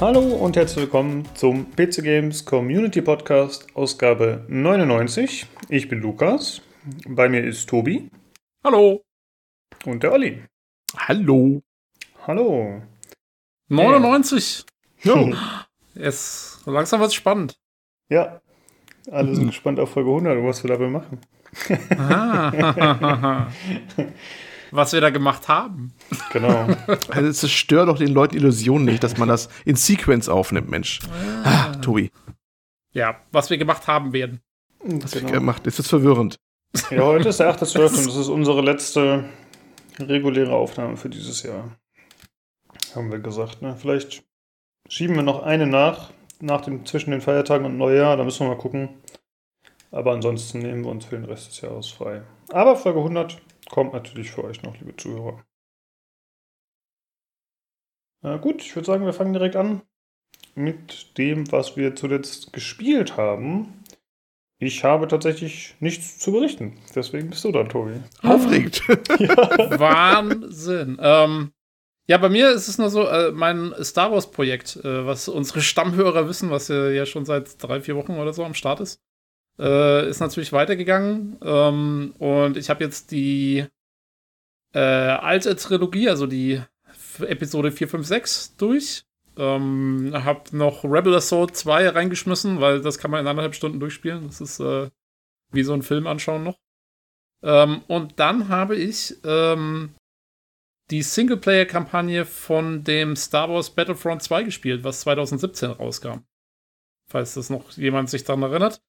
Hallo 0.00 0.20
und 0.20 0.56
herzlich 0.56 0.84
willkommen 0.84 1.28
zum 1.34 1.72
PC 1.72 2.02
Games 2.02 2.46
Community 2.46 3.02
Podcast, 3.02 3.66
Ausgabe 3.74 4.46
99. 4.48 5.46
Ich 5.68 5.90
bin 5.90 6.00
Lukas. 6.00 6.62
Bei 7.06 7.28
mir 7.28 7.44
ist 7.44 7.68
Tobi. 7.68 8.08
Hallo. 8.64 9.02
Und 9.84 10.02
der 10.02 10.12
Olli. 10.12 10.42
Hallo. 10.96 11.60
Hallo. 12.26 12.80
99. 13.68 14.64
Jo. 15.02 15.34
es 15.94 16.62
langsam 16.64 17.00
wird 17.00 17.12
spannend. 17.12 17.58
Ja. 18.08 18.40
Alle 19.10 19.34
sind 19.34 19.48
gespannt 19.48 19.78
auf 19.78 19.90
Folge 19.90 20.08
100 20.08 20.38
und 20.38 20.46
was 20.46 20.64
wir 20.64 20.68
dabei 20.70 20.88
machen. 20.88 21.20
Ah. 21.98 23.48
was 24.70 24.94
wir 24.94 25.02
da 25.02 25.10
gemacht 25.10 25.46
haben. 25.48 25.92
Genau. 26.32 26.68
Also 27.08 27.28
es 27.28 27.38
zerstört 27.38 27.88
doch 27.88 27.98
den 27.98 28.12
Leuten 28.12 28.36
Illusionen 28.36 28.84
nicht, 28.84 29.02
dass 29.02 29.16
man 29.16 29.28
das 29.28 29.48
in 29.64 29.76
Sequence 29.76 30.28
aufnimmt, 30.28 30.68
Mensch. 30.68 31.00
Ah, 31.44 31.72
Tobi. 31.76 32.10
Ja, 32.92 33.16
was 33.32 33.50
wir 33.50 33.58
gemacht 33.58 33.86
haben 33.86 34.12
werden. 34.12 34.40
Was 34.80 35.12
genau. 35.12 35.28
wir 35.28 35.32
gemacht, 35.34 35.66
ist 35.66 35.78
jetzt 35.78 35.88
verwirrend. 35.88 36.38
Ja, 36.90 37.02
heute 37.02 37.28
ist 37.28 37.40
der 37.40 37.54
8.12. 37.54 37.76
und 37.98 38.06
das 38.06 38.16
ist 38.16 38.28
unsere 38.28 38.62
letzte 38.62 39.24
reguläre 39.98 40.52
Aufnahme 40.52 40.96
für 40.96 41.08
dieses 41.08 41.42
Jahr. 41.42 41.76
Haben 42.94 43.10
wir 43.10 43.18
gesagt, 43.18 43.62
ne? 43.62 43.76
Vielleicht 43.76 44.24
schieben 44.88 45.16
wir 45.16 45.22
noch 45.22 45.42
eine 45.42 45.66
nach, 45.66 46.10
nach 46.40 46.62
dem, 46.62 46.86
zwischen 46.86 47.10
den 47.10 47.20
Feiertagen 47.20 47.66
und 47.66 47.76
Neujahr, 47.76 48.16
da 48.16 48.24
müssen 48.24 48.46
wir 48.46 48.54
mal 48.54 48.58
gucken. 48.58 48.88
Aber 49.90 50.12
ansonsten 50.12 50.60
nehmen 50.60 50.84
wir 50.84 50.90
uns 50.90 51.04
für 51.04 51.16
den 51.16 51.24
Rest 51.24 51.48
des 51.48 51.60
Jahres 51.60 51.88
frei. 51.88 52.22
Aber 52.52 52.76
Folge 52.76 53.00
100 53.00 53.40
kommt 53.70 53.92
natürlich 53.92 54.30
für 54.30 54.44
euch 54.44 54.62
noch, 54.62 54.76
liebe 54.78 54.96
Zuhörer. 54.96 55.42
Na 58.22 58.36
gut, 58.36 58.62
ich 58.62 58.74
würde 58.76 58.86
sagen, 58.86 59.04
wir 59.04 59.12
fangen 59.12 59.32
direkt 59.32 59.56
an 59.56 59.82
mit 60.54 61.16
dem, 61.16 61.50
was 61.52 61.76
wir 61.76 61.94
zuletzt 61.96 62.52
gespielt 62.52 63.16
haben. 63.16 63.82
Ich 64.58 64.84
habe 64.84 65.08
tatsächlich 65.08 65.74
nichts 65.80 66.18
zu 66.18 66.32
berichten. 66.32 66.76
Deswegen 66.94 67.30
bist 67.30 67.44
du 67.44 67.52
da, 67.52 67.64
Tobi. 67.64 67.94
Aufregend. 68.22 68.82
ja. 69.18 69.80
Wahnsinn. 69.80 70.98
Ähm, 71.00 71.52
ja, 72.06 72.18
bei 72.18 72.28
mir 72.28 72.50
ist 72.50 72.68
es 72.68 72.76
nur 72.76 72.90
so, 72.90 73.06
äh, 73.06 73.30
mein 73.32 73.72
Star 73.82 74.12
Wars-Projekt, 74.12 74.76
äh, 74.84 75.06
was 75.06 75.28
unsere 75.28 75.62
Stammhörer 75.62 76.28
wissen, 76.28 76.50
was 76.50 76.68
ja 76.68 77.06
schon 77.06 77.24
seit 77.24 77.62
drei, 77.62 77.80
vier 77.80 77.96
Wochen 77.96 78.18
oder 78.18 78.34
so 78.34 78.44
am 78.44 78.52
Start 78.52 78.80
ist, 78.80 79.00
äh, 79.58 80.06
ist 80.08 80.20
natürlich 80.20 80.52
weitergegangen. 80.52 81.38
Ähm, 81.42 82.14
und 82.18 82.58
ich 82.58 82.68
habe 82.68 82.84
jetzt 82.84 83.12
die 83.12 83.64
äh, 84.74 84.78
alte 84.78 85.56
Trilogie, 85.56 86.10
also 86.10 86.26
die 86.26 86.60
Episode 87.22 87.72
4, 87.72 87.88
5, 87.88 88.06
6 88.06 88.56
durch. 88.56 89.04
Ähm, 89.36 90.12
hab 90.12 90.52
noch 90.52 90.84
Rebel 90.84 91.14
Assault 91.14 91.56
2 91.56 91.90
reingeschmissen, 91.90 92.60
weil 92.60 92.80
das 92.80 92.98
kann 92.98 93.10
man 93.10 93.20
in 93.20 93.26
anderthalb 93.26 93.54
Stunden 93.54 93.80
durchspielen. 93.80 94.26
Das 94.26 94.40
ist 94.40 94.60
äh, 94.60 94.90
wie 95.52 95.62
so 95.62 95.72
ein 95.72 95.82
Film 95.82 96.06
anschauen 96.06 96.44
noch. 96.44 96.58
Ähm, 97.42 97.82
und 97.88 98.18
dann 98.18 98.48
habe 98.48 98.76
ich 98.76 99.16
ähm, 99.24 99.94
die 100.90 101.02
Singleplayer-Kampagne 101.02 102.24
von 102.24 102.84
dem 102.84 103.16
Star 103.16 103.48
Wars 103.48 103.70
Battlefront 103.70 104.22
2 104.22 104.42
gespielt, 104.42 104.84
was 104.84 105.00
2017 105.00 105.70
rauskam. 105.70 106.24
Falls 107.08 107.34
das 107.34 107.50
noch 107.50 107.70
jemand 107.72 108.10
sich 108.10 108.24
daran 108.24 108.42
erinnert. 108.42 108.82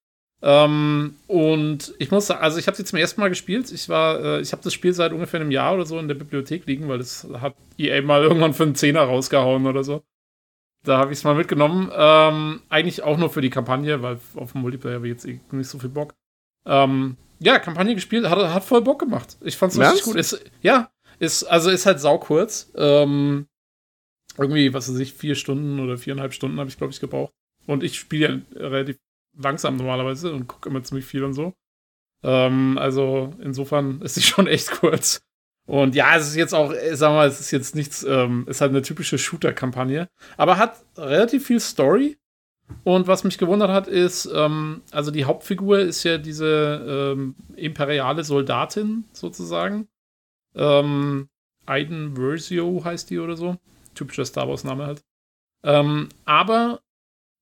Ähm, 0.44 1.14
und 1.28 1.94
ich 1.98 2.10
muss 2.10 2.26
sagen, 2.26 2.42
also 2.42 2.58
ich 2.58 2.66
habe 2.66 2.76
sie 2.76 2.84
zum 2.84 2.98
ersten 2.98 3.20
Mal 3.20 3.28
gespielt. 3.28 3.70
Ich 3.70 3.88
war, 3.88 4.20
äh, 4.20 4.40
ich 4.40 4.52
habe 4.52 4.62
das 4.62 4.74
Spiel 4.74 4.92
seit 4.92 5.12
ungefähr 5.12 5.40
einem 5.40 5.52
Jahr 5.52 5.74
oder 5.74 5.86
so 5.86 5.98
in 5.98 6.08
der 6.08 6.16
Bibliothek 6.16 6.66
liegen, 6.66 6.88
weil 6.88 6.98
das 6.98 7.26
hat 7.40 7.54
EA 7.78 8.02
mal 8.02 8.22
irgendwann 8.22 8.52
für 8.52 8.64
einen 8.64 8.74
Zehner 8.74 9.02
rausgehauen 9.02 9.66
oder 9.66 9.84
so. 9.84 10.02
Da 10.84 10.98
habe 10.98 11.12
ich 11.12 11.18
es 11.18 11.24
mal 11.24 11.36
mitgenommen. 11.36 11.92
Ähm, 11.94 12.60
eigentlich 12.68 13.04
auch 13.04 13.18
nur 13.18 13.30
für 13.30 13.40
die 13.40 13.50
Kampagne, 13.50 14.02
weil 14.02 14.18
auf 14.34 14.52
dem 14.52 14.62
Multiplayer 14.62 14.96
habe 14.96 15.06
ich 15.06 15.12
jetzt 15.12 15.26
eh 15.26 15.38
nicht 15.52 15.68
so 15.68 15.78
viel 15.78 15.90
Bock. 15.90 16.14
Ähm, 16.66 17.16
ja, 17.38 17.60
Kampagne 17.60 17.94
gespielt, 17.94 18.28
hat, 18.28 18.38
hat 18.38 18.64
voll 18.64 18.82
Bock 18.82 18.98
gemacht. 18.98 19.36
Ich 19.42 19.56
fand's 19.56 19.78
richtig 19.78 20.02
gut. 20.02 20.16
Ist, 20.16 20.44
ja, 20.60 20.90
ist, 21.20 21.44
also 21.44 21.70
ist 21.70 21.86
halt 21.86 22.00
saukurz. 22.00 22.72
Ähm, 22.74 23.46
irgendwie, 24.38 24.74
was 24.74 24.88
weiß 24.88 24.98
ich, 24.98 25.12
vier 25.12 25.36
Stunden 25.36 25.78
oder 25.78 25.98
viereinhalb 25.98 26.32
Stunden 26.32 26.58
habe 26.58 26.68
ich, 26.68 26.78
glaube 26.78 26.92
ich, 26.92 26.98
gebraucht. 26.98 27.32
Und 27.66 27.84
ich 27.84 27.96
spiele 27.96 28.42
ja 28.58 28.58
relativ 28.68 28.98
langsam 29.36 29.76
normalerweise 29.76 30.32
und 30.32 30.46
gucke 30.46 30.68
immer 30.68 30.82
ziemlich 30.82 31.06
viel 31.06 31.24
und 31.24 31.34
so. 31.34 31.54
Ähm, 32.22 32.78
also 32.78 33.34
insofern 33.40 34.00
ist 34.02 34.14
sie 34.14 34.22
schon 34.22 34.46
echt 34.46 34.70
kurz. 34.70 35.22
Und 35.66 35.94
ja, 35.94 36.16
es 36.16 36.28
ist 36.28 36.36
jetzt 36.36 36.54
auch, 36.54 36.72
äh, 36.72 36.96
sag 36.96 37.10
mal, 37.12 37.28
es 37.28 37.40
ist 37.40 37.50
jetzt 37.50 37.74
nichts, 37.74 38.02
ähm, 38.02 38.46
ist 38.48 38.60
halt 38.60 38.70
eine 38.70 38.82
typische 38.82 39.18
Shooter-Kampagne, 39.18 40.08
aber 40.36 40.58
hat 40.58 40.82
relativ 40.96 41.46
viel 41.46 41.60
Story. 41.60 42.18
Und 42.84 43.06
was 43.06 43.22
mich 43.22 43.38
gewundert 43.38 43.70
hat, 43.70 43.86
ist, 43.86 44.26
ähm, 44.34 44.82
also 44.92 45.10
die 45.10 45.24
Hauptfigur 45.24 45.80
ist 45.80 46.04
ja 46.04 46.16
diese 46.16 47.12
ähm, 47.14 47.34
imperiale 47.54 48.24
Soldatin 48.24 49.04
sozusagen. 49.12 49.88
Ähm, 50.54 51.28
Aiden 51.66 52.16
Versio 52.16 52.82
heißt 52.84 53.10
die 53.10 53.18
oder 53.18 53.36
so. 53.36 53.56
Typischer 53.94 54.24
Star 54.24 54.48
Wars-Name 54.48 54.86
halt. 54.86 55.02
Ähm, 55.64 56.08
aber 56.24 56.80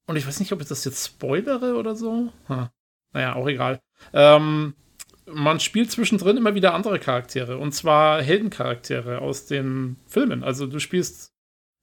und 0.06 0.16
ich 0.16 0.26
weiß 0.26 0.40
nicht, 0.40 0.52
ob 0.52 0.60
ich 0.60 0.68
das 0.68 0.84
jetzt 0.84 1.06
spoilere 1.06 1.76
oder 1.76 1.94
so. 1.94 2.32
Hm. 2.46 2.68
Naja, 3.12 3.34
auch 3.34 3.48
egal. 3.48 3.80
Ähm, 4.12 4.74
man 5.26 5.60
spielt 5.60 5.90
zwischendrin 5.90 6.36
immer 6.36 6.54
wieder 6.54 6.74
andere 6.74 6.98
Charaktere. 6.98 7.58
Und 7.58 7.72
zwar 7.72 8.22
Heldencharaktere 8.22 9.20
aus 9.20 9.46
den 9.46 9.96
Filmen. 10.06 10.44
Also 10.44 10.66
du 10.66 10.78
spielst, 10.78 11.32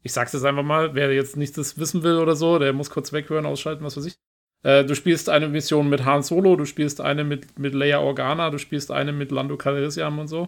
ich 0.04 0.14
sag's 0.14 0.34
jetzt 0.34 0.46
einfach 0.46 0.64
mal, 0.64 0.96
wer 0.96 1.14
jetzt 1.14 1.38
nicht 1.38 1.58
das 1.58 1.78
wissen 1.78 2.04
will 2.04 2.18
oder 2.18 2.36
so, 2.36 2.60
der 2.60 2.74
muss 2.74 2.90
kurz 2.90 3.14
weghören, 3.14 3.46
ausschalten, 3.46 3.84
was 3.84 3.98
weiß 3.98 4.06
ich. 4.06 4.18
Äh, 4.64 4.86
du 4.86 4.96
spielst 4.96 5.30
eine 5.30 5.48
Mission 5.48 5.90
mit 5.90 6.06
Han 6.06 6.24
Solo, 6.24 6.56
du 6.56 6.66
spielst 6.66 7.02
eine 7.02 7.24
mit, 7.24 7.60
mit 7.60 7.74
Leia 7.74 8.00
Organa, 8.00 8.50
du 8.50 8.58
spielst 8.58 8.92
eine 8.92 9.14
mit 9.14 9.32
Lando 9.32 9.58
Calrissian 9.58 10.20
und 10.20 10.28
so. 10.28 10.48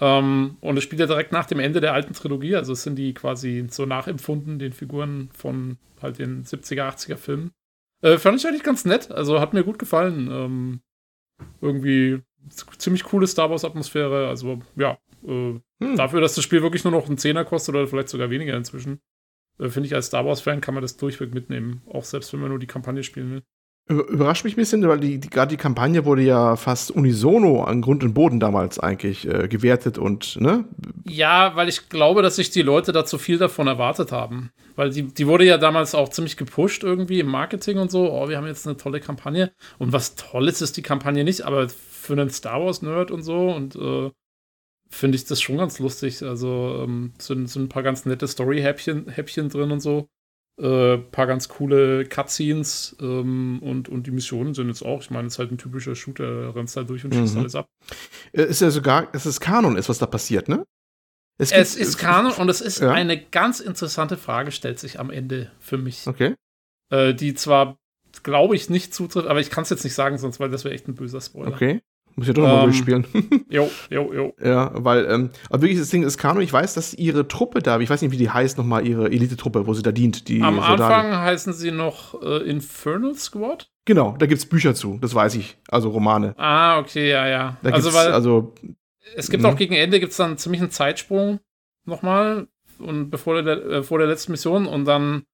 Ähm, 0.00 0.56
und 0.60 0.76
es 0.78 0.84
spielt 0.84 1.00
ja 1.00 1.06
direkt 1.06 1.32
nach 1.32 1.46
dem 1.46 1.60
Ende 1.60 1.80
der 1.80 1.92
alten 1.92 2.14
Trilogie, 2.14 2.56
also 2.56 2.72
es 2.72 2.82
sind 2.82 2.96
die 2.96 3.12
quasi 3.12 3.66
so 3.70 3.84
nachempfunden, 3.84 4.58
den 4.58 4.72
Figuren 4.72 5.28
von 5.32 5.76
halt 6.00 6.18
den 6.18 6.44
70er, 6.44 6.88
80er 6.88 7.16
Filmen. 7.16 7.52
Äh, 8.02 8.16
fand 8.16 8.38
ich 8.38 8.46
eigentlich 8.46 8.62
ganz 8.62 8.86
nett, 8.86 9.10
also 9.10 9.40
hat 9.40 9.52
mir 9.52 9.62
gut 9.62 9.78
gefallen. 9.78 10.30
Ähm, 10.30 10.80
irgendwie 11.60 12.22
ziemlich 12.78 13.04
coole 13.04 13.26
Star 13.26 13.50
Wars-Atmosphäre, 13.50 14.28
also 14.28 14.60
ja, 14.76 14.98
äh, 15.24 15.60
hm. 15.80 15.96
dafür, 15.96 16.20
dass 16.20 16.34
das 16.34 16.44
Spiel 16.44 16.62
wirklich 16.62 16.84
nur 16.84 16.92
noch 16.92 17.06
einen 17.06 17.18
Zehner 17.18 17.44
kostet 17.44 17.74
oder 17.74 17.86
vielleicht 17.86 18.08
sogar 18.08 18.30
weniger 18.30 18.56
inzwischen, 18.56 19.00
äh, 19.58 19.68
finde 19.68 19.86
ich 19.86 19.94
als 19.94 20.06
Star 20.06 20.24
Wars-Fan 20.24 20.62
kann 20.62 20.74
man 20.74 20.82
das 20.82 20.96
durchweg 20.96 21.34
mitnehmen, 21.34 21.82
auch 21.92 22.04
selbst 22.04 22.32
wenn 22.32 22.40
man 22.40 22.48
nur 22.48 22.58
die 22.58 22.66
Kampagne 22.66 23.02
spielen 23.02 23.30
will. 23.32 23.42
Überrascht 23.90 24.44
mich 24.44 24.54
ein 24.54 24.56
bisschen, 24.56 24.86
weil 24.86 25.00
die, 25.00 25.18
die 25.18 25.28
gerade 25.28 25.48
die 25.48 25.56
Kampagne 25.56 26.04
wurde 26.04 26.22
ja 26.22 26.54
fast 26.54 26.92
unisono 26.92 27.64
an 27.64 27.82
Grund 27.82 28.04
und 28.04 28.14
Boden 28.14 28.38
damals 28.38 28.78
eigentlich 28.78 29.26
äh, 29.26 29.48
gewertet 29.48 29.98
und, 29.98 30.40
ne? 30.40 30.64
Ja, 31.08 31.56
weil 31.56 31.68
ich 31.68 31.88
glaube, 31.88 32.22
dass 32.22 32.36
sich 32.36 32.50
die 32.50 32.62
Leute 32.62 32.92
da 32.92 33.04
zu 33.04 33.18
viel 33.18 33.38
davon 33.38 33.66
erwartet 33.66 34.12
haben. 34.12 34.52
Weil 34.76 34.90
die, 34.90 35.02
die 35.02 35.26
wurde 35.26 35.44
ja 35.44 35.58
damals 35.58 35.96
auch 35.96 36.08
ziemlich 36.08 36.36
gepusht 36.36 36.84
irgendwie 36.84 37.18
im 37.18 37.26
Marketing 37.26 37.78
und 37.78 37.90
so. 37.90 38.12
Oh, 38.12 38.28
wir 38.28 38.36
haben 38.36 38.46
jetzt 38.46 38.64
eine 38.64 38.76
tolle 38.76 39.00
Kampagne. 39.00 39.52
Und 39.78 39.92
was 39.92 40.14
Tolles 40.14 40.62
ist 40.62 40.76
die 40.76 40.82
Kampagne 40.82 41.24
nicht, 41.24 41.42
aber 41.42 41.68
für 41.68 42.12
einen 42.12 42.30
Star 42.30 42.64
Wars-Nerd 42.64 43.10
und 43.10 43.24
so 43.24 43.50
und 43.50 43.74
äh, 43.74 44.10
finde 44.88 45.16
ich 45.16 45.24
das 45.24 45.40
schon 45.40 45.56
ganz 45.56 45.80
lustig. 45.80 46.22
Also 46.22 46.84
ähm, 46.84 47.12
sind, 47.18 47.48
sind 47.50 47.64
ein 47.64 47.68
paar 47.68 47.82
ganz 47.82 48.06
nette 48.06 48.28
Story-Häppchen 48.28 49.08
Häppchen 49.08 49.48
drin 49.48 49.72
und 49.72 49.80
so 49.80 50.08
äh, 50.60 50.98
paar 50.98 51.26
ganz 51.26 51.48
coole 51.48 52.04
Cutscenes 52.04 52.96
ähm, 53.00 53.60
und, 53.62 53.88
und 53.88 54.06
die 54.06 54.10
Missionen 54.10 54.54
sind 54.54 54.68
jetzt 54.68 54.82
auch, 54.82 55.00
ich 55.00 55.10
meine, 55.10 55.28
es 55.28 55.34
ist 55.34 55.38
halt 55.38 55.52
ein 55.52 55.58
typischer 55.58 55.94
Shooter, 55.94 56.54
rennst 56.54 56.76
halt 56.76 56.90
durch 56.90 57.04
und 57.04 57.14
schießt 57.14 57.34
mhm. 57.34 57.40
alles 57.40 57.54
ab. 57.54 57.66
Äh, 58.32 58.42
ist 58.42 58.60
ja 58.60 58.70
sogar, 58.70 59.08
es 59.12 59.26
ist 59.26 59.40
Kanon 59.40 59.76
ist, 59.76 59.88
was 59.88 59.98
da 59.98 60.06
passiert, 60.06 60.48
ne? 60.48 60.66
Es, 61.38 61.52
es 61.52 61.74
ist 61.74 61.96
Kanon 61.96 62.32
und 62.32 62.50
es 62.50 62.60
ist 62.60 62.80
ja. 62.80 62.92
eine 62.92 63.18
ganz 63.18 63.60
interessante 63.60 64.18
Frage, 64.18 64.52
stellt 64.52 64.78
sich 64.78 65.00
am 65.00 65.10
Ende 65.10 65.50
für 65.58 65.78
mich. 65.78 66.06
Okay. 66.06 66.34
Äh, 66.90 67.14
die 67.14 67.32
zwar, 67.32 67.78
glaube 68.22 68.54
ich, 68.54 68.68
nicht 68.68 68.92
zutrifft, 68.92 69.26
aber 69.26 69.40
ich 69.40 69.48
kann 69.48 69.62
es 69.62 69.70
jetzt 69.70 69.84
nicht 69.84 69.94
sagen, 69.94 70.18
sonst, 70.18 70.38
weil 70.40 70.50
das 70.50 70.64
wäre 70.64 70.74
echt 70.74 70.86
ein 70.88 70.94
böser 70.94 71.22
Spoiler. 71.22 71.54
Okay. 71.54 71.80
Muss 72.16 72.28
ich 72.28 72.34
doch 72.34 72.42
nochmal 72.42 72.64
ähm, 72.64 72.64
durchspielen. 72.64 73.06
jo, 73.48 73.70
jo, 73.90 74.12
jo. 74.12 74.34
Ja, 74.42 74.70
weil, 74.74 75.06
ähm, 75.06 75.30
aber 75.48 75.62
wirklich, 75.62 75.78
das 75.78 75.90
Ding 75.90 76.02
ist 76.02 76.18
Kano, 76.18 76.40
ich 76.40 76.52
weiß, 76.52 76.74
dass 76.74 76.94
ihre 76.94 77.28
Truppe 77.28 77.60
da, 77.60 77.78
ich 77.80 77.88
weiß 77.88 78.02
nicht, 78.02 78.10
wie 78.10 78.16
die 78.16 78.30
heißt 78.30 78.58
nochmal, 78.58 78.86
ihre 78.86 79.06
Elite-Truppe, 79.06 79.66
wo 79.66 79.74
sie 79.74 79.82
da 79.82 79.92
dient. 79.92 80.28
Die 80.28 80.42
Am 80.42 80.56
Soldaten. 80.56 80.82
Anfang 80.82 81.16
heißen 81.16 81.52
sie 81.52 81.70
noch 81.70 82.20
äh, 82.22 82.48
Infernal 82.48 83.14
Squad? 83.14 83.70
Genau, 83.84 84.14
da 84.18 84.26
gibt 84.26 84.38
es 84.38 84.46
Bücher 84.46 84.74
zu, 84.74 84.98
das 85.00 85.14
weiß 85.14 85.34
ich. 85.36 85.56
Also 85.68 85.90
Romane. 85.90 86.34
Ah, 86.36 86.78
okay, 86.78 87.10
ja, 87.10 87.26
ja. 87.26 87.56
Da 87.62 87.70
also, 87.70 87.92
weil, 87.94 88.12
also. 88.12 88.54
Es 89.16 89.30
gibt 89.30 89.44
auch 89.44 89.56
gegen 89.56 89.74
Ende 89.74 89.98
gibt's 89.98 90.16
dann 90.16 90.38
ziemlich 90.38 90.60
einen 90.60 90.70
Zeitsprung 90.70 91.40
nochmal. 91.84 92.48
Und 92.78 93.10
bevor 93.10 93.42
der, 93.42 93.56
äh, 93.66 93.82
vor 93.82 93.98
der 93.98 94.06
letzten 94.06 94.32
Mission 94.32 94.66
und 94.66 94.84
dann 94.84 95.24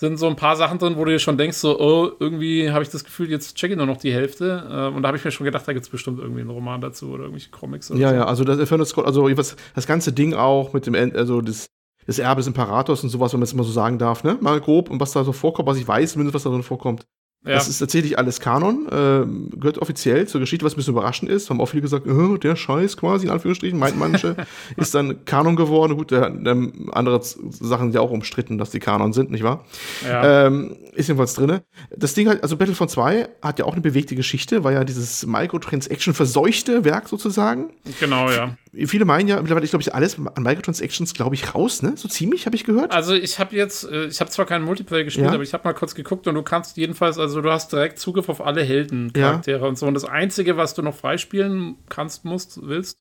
sind 0.00 0.16
so 0.16 0.26
ein 0.28 0.36
paar 0.36 0.56
Sachen 0.56 0.78
drin, 0.78 0.96
wo 0.96 1.04
du 1.04 1.12
dir 1.12 1.18
schon 1.18 1.36
denkst, 1.36 1.58
so, 1.58 1.78
oh, 1.78 2.10
irgendwie 2.18 2.70
habe 2.70 2.82
ich 2.82 2.88
das 2.88 3.04
Gefühl, 3.04 3.30
jetzt 3.30 3.54
checke 3.54 3.74
ich 3.74 3.76
nur 3.76 3.86
noch 3.86 3.98
die 3.98 4.12
Hälfte. 4.12 4.66
Äh, 4.66 4.96
und 4.96 5.02
da 5.02 5.08
habe 5.08 5.18
ich 5.18 5.24
mir 5.24 5.30
schon 5.30 5.44
gedacht, 5.44 5.68
da 5.68 5.74
gibt 5.74 5.84
es 5.84 5.90
bestimmt 5.90 6.18
irgendwie 6.18 6.40
einen 6.40 6.48
Roman 6.48 6.80
dazu 6.80 7.10
oder 7.10 7.24
irgendwelche 7.24 7.50
Comics. 7.50 7.90
Oder 7.90 8.00
ja, 8.00 8.08
so. 8.08 8.14
ja, 8.14 8.24
also 8.24 8.44
das 8.44 8.58
Inferno 8.58 8.84
Scroll, 8.86 9.04
also 9.04 9.28
das 9.28 9.86
ganze 9.86 10.12
Ding 10.14 10.32
auch 10.32 10.72
mit 10.72 10.86
dem, 10.86 10.94
also 10.94 11.42
das, 11.42 11.66
des 12.06 12.18
Erbe 12.18 12.40
des 12.40 12.46
Imperators 12.46 13.04
und 13.04 13.10
sowas, 13.10 13.34
wenn 13.34 13.40
man 13.40 13.44
es 13.44 13.54
mal 13.54 13.62
so 13.62 13.72
sagen 13.72 13.98
darf, 13.98 14.24
ne? 14.24 14.38
Mal 14.40 14.60
grob 14.60 14.88
und 14.88 15.00
was 15.00 15.12
da 15.12 15.22
so 15.22 15.32
vorkommt, 15.32 15.68
was 15.68 15.76
ich 15.76 15.86
weiß, 15.86 16.12
zumindest 16.12 16.34
was 16.34 16.44
da 16.44 16.50
drin 16.50 16.62
vorkommt. 16.62 17.04
Ja. 17.42 17.54
Das 17.54 17.68
ist 17.68 17.78
tatsächlich 17.78 18.18
alles 18.18 18.38
Kanon, 18.38 18.86
äh, 18.88 19.56
gehört 19.56 19.78
offiziell 19.78 20.28
zur 20.28 20.42
Geschichte, 20.42 20.62
was 20.64 20.74
ein 20.74 20.76
bisschen 20.76 20.92
überraschend 20.92 21.30
ist. 21.30 21.48
Haben 21.48 21.58
auch 21.62 21.70
viele 21.70 21.80
gesagt, 21.80 22.06
äh, 22.06 22.38
der 22.38 22.54
Scheiß 22.54 22.98
quasi, 22.98 23.26
in 23.26 23.32
Anführungsstrichen, 23.32 23.78
meint 23.78 23.98
manche, 23.98 24.36
ist 24.76 24.94
dann 24.94 25.24
Kanon 25.24 25.56
geworden. 25.56 25.96
Gut, 25.96 26.10
der, 26.10 26.28
der, 26.28 26.56
andere 26.92 27.22
Sachen 27.22 27.86
sind 27.86 27.94
ja 27.94 28.02
auch 28.02 28.10
umstritten, 28.10 28.58
dass 28.58 28.70
die 28.70 28.78
Kanon 28.78 29.14
sind, 29.14 29.30
nicht 29.30 29.42
wahr? 29.42 29.64
ja. 30.04 30.46
Ähm, 30.46 30.76
ist 30.92 31.08
jedenfalls 31.08 31.32
drinne. 31.32 31.62
Das 31.96 32.12
Ding 32.12 32.28
halt, 32.28 32.42
also 32.42 32.58
Battlefront 32.58 32.90
2 32.90 33.28
hat 33.40 33.58
ja 33.58 33.64
auch 33.64 33.72
eine 33.72 33.80
bewegte 33.80 34.16
Geschichte, 34.16 34.62
war 34.64 34.72
ja 34.72 34.84
dieses 34.84 35.24
Microtransaction 35.24 36.12
verseuchte 36.12 36.84
Werk 36.84 37.08
sozusagen. 37.08 37.70
genau, 38.00 38.30
ja. 38.30 38.56
Viele 38.72 39.04
meinen 39.04 39.26
ja, 39.28 39.36
mittlerweile 39.40 39.64
ist, 39.64 39.70
glaube 39.70 39.82
ich, 39.82 39.92
alles 39.94 40.16
an 40.16 40.42
Microtransactions, 40.44 41.12
glaube 41.14 41.34
ich, 41.34 41.54
raus, 41.54 41.82
ne? 41.82 41.94
So 41.96 42.08
ziemlich, 42.08 42.46
habe 42.46 42.54
ich 42.54 42.64
gehört. 42.64 42.92
Also 42.92 43.14
ich 43.14 43.38
habe 43.40 43.56
jetzt, 43.56 43.84
äh, 43.84 44.06
ich 44.06 44.20
habe 44.20 44.30
zwar 44.30 44.46
keinen 44.46 44.64
Multiplayer 44.64 45.02
gespielt, 45.04 45.26
Ja. 45.26 45.32
aber 45.34 45.42
ich 45.42 45.52
habe 45.52 45.64
mal 45.64 45.72
kurz 45.74 45.94
geguckt 45.94 46.26
und 46.28 46.36
du 46.36 46.42
kannst 46.42 46.76
jedenfalls, 46.76 47.18
also 47.18 47.40
du 47.40 47.50
hast 47.50 47.72
direkt 47.72 47.98
Zugriff 47.98 48.28
auf 48.28 48.40
alle 48.40 48.62
Heldencharaktere 48.62 49.66
und 49.66 49.76
so. 49.76 49.86
Und 49.86 49.94
das 49.94 50.04
Einzige, 50.04 50.56
was 50.56 50.74
du 50.74 50.82
noch 50.82 50.94
freispielen 50.94 51.78
kannst, 51.88 52.24
musst, 52.24 52.60
willst 52.62 52.96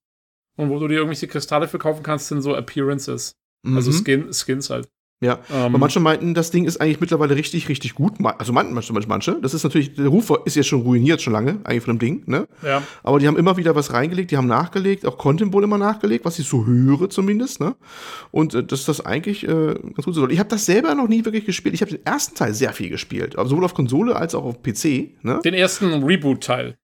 und 0.58 0.70
wo 0.70 0.80
du 0.80 0.88
dir 0.88 0.96
irgendwelche 0.96 1.28
Kristalle 1.28 1.68
verkaufen 1.68 2.02
kannst, 2.04 2.28
sind 2.30 2.42
so 2.42 2.56
Appearances. 2.56 3.36
Also 3.66 3.92
Mhm. 3.92 3.96
Skin, 4.04 4.34
Skins 4.34 4.70
halt. 4.72 4.88
Ja. 5.22 5.40
Ähm, 5.52 5.66
Aber 5.66 5.78
manche 5.80 6.00
meinten, 6.00 6.34
das 6.34 6.50
Ding 6.50 6.66
ist 6.66 6.80
eigentlich 6.80 7.02
mittlerweile 7.02 7.36
richtig, 7.36 7.68
richtig 7.68 7.94
gut. 7.96 8.14
Also 8.38 8.54
meinten 8.54 8.74
manche, 8.74 8.94
manche. 8.94 9.38
Das 9.42 9.54
ist 9.54 9.64
natürlich, 9.64 9.94
der 9.96 10.08
Ruf 10.08 10.32
ist 10.46 10.56
jetzt 10.56 10.68
schon 10.68 10.82
ruiniert, 10.82 11.22
schon 11.22 11.34
lange, 11.34 11.60
eigentlich 11.66 11.84
von 11.84 11.96
dem 11.96 12.00
Ding, 12.00 12.24
ne? 12.26 12.48
ja. 12.64 12.82
Aber 13.04 13.20
die 13.20 13.28
haben 13.28 13.38
immer 13.38 13.58
wieder 13.58 13.76
was 13.76 13.92
reingelegt, 13.92 14.32
die 14.32 14.38
haben 14.38 14.48
nachgelegt, 14.48 15.06
auch 15.06 15.18
Content 15.18 15.52
wohl 15.52 15.64
immer 15.64 15.78
nachgelegt, 15.78 16.24
was 16.24 16.40
ich 16.40 16.48
so 16.48 16.66
höre 16.66 17.10
zumindest, 17.10 17.60
ne? 17.60 17.76
Und 18.32 18.54
äh, 18.54 18.64
dass 18.64 18.86
das 18.86 19.06
eigentlich 19.06 19.44
äh, 19.44 19.74
ganz 19.74 20.06
gut 20.06 20.16
soll. 20.16 20.32
Ich 20.32 20.40
habe 20.40 20.50
das 20.50 20.66
selber 20.66 20.96
noch 20.96 21.08
nie 21.08 21.26
wirklich 21.26 21.46
gespielt. 21.46 21.76
Ich 21.76 21.82
habe 21.82 21.92
den 21.92 22.06
ersten 22.06 22.36
Teil 22.36 22.54
sehr 22.54 22.72
viel 22.72 22.90
gespielt, 22.90 23.38
aber 23.38 23.50
sowohl 23.50 23.66
auf 23.66 23.74
Konsole 23.74 24.16
als 24.16 24.36
auch 24.36 24.46
auf 24.46 24.64
PC, 24.64 25.24
ne? 25.24 25.40
Den 25.44 25.54
ersten 25.54 26.04
Reboot-Teil. 26.04 26.78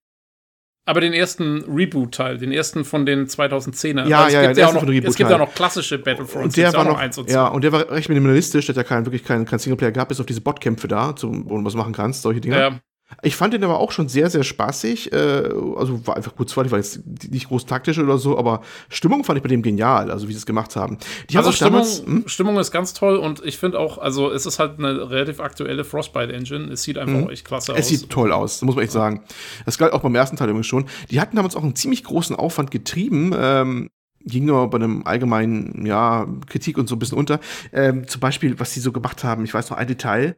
Aber 0.88 1.02
den 1.02 1.14
ersten 1.14 1.64
Reboot-Teil, 1.64 2.38
den 2.38 2.52
ersten 2.52 2.86
von 2.86 3.08
den 3.08 3.26
2010er. 3.26 4.08
Ja, 4.08 4.20
Weil 4.20 4.28
es 4.28 4.34
ja, 4.34 4.42
ja, 4.42 4.48
gibt 4.48 4.58
der 4.58 4.64
ja 4.66 4.70
auch 4.70 4.74
noch, 4.74 4.88
Es 4.88 5.16
gibt 5.16 5.30
ja 5.30 5.36
auch 5.36 5.40
noch 5.40 5.56
klassische 5.56 5.98
Battlefronts. 5.98 6.46
Und 6.46 6.58
der 6.58 6.74
war 6.74 6.82
auch 6.82 6.92
noch, 6.92 7.00
eins 7.00 7.18
und 7.18 7.30
ja, 7.30 7.48
und 7.48 7.64
der 7.64 7.72
war 7.72 7.90
recht 7.90 8.08
minimalistisch, 8.08 8.68
der 8.68 8.76
hat 8.76 8.78
ja 8.78 8.84
kein, 8.84 9.06
wirklich 9.06 9.24
kein, 9.24 9.46
kein 9.46 9.58
Singleplayer 9.58 9.92
gehabt, 9.92 10.10
bis 10.10 10.20
auf 10.20 10.28
diese 10.28 10.42
Botkämpfe 10.42 10.88
da, 10.88 11.16
zum, 11.16 11.50
wo 11.50 11.58
du 11.58 11.66
was 11.66 11.74
machen 11.74 11.94
kannst, 11.94 12.22
solche 12.22 12.40
Dinge. 12.40 12.60
Ja, 12.60 12.80
Ich 13.22 13.36
fand 13.36 13.54
den 13.54 13.64
aber 13.64 13.80
auch 13.80 13.92
schon 13.92 14.08
sehr, 14.08 14.30
sehr 14.30 14.44
spaßig. 14.44 15.12
Äh, 15.14 15.50
also 15.78 16.06
war 16.08 16.16
einfach 16.16 16.36
gut 16.36 16.50
zwar, 16.50 16.64
die 16.64 16.72
war 16.72 16.80
jetzt 16.80 17.02
nicht 17.32 17.48
groß 17.48 17.66
taktisch 17.66 17.98
oder 18.00 18.18
so, 18.18 18.38
aber 18.38 18.62
Stimmung 18.90 19.24
fand 19.24 19.38
ich 19.38 19.44
bei 19.44 19.50
dem 19.50 19.62
genial, 19.62 20.12
also 20.12 20.28
wie 20.28 20.34
sie 20.34 20.40
es 20.40 20.46
gemacht 20.46 20.76
haben. 20.76 20.98
Die 21.30 21.38
also 21.38 21.50
haben 21.50 21.56
Stimmung, 21.56 21.74
damals. 21.74 22.04
Hm? 22.06 22.24
Stimmung 22.28 22.58
ist 22.58 22.72
ganz 22.72 22.94
toll 22.94 23.18
und 23.18 23.44
ich 23.46 23.58
finde 23.58 23.80
auch, 23.80 23.98
also 23.98 24.32
es 24.32 24.46
ist 24.46 24.60
halt 24.60 24.78
eine 24.80 25.10
relativ 25.10 25.40
aktuelle 25.40 25.84
Frostbite-Engine. 25.84 26.72
Es 26.72 26.84
sieht 26.84 26.98
einfach 26.98 27.26
auch 27.26 27.32
echt 27.32 27.46
klasse 27.46 27.72
Mhm. 27.72 27.78
Es 27.78 27.86
aus. 27.86 27.90
sieht 27.90 28.10
toll 28.10 28.32
aus, 28.32 28.62
muss 28.62 28.76
man 28.76 28.84
echt 28.84 28.94
sagen. 28.94 29.24
Das 29.66 29.78
galt 29.78 29.94
auch 29.94 30.02
beim 30.02 30.16
ersten 30.16 30.38
Teil 30.38 30.50
übrigens 30.50 30.68
schon. 30.68 30.86
Die 31.10 31.20
hatten 31.20 31.36
damals 31.36 31.56
auch 31.56 31.64
einen 31.64 31.76
ziemlich 31.76 32.04
großen 32.04 32.36
Aufwand 32.36 32.72
getrieben. 32.72 33.34
Ähm, 33.36 33.90
ging 34.22 34.46
nur 34.46 34.70
bei 34.70 34.78
einem 34.78 35.04
allgemeinen, 35.06 35.86
ja, 35.86 36.28
Kritik 36.48 36.78
und 36.78 36.90
so 36.90 36.96
ein 36.96 37.00
bisschen 37.00 37.18
unter. 37.18 37.40
Ähm, 37.72 38.08
zum 38.08 38.20
Beispiel, 38.22 38.60
was 38.60 38.74
sie 38.74 38.80
so 38.80 38.92
gemacht 38.92 39.24
haben, 39.24 39.44
ich 39.46 39.54
weiß 39.54 39.70
noch 39.70 39.78
ein 39.78 39.88
Detail, 39.88 40.36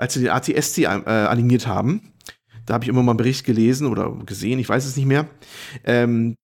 als 0.00 0.14
sie 0.14 0.20
den 0.20 0.30
ATSC 0.30 0.78
äh, 0.78 0.86
animiert 0.86 1.66
haben, 1.66 2.12
da 2.64 2.74
habe 2.74 2.84
ich 2.84 2.88
immer 2.88 3.02
mal 3.02 3.12
einen 3.12 3.18
Bericht 3.18 3.44
gelesen 3.44 3.86
oder 3.86 4.10
gesehen, 4.24 4.58
ich 4.58 4.68
weiß 4.68 4.86
es 4.86 4.96
nicht 4.96 5.06
mehr. 5.06 5.28
Ähm, 5.84 6.36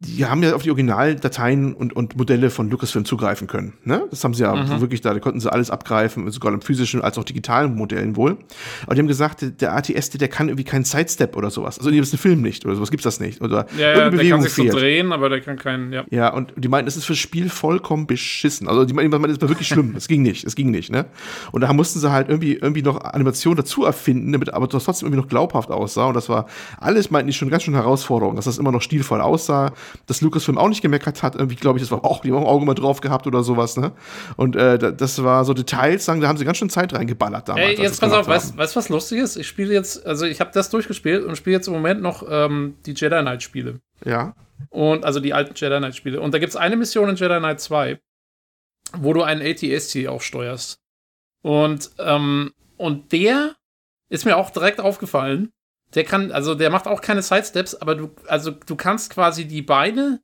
die 0.00 0.24
haben 0.26 0.44
ja 0.44 0.54
auf 0.54 0.62
die 0.62 0.70
Originaldateien 0.70 1.74
und, 1.74 1.94
und 1.96 2.16
Modelle 2.16 2.50
von 2.50 2.70
Lucasfilm 2.70 3.04
zugreifen 3.04 3.48
können. 3.48 3.72
Ne? 3.82 4.04
Das 4.10 4.22
haben 4.22 4.32
sie 4.32 4.44
ja 4.44 4.54
Mhm. 4.54 4.80
wirklich 4.80 5.00
da, 5.00 5.12
da 5.12 5.18
konnten 5.18 5.40
sie 5.40 5.50
alles 5.52 5.70
abgreifen, 5.70 6.30
sogar 6.30 6.52
im 6.52 6.60
physischen 6.60 7.02
als 7.02 7.18
auch 7.18 7.24
digitalen 7.24 7.74
Modellen 7.74 8.14
wohl. 8.14 8.36
Aber 8.84 8.94
die 8.94 9.00
haben 9.00 9.08
gesagt, 9.08 9.60
der- 9.60 9.74
ATSD, 9.74 10.16
der 10.18 10.28
kann 10.28 10.48
irgendwie 10.48 10.62
keinen 10.64 10.84
Sidestep 10.84 11.36
oder 11.36 11.50
sowas. 11.50 11.78
Also, 11.78 11.90
das 11.90 11.98
ist 12.08 12.14
ein 12.14 12.18
Film 12.18 12.42
nicht 12.42 12.64
oder 12.64 12.76
sowas 12.76 12.92
gibt's 12.92 13.02
das 13.04 13.18
nicht. 13.18 13.40
Oder 13.40 13.66
ja, 13.76 13.88
ja, 13.98 14.10
der 14.10 14.28
kann 14.30 14.40
sich 14.42 14.52
so 14.52 14.64
drehen, 14.68 15.10
aber 15.12 15.28
der 15.30 15.40
kann 15.40 15.56
keinen, 15.58 15.92
ja. 15.92 16.04
Ja, 16.10 16.28
und 16.32 16.52
die 16.56 16.68
meinten, 16.68 16.86
das 16.86 16.96
ist 16.96 17.04
fürs 17.04 17.18
Spiel 17.18 17.48
vollkommen 17.48 18.06
beschissen. 18.06 18.68
Also 18.68 18.84
die 18.84 18.94
meinten, 18.94 19.10
das 19.10 19.40
war 19.40 19.48
wirklich 19.48 19.66
schlimm. 19.68 19.94
Es 19.96 20.06
ging 20.06 20.22
nicht, 20.22 20.44
es 20.44 20.54
ging 20.54 20.70
nicht, 20.70 20.92
ne? 20.92 21.06
Und 21.50 21.62
da 21.62 21.72
mussten 21.72 21.98
sie 21.98 22.10
halt 22.12 22.28
irgendwie, 22.28 22.54
irgendwie 22.54 22.82
noch 22.82 23.00
Animationen 23.02 23.56
dazu 23.56 23.84
erfinden, 23.84 24.30
damit 24.32 24.54
aber 24.54 24.68
das 24.68 24.84
trotzdem 24.84 25.08
irgendwie 25.08 25.22
noch 25.22 25.28
glaubhaft 25.28 25.70
aussah. 25.72 26.06
Und 26.06 26.14
das 26.14 26.28
war 26.28 26.46
alles, 26.78 27.10
meinten 27.10 27.26
die 27.26 27.32
schon 27.34 27.50
ganz 27.50 27.64
schön 27.64 27.74
Herausforderung, 27.74 28.36
dass 28.36 28.44
das 28.44 28.58
immer 28.58 28.70
noch 28.70 28.80
stilvoll 28.82 29.20
aussah, 29.20 29.72
dass 30.06 30.20
Lucasfilm 30.20 30.58
auch 30.58 30.68
nicht 30.68 30.82
gemeckert 30.82 31.22
hat. 31.22 31.34
Irgendwie, 31.34 31.56
glaube 31.56 31.78
ich, 31.78 31.82
das 31.84 31.90
war 31.90 32.04
auch, 32.04 32.20
die 32.22 32.28
haben 32.32 32.36
auch 32.38 32.42
ein 32.42 32.46
Auge 32.48 32.66
mal 32.66 32.74
drauf 32.74 33.00
gehabt 33.00 33.26
oder 33.26 33.42
sowas, 33.42 33.76
ne? 33.76 33.92
Und 34.36 34.56
äh, 34.56 34.78
da- 34.78 34.90
das 34.90 35.22
war 35.22 35.44
so 35.44 35.54
Details, 35.54 36.04
sagen, 36.04 36.20
da 36.20 36.28
haben 36.28 36.38
sie 36.38 36.44
ganz 36.44 36.58
schön 36.58 36.70
Zeit 36.70 36.92
reingeballert 36.92 37.48
damals. 37.48 37.64
Ey, 37.64 37.70
als 37.70 37.76
sie 37.78 37.82
jetzt 37.84 38.00
pass 38.00 38.12
auf, 38.12 38.26
weißt 38.28 38.54
du, 38.56 38.76
was 38.76 38.88
lustig 38.88 39.18
ist? 39.20 39.36
Ich 39.36 39.46
spiele 39.46 39.72
jetzt, 39.74 40.04
also 40.06 40.26
ich 40.26 40.40
habe 40.40 40.50
das 40.52 40.70
durchgespielt 40.70 41.24
und 41.24 41.36
spiele 41.36 41.56
jetzt 41.56 41.66
im 41.68 41.74
Moment 41.74 42.00
noch 42.02 42.24
ähm, 42.28 42.76
die 42.86 42.92
Jedi 42.92 43.20
Knight 43.20 43.42
Spiele. 43.42 43.80
Ja. 44.04 44.34
Und 44.70 45.04
also 45.04 45.20
die 45.20 45.34
alten 45.34 45.54
Jedi 45.54 45.76
Knight 45.78 45.94
Spiele. 45.96 46.20
Und 46.20 46.34
da 46.34 46.38
gibt 46.38 46.50
es 46.50 46.56
eine 46.56 46.76
Mission 46.76 47.08
in 47.08 47.16
Jedi 47.16 47.38
Knight 47.38 47.60
2, 47.60 48.00
wo 48.96 49.12
du 49.12 49.22
einen 49.22 49.42
ATST 49.42 50.06
auch 50.08 50.20
steuerst. 50.22 50.78
Und, 51.42 51.90
ähm, 51.98 52.52
und 52.76 53.12
der 53.12 53.54
ist 54.08 54.24
mir 54.24 54.36
auch 54.36 54.50
direkt 54.50 54.80
aufgefallen. 54.80 55.52
Der 55.94 56.04
kann, 56.04 56.32
also 56.32 56.54
der 56.54 56.70
macht 56.70 56.86
auch 56.86 57.00
keine 57.00 57.22
Sidesteps, 57.22 57.74
aber 57.74 57.94
du, 57.94 58.10
also 58.26 58.50
du 58.50 58.76
kannst 58.76 59.10
quasi 59.10 59.46
die 59.46 59.62
Beine 59.62 60.20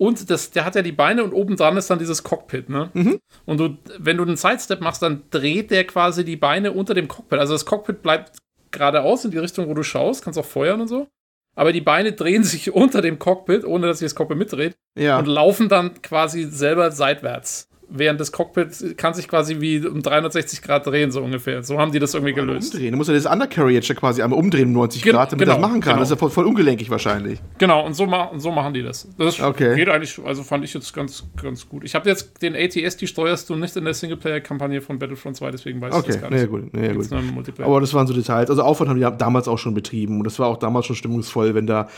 und 0.00 0.30
das, 0.30 0.50
der 0.50 0.64
hat 0.64 0.76
ja 0.76 0.82
die 0.82 0.92
Beine 0.92 1.24
und 1.24 1.32
oben 1.32 1.56
dran 1.56 1.76
ist 1.76 1.90
dann 1.90 1.98
dieses 1.98 2.22
Cockpit, 2.22 2.68
ne? 2.68 2.90
Mhm. 2.94 3.18
Und 3.46 3.58
du, 3.58 3.76
wenn 3.98 4.16
du 4.16 4.22
einen 4.22 4.36
Sidestep 4.36 4.80
machst, 4.80 5.02
dann 5.02 5.24
dreht 5.30 5.70
der 5.70 5.84
quasi 5.84 6.24
die 6.24 6.36
Beine 6.36 6.72
unter 6.72 6.94
dem 6.94 7.08
Cockpit. 7.08 7.38
Also 7.38 7.52
das 7.54 7.66
Cockpit 7.66 8.02
bleibt 8.02 8.38
geradeaus 8.70 9.24
in 9.24 9.30
die 9.32 9.38
Richtung, 9.38 9.68
wo 9.68 9.74
du 9.74 9.82
schaust, 9.82 10.22
kannst 10.24 10.38
auch 10.38 10.44
feuern 10.44 10.80
und 10.80 10.88
so. 10.88 11.08
Aber 11.56 11.72
die 11.72 11.80
Beine 11.80 12.12
drehen 12.12 12.44
sich 12.44 12.72
unter 12.72 13.02
dem 13.02 13.18
Cockpit, 13.18 13.64
ohne 13.64 13.88
dass 13.88 13.98
sich 13.98 14.06
das 14.06 14.14
Cockpit 14.14 14.38
mitdreht 14.38 14.76
Ja. 14.96 15.18
und 15.18 15.26
laufen 15.26 15.68
dann 15.68 16.00
quasi 16.00 16.44
selber 16.44 16.92
seitwärts. 16.92 17.68
Während 17.90 18.20
das 18.20 18.32
Cockpit 18.32 18.98
kann 18.98 19.14
sich 19.14 19.28
quasi 19.28 19.60
wie 19.60 19.84
um 19.86 20.02
360 20.02 20.60
Grad 20.60 20.86
drehen, 20.86 21.10
so 21.10 21.22
ungefähr. 21.22 21.62
So 21.62 21.78
haben 21.78 21.90
die 21.90 21.98
das 21.98 22.12
irgendwie 22.12 22.34
gelöst. 22.34 22.74
Umdrehen. 22.74 22.92
Du 22.92 22.98
musst 22.98 23.08
ja 23.08 23.14
das 23.14 23.24
Undercarriage 23.24 23.94
quasi 23.94 24.20
einmal 24.20 24.38
umdrehen 24.38 24.68
um 24.68 24.74
90 24.74 25.02
Gen- 25.02 25.12
Grad, 25.14 25.32
damit 25.32 25.46
genau, 25.46 25.54
das 25.58 25.62
machen 25.62 25.80
kann. 25.80 25.92
genau. 25.94 26.00
Das 26.00 26.08
ist 26.08 26.14
ja 26.14 26.18
voll, 26.18 26.28
voll 26.30 26.44
ungelenkig 26.44 26.90
wahrscheinlich. 26.90 27.38
Genau, 27.56 27.86
und 27.86 27.94
so, 27.94 28.04
ma 28.06 28.24
und 28.24 28.40
so 28.40 28.50
machen 28.50 28.74
die 28.74 28.82
das. 28.82 29.08
Das 29.16 29.40
Okay. 29.40 29.74
geht 29.74 29.88
eigentlich, 29.88 30.20
also 30.24 30.42
fand 30.42 30.64
ich 30.64 30.74
jetzt 30.74 30.92
ganz, 30.92 31.24
ganz 31.42 31.66
gut. 31.66 31.82
Ich 31.84 31.94
habe 31.94 32.08
jetzt 32.10 32.42
den 32.42 32.54
ATS, 32.54 32.98
die 32.98 33.06
steuerst 33.06 33.48
du 33.48 33.56
nicht 33.56 33.74
in 33.76 33.84
der 33.84 33.94
Singleplayer-Kampagne 33.94 34.82
von 34.82 34.98
Battlefront 34.98 35.36
2, 35.36 35.50
deswegen 35.50 35.80
weiß 35.80 35.94
ich 35.94 35.98
Okay, 36.00 36.12
das 36.12 36.20
gar 36.20 36.30
nee, 36.30 36.40
nicht. 36.40 36.50
gut. 36.50 36.74
Nee, 36.74 36.88
Gibt's 36.88 37.08
gut. 37.08 37.18
nur 37.18 37.26
im 37.28 37.34
Multiplayer. 37.34 37.68
Aber 37.68 37.80
das 37.80 37.94
waren 37.94 38.06
so 38.06 38.12
Details. 38.12 38.50
Also 38.50 38.62
Aufwand 38.62 38.90
haben 38.90 39.00
die 39.00 39.16
damals 39.18 39.48
auch 39.48 39.58
schon 39.58 39.72
betrieben 39.72 40.18
und 40.18 40.24
das 40.24 40.38
war 40.38 40.48
auch 40.48 40.58
damals 40.58 40.84
schon 40.86 40.96
stimmungsvoll, 40.96 41.54
wenn 41.54 41.66
da 41.66 41.88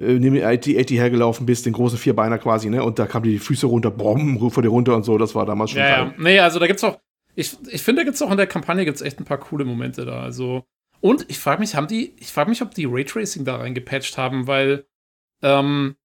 äh, 0.00 0.18
neben 0.18 0.34
der 0.34 0.50
IT, 0.50 0.66
IT 0.66 0.90
hergelaufen 0.90 1.44
bist, 1.44 1.66
den 1.66 1.74
großen 1.74 1.98
Vierbeiner 1.98 2.38
quasi, 2.38 2.70
ne? 2.70 2.82
Und 2.82 2.98
da 2.98 3.06
kamen 3.06 3.24
die 3.24 3.38
Füße 3.38 3.66
runter, 3.66 3.90
brumm, 3.90 4.50
vor 4.50 4.62
dir 4.62 4.70
runter 4.70 4.96
und 4.96 5.04
so. 5.04 5.18
Das 5.18 5.34
war 5.34 5.44
damals 5.44 5.70
schon 5.70 5.80
ja, 5.80 6.04
ja. 6.04 6.14
Nee, 6.16 6.38
also 6.40 6.58
da 6.58 6.66
gibt's 6.66 6.82
auch, 6.82 6.98
ich, 7.34 7.56
ich 7.68 7.82
finde, 7.82 8.00
da 8.00 8.04
gibt's 8.04 8.22
auch 8.22 8.30
in 8.30 8.38
der 8.38 8.46
Kampagne 8.46 8.84
gibt's 8.84 9.02
echt 9.02 9.20
ein 9.20 9.26
paar 9.26 9.38
coole 9.38 9.64
Momente 9.64 10.06
da. 10.06 10.22
Also, 10.22 10.64
und 11.00 11.26
ich 11.28 11.38
frage 11.38 11.60
mich, 11.60 11.74
haben 11.74 11.86
die, 11.86 12.14
ich 12.18 12.28
frage 12.28 12.48
mich, 12.48 12.62
ob 12.62 12.74
die 12.74 12.86
Raytracing 12.86 13.44
da 13.44 13.56
reingepatcht 13.56 14.16
haben, 14.16 14.46
weil, 14.46 14.86
ähm, 15.42 15.96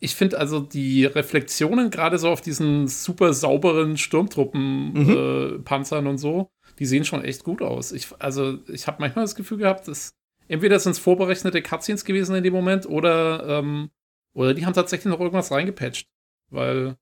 ich 0.00 0.14
finde 0.14 0.38
also 0.38 0.60
die 0.60 1.04
Reflexionen 1.04 1.90
gerade 1.90 2.18
so 2.18 2.28
auf 2.28 2.40
diesen 2.40 2.88
super 2.88 3.32
sauberen 3.32 3.96
Sturmtruppen-Panzern 3.96 5.56
äh, 5.56 5.58
Panzern 5.60 6.06
und 6.06 6.18
so, 6.18 6.50
die 6.78 6.86
sehen 6.86 7.04
schon 7.04 7.24
echt 7.24 7.42
gut 7.42 7.62
aus. 7.62 7.90
Ich, 7.90 8.08
also, 8.18 8.58
ich 8.68 8.86
habe 8.86 8.98
manchmal 9.00 9.24
das 9.24 9.34
Gefühl 9.34 9.58
gehabt, 9.58 9.88
dass 9.88 10.14
entweder 10.48 10.78
sind 10.78 10.92
es 10.92 10.98
vorberechnete 10.98 11.62
Cutscenes 11.62 12.04
gewesen 12.04 12.34
in 12.36 12.44
dem 12.44 12.52
Moment 12.52 12.86
oder, 12.86 13.46
ähm, 13.58 13.90
oder 14.32 14.54
die 14.54 14.64
haben 14.66 14.72
tatsächlich 14.74 15.10
noch 15.12 15.20
irgendwas 15.20 15.50
reingepatcht. 15.50 16.08
Weil 16.50 16.96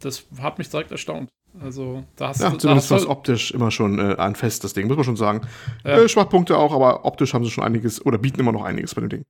das 0.00 0.26
hat 0.40 0.58
mich 0.58 0.68
direkt 0.68 0.90
erstaunt. 0.90 1.30
Also, 1.60 2.04
da 2.16 2.28
hast 2.28 2.40
Ja, 2.42 2.50
du. 2.50 2.58
zumindest 2.58 2.90
was 2.90 3.06
optisch 3.06 3.50
immer 3.50 3.70
schon 3.70 3.98
äh, 3.98 4.16
ein 4.16 4.34
Fest, 4.34 4.62
das 4.62 4.74
Ding, 4.74 4.88
muss 4.88 4.96
man 4.96 5.04
schon 5.04 5.16
sagen. 5.16 5.40
Ja. 5.84 5.98
Äh, 5.98 6.08
Schwachpunkte 6.08 6.56
auch, 6.58 6.72
aber 6.74 7.04
optisch 7.06 7.32
haben 7.32 7.44
sie 7.44 7.50
schon 7.50 7.64
einiges 7.64 8.04
oder 8.04 8.18
bieten 8.18 8.40
immer 8.40 8.52
noch 8.52 8.62
einiges 8.64 8.94
bei 8.94 9.00
dem 9.00 9.08
Ding. 9.08 9.24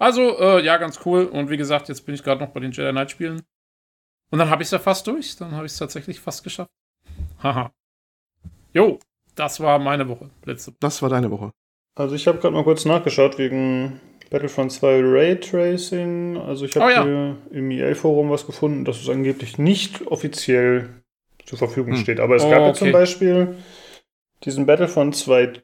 also, 0.00 0.38
äh, 0.38 0.64
ja, 0.64 0.76
ganz 0.78 1.00
cool. 1.04 1.24
Und 1.26 1.48
wie 1.50 1.56
gesagt, 1.56 1.88
jetzt 1.88 2.06
bin 2.06 2.14
ich 2.16 2.22
gerade 2.24 2.40
noch 2.44 2.50
bei 2.50 2.60
den 2.60 2.72
Jedi 2.72 2.90
Knight 2.90 3.10
Spielen. 3.12 3.42
Und 4.30 4.38
dann 4.40 4.50
habe 4.50 4.62
ich 4.62 4.66
es 4.66 4.72
ja 4.72 4.78
fast 4.80 5.06
durch. 5.06 5.36
Dann 5.36 5.52
habe 5.52 5.66
ich 5.66 5.72
es 5.72 5.78
tatsächlich 5.78 6.18
fast 6.20 6.42
geschafft. 6.44 6.70
Haha. 7.42 7.72
Jo, 8.74 8.98
das 9.34 9.60
war 9.60 9.78
meine 9.78 10.08
Woche. 10.08 10.30
Letzte. 10.44 10.74
Das 10.80 11.00
war 11.02 11.08
deine 11.08 11.30
Woche. 11.30 11.52
Also 11.98 12.14
ich 12.14 12.26
habe 12.26 12.38
gerade 12.38 12.54
mal 12.54 12.64
kurz 12.64 12.84
nachgeschaut 12.84 13.38
wegen 13.38 14.00
Battlefront 14.30 14.72
2 14.72 15.00
Raytracing. 15.02 16.36
Also 16.36 16.64
ich 16.64 16.76
habe 16.76 16.86
Oh 16.86 16.88
ja. 16.90 17.02
hier 17.04 17.36
im 17.50 17.70
EA-Forum 17.70 18.30
was 18.30 18.46
gefunden, 18.46 18.84
dass 18.84 19.00
es 19.00 19.08
angeblich 19.08 19.58
nicht 19.58 20.06
offiziell 20.06 20.88
zur 21.44 21.58
Verfügung 21.58 21.94
Hm. 21.94 22.00
steht. 22.00 22.20
Aber 22.20 22.36
es 22.36 22.44
Oh, 22.44 22.50
gab 22.50 22.60
ja 22.60 22.68
okay. 22.68 22.78
zum 22.78 22.92
Beispiel 22.92 23.56
diesen 24.44 24.66
Battlefront 24.66 25.16
2 25.16 25.54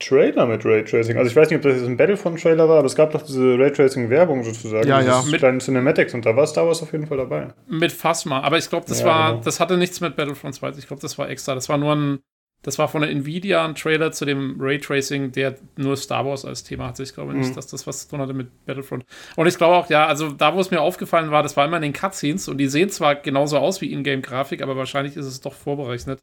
Trailer 0.00 0.46
mit 0.46 0.64
Raytracing. 0.64 1.16
Also 1.16 1.30
ich 1.30 1.36
weiß 1.36 1.50
nicht, 1.50 1.56
ob 1.58 1.62
das 1.62 1.76
jetzt 1.76 1.86
ein 1.86 1.96
Battlefront-Trailer 1.96 2.68
war, 2.68 2.78
aber 2.78 2.86
es 2.86 2.96
gab 2.96 3.12
doch 3.12 3.22
diese 3.22 3.56
Raytracing-Werbung 3.58 4.42
sozusagen. 4.42 4.88
Ja, 4.88 5.00
ja. 5.00 5.22
Mit 5.22 5.32
Mit- 5.32 5.38
kleinen 5.40 5.60
Cinematics 5.60 6.14
und 6.14 6.26
da 6.26 6.34
war 6.34 6.46
Star 6.48 6.66
Wars 6.66 6.82
auf 6.82 6.92
jeden 6.92 7.06
Fall 7.06 7.18
dabei. 7.18 7.48
Mit 7.68 7.92
Phasma. 7.92 8.40
Aber 8.40 8.58
ich 8.58 8.68
glaube, 8.68 8.86
das 8.88 9.00
Ja, 9.00 9.06
war, 9.06 9.30
genau. 9.32 9.44
das 9.44 9.60
hatte 9.60 9.76
nichts 9.76 10.00
mit 10.00 10.16
Battlefront 10.16 10.54
2. 10.56 10.70
Ich 10.78 10.88
glaube, 10.88 11.00
das 11.00 11.16
war 11.16 11.30
extra. 11.30 11.54
Das 11.54 11.68
war 11.68 11.78
nur 11.78 11.94
ein, 11.94 12.18
das 12.64 12.78
war 12.78 12.88
von 12.88 13.02
der 13.02 13.10
Nvidia 13.10 13.64
ein 13.64 13.74
Trailer 13.74 14.10
zu 14.10 14.24
dem 14.24 14.56
Raytracing, 14.58 15.30
der 15.32 15.56
nur 15.76 15.96
Star 15.96 16.26
Wars 16.26 16.44
als 16.44 16.64
Thema 16.64 16.88
hatte. 16.88 17.02
Ich 17.02 17.14
glaube 17.14 17.34
nicht, 17.34 17.50
Mhm. 17.50 17.54
dass 17.54 17.66
das 17.68 17.86
was 17.86 18.00
zu 18.02 18.10
tun 18.10 18.20
hatte 18.20 18.32
mit 18.32 18.48
Battlefront. 18.66 19.04
Und 19.36 19.46
ich 19.46 19.56
glaube 19.56 19.76
auch, 19.76 19.88
ja, 19.90 20.06
also 20.06 20.32
da, 20.32 20.54
wo 20.54 20.60
es 20.60 20.70
mir 20.70 20.80
aufgefallen 20.80 21.30
war, 21.30 21.42
das 21.42 21.56
war 21.56 21.66
immer 21.66 21.76
in 21.76 21.82
den 21.82 21.92
Cutscenes 21.92 22.48
und 22.48 22.58
die 22.58 22.66
sehen 22.68 22.90
zwar 22.90 23.14
genauso 23.16 23.58
aus 23.58 23.80
wie 23.80 23.92
Ingame-Grafik, 23.92 24.62
aber 24.62 24.76
wahrscheinlich 24.76 25.16
ist 25.16 25.26
es 25.26 25.40
doch 25.40 25.52
vorberechnet. 25.54 26.20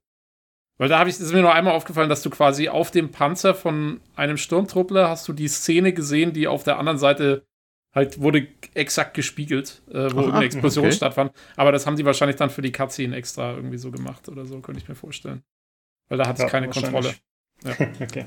Weil 0.77 0.89
da 0.89 0.98
habe 0.98 1.10
ich, 1.12 1.19
ist 1.19 1.31
mir 1.31 1.41
nur 1.41 1.53
einmal 1.53 1.75
aufgefallen, 1.75 2.10
dass 2.10 2.24
du 2.24 2.31
quasi 2.31 2.67
auf 2.67 2.89
dem 2.89 3.12
Panzer 3.12 3.53
von 3.53 4.01
einem 4.15 4.38
Sturmtruppler 4.38 5.10
hast 5.10 5.27
du 5.27 5.33
die 5.33 5.48
Szene 5.48 5.93
gesehen, 5.93 6.33
die 6.33 6.48
auf 6.48 6.63
der 6.63 6.79
anderen 6.79 6.98
Seite 6.98 7.45
halt 7.93 8.19
wurde 8.19 8.48
exakt 8.74 9.13
gespiegelt, 9.13 9.83
äh, 9.91 10.10
wo 10.13 10.21
Aha, 10.21 10.38
eine 10.38 10.45
Explosion 10.45 10.86
okay. 10.86 10.95
stattfand. 10.95 11.33
Aber 11.55 11.71
das 11.71 11.86
haben 11.86 11.98
die 11.98 12.05
wahrscheinlich 12.05 12.38
dann 12.38 12.50
für 12.50 12.62
die 12.63 12.71
Cutscene 12.71 13.15
extra 13.15 13.53
irgendwie 13.53 13.77
so 13.77 13.91
gemacht 13.91 14.27
oder 14.27 14.45
so, 14.45 14.60
könnte 14.62 14.81
ich 14.81 14.89
mir 14.89 14.95
vorstellen. 14.95 15.43
Weil 16.12 16.18
da 16.18 16.27
hat 16.27 16.36
es 16.36 16.41
Ja, 16.41 16.50
keine 16.50 16.68
Kontrolle. 16.68 17.13
wahrscheinlich. 17.63 18.01
okay. 18.01 18.25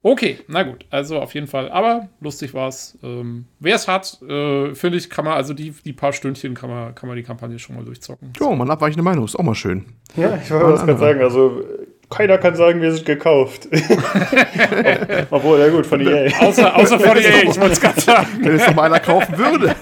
Okay, 0.00 0.38
na 0.46 0.62
gut, 0.62 0.86
also 0.90 1.18
auf 1.18 1.34
jeden 1.34 1.48
Fall. 1.48 1.68
Aber 1.72 2.08
lustig 2.20 2.54
war's. 2.54 2.96
Ähm, 3.02 3.46
Wer 3.58 3.74
es 3.74 3.88
hat, 3.88 4.22
äh, 4.22 4.72
finde 4.76 4.98
ich, 4.98 5.10
kann 5.10 5.24
man, 5.24 5.34
also 5.34 5.52
die, 5.52 5.72
die 5.84 5.92
paar 5.92 6.12
Stündchen 6.12 6.54
kann 6.54 6.70
man, 6.70 6.94
kann 6.94 7.08
man 7.08 7.16
die 7.16 7.24
Kampagne 7.24 7.58
schon 7.58 7.74
mal 7.74 7.84
durchzocken. 7.84 8.32
Jo, 8.38 8.54
man 8.54 8.70
abweichende 8.70 9.02
Meinung, 9.02 9.24
ist 9.24 9.34
auch 9.34 9.42
mal 9.42 9.56
schön. 9.56 9.86
Ja, 10.14 10.36
ich 10.36 10.48
wollte 10.52 10.66
was 10.66 10.84
gerade 10.84 10.98
sagen. 10.98 11.20
Also, 11.20 11.64
keiner 12.10 12.38
kann 12.38 12.54
sagen, 12.54 12.80
wir 12.80 12.92
sind 12.92 13.04
gekauft. 13.06 13.68
Ob- 13.72 15.26
Obwohl, 15.30 15.58
ja 15.60 15.68
gut, 15.68 15.86
von 15.86 16.00
EA. 16.00 16.28
Außer, 16.40 16.76
außer 16.76 16.98
von 17.00 17.16
EA, 17.16 17.42
ich 17.42 17.60
wollte 17.60 17.72
es 17.72 17.80
gerade 17.80 18.00
sagen. 18.00 18.28
Wenn 18.42 18.54
es 18.56 18.66
noch 18.66 18.74
mal 18.74 18.84
einer 18.84 19.00
kaufen 19.00 19.36
würde. 19.36 19.74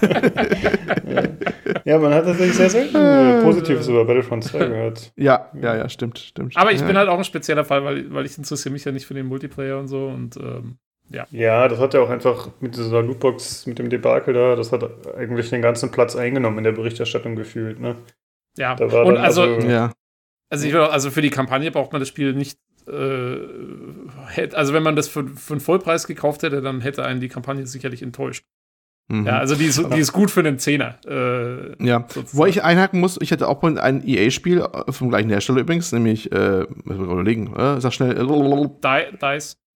Ja, 1.85 1.99
man 1.99 2.13
hat 2.13 2.25
tatsächlich 2.25 2.55
sehr 2.55 2.69
selten 2.69 2.95
äh, 2.95 3.41
Positives 3.43 3.87
über 3.87 4.05
Battlefront 4.05 4.43
2 4.43 4.57
gehört. 4.57 5.11
Ja, 5.15 5.51
ja, 5.61 5.75
ja, 5.75 5.87
stimmt, 5.89 6.17
stimmt. 6.19 6.57
Aber 6.57 6.71
ich 6.71 6.81
ja. 6.81 6.87
bin 6.87 6.97
halt 6.97 7.09
auch 7.09 7.17
ein 7.17 7.23
spezieller 7.23 7.63
Fall, 7.63 7.83
weil, 7.85 8.11
weil 8.13 8.25
ich 8.25 8.37
interessiere 8.37 8.73
mich 8.73 8.85
ja 8.85 8.91
nicht 8.91 9.05
für 9.05 9.13
den 9.13 9.27
Multiplayer 9.27 9.77
und 9.79 9.87
so 9.87 10.07
und 10.07 10.37
ähm, 10.37 10.77
Ja, 11.31 11.67
das 11.67 11.79
hat 11.79 11.93
ja 11.93 11.99
auch 12.01 12.09
einfach 12.09 12.49
mit 12.59 12.75
dieser 12.75 13.03
Lootbox, 13.03 13.67
mit 13.67 13.77
dem 13.77 13.89
Debakel 13.89 14.33
da, 14.33 14.55
das 14.55 14.71
hat 14.71 14.83
eigentlich 15.15 15.49
den 15.51 15.61
ganzen 15.61 15.91
Platz 15.91 16.15
eingenommen 16.15 16.57
in 16.57 16.63
der 16.63 16.71
Berichterstattung 16.71 17.35
gefühlt. 17.35 17.79
Ne? 17.79 17.95
ja. 18.57 18.75
Da 18.75 18.91
war 18.91 19.05
Und 19.05 19.17
also, 19.17 19.43
also- 19.43 19.67
Ja. 19.67 19.91
Also, 20.49 20.67
ich, 20.67 20.75
also 20.75 21.11
für 21.11 21.21
die 21.21 21.29
Kampagne 21.29 21.71
braucht 21.71 21.91
man 21.91 22.01
das 22.01 22.09
Spiel 22.09 22.33
nicht. 22.33 22.57
Äh, 22.87 23.37
also 24.53 24.73
wenn 24.73 24.83
man 24.83 24.95
das 24.95 25.07
für, 25.07 25.27
für 25.27 25.53
einen 25.53 25.61
Vollpreis 25.61 26.07
gekauft 26.07 26.43
hätte, 26.43 26.61
dann 26.61 26.81
hätte 26.81 27.03
einen 27.05 27.19
die 27.19 27.29
Kampagne 27.29 27.65
sicherlich 27.65 28.01
enttäuscht. 28.01 28.45
Mhm. 29.07 29.25
Ja, 29.27 29.37
also 29.37 29.55
die 29.55 29.65
ist, 29.65 29.77
die 29.93 29.99
ist 29.99 30.13
gut 30.13 30.31
für 30.31 30.39
einen 30.39 30.57
Zehner. 30.57 30.97
Äh, 31.05 31.83
Ja, 31.85 32.05
sozusagen. 32.07 32.37
wo 32.37 32.45
ich 32.47 32.63
einhaken 32.63 32.99
muss, 32.99 33.19
ich 33.21 33.31
hatte 33.31 33.47
auch 33.47 33.61
mal 33.61 33.77
ein 33.79 34.05
EA-Spiel 34.07 34.61
äh, 34.61 34.91
vom 34.91 35.09
gleichen 35.09 35.29
Hersteller 35.29 35.61
übrigens, 35.61 35.91
nämlich, 35.91 36.31
äh, 36.31 36.65
muss 36.83 36.97
man 36.97 37.05
überlegen, 37.05 37.55
äh, 37.55 37.79
sag 37.81 37.93
schnell, 37.93 38.17
äh, 38.17 38.23
Di 38.23 39.17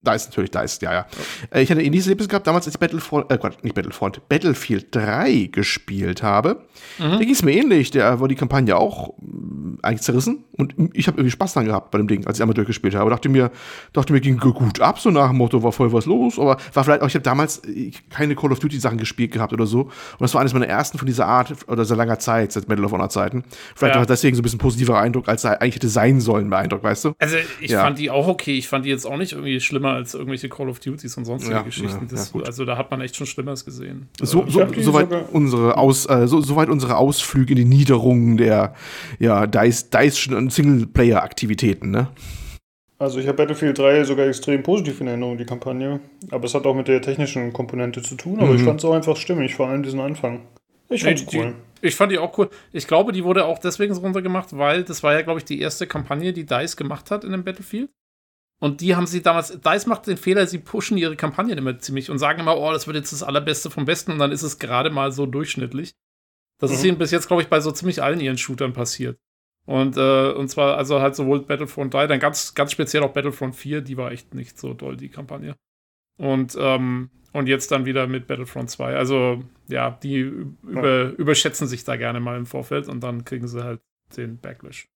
Dice. 0.01 0.11
Dice, 0.13 0.29
natürlich, 0.29 0.51
Dice, 0.51 0.79
ja, 0.81 0.93
ja. 0.93 1.05
Äh, 1.51 1.61
Ich 1.61 1.69
hatte 1.71 1.81
ähnliches 1.81 2.07
Erlebnis 2.07 2.29
gehabt, 2.29 2.47
damals 2.47 2.65
als 2.65 2.75
ich 2.75 2.79
Battlefront, 2.79 3.31
äh, 3.31 3.37
Quatsch, 3.37 3.55
nicht 3.63 3.75
Battlefront, 3.75 4.27
Battlefield 4.29 4.95
3 4.95 5.49
gespielt 5.51 6.23
habe. 6.23 6.61
Mhm. 6.97 7.03
Da 7.11 7.17
ging 7.19 7.31
es 7.31 7.43
mir 7.43 7.51
ähnlich, 7.51 7.91
da 7.91 8.19
war 8.19 8.27
die 8.27 8.35
Kampagne 8.35 8.75
auch 8.77 9.13
mh, 9.19 9.79
eigentlich 9.81 10.01
zerrissen 10.01 10.43
und 10.57 10.73
ich 10.93 11.07
habe 11.07 11.17
irgendwie 11.17 11.31
Spaß 11.31 11.53
dran 11.53 11.65
gehabt 11.65 11.91
bei 11.91 11.97
dem 11.97 12.07
Ding, 12.07 12.25
als 12.27 12.37
ich 12.37 12.41
einmal 12.41 12.53
durchgespielt 12.53 12.95
habe. 12.95 13.09
Dachte 13.09 13.29
mir, 13.29 13.51
dachte 13.93 14.13
mir, 14.13 14.21
ging 14.21 14.37
gut 14.37 14.79
ab, 14.81 14.99
so 14.99 15.09
nach 15.11 15.27
dem 15.29 15.37
Motto, 15.37 15.63
war 15.63 15.71
voll 15.71 15.91
was 15.93 16.05
los, 16.05 16.39
aber 16.39 16.57
war 16.73 16.83
vielleicht 16.83 17.01
auch, 17.01 17.07
ich 17.07 17.15
habe 17.15 17.23
damals 17.23 17.59
äh, 17.65 17.91
keine 18.09 18.35
Call 18.35 18.51
of 18.51 18.59
Duty 18.59 18.79
Sachen 18.79 18.97
gespielt 18.97 19.31
gehabt 19.31 19.51
oder 19.53 19.65
so 19.65 19.81
und 19.83 19.91
das 20.21 20.33
war 20.33 20.41
eines 20.41 20.53
meiner 20.53 20.67
ersten 20.67 20.97
von 20.97 21.05
dieser 21.07 21.27
Art 21.27 21.53
oder 21.67 21.83
seit 21.85 21.97
langer 21.97 22.19
Zeit, 22.19 22.51
seit 22.53 22.67
Medal 22.69 22.85
of 22.85 22.91
Honor 22.93 23.09
Zeiten. 23.09 23.43
Vielleicht 23.75 23.95
Ja. 23.95 23.99
war 23.99 24.05
deswegen 24.05 24.35
so 24.35 24.41
ein 24.41 24.43
bisschen 24.43 24.59
positiver 24.59 24.97
Eindruck, 24.99 25.27
als 25.27 25.43
er 25.43 25.61
eigentlich 25.61 25.75
hätte 25.75 25.89
sein 25.89 26.21
sollen, 26.21 26.49
der 26.49 26.59
Eindruck, 26.59 26.83
weißt 26.83 27.05
du? 27.05 27.13
Also 27.19 27.35
ich 27.59 27.71
Ja. 27.71 27.83
fand 27.83 27.99
die 27.99 28.09
auch 28.09 28.27
okay. 28.27 28.57
Ich 28.57 28.67
fand 28.69 28.85
die 28.85 28.89
jetzt 28.89 29.05
auch 29.05 29.17
nicht 29.17 29.33
irgendwie 29.33 29.59
schlimmer 29.59 29.88
als 29.95 30.13
irgendwelche 30.13 30.49
Call 30.49 30.69
of 30.69 30.79
Duties 30.79 31.15
und 31.17 31.25
sonstige 31.25 31.53
Ja, 31.55 31.61
Geschichten. 31.61 32.05
ja, 32.05 32.11
Das, 32.11 32.33
ja, 32.33 32.41
also 32.41 32.65
da 32.65 32.77
hat 32.77 32.91
man 32.91 33.01
echt 33.01 33.15
schon 33.15 33.27
Schlimmeres 33.27 33.65
gesehen. 33.65 34.07
So, 34.21 34.45
so, 34.47 34.65
soweit 34.77 35.07
unsere 35.31 35.77
Aus, 35.77 36.05
äh, 36.07 36.27
so, 36.27 36.41
soweit 36.41 36.69
unsere 36.69 36.97
Ausflüge 36.97 37.51
in 37.53 37.57
die 37.57 37.65
Niederungen 37.65 38.37
der 38.37 38.73
ja, 39.19 39.47
Dice, 39.47 39.89
Dice 39.89 40.27
und 40.27 40.51
Singleplayer-Aktivitäten, 40.53 41.91
ne? 41.91 42.07
Also 42.97 43.19
ich 43.19 43.27
habe 43.27 43.37
Battlefield 43.37 43.77
3 43.79 44.03
sogar 44.03 44.27
extrem 44.27 44.61
positiv 44.61 44.99
in 44.99 45.07
Erinnerung, 45.07 45.37
die 45.37 45.45
Kampagne. 45.45 46.01
Aber 46.31 46.43
es 46.45 46.53
hat 46.53 46.65
auch 46.65 46.75
mit 46.75 46.87
der 46.89 47.01
technischen 47.01 47.53
Komponente 47.53 48.01
zu 48.01 48.15
tun, 48.15 48.39
aber 48.39 48.49
Mhm. 48.49 48.55
ich 48.57 48.63
fand 48.63 48.79
es 48.79 48.85
auch 48.85 48.93
einfach 48.93 49.15
stimmig, 49.15 49.55
vor 49.55 49.69
allem 49.69 49.83
diesen 49.83 50.01
Anfang. 50.01 50.41
Ich 50.89 51.03
fand's 51.03 51.21
Nee, 51.23 51.27
die- 51.31 51.37
cool. 51.37 51.53
Ich 51.81 51.95
fand 51.95 52.11
die 52.11 52.17
auch 52.17 52.37
cool. 52.37 52.49
Ich 52.73 52.87
glaube, 52.87 53.13
die 53.13 53.23
wurde 53.23 53.45
auch 53.45 53.57
deswegen 53.59 53.93
so 53.95 54.01
runtergemacht, 54.01 54.57
weil 54.57 54.83
das 54.83 55.01
war 55.01 55.13
ja, 55.13 55.21
glaube 55.21 55.39
ich, 55.39 55.45
die 55.45 55.61
erste 55.61 55.87
Kampagne, 55.87 56.33
die 56.33 56.45
DICE 56.45 56.75
gemacht 56.75 57.09
hat 57.09 57.23
in 57.23 57.31
dem 57.31 57.45
Battlefield. 57.45 57.89
Und 58.59 58.81
die 58.81 58.95
haben 58.95 59.07
sie 59.07 59.21
damals, 59.21 59.59
DICE 59.61 59.85
macht 59.87 60.05
den 60.07 60.17
Fehler, 60.17 60.45
sie 60.45 60.57
pushen 60.57 60.97
ihre 60.97 61.15
Kampagnen 61.15 61.57
immer 61.57 61.79
ziemlich 61.79 62.09
und 62.09 62.19
sagen 62.19 62.41
immer, 62.41 62.57
oh, 62.57 62.71
das 62.71 62.87
wird 62.87 62.97
jetzt 62.97 63.13
das 63.13 63.23
Allerbeste 63.23 63.69
vom 63.69 63.85
Besten 63.85 64.11
und 64.11 64.19
dann 64.19 64.31
ist 64.33 64.43
es 64.43 64.59
gerade 64.59 64.89
mal 64.89 65.11
so 65.13 65.25
durchschnittlich. 65.25 65.93
Das 66.59 66.71
ist 66.71 66.83
Mhm. 66.83 66.89
ihnen 66.89 66.97
bis 66.97 67.11
jetzt, 67.11 67.27
glaube 67.27 67.41
ich, 67.41 67.47
bei 67.47 67.61
so 67.61 67.71
ziemlich 67.71 68.03
allen 68.03 68.19
ihren 68.19 68.37
Shootern 68.37 68.73
passiert. 68.73 69.17
Und, 69.65 69.95
äh, 69.97 70.31
und 70.31 70.49
zwar, 70.49 70.77
also 70.77 70.99
halt 70.99 71.15
sowohl 71.15 71.41
Battlefront 71.41 71.93
3, 71.93 72.07
dann 72.07 72.19
ganz, 72.19 72.53
ganz 72.53 72.71
speziell 72.73 73.03
auch 73.03 73.13
Battlefront 73.13 73.55
4, 73.55 73.81
die 73.81 73.95
war 73.97 74.11
echt 74.11 74.33
nicht 74.33 74.59
so 74.59 74.73
doll, 74.73 74.97
die 74.97 75.09
Kampagne. 75.09 75.55
Und, 76.17 76.57
ähm, 76.59 77.11
und 77.31 77.47
jetzt 77.47 77.71
dann 77.71 77.85
wieder 77.85 78.07
mit 78.07 78.27
Battlefront 78.27 78.69
2. 78.71 78.95
Also, 78.97 79.43
ja, 79.69 79.91
die 80.03 80.19
über, 80.19 81.11
überschätzen 81.17 81.67
sich 81.67 81.85
da 81.85 81.95
gerne 81.95 82.19
mal 82.19 82.37
im 82.37 82.45
Vorfeld 82.45 82.89
und 82.89 83.01
dann 83.01 83.23
kriegen 83.23 83.47
sie 83.47 83.63
halt 83.63 83.79
den 84.17 84.39
Backlash. 84.39 84.89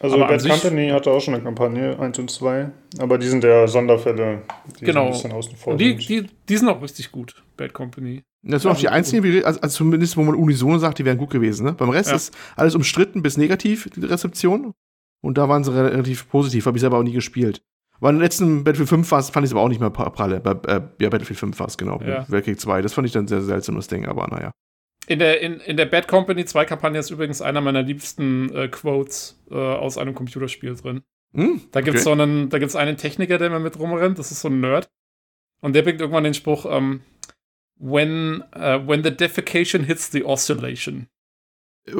Also 0.00 0.16
Aber 0.16 0.26
Bad 0.26 0.48
Company 0.48 0.88
hatte 0.90 1.10
auch 1.10 1.20
schon 1.20 1.34
eine 1.34 1.42
Kampagne, 1.44 1.98
1 1.98 2.18
und 2.18 2.30
2, 2.30 2.70
aber 2.98 3.16
die 3.16 3.26
sind 3.28 3.44
ja 3.44 3.66
Sonderfälle, 3.68 4.42
die 4.80 4.84
Genau. 4.86 5.02
so 5.02 5.06
ein 5.06 5.12
bisschen 5.12 5.32
außen 5.32 5.56
vor 5.56 5.72
Und 5.74 5.80
die, 5.80 5.90
sind. 5.90 6.08
die, 6.08 6.26
die 6.48 6.56
sind 6.56 6.68
auch 6.68 6.82
richtig 6.82 7.12
gut, 7.12 7.42
Bad 7.56 7.72
Company. 7.72 8.22
Das 8.42 8.62
sind 8.62 8.70
auch 8.72 8.76
die 8.76 8.88
einzigen, 8.88 9.22
wie- 9.22 9.44
also, 9.44 9.60
also 9.60 9.76
zumindest, 9.78 10.16
wo 10.16 10.22
man 10.22 10.34
unisono 10.34 10.78
sagt, 10.78 10.98
die 10.98 11.04
wären 11.04 11.16
gut 11.16 11.30
gewesen. 11.30 11.64
Ne? 11.64 11.72
Beim 11.72 11.88
Rest 11.90 12.10
Ja. 12.10 12.16
ist 12.16 12.34
alles 12.56 12.74
umstritten 12.74 13.22
bis 13.22 13.36
negativ, 13.36 13.88
die 13.94 14.04
Rezeption. 14.04 14.72
Und 15.22 15.38
da 15.38 15.48
waren 15.48 15.64
sie 15.64 15.74
relativ 15.74 16.28
positiv, 16.28 16.66
habe 16.66 16.76
ich 16.76 16.82
selber 16.82 16.98
auch 16.98 17.02
nie 17.02 17.12
gespielt. 17.12 17.62
Bei 18.00 18.10
den 18.10 18.20
letzten 18.20 18.64
Battlefield 18.64 18.88
5 18.90 19.10
war 19.12 19.20
es, 19.20 19.30
fand 19.30 19.44
ich 19.44 19.50
es 19.50 19.54
aber 19.54 19.62
auch 19.62 19.68
nicht 19.68 19.80
mehr 19.80 19.90
pra- 19.90 20.10
pralle. 20.10 20.40
Bei, 20.40 20.50
äh, 20.70 20.82
ja, 21.00 21.08
Battlefield 21.08 21.38
5 21.38 21.58
war 21.58 21.68
es, 21.68 21.78
genau. 21.78 21.98
Ja. 22.04 22.26
Weltkrieg 22.28 22.60
2. 22.60 22.82
Das 22.82 22.92
fand 22.92 23.06
ich 23.06 23.12
dann 23.14 23.24
ein 23.24 23.28
sehr 23.28 23.40
seltsames 23.40 23.86
Ding, 23.88 24.04
aber 24.06 24.26
naja. 24.28 24.50
In 25.06 25.18
der, 25.18 25.40
in, 25.40 25.60
in 25.60 25.76
der 25.76 25.86
Bad 25.86 26.08
Company 26.08 26.44
2 26.44 26.64
Kampagne 26.64 26.98
ist 26.98 27.10
übrigens 27.10 27.42
einer 27.42 27.60
meiner 27.60 27.82
liebsten 27.82 28.54
äh, 28.54 28.68
Quotes 28.68 29.38
äh, 29.50 29.54
aus 29.54 29.98
einem 29.98 30.14
Computerspiel 30.14 30.74
drin. 30.76 31.02
Hm? 31.34 31.60
Da 31.72 31.80
gibt 31.80 31.96
es 31.96 32.06
Okay. 32.06 32.16
so 32.16 32.22
einen, 32.22 32.48
da 32.48 32.58
gibt's 32.58 32.76
einen 32.76 32.96
Techniker, 32.96 33.38
der 33.38 33.48
immer 33.48 33.58
mit 33.60 33.78
rumrennt, 33.78 34.18
das 34.18 34.30
ist 34.30 34.40
so 34.40 34.48
ein 34.48 34.60
Nerd. 34.60 34.88
Und 35.60 35.74
der 35.74 35.82
bringt 35.82 36.00
irgendwann 36.00 36.24
den 36.24 36.34
Spruch, 36.34 36.66
ähm, 36.68 37.00
when, 37.78 38.42
uh, 38.56 38.80
when 38.86 39.02
the 39.02 39.10
defecation 39.10 39.84
hits 39.84 40.10
the 40.12 40.24
oscillation. 40.24 41.08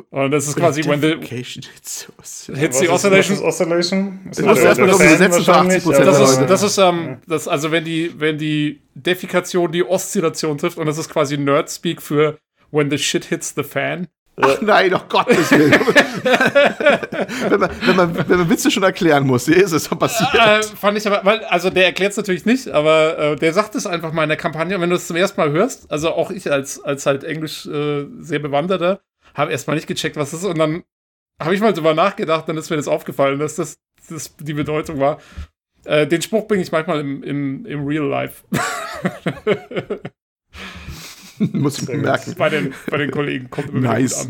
Und 0.08 0.30
das 0.30 0.49
ist 0.49 0.56
quasi, 0.56 0.82
when 0.87 1.00
the, 1.02 1.08
Defecation 1.16 1.62
hits 1.75 2.11
hits 2.54 2.78
the 2.78 2.88
oscillation. 2.88 3.37
Ist 3.37 3.42
Oscillation? 3.42 4.20
Ist 4.30 4.40
Das 4.40 4.58
ist 4.58 4.64
erstmal 4.64 4.88
der 4.88 4.96
das 4.96 4.96
Fan 4.96 5.16
Übersetzen 5.16 5.42
für 5.42 5.46
wahrscheinlich? 5.46 5.84
80% 5.84 6.04
Das 6.04 6.16
der 6.16 6.25
ist, 6.25 6.50
das 6.50 6.62
ist, 6.62 6.78
ähm, 6.78 7.18
das, 7.26 7.49
also 7.49 7.70
wenn 7.70 7.84
die, 7.84 8.18
wenn 8.18 8.38
die 8.38 8.80
Defikation 8.94 9.70
die 9.73 9.84
Oszillation 9.84 10.56
trifft 10.56 10.78
und 10.78 10.87
das 10.87 10.96
ist 10.96 11.11
quasi 11.11 11.37
Nerd-Speak 11.37 12.00
für 12.00 12.38
when 12.75 12.90
the 12.90 12.99
shit 12.99 13.26
hits 13.26 13.54
the 13.54 13.62
fan. 13.62 14.09
Ach 14.37 14.61
nein, 14.61 14.90
doch 14.90 15.09
Gottes 15.09 15.50
Willen. 15.52 15.71
wenn, 17.49 17.61
man, 17.61 17.71
wenn, 17.87 17.97
man, 17.97 18.28
wenn 18.28 18.38
man 18.38 18.50
Witze 18.50 18.69
schon 18.69 18.83
erklären 18.83 19.26
muss, 19.26 19.45
hier 19.45 19.62
ist 19.62 19.71
es 19.71 19.87
schon 19.87 19.99
passiert. 19.99 20.35
Äh, 20.35 20.62
fand 20.62 20.99
ich 20.99 21.07
aber, 21.07 21.25
weil, 21.25 21.45
also 21.45 21.71
der 21.71 21.87
erklärt 21.87 22.11
es 22.11 22.16
natürlich 22.16 22.45
nicht, 22.45 22.69
aber 22.69 23.16
äh, 23.19 23.37
der 23.37 23.52
sagt 23.52 23.76
es 23.76 23.87
einfach 23.87 24.12
mal 24.12 24.25
in 24.25 24.28
der 24.28 24.37
Kampagne. 24.37 24.75
Und 24.75 24.83
wenn 24.83 24.90
du 24.90 24.97
es 24.97 25.07
zum 25.07 25.16
ersten 25.16 25.40
Mal 25.40 25.52
hörst, 25.52 25.90
also 25.90 26.11
auch 26.11 26.33
ich 26.33 26.50
als, 26.50 26.83
als 26.83 27.07
halt 27.07 27.23
Englisch 27.23 27.64
äh, 27.66 28.07
sehr 28.19 28.40
Bewanderter, 28.40 29.00
habe 29.35 29.52
erstmal 29.52 29.76
nicht 29.76 29.87
gecheckt, 29.87 30.16
was 30.16 30.33
das 30.33 30.40
ist. 30.40 30.47
Und 30.47 30.59
dann 30.59 30.83
habe 31.40 31.54
ich 31.54 31.61
mal 31.61 31.73
drüber 31.73 31.95
nachgedacht, 31.95 32.49
dann 32.49 32.57
ist 32.57 32.71
mir 32.71 32.76
das 32.76 32.88
aufgefallen, 32.88 33.38
dass 33.38 33.54
das, 33.54 33.78
das 34.09 34.37
die 34.37 34.54
Bedeutung 34.54 34.99
war. 34.99 35.21
Äh, 35.85 36.09
den 36.09 36.23
Spruch 36.23 36.49
bringe 36.49 36.62
ich 36.62 36.73
manchmal 36.73 36.99
im, 36.99 37.23
im, 37.23 37.66
im 37.66 37.87
Real 37.87 38.07
Life. 38.07 38.43
muss 41.53 41.79
ich 41.83 41.88
merken. 41.88 42.35
bei, 42.38 42.49
den, 42.49 42.75
bei 42.91 42.97
den 42.99 43.11
Kollegen. 43.11 43.50
Kommt 43.50 43.71
immer 43.71 43.81
Nice. 43.93 44.29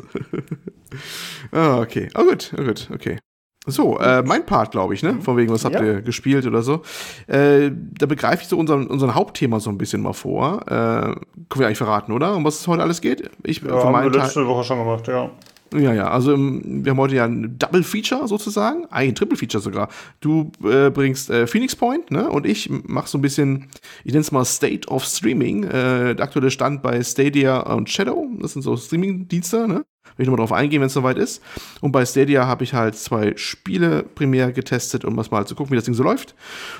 ah, 1.52 1.80
okay. 1.80 2.08
Oh, 2.14 2.24
gut, 2.24 2.52
oh, 2.58 2.62
gut, 2.64 2.88
okay. 2.92 3.18
So, 3.66 3.98
äh, 3.98 4.22
mein 4.22 4.44
Part, 4.44 4.72
glaube 4.72 4.92
ich, 4.92 5.02
ne? 5.02 5.20
Von 5.22 5.38
wegen, 5.38 5.50
was 5.50 5.64
habt 5.64 5.74
Ja. 5.76 5.82
ihr 5.82 6.02
gespielt 6.02 6.44
oder 6.46 6.60
so. 6.60 6.82
Äh, 7.26 7.70
da 7.72 8.04
begreife 8.04 8.42
ich 8.42 8.48
so 8.48 8.58
unseren, 8.58 8.86
unseren 8.88 9.14
Hauptthema 9.14 9.58
so 9.58 9.70
ein 9.70 9.78
bisschen 9.78 10.02
mal 10.02 10.12
vor. 10.12 10.60
Äh, 10.66 10.70
können 10.70 11.20
wir 11.56 11.66
eigentlich 11.66 11.78
verraten, 11.78 12.12
oder? 12.12 12.36
Um 12.36 12.44
was 12.44 12.60
es 12.60 12.66
heute 12.66 12.82
alles 12.82 13.00
geht? 13.00 13.30
Ich 13.42 13.62
Ja, 13.62 13.70
haben 13.70 13.84
wir 13.84 13.90
meinem 13.90 14.12
Teil. 14.12 14.22
letzte 14.22 14.46
Woche 14.46 14.64
schon 14.64 14.78
gemacht, 14.80 15.08
ja. 15.08 15.30
Ja, 15.74 15.92
ja, 15.92 16.08
also 16.08 16.34
ähm, 16.34 16.84
wir 16.84 16.90
haben 16.90 16.98
heute 16.98 17.16
ja 17.16 17.24
ein 17.24 17.58
Double 17.58 17.82
Feature 17.82 18.28
sozusagen, 18.28 18.86
ein 18.90 19.14
Triple 19.14 19.36
Feature 19.36 19.60
sogar. 19.62 19.88
Du 20.20 20.52
äh, 20.62 20.90
bringst 20.90 21.30
äh, 21.30 21.48
Phoenix 21.48 21.74
Point, 21.74 22.12
ne? 22.12 22.28
Und 22.28 22.46
ich 22.46 22.70
mach 22.70 23.08
so 23.08 23.18
ein 23.18 23.22
bisschen, 23.22 23.66
ich 24.04 24.12
nenne 24.12 24.20
es 24.20 24.30
mal 24.30 24.44
State 24.44 24.88
of 24.88 25.04
Streaming. 25.04 25.64
Äh, 25.64 26.14
der 26.14 26.20
aktuelle 26.20 26.50
Stand 26.50 26.82
bei 26.82 27.02
Stadia 27.02 27.58
und 27.60 27.90
Shadow, 27.90 28.28
das 28.40 28.52
sind 28.52 28.62
so 28.62 28.76
Streaming-Dienste, 28.76 29.66
ne? 29.66 29.84
Will 30.16 30.24
ich 30.24 30.28
nochmal 30.28 30.46
drauf 30.46 30.52
eingehen, 30.52 30.80
wenn 30.80 30.86
es 30.86 30.92
soweit 30.92 31.18
ist. 31.18 31.42
Und 31.80 31.90
bei 31.90 32.06
Stadia 32.06 32.46
habe 32.46 32.62
ich 32.62 32.72
halt 32.72 32.94
zwei 32.94 33.32
Spiele 33.36 34.04
primär 34.04 34.52
getestet, 34.52 35.04
um 35.04 35.16
mal 35.16 35.46
zu 35.46 35.56
gucken, 35.56 35.72
wie 35.72 35.76
das 35.76 35.86
Ding 35.86 35.94
so 35.94 36.04
läuft. 36.04 36.36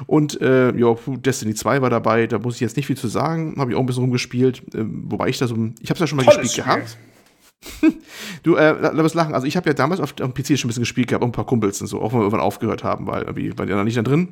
Und 0.06 0.40
äh, 0.40 0.76
ja, 0.76 0.94
Destiny 1.06 1.54
2 1.54 1.82
war 1.82 1.90
dabei, 1.90 2.28
da 2.28 2.38
muss 2.38 2.54
ich 2.54 2.60
jetzt 2.60 2.76
nicht 2.76 2.86
viel 2.86 2.96
zu 2.96 3.08
sagen. 3.08 3.56
Habe 3.58 3.72
ich 3.72 3.76
auch 3.76 3.80
ein 3.80 3.86
bisschen 3.86 4.04
rumgespielt. 4.04 4.62
Äh, 4.72 4.84
wobei 4.84 5.28
ich 5.28 5.38
da 5.38 5.48
so, 5.48 5.56
ich 5.80 5.90
habe 5.90 5.94
es 5.94 6.00
ja 6.00 6.06
schon 6.06 6.18
mal 6.18 6.24
Tolles 6.24 6.42
gespielt 6.42 6.52
Spiel. 6.52 6.64
gehabt. 6.64 6.96
Du, 8.42 8.56
äh, 8.56 8.74
lass 8.92 9.14
lachen. 9.14 9.34
Also 9.34 9.46
ich 9.46 9.56
habe 9.56 9.68
ja 9.70 9.74
damals 9.74 10.00
auf, 10.00 10.10
auf 10.20 10.32
dem 10.32 10.34
PC 10.34 10.58
schon 10.58 10.66
ein 10.66 10.68
bisschen 10.68 10.82
gespielt 10.82 11.08
gehabt, 11.08 11.22
auch 11.22 11.28
ein 11.28 11.32
paar 11.32 11.46
Kumpels 11.46 11.80
und 11.80 11.86
so, 11.86 12.00
auch 12.00 12.12
wenn 12.12 12.18
wir 12.18 12.24
irgendwann 12.24 12.40
aufgehört 12.40 12.84
haben, 12.84 13.06
weil 13.06 13.22
irgendwie 13.22 13.56
waren 13.58 13.66
die 13.66 13.72
da 13.72 13.84
nicht 13.84 13.96
da 13.96 14.02
drin. 14.02 14.28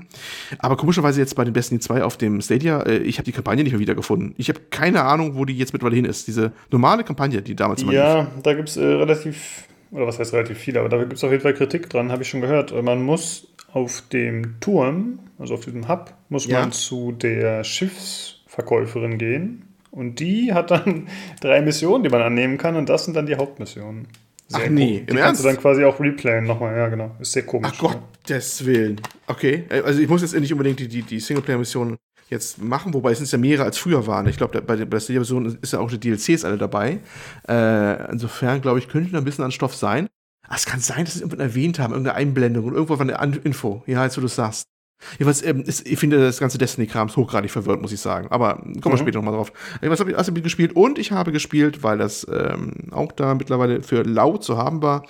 Aber 0.59 0.77
komischerweise 0.77 1.21
jetzt 1.21 1.35
bei 1.35 1.45
den 1.45 1.55
Destiny 1.55 1.81
2 1.81 2.05
auf 2.05 2.17
dem 2.17 2.41
Stadia, 2.41 2.81
äh, 2.83 2.99
ich 2.99 3.19
habe 3.19 3.25
die 3.25 3.33
Kampagne 3.33 3.63
nicht 3.63 3.73
mehr 3.73 3.81
wiedergefunden. 3.81 4.35
Ich 4.37 4.49
habe 4.49 4.61
keine 4.71 5.03
Ahnung, 5.05 5.37
wo 5.37 5.45
die 5.45 5.57
jetzt 5.57 5.73
mittlerweile 5.73 5.97
hin 5.97 6.05
ist. 6.05 6.27
Diese 6.29 6.53
normale 6.71 7.05
Kampagne, 7.05 7.43
die 7.43 7.55
damals 7.57 7.83
immer 7.83 7.93
lief. 7.93 8.01
Ja, 8.01 8.27
da 8.43 8.55
gibt 8.55 8.69
es 8.69 8.77
äh, 8.77 8.85
relativ, 8.85 9.65
oder 9.91 10.07
was 10.07 10.19
heißt 10.19 10.33
relativ 10.33 10.59
viele, 10.59 10.81
aber 10.81 10.89
da 10.89 10.99
gibt 10.99 11.15
es 11.15 11.25
auf 11.25 11.31
jeden 11.31 11.43
Fall 11.43 11.55
Kritik 11.55 11.89
dran, 11.91 12.13
habe 12.13 12.23
ich 12.23 12.29
schon 12.29 12.41
gehört. 12.41 12.73
Man 12.83 13.03
muss 13.03 13.49
auf 13.73 14.03
dem 14.13 14.61
Turm, 14.61 15.19
also 15.39 15.55
auf 15.55 15.65
diesem 15.65 15.89
Hub, 15.89 16.13
muss 16.29 16.47
Ja. 16.47 16.61
man 16.61 16.73
zu 16.73 17.13
der 17.13 17.65
Schiffsverkäuferin 17.65 19.19
gehen. 19.19 19.63
Und 19.93 20.21
die 20.21 20.53
hat 20.53 20.71
dann 20.71 21.07
drei 21.41 21.61
Missionen, 21.63 22.03
die 22.03 22.09
man 22.11 22.23
annehmen 22.23 22.59
kann, 22.59 22.77
und 22.77 22.89
das 22.89 23.05
sind 23.05 23.15
dann 23.15 23.27
die 23.27 23.37
Hauptmissionen. 23.37 24.09
Ach 24.55 24.67
nee, 24.69 24.99
im 24.99 25.07
Die 25.07 25.15
kannst 25.15 25.23
Ernst? 25.23 25.45
du 25.45 25.49
dann 25.49 25.57
quasi 25.59 25.85
auch 25.85 26.01
replayen 26.01 26.45
nochmal, 26.45 26.77
ja 26.77 26.89
genau. 26.89 27.15
Ist 27.21 27.33
sehr 27.33 27.45
komisch. 27.45 27.71
Ach 27.75 27.79
Gottes 27.79 28.65
Willen. 28.67 29.01
Okay, 29.27 29.65
äh, 29.71 29.81
also 29.83 30.01
ich 30.01 30.09
muss 30.09 30.23
jetzt 30.23 30.35
nicht 30.35 30.53
unbedingt 30.53 30.81
die, 30.81 30.89
die, 30.89 31.03
die 31.03 31.21
Singleplayer-Mission 31.21 31.97
jetzt 32.29 32.63
machen, 32.63 32.95
wobei 32.95 33.13
es 33.13 33.19
sind 33.19 33.31
ja 33.31 33.39
mehrere 33.39 33.65
als 33.65 33.79
früher 33.79 34.07
waren. 34.07 34.27
Ich 34.27 34.39
glaube, 34.39 34.61
bei 34.63 34.77
der, 34.77 34.87
bei 34.87 34.97
der 34.97 35.01
Stadia-Version 35.01 35.59
ist 35.61 35.73
ja 35.75 35.79
auch 35.79 35.91
die 35.91 36.01
DLCs 36.01 36.45
alle 36.45 36.57
dabei. 36.57 37.01
Äh, 37.49 38.11
insofern, 38.11 38.63
glaube 38.63 38.79
ich, 38.79 38.89
könnte 38.89 39.13
da 39.13 39.19
ein 39.19 39.25
bisschen 39.25 39.45
an 39.45 39.53
Stoff 39.53 39.75
sein. 39.75 40.09
Ah, 40.49 40.55
es 40.57 40.67
kann 40.67 40.81
sein, 40.81 41.05
dass 41.05 41.15
sie 41.15 41.19
es 41.19 41.23
irgendwann 41.23 41.47
erwähnt 41.47 41.79
haben, 41.79 41.93
irgendeine 41.93 42.17
Einblendung 42.17 42.65
und 42.65 42.75
irgendwo 42.75 42.99
war 42.99 43.07
eine 43.07 43.37
Info. 43.45 43.83
Ja, 43.87 44.03
als 44.03 44.15
du 44.15 44.21
das 44.23 44.35
sagst. 44.35 44.65
Jedenfalls, 45.13 45.43
ähm, 45.45 45.63
ist, 45.63 45.87
ich 45.87 45.99
finde 45.99 46.19
das 46.19 46.39
ganze 46.39 46.59
Destiny-Krams 46.59 47.17
hochgradig 47.17 47.51
verwirrt, 47.51 47.81
muss 47.81 47.93
ich 47.93 48.01
sagen. 48.01 48.29
Aber 48.31 48.57
kommen 48.57 48.83
wir 48.85 48.93
Mhm. 48.93 48.97
später 48.99 49.19
nochmal 49.19 49.35
drauf. 49.35 49.53
Äh, 49.81 49.91
Was 49.91 50.01
habe 50.01 50.11
ich, 50.13 50.17
ich 50.19 50.43
gespielt? 50.43 50.75
Und 50.75 50.99
ich 50.99 51.13
habe 51.13 51.33
gespielt, 51.33 51.83
weil 51.83 51.99
das 51.99 52.27
ähm, 52.33 52.73
auch 52.91 53.13
da 53.13 53.35
mittlerweile 53.35 53.83
für 53.83 54.03
laut 54.03 54.45
zu 54.45 54.57
haben 54.57 54.83
war, 54.83 55.05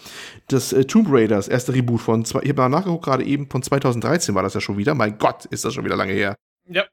das 0.49 0.73
äh, 0.73 0.85
Tomb 0.85 1.09
Raider, 1.11 1.37
das 1.37 1.49
erste 1.49 1.75
Reboot 1.75 2.01
von, 2.01 2.25
zwei, 2.25 2.41
ich 2.43 2.51
habe 2.51 2.69
nachgeguckt, 2.69 3.05
gerade 3.05 3.25
eben 3.25 3.49
von 3.49 3.63
2013 3.63 4.35
war 4.35 4.43
das 4.43 4.55
ja 4.55 4.61
schon 4.61 4.77
wieder. 4.79 4.95
Mein 4.95 5.19
Gott, 5.19 5.45
ist 5.47 5.65
das 5.65 5.75
schon 5.75 5.85
wieder 5.85 5.97
lange 5.97 6.13
her. 6.13 6.35
Ja, 6.69 6.85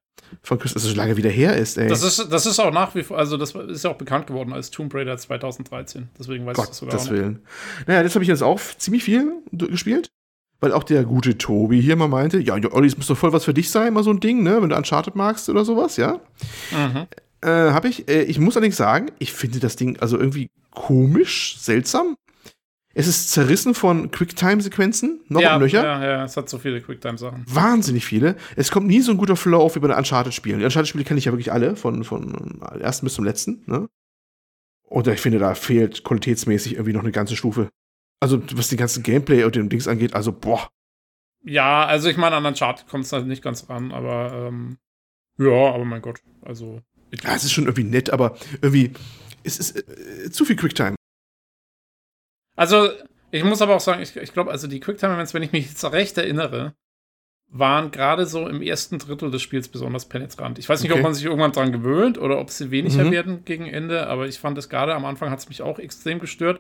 Von 0.42 0.58
Chris, 0.58 0.74
dass 0.74 0.82
das 0.84 0.92
schon 0.92 0.98
lange 1.00 1.16
wieder 1.16 1.30
her 1.30 1.56
ist, 1.56 1.78
ey. 1.78 1.88
das 1.88 2.02
ist, 2.04 2.32
das 2.32 2.46
ist 2.48 2.60
auch 2.60 2.72
nach 2.72 2.96
wie 2.96 3.04
vor, 3.04 3.18
also 3.18 3.38
das 3.38 3.54
ist 3.54 3.84
ja 3.84 3.92
auch 3.92 3.98
bekannt 3.98 4.26
geworden 4.28 4.52
als 4.52 4.72
Tomb 4.72 4.94
Raider 4.94 5.16
2013. 5.18 6.10
Deswegen 6.18 6.46
weiß 6.46 6.58
ich 6.58 6.66
das 6.66 6.78
sogar 6.78 6.96
noch. 6.96 7.10
Willen. 7.12 7.40
Naja, 7.86 8.02
jetzt 8.02 8.16
habe 8.16 8.24
ich 8.24 8.30
jetzt 8.30 8.42
auch 8.42 8.60
ziemlich 8.78 9.04
viel 9.04 9.32
gespielt. 9.52 10.10
Weil 10.60 10.74
auch 10.74 10.84
der 10.84 11.04
gute 11.04 11.38
Tobi 11.38 11.82
hier 11.82 11.96
mal 11.96 12.10
meinte, 12.10 12.40
ja, 12.40 12.56
Olli, 12.72 12.88
es 12.88 12.98
muss 12.98 13.08
doch 13.08 13.18
voll 13.18 13.32
was 13.32 13.46
für 13.46 13.54
dich 13.54 13.70
sein, 13.70 13.94
mal 13.94 14.04
so 14.04 14.12
ein 14.12 14.20
Ding, 14.20 14.44
ne? 14.44 14.62
Wenn 14.62 14.70
du 14.70 14.76
Uncharted 14.76 15.16
magst 15.16 15.50
oder 15.50 15.64
sowas, 15.64 15.96
ja. 15.98 16.20
Mhm. 16.72 17.08
Äh, 17.42 17.72
habe 17.72 17.88
ich. 17.88 18.10
Äh, 18.10 18.24
ich 18.24 18.40
muss 18.40 18.58
allerdings 18.58 18.78
sagen, 18.78 19.12
ich 19.20 19.32
finde 19.32 19.60
das 19.60 19.78
Ding 19.78 19.98
also 20.00 20.18
irgendwie 20.18 20.50
komisch, 20.72 21.58
seltsam. 21.60 22.18
Es 22.94 23.08
ist 23.08 23.32
zerrissen 23.32 23.76
von 23.76 24.12
Quicktime-Sequenzen, 24.12 25.22
noch 25.30 25.42
ja, 25.42 25.56
und 25.56 25.62
Löcher. 25.62 25.84
ja, 25.84 26.04
ja, 26.04 26.24
es 26.26 26.36
hat 26.36 26.50
so 26.50 26.58
viele 26.58 26.82
Quicktime-Sachen. 26.82 27.46
Wahnsinnig 27.48 28.04
viele. 28.04 28.36
Es 28.56 28.72
kommt 28.72 28.88
nie 28.88 29.00
so 29.00 29.12
ein 29.12 29.18
guter 29.18 29.36
Flow 29.36 29.62
auf 29.62 29.76
wie 29.76 29.80
bei 29.80 29.88
den 29.88 29.96
Uncharted-Spielen. 29.96 30.60
Die 30.60 30.66
Uncharted-Spiele 30.66 31.06
kenne 31.06 31.20
ich 31.20 31.26
ja 31.26 31.32
wirklich 31.32 31.52
alle, 31.54 31.76
von, 31.76 32.04
von 32.04 32.60
ersten 32.80 33.06
bis 33.06 33.14
zum 33.14 33.24
letzten, 33.24 33.64
ne? 33.68 33.88
Und 34.90 35.08
ich 35.08 35.22
finde, 35.22 35.38
da 35.38 35.54
fehlt 35.54 36.04
qualitätsmäßig 36.04 36.74
irgendwie 36.74 36.94
noch 36.94 37.04
eine 37.04 37.12
ganze 37.12 37.36
Stufe. 37.36 37.70
Also, 38.22 38.42
was 38.58 38.68
den 38.70 38.78
ganzen 38.78 39.04
Gameplay 39.04 39.44
und 39.44 39.56
den 39.56 39.70
Dings 39.70 39.88
angeht, 39.88 40.14
also, 40.14 40.32
boah. 40.34 40.68
Ja, 41.44 41.86
also 41.86 42.10
ich 42.10 42.18
meine, 42.18 42.36
an 42.36 42.46
Uncharted 42.46 42.88
kommt 42.88 43.06
es 43.06 43.14
halt 43.14 43.26
nicht 43.28 43.42
ganz 43.42 43.70
ran, 43.70 43.92
aber 43.94 44.48
ähm, 44.50 44.78
ja, 45.38 45.74
aber 45.74 45.86
mein 45.86 46.02
Gott, 46.02 46.20
also. 46.42 46.82
Ja, 47.24 47.34
es 47.36 47.46
ist 47.46 47.54
schon 47.54 47.64
irgendwie 47.64 47.86
nett, 47.86 48.10
aber 48.10 48.38
irgendwie, 48.62 48.92
es 49.44 49.58
ist 49.58 49.78
äh, 49.78 50.30
zu 50.32 50.44
viel 50.44 50.58
Quicktime. 50.58 50.96
Also, 52.56 52.90
ich 53.32 53.44
muss 53.44 53.62
aber 53.62 53.76
auch 53.76 53.80
sagen, 53.80 54.02
ich, 54.02 54.16
ich 54.18 54.34
glaube, 54.34 54.52
also 54.52 54.68
die 54.68 54.80
Quicktime-Events, 54.82 55.34
wenn 55.34 55.44
ich 55.44 55.52
mich 55.54 55.68
jetzt 55.70 55.84
recht 55.86 56.18
erinnere, 56.18 56.76
waren 57.52 57.90
gerade 57.92 58.26
so 58.26 58.48
im 58.48 58.62
ersten 58.62 59.00
Drittel 59.00 59.32
des 59.32 59.42
Spiels 59.42 59.70
besonders 59.70 60.08
penetrant. 60.10 60.60
Ich 60.60 60.68
weiß 60.68 60.82
nicht, 60.84 60.92
Okay. 60.92 61.00
ob 61.00 61.04
man 61.04 61.14
sich 61.14 61.26
irgendwann 61.26 61.52
dran 61.52 61.72
gewöhnt 61.72 62.18
oder 62.18 62.40
ob 62.40 62.50
sie 62.52 62.70
weniger 62.70 63.06
Mhm. 63.06 63.12
werden 63.12 63.46
gegen 63.46 63.66
Ende, 63.66 64.08
aber 64.08 64.28
ich 64.28 64.40
fand 64.40 64.58
es 64.58 64.70
gerade 64.70 64.94
am 64.94 65.06
Anfang 65.06 65.30
hat 65.32 65.40
es 65.40 65.50
mich 65.50 65.62
auch 65.62 65.80
extrem 65.80 66.20
gestört. 66.20 66.60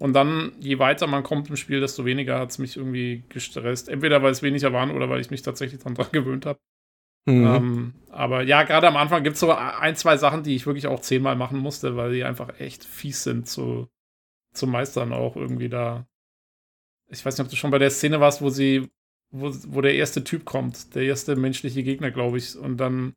Und 0.00 0.14
dann, 0.14 0.52
je 0.60 0.78
weiter 0.78 1.06
man 1.06 1.22
kommt 1.22 1.50
im 1.50 1.56
Spiel, 1.56 1.80
desto 1.80 2.06
weniger 2.06 2.38
hat 2.38 2.50
es 2.50 2.58
mich 2.58 2.78
irgendwie 2.78 3.22
gestresst. 3.28 3.90
Entweder 3.90 4.22
weil 4.22 4.32
es 4.32 4.42
weniger 4.42 4.72
waren 4.72 4.90
oder 4.90 5.10
weil 5.10 5.20
ich 5.20 5.30
mich 5.30 5.42
tatsächlich 5.42 5.82
dran, 5.82 5.94
dran 5.94 6.08
gewöhnt 6.10 6.46
habe. 6.46 6.58
Mhm. 7.26 7.46
Ähm, 7.46 7.94
aber 8.08 8.42
ja, 8.42 8.62
gerade 8.62 8.88
am 8.88 8.96
Anfang 8.96 9.22
gibt 9.22 9.34
es 9.34 9.40
so 9.40 9.52
ein, 9.52 9.96
zwei 9.96 10.16
Sachen, 10.16 10.42
die 10.42 10.56
ich 10.56 10.64
wirklich 10.64 10.86
auch 10.86 11.00
zehnmal 11.00 11.36
machen 11.36 11.58
musste, 11.58 11.96
weil 11.96 12.14
die 12.14 12.24
einfach 12.24 12.58
echt 12.58 12.82
fies 12.82 13.22
sind 13.24 13.46
zu, 13.46 13.88
zu 14.54 14.66
meistern 14.66 15.12
auch 15.12 15.36
irgendwie 15.36 15.68
da. 15.68 16.06
Ich 17.08 17.24
weiß 17.24 17.36
nicht, 17.36 17.44
ob 17.44 17.50
du 17.50 17.56
schon 17.56 17.70
bei 17.70 17.78
der 17.78 17.90
Szene 17.90 18.20
warst, 18.20 18.40
wo 18.40 18.48
sie, 18.48 18.88
wo, 19.30 19.52
wo 19.68 19.82
der 19.82 19.96
erste 19.96 20.24
Typ 20.24 20.46
kommt, 20.46 20.94
der 20.94 21.02
erste 21.02 21.36
menschliche 21.36 21.82
Gegner, 21.82 22.10
glaube 22.10 22.38
ich, 22.38 22.56
und 22.56 22.78
dann 22.78 23.12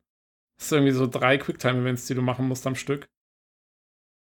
ist 0.58 0.70
irgendwie 0.70 0.92
so 0.92 1.06
drei 1.06 1.38
Quicktime-Events, 1.38 2.06
die 2.06 2.14
du 2.14 2.20
machen 2.20 2.46
musst 2.46 2.66
am 2.66 2.74
Stück. 2.74 3.08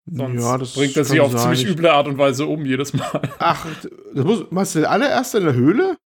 Sonst 0.06 0.42
ja, 0.42 0.58
das 0.58 0.74
bringt 0.74 0.96
er 0.96 1.04
sie 1.04 1.20
auf 1.20 1.34
ziemlich 1.36 1.62
Ich- 1.64 1.70
üble 1.70 1.88
Art 1.88 2.08
und 2.08 2.18
Weise 2.18 2.46
um 2.46 2.64
jedes 2.64 2.92
Mal. 2.92 3.22
Ach, 3.38 3.66
das 4.14 4.24
muss, 4.24 4.44
meinst 4.50 4.74
du 4.74 4.80
der 4.80 4.90
allererste 4.90 5.38
in 5.38 5.44
der 5.44 5.54
Höhle? 5.54 5.96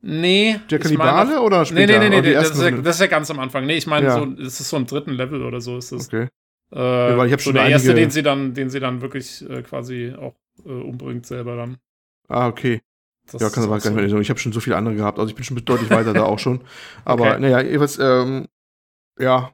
Nee. 0.00 0.60
Der 0.70 0.78
ich 0.78 0.82
Kannibale 0.84 1.40
oder 1.40 1.60
Nee, 1.60 1.64
später? 1.66 1.98
nee, 1.98 2.08
nee, 2.10 2.16
nee, 2.16 2.22
die 2.22 2.32
das, 2.34 2.50
ist 2.50 2.62
ja, 2.62 2.70
das 2.70 2.96
ist 2.96 3.00
ja 3.00 3.06
ganz 3.06 3.30
am 3.30 3.38
Anfang. 3.40 3.66
Nee, 3.66 3.76
ich 3.76 3.86
meine, 3.86 4.06
Ja. 4.06 4.18
so, 4.18 4.26
das 4.26 4.60
ist 4.60 4.68
so 4.68 4.76
im 4.76 4.86
dritten 4.86 5.12
Level 5.12 5.42
oder 5.42 5.60
so 5.60 5.78
ist 5.78 5.92
das. 5.92 6.08
Okay. 6.08 6.28
Äh, 6.70 6.76
weil 6.78 7.26
ich 7.26 7.32
hab 7.32 7.40
so 7.40 7.44
schon 7.50 7.54
der 7.54 7.66
erste, 7.68 7.94
den 7.94 8.10
sie 8.10 8.22
dann, 8.22 8.54
den 8.54 8.68
sie 8.70 8.80
dann 8.80 9.00
wirklich 9.00 9.48
äh, 9.48 9.62
quasi 9.62 10.12
auch 10.18 10.34
äh, 10.66 10.68
umbringt 10.70 11.26
selber 11.26 11.56
dann. 11.56 11.78
Ah, 12.28 12.48
okay. 12.48 12.80
Das 13.32 13.40
ja, 13.40 13.48
kann 13.48 13.64
aber 13.64 13.78
gar 13.78 13.90
nicht 13.90 13.98
mehr 14.00 14.08
so. 14.10 14.18
Ich 14.18 14.28
habe 14.28 14.38
schon 14.38 14.52
so 14.52 14.60
viele 14.60 14.76
andere 14.76 14.94
gehabt. 14.94 15.18
Also 15.18 15.30
ich 15.30 15.34
bin 15.34 15.44
schon 15.44 15.56
deutlich 15.64 15.88
weiter 15.90 16.12
da 16.12 16.24
auch 16.24 16.38
schon. 16.38 16.60
Aber 17.06 17.30
Okay. 17.30 17.40
naja, 17.40 17.60
jedenfalls, 17.62 17.98
ähm, 17.98 18.46
ja, 19.18 19.50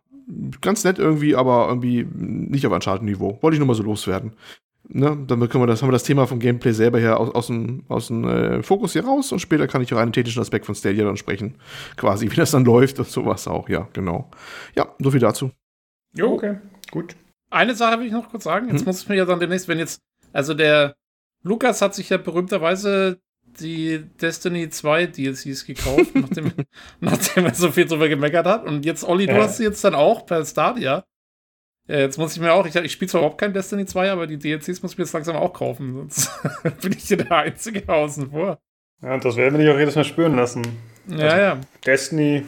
ganz 0.61 0.85
nett 0.85 0.99
irgendwie, 0.99 1.35
aber 1.37 1.69
irgendwie 1.69 2.07
nicht 2.15 2.67
auf 2.67 2.73
Uncharted-Niveau. 2.73 3.39
Wollte 3.41 3.55
ich 3.55 3.59
nur 3.59 3.67
mal 3.69 3.75
so 3.75 3.83
loswerden. 3.83 4.33
Ne? 4.89 5.17
Dann 5.27 5.49
können 5.49 5.63
wir 5.63 5.67
das, 5.67 5.83
haben 5.83 5.89
wir 5.89 5.93
das 5.93 6.03
Thema 6.05 6.27
vom 6.27 6.41
Gameplay 6.41 6.73
selber 6.73 6.99
her 6.99 7.21
aus, 7.21 7.31
aus 7.35 7.47
dem, 7.47 7.85
aus 7.89 8.09
dem 8.09 8.25
äh, 8.25 8.63
Fokus 8.63 8.93
hier 8.93 9.05
raus 9.05 9.31
und 9.31 9.39
später 9.39 9.67
kann 9.69 9.83
ich 9.83 9.93
auch 9.95 9.99
einen 9.99 10.13
technischen 10.13 10.41
Aspekt 10.41 10.67
von 10.67 10.75
Stadia 10.75 11.05
dann 11.05 11.17
sprechen. 11.17 11.55
Quasi, 11.97 12.31
wie 12.31 12.37
das 12.37 12.51
dann 12.51 12.65
läuft 12.67 12.99
und 12.99 13.09
sowas 13.09 13.47
auch. 13.47 13.69
Ja, 13.69 13.89
genau. 13.93 14.31
Ja, 14.75 14.89
so 14.99 15.11
viel 15.11 15.21
dazu. 15.21 15.51
Jo. 16.15 16.33
Okay, 16.33 16.59
gut. 16.91 17.15
Eine 17.51 17.75
Sache 17.75 18.01
will 18.01 18.07
ich 18.07 18.13
noch 18.13 18.31
kurz 18.31 18.45
sagen. 18.45 18.69
Jetzt 18.69 18.81
Hm? 18.81 18.87
muss 18.87 19.03
ich 19.03 19.09
mir 19.09 19.17
ja 19.17 19.25
dann 19.25 19.39
demnächst, 19.41 19.69
wenn 19.69 19.79
jetzt, 19.79 20.01
also 20.33 20.55
der 20.55 20.95
Lukas 21.43 21.83
hat 21.83 21.95
sich 21.95 22.09
ja 22.11 22.17
berühmterweise 22.17 23.21
die 23.59 24.05
Destiny 24.21 24.69
2 24.71 25.07
DLCs 25.07 25.65
gekauft, 25.67 26.15
nachdem, 26.15 26.53
nachdem 27.01 27.47
er 27.47 27.55
so 27.55 27.71
viel 27.71 27.87
drüber 27.87 28.09
gemeckert 28.09 28.47
hat. 28.47 28.65
Und 28.67 28.85
jetzt, 28.85 29.05
Olli, 29.05 29.27
du 29.27 29.33
Ja. 29.35 29.43
hast 29.43 29.57
sie 29.57 29.65
jetzt 29.65 29.83
dann 29.85 29.95
auch 29.95 30.25
per 30.27 30.45
Stadia. 30.45 31.05
Ja, 31.89 31.99
jetzt 31.99 32.19
muss 32.19 32.35
ich 32.35 32.41
mir 32.41 32.53
auch, 32.53 32.67
ich, 32.67 32.75
ich 32.77 32.93
spiele 32.93 33.09
zwar 33.11 33.21
überhaupt 33.23 33.41
kein 33.41 33.53
Destiny 33.53 33.85
2, 33.85 34.13
aber 34.13 34.27
die 34.27 34.39
DLCs 34.39 34.83
muss 34.83 34.93
ich 34.93 34.99
mir 34.99 35.05
jetzt 35.05 35.13
langsam 35.13 35.35
auch 35.37 35.53
kaufen, 35.53 35.95
sonst 35.95 36.31
bin 36.83 36.93
ich 36.93 37.05
hier 37.09 37.17
der 37.17 37.33
Einzige 37.33 37.89
außen 37.89 38.31
vor. 38.31 38.61
Ja, 39.03 39.15
und 39.15 39.25
das 39.25 39.35
werden 39.37 39.59
wir 39.59 39.65
dich 39.65 39.75
auch 39.75 39.79
jedes 39.79 39.97
Mal 39.97 40.05
spüren 40.05 40.37
lassen. 40.37 40.63
Ja, 41.09 41.17
Also- 41.27 41.37
ja. 41.37 41.61
Destiny, 41.85 42.47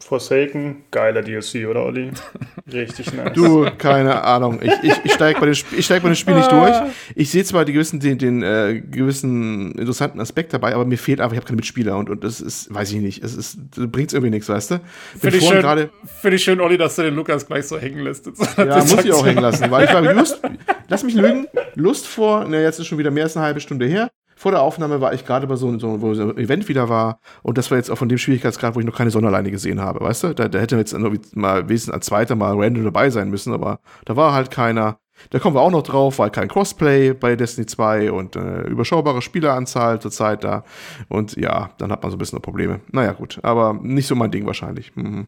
Forsaken, 0.00 0.84
geiler 0.90 1.22
DLC, 1.22 1.66
oder 1.68 1.84
Olli? 1.84 2.10
Richtig 2.72 3.12
nice. 3.14 3.32
Du, 3.32 3.66
keine 3.78 4.22
Ahnung. 4.22 4.60
Ich, 4.62 4.70
ich, 4.82 4.92
ich 5.04 5.12
steige 5.12 5.40
bei, 5.40 5.46
dem 5.46 5.52
Sp- 5.56 5.74
ich 5.76 5.84
steig 5.86 6.02
bei 6.02 6.08
dem 6.10 6.14
Spiel 6.14 6.34
nicht 6.34 6.52
durch. 6.52 6.76
Ich 7.14 7.30
sehe 7.30 7.42
zwar 7.44 7.64
die 7.64 7.72
gewissen, 7.72 8.00
den, 8.00 8.18
den 8.18 8.42
äh, 8.42 8.80
gewissen 8.80 9.72
interessanten 9.72 10.20
Aspekt 10.20 10.52
dabei, 10.52 10.74
aber 10.74 10.84
mir 10.84 10.98
fehlt 10.98 11.20
einfach, 11.20 11.32
ich 11.32 11.38
habe 11.38 11.46
keine 11.46 11.56
Mitspieler 11.56 11.96
und, 11.96 12.10
und 12.10 12.22
das 12.22 12.40
ist, 12.42 12.72
weiß 12.72 12.92
ich 12.92 13.00
nicht, 13.00 13.24
es 13.24 13.34
ist, 13.34 13.58
bringt 13.90 14.12
irgendwie 14.12 14.30
nichts, 14.30 14.48
weißt 14.48 14.72
du? 14.72 14.74
Bin 14.78 14.86
Finde 15.20 15.36
ich, 15.38 15.48
schön, 15.48 15.60
gerade, 15.60 15.90
find 16.20 16.34
ich 16.34 16.44
schön, 16.44 16.60
Olli, 16.60 16.76
dass 16.76 16.96
du 16.96 17.02
den 17.02 17.14
Lukas 17.14 17.46
gleich 17.46 17.66
so 17.66 17.78
hängen 17.78 18.00
lässt. 18.00 18.26
ja, 18.58 18.78
muss 18.84 19.04
ich 19.04 19.12
auch 19.12 19.24
hängen 19.24 19.42
lassen, 19.42 19.70
weil 19.70 19.86
ich 19.86 19.94
war 19.94 20.02
Lust, 20.14 20.40
lass 20.88 21.02
mich 21.02 21.14
lügen, 21.14 21.46
Lust 21.76 22.06
vor, 22.06 22.44
na, 22.48 22.60
jetzt 22.60 22.78
ist 22.78 22.86
schon 22.88 22.98
wieder 22.98 23.10
mehr 23.10 23.24
als 23.24 23.36
eine 23.36 23.46
halbe 23.46 23.60
Stunde 23.60 23.86
her. 23.86 24.10
Vor 24.36 24.50
der 24.52 24.62
Aufnahme 24.62 25.00
war 25.00 25.12
ich 25.14 25.24
gerade 25.24 25.46
bei 25.46 25.56
so, 25.56 25.78
so, 25.78 26.00
wo 26.02 26.14
so 26.14 26.30
ein 26.30 26.38
Event 26.38 26.68
wieder 26.68 26.88
war 26.88 27.18
und 27.42 27.56
das 27.58 27.70
war 27.70 27.78
jetzt 27.78 27.90
auch 27.90 27.98
von 27.98 28.08
dem 28.08 28.18
Schwierigkeitsgrad, 28.18 28.74
wo 28.74 28.80
ich 28.80 28.86
noch 28.86 28.96
keine 28.96 29.10
Sonderleine 29.10 29.50
gesehen 29.50 29.80
habe, 29.80 30.00
weißt 30.00 30.24
du? 30.24 30.34
Da, 30.34 30.48
da 30.48 30.58
hätte 30.58 30.76
jetzt 30.76 30.92
irgendwie 30.92 31.20
mal 31.34 31.68
wenigstens 31.68 31.94
als 31.94 32.06
zweiter 32.06 32.34
mal 32.36 32.54
random 32.58 32.84
dabei 32.84 33.10
sein 33.10 33.30
müssen, 33.30 33.52
aber 33.52 33.80
da 34.04 34.16
war 34.16 34.32
halt 34.32 34.50
keiner. 34.50 34.98
Da 35.30 35.38
kommen 35.38 35.54
wir 35.54 35.60
auch 35.60 35.70
noch 35.70 35.84
drauf, 35.84 36.18
weil 36.18 36.30
kein 36.30 36.48
Crossplay 36.48 37.12
bei 37.14 37.36
Destiny 37.36 37.66
2 37.66 38.10
und 38.10 38.34
äh, 38.34 38.62
überschaubare 38.62 39.22
Spieleranzahl 39.22 40.00
zurzeit 40.00 40.42
da. 40.42 40.64
Und 41.08 41.36
ja, 41.36 41.70
dann 41.78 41.92
hat 41.92 42.02
man 42.02 42.10
so 42.10 42.16
ein 42.16 42.18
bisschen 42.18 42.42
Probleme. 42.42 42.80
Naja, 42.90 43.12
gut, 43.12 43.38
aber 43.44 43.74
nicht 43.80 44.08
so 44.08 44.16
mein 44.16 44.32
Ding 44.32 44.44
wahrscheinlich. 44.44 44.94
Mhm. 44.96 45.26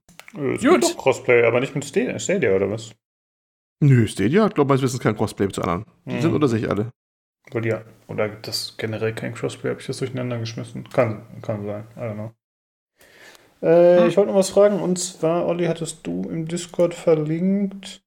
Es 0.54 0.60
gibt 0.60 0.82
doch 0.82 0.96
Crossplay, 0.96 1.44
aber 1.46 1.60
nicht 1.60 1.74
mit 1.76 1.84
Stadia, 1.84 2.18
Stadia 2.18 2.56
oder 2.56 2.68
was? 2.68 2.90
Nö, 3.80 4.06
Stadia 4.08 4.42
hat, 4.44 4.54
glaube 4.56 4.66
ich, 4.66 4.70
meines 4.70 4.82
Wissens 4.82 5.00
kein 5.02 5.16
Crossplay 5.16 5.48
zu 5.50 5.62
anderen. 5.62 5.84
Die 6.04 6.14
Mhm. 6.14 6.20
sind 6.20 6.34
unter 6.34 6.48
sich 6.48 6.68
alle. 6.68 6.90
Oder, 7.54 7.66
ja, 7.66 7.82
oder 8.08 8.28
gibt 8.28 8.48
es 8.48 8.74
generell 8.76 9.12
kein 9.14 9.34
Crossplay? 9.34 9.70
Habe 9.70 9.80
ich 9.80 9.86
das 9.86 9.98
durcheinander 9.98 10.38
geschmissen? 10.38 10.88
Kann, 10.90 11.22
kann 11.42 11.64
sein. 11.64 11.84
I 11.96 12.00
don't 12.00 12.14
know. 12.14 12.32
Äh, 13.62 14.00
Hm. 14.00 14.08
Ich 14.08 14.16
wollte 14.16 14.30
noch 14.32 14.38
was 14.38 14.50
fragen. 14.50 14.80
Und 14.80 14.98
zwar, 14.98 15.46
Olli, 15.46 15.66
hattest 15.66 16.06
du 16.06 16.22
im 16.28 16.46
Discord 16.46 16.92
verlinkt 16.94 18.02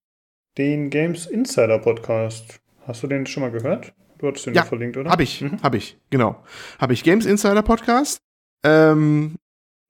den 0.57 0.89
Games 0.89 1.25
Insider 1.25 1.79
Podcast. 1.79 2.59
Hast 2.85 3.01
du 3.03 3.07
den 3.07 3.25
schon 3.25 3.41
mal 3.41 3.51
gehört? 3.51 3.93
Du 4.17 4.27
hattest 4.27 4.45
den 4.45 4.53
Ja, 4.53 4.63
verlinkt, 4.63 4.97
oder? 4.97 5.09
Hab 5.09 5.21
ich, 5.21 5.41
Mhm. 5.41 5.61
hab 5.63 5.73
ich, 5.73 5.97
genau. 6.09 6.35
Hab 6.77 6.91
ich 6.91 7.03
Games 7.03 7.25
Insider 7.25 7.61
Podcast. 7.63 8.21
Ähm, 8.63 9.35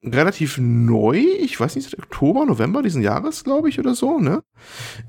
relativ 0.03 0.57
neu, 0.57 1.17
ich 1.17 1.59
weiß 1.59 1.75
nicht, 1.75 1.97
Oktober, 1.97 2.45
November 2.45 2.81
diesen 2.81 3.01
Jahres, 3.01 3.43
glaube 3.43 3.69
ich, 3.69 3.79
oder 3.79 3.95
so, 3.95 4.19
ne? 4.19 4.43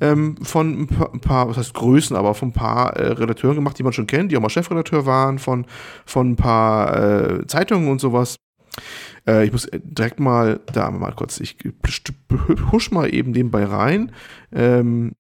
Ähm, 0.01 0.37
von 0.43 0.83
ein 0.83 0.87
paar, 0.89 1.15
ein 1.15 1.21
paar, 1.21 1.49
was 1.49 1.57
heißt 1.57 1.75
Größen, 1.75 2.17
aber 2.17 2.35
von 2.35 2.49
ein 2.49 2.53
paar 2.53 2.97
äh, 2.97 3.13
Redakteuren 3.13 3.57
gemacht, 3.57 3.79
die 3.79 3.85
man 3.85 3.93
schon 3.93 4.07
kennt, 4.07 4.33
die 4.33 4.37
auch 4.37 4.41
mal 4.41 4.51
Chefredakteur 4.51 5.07
waren, 5.07 5.39
von, 5.39 5.67
von 6.05 6.31
ein 6.31 6.37
paar 6.37 6.97
äh, 7.41 7.47
Zeitungen 7.47 7.89
und 7.89 8.01
sowas. 8.01 8.37
Äh, 9.27 9.45
ich 9.45 9.53
muss 9.53 9.67
äh, 9.67 9.81
direkt 9.83 10.19
mal, 10.19 10.61
da 10.73 10.91
mal 10.91 11.13
kurz, 11.13 11.39
ich 11.39 11.57
husch 12.73 12.91
mal 12.91 13.15
eben 13.15 13.31
nebenbei 13.31 13.65
rein. 13.65 14.13
Ähm, 14.53 15.13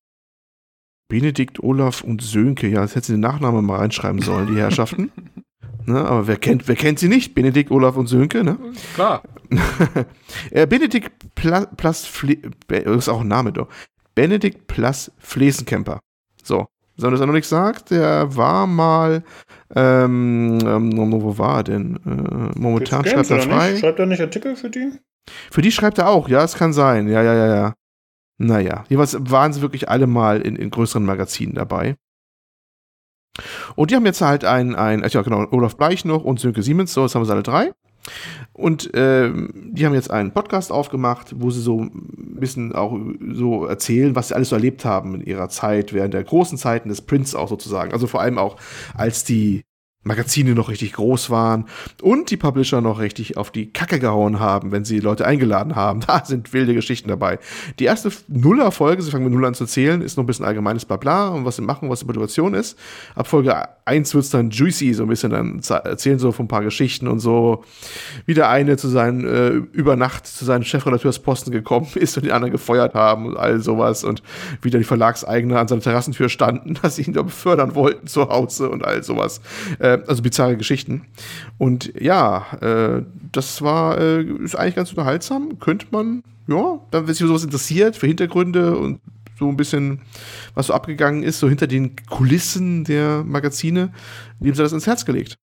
Benedikt, 1.08 1.62
Olaf 1.62 2.02
und 2.02 2.22
Sönke, 2.22 2.68
ja, 2.68 2.82
das 2.82 2.94
hätten 2.94 3.06
sie 3.06 3.12
den 3.14 3.20
Nachnamen 3.20 3.64
mal 3.64 3.78
reinschreiben 3.78 4.22
sollen, 4.22 4.46
die 4.46 4.60
Herrschaften. 4.60 5.10
ne, 5.92 6.04
aber 6.04 6.26
wer 6.26 6.36
kennt, 6.36 6.68
wer 6.68 6.76
kennt 6.76 6.98
sie 6.98 7.08
nicht? 7.08 7.34
Benedikt, 7.34 7.70
Olaf 7.70 7.96
und 7.96 8.06
Sönke, 8.06 8.44
ne? 8.44 8.58
Klar. 8.94 9.22
äh, 10.50 10.66
Benedikt 10.66 11.34
Pla 11.34 11.66
Plus 11.66 12.06
Fle 12.06 12.38
ist 12.68 13.08
auch 13.08 13.20
ein 13.20 13.28
Name 13.28 13.52
doch. 13.52 13.68
Benedikt 14.14 14.66
Plus 14.66 15.10
Flesenkemper. 15.18 16.00
So. 16.42 16.66
Wenn 16.96 17.12
das 17.12 17.20
er 17.20 17.26
noch 17.26 17.34
nicht 17.34 17.48
sagt, 17.48 17.90
der 17.90 18.36
war 18.36 18.66
mal, 18.66 19.22
ähm, 19.74 20.58
ähm, 20.62 21.12
wo 21.22 21.38
war 21.38 21.58
er 21.58 21.64
denn? 21.64 21.96
Äh, 21.96 22.58
momentan 22.58 23.02
Games, 23.02 23.28
schreibt 23.28 23.30
er 23.30 23.48
frei. 23.48 23.70
Nicht? 23.70 23.80
Schreibt 23.80 23.98
er 23.98 24.06
nicht 24.06 24.20
Artikel 24.20 24.56
für 24.56 24.68
die? 24.68 24.92
Für 25.50 25.62
die 25.62 25.72
schreibt 25.72 25.98
er 25.98 26.08
auch, 26.08 26.28
ja, 26.28 26.44
es 26.44 26.54
kann 26.54 26.72
sein. 26.72 27.08
Ja, 27.08 27.22
ja, 27.22 27.34
ja, 27.34 27.54
ja. 27.54 27.74
Naja, 28.38 28.84
jeweils 28.88 29.16
waren 29.18 29.52
sie 29.52 29.60
wirklich 29.60 29.88
alle 29.88 30.06
mal 30.06 30.40
in, 30.40 30.56
in 30.56 30.70
größeren 30.70 31.04
Magazinen 31.04 31.54
dabei. 31.54 31.96
Und 33.76 33.90
die 33.90 33.96
haben 33.96 34.06
jetzt 34.06 34.20
halt 34.20 34.44
ein, 34.44 34.74
ein 34.74 35.04
ach 35.04 35.10
ja 35.10 35.22
genau, 35.22 35.46
Olaf 35.50 35.76
Bleich 35.76 36.04
noch 36.04 36.24
und 36.24 36.40
Sönke 36.40 36.62
Siemens, 36.62 36.92
so, 36.92 37.02
jetzt 37.02 37.14
haben 37.14 37.22
wir 37.22 37.26
sie 37.26 37.32
alle 37.32 37.42
drei. 37.42 37.72
Und 38.52 38.90
ähm, 38.94 39.70
die 39.72 39.86
haben 39.86 39.94
jetzt 39.94 40.10
einen 40.10 40.32
Podcast 40.32 40.72
aufgemacht, 40.72 41.34
wo 41.36 41.50
sie 41.50 41.60
so 41.60 41.82
ein 41.82 42.36
bisschen 42.40 42.74
auch 42.74 42.98
so 43.32 43.66
erzählen, 43.66 44.16
was 44.16 44.28
sie 44.28 44.34
alles 44.34 44.48
so 44.50 44.56
erlebt 44.56 44.84
haben 44.84 45.14
in 45.14 45.22
ihrer 45.22 45.48
Zeit, 45.48 45.92
während 45.92 46.14
der 46.14 46.24
großen 46.24 46.58
Zeiten 46.58 46.88
des 46.88 47.02
Prints 47.02 47.34
auch 47.34 47.48
sozusagen. 47.48 47.92
Also 47.92 48.06
vor 48.06 48.20
allem 48.20 48.38
auch, 48.38 48.56
als 48.94 49.24
die 49.24 49.64
Magazine 50.02 50.54
noch 50.54 50.70
richtig 50.70 50.94
groß 50.94 51.28
waren 51.28 51.66
und 52.00 52.30
die 52.30 52.38
Publisher 52.38 52.80
noch 52.80 53.00
richtig 53.00 53.36
auf 53.36 53.50
die 53.50 53.70
Kacke 53.70 53.98
gehauen 53.98 54.40
haben, 54.40 54.72
wenn 54.72 54.82
sie 54.82 54.98
Leute 54.98 55.26
eingeladen 55.26 55.76
haben. 55.76 56.00
Da 56.10 56.24
sind 56.24 56.52
wilde 56.52 56.74
Geschichten 56.74 57.08
dabei. 57.08 57.38
Die 57.78 57.84
erste 57.84 58.10
Nuller-Folge, 58.26 59.02
sie 59.02 59.10
fangen 59.10 59.24
mit 59.24 59.32
Null 59.32 59.44
an 59.44 59.54
zu 59.54 59.66
zählen, 59.66 60.00
ist 60.02 60.16
noch 60.16 60.24
ein 60.24 60.26
bisschen 60.26 60.44
allgemeines 60.44 60.84
Blabla 60.84 61.28
und 61.28 61.44
was 61.44 61.56
sie 61.56 61.62
machen, 61.62 61.88
was 61.88 62.00
die 62.00 62.06
Motivation 62.06 62.54
ist. 62.54 62.76
Ab 63.14 63.28
Folge 63.28 63.54
1 63.84 64.14
wird 64.14 64.24
es 64.24 64.30
dann 64.30 64.50
juicy, 64.50 64.94
so 64.94 65.04
ein 65.04 65.08
bisschen 65.08 65.30
dann 65.30 65.60
erzählen 65.84 66.18
so 66.18 66.32
von 66.32 66.46
ein 66.46 66.48
paar 66.48 66.62
Geschichten 66.62 67.06
und 67.06 67.20
so, 67.20 67.64
wie 68.24 68.34
der 68.34 68.48
eine 68.48 68.76
zu 68.76 68.88
seinen, 68.88 69.24
äh, 69.24 69.48
über 69.50 69.96
Nacht 69.96 70.26
zu 70.26 70.44
seinem 70.44 70.64
Chefredakteursposten 70.64 71.52
gekommen 71.52 71.88
ist 71.94 72.16
und 72.16 72.24
die 72.24 72.32
anderen 72.32 72.52
gefeuert 72.52 72.94
haben 72.94 73.26
und 73.26 73.36
all 73.36 73.60
sowas 73.60 74.02
und 74.02 74.22
wie 74.62 74.70
da 74.70 74.78
die 74.78 74.84
Verlagseigner 74.84 75.60
an 75.60 75.68
seiner 75.68 75.82
Terrassentür 75.82 76.28
standen, 76.28 76.74
dass 76.82 76.96
sie 76.96 77.02
ihn 77.02 77.12
da 77.12 77.22
befördern 77.22 77.74
wollten 77.74 78.06
zu 78.06 78.28
Hause 78.28 78.70
und 78.70 78.84
all 78.84 79.02
sowas. 79.02 79.40
Äh, 79.78 79.89
also 80.06 80.22
bizarre 80.22 80.56
Geschichten. 80.56 81.06
Und 81.58 81.92
ja, 82.00 82.46
äh, 82.60 83.02
das 83.32 83.62
war, 83.62 83.98
äh, 83.98 84.22
ist 84.22 84.56
eigentlich 84.56 84.76
ganz 84.76 84.90
unterhaltsam. 84.90 85.58
Könnte 85.58 85.86
man, 85.90 86.22
ja, 86.46 86.80
dann, 86.90 87.06
wenn 87.06 87.14
sich 87.14 87.26
sowas 87.26 87.44
interessiert, 87.44 87.96
für 87.96 88.06
Hintergründe 88.06 88.76
und 88.76 89.00
so 89.38 89.48
ein 89.48 89.56
bisschen, 89.56 90.02
was 90.54 90.66
so 90.66 90.74
abgegangen 90.74 91.22
ist, 91.22 91.38
so 91.38 91.48
hinter 91.48 91.66
den 91.66 91.96
Kulissen 92.08 92.84
der 92.84 93.24
Magazine, 93.24 93.92
dem 94.38 94.54
sie 94.54 94.62
das 94.62 94.72
ins 94.72 94.86
Herz 94.86 95.04
gelegt. 95.04 95.38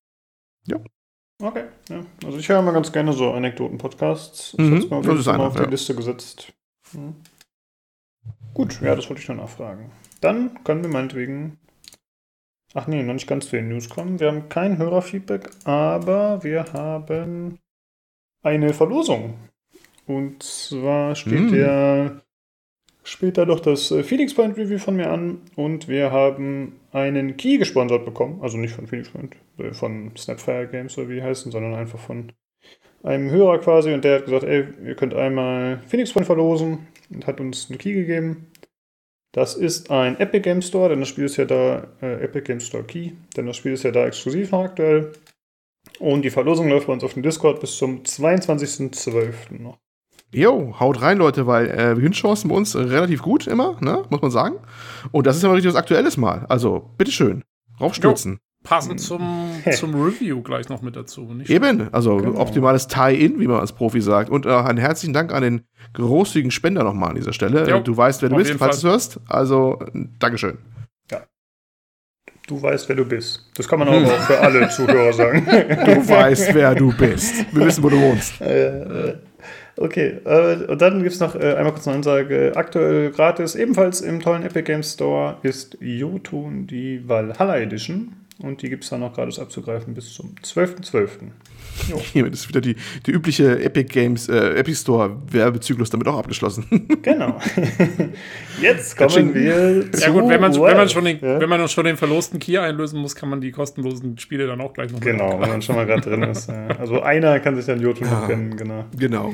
Okay, 1.41 1.65
ja. 1.89 2.03
Also 2.25 2.39
ich 2.39 2.49
höre 2.49 2.61
mal 2.61 2.71
ganz 2.71 2.91
gerne 2.91 3.13
so 3.13 3.31
Anekdoten-Podcasts. 3.31 4.55
Mhm, 4.57 4.89
das 4.89 5.03
jeden 5.05 5.17
ist 5.17 5.25
Fall 5.25 5.37
mal 5.37 5.43
einer, 5.43 5.47
auf 5.47 5.55
die 5.55 5.61
ja. 5.61 5.69
Liste 5.69 5.93
gesetzt. 5.93 6.53
Mhm. 6.93 7.15
Gut, 8.53 8.81
ja, 8.81 8.95
das 8.95 9.07
wollte 9.07 9.21
ich 9.21 9.27
nur 9.27 9.37
nachfragen. 9.37 9.91
Dann 10.21 10.63
können 10.63 10.81
wir 10.81 10.89
meinetwegen. 10.89 11.59
Ach 12.77 12.85
nee, 12.85 13.01
noch 13.01 13.15
nicht 13.15 13.25
ganz 13.25 13.49
zu 13.49 13.55
den 13.55 13.69
News 13.69 13.89
kommen. 13.89 14.19
Wir 14.19 14.27
haben 14.27 14.49
kein 14.49 14.77
Hörerfeedback, 14.77 15.49
aber 15.63 16.43
wir 16.43 16.73
haben 16.73 17.57
eine 18.43 18.71
Verlosung. 18.71 19.33
Und 20.05 20.43
zwar 20.43 21.15
steht 21.15 21.49
Mm. 21.49 21.55
ja 21.55 22.21
später 23.03 23.47
doch 23.47 23.61
das 23.61 23.89
äh, 23.89 24.03
Phoenix 24.03 24.35
Point 24.35 24.57
Review 24.57 24.77
von 24.77 24.95
mir 24.95 25.09
an 25.09 25.41
und 25.55 25.87
wir 25.87 26.11
haben 26.11 26.73
einen 26.91 27.35
Key 27.35 27.57
gesponsert 27.57 28.05
bekommen. 28.05 28.41
Also 28.43 28.59
nicht 28.59 28.75
von 28.75 28.85
Phoenix 28.85 29.09
Point, 29.09 29.35
äh, 29.57 29.73
von 29.73 30.11
Snapfire 30.15 30.67
Games 30.67 30.95
oder 30.99 31.09
wie 31.09 31.15
die 31.15 31.23
heißen, 31.23 31.51
sondern 31.51 31.73
einfach 31.73 31.97
von 31.99 32.31
einem 33.01 33.31
Hörer 33.31 33.57
quasi 33.57 33.91
und 33.91 34.03
der 34.03 34.17
hat 34.17 34.25
gesagt, 34.25 34.43
ey, 34.43 34.65
ihr 34.85 34.95
könnt 34.95 35.15
einmal 35.15 35.81
Phoenix 35.87 36.13
Point 36.13 36.27
verlosen 36.27 36.85
und 37.09 37.25
hat 37.25 37.39
uns 37.39 37.71
einen 37.71 37.79
Key 37.79 37.93
gegeben. 37.93 38.51
Das 39.37 39.53
ist 39.53 39.91
ein 39.91 40.19
Epic 40.19 40.39
Game 40.39 40.63
Store, 40.63 40.89
denn 40.89 40.99
das 40.99 41.09
Spiel 41.09 41.25
ist 41.25 41.37
ja 41.37 41.45
da, 41.45 41.85
äh, 42.01 42.23
Epic 42.23 42.41
Game 42.41 42.59
Store 42.59 42.83
Key, 42.83 43.11
denn 43.35 43.45
das 43.45 43.55
Spiel 43.55 43.73
ist 43.73 43.83
ja 43.83 43.91
da 43.91 44.07
exklusiv 44.07 44.51
aktuell. 44.51 45.13
Und 45.99 46.23
die 46.23 46.31
Verlosung 46.31 46.67
läuft 46.69 46.87
bei 46.87 46.93
uns 46.93 47.03
auf 47.03 47.13
dem 47.13 47.21
Discord 47.21 47.59
bis 47.59 47.77
zum 47.77 48.01
22.12. 48.01 49.61
noch. 49.61 49.77
Jo, 50.33 50.79
haut 50.79 51.03
rein, 51.03 51.19
Leute, 51.19 51.45
weil 51.45 51.69
äh, 51.69 51.93
Gewinnchancen 51.93 52.49
bei 52.49 52.55
uns 52.55 52.75
relativ 52.75 53.21
gut 53.21 53.45
immer, 53.45 53.77
ne, 53.79 54.01
muss 54.09 54.23
man 54.23 54.31
sagen. 54.31 54.55
Und 55.11 55.27
das 55.27 55.37
ist 55.37 55.43
aber 55.43 55.53
richtig 55.53 55.71
was 55.71 55.79
Aktuelles 55.79 56.17
mal. 56.17 56.47
Also, 56.49 56.89
bitteschön, 56.97 57.43
raufstürzen. 57.79 58.39
Passend 58.67 58.99
zum, 58.99 59.49
zum 59.71 59.95
Review 59.95 60.41
gleich 60.41 60.67
noch 60.69 60.81
mit 60.81 60.95
dazu. 60.95 61.21
Nicht 61.33 61.49
Eben, 61.49 61.91
also 61.93 62.17
Genau. 62.17 62.39
optimales 62.39 62.87
Tie-In, 62.87 63.39
wie 63.39 63.47
man 63.47 63.59
als 63.59 63.71
Profi 63.71 64.01
sagt. 64.01 64.29
Und 64.29 64.45
äh, 64.45 64.49
einen 64.49 64.77
herzlichen 64.77 65.13
Dank 65.13 65.33
an 65.33 65.41
den 65.41 65.61
großzügigen 65.93 66.51
Spender 66.51 66.83
nochmal 66.83 67.09
an 67.09 67.15
dieser 67.15 67.33
Stelle. 67.33 67.69
Jo, 67.69 67.79
du 67.79 67.95
weißt, 67.95 68.21
wer 68.21 68.29
du 68.29 68.35
auf 68.35 68.41
bist, 68.41 68.53
falls 68.55 68.81
du 68.81 68.87
es 68.87 68.91
hörst. 68.91 69.19
Also, 69.29 69.79
Dankeschön. 70.19 70.57
Du 72.47 72.61
weißt, 72.61 72.87
wer 72.87 72.95
du 72.95 73.03
bist. 73.03 73.45
Das 73.57 73.67
kann 73.67 73.79
man 73.79 73.89
aber 73.89 74.05
auch 74.05 74.21
für 74.21 74.39
alle 74.39 74.69
Zuhörer 74.69 75.11
sagen. 75.11 75.45
Du 75.45 76.07
weißt, 76.07 76.53
wer 76.53 76.75
du 76.75 76.95
bist. 76.95 77.45
Wir 77.53 77.65
wissen, 77.65 77.83
wo 77.83 77.89
du 77.89 77.99
wohnst. 77.99 78.39
Äh, 78.41 79.09
äh, 79.09 79.15
okay, 79.75 80.17
äh, 80.23 80.63
und 80.71 80.81
dann 80.81 81.03
gibt 81.03 81.13
es 81.13 81.19
noch 81.19 81.35
äh, 81.35 81.55
einmal 81.55 81.73
kurz 81.73 81.87
eine 81.87 81.97
Ansage. 81.97 82.53
Aktuell 82.55 83.11
gratis, 83.11 83.55
ebenfalls 83.55 83.99
im 83.99 84.21
tollen 84.21 84.43
Epic 84.43 84.63
Games 84.63 84.93
Store, 84.93 85.37
ist 85.43 85.77
Jotun 85.81 86.67
die 86.67 87.01
Valhalla 87.07 87.57
Edition. 87.59 88.13
Und 88.39 88.61
die 88.61 88.69
gibt 88.69 88.83
es 88.83 88.91
dann 88.91 88.99
noch 88.99 89.13
gratis 89.13 89.39
abzugreifen 89.39 89.93
bis 89.95 90.13
zum 90.13 90.35
12.12. 90.43 91.09
Jo, 91.89 91.99
Hiermit 91.99 92.33
ist 92.33 92.47
wieder 92.49 92.59
die, 92.61 92.75
die 93.05 93.11
übliche 93.11 93.59
Epic 93.59 93.91
Games, 93.93 94.27
äh, 94.29 94.55
Epic 94.55 94.77
Store 94.79 95.15
Werbezyklus 95.29 95.89
damit 95.91 96.07
auch 96.07 96.17
abgeschlossen. 96.17 96.65
genau. 97.03 97.39
Jetzt 98.61 98.97
kommen 98.97 99.33
wir 99.33 99.91
zu 99.91 100.01
Ja 100.01 100.09
gut, 100.09 100.27
wenn 100.27 100.41
man, 100.41 100.53
wenn, 100.55 100.77
man 100.77 100.89
schon 100.89 101.05
den, 101.05 101.19
ja? 101.19 101.39
wenn 101.39 101.49
man 101.49 101.67
schon 101.67 101.85
den 101.85 101.97
verlosten 101.97 102.39
Key 102.39 102.57
einlösen 102.57 102.99
muss, 102.99 103.15
kann 103.15 103.29
man 103.29 103.41
die 103.41 103.51
kostenlosen 103.51 104.17
Spiele 104.17 104.47
dann 104.47 104.59
auch 104.61 104.73
gleich 104.73 104.91
noch 104.91 104.99
Genau, 104.99 105.39
wenn 105.39 105.49
man 105.49 105.61
schon 105.61 105.75
mal 105.75 105.85
gerade 105.85 106.01
drin 106.01 106.23
ist. 106.23 106.49
ja. 106.49 106.67
Also 106.79 107.01
einer 107.01 107.39
kann 107.39 107.55
sich 107.55 107.65
dann 107.65 107.79
Jotun 107.79 108.07
noch 108.07 108.21
Ja. 108.21 108.27
kennen, 108.27 108.57
genau. 108.57 108.85
genau. 108.97 109.33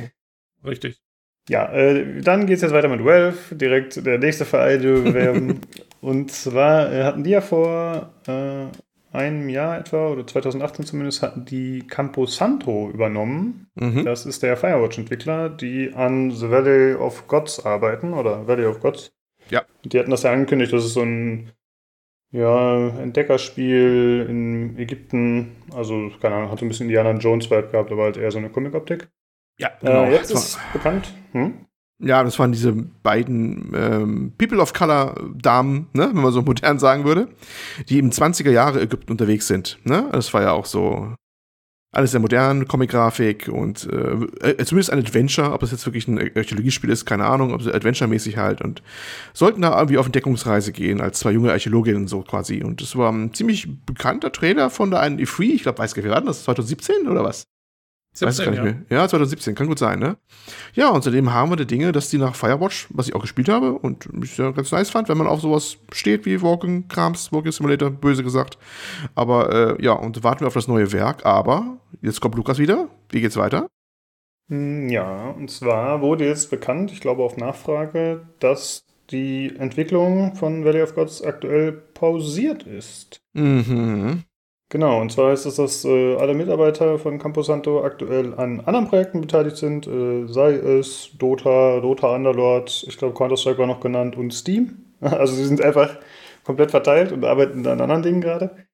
Richtig. 0.66 1.02
Ja, 1.50 1.72
äh, 1.74 2.22
dann 2.22 2.46
geht 2.46 2.58
es 2.58 2.62
jetzt 2.62 2.74
weiter 2.74 2.88
mit 2.88 3.04
Valve, 3.04 3.56
direkt 3.56 4.06
der 4.06 4.18
nächste 4.18 4.46
Verein, 4.46 4.82
den 4.82 4.96
wir 4.96 5.12
bewerben. 5.12 5.60
Und 6.00 6.32
zwar 6.32 6.92
äh, 6.92 7.04
hatten 7.04 7.24
die 7.24 7.32
ja 7.32 7.42
vor 7.42 8.14
äh, 8.28 8.68
einem 9.14 9.48
Jahr 9.48 9.78
etwa, 9.78 10.10
oder 10.10 10.26
2018 10.26 10.86
zumindest, 10.86 11.22
hatten 11.22 11.46
die 11.46 11.86
Campo 11.88 12.26
Santo 12.26 12.90
übernommen. 12.90 13.68
Mhm. 13.76 14.06
Das 14.06 14.26
ist 14.26 14.44
der 14.44 14.58
Firewatch-Entwickler, 14.58 15.50
die 15.50 15.94
an 15.94 16.32
The 16.32 16.50
Valley 16.50 16.96
of 16.96 17.28
Gods 17.28 17.66
arbeiten, 17.66 18.14
oder 18.14 18.48
Valley 18.48 18.66
of 18.66 18.80
Gods. 18.80 19.14
Ja. 19.50 19.64
Die 19.86 20.00
hatten 20.00 20.12
das 20.12 20.24
ja 20.24 20.32
angekündigt, 20.32 20.74
das 20.74 20.86
ist 20.86 20.94
so 20.94 21.02
ein 21.02 21.52
ja, 22.32 22.90
Entdeckerspiel 23.00 24.26
in 24.28 24.78
Ägypten. 24.78 25.56
Also, 25.74 26.12
keine 26.20 26.36
Ahnung, 26.36 26.52
hat 26.52 26.60
so 26.60 26.66
ein 26.66 26.70
bisschen 26.70 26.88
Indiana 26.88 27.12
Jones-Vibe 27.12 27.70
gehabt, 27.70 27.92
aber 27.92 28.04
halt 28.04 28.18
eher 28.18 28.32
so 28.32 28.40
eine 28.40 28.50
Comic-Optik. 28.50 29.08
Ja, 29.60 29.72
genau. 29.80 30.06
Äh, 30.06 30.14
jetzt 30.14 30.32
ist 30.32 30.60
bekannt. 30.74 31.14
Hm? 31.34 31.66
Ja, 32.00 32.24
das 32.24 32.38
waren 32.40 32.52
diese 32.52 32.74
beiden 32.74 33.72
ähm, 33.76 34.34
People 34.38 34.60
of 34.60 34.74
Color 34.74 35.16
Damen, 35.36 35.88
ne, 35.94 36.10
wenn 36.14 36.22
man 36.22 36.34
so 36.34 36.42
modern 36.46 36.80
sagen 36.80 37.06
würde, 37.06 37.30
die 37.90 38.00
im 38.00 38.10
20er 38.10 38.52
Jahre 38.52 38.82
Ägypten 38.82 39.12
unterwegs 39.12 39.48
sind. 39.48 39.80
Ne? 39.84 40.10
Das 40.12 40.34
war 40.34 40.42
ja 40.42 40.52
auch 40.52 40.66
so 40.66 41.16
alles 41.94 42.12
sehr 42.12 42.20
modern, 42.20 42.68
Comic-Grafik 42.68 43.48
und 43.48 43.88
äh, 43.88 44.50
äh, 44.50 44.66
zumindest 44.66 44.92
ein 44.92 45.00
Adventure, 45.00 45.54
ob 45.54 45.62
das 45.62 45.72
jetzt 45.72 45.86
wirklich 45.86 46.08
ein 46.08 46.18
Archäologiespiel 46.36 46.90
ist, 46.90 47.06
keine 47.06 47.26
Ahnung, 47.26 47.54
ob 47.54 47.62
es 47.62 47.68
Adventure-mäßig 47.68 48.38
halt 48.38 48.62
und 48.62 48.82
sollten 49.34 49.62
da 49.62 49.78
irgendwie 49.78 50.00
auf 50.00 50.08
Entdeckungsreise 50.08 50.72
gehen, 50.72 51.02
als 51.02 51.20
zwei 51.20 51.32
junge 51.32 51.52
Archäologinnen 51.52 52.08
so 52.08 52.22
quasi. 52.22 52.64
Und 52.64 52.82
das 52.82 52.96
war 52.96 53.12
ein 53.12 53.34
ziemlich 53.36 53.68
bekannter 53.86 54.32
Trailer 54.32 54.72
von 54.72 54.90
der 54.90 55.02
einen 55.02 55.20
E3, 55.20 55.44
ich 55.54 55.64
glaube, 55.64 55.78
weiß 55.78 55.94
gar 55.94 56.02
nicht, 56.02 56.10
wie 56.10 56.14
war 56.14 56.22
das, 56.22 56.44
2017 56.46 57.08
oder 57.08 57.24
was? 57.24 57.44
17, 58.14 58.28
Weiß 58.28 58.40
ich 58.40 58.46
gar 58.46 58.52
nicht 58.52 58.58
ja. 58.60 58.64
mehr. 58.64 58.76
Ja, 58.90 59.08
2017, 59.08 59.56
kann 59.56 59.68
gut 59.68 59.80
sein, 59.80 59.98
ne? 60.00 60.18
Ja, 60.74 60.90
und 60.90 61.04
seitdem 61.04 61.34
haben 61.34 61.52
wir 61.52 61.56
die 61.56 61.66
Dinge, 61.66 61.92
dass 61.92 62.10
die 62.10 62.20
nach 62.20 62.36
Firewatch, 62.36 62.88
was 62.92 63.08
ich 63.08 63.16
auch 63.16 63.22
gespielt 63.22 63.50
habe 63.50 63.74
und 63.74 64.14
mich 64.14 64.38
ja 64.38 64.52
ganz 64.52 64.72
nice 64.72 64.92
fand, 64.92 65.10
wenn 65.10 65.18
man 65.18 65.26
auf 65.28 65.42
sowas 65.42 65.78
steht 65.92 66.26
wie 66.26 66.42
Walking-Krams, 66.42 67.32
Walking 67.32 67.52
Simulator, 67.52 67.90
böse 67.90 68.24
gesagt. 68.24 68.60
Aber 69.16 69.78
äh, 69.80 69.84
ja, 69.84 69.94
und 69.94 70.24
warten 70.24 70.42
wir 70.42 70.48
auf 70.48 70.54
das 70.54 70.68
neue 70.68 70.92
Werk. 70.92 71.26
Aber 71.26 71.78
jetzt 72.02 72.22
kommt 72.22 72.36
Lukas 72.36 72.60
wieder. 72.60 72.88
Wie 73.10 73.22
geht's 73.22 73.38
weiter? 73.38 73.68
Hm, 74.50 74.90
ja, 74.90 75.32
und 75.32 75.50
zwar 75.50 76.02
wurde 76.02 76.26
jetzt 76.26 76.52
bekannt, 76.52 76.92
ich 76.92 77.02
glaube 77.02 77.24
auf 77.24 77.38
Nachfrage, 77.38 78.28
dass 78.40 78.86
die 79.10 79.56
Entwicklung 79.58 80.36
von 80.36 80.66
Valley 80.66 80.82
of 80.82 80.96
Gods 80.96 81.24
aktuell 81.24 81.72
pausiert 81.72 82.64
ist. 82.64 83.22
Mhm. 83.34 84.24
Genau, 84.74 85.00
und 85.00 85.12
zwar 85.12 85.30
heißt 85.30 85.46
es, 85.46 85.58
dass 85.58 85.86
äh, 85.86 86.16
alle 86.16 86.34
Mitarbeiter 86.34 86.98
von 86.98 87.20
Camposanto 87.20 87.86
aktuell 87.86 88.34
an 88.34 88.60
anderen 88.62 88.88
Projekten 88.88 89.22
beteiligt 89.22 89.58
sind, 89.58 89.86
äh, 89.86 90.26
sei 90.26 90.54
es 90.54 91.12
Dota, 91.20 91.80
Dota 91.80 92.16
Underlord, 92.16 92.84
ich 92.88 92.98
glaube 92.98 93.14
Counter-Strike 93.14 93.60
war 93.60 93.68
noch 93.68 93.82
genannt 93.82 94.18
und 94.18 94.34
Steam. 94.34 94.80
Also 95.00 95.36
sie 95.36 95.46
sind 95.46 95.62
einfach 95.62 96.00
komplett 96.44 96.72
verteilt 96.72 97.12
und 97.12 97.24
arbeiten 97.24 97.68
an 97.68 97.82
anderen 97.82 98.02
Dingen 98.02 98.22
gerade. 98.22 98.66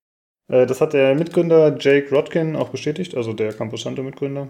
Äh, 0.48 0.66
das 0.68 0.80
hat 0.80 0.94
der 0.94 1.16
Mitgründer 1.16 1.76
Jake 1.78 2.16
Rodkin 2.16 2.56
auch 2.56 2.70
bestätigt, 2.70 3.18
also 3.18 3.34
der 3.34 3.52
Camposanto-Mitgründer. 3.52 4.48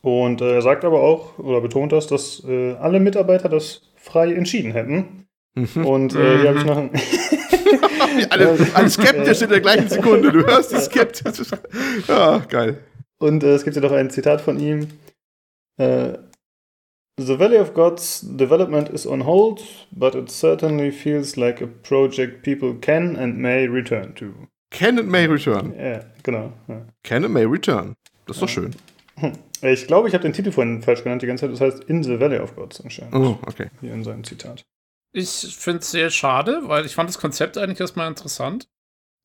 Und 0.00 0.40
äh, 0.40 0.54
er 0.54 0.62
sagt 0.62 0.86
aber 0.86 1.02
auch, 1.02 1.38
oder 1.38 1.60
betont 1.60 1.92
das, 1.92 2.06
dass 2.06 2.42
äh, 2.48 2.72
alle 2.76 3.00
Mitarbeiter 3.00 3.50
das 3.50 3.82
frei 3.96 4.32
entschieden 4.32 4.72
hätten. 4.72 5.26
Mhm. 5.54 5.84
Und 5.84 6.14
äh, 6.14 6.38
hier 6.38 6.48
habe 6.48 6.58
ich 6.58 6.64
mhm. 6.64 6.70
noch 6.70 6.78
ein 6.78 6.90
alle, 8.26 8.56
alle 8.74 8.90
skeptisch 8.90 9.42
in 9.42 9.50
der 9.50 9.60
gleichen 9.60 9.88
Sekunde. 9.88 10.32
Du 10.32 10.46
hörst 10.46 10.72
die 10.72 10.80
skeptisch. 10.80 11.46
Ja, 12.06 12.38
geil. 12.38 12.78
Und 13.18 13.42
äh, 13.42 13.54
es 13.54 13.64
gibt 13.64 13.76
ja 13.76 13.82
noch 13.82 13.92
ein 13.92 14.10
Zitat 14.10 14.40
von 14.40 14.58
ihm. 14.58 14.88
Äh, 15.76 16.18
The 17.20 17.38
Valley 17.38 17.58
of 17.58 17.74
Gods 17.74 18.20
development 18.22 18.88
is 18.90 19.04
on 19.04 19.26
hold, 19.26 19.60
but 19.90 20.14
it 20.14 20.30
certainly 20.30 20.92
feels 20.92 21.36
like 21.36 21.60
a 21.60 21.66
project 21.66 22.44
people 22.44 22.74
can 22.74 23.16
and 23.16 23.38
may 23.38 23.66
return 23.66 24.14
to. 24.14 24.32
Can 24.70 24.98
and 24.98 25.08
may 25.08 25.26
return. 25.26 25.74
Ja, 25.76 26.04
genau. 26.22 26.52
Ja. 26.68 26.82
Can 27.02 27.24
and 27.24 27.34
may 27.34 27.44
return. 27.44 27.96
Das 28.26 28.36
ist 28.36 28.42
doch 28.42 28.48
schön. 28.48 28.70
Hm. 29.16 29.32
Ich 29.62 29.88
glaube, 29.88 30.06
ich 30.06 30.14
habe 30.14 30.22
den 30.22 30.32
Titel 30.32 30.52
vorhin 30.52 30.80
falsch 30.82 31.02
genannt 31.02 31.22
die 31.22 31.26
ganze 31.26 31.46
Zeit. 31.46 31.52
Das 31.52 31.60
heißt 31.60 31.84
In 31.84 32.04
the 32.04 32.20
Valley 32.20 32.38
of 32.38 32.54
Gods 32.54 32.80
anscheinend. 32.80 33.14
Oh, 33.14 33.36
okay. 33.46 33.66
Hier 33.80 33.92
in 33.92 34.04
seinem 34.04 34.22
Zitat. 34.22 34.64
Ich 35.12 35.56
finde 35.56 35.80
es 35.80 35.90
sehr 35.90 36.10
schade, 36.10 36.62
weil 36.64 36.86
ich 36.86 36.94
fand 36.94 37.08
das 37.08 37.18
Konzept 37.18 37.56
eigentlich 37.56 37.80
erstmal 37.80 38.08
interessant. 38.08 38.68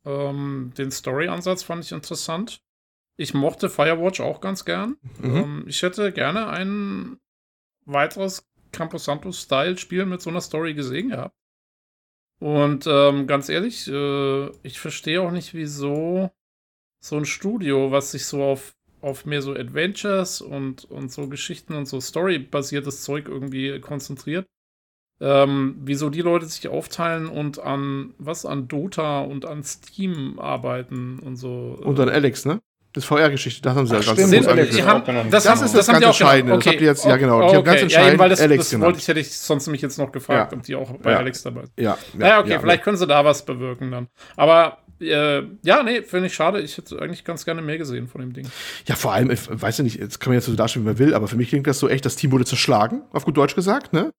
Ähm, 0.06 0.74
den 0.78 0.92
Story-Ansatz 0.92 1.64
fand 1.64 1.84
ich 1.84 1.92
interessant. 1.92 2.62
Ich 3.16 3.34
mochte 3.34 3.70
Firewatch 3.70 4.22
auch 4.22 4.42
ganz 4.42 4.66
gern. 4.66 4.98
Mhm. 5.20 5.36
Ähm, 5.36 5.66
ich 5.68 5.82
hätte 5.82 6.12
gerne 6.12 6.48
ein 6.48 7.20
weiteres 7.86 8.50
Camposanto-Style-Spiel 8.72 10.06
mit 10.06 10.22
so 10.22 10.30
einer 10.30 10.42
Story 10.42 10.74
gesehen 10.74 11.10
gehabt. 11.10 11.36
Und 12.40 12.88
ähm, 12.88 13.28
ganz 13.28 13.50
ehrlich, 13.50 13.88
äh, 13.88 14.48
ich 14.64 14.80
verstehe 14.80 15.22
auch 15.22 15.32
nicht, 15.32 15.54
wieso 15.54 16.32
so 17.00 17.18
ein 17.18 17.26
Studio, 17.26 17.92
was 17.92 18.12
sich 18.12 18.26
so 18.26 18.44
auf, 18.44 18.76
auf 19.02 19.26
mehr 19.26 19.42
so 19.42 19.54
Adventures 19.54 20.42
und, 20.42 20.86
und 20.86 21.12
so 21.12 21.28
Geschichten 21.28 21.74
und 21.74 21.86
so 21.86 22.02
Story-basiertes 22.02 23.04
Zeug 23.04 23.28
irgendwie 23.28 23.80
konzentriert, 23.80 24.48
ähm, 25.20 25.76
wieso 25.82 26.10
die 26.10 26.22
Leute 26.22 26.46
sich 26.46 26.68
aufteilen 26.68 27.28
und 27.28 27.60
an 27.60 28.14
was 28.18 28.46
an 28.46 28.68
Dota 28.68 29.22
und 29.22 29.46
an 29.46 29.64
Steam 29.64 30.40
arbeiten 30.40 31.20
und 31.20 31.36
so. 31.36 31.78
Und 31.82 32.00
an 32.00 32.10
Alex, 32.10 32.46
ne? 32.46 32.62
Das 32.94 33.06
VR-Geschichte, 33.06 33.64
das 33.64 33.76
haben 33.76 33.88
sie 33.88 33.96
Ach, 33.96 34.02
ja 34.02 34.14
ganz 34.14 34.28
stimmt, 34.28 34.48
Alex, 34.48 34.76
die 34.76 34.84
haben, 34.84 35.04
das, 35.32 35.46
das, 35.46 35.62
ist 35.64 35.74
das, 35.74 35.88
das 35.88 35.88
ganz 35.88 36.06
Entscheidende. 36.06 36.54
Okay. 36.54 36.64
Das 36.64 36.74
habt 36.74 36.82
ihr 36.82 36.88
jetzt, 36.88 37.06
ja 37.06 37.18
genau. 37.18 37.40
Die 37.40 37.46
okay. 37.46 37.56
haben 37.56 37.64
ganz 37.64 37.82
entscheidend 37.82 38.22
ja, 38.22 38.30
das, 38.30 38.42
Alex 38.42 38.70
das 38.70 38.80
wollte 38.82 39.00
ich, 39.00 39.08
hätte 39.08 39.20
ich 39.20 39.36
sonst 39.36 39.68
mich 39.68 39.82
jetzt 39.82 39.98
noch 39.98 40.12
gefragt, 40.12 40.52
ja. 40.52 40.58
ob 40.58 40.64
die 40.64 40.76
auch 40.76 40.92
bei 41.00 41.12
ja. 41.12 41.18
Alex 41.18 41.42
dabei 41.42 41.62
sind. 41.62 41.74
Ja, 41.78 41.84
ja, 41.84 41.98
naja, 42.20 42.40
okay, 42.40 42.60
vielleicht 42.60 42.84
können 42.84 42.98
sie 42.98 43.08
da 43.08 43.26
was 43.26 43.46
bewirken 43.46 43.90
dann. 43.90 44.10
Aber 44.36 44.78
äh, 45.02 45.42
ja, 45.64 45.82
nee, 45.84 46.04
finde 46.04 46.28
ich 46.28 46.36
schade. 46.36 46.62
Ich 46.62 46.78
hätte 46.78 47.02
eigentlich 47.02 47.24
ganz 47.24 47.46
gerne 47.46 47.64
mehr 47.64 47.80
gesehen 47.80 48.08
von 48.08 48.22
dem 48.22 48.32
Ding. 48.32 48.48
Ja, 48.88 48.96
vor 48.96 49.14
allem, 49.14 49.32
ich 49.32 49.42
weiß 49.50 49.80
ja 49.80 49.84
nicht, 49.84 50.00
jetzt 50.00 50.20
kann 50.20 50.30
man 50.30 50.36
jetzt 50.36 50.46
so 50.46 50.56
darstellen, 50.56 50.86
wie 50.86 50.90
man 50.90 51.00
will, 51.00 51.16
aber 51.16 51.28
für 51.28 51.36
mich 51.36 51.50
klingt 51.50 51.66
das 51.66 51.80
so 51.80 51.90
echt, 51.90 52.06
das 52.06 52.16
Team 52.16 52.32
wurde 52.32 52.46
zerschlagen, 52.46 53.02
auf 53.12 53.26
gut 53.26 53.38
Deutsch 53.38 53.56
gesagt, 53.56 53.94
ne? 53.94 54.14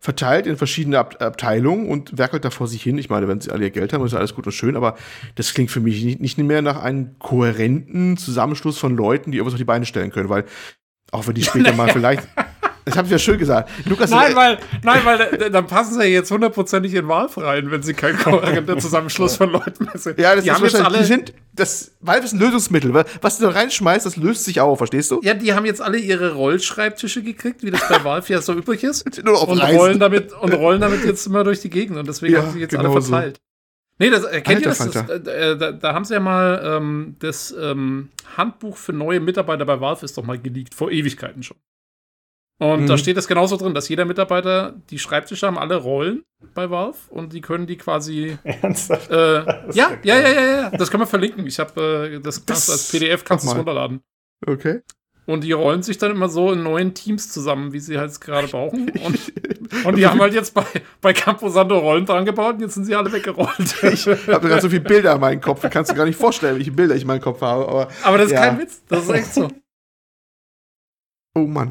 Verteilt 0.00 0.46
in 0.46 0.56
verschiedene 0.56 0.98
Ab 0.98 1.20
Abteilungen 1.20 1.88
und 1.88 2.16
werkelt 2.16 2.44
da 2.44 2.50
vor 2.50 2.66
sich 2.66 2.82
hin. 2.82 2.96
Ich 2.98 3.10
meine, 3.10 3.28
wenn 3.28 3.40
sie 3.40 3.50
alle 3.50 3.64
ihr 3.64 3.70
Geld 3.70 3.92
haben, 3.92 4.04
ist 4.04 4.14
alles 4.14 4.34
gut 4.34 4.46
und 4.46 4.52
schön, 4.52 4.76
aber 4.76 4.96
das 5.34 5.52
klingt 5.52 5.70
für 5.70 5.80
mich 5.80 6.02
nicht, 6.02 6.20
nicht 6.20 6.38
mehr 6.38 6.62
nach 6.62 6.82
einem 6.82 7.18
kohärenten 7.18 8.16
Zusammenschluss 8.16 8.78
von 8.78 8.96
Leuten, 8.96 9.30
die 9.30 9.38
irgendwas 9.38 9.54
auf 9.54 9.58
die 9.58 9.64
Beine 9.64 9.84
stellen 9.84 10.10
können, 10.10 10.30
weil 10.30 10.46
auch 11.12 11.26
wenn 11.26 11.34
die 11.34 11.42
später 11.42 11.72
mal 11.76 11.90
vielleicht 11.90 12.26
das 12.84 12.96
habe 12.96 13.06
ich 13.06 13.12
ja 13.12 13.18
schön 13.18 13.38
gesagt. 13.38 13.70
Lukas 13.86 14.10
nein, 14.10 14.34
weil, 14.34 14.58
nein, 14.82 15.00
weil 15.04 15.50
dann 15.50 15.66
passen 15.66 15.94
sie 15.94 16.00
ja 16.00 16.06
jetzt 16.06 16.30
hundertprozentig 16.30 16.94
in 16.94 17.08
Valve 17.08 17.42
rein, 17.42 17.70
wenn 17.70 17.82
sie 17.82 17.94
kein 17.94 18.16
Zusammenschluss 18.78 19.36
von 19.36 19.50
Leuten 19.50 19.84
mehr 19.84 19.98
sind. 19.98 20.18
Ja, 20.18 20.34
das 20.34 20.44
die 20.44 20.50
ist 20.50 20.60
wahrscheinlich, 20.60 20.86
alle, 20.86 20.98
die 20.98 21.04
sind, 21.04 21.34
das, 21.52 21.92
Valve 22.00 22.24
ist 22.24 22.32
ein 22.32 22.40
Lösungsmittel. 22.40 22.92
Was 23.20 23.38
du 23.38 23.44
da 23.44 23.50
reinschmeißt, 23.50 24.06
das 24.06 24.16
löst 24.16 24.44
sich 24.44 24.60
auf, 24.60 24.78
verstehst 24.78 25.10
du? 25.10 25.20
Ja, 25.22 25.34
die 25.34 25.52
haben 25.54 25.66
jetzt 25.66 25.82
alle 25.82 25.98
ihre 25.98 26.34
Rollschreibtische 26.34 27.22
gekriegt, 27.22 27.62
wie 27.62 27.70
das 27.70 27.86
bei 27.88 28.02
Valve 28.04 28.32
ja 28.32 28.40
so 28.40 28.54
übrig 28.54 28.84
ist. 28.84 29.22
Nur 29.24 29.40
auf 29.40 29.48
und 29.48 29.60
rollen 29.60 29.98
damit 29.98 30.32
und 30.32 30.52
rollen 30.54 30.80
damit 30.80 31.04
jetzt 31.04 31.26
immer 31.26 31.44
durch 31.44 31.60
die 31.60 31.70
Gegend 31.70 31.98
und 31.98 32.08
deswegen 32.08 32.34
ja, 32.34 32.42
haben 32.42 32.52
sie 32.52 32.60
jetzt 32.60 32.70
genau 32.70 32.92
alle 32.92 33.02
verteilt. 33.02 33.36
So. 33.36 33.42
Nee, 34.00 34.08
das, 34.08 34.24
äh, 34.24 34.40
kennt 34.40 34.66
Alter, 34.66 34.84
ihr 34.86 34.92
das? 34.92 35.08
das 35.08 35.26
äh, 35.26 35.58
da, 35.58 35.72
da, 35.72 35.92
haben 35.92 36.06
sie 36.06 36.14
ja 36.14 36.20
mal 36.20 36.62
ähm, 36.64 37.16
das 37.18 37.54
ähm, 37.60 38.08
Handbuch 38.34 38.78
für 38.78 38.94
neue 38.94 39.20
Mitarbeiter 39.20 39.66
bei 39.66 39.78
Valve 39.78 40.06
ist 40.06 40.16
doch 40.16 40.24
mal 40.24 40.38
geleakt, 40.38 40.74
vor 40.74 40.90
Ewigkeiten 40.90 41.42
schon. 41.42 41.58
Und 42.60 42.82
mhm. 42.82 42.86
da 42.86 42.98
steht 42.98 43.16
es 43.16 43.26
genauso 43.26 43.56
drin, 43.56 43.72
dass 43.72 43.88
jeder 43.88 44.04
Mitarbeiter, 44.04 44.74
die 44.90 44.98
Schreibtische 44.98 45.46
haben 45.46 45.56
alle 45.56 45.76
Rollen 45.76 46.24
bei 46.54 46.68
Valve 46.68 46.98
und 47.08 47.32
die 47.32 47.40
können 47.40 47.66
die 47.66 47.78
quasi. 47.78 48.36
Ernsthaft? 48.44 49.10
Äh, 49.10 49.14
ja, 49.72 49.92
ja, 50.02 50.20
ja, 50.20 50.28
ja, 50.28 50.44
ja. 50.44 50.70
Das 50.70 50.90
können 50.90 51.02
wir 51.02 51.06
verlinken. 51.06 51.46
Ich 51.46 51.58
habe 51.58 52.12
äh, 52.12 52.20
das, 52.20 52.44
das 52.44 52.68
als 52.68 52.90
PDF 52.90 53.24
kannst 53.24 53.46
du 53.46 53.50
es 53.50 53.56
runterladen. 53.56 54.02
Okay. 54.46 54.82
Und 55.24 55.42
die 55.42 55.52
rollen 55.52 55.82
sich 55.82 55.96
dann 55.96 56.10
immer 56.10 56.28
so 56.28 56.52
in 56.52 56.62
neuen 56.62 56.92
Teams 56.92 57.32
zusammen, 57.32 57.72
wie 57.72 57.80
sie 57.80 57.96
halt 57.98 58.20
gerade 58.20 58.46
brauchen. 58.48 58.90
Und, 58.90 59.32
und 59.86 59.96
die 59.96 60.06
haben 60.06 60.20
halt 60.20 60.34
jetzt 60.34 60.52
bei, 60.52 60.64
bei 61.00 61.14
Camposanto 61.14 61.78
Rollen 61.78 62.04
dran 62.04 62.26
gebaut 62.26 62.56
und 62.56 62.60
jetzt 62.60 62.74
sind 62.74 62.84
sie 62.84 62.94
alle 62.94 63.10
weggerollt. 63.10 63.82
Ich 63.84 64.06
habe 64.06 64.48
gerade 64.48 64.60
so 64.60 64.68
viele 64.68 64.82
Bilder 64.82 65.14
in 65.14 65.20
meinem 65.20 65.40
Kopf. 65.40 65.66
Kannst 65.70 65.92
du 65.92 65.94
gar 65.94 66.04
nicht 66.04 66.18
vorstellen, 66.18 66.56
welche 66.56 66.72
Bilder 66.72 66.94
ich 66.94 67.02
in 67.02 67.08
meinem 67.08 67.22
Kopf 67.22 67.40
habe. 67.40 67.66
Aber, 67.66 67.88
aber 68.02 68.18
das 68.18 68.26
ist 68.26 68.32
ja. 68.32 68.48
kein 68.48 68.58
Witz. 68.58 68.82
Das 68.86 69.04
ist 69.04 69.10
echt 69.10 69.32
so. 69.32 69.48
Oh 71.34 71.46
Mann. 71.46 71.70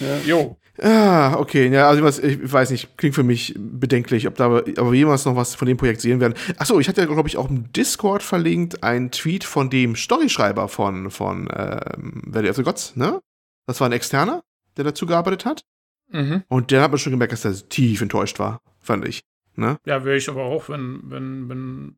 Ja. 0.00 0.18
Jo. 0.24 0.56
Ah, 0.80 1.34
okay, 1.36 1.68
ja, 1.68 1.88
also 1.88 2.22
ich 2.22 2.52
weiß 2.52 2.70
nicht, 2.70 2.96
klingt 2.96 3.16
für 3.16 3.24
mich 3.24 3.52
bedenklich, 3.58 4.28
ob 4.28 4.36
da 4.36 4.44
aber 4.46 4.94
jemals 4.94 5.24
noch 5.24 5.34
was 5.34 5.56
von 5.56 5.66
dem 5.66 5.76
Projekt 5.76 6.00
sehen 6.00 6.20
werden. 6.20 6.34
Achso, 6.56 6.78
ich 6.78 6.88
hatte 6.88 7.00
ja, 7.00 7.06
glaube 7.08 7.28
ich, 7.28 7.36
auch 7.36 7.50
im 7.50 7.72
Discord 7.72 8.22
verlinkt 8.22 8.84
einen 8.84 9.10
Tweet 9.10 9.42
von 9.42 9.70
dem 9.70 9.96
Storyschreiber 9.96 10.68
von, 10.68 11.10
von 11.10 11.48
ähm, 11.52 12.22
Valley 12.26 12.48
of 12.48 12.56
the 12.56 12.62
Gods, 12.62 12.94
ne? 12.94 13.20
Das 13.66 13.80
war 13.80 13.88
ein 13.88 13.92
Externer, 13.92 14.44
der 14.76 14.84
dazu 14.84 15.04
gearbeitet 15.04 15.44
hat. 15.44 15.64
Mhm. 16.10 16.44
Und 16.48 16.70
der 16.70 16.82
hat 16.82 16.92
mir 16.92 16.98
schon 16.98 17.12
gemerkt, 17.12 17.32
dass 17.32 17.44
er 17.44 17.68
tief 17.68 18.00
enttäuscht 18.00 18.38
war, 18.38 18.60
fand 18.78 19.06
ich. 19.06 19.22
Ne? 19.56 19.78
Ja, 19.84 20.04
wäre 20.04 20.16
ich 20.16 20.28
aber 20.28 20.44
auch, 20.44 20.68
wenn, 20.68 21.00
wenn, 21.04 21.48
wenn 21.48 21.96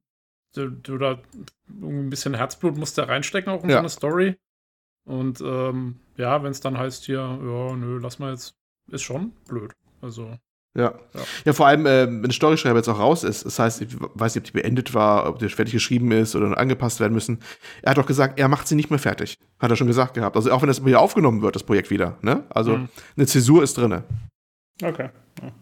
du, 0.54 0.70
du 0.70 0.98
da 0.98 1.20
ein 1.68 2.10
bisschen 2.10 2.34
Herzblut 2.34 2.76
musst 2.76 2.96
da 2.96 3.04
reinstecken, 3.04 3.52
auch 3.52 3.62
in 3.62 3.70
ja. 3.70 3.76
so 3.76 3.80
eine 3.80 3.88
Story. 3.90 4.36
Und 5.04 5.40
ähm, 5.40 5.96
ja, 6.16 6.42
wenn 6.42 6.50
es 6.50 6.60
dann 6.60 6.78
heißt 6.78 7.04
hier, 7.04 7.18
ja, 7.18 7.76
nö, 7.76 7.98
lass 8.00 8.18
mal 8.18 8.32
jetzt, 8.32 8.54
ist 8.90 9.02
schon 9.02 9.32
blöd. 9.48 9.72
Also. 10.00 10.36
Ja. 10.76 10.94
ja. 11.14 11.20
Ja, 11.44 11.52
vor 11.52 11.66
allem, 11.66 11.84
äh, 11.86 12.06
wenn 12.06 12.22
der 12.22 12.32
Storyschreiber 12.32 12.78
jetzt 12.78 12.88
auch 12.88 12.98
raus 12.98 13.24
ist, 13.24 13.44
das 13.44 13.58
heißt, 13.58 13.82
ich 13.82 13.88
weiß 13.98 14.34
nicht, 14.34 14.42
ob 14.42 14.52
die 14.52 14.60
beendet 14.60 14.94
war, 14.94 15.28
ob 15.28 15.38
die 15.38 15.48
fertig 15.48 15.72
geschrieben 15.74 16.12
ist 16.12 16.36
oder 16.36 16.56
angepasst 16.56 17.00
werden 17.00 17.12
müssen. 17.12 17.40
Er 17.82 17.90
hat 17.90 17.98
doch 17.98 18.06
gesagt, 18.06 18.38
er 18.38 18.48
macht 18.48 18.68
sie 18.68 18.76
nicht 18.76 18.90
mehr 18.90 19.00
fertig. 19.00 19.36
Hat 19.58 19.70
er 19.70 19.76
schon 19.76 19.88
gesagt 19.88 20.14
gehabt. 20.14 20.36
Also 20.36 20.52
auch 20.52 20.62
wenn 20.62 20.68
das 20.68 20.84
wieder 20.84 21.00
aufgenommen 21.00 21.42
wird, 21.42 21.56
das 21.56 21.64
Projekt 21.64 21.90
wieder. 21.90 22.18
Ne? 22.22 22.44
Also 22.50 22.76
mhm. 22.76 22.88
eine 23.16 23.26
Zäsur 23.26 23.62
ist 23.62 23.76
drin. 23.76 24.02
Okay. 24.82 25.10
Ja. 25.42 25.52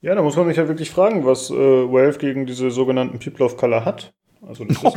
ja, 0.00 0.14
da 0.14 0.22
muss 0.22 0.36
man 0.36 0.48
sich 0.48 0.56
ja 0.56 0.66
wirklich 0.66 0.90
fragen, 0.90 1.26
was 1.26 1.50
äh, 1.50 1.54
Valve 1.54 2.18
gegen 2.18 2.46
diese 2.46 2.70
sogenannten 2.70 3.18
People 3.18 3.44
of 3.44 3.56
Color 3.58 3.84
hat. 3.84 4.14
Also 4.46 4.64
das 4.64 4.76
ist 4.76 4.82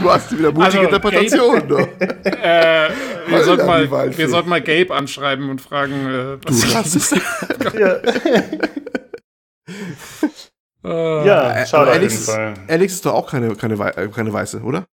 du 0.00 0.10
hast 0.10 0.30
wieder 0.38 0.52
mutige 0.52 0.64
also, 0.64 0.80
Interpretation. 0.80 1.68
Kate, 1.68 1.88
äh, 2.40 2.90
wir, 3.26 3.42
sollten 3.42 3.66
mal, 3.66 4.16
wir 4.16 4.28
sollten 4.28 4.48
mal 4.48 4.62
Gabe 4.62 4.94
anschreiben 4.94 5.50
und 5.50 5.60
fragen, 5.60 6.06
äh, 6.06 6.38
was 6.44 6.60
du 6.60 6.74
hast 6.74 6.94
es. 6.94 7.10
ja. 7.76 7.96
Uh, 10.84 11.26
ja, 11.26 11.66
schade 11.66 11.90
Alex, 11.90 12.28
Alex 12.28 12.92
ist 12.92 13.04
doch 13.04 13.14
auch 13.14 13.28
keine, 13.28 13.56
keine, 13.56 13.74
äh, 13.74 14.06
keine 14.06 14.32
Weiße, 14.32 14.60
oder? 14.62 14.86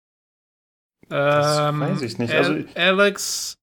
Das 1.10 1.60
ähm, 1.60 1.82
weiß 1.82 2.02
ich 2.04 2.18
nicht. 2.18 2.34
Also, 2.34 2.60
Alex 2.76 3.58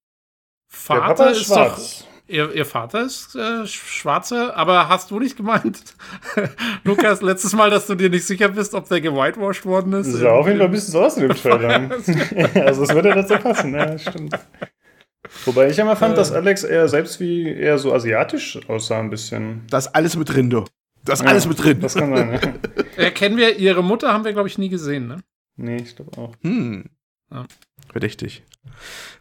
Vater 0.69 1.31
ist, 1.31 1.41
ist 1.41 1.47
schwarz. 1.47 2.01
Doch, 2.01 2.08
ihr, 2.29 2.55
ihr, 2.55 2.65
Vater 2.65 3.03
ist 3.03 3.35
äh, 3.35 3.67
Schwarze, 3.67 4.55
aber 4.57 4.89
hast 4.89 5.11
du 5.11 5.19
nicht 5.19 5.37
gemeint, 5.37 5.83
Lukas, 6.85 7.23
letztes 7.23 7.55
Mal, 7.55 7.71
dass 7.71 7.87
du 7.87 7.95
dir 7.95 8.11
nicht 8.11 8.27
sicher 8.27 8.49
bist, 8.49 8.75
ob 8.75 8.89
der 8.89 9.01
gewhitewashed 9.01 9.67
worden 9.67 9.95
ist? 9.95 10.13
Das 10.13 10.21
sah 10.21 10.31
auf 10.31 10.47
jeden 10.47 10.59
Fall 10.59 10.67
ein 10.67 10.73
bisschen 10.73 10.93
so 10.93 11.03
aus 11.03 11.17
in 11.17 11.29
dem 11.29 11.37
Trailer. 11.37 11.91
also 12.67 12.83
es 12.83 12.95
würde 12.95 13.15
dazu 13.15 13.35
passen, 13.37 13.75
ja, 13.75 13.99
stimmt. 13.99 14.39
Wobei 15.45 15.69
ich 15.69 15.79
immer 15.79 15.97
fand, 15.97 16.17
dass 16.17 16.33
Alex 16.33 16.65
eher 16.65 16.89
selbst 16.89 17.21
wie 17.21 17.49
eher 17.49 17.79
so 17.79 17.93
asiatisch 17.93 18.59
aussah 18.69 19.01
ein 19.01 19.11
bisschen. 19.11 19.67
Das 19.71 19.87
ist 19.87 19.95
alles 19.95 20.17
mit 20.17 20.29
drin, 20.29 20.49
du. 20.51 20.65
Das 21.05 21.21
ja, 21.21 21.27
alles 21.27 21.47
mit 21.47 21.63
drin. 21.63 21.81
Das 21.81 21.95
kann 21.95 22.15
sein, 22.15 22.33
ja. 22.33 23.05
Äh, 23.05 23.11
kennen 23.11 23.37
wir, 23.37 23.59
ihre 23.59 23.83
Mutter 23.83 24.13
haben 24.13 24.25
wir, 24.25 24.33
glaube 24.33 24.49
ich, 24.49 24.59
nie 24.59 24.69
gesehen, 24.69 25.09
ne? 25.09 25.19
Nee, 25.57 25.79
ich 25.79 25.97
glaube 25.97 26.17
auch. 26.17 26.35
Hm. 26.43 26.85
Ja. 27.31 27.45
Verdächtig. 27.91 28.43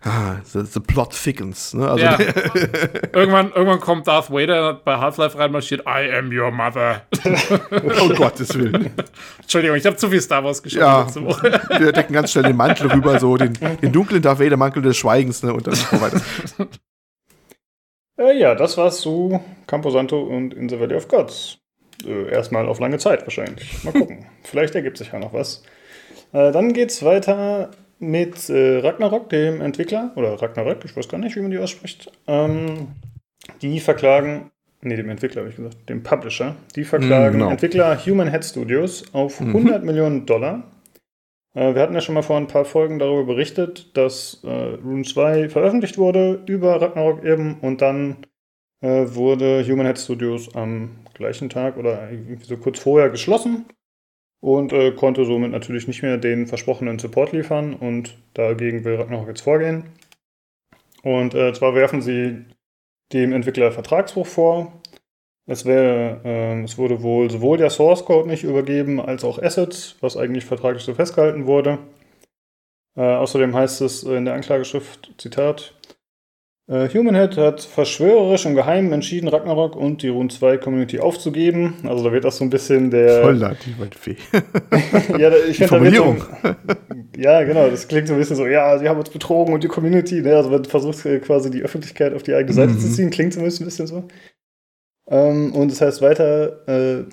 Ah, 0.04 0.38
the, 0.44 0.64
the 0.64 0.80
plot 0.80 1.14
thickens. 1.14 1.74
Ne? 1.74 1.88
Also 1.88 2.04
ja. 2.04 2.18
irgendwann, 3.14 3.52
irgendwann 3.52 3.80
kommt 3.80 4.08
Darth 4.08 4.30
Vader 4.30 4.74
bei 4.74 4.98
Half-Life 4.98 5.38
reinmarschiert, 5.38 5.82
I 5.82 6.12
am 6.14 6.30
your 6.32 6.52
mother. 6.52 7.02
oh 8.00 8.10
Gottes 8.10 8.54
Willen. 8.56 8.92
Entschuldigung, 9.42 9.78
ich 9.78 9.86
habe 9.86 9.96
zu 9.96 10.10
viel 10.10 10.22
Star 10.22 10.44
Wars 10.44 10.62
geschaut 10.62 10.82
ja, 10.82 11.02
letzte 11.02 11.26
Woche. 11.26 11.60
Wir 11.80 11.92
decken 11.92 12.14
ganz 12.14 12.32
schnell 12.32 12.44
den 12.44 12.56
Mantel 12.56 12.92
rüber, 12.92 13.20
so 13.20 13.38
den, 13.38 13.54
den 13.54 13.92
dunklen 13.92 14.22
Darth 14.22 14.40
Vader 14.40 14.58
Mantel 14.58 14.84
des 14.84 14.98
Schweigens 14.98 15.42
ne? 15.44 15.54
und 15.54 15.66
dann 15.66 15.76
so 15.76 16.00
weiter. 16.00 16.22
Äh, 18.20 18.38
ja, 18.38 18.56
das 18.56 18.78
war's 18.78 19.02
zu 19.02 19.42
Camposanto 19.66 20.22
und 20.22 20.54
In 20.54 20.70
the 20.70 20.80
Valley 20.80 20.96
of 20.96 21.08
Gods. 21.08 21.58
Äh, 22.06 22.30
erstmal 22.32 22.68
auf 22.68 22.80
lange 22.80 23.00
Zeit 23.00 23.24
wahrscheinlich. 23.24 23.84
Mal 23.84 23.94
gucken. 23.94 24.26
Vielleicht 24.44 24.76
ergibt 24.76 24.98
sich 24.98 25.12
ja 25.12 25.20
noch 25.20 25.34
was. 25.34 25.64
Äh, 26.34 26.52
dann 26.52 26.74
geht's 26.74 27.04
weiter 27.04 27.72
mit 28.00 28.50
äh, 28.50 28.80
Ragnarok, 28.80 29.30
dem 29.30 29.62
Entwickler, 29.62 30.12
oder 30.16 30.42
Ragnarök, 30.42 30.86
ich 30.86 30.96
weiß 30.96 31.08
gar 31.08 31.18
nicht, 31.18 31.36
wie 31.36 31.42
man 31.42 31.52
die 31.52 31.58
ausspricht. 31.58 32.12
Ähm, 32.28 32.90
die 33.62 33.80
verklagen, 33.80 34.52
nee, 34.82 34.96
dem 34.96 35.10
Entwickler 35.10 35.42
habe 35.42 35.50
ich 35.50 35.56
gesagt, 35.56 35.90
dem 35.90 36.04
Publisher, 36.04 36.56
die 36.76 36.84
verklagen 36.84 37.38
mm, 37.38 37.40
genau. 37.40 37.52
Entwickler 37.52 37.98
Human 38.06 38.30
Head 38.30 38.46
Studios 38.46 39.06
auf 39.14 39.40
mhm. 39.40 39.56
100 39.56 39.84
Millionen 39.84 40.26
Dollar. 40.26 40.64
Äh, 41.54 41.74
wir 41.74 41.82
hatten 41.82 41.94
ja 41.94 42.02
schon 42.02 42.16
mal 42.16 42.22
vor 42.22 42.38
ein 42.38 42.48
paar 42.48 42.66
Folgen 42.66 43.00
darüber 43.00 43.26
berichtet, 43.26 43.96
dass 43.98 44.44
äh, 44.44 44.50
Rune 44.50 45.04
2 45.04 45.50
veröffentlicht 45.50 45.98
wurde 45.98 46.44
über 46.46 46.82
Ragnarok 46.82 47.24
eben 47.24 47.60
und 47.62 47.82
dann 47.82 48.18
äh, 48.82 49.06
wurde 49.08 49.66
Human 49.68 49.88
Head 49.88 50.00
Studios 50.00 50.54
am 50.56 50.92
gleichen 51.16 51.50
Tag 51.50 51.78
oder 51.78 52.12
irgendwie 52.12 52.46
so 52.46 52.58
kurz 52.58 52.80
vorher 52.80 53.10
geschlossen 53.10 53.66
und 54.40 54.74
äh, 54.74 54.92
konnte 54.92 55.26
somit 55.26 55.52
natürlich 55.52 55.88
nicht 55.88 56.04
mehr 56.04 56.18
den 56.18 56.48
versprochenen 56.48 57.00
Support 57.00 57.32
liefern 57.32 57.74
und 57.74 58.18
dagegen 58.34 58.84
will 58.84 58.96
Ragnarok 58.96 59.28
jetzt 59.30 59.42
vorgehen. 59.42 59.86
Und 61.04 61.34
äh, 61.34 61.54
zwar 61.54 61.74
werfen 61.76 62.02
sie 62.02 62.46
dem 63.14 63.34
Entwickler 63.34 63.72
Vertragsbruch 63.72 64.28
vor. 64.28 64.82
Es, 65.46 65.66
wär, 65.66 66.22
äh, 66.26 66.64
es 66.64 66.78
wurde 66.78 67.02
wohl 67.02 67.30
sowohl 67.30 67.58
der 67.58 67.70
Source 67.70 68.04
Code 68.06 68.28
nicht 68.28 68.44
übergeben 68.44 69.00
als 69.00 69.24
auch 69.24 69.42
Assets, 69.42 69.96
was 70.02 70.18
eigentlich 70.18 70.46
vertraglich 70.46 70.84
so 70.84 70.94
festgehalten 70.94 71.46
wurde. 71.46 71.80
Äh, 72.98 73.02
außerdem 73.02 73.56
heißt 73.56 73.82
es 73.82 74.04
in 74.04 74.26
der 74.26 74.34
Anklageschrift, 74.34 75.14
Zitat, 75.18 75.77
äh, 76.70 76.90
Humanhead 76.90 77.38
hat 77.38 77.62
verschwörerisch 77.62 78.46
im 78.46 78.54
Geheimen 78.54 78.92
entschieden, 78.92 79.30
Ragnarok 79.30 79.76
und 79.76 80.02
die 80.02 80.10
Rune 80.10 80.30
2 80.30 80.58
Community 80.58 81.00
aufzugeben. 81.00 81.76
Also 81.84 82.04
da 82.04 82.12
wird 82.12 82.26
das 82.26 82.38
so 82.38 82.44
ein 82.44 82.50
bisschen 82.50 82.92
der. 82.92 83.22
Voll 83.22 83.40
da, 83.40 83.54
die 83.66 83.80
Waldfee. 83.80 84.18
ja, 85.18 85.32
ich 85.50 85.58
finde 85.58 85.68
Formulierung. 85.68 86.20
So, 86.20 86.56
ja, 87.18 87.44
genau, 87.44 87.70
das 87.70 87.88
klingt 87.88 88.08
so 88.08 88.14
ein 88.14 88.20
bisschen 88.20 88.36
so, 88.36 88.46
ja, 88.46 88.78
sie 88.78 88.90
haben 88.90 89.00
uns 89.00 89.10
betrogen 89.10 89.54
und 89.54 89.64
die 89.64 89.70
Community, 89.70 90.22
ne? 90.22 90.36
Also 90.36 90.50
man 90.50 90.66
versucht 90.66 91.06
äh, 91.06 91.20
quasi 91.20 91.50
die 91.50 91.62
Öffentlichkeit 91.62 92.14
auf 92.14 92.24
die 92.24 92.34
eigene 92.34 92.54
Seite 92.54 92.74
mhm. 92.74 92.80
zu 92.80 92.92
ziehen, 92.92 93.10
klingt 93.12 93.34
zumindest 93.34 93.62
ein 93.62 93.66
bisschen 93.66 93.88
so. 93.88 94.08
Ähm, 95.10 95.54
und 95.54 95.72
das 95.72 95.80
heißt 95.80 96.02
weiter, 96.02 96.68
äh, 96.68 97.06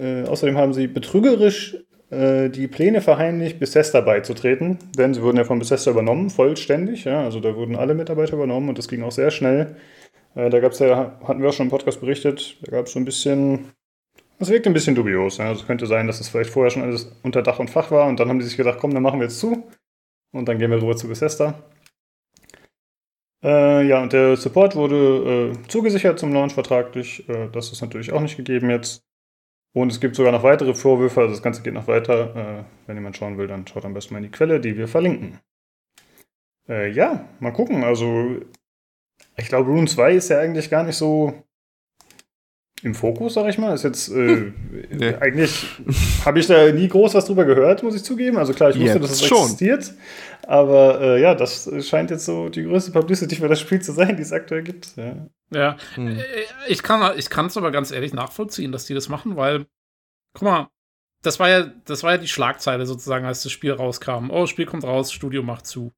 äh, 0.00 0.24
außerdem 0.26 0.56
haben 0.58 0.74
sie 0.74 0.88
betrügerisch 0.88 1.76
die 2.08 2.68
Pläne 2.68 3.00
verheimlicht, 3.00 3.58
Bethesda 3.58 4.00
beizutreten, 4.00 4.78
denn 4.96 5.12
sie 5.12 5.22
wurden 5.22 5.38
ja 5.38 5.44
von 5.44 5.58
Bethesda 5.58 5.90
übernommen, 5.90 6.30
vollständig. 6.30 7.02
Ja, 7.02 7.24
also 7.24 7.40
da 7.40 7.56
wurden 7.56 7.74
alle 7.74 7.94
Mitarbeiter 7.94 8.34
übernommen 8.34 8.68
und 8.68 8.78
das 8.78 8.86
ging 8.86 9.02
auch 9.02 9.10
sehr 9.10 9.32
schnell. 9.32 9.74
Äh, 10.36 10.50
da 10.50 10.60
gab 10.60 10.72
es 10.72 10.78
ja, 10.78 11.18
hatten 11.24 11.42
wir 11.42 11.48
auch 11.48 11.52
schon 11.52 11.66
im 11.66 11.70
Podcast 11.70 12.00
berichtet, 12.00 12.58
da 12.62 12.70
gab 12.70 12.86
es 12.86 12.92
so 12.92 13.00
ein 13.00 13.04
bisschen, 13.04 13.72
das 14.38 14.50
wirkt 14.50 14.66
ein 14.66 14.72
bisschen 14.72 14.94
dubios. 14.94 15.38
Ja. 15.38 15.48
Also 15.48 15.62
es 15.62 15.66
könnte 15.66 15.86
sein, 15.86 16.06
dass 16.06 16.20
es 16.20 16.28
vielleicht 16.28 16.50
vorher 16.50 16.70
schon 16.70 16.82
alles 16.82 17.10
unter 17.22 17.42
Dach 17.42 17.58
und 17.58 17.70
Fach 17.70 17.90
war 17.90 18.06
und 18.06 18.20
dann 18.20 18.28
haben 18.28 18.38
die 18.38 18.44
sich 18.44 18.56
gedacht, 18.56 18.78
komm, 18.80 18.94
dann 18.94 19.02
machen 19.02 19.18
wir 19.18 19.26
jetzt 19.26 19.40
zu 19.40 19.66
und 20.32 20.46
dann 20.46 20.58
gehen 20.58 20.70
wir 20.70 20.80
rüber 20.80 20.96
zu 20.96 21.08
Bethesda. 21.08 21.54
Äh, 23.42 23.86
ja, 23.86 24.02
und 24.02 24.12
der 24.12 24.36
Support 24.36 24.76
wurde 24.76 25.52
äh, 25.52 25.68
zugesichert 25.68 26.18
zum 26.18 26.32
Launch 26.32 26.54
vertraglich. 26.54 27.28
Äh, 27.28 27.48
das 27.52 27.72
ist 27.72 27.80
natürlich 27.80 28.12
auch 28.12 28.20
nicht 28.20 28.36
gegeben 28.36 28.70
jetzt. 28.70 29.02
Und 29.76 29.92
es 29.92 30.00
gibt 30.00 30.16
sogar 30.16 30.32
noch 30.32 30.42
weitere 30.42 30.72
Vorwürfe, 30.72 31.20
also 31.20 31.34
das 31.34 31.42
Ganze 31.42 31.60
geht 31.60 31.74
noch 31.74 31.86
weiter. 31.86 32.34
Äh, 32.34 32.64
wenn 32.86 32.96
jemand 32.96 33.14
schauen 33.14 33.36
will, 33.36 33.46
dann 33.46 33.66
schaut 33.66 33.84
am 33.84 33.92
besten 33.92 34.14
mal 34.14 34.20
in 34.20 34.24
die 34.24 34.30
Quelle, 34.30 34.58
die 34.58 34.74
wir 34.78 34.88
verlinken. 34.88 35.38
Äh, 36.66 36.90
ja, 36.92 37.28
mal 37.40 37.52
gucken. 37.52 37.84
Also, 37.84 38.40
ich 39.36 39.48
glaube, 39.48 39.70
Rune 39.70 39.86
2 39.86 40.14
ist 40.14 40.30
ja 40.30 40.38
eigentlich 40.38 40.70
gar 40.70 40.82
nicht 40.82 40.96
so 40.96 41.44
im 42.82 42.94
Fokus, 42.94 43.34
sag 43.34 43.50
ich 43.50 43.58
mal. 43.58 43.74
Ist 43.74 43.82
jetzt 43.82 44.08
äh, 44.08 44.50
nee. 44.92 45.14
eigentlich 45.16 45.66
habe 46.24 46.38
ich 46.38 46.46
da 46.46 46.72
nie 46.72 46.88
groß 46.88 47.12
was 47.12 47.26
drüber 47.26 47.44
gehört, 47.44 47.82
muss 47.82 47.96
ich 47.96 48.02
zugeben. 48.02 48.38
Also 48.38 48.54
klar, 48.54 48.70
ich 48.70 48.76
wusste, 48.76 48.98
jetzt 48.98 49.02
dass 49.02 49.10
es 49.10 49.26
schon. 49.26 49.42
existiert. 49.42 49.92
Aber 50.46 51.00
äh, 51.00 51.20
ja, 51.20 51.34
das 51.34 51.68
scheint 51.80 52.10
jetzt 52.10 52.24
so 52.24 52.48
die 52.48 52.62
größte 52.62 52.92
Publicity 52.92 53.34
für 53.34 53.48
das 53.48 53.60
Spiel 53.60 53.82
zu 53.82 53.92
sein, 53.92 54.16
die 54.16 54.22
es 54.22 54.32
aktuell 54.32 54.62
gibt. 54.62 54.96
Ja, 54.96 55.26
ja. 55.50 55.76
Hm. 55.94 56.18
Äh, 56.18 56.22
ich 56.68 56.84
kann 56.84 57.18
ich 57.18 57.28
es 57.28 57.56
aber 57.56 57.72
ganz 57.72 57.90
ehrlich 57.90 58.14
nachvollziehen, 58.14 58.70
dass 58.70 58.86
die 58.86 58.94
das 58.94 59.08
machen, 59.08 59.34
weil, 59.34 59.66
guck 60.34 60.42
mal, 60.42 60.68
das 61.22 61.40
war 61.40 61.48
ja, 61.48 61.72
das 61.84 62.04
war 62.04 62.12
ja 62.12 62.18
die 62.18 62.28
Schlagzeile 62.28 62.86
sozusagen, 62.86 63.26
als 63.26 63.42
das 63.42 63.50
Spiel 63.50 63.72
rauskam. 63.72 64.30
Oh, 64.30 64.46
Spiel 64.46 64.66
kommt 64.66 64.84
raus, 64.84 65.12
Studio 65.12 65.42
macht 65.42 65.66
zu. 65.66 65.92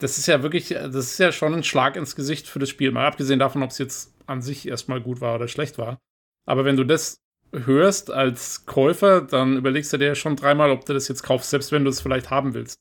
Das 0.00 0.18
ist 0.18 0.26
ja 0.26 0.42
wirklich, 0.42 0.68
das 0.70 0.94
ist 0.94 1.18
ja 1.18 1.30
schon 1.30 1.54
ein 1.54 1.62
Schlag 1.62 1.94
ins 1.94 2.16
Gesicht 2.16 2.48
für 2.48 2.58
das 2.58 2.68
Spiel. 2.68 2.90
Mal 2.90 3.06
abgesehen 3.06 3.38
davon, 3.38 3.62
ob 3.62 3.70
es 3.70 3.78
jetzt 3.78 4.12
an 4.26 4.42
sich 4.42 4.66
erstmal 4.66 5.00
gut 5.00 5.20
war 5.20 5.36
oder 5.36 5.46
schlecht 5.46 5.78
war. 5.78 6.00
Aber 6.46 6.64
wenn 6.64 6.76
du 6.76 6.84
das 6.84 7.20
hörst 7.52 8.10
als 8.10 8.66
Käufer, 8.66 9.20
dann 9.20 9.56
überlegst 9.56 9.92
du 9.92 9.98
dir 9.98 10.16
schon 10.16 10.34
dreimal, 10.34 10.72
ob 10.72 10.84
du 10.84 10.94
das 10.94 11.06
jetzt 11.06 11.22
kaufst, 11.22 11.50
selbst 11.50 11.70
wenn 11.70 11.84
du 11.84 11.90
es 11.90 12.00
vielleicht 12.00 12.30
haben 12.30 12.54
willst. 12.54 12.80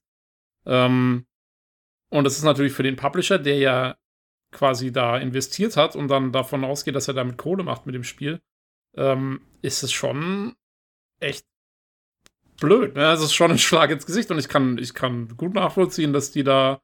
Ähm, 0.67 1.25
und 2.09 2.23
das 2.23 2.37
ist 2.37 2.43
natürlich 2.43 2.73
für 2.73 2.83
den 2.83 2.95
Publisher, 2.95 3.39
der 3.39 3.57
ja 3.57 3.97
quasi 4.51 4.91
da 4.91 5.17
investiert 5.17 5.75
hat 5.75 5.95
und 5.95 6.07
dann 6.07 6.31
davon 6.31 6.63
ausgeht, 6.63 6.95
dass 6.95 7.07
er 7.07 7.13
damit 7.13 7.37
Kohle 7.37 7.63
macht 7.63 7.85
mit 7.85 7.95
dem 7.95 8.03
Spiel, 8.03 8.41
ähm, 8.95 9.41
ist 9.61 9.83
es 9.83 9.91
schon 9.91 10.55
echt 11.19 11.45
blöd. 12.59 12.95
Ne? 12.95 13.07
Also 13.07 13.23
es 13.23 13.31
ist 13.31 13.35
schon 13.35 13.51
ein 13.51 13.57
Schlag 13.59 13.89
ins 13.89 14.05
Gesicht 14.05 14.31
und 14.31 14.39
ich 14.39 14.47
kann, 14.47 14.77
ich 14.77 14.93
kann 14.93 15.35
gut 15.35 15.53
nachvollziehen, 15.53 16.13
dass 16.13 16.31
die 16.31 16.43
da 16.43 16.81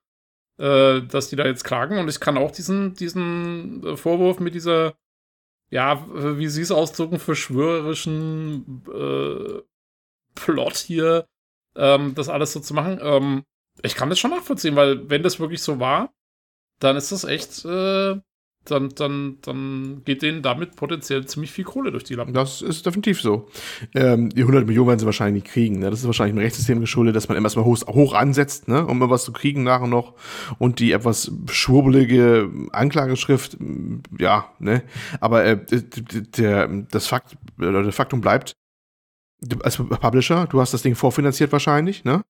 äh, 0.58 1.02
dass 1.02 1.30
die 1.30 1.36
da 1.36 1.46
jetzt 1.46 1.64
klagen. 1.64 1.98
Und 1.98 2.10
ich 2.10 2.20
kann 2.20 2.38
auch 2.38 2.52
diesen, 2.52 2.94
diesen 2.94 3.84
äh, 3.86 3.98
Vorwurf 3.98 4.40
mit 4.40 4.54
dieser, 4.54 4.96
ja, 5.70 6.06
wie 6.38 6.48
sie 6.48 6.62
es 6.62 6.72
ausdrücken, 6.72 7.20
verschwörerischen 7.20 8.84
äh, 8.94 9.62
Plot 10.36 10.78
hier, 10.78 11.28
ähm, 11.76 12.14
das 12.16 12.30
alles 12.30 12.54
so 12.54 12.60
zu 12.60 12.74
machen. 12.74 13.00
Ähm, 13.02 13.44
ich 13.84 13.96
kann 13.96 14.10
das 14.10 14.20
schon 14.20 14.32
nachvollziehen, 14.32 14.76
weil 14.76 15.10
wenn 15.10 15.24
das 15.24 15.40
wirklich 15.40 15.62
so 15.62 15.80
war, 15.80 16.14
dann 16.80 16.96
ist 16.96 17.12
das 17.12 17.24
echt 17.24 17.66
äh, 17.66 18.16
dann, 18.66 18.90
dann, 18.96 19.38
dann 19.42 20.02
geht 20.06 20.22
denen 20.22 20.42
damit 20.42 20.76
potenziell 20.76 21.26
ziemlich 21.26 21.52
viel 21.52 21.66
Kohle 21.66 21.92
durch 21.92 22.04
die 22.04 22.16
Lampe. 22.16 22.32
Das 22.34 22.62
ist 22.62 22.86
definitiv 22.86 23.22
so. 23.22 23.50
Ähm, 23.94 24.30
die 24.30 24.42
100 24.42 24.66
Millionen 24.66 24.88
werden 24.88 25.00
sie 25.00 25.06
wahrscheinlich 25.06 25.44
nicht 25.44 25.54
kriegen. 25.54 25.80
Ne? 25.80 25.90
Das 25.90 26.00
ist 26.00 26.06
wahrscheinlich 26.06 26.36
im 26.36 26.42
Rechtssystem 26.42 26.80
geschuldet, 26.80 27.16
dass 27.16 27.28
man 27.28 27.38
immer 27.38 27.48
erstmal 27.48 27.66
hoch, 27.66 27.82
hoch 27.88 28.14
ansetzt, 28.14 28.68
ne? 28.68 28.86
um 28.86 29.02
was 29.10 29.26
zu 29.26 29.34
kriegen 29.34 29.64
nachher 29.64 29.88
noch. 29.88 30.14
Und 30.60 30.80
die 30.80 30.94
etwas 30.94 31.32
schwurbelige 31.50 32.50
Anklageschrift, 32.72 33.58
ja, 34.18 34.50
ne. 34.60 34.84
Aber 35.20 35.44
äh, 35.44 35.60
der, 36.38 36.68
das 36.90 37.08
Fakt, 37.08 37.36
oder 37.58 37.84
der 37.84 37.92
Faktum 37.92 38.22
bleibt, 38.22 38.54
als 39.62 39.78
Publisher, 39.78 40.48
du 40.48 40.62
hast 40.62 40.74
das 40.74 40.84
Ding 40.84 40.96
vorfinanziert 40.96 41.52
wahrscheinlich, 41.52 42.06
ne? 42.06 42.24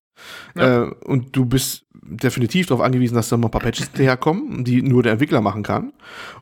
Ja. 0.56 0.84
Äh, 0.84 0.92
und 1.06 1.36
du 1.36 1.46
bist 1.46 1.86
definitiv 1.94 2.68
darauf 2.68 2.84
angewiesen, 2.84 3.16
dass 3.16 3.30
da 3.30 3.38
mal 3.38 3.48
ein 3.48 3.52
paar 3.52 3.62
Patches 3.62 3.88
hinterherkommen, 3.94 4.64
die 4.64 4.82
nur 4.82 5.04
der 5.04 5.14
Entwickler 5.14 5.42
machen 5.42 5.64
kann. 5.64 5.94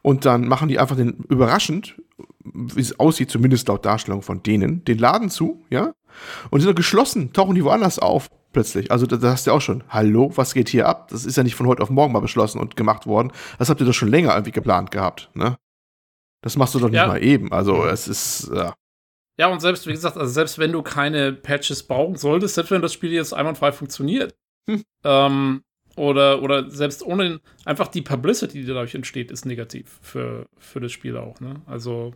Und 0.01 0.25
dann 0.25 0.47
machen 0.47 0.67
die 0.67 0.79
einfach 0.79 0.95
den 0.95 1.23
überraschend, 1.29 1.95
wie 2.43 2.81
es 2.81 2.99
aussieht, 2.99 3.29
zumindest 3.29 3.67
laut 3.67 3.85
Darstellung 3.85 4.21
von 4.21 4.41
denen, 4.43 4.83
den 4.85 4.97
Laden 4.97 5.29
zu, 5.29 5.63
ja? 5.69 5.93
Und 6.49 6.59
sind 6.59 6.67
dann 6.67 6.75
geschlossen, 6.75 7.31
tauchen 7.31 7.55
die 7.55 7.63
woanders 7.63 7.99
auf 7.99 8.29
plötzlich. 8.51 8.91
Also 8.91 9.05
da, 9.05 9.15
da 9.15 9.31
hast 9.31 9.45
du 9.47 9.51
ja 9.51 9.57
auch 9.57 9.61
schon, 9.61 9.83
hallo, 9.87 10.31
was 10.35 10.53
geht 10.53 10.67
hier 10.67 10.87
ab? 10.87 11.07
Das 11.09 11.23
ist 11.25 11.37
ja 11.37 11.43
nicht 11.43 11.55
von 11.55 11.67
heute 11.67 11.81
auf 11.83 11.89
morgen 11.89 12.11
mal 12.11 12.19
beschlossen 12.19 12.59
und 12.59 12.75
gemacht 12.75 13.07
worden. 13.07 13.31
Das 13.59 13.69
habt 13.69 13.79
ihr 13.79 13.85
doch 13.85 13.93
schon 13.93 14.09
länger 14.09 14.33
irgendwie 14.33 14.51
geplant 14.51 14.91
gehabt, 14.91 15.29
ne? 15.33 15.57
Das 16.41 16.57
machst 16.57 16.73
du 16.75 16.79
doch 16.79 16.89
nicht 16.89 16.97
Ja. 16.97 17.07
mal 17.07 17.23
eben. 17.23 17.51
Also 17.53 17.85
es 17.85 18.07
ist, 18.07 18.51
ja. 18.53 18.73
Ja, 19.39 19.47
und 19.47 19.59
selbst, 19.61 19.87
wie 19.87 19.91
gesagt, 19.91 20.17
also 20.17 20.31
selbst 20.31 20.59
wenn 20.59 20.71
du 20.71 20.81
keine 20.81 21.33
Patches 21.33 21.83
brauchen 21.83 22.15
solltest, 22.15 22.55
selbst 22.55 22.71
wenn 22.71 22.81
das 22.81 22.93
Spiel 22.93 23.11
jetzt 23.11 23.33
einwandfrei 23.33 23.71
funktioniert, 23.71 24.35
Hm. 24.69 24.83
ähm, 25.03 25.63
oder, 25.97 26.41
oder 26.41 26.69
selbst 26.69 27.03
ohne, 27.05 27.23
den- 27.29 27.39
einfach 27.65 27.87
die 27.87 28.01
Publicity, 28.01 28.61
die 28.61 28.67
dadurch 28.67 28.93
entsteht, 28.95 29.31
ist 29.31 29.45
negativ 29.45 29.99
für, 30.01 30.45
für 30.57 30.79
das 30.79 30.91
Spiel 30.91 31.17
auch, 31.17 31.39
ne? 31.39 31.55
Also, 31.65 32.13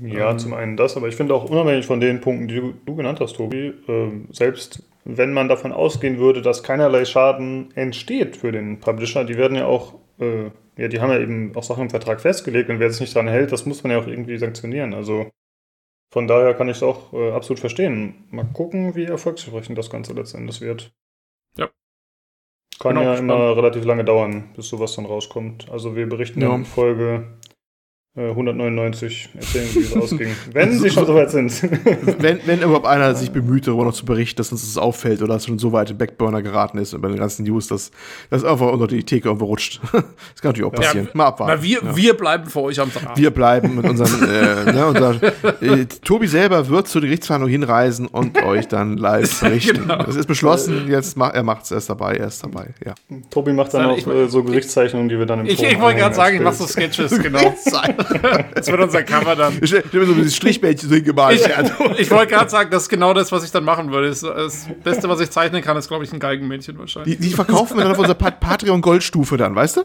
Ja, 0.00 0.30
Ähm. 0.30 0.38
zum 0.38 0.54
einen 0.54 0.76
das, 0.78 0.96
aber 0.96 1.08
ich 1.08 1.16
finde 1.16 1.34
auch 1.34 1.44
unabhängig 1.50 1.84
von 1.84 2.00
den 2.00 2.20
Punkten, 2.22 2.48
die 2.48 2.56
du, 2.56 2.72
du 2.86 2.96
genannt 2.96 3.20
hast, 3.20 3.36
Tobi, 3.36 3.74
ähm, 3.88 4.28
selbst 4.32 4.82
wenn 5.04 5.34
man 5.34 5.48
davon 5.48 5.72
ausgehen 5.72 6.18
würde, 6.18 6.40
dass 6.40 6.62
keinerlei 6.62 7.04
Schaden 7.04 7.70
entsteht 7.76 8.36
für 8.38 8.52
den 8.52 8.80
Publisher, 8.80 9.24
die 9.24 9.36
werden 9.36 9.56
ja 9.56 9.66
auch, 9.66 9.94
äh, 10.18 10.44
ja, 10.78 10.88
die 10.88 11.00
haben 11.00 11.10
ja 11.10 11.18
eben 11.20 11.54
auch 11.54 11.62
Sachen 11.62 11.82
im 11.82 11.90
Vertrag 11.90 12.20
festgelegt 12.22 12.70
und 12.70 12.80
wer 12.80 12.90
sich 12.90 13.00
nicht 13.02 13.14
dran 13.14 13.28
hält, 13.28 13.52
das 13.52 13.66
muss 13.66 13.82
man 13.82 13.92
ja 13.92 13.98
auch 13.98 14.06
irgendwie 14.06 14.38
sanktionieren. 14.38 14.94
Also 14.94 15.30
von 16.12 16.28
daher 16.28 16.52
kann 16.52 16.68
ich 16.68 16.76
es 16.76 16.82
auch 16.82 17.12
äh, 17.14 17.32
absolut 17.32 17.58
verstehen. 17.58 18.26
Mal 18.30 18.44
gucken, 18.52 18.94
wie 18.94 19.04
erfolgsversprechend 19.04 19.78
das 19.78 19.88
Ganze 19.88 20.12
letztendlich 20.12 20.60
wird. 20.60 20.92
Ja. 21.56 21.70
Kann 22.78 22.98
auch 22.98 23.02
ja 23.02 23.14
immer 23.14 23.56
relativ 23.56 23.84
lange 23.86 24.04
dauern, 24.04 24.50
bis 24.54 24.68
sowas 24.68 24.94
dann 24.94 25.06
rauskommt. 25.06 25.70
Also 25.70 25.96
wir 25.96 26.06
berichten 26.06 26.42
Ja. 26.42 26.54
in 26.54 26.66
Folge 26.66 27.38
199, 28.14 29.30
erzählen, 29.34 29.68
wie 29.72 29.78
es 29.78 29.96
ausging. 29.96 30.36
Wenn 30.52 30.78
sie 30.78 30.90
schon 30.90 31.06
soweit 31.06 31.30
sind. 31.30 31.62
wenn, 32.18 32.40
wenn 32.44 32.60
überhaupt 32.60 32.86
einer 32.86 33.14
sich 33.14 33.30
bemüht, 33.30 33.66
darüber 33.66 33.86
noch 33.86 33.94
zu 33.94 34.04
berichten, 34.04 34.36
dass 34.36 34.52
uns 34.52 34.66
das 34.66 34.76
auffällt 34.76 35.22
oder 35.22 35.32
dass 35.32 35.46
schon 35.46 35.58
so 35.58 35.72
weit 35.72 35.92
im 35.92 35.96
Backburner 35.96 36.42
geraten 36.42 36.76
ist 36.76 36.92
und 36.92 37.00
bei 37.00 37.08
den 37.08 37.16
ganzen 37.16 37.44
News, 37.44 37.68
dass 37.68 37.90
das 38.28 38.44
einfach 38.44 38.70
unter 38.70 38.86
die 38.86 39.02
Theke 39.02 39.28
irgendwo 39.28 39.46
rutscht. 39.46 39.80
das 39.92 40.02
kann 40.42 40.50
natürlich 40.50 40.66
auch 40.66 40.74
passieren. 40.74 41.08
Mal 41.14 41.24
abwarten. 41.24 41.52
weil 41.52 41.62
wir, 41.62 41.82
ja. 41.82 41.96
wir 41.96 42.14
bleiben 42.14 42.50
für 42.50 42.60
euch 42.60 42.78
am 42.80 42.92
Draht. 42.92 43.16
Wir 43.16 43.30
bleiben 43.30 43.76
mit 43.76 43.88
unseren, 43.88 44.28
äh, 44.28 44.72
ne, 44.72 44.86
unser, 44.88 45.14
äh, 45.62 45.86
Tobi 46.04 46.26
selber 46.26 46.68
wird 46.68 46.88
zur 46.88 47.00
Gerichtsverhandlung 47.00 47.50
hinreisen 47.50 48.08
und 48.08 48.42
euch 48.42 48.68
dann 48.68 48.98
live 48.98 49.40
berichten. 49.40 49.88
Genau. 49.88 50.02
Das 50.02 50.16
ist 50.16 50.26
beschlossen, 50.26 50.86
jetzt 50.86 51.16
ma 51.16 51.30
er 51.30 51.44
macht's, 51.44 51.70
er 51.70 51.78
ist 51.78 51.88
dabei, 51.88 52.16
er 52.16 52.26
ist 52.26 52.44
dabei, 52.44 52.74
ja. 52.84 52.92
Tobi 53.30 53.54
macht 53.54 53.72
dann 53.72 53.86
auch 53.86 54.06
äh, 54.06 54.28
so 54.28 54.44
Gesichtszeichnungen, 54.44 55.08
die 55.08 55.18
wir 55.18 55.24
dann 55.24 55.40
im 55.40 55.46
ich, 55.46 55.62
ich 55.62 55.80
wollte 55.80 56.00
gerade 56.00 56.14
sagen, 56.14 56.36
ich 56.36 56.42
mach 56.42 56.50
als 56.50 56.58
so. 56.58 56.66
Sketches, 56.66 57.18
genau. 57.18 57.54
Das 58.54 58.66
wird 58.70 58.80
unser 58.80 59.02
Cover 59.02 59.34
dann. 59.36 59.58
Ich 59.60 59.70
stell 59.70 59.82
mir 59.92 60.06
so 60.06 60.14
dieses 60.14 60.36
Strichbällchen 60.36 60.88
so 60.88 60.94
hingemalt. 60.94 61.40
Ich, 61.40 61.46
ich 62.00 62.10
wollte 62.10 62.32
gerade 62.34 62.50
sagen, 62.50 62.70
das 62.70 62.84
ist 62.84 62.88
genau 62.88 63.12
das, 63.14 63.32
was 63.32 63.44
ich 63.44 63.50
dann 63.50 63.64
machen 63.64 63.90
würde. 63.92 64.08
Das, 64.08 64.22
Beste, 64.84 65.08
was 65.08 65.20
ich 65.20 65.30
zeichnen 65.30 65.62
kann, 65.62 65.76
ist, 65.76 65.88
glaube 65.88 66.04
ich, 66.04 66.12
ein 66.12 66.20
Geigenmännchen 66.20 66.78
wahrscheinlich. 66.78 67.18
Die, 67.18 67.28
die 67.28 67.34
verkaufen 67.34 67.76
wir 67.76 67.82
dann 67.84 67.92
auf 67.92 67.98
unserer 67.98 68.14
Pat- 68.14 68.40
Patreon-Goldstufe 68.40 69.36
dann, 69.36 69.54
weißt 69.54 69.78
du? 69.78 69.82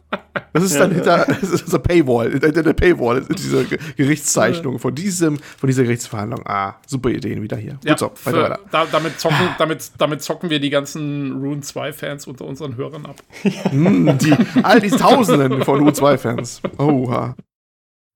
Das 0.53 0.63
ist 0.63 0.80
dann 0.80 0.91
hinter, 0.91 1.26
das 1.28 1.49
ist 1.51 1.63
unser 1.63 1.80
Paywall, 1.80 2.32
hinter 2.32 2.63
der 2.63 2.74
Paywall, 2.74 3.26
diese 3.38 3.65
Ge- 3.65 3.78
Gerichtszeichnung 3.95 4.80
von 4.80 4.93
diesem, 4.95 5.38
von 5.57 5.68
dieser 5.68 5.84
Gerichtsverhandlung. 5.84 6.41
Ah, 6.45 6.76
super 6.88 7.09
Ideen 7.09 7.41
wieder 7.41 7.57
hier. 7.57 7.78
Ja, 7.84 7.93
Gut 7.93 7.99
so, 7.99 8.05
weiter, 8.24 8.38
für, 8.38 8.43
weiter. 8.43 8.59
Da, 8.72 8.86
damit, 8.91 9.20
zocken, 9.20 9.49
damit, 9.57 9.91
damit 9.97 10.22
zocken 10.22 10.49
wir 10.49 10.59
die 10.59 10.70
ganzen 10.70 11.34
Rune 11.41 11.61
2-Fans 11.61 12.28
unter 12.28 12.45
unseren 12.45 12.76
Hörern 12.78 13.05
ab. 13.05 13.15
Mm, 13.72 14.18
die, 14.18 14.34
all 14.63 14.80
die 14.80 14.89
Tausenden 14.89 15.63
von 15.63 15.82
U2-Fans. 15.89 16.61
Oha. 16.78 17.36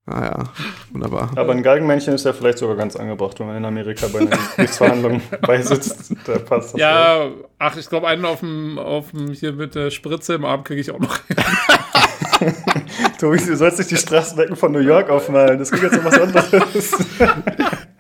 Ah 0.07 0.23
ja, 0.25 0.43
wunderbar. 0.91 1.31
Aber 1.35 1.51
ein 1.51 1.61
Galgenmännchen 1.61 2.15
ist 2.15 2.25
ja 2.25 2.33
vielleicht 2.33 2.57
sogar 2.57 2.75
ganz 2.75 2.95
angebracht, 2.95 3.39
wenn 3.39 3.47
man 3.47 3.57
in 3.57 3.65
Amerika 3.65 4.07
bei 4.07 4.19
einer 4.19 4.31
Gerichtsverhandlung 4.55 5.21
beisitzt. 5.41 6.15
Da 6.25 6.39
passt 6.39 6.73
das 6.73 6.81
Ja, 6.81 7.27
ach, 7.59 7.77
ich 7.77 7.87
glaube, 7.87 8.07
einen 8.07 8.25
auf 8.25 8.39
dem, 8.39 8.79
auf 8.79 9.11
dem 9.11 9.31
hier 9.31 9.53
mit 9.53 9.75
der 9.75 9.91
Spritze 9.91 10.33
im 10.33 10.45
Arm 10.45 10.63
kriege 10.63 10.81
ich 10.81 10.89
auch 10.89 10.99
noch 10.99 11.19
hin. 11.27 11.37
Tobi, 13.19 13.37
du 13.37 13.55
sollst 13.55 13.77
nicht 13.77 13.91
die 13.91 13.97
Straßenbecken 13.97 14.55
von 14.55 14.71
New 14.71 14.79
York 14.79 15.09
aufmalen. 15.09 15.59
Das 15.59 15.69
klingt 15.69 15.83
jetzt 15.83 15.97
um 15.99 16.05
was 16.05 16.19
anderes. 16.19 16.91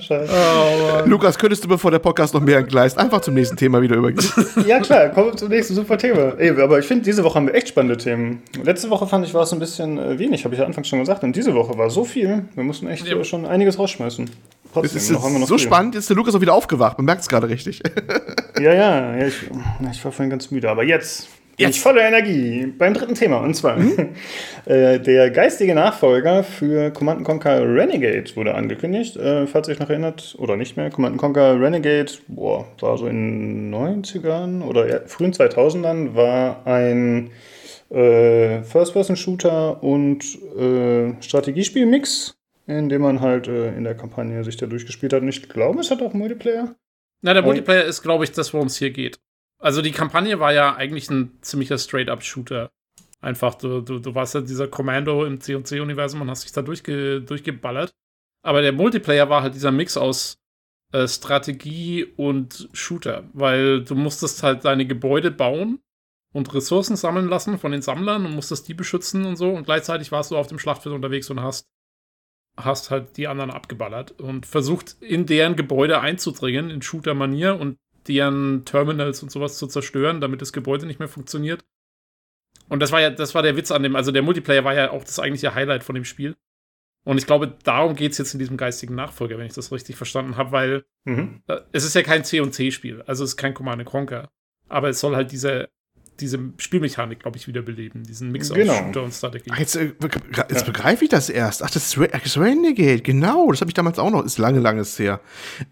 scheiße. 0.00 1.04
Lukas, 1.06 1.38
könntest 1.38 1.64
du, 1.64 1.68
bevor 1.68 1.90
der 1.90 1.98
Podcast 1.98 2.34
noch 2.34 2.40
mehr 2.40 2.58
entgleist, 2.58 2.98
einfach 2.98 3.20
zum 3.20 3.34
nächsten 3.34 3.56
Thema 3.56 3.80
wieder 3.80 3.96
übergehen? 3.96 4.24
Ja, 4.66 4.80
klar, 4.80 5.08
kommen 5.10 5.28
wir 5.32 5.36
zum 5.36 5.48
nächsten 5.48 5.74
super 5.74 5.96
Thema. 5.98 6.34
Ey, 6.38 6.50
aber 6.60 6.78
ich 6.78 6.86
finde, 6.86 7.04
diese 7.04 7.22
Woche 7.24 7.36
haben 7.36 7.46
wir 7.46 7.54
echt 7.54 7.68
spannende 7.68 7.96
Themen. 7.96 8.42
Letzte 8.62 8.90
Woche 8.90 9.06
fand 9.06 9.26
ich, 9.26 9.34
war 9.34 9.42
es 9.42 9.52
ein 9.52 9.58
bisschen 9.58 9.98
äh, 9.98 10.18
wenig, 10.18 10.44
habe 10.44 10.54
ich 10.54 10.60
ja 10.60 10.66
anfangs 10.66 10.88
schon 10.88 10.98
gesagt. 10.98 11.22
Und 11.24 11.34
diese 11.36 11.54
Woche 11.54 11.76
war 11.78 11.90
so 11.90 12.04
viel. 12.04 12.44
Wir 12.54 12.64
mussten 12.64 12.86
echt 12.88 13.06
Ja. 13.06 13.16
äh, 13.16 13.24
schon 13.24 13.46
einiges 13.46 13.78
rausschmeißen. 13.78 14.24
Es 14.24 14.72
Trotzdem, 14.74 14.96
ist 14.98 15.10
noch 15.10 15.22
haben 15.22 15.32
wir 15.32 15.38
jetzt 15.38 15.40
noch 15.40 15.48
so 15.48 15.58
viel. 15.58 15.66
spannend, 15.66 15.94
jetzt 15.94 16.02
ist 16.04 16.10
der 16.10 16.16
Lukas 16.16 16.34
auch 16.34 16.40
wieder 16.40 16.54
aufgewacht. 16.54 16.98
Man 16.98 17.06
merkt 17.06 17.22
es 17.22 17.28
gerade 17.28 17.48
richtig. 17.48 17.80
Ja, 18.60 18.72
ja, 18.74 19.16
ja 19.16 19.26
ich, 19.26 19.34
ich 19.90 20.04
war 20.04 20.12
vorhin 20.12 20.30
ganz 20.30 20.50
müde. 20.50 20.68
Aber 20.70 20.84
jetzt 20.84 21.28
Jetzt. 21.58 21.76
ich 21.76 21.80
voller 21.80 22.06
Energie 22.06 22.66
beim 22.66 22.94
dritten 22.94 23.14
Thema. 23.14 23.38
Und 23.38 23.54
zwar 23.54 23.78
äh, 24.66 25.00
der 25.00 25.30
geistige 25.30 25.74
Nachfolger 25.74 26.44
für 26.44 26.92
Command 26.92 27.24
Conquer 27.24 27.62
Renegade 27.62 28.36
wurde 28.36 28.54
angekündigt. 28.54 29.16
Äh, 29.16 29.46
falls 29.48 29.66
ihr 29.66 29.72
euch 29.72 29.80
noch 29.80 29.90
erinnert, 29.90 30.36
oder 30.38 30.56
nicht 30.56 30.76
mehr, 30.76 30.90
Command 30.90 31.18
Conquer 31.18 31.60
Renegade, 31.60 32.12
boah, 32.28 32.66
war 32.80 32.96
so 32.96 33.08
in 33.08 33.70
den 33.70 33.74
90ern 33.74 34.62
oder 34.62 35.06
frühen 35.06 35.32
2000ern, 35.32 36.14
war 36.14 36.64
ein 36.64 37.30
äh, 37.90 38.62
First-Person-Shooter 38.62 39.82
und 39.82 40.24
äh, 40.56 41.20
Strategiespiel-Mix, 41.20 42.36
in 42.68 42.88
dem 42.88 43.02
man 43.02 43.20
halt 43.20 43.48
in 43.48 43.82
der 43.82 43.96
Kampagne 43.96 44.44
sich 44.44 44.56
da 44.58 44.66
durchgespielt 44.66 45.12
hat. 45.12 45.22
Und 45.22 45.28
ich 45.28 45.48
glaube, 45.48 45.80
es 45.80 45.90
hat 45.90 46.02
auch 46.02 46.12
Multiplayer. 46.12 46.76
Na, 47.22 47.34
der. 47.34 47.42
Multiplayer 47.42 47.84
ist, 47.84 48.02
glaube 48.02 48.24
ich, 48.24 48.30
das, 48.30 48.54
worum 48.54 48.68
es 48.68 48.76
hier 48.76 48.90
geht. 48.90 49.18
Also 49.60 49.82
die 49.82 49.92
Kampagne 49.92 50.38
war 50.38 50.52
ja 50.52 50.76
eigentlich 50.76 51.10
ein 51.10 51.38
ziemlicher 51.40 51.78
Straight-up-Shooter. 51.78 52.70
Einfach, 53.20 53.56
du, 53.56 53.80
du, 53.80 53.98
du 53.98 54.14
warst 54.14 54.34
ja 54.34 54.40
dieser 54.40 54.68
Kommando 54.68 55.24
im 55.24 55.40
C&C-Universum 55.40 56.20
und 56.20 56.30
hast 56.30 56.44
dich 56.44 56.52
da 56.52 56.62
durchge, 56.62 57.20
durchgeballert. 57.20 57.90
Aber 58.42 58.62
der 58.62 58.72
Multiplayer 58.72 59.28
war 59.28 59.42
halt 59.42 59.54
dieser 59.54 59.72
Mix 59.72 59.96
aus 59.96 60.36
äh, 60.92 61.08
Strategie 61.08 62.04
und 62.16 62.68
Shooter, 62.72 63.24
weil 63.32 63.82
du 63.82 63.94
musstest 63.96 64.42
halt 64.42 64.64
deine 64.64 64.86
Gebäude 64.86 65.30
bauen 65.30 65.80
und 66.32 66.54
Ressourcen 66.54 66.96
sammeln 66.96 67.28
lassen 67.28 67.58
von 67.58 67.72
den 67.72 67.82
Sammlern 67.82 68.24
und 68.24 68.34
musstest 68.34 68.68
die 68.68 68.74
beschützen 68.74 69.26
und 69.26 69.36
so 69.36 69.50
und 69.50 69.64
gleichzeitig 69.64 70.12
warst 70.12 70.30
du 70.30 70.36
auf 70.36 70.46
dem 70.46 70.58
Schlachtfeld 70.58 70.94
unterwegs 70.94 71.28
und 71.30 71.40
hast 71.40 71.66
hast 72.56 72.90
halt 72.90 73.16
die 73.16 73.28
anderen 73.28 73.50
abgeballert 73.50 74.12
und 74.20 74.46
versucht 74.46 74.96
in 75.00 75.26
deren 75.26 75.56
Gebäude 75.56 76.00
einzudringen 76.00 76.70
in 76.70 76.82
Shooter-Manier 76.82 77.58
und 77.58 77.76
deren 78.08 78.64
Terminals 78.64 79.22
und 79.22 79.30
sowas 79.30 79.58
zu 79.58 79.66
zerstören, 79.66 80.20
damit 80.20 80.40
das 80.42 80.52
Gebäude 80.52 80.86
nicht 80.86 80.98
mehr 80.98 81.08
funktioniert. 81.08 81.64
Und 82.68 82.80
das 82.80 82.92
war 82.92 83.00
ja, 83.00 83.10
das 83.10 83.34
war 83.34 83.42
der 83.42 83.56
Witz 83.56 83.70
an 83.70 83.82
dem, 83.82 83.96
also 83.96 84.12
der 84.12 84.22
Multiplayer 84.22 84.64
war 84.64 84.74
ja 84.74 84.90
auch 84.90 85.04
das 85.04 85.18
eigentliche 85.18 85.54
Highlight 85.54 85.84
von 85.84 85.94
dem 85.94 86.04
Spiel. 86.04 86.36
Und 87.04 87.16
ich 87.16 87.26
glaube, 87.26 87.56
darum 87.64 87.94
geht 87.94 88.12
es 88.12 88.18
jetzt 88.18 88.34
in 88.34 88.38
diesem 88.38 88.56
geistigen 88.58 88.94
Nachfolger, 88.94 89.38
wenn 89.38 89.46
ich 89.46 89.54
das 89.54 89.72
richtig 89.72 89.96
verstanden 89.96 90.36
habe, 90.36 90.52
weil 90.52 90.84
Mhm. 91.04 91.42
äh, 91.46 91.60
es 91.72 91.84
ist 91.84 91.94
ja 91.94 92.02
kein 92.02 92.24
C&C-Spiel, 92.24 93.02
also 93.06 93.24
es 93.24 93.30
ist 93.30 93.36
kein 93.36 93.54
Command 93.54 93.82
Conquer. 93.86 94.28
Aber 94.68 94.90
es 94.90 95.00
soll 95.00 95.16
halt 95.16 95.32
diese, 95.32 95.70
diese 96.20 96.38
Spielmechanik, 96.58 97.20
glaube 97.20 97.38
ich, 97.38 97.46
wiederbeleben, 97.48 98.02
diesen 98.02 98.30
Mix 98.30 98.52
Genau. 98.52 98.72
aus 98.74 98.78
Shooter 98.80 99.02
und 99.04 99.14
Strategie. 99.14 99.50
Ach, 99.54 99.58
jetzt, 99.58 99.76
äh, 99.76 99.92
begre- 99.98 100.50
jetzt 100.50 100.66
begreife 100.66 101.04
ich 101.04 101.08
das 101.10 101.30
erst. 101.30 101.62
Ach, 101.62 101.70
das 101.70 101.96
ist 101.96 102.36
Renegade, 102.36 103.00
genau. 103.00 103.50
Das 103.50 103.62
habe 103.62 103.70
ich 103.70 103.74
damals 103.74 103.98
auch 103.98 104.10
noch. 104.10 104.22
Ist 104.24 104.36
lange, 104.36 104.58
lange 104.60 104.82
her. 104.82 105.20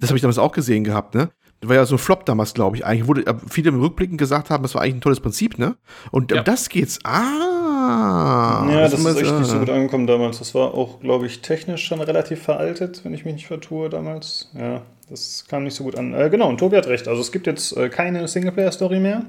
Das 0.00 0.08
habe 0.08 0.16
ich 0.16 0.22
damals 0.22 0.38
auch 0.38 0.52
gesehen 0.52 0.84
gehabt, 0.84 1.14
ne? 1.14 1.30
Das 1.60 1.68
war 1.68 1.76
ja 1.76 1.86
so 1.86 1.94
ein 1.94 1.98
Flop 1.98 2.26
damals, 2.26 2.54
glaube 2.54 2.76
ich. 2.76 2.84
Eigentlich 2.84 3.06
wurde 3.06 3.26
äh, 3.26 3.34
viele 3.48 3.70
im 3.70 3.80
Rückblicken 3.80 4.18
gesagt 4.18 4.50
haben, 4.50 4.62
das 4.62 4.74
war 4.74 4.82
eigentlich 4.82 4.96
ein 4.96 5.00
tolles 5.00 5.20
Prinzip, 5.20 5.58
ne? 5.58 5.76
Und 6.10 6.32
um 6.32 6.36
Ja. 6.36 6.42
das 6.42 6.68
geht's. 6.68 6.98
Ah. 7.04 8.66
Ja, 8.70 8.80
das, 8.88 8.94
ist 8.94 9.06
echt 9.20 9.32
nicht 9.38 9.46
so 9.46 9.58
gut 9.58 9.70
angekommen 9.70 10.06
damals. 10.06 10.38
Das 10.38 10.54
war 10.54 10.74
auch, 10.74 11.00
glaube 11.00 11.26
ich, 11.26 11.40
technisch 11.40 11.84
schon 11.84 12.00
relativ 12.00 12.42
veraltet, 12.42 13.04
wenn 13.04 13.14
ich 13.14 13.24
mich 13.24 13.34
nicht 13.34 13.46
vertue 13.46 13.88
damals. 13.88 14.50
Ja, 14.58 14.82
das 15.08 15.46
kam 15.48 15.64
nicht 15.64 15.74
so 15.74 15.84
gut 15.84 15.96
an. 15.96 16.12
Äh, 16.14 16.28
genau, 16.30 16.48
und 16.48 16.58
Tobi 16.58 16.76
hat 16.76 16.86
recht. 16.88 17.08
Also 17.08 17.20
es 17.20 17.32
gibt 17.32 17.46
jetzt 17.46 17.76
äh, 17.76 17.88
keine 17.88 18.26
Singleplayer-Story 18.28 19.00
mehr, 19.00 19.24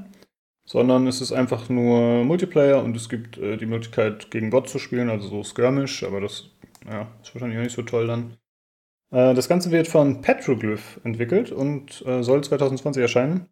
sondern 0.65 1.07
es 1.07 1.21
ist 1.21 1.31
einfach 1.31 1.69
nur 1.69 2.23
Multiplayer 2.23 2.83
und 2.83 2.95
es 2.97 3.09
gibt 3.09 3.37
äh, 3.37 3.57
die 3.57 3.65
Möglichkeit, 3.65 4.31
gegen 4.31 4.49
Bot 4.49 4.69
zu 4.69 4.79
spielen, 4.79 5.09
also 5.09 5.27
so 5.29 5.43
Skirmish, 5.43 6.03
aber 6.03 6.19
das 6.21 6.49
ja, 6.89 7.07
ist 7.21 7.33
wahrscheinlich 7.33 7.59
auch 7.59 7.63
nicht 7.63 7.75
so 7.75 7.83
toll 7.83 8.07
dann. 8.07 8.37
Äh, 9.11 9.33
das 9.33 9.47
Ganze 9.47 9.71
wird 9.71 9.87
von 9.87 10.21
Petroglyph 10.21 10.99
entwickelt 11.03 11.51
und 11.51 12.03
äh, 12.05 12.23
soll 12.23 12.43
2020 12.43 13.01
erscheinen. 13.01 13.47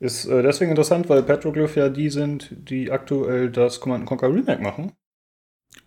Ist 0.00 0.26
äh, 0.26 0.42
deswegen 0.42 0.70
interessant, 0.70 1.08
weil 1.08 1.22
Petroglyph 1.22 1.76
ja 1.76 1.88
die 1.88 2.08
sind, 2.10 2.50
die 2.70 2.90
aktuell 2.92 3.50
das 3.50 3.80
Command 3.80 4.06
Conquer 4.06 4.28
Remake 4.32 4.62
machen. 4.62 4.92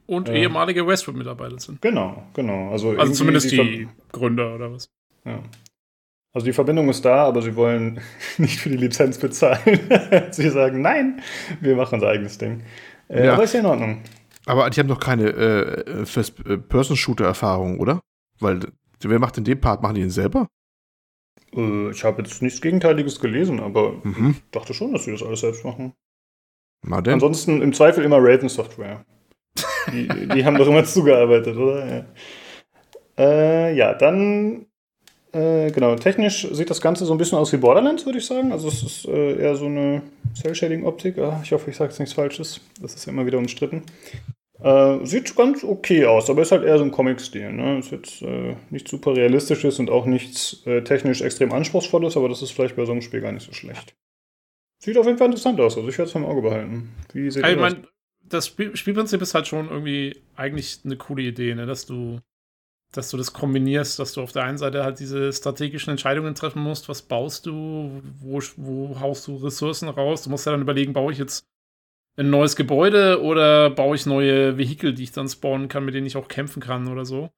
Und 0.06 0.28
Ja. 0.28 0.36
ehemalige 0.36 0.86
Westwood-Mitarbeiter 0.86 1.60
sind. 1.60 1.82
Genau, 1.82 2.24
genau. 2.34 2.70
Also, 2.72 2.92
Also 2.92 3.14
zumindest 3.14 3.52
die, 3.52 3.86
Ver- 3.86 3.94
Gründer 4.12 4.56
oder 4.56 4.72
was. 4.72 4.90
ja. 5.26 5.40
Also 6.34 6.46
die 6.46 6.54
Verbindung 6.54 6.88
ist 6.88 7.04
da, 7.04 7.26
aber 7.26 7.42
sie 7.42 7.58
wollen 7.58 8.00
nicht 8.38 8.60
für 8.62 8.70
die 8.70 8.78
Lizenz 8.78 9.18
bezahlen. 9.18 9.60
sie 10.32 10.50
sagen, 10.50 10.82
nein, 10.82 11.22
wir 11.60 11.76
machen 11.76 11.96
unser 11.96 12.08
eigenes 12.08 12.38
Ding. 12.38 12.64
Äh, 13.10 13.26
Ja. 13.26 13.34
Aber 13.34 13.44
ist 13.44 13.54
ja 13.54 13.60
in 13.60 13.66
Ordnung. 13.66 14.02
Aber 14.46 14.70
die 14.70 14.80
haben 14.80 14.88
doch 14.88 15.00
keine 15.00 15.30
äh, 15.30 16.06
First-Person-Shooter-Erfahrung, 16.06 17.80
oder? 17.80 18.02
Weil, 18.40 18.60
wer 19.10 19.20
macht 19.20 19.38
denn 19.38 19.44
den 19.44 19.60
Part? 19.60 19.82
Machen 19.82 19.96
die 19.96 20.02
den 20.02 20.10
selber? 20.10 20.48
Äh, 21.56 21.92
ich 21.92 22.04
habe 22.04 22.22
jetzt 22.22 22.42
nichts 22.42 22.62
Gegenteiliges 22.62 23.20
gelesen, 23.20 23.60
aber 23.60 23.94
mhm. 24.04 24.36
ich 24.38 24.52
dachte 24.52 24.74
schon, 24.74 24.94
dass 24.94 25.06
sie 25.06 25.12
das 25.12 25.24
alles 25.24 25.42
selbst 25.42 25.66
machen. 25.66 25.94
Ansonsten 26.90 27.62
im 27.62 27.74
Zweifel 27.74 28.04
immer 28.04 28.18
Raven 28.20 28.50
Software. 28.50 29.06
Die, 29.92 30.08
die 30.36 30.46
haben 30.46 30.58
doch 30.58 30.68
immer 30.68 30.84
zugearbeitet, 30.84 31.56
oder? 31.56 31.86
Ja, 31.88 32.06
äh, 33.18 33.76
ja 33.76 33.94
dann 33.94 34.66
äh, 35.34 35.72
genau, 35.72 35.96
technisch 35.96 36.48
sieht 36.52 36.70
das 36.70 36.82
Ganze 36.82 37.06
so 37.06 37.14
ein 37.14 37.18
bisschen 37.18 37.38
aus 37.38 37.54
wie 37.54 37.58
Borderlands, 37.58 38.06
würde 38.06 38.18
ich 38.18 38.26
sagen. 38.26 38.52
Also 38.52 38.68
es 38.68 38.84
ist 38.84 39.06
äh, 39.06 39.38
eher 39.38 39.56
so 39.56 39.66
eine 39.66 40.02
Cell-Shading-Optik. 40.36 41.18
Ah, 41.20 41.40
ich 41.44 41.54
hoffe, 41.54 41.70
ich 41.70 41.78
sage 41.78 41.90
jetzt 41.90 42.00
nichts 42.00 42.14
Falsches. 42.14 42.60
Das 42.82 42.96
ist 42.96 43.06
ja 43.06 43.14
immer 43.14 43.26
wieder 43.26 43.38
umstritten. 43.38 43.84
Äh, 44.64 45.06
sieht 45.06 45.36
ganz 45.36 45.64
okay 45.64 46.06
aus, 46.06 46.30
aber 46.30 46.44
ist 46.44 46.52
halt 46.52 46.64
eher 46.64 46.78
so 46.78 46.84
ein 46.84 46.92
Comic-Stil. 46.92 47.52
Ne? 47.52 47.80
Ist 47.80 47.92
jetzt 47.92 48.22
äh, 48.22 48.56
nichts 48.70 48.92
super 48.92 49.16
realistisches 49.16 49.80
und 49.80 49.90
auch 49.90 50.06
nichts 50.06 50.62
äh, 50.66 50.84
technisch 50.84 51.22
extrem 51.22 51.52
anspruchsvolles, 51.52 52.16
aber 52.16 52.30
das 52.30 52.42
ist 52.42 52.52
vielleicht 52.52 52.76
bei 52.76 52.86
so 52.86 52.92
einem 52.92 53.02
Spiel 53.02 53.22
gar 53.22 53.32
nicht 53.32 53.46
so 53.46 53.54
schlecht. 53.54 53.96
Sieht 54.78 54.98
auf 54.98 55.06
jeden 55.06 55.18
Fall 55.18 55.28
interessant 55.28 55.60
aus, 55.60 55.78
also 55.78 55.90
ich 55.90 55.98
werde 55.98 56.10
es 56.10 56.16
im 56.16 56.26
Auge 56.26 56.42
behalten. 56.42 56.92
Wie 57.14 57.30
seht 57.30 57.44
also, 57.44 57.56
ihr 57.56 57.62
das? 57.62 57.74
Mein, 57.74 57.88
das 58.24 58.48
Spiel 58.48 58.76
Spielprinzip 58.76 59.22
ist 59.22 59.34
halt 59.34 59.48
schon 59.48 59.70
irgendwie 59.70 60.22
eigentlich 60.36 60.80
eine 60.86 60.96
coole 60.96 61.24
Idee, 61.24 61.56
ne? 61.56 61.66
dass 61.66 61.86
du 61.86 62.20
dass 62.92 63.10
du 63.10 63.18
das 63.18 63.32
kombinierst, 63.32 64.00
dass 64.00 64.14
du 64.14 64.22
auf 64.22 64.34
der 64.34 64.44
einen 64.44 64.58
Seite 64.58 64.84
halt 64.84 65.00
diese 65.00 65.32
strategischen 65.32 65.92
Entscheidungen 65.92 66.36
treffen 66.36 66.62
musst, 66.62 66.90
was 66.90 67.02
baust 67.02 67.46
du, 67.46 68.02
wo, 68.20 68.42
wo 68.58 69.00
haust 69.00 69.28
du 69.28 69.38
Ressourcen 69.38 69.88
raus. 69.88 70.24
Du 70.24 70.30
musst 70.30 70.46
ja 70.46 70.52
dann 70.52 70.62
überlegen, 70.62 70.92
baue 70.92 71.14
ich 71.14 71.18
jetzt 71.18 71.46
ein 72.22 72.30
neues 72.30 72.56
Gebäude 72.56 73.22
oder 73.22 73.70
baue 73.70 73.96
ich 73.96 74.06
neue 74.06 74.58
Vehikel, 74.58 74.94
die 74.94 75.04
ich 75.04 75.12
dann 75.12 75.28
spawnen 75.28 75.68
kann, 75.68 75.86
mit 75.86 75.96
denen 75.96 76.08
ich 76.08 76.18
auch 76.18 76.28
kämpfen 76.28 76.62
kann 76.62 76.88
oder 76.88 77.06
so. 77.06 77.30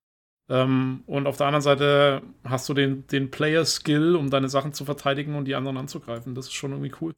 Ähm, 0.50 1.04
und 1.06 1.26
auf 1.26 1.38
der 1.38 1.48
anderen 1.48 1.62
Seite 1.62 2.22
hast 2.44 2.68
du 2.70 2.74
den, 2.74 3.08
den 3.08 3.32
Player-Skill, 3.32 4.16
um 4.16 4.30
deine 4.30 4.50
Sachen 4.50 4.74
zu 4.74 4.86
verteidigen 4.86 5.36
und 5.36 5.46
die 5.46 5.56
anderen 5.56 5.78
anzugreifen. 5.78 6.36
Das 6.36 6.46
ist 6.46 6.54
schon 6.54 6.72
irgendwie 6.72 6.94
cool. 7.02 7.14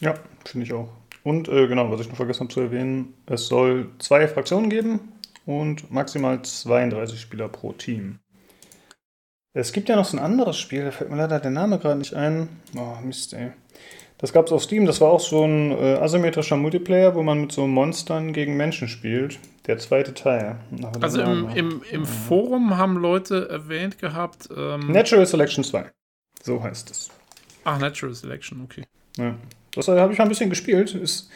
Ja, 0.00 0.14
finde 0.44 0.66
ich 0.66 0.72
auch. 0.72 0.90
Und 1.24 1.48
äh, 1.48 1.66
genau, 1.66 1.90
was 1.90 2.00
ich 2.00 2.08
noch 2.08 2.16
vergessen 2.16 2.40
habe 2.40 2.54
zu 2.54 2.60
erwähnen, 2.60 3.14
es 3.26 3.48
soll 3.48 3.90
zwei 3.98 4.26
Fraktionen 4.28 4.70
geben 4.70 5.12
und 5.44 5.90
maximal 5.90 6.40
32 6.40 7.20
Spieler 7.20 7.48
pro 7.48 7.72
Team. 7.72 8.20
Es 9.52 9.72
gibt 9.72 9.88
ja 9.88 9.96
noch 9.96 10.04
so 10.04 10.16
ein 10.16 10.22
anderes 10.22 10.56
Spiel, 10.56 10.84
da 10.84 10.92
fällt 10.92 11.10
mir 11.10 11.16
leider 11.16 11.40
der 11.40 11.50
Name 11.50 11.78
gerade 11.78 11.98
nicht 11.98 12.14
ein. 12.14 12.48
Oh, 12.76 12.96
Mist, 13.02 13.34
ey. 13.34 13.52
Das 14.18 14.32
gab 14.32 14.46
es 14.46 14.52
auf 14.52 14.62
Steam, 14.62 14.84
das 14.84 15.00
war 15.00 15.10
auch 15.10 15.20
so 15.20 15.44
ein 15.44 15.70
äh, 15.70 15.94
asymmetrischer 15.94 16.56
Multiplayer, 16.56 17.14
wo 17.14 17.22
man 17.22 17.40
mit 17.40 17.52
so 17.52 17.66
Monstern 17.66 18.32
gegen 18.32 18.56
Menschen 18.56 18.88
spielt. 18.88 19.38
Der 19.66 19.78
zweite 19.78 20.12
Teil. 20.14 20.56
Also 21.00 21.20
im, 21.20 21.48
im, 21.50 21.82
im, 21.90 22.06
Forum 22.06 22.76
haben 22.76 22.96
Leute 22.96 23.48
erwähnt 23.48 23.98
gehabt. 23.98 24.48
Ähm 24.56 24.90
Natural 24.90 25.26
Selection 25.26 25.62
2. 25.62 25.90
So 26.42 26.62
heißt 26.62 26.90
es. 26.90 27.10
Ach, 27.64 27.78
Natural 27.78 28.14
Selection, 28.14 28.62
okay. 28.64 28.84
Ja. 29.16 29.34
Das 29.72 29.86
habe 29.86 30.12
ich 30.12 30.18
mal 30.18 30.24
ein 30.24 30.30
bisschen 30.30 30.50
gespielt. 30.50 30.94
Ist 30.94 31.30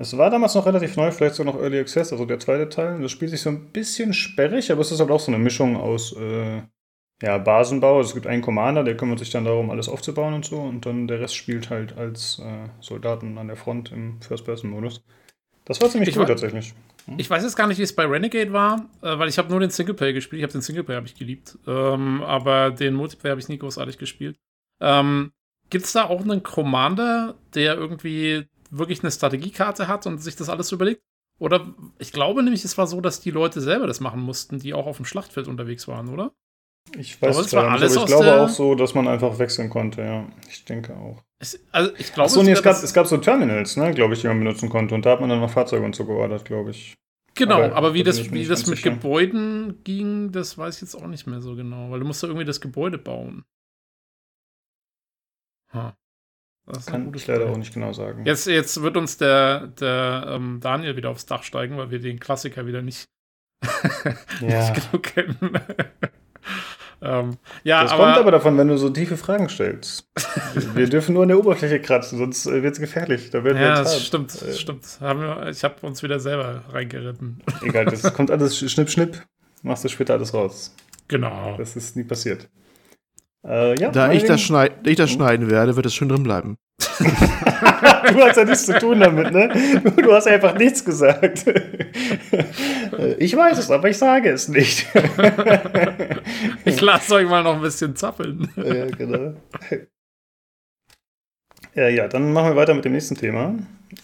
es 0.00 0.16
war 0.16 0.30
damals 0.30 0.54
noch 0.54 0.64
relativ 0.64 0.96
neu, 0.96 1.10
vielleicht 1.10 1.34
sogar 1.34 1.52
noch 1.52 1.60
Early 1.60 1.78
Access, 1.78 2.10
also 2.10 2.24
der 2.24 2.38
zweite 2.38 2.70
Teil. 2.70 3.02
Das 3.02 3.10
spielt 3.10 3.32
sich 3.32 3.42
so 3.42 3.50
ein 3.50 3.70
bisschen 3.70 4.14
sperrig, 4.14 4.72
aber 4.72 4.80
es 4.80 4.90
ist 4.90 4.98
halt 4.98 5.10
auch 5.10 5.20
so 5.20 5.30
eine 5.30 5.38
Mischung 5.38 5.76
aus 5.76 6.16
äh, 6.16 6.62
ja, 7.22 7.38
Basenbau. 7.38 7.98
Also 7.98 8.08
es 8.08 8.14
gibt 8.14 8.26
einen 8.26 8.42
Commander, 8.42 8.82
der 8.82 8.96
kümmert 8.96 9.18
sich 9.18 9.30
dann 9.30 9.44
darum, 9.44 9.70
alles 9.70 9.88
aufzubauen 9.88 10.34
und 10.34 10.44
so. 10.44 10.58
Und 10.58 10.86
dann 10.86 11.06
der 11.06 11.20
Rest 11.20 11.36
spielt 11.36 11.70
halt 11.70 11.96
als 11.96 12.38
äh, 12.38 12.68
Soldaten 12.80 13.36
an 13.38 13.48
der 13.48 13.56
Front 13.56 13.92
im 13.92 14.20
First-Person-Modus. 14.22 15.02
Das 15.64 15.80
war 15.80 15.90
ziemlich 15.90 16.08
ich 16.10 16.16
cool 16.16 16.26
tatsächlich. 16.26 16.74
Hm? 17.06 17.18
Ich 17.18 17.28
weiß 17.28 17.42
jetzt 17.42 17.56
gar 17.56 17.66
nicht, 17.66 17.78
wie 17.78 17.82
es 17.82 17.94
bei 17.94 18.06
Renegade 18.06 18.52
war, 18.52 18.86
äh, 19.02 19.18
weil 19.18 19.28
ich 19.28 19.38
habe 19.38 19.50
nur 19.50 19.60
den 19.60 19.70
Singleplayer 19.70 20.12
gespielt. 20.12 20.40
Ich 20.40 20.44
habe 20.44 20.52
den 20.52 20.62
Singleplayer 20.62 20.96
habe 20.96 21.06
ich 21.06 21.14
geliebt, 21.14 21.58
ähm, 21.66 22.22
aber 22.22 22.70
den 22.70 22.94
Multiplayer 22.94 23.32
habe 23.32 23.40
ich 23.40 23.48
nie 23.48 23.58
großartig 23.58 23.98
gespielt. 23.98 24.38
Ähm, 24.80 25.32
Gibt 25.68 25.84
es 25.84 25.92
da 25.92 26.04
auch 26.04 26.22
einen 26.22 26.42
Commander, 26.42 27.36
der 27.54 27.76
irgendwie 27.76 28.48
wirklich 28.70 29.02
eine 29.02 29.10
Strategiekarte 29.10 29.88
hat 29.88 30.06
und 30.06 30.18
sich 30.18 30.36
das 30.36 30.48
alles 30.48 30.72
überlegt? 30.72 31.02
Oder 31.38 31.72
ich 31.98 32.12
glaube 32.12 32.42
nämlich, 32.42 32.64
es 32.64 32.76
war 32.76 32.86
so, 32.86 33.00
dass 33.00 33.20
die 33.20 33.30
Leute 33.30 33.60
selber 33.60 33.86
das 33.86 34.00
machen 34.00 34.20
mussten, 34.20 34.58
die 34.58 34.74
auch 34.74 34.86
auf 34.86 34.96
dem 34.96 35.06
Schlachtfeld 35.06 35.48
unterwegs 35.48 35.86
waren, 35.86 36.08
oder? 36.08 36.32
Ich 36.98 37.20
weiß 37.20 37.36
es 37.38 37.52
war 37.52 37.70
alles 37.70 37.96
aber 37.96 38.04
ich 38.04 38.10
glaube 38.10 38.40
auch 38.42 38.48
so, 38.48 38.74
dass 38.74 38.94
man 38.94 39.06
einfach 39.08 39.38
wechseln 39.38 39.70
konnte, 39.70 40.02
ja. 40.02 40.26
Ich 40.48 40.64
denke 40.64 40.96
auch. 40.96 41.22
Es, 41.38 41.58
also 41.70 41.92
ich 41.96 42.12
glaube, 42.12 42.26
Achso, 42.26 42.42
nee, 42.42 42.50
es, 42.50 42.62
gab, 42.62 42.82
es 42.82 42.92
gab 42.92 43.06
so 43.06 43.16
Terminals, 43.16 43.76
ne, 43.76 43.92
glaube 43.94 44.14
ich, 44.14 44.20
die 44.20 44.28
man 44.28 44.38
benutzen 44.38 44.68
konnte. 44.68 44.94
Und 44.94 45.06
da 45.06 45.12
hat 45.12 45.20
man 45.20 45.30
dann 45.30 45.40
noch 45.40 45.50
Fahrzeuge 45.50 45.84
und 45.84 45.94
so 45.94 46.04
geordert, 46.04 46.44
glaube 46.44 46.70
ich. 46.70 46.94
Genau, 47.34 47.62
aber, 47.62 47.74
aber 47.74 47.94
wie 47.94 48.02
das, 48.02 48.30
wie 48.32 48.44
das 48.44 48.66
mit 48.66 48.78
sicher. 48.78 48.90
Gebäuden 48.90 49.82
ging, 49.84 50.32
das 50.32 50.58
weiß 50.58 50.76
ich 50.76 50.82
jetzt 50.82 50.94
auch 50.94 51.06
nicht 51.06 51.26
mehr 51.26 51.40
so 51.40 51.54
genau, 51.54 51.90
weil 51.90 52.00
du 52.00 52.06
musst 52.06 52.22
ja 52.22 52.28
irgendwie 52.28 52.44
das 52.44 52.60
Gebäude 52.60 52.98
bauen. 52.98 53.44
Huh. 55.72 55.92
Das 56.66 56.86
kann 56.86 57.12
ich 57.14 57.26
leider 57.26 57.50
auch 57.50 57.56
nicht 57.56 57.72
genau 57.72 57.92
sagen. 57.92 58.24
Jetzt, 58.26 58.46
jetzt 58.46 58.80
wird 58.82 58.96
uns 58.96 59.16
der, 59.16 59.68
der 59.68 60.24
ähm, 60.28 60.60
Daniel 60.60 60.96
wieder 60.96 61.10
aufs 61.10 61.26
Dach 61.26 61.42
steigen, 61.42 61.76
weil 61.76 61.90
wir 61.90 61.98
den 61.98 62.20
Klassiker 62.20 62.66
wieder 62.66 62.82
nicht, 62.82 63.08
ja. 64.40 64.70
nicht 64.70 64.90
genug 64.90 65.02
kennen. 65.02 65.60
Ähm, 67.02 67.38
ja, 67.64 67.82
das 67.82 67.92
aber, 67.92 68.04
kommt 68.04 68.18
aber 68.18 68.30
davon, 68.30 68.58
wenn 68.58 68.68
du 68.68 68.76
so 68.76 68.90
tiefe 68.90 69.16
Fragen 69.16 69.48
stellst. 69.48 70.08
wir 70.74 70.88
dürfen 70.88 71.14
nur 71.14 71.22
an 71.22 71.28
der 71.28 71.38
Oberfläche 71.38 71.80
kratzen, 71.80 72.18
sonst 72.18 72.46
äh, 72.46 72.62
wird 72.62 72.74
es 72.74 72.80
gefährlich. 72.80 73.30
Da 73.30 73.42
werden 73.42 73.60
ja, 73.60 73.76
das 73.76 73.94
hart. 73.94 74.02
stimmt, 74.02 74.42
äh, 74.42 74.52
stimmt. 74.52 74.98
Haben 75.00 75.20
wir, 75.20 75.48
ich 75.48 75.64
habe 75.64 75.86
uns 75.86 76.02
wieder 76.02 76.20
selber 76.20 76.64
reingeritten. 76.70 77.42
Egal, 77.62 77.86
das 77.86 78.02
kommt 78.14 78.30
alles 78.30 78.58
schnipp, 78.58 78.90
schnipp. 78.90 79.22
Machst 79.62 79.84
du 79.84 79.88
später 79.88 80.14
alles 80.14 80.34
raus. 80.34 80.74
Genau. 81.08 81.54
Das 81.58 81.76
ist 81.76 81.96
nie 81.96 82.04
passiert. 82.04 82.48
Äh, 83.46 83.78
ja, 83.80 83.90
da 83.90 84.12
ich 84.12 84.24
das, 84.24 84.40
schneid, 84.40 84.86
ich 84.86 84.96
das 84.96 85.10
schneiden 85.10 85.50
werde, 85.50 85.76
wird 85.76 85.86
es 85.86 85.94
schön 85.94 86.08
drin 86.08 86.22
bleiben. 86.22 86.58
du 86.98 88.20
hast 88.22 88.36
ja 88.36 88.44
nichts 88.44 88.66
zu 88.66 88.78
tun 88.78 89.00
damit, 89.00 89.32
ne? 89.32 89.82
Du 89.96 90.12
hast 90.12 90.26
einfach 90.26 90.56
nichts 90.56 90.84
gesagt. 90.84 91.44
ich 93.18 93.36
weiß 93.36 93.58
es, 93.58 93.70
aber 93.70 93.88
ich 93.88 93.98
sage 93.98 94.30
es 94.30 94.48
nicht. 94.48 94.86
ich 96.64 96.80
lasse 96.80 97.14
euch 97.14 97.28
mal 97.28 97.42
noch 97.42 97.56
ein 97.56 97.62
bisschen 97.62 97.96
zappeln. 97.96 98.48
ja, 98.56 98.86
genau. 98.86 99.34
Ja, 101.74 101.88
ja, 101.88 102.08
dann 102.08 102.32
machen 102.32 102.50
wir 102.50 102.56
weiter 102.56 102.74
mit 102.74 102.84
dem 102.84 102.92
nächsten 102.92 103.14
Thema. 103.14 103.54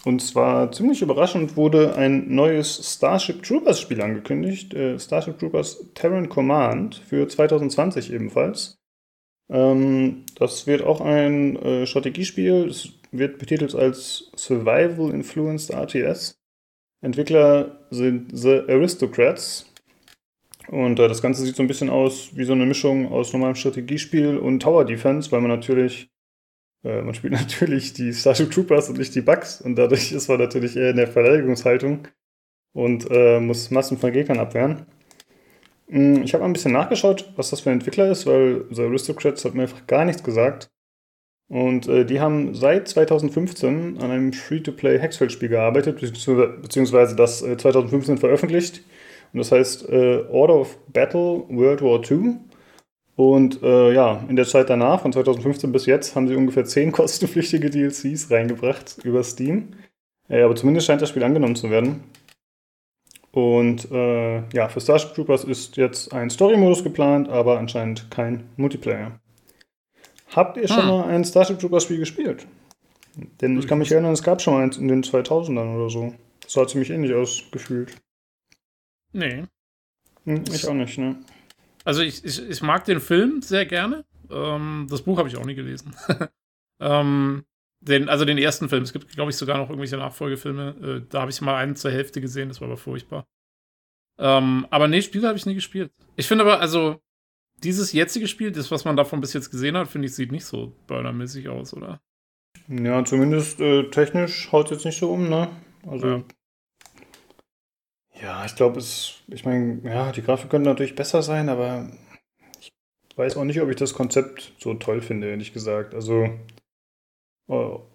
Und 0.03 0.21
zwar 0.21 0.71
ziemlich 0.71 1.01
überraschend 1.01 1.55
wurde 1.55 1.95
ein 1.95 2.33
neues 2.33 2.95
Starship 2.95 3.43
Troopers 3.43 3.79
Spiel 3.79 4.01
angekündigt. 4.01 4.73
Äh, 4.73 4.99
Starship 4.99 5.39
Troopers 5.39 5.93
Terran 5.93 6.29
Command 6.29 6.95
für 6.95 7.27
2020 7.27 8.13
ebenfalls. 8.13 8.77
Ähm, 9.49 10.25
das 10.35 10.67
wird 10.67 10.81
auch 10.83 11.01
ein 11.01 11.55
äh, 11.57 11.85
Strategiespiel. 11.85 12.67
Es 12.69 12.89
wird 13.11 13.39
betitelt 13.39 13.75
als 13.75 14.31
Survival 14.35 15.13
Influenced 15.13 15.71
RTS. 15.71 16.39
Entwickler 17.01 17.87
sind 17.89 18.29
The 18.33 18.63
Aristocrats. 18.67 19.71
Und 20.67 20.99
äh, 20.99 21.07
das 21.07 21.21
Ganze 21.21 21.45
sieht 21.45 21.55
so 21.55 21.63
ein 21.63 21.67
bisschen 21.67 21.89
aus 21.89 22.31
wie 22.35 22.43
so 22.43 22.53
eine 22.53 22.65
Mischung 22.65 23.11
aus 23.11 23.31
normalem 23.31 23.55
Strategiespiel 23.55 24.37
und 24.37 24.61
Tower 24.61 24.83
Defense, 24.83 25.31
weil 25.31 25.39
man 25.39 25.49
natürlich, 25.49 26.09
äh, 26.83 27.01
man 27.01 27.13
spielt 27.13 27.33
natürlich 27.33 27.93
die 27.93 28.13
Starship 28.13 28.51
Troopers 28.51 28.89
und 28.89 28.97
nicht 28.97 29.15
die 29.15 29.21
Bugs. 29.21 29.61
Und 29.61 29.75
dadurch 29.75 30.11
ist 30.11 30.27
man 30.27 30.39
natürlich 30.39 30.75
eher 30.75 30.89
in 30.89 30.97
der 30.97 31.07
Verteidigungshaltung 31.07 32.07
und 32.73 33.07
äh, 33.09 33.39
muss 33.39 33.71
Massen 33.71 33.97
von 33.97 34.11
Gegnern 34.11 34.39
abwehren. 34.39 34.85
Hm, 35.89 36.23
ich 36.23 36.33
habe 36.33 36.43
ein 36.43 36.53
bisschen 36.53 36.73
nachgeschaut, 36.73 37.31
was 37.35 37.49
das 37.49 37.61
für 37.61 37.69
ein 37.69 37.79
Entwickler 37.79 38.09
ist, 38.09 38.25
weil 38.25 38.65
The 38.71 38.83
Aristocrats 38.83 39.45
hat 39.45 39.53
mir 39.53 39.63
einfach 39.63 39.87
gar 39.87 40.05
nichts 40.05 40.23
gesagt. 40.23 40.69
Und 41.49 41.87
äh, 41.87 42.05
die 42.05 42.19
haben 42.19 42.53
seit 42.55 42.89
2015 42.89 43.99
an 43.99 44.11
einem 44.11 44.33
Free-to-Play 44.33 44.99
Hexfeld-Spiel 44.99 45.47
gearbeitet, 45.49 45.99
beziehungsweise 45.99 47.15
das 47.15 47.41
äh, 47.41 47.55
2015 47.55 48.17
veröffentlicht. 48.17 48.81
Und 49.31 49.39
das 49.39 49.51
heißt 49.51 49.89
äh, 49.89 50.25
Order 50.29 50.55
of 50.55 50.77
Battle 50.91 51.45
World 51.49 51.81
War 51.81 52.01
II. 52.09 52.35
Und 53.15 53.63
äh, 53.63 53.93
ja, 53.93 54.23
in 54.27 54.35
der 54.35 54.45
Zeit 54.45 54.69
danach, 54.69 55.01
von 55.01 55.13
2015 55.13 55.71
bis 55.71 55.85
jetzt, 55.85 56.15
haben 56.15 56.27
sie 56.27 56.35
ungefähr 56.35 56.65
10 56.65 56.91
kostenpflichtige 56.91 57.69
DLCs 57.69 58.29
reingebracht 58.29 58.97
über 59.03 59.23
Steam. 59.23 59.69
Äh, 60.29 60.41
aber 60.41 60.55
zumindest 60.55 60.87
scheint 60.87 61.01
das 61.01 61.09
Spiel 61.09 61.23
angenommen 61.23 61.55
zu 61.55 61.69
werden. 61.69 62.03
Und 63.31 63.91
äh, 63.91 64.47
ja, 64.49 64.69
für 64.69 64.81
Starship 64.81 65.13
Troopers 65.13 65.43
ist 65.43 65.77
jetzt 65.77 66.13
ein 66.13 66.29
Story-Modus 66.29 66.83
geplant, 66.83 67.29
aber 67.29 67.59
anscheinend 67.59 68.09
kein 68.09 68.49
Multiplayer. 68.57 69.19
Habt 70.35 70.57
ihr 70.57 70.67
schon 70.67 70.81
hm. 70.81 70.87
mal 70.87 71.03
ein 71.05 71.23
Starship 71.23 71.59
Troopers 71.59 71.83
Spiel 71.83 71.99
gespielt? 71.99 72.47
Denn 73.41 73.57
ich 73.57 73.67
kann 73.67 73.79
mich 73.79 73.91
erinnern, 73.91 74.13
es 74.13 74.23
gab 74.23 74.41
schon 74.41 74.53
mal 74.53 74.63
eins 74.63 74.77
in 74.77 74.87
den 74.87 75.03
2000ern 75.03 75.75
oder 75.75 75.89
so. 75.89 76.13
Das 76.41 76.53
sah 76.53 76.67
ziemlich 76.67 76.89
ähnlich 76.89 77.13
aus, 77.13 77.43
gefühlt. 77.51 77.95
Nee. 79.11 79.43
Hm, 80.25 80.43
ich 80.51 80.67
auch 80.67 80.73
nicht, 80.73 80.97
ne? 80.97 81.15
Also 81.83 82.01
ich, 82.01 82.23
ich, 82.23 82.47
ich 82.47 82.61
mag 82.61 82.85
den 82.85 82.99
Film 82.99 83.41
sehr 83.41 83.65
gerne. 83.65 84.05
Ähm, 84.29 84.87
das 84.89 85.01
Buch 85.01 85.17
habe 85.17 85.29
ich 85.29 85.37
auch 85.37 85.45
nie 85.45 85.55
gelesen. 85.55 85.95
ähm, 86.79 87.45
den, 87.87 88.09
also 88.09 88.25
den 88.25 88.37
ersten 88.37 88.69
Film. 88.69 88.83
Es 88.83 88.93
gibt, 88.93 89.09
glaube 89.09 89.31
ich, 89.31 89.37
sogar 89.37 89.57
noch 89.57 89.69
irgendwelche 89.69 89.97
Nachfolgefilme. 89.97 90.75
Äh, 90.81 91.09
da 91.09 91.21
habe 91.21 91.31
ich 91.31 91.41
mal 91.41 91.57
einen 91.57 91.75
zur 91.75 91.91
Hälfte 91.91 92.21
gesehen, 92.21 92.49
das 92.49 92.61
war 92.61 92.67
aber 92.67 92.77
furchtbar. 92.77 93.25
Ähm, 94.19 94.65
aber 94.69 94.87
nee, 94.87 95.01
Spiele 95.01 95.27
habe 95.27 95.37
ich 95.37 95.45
nie 95.45 95.55
gespielt. 95.55 95.91
Ich 96.15 96.27
finde 96.27 96.43
aber, 96.43 96.59
also, 96.59 96.99
dieses 97.63 97.93
jetzige 97.93 98.27
Spiel, 98.27 98.51
das, 98.51 98.71
was 98.71 98.85
man 98.85 98.95
davon 98.95 99.21
bis 99.21 99.33
jetzt 99.33 99.51
gesehen 99.51 99.77
hat, 99.77 99.87
finde 99.87 100.07
ich, 100.07 100.15
sieht 100.15 100.31
nicht 100.31 100.45
so 100.45 100.73
burnermäßig 100.87 101.49
aus, 101.49 101.73
oder? 101.73 102.01
Ja, 102.67 103.03
zumindest 103.05 103.61
äh, 103.61 103.89
technisch 103.89 104.51
haut 104.51 104.65
es 104.65 104.71
jetzt 104.71 104.85
nicht 104.85 104.99
so 104.99 105.11
um, 105.11 105.29
ne? 105.29 105.49
Also. 105.85 106.07
Ja, 106.07 106.23
ja 108.21 108.45
ich 108.45 108.55
glaube, 108.55 108.79
es. 108.79 109.21
Ich 109.27 109.45
meine, 109.45 109.81
ja, 109.83 110.11
die 110.11 110.21
Grafik 110.21 110.49
könnte 110.49 110.69
natürlich 110.69 110.95
besser 110.95 111.21
sein, 111.21 111.49
aber 111.49 111.89
ich 112.59 112.71
weiß 113.15 113.37
auch 113.37 113.43
nicht, 113.43 113.61
ob 113.61 113.69
ich 113.69 113.75
das 113.77 113.93
Konzept 113.93 114.53
so 114.59 114.73
toll 114.73 115.01
finde, 115.01 115.29
ehrlich 115.29 115.53
gesagt. 115.53 115.93
Also. 115.93 116.29
Äh, 117.49 117.53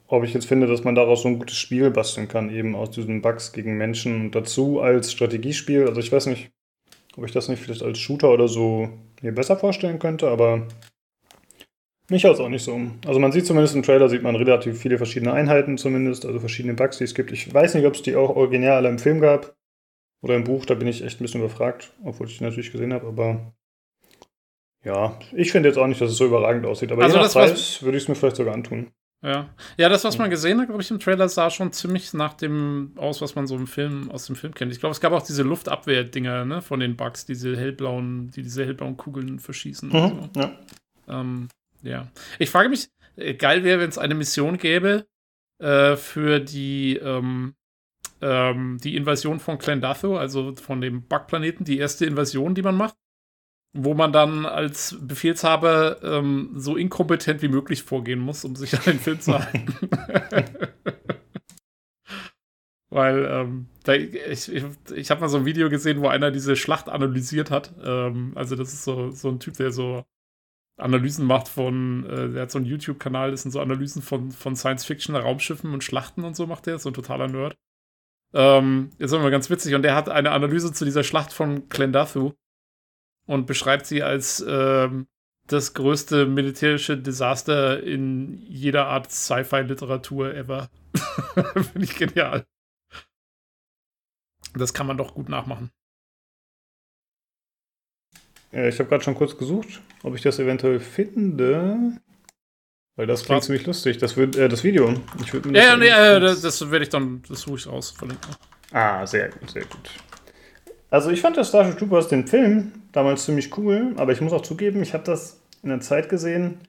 ob 0.09 0.24
ich 0.24 0.34
jetzt 0.34 0.46
finde, 0.46 0.66
dass 0.66 0.84
man 0.84 0.94
daraus 0.94 1.22
so 1.22 1.28
ein 1.28 1.38
gutes 1.38 1.57
Spiel 1.57 1.90
basteln 1.90 2.28
kann, 2.28 2.50
eben 2.50 2.74
aus 2.74 2.90
diesen 2.90 3.22
Bugs 3.22 3.53
gegen 3.53 3.78
Menschen 3.78 4.20
und 4.20 4.34
dazu 4.34 4.80
als 4.80 5.11
Strategiespiel. 5.11 5.88
Also 5.88 6.00
ich 6.00 6.12
weiß 6.12 6.26
nicht, 6.26 6.50
ob 7.16 7.24
ich 7.24 7.32
das 7.32 7.48
nicht 7.48 7.62
vielleicht 7.62 7.82
als 7.82 7.98
Shooter 7.98 8.30
oder 8.30 8.48
so 8.48 8.90
mir 9.22 9.32
besser 9.32 9.57
vorstellen 9.57 9.98
könnte, 9.98 10.28
aber 10.28 10.66
mich 12.11 12.26
haut 12.26 12.34
es 12.34 12.40
auch 12.40 12.50
nicht 12.50 12.64
so 12.64 12.74
um. 12.74 12.98
Also 13.07 13.20
man 13.20 13.32
sieht 13.32 13.46
zumindest 13.46 13.74
im 13.74 13.82
Trailer, 13.82 14.09
sieht 14.09 14.22
man 14.22 14.36
relativ 14.36 14.78
viele 14.78 14.98
verschiedene 14.98 15.32
Einheiten 15.32 15.78
zumindest, 15.78 16.26
also 16.26 16.40
verschiedene 16.40 16.74
Bugs, 16.74 16.98
die 16.98 17.05
es 17.05 17.14
gibt. 17.14 17.32
Ich 17.32 17.53
weiß 17.53 17.74
nicht, 17.74 17.86
ob 17.86 17.94
es 17.94 18.03
die 18.03 18.16
auch 18.16 18.36
original 18.36 18.72
alle 18.72 18.90
im 18.90 18.98
Film 18.98 19.20
gab 19.20 19.55
oder 20.20 20.36
im 20.36 20.44
Buch, 20.44 20.66
da 20.66 20.74
bin 20.74 20.88
ich 20.88 21.03
echt 21.03 21.20
ein 21.20 21.24
bisschen 21.24 21.40
überfragt, 21.40 21.92
obwohl 22.05 22.26
ich 22.26 22.36
die 22.36 22.44
natürlich 22.44 22.70
gesehen 22.70 22.92
habe, 22.92 23.07
aber 23.07 23.55
ja, 24.84 25.18
ich 25.32 25.53
finde 25.53 25.68
jetzt 25.68 25.78
auch 25.78 25.86
nicht, 25.86 26.00
dass 26.00 26.11
es 26.11 26.16
so 26.16 26.26
überragend 26.26 26.66
aussieht, 26.66 26.92
aber 26.92 27.05
also 27.05 27.16
je 27.16 27.22
nach 27.22 27.32
Preis 27.32 27.82
würde 27.82 27.96
ich 27.96 28.03
es 28.03 28.09
mir 28.09 28.14
vielleicht 28.14 28.36
sogar 28.36 28.53
antun. 28.53 28.90
Ja. 29.22 29.48
Ja, 29.76 29.88
das, 29.88 30.02
was 30.02 30.18
man 30.18 30.30
gesehen 30.30 30.60
hat, 30.60 30.66
glaube 30.66 30.82
ich, 30.82 30.90
im 30.90 30.98
Trailer, 30.98 31.28
sah 31.28 31.48
schon 31.48 31.72
ziemlich 31.72 32.12
nach 32.12 32.34
dem 32.34 32.92
aus, 32.96 33.20
was 33.20 33.36
man 33.36 33.46
so 33.46 33.54
im 33.54 33.68
Film, 33.68 34.10
aus 34.10 34.26
dem 34.26 34.34
Film 34.34 34.52
kennt. 34.52 34.72
Ich 34.72 34.80
glaube, 34.80 34.92
es 34.92 35.00
gab 35.00 35.12
auch 35.12 35.22
diese 35.22 35.44
Luftabwehr-Dinger, 35.44 36.44
ne, 36.44 36.60
von 36.60 36.80
den 36.80 36.96
Bugs, 36.96 37.24
diese 37.24 37.56
hellblauen, 37.56 38.32
die 38.32 38.42
diese 38.42 38.64
hellblauen 38.64 38.96
Kugeln 38.96 39.38
verschießen. 39.38 39.88
Mhm, 39.90 40.30
so. 40.34 40.40
Ja. 40.40 40.52
Ähm, 41.08 41.48
ja. 41.82 42.08
Ich 42.40 42.50
frage 42.50 42.68
mich, 42.68 42.88
äh, 43.16 43.34
geil 43.34 43.62
wäre, 43.62 43.80
wenn 43.80 43.90
es 43.90 43.98
eine 43.98 44.14
Mission 44.16 44.58
gäbe 44.58 45.06
äh, 45.60 45.94
für 45.96 46.40
die, 46.40 46.96
ähm, 46.96 47.54
ähm, 48.20 48.78
die 48.82 48.96
Invasion 48.96 49.38
von 49.38 49.58
Clendatho, 49.58 50.16
also 50.16 50.56
von 50.56 50.80
dem 50.80 51.06
Bugplaneten, 51.06 51.64
die 51.64 51.78
erste 51.78 52.06
Invasion, 52.06 52.56
die 52.56 52.62
man 52.62 52.76
macht 52.76 52.96
wo 53.72 53.94
man 53.94 54.12
dann 54.12 54.44
als 54.44 54.96
Befehlshaber 55.00 56.02
ähm, 56.02 56.50
so 56.54 56.76
inkompetent 56.76 57.40
wie 57.42 57.48
möglich 57.48 57.82
vorgehen 57.82 58.20
muss, 58.20 58.44
um 58.44 58.54
sich 58.54 58.74
an 58.78 58.84
den 58.84 59.00
Film 59.00 59.20
zu 59.20 59.38
halten. 59.38 59.66
Weil 62.90 63.24
ähm, 63.24 63.68
da, 63.84 63.94
ich, 63.94 64.52
ich, 64.52 64.64
ich 64.94 65.10
habe 65.10 65.22
mal 65.22 65.28
so 65.28 65.38
ein 65.38 65.46
Video 65.46 65.70
gesehen, 65.70 66.02
wo 66.02 66.08
einer 66.08 66.30
diese 66.30 66.56
Schlacht 66.56 66.90
analysiert 66.90 67.50
hat. 67.50 67.72
Ähm, 67.82 68.32
also 68.34 68.54
das 68.54 68.74
ist 68.74 68.84
so, 68.84 69.10
so 69.10 69.30
ein 69.30 69.40
Typ, 69.40 69.56
der 69.56 69.72
so 69.72 70.04
Analysen 70.76 71.24
macht 71.26 71.48
von, 71.48 72.04
äh, 72.04 72.28
der 72.28 72.42
hat 72.42 72.50
so 72.50 72.58
einen 72.58 72.66
YouTube-Kanal, 72.66 73.30
das 73.30 73.42
sind 73.42 73.52
so 73.52 73.60
Analysen 73.60 74.02
von, 74.02 74.30
von 74.30 74.56
Science-Fiction, 74.56 75.16
Raumschiffen 75.16 75.72
und 75.72 75.82
Schlachten 75.82 76.24
und 76.24 76.36
so 76.36 76.46
macht 76.46 76.66
der, 76.66 76.78
so 76.78 76.90
ein 76.90 76.94
totaler 76.94 77.28
Nerd. 77.28 77.56
Ähm, 78.34 78.90
jetzt 78.98 79.12
immer 79.12 79.30
ganz 79.30 79.48
witzig 79.48 79.74
und 79.74 79.82
der 79.82 79.94
hat 79.94 80.10
eine 80.10 80.32
Analyse 80.32 80.72
zu 80.72 80.84
dieser 80.84 81.04
Schlacht 81.04 81.32
von 81.32 81.70
Clendathu 81.70 82.34
und 83.26 83.46
beschreibt 83.46 83.86
sie 83.86 84.02
als 84.02 84.44
ähm, 84.46 85.06
das 85.46 85.74
größte 85.74 86.26
militärische 86.26 86.96
Desaster 86.96 87.82
in 87.82 88.42
jeder 88.46 88.86
Art 88.86 89.10
Sci-Fi-Literatur 89.10 90.34
ever. 90.34 90.70
Finde 91.54 91.84
ich 91.84 91.96
genial. 91.96 92.46
Das 94.54 94.74
kann 94.74 94.86
man 94.86 94.96
doch 94.96 95.14
gut 95.14 95.28
nachmachen. 95.28 95.70
Ja, 98.52 98.68
ich 98.68 98.78
habe 98.78 98.88
gerade 98.88 99.02
schon 99.02 99.14
kurz 99.14 99.36
gesucht, 99.36 99.80
ob 100.02 100.14
ich 100.14 100.22
das 100.22 100.38
eventuell 100.38 100.78
finde. 100.78 101.98
Weil 102.96 103.06
das 103.06 103.24
klingt 103.24 103.44
ziemlich 103.44 103.66
lustig. 103.66 103.96
Das, 103.96 104.18
wird, 104.18 104.36
äh, 104.36 104.48
das 104.48 104.62
Video. 104.62 104.92
Ich 105.24 105.32
mir 105.32 105.40
ja, 105.58 105.76
das 105.76 105.86
ja, 105.86 106.18
nee, 106.18 106.20
das, 106.20 106.42
das 106.42 106.70
werde 106.70 106.82
ich 106.82 106.90
dann, 106.90 107.22
das 107.26 107.40
suche 107.40 107.56
ich 107.56 107.66
raus, 107.66 107.90
verlinken. 107.90 108.30
Ah, 108.70 109.06
sehr 109.06 109.30
gut, 109.30 109.50
sehr 109.50 109.64
gut. 109.64 109.90
Also 110.93 111.11
ich 111.11 111.22
fand 111.22 111.38
das 111.38 111.49
Starship 111.49 111.78
Troopers, 111.78 112.09
den 112.09 112.26
Film, 112.26 112.70
damals 112.93 113.24
ziemlich 113.24 113.57
cool, 113.57 113.95
aber 113.97 114.12
ich 114.12 114.20
muss 114.20 114.34
auch 114.34 114.43
zugeben, 114.43 114.82
ich 114.82 114.93
habe 114.93 115.05
das 115.05 115.40
in 115.62 115.70
der 115.70 115.80
Zeit 115.80 116.11
gesehen, 116.11 116.61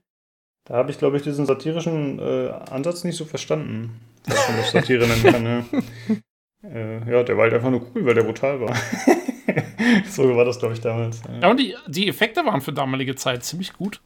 da 0.63 0.75
habe 0.75 0.91
ich, 0.91 0.97
glaube 0.97 1.17
ich, 1.17 1.23
diesen 1.23 1.45
satirischen 1.45 2.19
äh, 2.19 2.51
Ansatz 2.71 3.03
nicht 3.03 3.17
so 3.17 3.25
verstanden, 3.25 3.99
was 4.25 4.47
man 4.47 4.57
das 4.57 4.71
Satire 4.71 5.07
nennen 5.07 5.23
kann. 5.23 5.45
Ja. 5.45 5.65
Äh, 6.65 7.11
ja, 7.11 7.23
der 7.23 7.35
war 7.35 7.43
halt 7.43 7.53
einfach 7.55 7.69
nur 7.69 7.85
cool, 7.93 8.05
weil 8.05 8.13
der 8.13 8.23
brutal 8.23 8.61
war. 8.61 8.73
so 10.09 10.33
war 10.33 10.45
das, 10.45 10.59
glaube 10.59 10.75
ich, 10.75 10.79
damals. 10.79 11.21
Ja, 11.41 11.51
und 11.51 11.59
die, 11.59 11.75
die 11.87 12.07
Effekte 12.07 12.45
waren 12.45 12.61
für 12.61 12.71
damalige 12.71 13.15
Zeit 13.15 13.43
ziemlich 13.43 13.73
gut. 13.73 13.99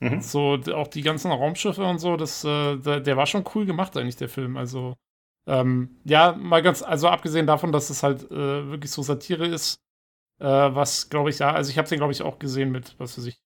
Mhm. 0.00 0.22
So, 0.22 0.58
auch 0.72 0.88
die 0.88 1.02
ganzen 1.02 1.30
Raumschiffe 1.30 1.84
und 1.84 1.98
so, 1.98 2.16
das, 2.16 2.44
äh, 2.44 2.76
der, 2.76 3.00
der 3.00 3.16
war 3.18 3.26
schon 3.26 3.44
cool 3.54 3.66
gemacht, 3.66 3.94
eigentlich, 3.94 4.16
der 4.16 4.30
Film. 4.30 4.56
Also, 4.56 4.94
ähm, 5.48 5.96
ja, 6.04 6.32
mal 6.38 6.62
ganz, 6.62 6.82
also 6.82 7.08
abgesehen 7.08 7.46
davon, 7.46 7.72
dass 7.72 7.88
es 7.88 8.02
halt 8.02 8.30
äh, 8.30 8.70
wirklich 8.70 8.90
so 8.90 9.02
Satire 9.02 9.46
ist, 9.46 9.80
äh, 10.40 10.44
was 10.44 11.08
glaube 11.08 11.30
ich, 11.30 11.38
ja, 11.38 11.52
also 11.52 11.70
ich 11.70 11.78
habe 11.78 11.88
den 11.88 11.98
glaube 11.98 12.12
ich 12.12 12.22
auch 12.22 12.38
gesehen 12.38 12.70
mit, 12.70 12.94
was 12.98 13.16
weiß 13.16 13.24
ich, 13.24 13.40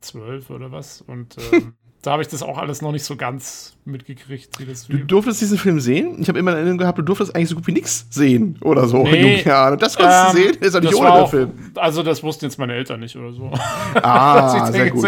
zwölf 0.00 0.48
oder 0.48 0.72
was 0.72 1.02
und 1.02 1.36
ähm, 1.52 1.76
da 2.00 2.12
habe 2.12 2.22
ich 2.22 2.28
das 2.28 2.42
auch 2.42 2.56
alles 2.56 2.82
noch 2.82 2.92
nicht 2.92 3.04
so 3.04 3.16
ganz 3.16 3.76
mitgekriegt. 3.84 4.60
Wie 4.60 4.64
das 4.64 4.86
du 4.86 4.96
durftest 4.96 5.40
diesen 5.40 5.58
Film 5.58 5.80
sehen? 5.80 6.16
Ich 6.20 6.28
habe 6.28 6.38
immer 6.38 6.52
in 6.52 6.58
Erinnerung 6.58 6.78
gehabt, 6.78 6.98
du 6.98 7.02
durftest 7.02 7.34
eigentlich 7.34 7.48
so 7.48 7.56
gut 7.56 7.66
wie 7.66 7.72
nichts 7.72 8.06
sehen 8.10 8.58
oder 8.62 8.86
so 8.86 9.02
nee, 9.02 9.40
in 9.40 9.78
Das 9.78 9.96
kannst 9.96 10.34
du 10.34 10.38
ähm, 10.38 10.44
sehen, 10.44 10.62
ist 10.62 10.74
ja 10.74 10.80
nicht 10.80 10.94
ohne 10.94 11.10
der 11.10 11.14
auch, 11.14 11.30
Film. 11.30 11.50
Also 11.74 12.04
das 12.04 12.22
wussten 12.22 12.44
jetzt 12.44 12.58
meine 12.58 12.74
Eltern 12.74 13.00
nicht 13.00 13.16
oder 13.16 13.32
so. 13.32 13.50
Ah, 13.94 14.66
sehr 14.72 14.90
gut. 14.90 15.04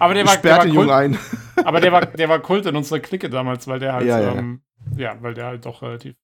Aber 0.00 0.14
der 0.14 0.26
war, 0.26 0.36
der 0.36 0.58
war 0.58 0.66
Kult, 0.66 0.90
ein. 0.90 1.18
aber 1.64 1.80
der 1.80 1.92
war, 1.92 2.06
der 2.18 2.28
war 2.28 2.40
Kult 2.40 2.66
in 2.66 2.74
unserer 2.74 2.98
Clique 2.98 3.30
damals, 3.30 3.68
weil 3.68 3.78
der 3.78 3.92
halt 3.92 4.06
ja, 4.06 4.20
ja. 4.20 4.34
Ähm, 4.34 4.62
ja, 4.96 5.20
weil 5.22 5.34
der 5.34 5.46
halt 5.46 5.66
doch 5.66 5.82
relativ 5.82 6.16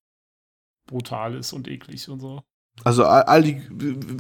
brutal 0.87 1.35
ist 1.35 1.53
und 1.53 1.69
eklig 1.69 2.09
und 2.09 2.21
so. 2.21 2.43
Also 2.85 3.05
all, 3.05 3.23
all 3.23 3.43
die 3.43 3.61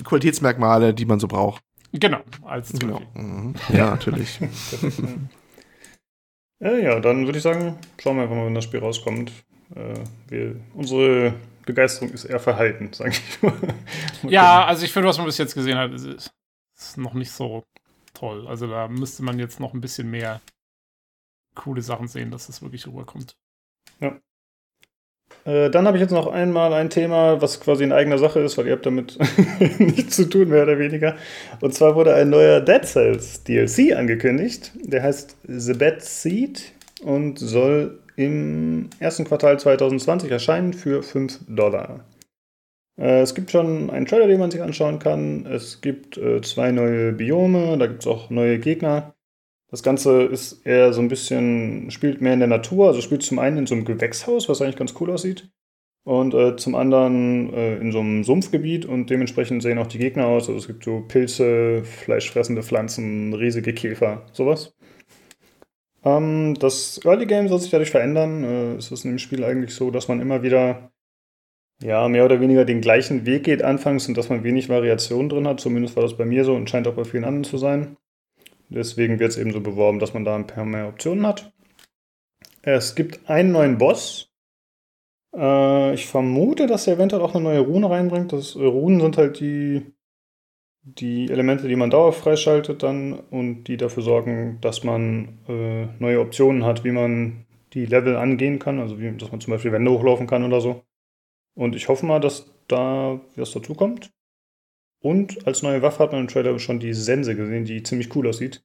Qualitätsmerkmale, 0.04 0.94
die 0.94 1.06
man 1.06 1.20
so 1.20 1.28
braucht. 1.28 1.62
Genau, 1.92 2.20
als 2.42 2.72
genau. 2.72 3.00
Mhm. 3.14 3.54
Ja, 3.70 3.90
natürlich. 3.90 4.40
ja, 6.60 6.72
ja, 6.72 7.00
dann 7.00 7.26
würde 7.26 7.38
ich 7.38 7.42
sagen, 7.42 7.78
schauen 8.00 8.16
wir 8.16 8.22
einfach 8.22 8.36
mal, 8.36 8.46
wenn 8.46 8.54
das 8.54 8.64
Spiel 8.64 8.80
rauskommt. 8.80 9.32
Äh, 9.74 10.04
wir, 10.28 10.56
unsere 10.74 11.34
Begeisterung 11.66 12.12
ist 12.12 12.24
eher 12.24 12.40
verhalten, 12.40 12.90
sage 12.92 13.10
ich 13.10 13.42
mal. 13.42 13.54
ja, 14.22 14.64
also 14.64 14.84
ich 14.84 14.92
finde, 14.92 15.08
was 15.08 15.18
man 15.18 15.26
bis 15.26 15.38
jetzt 15.38 15.54
gesehen 15.54 15.76
hat, 15.76 15.92
ist, 15.92 16.32
ist 16.76 16.98
noch 16.98 17.14
nicht 17.14 17.30
so 17.30 17.64
toll. 18.14 18.46
Also 18.46 18.66
da 18.66 18.88
müsste 18.88 19.22
man 19.22 19.38
jetzt 19.38 19.60
noch 19.60 19.74
ein 19.74 19.80
bisschen 19.80 20.10
mehr 20.10 20.40
coole 21.54 21.82
Sachen 21.82 22.08
sehen, 22.08 22.30
dass 22.30 22.46
das 22.46 22.62
wirklich 22.62 22.86
rüberkommt. 22.86 23.36
Ja. 24.00 24.18
Äh, 25.44 25.70
dann 25.70 25.86
habe 25.86 25.96
ich 25.96 26.00
jetzt 26.00 26.12
noch 26.12 26.28
einmal 26.28 26.72
ein 26.72 26.90
Thema, 26.90 27.40
was 27.40 27.60
quasi 27.60 27.84
in 27.84 27.92
eigener 27.92 28.18
Sache 28.18 28.40
ist, 28.40 28.56
weil 28.58 28.66
ihr 28.66 28.72
habt 28.72 28.86
damit 28.86 29.18
nichts 29.78 30.16
zu 30.16 30.28
tun, 30.28 30.48
mehr 30.48 30.62
oder 30.62 30.78
weniger. 30.78 31.16
Und 31.60 31.74
zwar 31.74 31.94
wurde 31.96 32.14
ein 32.14 32.30
neuer 32.30 32.60
Dead 32.60 32.84
Cells 32.84 33.42
DLC 33.44 33.96
angekündigt. 33.96 34.72
Der 34.82 35.02
heißt 35.02 35.36
The 35.46 35.74
Bad 35.74 36.02
Seed 36.02 36.72
und 37.02 37.38
soll 37.38 37.98
im 38.16 38.90
ersten 39.00 39.24
Quartal 39.24 39.58
2020 39.58 40.30
erscheinen 40.30 40.72
für 40.72 41.02
5 41.02 41.40
Dollar. 41.48 42.04
Äh, 42.98 43.22
es 43.22 43.34
gibt 43.34 43.50
schon 43.50 43.90
einen 43.90 44.06
Trailer, 44.06 44.28
den 44.28 44.38
man 44.38 44.50
sich 44.50 44.62
anschauen 44.62 44.98
kann. 44.98 45.46
Es 45.46 45.80
gibt 45.80 46.18
äh, 46.18 46.40
zwei 46.42 46.70
neue 46.70 47.12
Biome, 47.12 47.76
da 47.78 47.86
gibt 47.86 48.02
es 48.02 48.06
auch 48.06 48.30
neue 48.30 48.58
Gegner. 48.58 49.14
Das 49.72 49.82
Ganze 49.82 50.24
ist 50.24 50.66
eher 50.66 50.92
so 50.92 51.00
ein 51.00 51.08
bisschen, 51.08 51.90
spielt 51.90 52.20
mehr 52.20 52.34
in 52.34 52.40
der 52.40 52.48
Natur, 52.48 52.88
also 52.88 53.00
spielt 53.00 53.22
zum 53.22 53.38
einen 53.38 53.56
in 53.56 53.66
so 53.66 53.74
einem 53.74 53.86
Gewächshaus, 53.86 54.46
was 54.50 54.60
eigentlich 54.60 54.76
ganz 54.76 54.94
cool 55.00 55.10
aussieht. 55.10 55.50
Und 56.04 56.34
äh, 56.34 56.56
zum 56.56 56.74
anderen 56.74 57.54
äh, 57.54 57.76
in 57.78 57.90
so 57.90 58.00
einem 58.00 58.22
Sumpfgebiet 58.22 58.84
und 58.84 59.08
dementsprechend 59.08 59.62
sehen 59.62 59.78
auch 59.78 59.86
die 59.86 59.98
Gegner 59.98 60.26
aus. 60.26 60.48
Also 60.48 60.58
es 60.58 60.66
gibt 60.66 60.84
so 60.84 61.00
Pilze, 61.00 61.84
fleischfressende 61.84 62.62
Pflanzen, 62.62 63.32
riesige 63.32 63.72
Käfer, 63.72 64.26
sowas. 64.32 64.74
Ähm, 66.04 66.54
das 66.58 67.00
Early 67.02 67.24
Game 67.24 67.48
soll 67.48 67.60
sich 67.60 67.70
dadurch 67.70 67.92
verändern. 67.92 68.44
Äh, 68.44 68.74
es 68.74 68.92
ist 68.92 69.06
in 69.06 69.12
dem 69.12 69.18
Spiel 69.18 69.42
eigentlich 69.42 69.74
so, 69.74 69.90
dass 69.90 70.06
man 70.06 70.20
immer 70.20 70.42
wieder 70.42 70.92
ja, 71.82 72.06
mehr 72.08 72.26
oder 72.26 72.40
weniger 72.42 72.66
den 72.66 72.82
gleichen 72.82 73.24
Weg 73.24 73.44
geht 73.44 73.62
anfangs 73.62 74.06
und 74.06 74.18
dass 74.18 74.28
man 74.28 74.44
wenig 74.44 74.68
Variation 74.68 75.30
drin 75.30 75.48
hat. 75.48 75.60
Zumindest 75.60 75.96
war 75.96 76.02
das 76.02 76.18
bei 76.18 76.26
mir 76.26 76.44
so 76.44 76.54
und 76.54 76.68
scheint 76.68 76.86
auch 76.88 76.94
bei 76.94 77.04
vielen 77.04 77.24
anderen 77.24 77.44
zu 77.44 77.56
sein. 77.56 77.96
Deswegen 78.74 79.18
wird 79.18 79.32
es 79.32 79.38
eben 79.38 79.52
so 79.52 79.60
beworben, 79.60 79.98
dass 79.98 80.14
man 80.14 80.24
da 80.24 80.34
ein 80.34 80.46
paar 80.46 80.64
mehr 80.64 80.88
Optionen 80.88 81.26
hat. 81.26 81.52
Es 82.62 82.94
gibt 82.94 83.28
einen 83.28 83.52
neuen 83.52 83.76
Boss. 83.76 84.30
Äh, 85.36 85.94
ich 85.94 86.06
vermute, 86.06 86.66
dass 86.66 86.86
er 86.86 86.94
eventuell 86.94 87.22
auch 87.22 87.34
eine 87.34 87.44
neue 87.44 87.60
Rune 87.60 87.90
reinbringt. 87.90 88.32
Das, 88.32 88.54
äh, 88.54 88.64
Runen 88.64 89.00
sind 89.00 89.18
halt 89.18 89.40
die, 89.40 89.82
die 90.84 91.28
Elemente, 91.30 91.68
die 91.68 91.76
man 91.76 91.90
dauerhaft 91.90 92.20
freischaltet 92.20 92.82
dann 92.82 93.12
und 93.12 93.64
die 93.64 93.76
dafür 93.76 94.02
sorgen, 94.02 94.58
dass 94.60 94.84
man 94.84 95.38
äh, 95.48 95.86
neue 95.98 96.20
Optionen 96.20 96.64
hat, 96.64 96.84
wie 96.84 96.92
man 96.92 97.46
die 97.74 97.86
Level 97.86 98.16
angehen 98.16 98.58
kann. 98.58 98.78
Also 98.78 98.98
wie, 99.00 99.10
dass 99.16 99.32
man 99.32 99.40
zum 99.40 99.52
Beispiel 99.52 99.72
Wände 99.72 99.90
hochlaufen 99.90 100.26
kann 100.26 100.44
oder 100.44 100.60
so. 100.60 100.82
Und 101.54 101.76
ich 101.76 101.88
hoffe 101.88 102.06
mal, 102.06 102.20
dass 102.20 102.50
da 102.68 103.20
was 103.36 103.52
dazu 103.52 103.74
kommt. 103.74 104.10
Und 105.02 105.46
als 105.46 105.62
neue 105.62 105.82
Waffe 105.82 105.98
hat 105.98 106.12
man 106.12 106.22
im 106.22 106.28
Trailer 106.28 106.58
schon 106.58 106.78
die 106.78 106.94
Sense 106.94 107.34
gesehen, 107.34 107.64
die 107.64 107.82
ziemlich 107.82 108.14
cool 108.14 108.28
aussieht. 108.28 108.64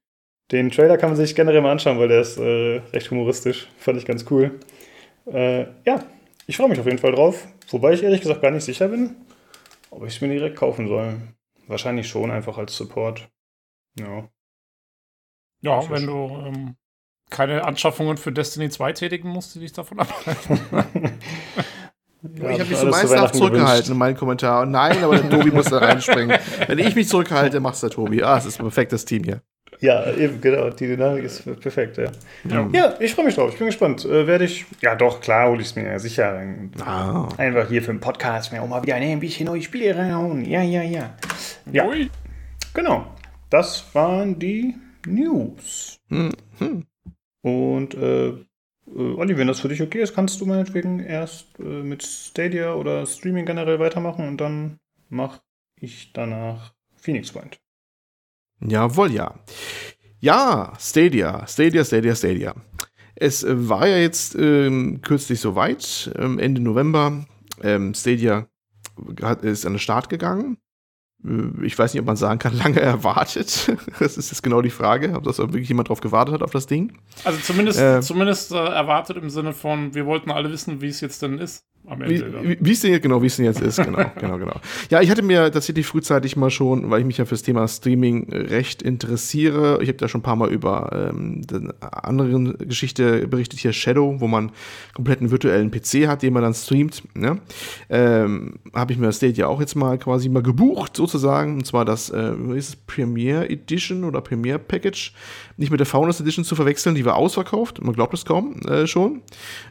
Den 0.52 0.72
Trailer 0.72 0.98
kann 0.98 1.10
man 1.10 1.18
sich 1.18 1.36
generell 1.36 1.62
mal 1.62 1.72
anschauen, 1.72 2.00
weil 2.00 2.08
der 2.08 2.22
ist 2.22 2.38
äh, 2.38 2.78
recht 2.94 3.12
humoristisch. 3.12 3.68
Fand 3.78 3.98
ich 3.98 4.06
ganz 4.06 4.26
cool. 4.30 4.60
Äh, 5.26 5.66
ja, 5.86 6.06
ich 6.46 6.56
freue 6.56 6.70
mich 6.70 6.80
auf 6.80 6.86
jeden 6.86 7.00
Fall 7.00 7.12
drauf. 7.12 7.48
Wobei 7.70 7.94
ich 7.94 8.04
ehrlich 8.04 8.22
gesagt 8.22 8.42
gar 8.42 8.52
nicht 8.52 8.64
sicher 8.64 8.88
bin, 8.88 9.16
ob 9.90 10.04
ich 10.06 10.16
es 10.16 10.22
mir 10.22 10.30
direkt 10.30 10.56
kaufen 10.56 10.88
soll. 10.88 11.18
Wahrscheinlich 11.68 12.08
schon, 12.08 12.32
einfach 12.32 12.58
als 12.58 12.78
Support. 12.78 13.28
Ja. 14.00 14.30
Ja, 15.62 15.90
wenn 15.90 16.06
du 16.06 16.14
ähm, 16.46 16.76
keine 17.30 17.66
Anschaffungen 17.66 18.16
für 18.16 18.32
Destiny 18.32 18.70
2 18.70 18.94
tätigen 18.94 19.30
musst, 19.30 19.56
die 19.56 19.60
dich 19.60 19.74
davon 19.74 20.00
abhalten. 20.00 20.60
Ja, 22.36 22.50
ich 22.50 22.60
habe 22.60 22.70
mich 22.70 22.78
so 22.78 22.88
meisterhaft 22.88 23.36
zurückgehalten 23.36 23.92
in 23.92 23.98
meinen 23.98 24.18
Kommentar. 24.18 24.66
Nein, 24.66 25.04
aber 25.04 25.18
der 25.18 25.30
Tobi 25.30 25.52
muss 25.52 25.66
da 25.66 25.78
reinspringen. 25.78 26.38
Wenn 26.68 26.80
ich 26.80 26.96
mich 26.96 27.08
zurückhalte, 27.08 27.60
macht's 27.60 27.82
der 27.82 27.90
Tobi. 27.90 28.24
Ah, 28.24 28.38
es 28.38 28.46
ist 28.46 28.60
ein 28.60 28.64
perfektes 28.64 29.06
Team 29.06 29.24
hier. 29.24 29.42
Ja, 29.80 30.12
eben, 30.12 30.42
genau. 30.42 30.70
Die 30.70 30.88
Dynamik 30.88 31.24
ist 31.24 31.44
perfekt, 31.60 31.98
ja. 31.98 32.12
Ja, 32.50 32.68
ja 32.74 32.94
ich 33.00 33.14
freue 33.14 33.26
mich 33.26 33.36
drauf. 33.36 33.52
Ich 33.52 33.58
bin 33.58 33.68
gespannt. 33.68 34.06
Äh, 34.06 34.26
Werde 34.26 34.46
ich, 34.46 34.66
ja 34.82 34.96
doch, 34.96 35.22
klar 35.22 35.50
hole 35.50 35.62
ich 35.62 35.68
es 35.68 35.76
mir 35.76 35.86
ja 35.86 36.00
sicher. 36.00 36.42
Ah. 36.84 37.28
Einfach 37.38 37.68
hier 37.68 37.84
für 37.84 37.92
den 37.92 38.00
Podcast 38.00 38.52
mir 38.52 38.62
auch 38.62 38.68
mal 38.68 38.82
wieder 38.82 38.96
ein 38.96 39.20
bisschen 39.20 39.46
neue 39.46 39.62
Spiele 39.62 39.96
reinhauen. 39.96 40.46
Ja, 40.46 40.64
ja, 40.64 40.82
ja. 40.82 41.16
Ja, 41.72 41.86
Ui. 41.88 42.10
genau. 42.74 43.06
Das 43.50 43.86
waren 43.94 44.40
die 44.40 44.76
News. 45.06 46.00
Hm. 46.10 46.32
Hm. 46.60 46.86
Und 47.42 47.94
äh, 47.94 48.34
äh, 48.96 49.00
Olli, 49.00 49.38
wenn 49.38 49.48
das 49.48 49.60
für 49.60 49.70
dich 49.70 49.82
okay 49.82 50.02
ist, 50.02 50.16
kannst 50.16 50.42
du 50.42 50.46
meinetwegen 50.46 51.00
erst 51.00 51.60
äh, 51.60 51.64
mit 51.64 52.04
Stadia 52.04 52.74
oder 52.74 53.06
Streaming 53.06 53.46
generell 53.46 53.80
weitermachen 53.80 54.28
und 54.28 54.38
dann 54.38 54.78
mache 55.10 55.42
ich 55.80 56.14
danach 56.14 56.74
Phoenix 56.96 57.32
Point. 57.32 57.60
Jawohl, 58.62 59.12
ja. 59.12 59.40
Ja, 60.20 60.74
Stadia, 60.80 61.46
Stadia, 61.48 61.86
Stadia, 61.86 62.16
Stadia. 62.16 62.56
Es 63.16 63.46
war 63.48 63.88
ja 63.88 63.98
jetzt 63.98 64.36
ähm, 64.36 65.02
kürzlich 65.02 65.40
soweit, 65.40 66.12
ähm, 66.18 66.40
Ende 66.40 66.62
November. 66.62 67.26
Ähm, 67.62 67.94
Stadia 67.94 68.48
ist 69.42 69.66
an 69.66 69.74
den 69.74 69.80
Start 69.80 70.10
gegangen. 70.10 70.58
Äh, 71.26 71.66
ich 71.66 71.78
weiß 71.78 71.94
nicht, 71.94 72.02
ob 72.02 72.08
man 72.08 72.16
sagen 72.16 72.40
kann, 72.40 72.58
lange 72.58 72.80
erwartet. 72.80 73.72
Das 74.00 74.18
ist 74.18 74.32
jetzt 74.32 74.44
genau 74.44 74.62
die 74.62 74.70
Frage, 74.70 75.14
ob 75.16 75.24
das 75.24 75.40
wirklich 75.40 75.68
jemand 75.70 75.90
drauf 75.90 76.02
gewartet 76.02 76.36
hat 76.36 76.44
auf 76.44 76.52
das 76.52 76.68
Ding. 76.68 76.98
Also 77.24 77.40
zumindest, 77.40 77.80
äh, 77.80 78.02
zumindest 78.02 78.52
äh, 78.52 78.58
erwartet 78.58 79.18
im 79.18 79.30
Sinne 79.30 79.54
von, 79.54 79.94
wir 79.94 80.06
wollten 80.06 80.32
alle 80.32 80.52
wissen, 80.52 80.82
wie 80.82 80.88
es 80.88 81.02
jetzt 81.02 81.22
denn 81.22 81.40
ist 81.40 81.66
am 81.88 82.02
Ende. 82.02 82.58
Wie, 82.60 82.72
es 82.72 82.82
denn 82.82 82.92
jetzt, 82.92 83.02
genau, 83.02 83.22
wie 83.22 83.28
es 83.28 83.38
denn 83.38 83.46
jetzt 83.46 83.62
ist, 83.62 83.78
genau, 83.78 84.12
genau, 84.20 84.38
genau. 84.38 84.60
Ja, 84.90 85.02
ich 85.02 85.10
hatte 85.10 85.22
mir 85.22 85.52
tatsächlich 85.52 85.86
frühzeitig 85.86 86.36
mal 86.36 86.50
schon, 86.50 86.90
weil 86.90 87.00
ich 87.00 87.06
mich 87.06 87.18
ja 87.18 87.26
fürs 87.26 87.44
Thema 87.44 87.68
Streaming 87.68 88.28
recht 88.30 88.82
interessiere, 88.82 89.80
ich 89.82 89.88
habe 89.88 89.98
da 89.98 90.08
schon 90.08 90.20
ein 90.20 90.24
paar 90.24 90.36
Mal 90.36 90.52
über 90.52 91.12
ähm, 91.12 91.42
eine 91.50 91.74
andere 92.04 92.58
Geschichte 92.66 93.28
berichtet, 93.28 93.60
hier 93.60 93.72
Shadow, 93.72 94.16
wo 94.20 94.28
man 94.28 94.52
komplett 94.94 95.22
einen 95.22 95.32
virtuellen 95.32 95.72
PC 95.72 96.08
hat, 96.08 96.24
den 96.24 96.34
man 96.34 96.44
dann 96.44 96.54
streamt, 96.54 97.04
ne? 97.16 97.40
ähm, 97.90 98.56
habe 98.74 98.92
ich 98.92 99.00
mir 99.00 99.08
das 99.08 99.20
Date 99.20 99.38
ja 99.38 99.48
auch 99.48 99.62
jetzt 99.62 99.76
mal 99.76 99.98
quasi 99.98 100.28
mal 100.28 100.44
gebucht, 100.44 100.96
sozusagen, 100.96 101.56
und 101.56 101.66
zwar 101.66 101.86
das, 101.86 102.10
äh, 102.10 102.34
ist 102.56 102.70
es 102.70 102.76
Premiere 102.76 103.50
Edition 103.50 104.04
oder 104.04 104.20
Premiere 104.20 104.60
Package, 104.60 105.14
nicht 105.56 105.72
mit 105.72 105.80
der 105.80 105.88
Founders 105.88 106.20
Edition 106.20 106.44
zu 106.44 106.56
verwechseln, 106.56 106.96
die 106.96 107.06
war 107.06 107.16
ausverkauft, 107.16 107.82
man 107.82 107.94
glaubt 107.94 108.14
es 108.14 108.26
kaum 108.26 108.60
äh, 108.68 108.88
schon, 108.88 109.22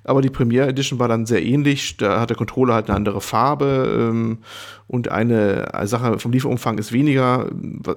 aber 0.03 0.23
die 0.23 0.31
Premiere 0.31 0.69
Edition 0.69 0.99
war 0.99 1.09
dann 1.09 1.27
sehr 1.27 1.45
ähnlich, 1.45 1.97
da 2.07 2.21
hat 2.21 2.31
der 2.31 2.37
Controller 2.37 2.75
halt 2.75 2.89
eine 2.89 2.97
andere 2.97 3.21
Farbe 3.21 4.11
ähm, 4.11 4.39
und 4.87 5.11
eine 5.11 5.69
Sache 5.85 6.19
vom 6.19 6.33
Lieferumfang 6.33 6.79
ist 6.79 6.93
weniger. 6.93 7.51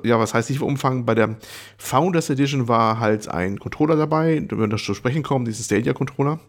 Ja, 0.03 0.19
was 0.19 0.33
heißt 0.33 0.49
Lieferumfang? 0.49 1.05
Bei 1.05 1.13
der 1.13 1.37
Founders 1.77 2.29
Edition 2.29 2.67
war 2.67 2.99
halt 2.99 3.27
ein 3.29 3.59
Controller 3.59 3.95
dabei, 3.95 4.43
wenn 4.49 4.59
wir 4.59 4.67
das 4.67 4.83
zu 4.83 4.93
sprechen 4.93 5.21
kommen, 5.21 5.45
dieses 5.45 5.65
Stadia 5.65 5.93
Controller. 5.93 6.39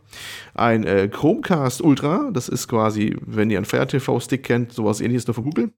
Ein 0.55 0.85
äh, 0.85 1.09
Chromecast 1.09 1.83
Ultra, 1.83 2.31
das 2.33 2.49
ist 2.49 2.69
quasi, 2.69 3.17
wenn 3.27 3.51
ihr 3.51 3.59
einen 3.59 3.67
Fire 3.67 3.87
TV 3.87 4.19
Stick 4.21 4.45
kennt, 4.45 4.73
sowas 4.73 5.01
ähnliches 5.01 5.27
nur 5.27 5.35
von 5.35 5.45
Google. 5.45 5.73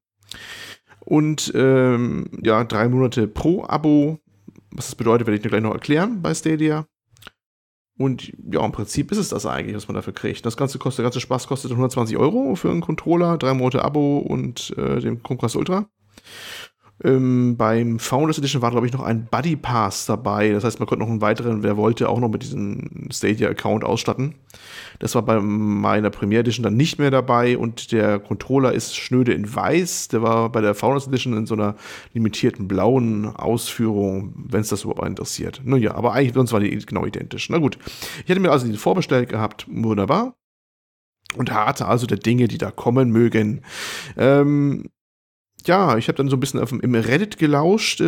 Und 1.00 1.52
ähm, 1.56 2.26
ja, 2.42 2.62
drei 2.64 2.88
Monate 2.88 3.26
pro 3.26 3.64
Abo. 3.66 4.20
Was 4.70 4.86
das 4.86 4.94
bedeutet, 4.94 5.26
werde 5.26 5.36
ich 5.36 5.42
dir 5.42 5.50
gleich 5.50 5.62
noch 5.62 5.74
erklären 5.74 6.22
bei 6.22 6.32
Stadia. 6.32 6.86
Und 7.98 8.32
ja, 8.50 8.64
im 8.64 8.72
Prinzip 8.72 9.12
ist 9.12 9.18
es 9.18 9.28
das 9.28 9.46
eigentlich, 9.46 9.76
was 9.76 9.86
man 9.86 9.94
dafür 9.94 10.14
kriegt. 10.14 10.46
Das 10.46 10.56
ganze 10.56 10.78
kostet, 10.78 10.98
der 10.98 11.04
ganze 11.04 11.20
Spaß 11.20 11.46
kostet 11.46 11.70
120 11.72 12.16
Euro 12.16 12.54
für 12.54 12.70
einen 12.70 12.80
Controller, 12.80 13.36
drei 13.36 13.54
Monate 13.54 13.84
Abo 13.84 14.18
und 14.18 14.74
äh, 14.78 15.00
den 15.00 15.22
Chromecast 15.22 15.56
Ultra. 15.56 15.86
Ähm, 17.04 17.56
beim 17.56 17.98
Founders 17.98 18.38
Edition 18.38 18.62
war, 18.62 18.70
glaube 18.70 18.86
ich, 18.86 18.92
noch 18.92 19.02
ein 19.02 19.26
Buddy 19.26 19.56
Pass 19.56 20.06
dabei. 20.06 20.50
Das 20.50 20.64
heißt, 20.64 20.78
man 20.78 20.86
konnte 20.86 21.04
noch 21.04 21.10
einen 21.10 21.20
weiteren, 21.20 21.62
wer 21.62 21.76
wollte, 21.76 22.08
auch 22.08 22.20
noch 22.20 22.28
mit 22.28 22.42
diesem 22.42 23.08
Stadia-Account 23.10 23.84
ausstatten. 23.84 24.34
Das 24.98 25.14
war 25.14 25.22
bei 25.22 25.40
meiner 25.40 26.10
Premiere 26.10 26.40
Edition 26.40 26.62
dann 26.62 26.76
nicht 26.76 26.98
mehr 26.98 27.10
dabei 27.10 27.58
und 27.58 27.90
der 27.92 28.20
Controller 28.20 28.72
ist 28.72 28.96
schnöde 28.96 29.32
in 29.32 29.52
weiß. 29.52 30.08
Der 30.08 30.22
war 30.22 30.50
bei 30.52 30.60
der 30.60 30.74
Founders 30.74 31.08
Edition 31.08 31.36
in 31.36 31.46
so 31.46 31.54
einer 31.54 31.74
limitierten 32.12 32.68
blauen 32.68 33.26
Ausführung, 33.34 34.32
wenn 34.36 34.60
es 34.60 34.68
das 34.68 34.84
überhaupt 34.84 35.06
interessiert. 35.06 35.60
Naja, 35.64 35.94
aber 35.94 36.12
eigentlich 36.12 36.34
sonst 36.34 36.52
waren 36.52 36.62
die 36.62 36.86
genau 36.86 37.04
identisch. 37.04 37.50
Na 37.50 37.58
gut. 37.58 37.78
Ich 38.22 38.28
hätte 38.28 38.40
mir 38.40 38.52
also 38.52 38.66
die 38.66 38.76
vorbestellt 38.76 39.28
gehabt. 39.28 39.66
Wunderbar 39.68 40.34
und 41.36 41.50
harte 41.50 41.86
also 41.86 42.06
der 42.06 42.18
Dinge, 42.18 42.48
die 42.48 42.58
da 42.58 42.70
kommen 42.70 43.10
mögen. 43.10 43.62
Ähm, 44.16 44.84
ja, 45.66 45.96
ich 45.96 46.08
habe 46.08 46.16
dann 46.16 46.28
so 46.28 46.36
ein 46.36 46.40
bisschen 46.40 46.60
auf, 46.60 46.72
im 46.72 46.94
Reddit 46.94 47.38
gelauscht, 47.38 48.00
äh, 48.00 48.04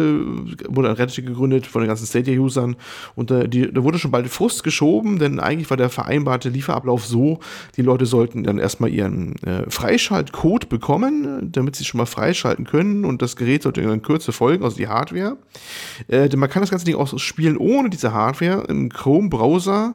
wurde 0.69 0.91
ein 0.91 0.97
Reddit 0.97 1.25
gegründet 1.25 1.67
von 1.67 1.83
den 1.83 1.89
ganzen 1.89 2.07
Stadia-Usern 2.07 2.77
und 3.15 3.31
äh, 3.31 3.49
die, 3.49 3.73
da 3.73 3.83
wurde 3.83 3.99
schon 3.99 4.11
bald 4.11 4.29
Frust 4.29 4.65
geschoben, 4.65 5.19
denn 5.19 5.41
eigentlich 5.41 5.71
war 5.71 5.77
der 5.77 5.91
vereinbarte 5.91 6.49
Lieferablauf 6.49 7.05
so, 7.07 7.41
die 7.77 7.83
Leute 7.83 8.07
sollten 8.07 8.45
dann 8.45 8.59
erstmal 8.59 8.91
ihren 8.91 9.37
äh, 9.43 9.69
Freischaltcode 9.69 10.69
bekommen, 10.69 11.51
damit 11.53 11.77
sie 11.77 11.85
schon 11.85 11.99
mal 11.99 12.07
freischalten 12.07 12.65
können 12.65 13.05
und 13.05 13.23
das 13.23 13.37
Gerät 13.37 13.63
sollte 13.63 13.81
in 13.81 14.03
Kürze 14.03 14.33
folgen, 14.33 14.65
also 14.65 14.77
die 14.77 14.89
Hardware. 14.89 15.37
Äh, 16.09 16.29
denn 16.29 16.39
man 16.39 16.51
kann 16.51 16.63
das 16.63 16.71
ganze 16.71 16.87
Ding 16.87 16.97
auch 16.97 17.19
spielen 17.19 17.57
ohne 17.57 17.91
diese 17.91 18.13
Hardware 18.13 18.65
im 18.69 18.89
Chrome-Browser 18.89 19.95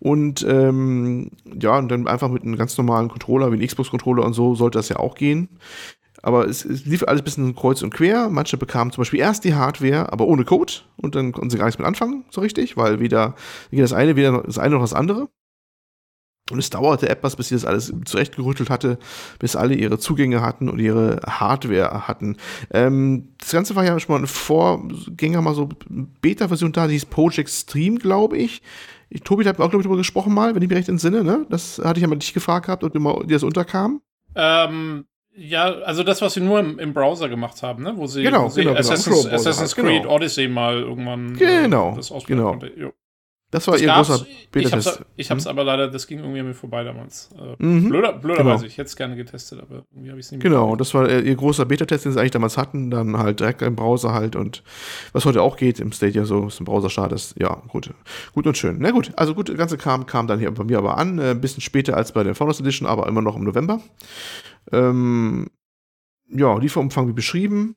und 0.00 0.44
ähm, 0.48 1.30
ja, 1.60 1.78
und 1.78 1.88
dann 1.88 2.06
einfach 2.06 2.28
mit 2.28 2.42
einem 2.42 2.56
ganz 2.56 2.76
normalen 2.76 3.08
Controller 3.08 3.52
wie 3.52 3.56
ein 3.56 3.66
Xbox-Controller 3.66 4.24
und 4.24 4.34
so 4.34 4.54
sollte 4.54 4.78
das 4.78 4.88
ja 4.88 4.96
auch 4.96 5.14
gehen. 5.14 5.48
Aber 6.24 6.48
es, 6.48 6.64
es, 6.64 6.86
lief 6.86 7.02
alles 7.02 7.20
ein 7.20 7.24
bisschen 7.24 7.54
kreuz 7.54 7.82
und 7.82 7.92
quer. 7.92 8.30
Manche 8.30 8.56
bekamen 8.56 8.90
zum 8.90 9.02
Beispiel 9.02 9.20
erst 9.20 9.44
die 9.44 9.54
Hardware, 9.54 10.10
aber 10.10 10.26
ohne 10.26 10.46
Code. 10.46 10.72
Und 10.96 11.14
dann 11.14 11.32
konnten 11.32 11.50
sie 11.50 11.58
gar 11.58 11.66
nichts 11.66 11.78
mit 11.78 11.86
anfangen, 11.86 12.24
so 12.30 12.40
richtig, 12.40 12.78
weil 12.78 12.98
weder, 12.98 13.34
das 13.70 13.92
eine, 13.92 14.16
weder 14.16 14.42
das 14.42 14.58
eine 14.58 14.76
noch 14.76 14.80
das 14.80 14.94
andere. 14.94 15.28
Und 16.50 16.58
es 16.58 16.70
dauerte 16.70 17.10
etwas, 17.10 17.36
bis 17.36 17.48
sie 17.48 17.54
das 17.54 17.66
alles 17.66 17.92
zurechtgerüttelt 18.06 18.70
hatte, 18.70 18.98
bis 19.38 19.54
alle 19.54 19.74
ihre 19.74 19.98
Zugänge 19.98 20.40
hatten 20.40 20.70
und 20.70 20.78
ihre 20.78 21.20
Hardware 21.26 22.08
hatten. 22.08 22.38
Ähm, 22.70 23.34
das 23.38 23.50
Ganze 23.50 23.76
war 23.76 23.84
ja 23.84 24.00
schon 24.00 24.14
mal 24.14 24.22
ein 24.22 24.26
Vorgänger, 24.26 25.42
mal 25.42 25.54
so 25.54 25.68
Beta-Version 26.22 26.72
da, 26.72 26.86
die 26.86 26.94
hieß 26.94 27.06
Project 27.06 27.50
Stream, 27.50 27.98
glaube 27.98 28.38
ich. 28.38 28.62
ich. 29.10 29.20
Tobi 29.20 29.44
hat 29.44 29.56
auch, 29.56 29.68
glaube 29.68 29.82
ich, 29.82 29.84
darüber 29.84 29.98
gesprochen 29.98 30.32
mal, 30.32 30.54
wenn 30.54 30.62
ich 30.62 30.70
mich 30.70 30.78
recht 30.78 30.88
entsinne, 30.88 31.22
ne? 31.22 31.44
Das 31.50 31.78
hatte 31.84 31.98
ich 31.98 32.02
ja 32.02 32.08
mal 32.08 32.16
dich 32.16 32.32
gefragt 32.32 32.64
gehabt, 32.64 32.82
ob 32.82 32.92
dir 32.94 33.26
das 33.28 33.42
unterkam. 33.42 34.00
Ähm, 34.34 35.04
ja, 35.36 35.64
also 35.64 36.02
das, 36.02 36.22
was 36.22 36.34
sie 36.34 36.40
nur 36.40 36.60
im, 36.60 36.78
im 36.78 36.94
Browser 36.94 37.28
gemacht 37.28 37.62
haben, 37.62 37.82
ne? 37.82 37.94
wo 37.96 38.06
sie, 38.06 38.22
genau, 38.22 38.48
sie 38.48 38.62
genau, 38.62 38.76
Assassin's, 38.76 39.24
genau. 39.24 39.34
Assassin's 39.34 39.74
Creed 39.74 40.02
genau. 40.02 40.14
Odyssey 40.14 40.48
mal 40.48 40.80
irgendwann 40.80 41.36
genau, 41.36 41.92
äh, 41.92 41.96
das 41.96 42.12
ausprobieren 42.12 42.38
genau. 42.38 42.50
konnte. 42.50 42.72
Jo. 42.76 42.92
Das 43.54 43.68
war 43.68 43.74
das 43.74 43.82
ihr 43.82 43.92
großer 43.92 44.26
Beta-Test. 44.50 45.04
Ich 45.14 45.30
hab's, 45.30 45.44
hm? 45.44 45.50
aber 45.50 45.62
leider, 45.62 45.86
das 45.86 46.08
ging 46.08 46.18
irgendwie 46.18 46.40
an 46.40 46.46
mir 46.46 46.54
vorbei 46.54 46.82
damals. 46.82 47.30
Äh, 47.38 47.64
mhm. 47.64 47.88
Blöder, 47.88 48.12
blöderweise, 48.12 48.62
genau. 48.62 48.66
ich 48.66 48.78
hätte 48.78 48.88
es 48.88 48.96
gerne 48.96 49.14
getestet, 49.14 49.60
aber 49.62 49.84
irgendwie 49.92 50.10
habe 50.10 50.18
ich 50.18 50.26
es 50.26 50.32
nicht 50.32 50.42
mehr 50.42 50.50
Genau, 50.50 50.64
gemacht. 50.64 50.80
das 50.80 50.92
war 50.92 51.08
äh, 51.08 51.20
ihr 51.20 51.36
großer 51.36 51.64
Beta-Test, 51.64 52.04
den 52.04 52.12
sie 52.12 52.18
eigentlich 52.18 52.32
damals 52.32 52.56
hatten, 52.56 52.90
dann 52.90 53.16
halt 53.16 53.38
direkt 53.38 53.62
im 53.62 53.76
Browser 53.76 54.12
halt 54.12 54.34
und 54.34 54.64
was 55.12 55.24
heute 55.24 55.40
auch 55.40 55.56
geht, 55.56 55.78
im 55.78 55.92
Stadia 55.92 56.24
so, 56.24 56.48
ist 56.48 56.58
im 56.58 56.64
Browser-Start 56.64 57.12
ist, 57.12 57.36
ja, 57.38 57.62
gut. 57.68 57.90
Gut 58.32 58.48
und 58.48 58.58
schön. 58.58 58.78
Na 58.80 58.90
gut, 58.90 59.12
also 59.14 59.36
gut, 59.36 59.48
das 59.48 59.56
Ganze 59.56 59.78
kam, 59.78 60.04
kam 60.06 60.26
dann 60.26 60.40
hier 60.40 60.50
bei 60.50 60.64
mir 60.64 60.78
aber 60.78 60.98
an, 60.98 61.20
äh, 61.20 61.30
ein 61.30 61.40
bisschen 61.40 61.60
später 61.60 61.96
als 61.96 62.10
bei 62.10 62.24
der 62.24 62.34
Founders 62.34 62.58
Edition, 62.58 62.88
aber 62.88 63.06
immer 63.06 63.22
noch 63.22 63.36
im 63.36 63.44
November. 63.44 63.80
Ähm, 64.72 65.50
ja, 66.28 66.56
Lieferumfang 66.58 67.08
wie 67.08 67.12
beschrieben. 67.12 67.76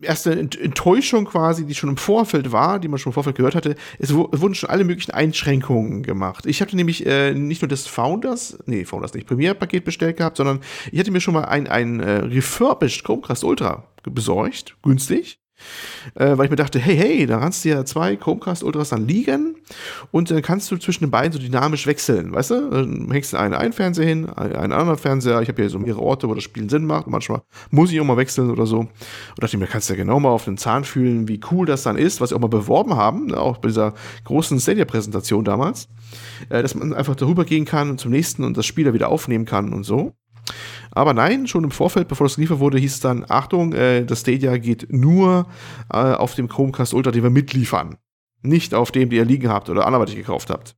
Erste 0.00 0.30
Enttäuschung 0.30 1.24
quasi, 1.24 1.66
die 1.66 1.74
schon 1.74 1.90
im 1.90 1.96
Vorfeld 1.96 2.52
war, 2.52 2.78
die 2.78 2.86
man 2.86 3.00
schon 3.00 3.10
im 3.10 3.14
Vorfeld 3.14 3.34
gehört 3.34 3.56
hatte, 3.56 3.74
es 3.98 4.14
wurden 4.14 4.54
schon 4.54 4.70
alle 4.70 4.84
möglichen 4.84 5.10
Einschränkungen 5.10 6.04
gemacht. 6.04 6.46
Ich 6.46 6.60
hatte 6.60 6.76
nämlich 6.76 7.04
äh, 7.04 7.34
nicht 7.34 7.62
nur 7.62 7.68
das 7.68 7.88
Founders, 7.88 8.58
nee, 8.66 8.84
Founders 8.84 9.14
nicht, 9.14 9.26
Premiere-Paket 9.26 9.84
bestellt 9.84 10.18
gehabt, 10.18 10.36
sondern 10.36 10.60
ich 10.92 11.00
hatte 11.00 11.10
mir 11.10 11.20
schon 11.20 11.34
mal 11.34 11.46
ein, 11.46 11.66
ein 11.66 11.98
äh, 11.98 12.18
refurbished 12.18 13.02
Chromecast 13.02 13.42
Ultra 13.42 13.88
besorgt, 14.04 14.76
günstig. 14.82 15.40
Äh, 16.14 16.36
weil 16.36 16.46
ich 16.46 16.50
mir 16.50 16.56
dachte, 16.56 16.78
hey, 16.78 16.96
hey, 16.96 17.26
da 17.26 17.38
kannst 17.38 17.64
du 17.64 17.70
ja 17.70 17.84
zwei 17.84 18.16
Chromecast 18.16 18.62
Ultras 18.62 18.90
dann 18.90 19.06
liegen 19.06 19.56
und 20.10 20.30
dann 20.30 20.42
kannst 20.42 20.70
du 20.70 20.76
zwischen 20.76 21.04
den 21.04 21.10
beiden 21.10 21.32
so 21.32 21.38
dynamisch 21.38 21.86
wechseln, 21.86 22.32
weißt 22.32 22.50
du? 22.50 22.70
Dann 22.70 23.10
hängst 23.10 23.32
du 23.32 23.36
einen, 23.36 23.54
einen 23.54 23.72
Fernseher 23.72 24.06
hin, 24.06 24.28
einen 24.30 24.72
anderen 24.72 24.98
Fernseher. 24.98 25.40
Ich 25.42 25.48
habe 25.48 25.62
hier 25.62 25.70
so 25.70 25.78
mehrere 25.78 26.02
Orte, 26.02 26.28
wo 26.28 26.34
das 26.34 26.44
Spielen 26.44 26.68
Sinn 26.68 26.84
macht. 26.84 27.06
manchmal 27.06 27.42
muss 27.70 27.92
ich 27.92 28.00
auch 28.00 28.04
mal 28.04 28.16
wechseln 28.16 28.50
oder 28.50 28.66
so. 28.66 28.80
Und 28.80 28.90
dachte 29.38 29.56
mir, 29.58 29.66
kannst 29.66 29.88
du 29.88 29.94
ja 29.94 29.98
genau 29.98 30.20
mal 30.20 30.30
auf 30.30 30.44
den 30.44 30.58
Zahn 30.58 30.84
fühlen, 30.84 31.28
wie 31.28 31.40
cool 31.50 31.66
das 31.66 31.82
dann 31.82 31.96
ist, 31.96 32.20
was 32.20 32.30
sie 32.30 32.36
auch 32.36 32.40
mal 32.40 32.48
beworben 32.48 32.96
haben, 32.96 33.26
ne, 33.26 33.38
auch 33.38 33.58
bei 33.58 33.68
dieser 33.68 33.94
großen 34.24 34.58
Stadia-Präsentation 34.60 35.44
damals, 35.44 35.88
äh, 36.48 36.62
dass 36.62 36.74
man 36.74 36.92
einfach 36.92 37.16
darüber 37.16 37.44
gehen 37.44 37.64
kann 37.64 37.90
und 37.90 38.00
zum 38.00 38.10
nächsten 38.10 38.44
und 38.44 38.56
das 38.56 38.66
Spiel 38.66 38.84
da 38.84 38.94
wieder 38.94 39.08
aufnehmen 39.08 39.44
kann 39.44 39.72
und 39.72 39.84
so. 39.84 40.12
Aber 40.90 41.14
nein, 41.14 41.46
schon 41.46 41.64
im 41.64 41.70
Vorfeld, 41.70 42.08
bevor 42.08 42.26
das 42.26 42.36
geliefert 42.36 42.58
wurde, 42.58 42.78
hieß 42.78 42.94
es 42.94 43.00
dann, 43.00 43.24
Achtung, 43.28 43.72
äh, 43.72 44.04
das 44.04 44.20
Stadia 44.20 44.56
geht 44.58 44.92
nur 44.92 45.46
äh, 45.92 45.96
auf 45.96 46.34
dem 46.34 46.48
Chromecast 46.48 46.94
Ultra, 46.94 47.10
den 47.10 47.22
wir 47.22 47.30
mitliefern. 47.30 47.96
Nicht 48.42 48.74
auf 48.74 48.90
dem, 48.92 49.10
den 49.10 49.18
ihr 49.18 49.24
liegen 49.24 49.48
habt 49.48 49.68
oder 49.68 49.86
anderweitig 49.86 50.16
gekauft 50.16 50.50
habt. 50.50 50.76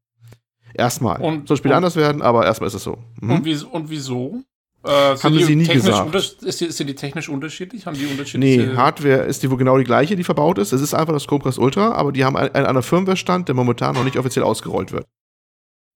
Erstmal. 0.74 1.20
Und, 1.20 1.48
Soll 1.48 1.56
später 1.56 1.76
anders 1.76 1.96
werden, 1.96 2.22
aber 2.22 2.46
erstmal 2.46 2.68
ist 2.68 2.74
es 2.74 2.84
so. 2.84 2.98
Mhm. 3.20 3.30
Und, 3.30 3.44
wie, 3.44 3.56
und 3.64 3.90
wieso? 3.90 4.42
Äh, 4.82 5.16
Haben 5.16 5.38
sie 5.38 5.56
nie 5.56 5.66
gesagt. 5.66 6.14
Ist 6.14 6.60
die, 6.60 6.70
sind 6.70 6.86
die 6.86 6.94
technisch 6.94 7.28
unterschiedlich? 7.28 7.84
Haben 7.86 7.96
die 7.96 8.06
unterschiedliche 8.06 8.66
Nee, 8.66 8.76
Hardware 8.76 9.24
ist 9.24 9.42
die 9.42 9.50
wohl 9.50 9.58
genau 9.58 9.76
die 9.76 9.84
gleiche, 9.84 10.16
die 10.16 10.24
verbaut 10.24 10.56
ist. 10.58 10.72
Es 10.72 10.80
ist 10.80 10.94
einfach 10.94 11.12
das 11.12 11.26
Chromecast 11.26 11.58
Ultra, 11.58 11.92
aber 11.92 12.12
die 12.12 12.24
haben 12.24 12.36
einen, 12.36 12.54
einen 12.54 12.66
anderen 12.66 12.86
Firmware-Stand, 12.86 13.48
der 13.48 13.54
momentan 13.54 13.94
noch 13.94 14.04
nicht 14.04 14.16
offiziell 14.16 14.44
ausgerollt 14.44 14.92
wird. 14.92 15.06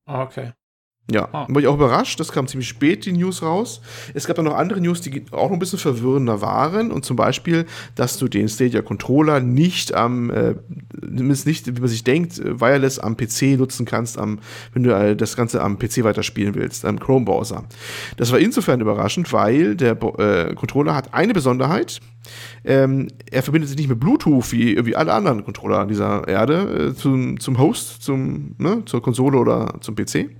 Ah, 0.06 0.22
okay. 0.22 0.52
Ja, 1.10 1.28
ah. 1.32 1.46
war 1.50 1.60
ich 1.60 1.68
auch 1.68 1.74
überrascht. 1.74 2.18
Das 2.18 2.32
kam 2.32 2.46
ziemlich 2.46 2.68
spät, 2.68 3.04
die 3.04 3.12
News 3.12 3.42
raus. 3.42 3.82
Es 4.14 4.26
gab 4.26 4.36
dann 4.36 4.46
noch 4.46 4.56
andere 4.56 4.80
News, 4.80 5.02
die 5.02 5.24
auch 5.32 5.48
noch 5.48 5.52
ein 5.52 5.58
bisschen 5.58 5.78
verwirrender 5.78 6.40
waren. 6.40 6.90
Und 6.90 7.04
zum 7.04 7.16
Beispiel, 7.16 7.66
dass 7.94 8.16
du 8.16 8.26
den 8.26 8.48
Stadia 8.48 8.80
Controller 8.80 9.40
nicht 9.40 9.92
am, 9.92 10.30
äh, 10.30 10.54
nicht, 11.02 11.76
wie 11.76 11.80
man 11.80 11.88
sich 11.88 12.04
denkt, 12.04 12.40
wireless 12.42 12.98
am 12.98 13.18
PC 13.18 13.58
nutzen 13.58 13.84
kannst, 13.84 14.16
am, 14.16 14.38
wenn 14.72 14.82
du 14.82 14.96
äh, 14.96 15.14
das 15.14 15.36
Ganze 15.36 15.60
am 15.60 15.78
PC 15.78 16.04
weiterspielen 16.04 16.54
willst, 16.54 16.86
am 16.86 16.98
Chrome-Browser. 16.98 17.64
Das 18.16 18.32
war 18.32 18.38
insofern 18.38 18.80
überraschend, 18.80 19.30
weil 19.30 19.76
der 19.76 20.02
äh, 20.18 20.54
Controller 20.54 20.94
hat 20.94 21.12
eine 21.12 21.34
Besonderheit. 21.34 22.00
Ähm, 22.64 23.08
er 23.30 23.42
verbindet 23.42 23.68
sich 23.68 23.76
nicht 23.76 23.90
mit 23.90 24.00
Bluetooth 24.00 24.50
wie, 24.52 24.86
wie 24.86 24.96
alle 24.96 25.12
anderen 25.12 25.44
Controller 25.44 25.80
an 25.80 25.88
dieser 25.88 26.26
Erde 26.26 26.92
äh, 26.92 26.94
zum, 26.94 27.38
zum 27.38 27.58
Host, 27.58 28.02
zum, 28.02 28.54
ne, 28.56 28.82
zur 28.86 29.02
Konsole 29.02 29.36
oder 29.36 29.74
zum 29.82 29.94
PC 29.94 30.30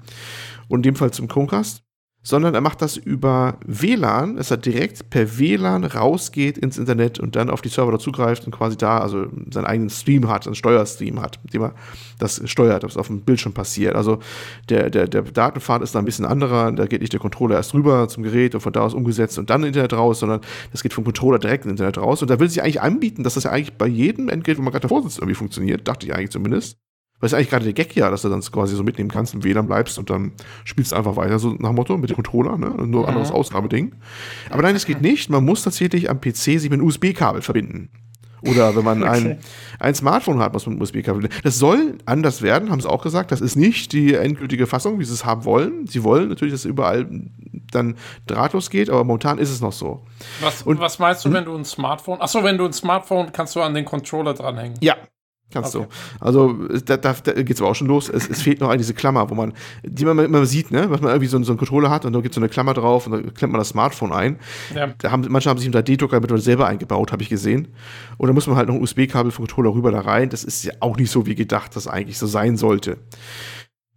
und 0.69 0.81
in 0.81 0.83
dem 0.93 0.97
Fall 0.97 1.13
zum 1.13 1.29
Chromecast, 1.29 1.85
sondern 2.25 2.55
er 2.55 2.63
macht 2.63 2.81
das 2.81 2.97
über 2.97 3.59
WLAN, 3.67 4.37
dass 4.37 4.51
er 4.51 4.57
direkt 4.57 5.11
per 5.11 5.39
WLAN 5.39 5.85
rausgeht 5.85 6.57
ins 6.57 6.79
Internet 6.79 7.21
und 7.21 7.37
dann 7.37 7.51
auf 7.51 7.61
die 7.61 7.69
Server 7.69 7.93
dazugreift 7.93 8.47
und 8.47 8.51
quasi 8.51 8.79
da 8.79 8.99
also 8.99 9.27
seinen 9.51 9.67
eigenen 9.67 9.91
Stream 9.91 10.29
hat, 10.29 10.47
einen 10.47 10.55
Steuerstream 10.55 11.21
hat, 11.21 11.39
mit 11.45 11.53
dem 11.53 11.63
er 11.63 11.75
das 12.19 12.41
steuert, 12.47 12.83
was 12.83 12.97
auf 12.97 13.09
dem 13.09 13.21
Bildschirm 13.21 13.53
passiert. 13.53 13.95
Also 13.95 14.21
der, 14.71 14.89
der, 14.89 15.07
der 15.07 15.23
Datenpfad 15.23 15.83
ist 15.83 15.95
da 15.95 15.99
ein 15.99 16.07
bisschen 16.07 16.25
anderer, 16.25 16.73
da 16.73 16.87
geht 16.87 17.03
nicht 17.03 17.13
der 17.13 17.21
Controller 17.21 17.57
erst 17.57 17.75
rüber 17.75 18.09
zum 18.09 18.23
Gerät 18.23 18.55
und 18.55 18.63
von 18.63 18.73
da 18.73 18.81
aus 18.81 18.95
umgesetzt 18.95 19.39
und 19.39 19.51
dann 19.51 19.63
Internet 19.63 19.93
raus, 19.93 20.21
sondern 20.21 20.41
das 20.73 20.83
geht 20.83 20.95
vom 20.95 21.05
Controller 21.05 21.39
direkt 21.39 21.67
ins 21.67 21.73
Internet 21.73 21.99
raus 21.99 22.23
und 22.23 22.31
da 22.31 22.41
will 22.41 22.49
sich 22.49 22.63
eigentlich 22.63 22.81
anbieten, 22.81 23.23
dass 23.23 23.35
das 23.35 23.45
ja 23.45 23.51
eigentlich 23.51 23.77
bei 23.77 23.87
jedem 23.87 24.31
Endgerät, 24.31 24.57
wo 24.57 24.63
man 24.63 24.73
gerade 24.73 24.89
davor 24.89 25.03
sitzt, 25.03 25.19
irgendwie 25.19 25.35
funktioniert, 25.35 25.87
dachte 25.87 26.07
ich 26.07 26.15
eigentlich 26.15 26.31
zumindest. 26.31 26.79
Weil 27.21 27.29
es 27.29 27.35
eigentlich 27.35 27.51
gerade 27.51 27.65
der 27.65 27.73
Gag 27.73 27.95
ja, 27.97 28.11
dass 28.11 28.23
du 28.23 28.29
dann 28.29 28.41
quasi 28.41 28.77
so 28.77 28.83
mitnehmen 28.83 29.11
kannst, 29.11 29.35
im 29.35 29.45
WLAN 29.45 29.67
bleibst 29.67 29.99
und 29.99 30.11
dann 30.11 30.33
spielst 30.65 30.93
du 30.93 30.97
einfach 30.97 31.17
weiter, 31.17 31.39
so 31.39 31.51
nach 31.51 31.71
dem 31.71 31.77
Motto, 31.77 31.97
mit 31.97 32.11
dem 32.11 32.17
Controller, 32.17 32.59
ne? 32.59 32.75
Nur 32.87 33.03
mhm. 33.03 33.09
anderes 33.09 33.31
Ausnahmeding. 33.31 33.95
Aber 34.51 34.63
nein, 34.63 34.77
es 34.77 34.85
geht 34.85 35.01
nicht. 35.01 35.31
Man 35.31 35.45
muss 35.45 35.63
tatsächlich 35.63 36.11
am 36.11 36.21
PC 36.21 36.35
sich 36.35 36.65
mit 36.65 36.75
einem 36.75 36.87
USB-Kabel 36.87 37.41
verbinden. 37.41 37.89
Oder 38.47 38.77
wenn 38.77 38.85
man 38.85 39.03
okay. 39.05 39.11
ein, 39.11 39.39
ein 39.79 39.95
Smartphone 39.95 40.39
hat, 40.41 40.53
muss 40.53 40.67
man 40.67 40.77
ein 40.77 40.83
USB-Kabel. 40.83 41.29
Das 41.43 41.59
soll 41.59 41.99
anders 42.05 42.43
werden, 42.43 42.71
haben 42.71 42.81
sie 42.81 42.91
auch 42.91 43.03
gesagt. 43.03 43.33
Das 43.33 43.41
ist 43.41 43.57
nicht 43.57 43.93
die 43.93 44.15
endgültige 44.15 44.67
Fassung, 44.67 44.99
wie 44.99 45.05
sie 45.05 45.15
es 45.15 45.25
haben 45.25 45.45
wollen. 45.45 45.87
Sie 45.87 46.05
wollen 46.05 46.29
natürlich, 46.29 46.53
dass 46.53 46.61
es 46.61 46.67
überall 46.67 47.09
dann 47.71 47.97
drahtlos 48.27 48.71
geht, 48.71 48.91
aber 48.91 49.05
momentan 49.05 49.39
ist 49.39 49.51
es 49.51 49.61
noch 49.61 49.73
so. 49.73 50.05
Was, 50.41 50.63
und, 50.63 50.79
was 50.79 50.99
meinst 50.99 51.25
du, 51.25 51.29
hm? 51.29 51.35
wenn 51.37 51.45
du 51.45 51.57
ein 51.57 51.65
Smartphone? 51.65 52.21
Achso, 52.21 52.45
wenn 52.45 52.59
du 52.59 52.67
ein 52.67 52.73
Smartphone 52.73 53.33
kannst 53.33 53.57
du 53.57 53.63
an 53.63 53.75
den 53.75 53.85
Controller 53.85 54.35
dranhängen. 54.35 54.79
Ja, 54.81 54.97
Kannst 55.55 55.77
okay. 55.77 55.87
du. 55.89 56.25
Also 56.25 56.53
da, 56.85 56.97
da, 56.97 57.13
da 57.13 57.33
geht 57.33 57.53
es 57.53 57.61
aber 57.61 57.71
auch 57.71 57.77
schon 57.77 57.87
los. 57.87 58.09
Es, 58.09 58.29
es 58.29 58.43
fehlt 58.43 58.61
noch 58.61 58.75
diese 58.75 58.93
Klammer, 58.93 59.31
wo 59.31 59.35
man, 59.35 59.53
die 59.85 60.05
man 60.05 60.19
immer 60.19 60.45
sieht, 60.47 60.73
ne? 60.73 60.91
Was 60.91 61.01
man 61.01 61.11
irgendwie 61.11 61.29
so, 61.29 61.41
so 61.45 61.53
einen 61.53 61.59
Controller 61.59 61.91
hat 61.91 62.05
und 62.05 62.13
da 62.13 62.21
gibt 62.21 62.33
es 62.33 62.35
so 62.35 62.41
eine 62.41 62.49
Klammer 62.49 62.75
drauf 62.75 63.07
und 63.07 63.13
da 63.13 63.31
klemmt 63.31 63.53
man 63.53 63.61
das 63.61 63.69
Smartphone 63.69 64.13
ein. 64.13 64.39
Ja. 64.75 64.93
Da 64.99 65.13
haben, 65.13 65.25
manche 65.29 65.49
haben 65.49 65.59
sich 65.59 65.73
einen 65.73 65.85
3D-Drucker 65.85 66.19
mittlerweile 66.21 66.43
selber 66.43 66.67
eingebaut, 66.67 67.13
habe 67.13 67.23
ich 67.23 67.29
gesehen. 67.29 67.69
Und 68.19 68.27
da 68.27 68.33
muss 68.33 68.49
man 68.49 68.57
halt 68.57 68.67
noch 68.67 68.75
ein 68.75 68.83
USB-Kabel 68.83 69.31
vom 69.31 69.47
Controller 69.47 69.73
rüber 69.73 69.93
da 69.93 70.01
rein. 70.01 70.29
Das 70.29 70.43
ist 70.43 70.65
ja 70.65 70.73
auch 70.81 70.97
nicht 70.97 71.13
so 71.13 71.25
wie 71.25 71.37
gedacht, 71.37 71.77
das 71.77 71.87
eigentlich 71.87 72.19
so 72.19 72.27
sein 72.27 72.57
sollte 72.57 72.99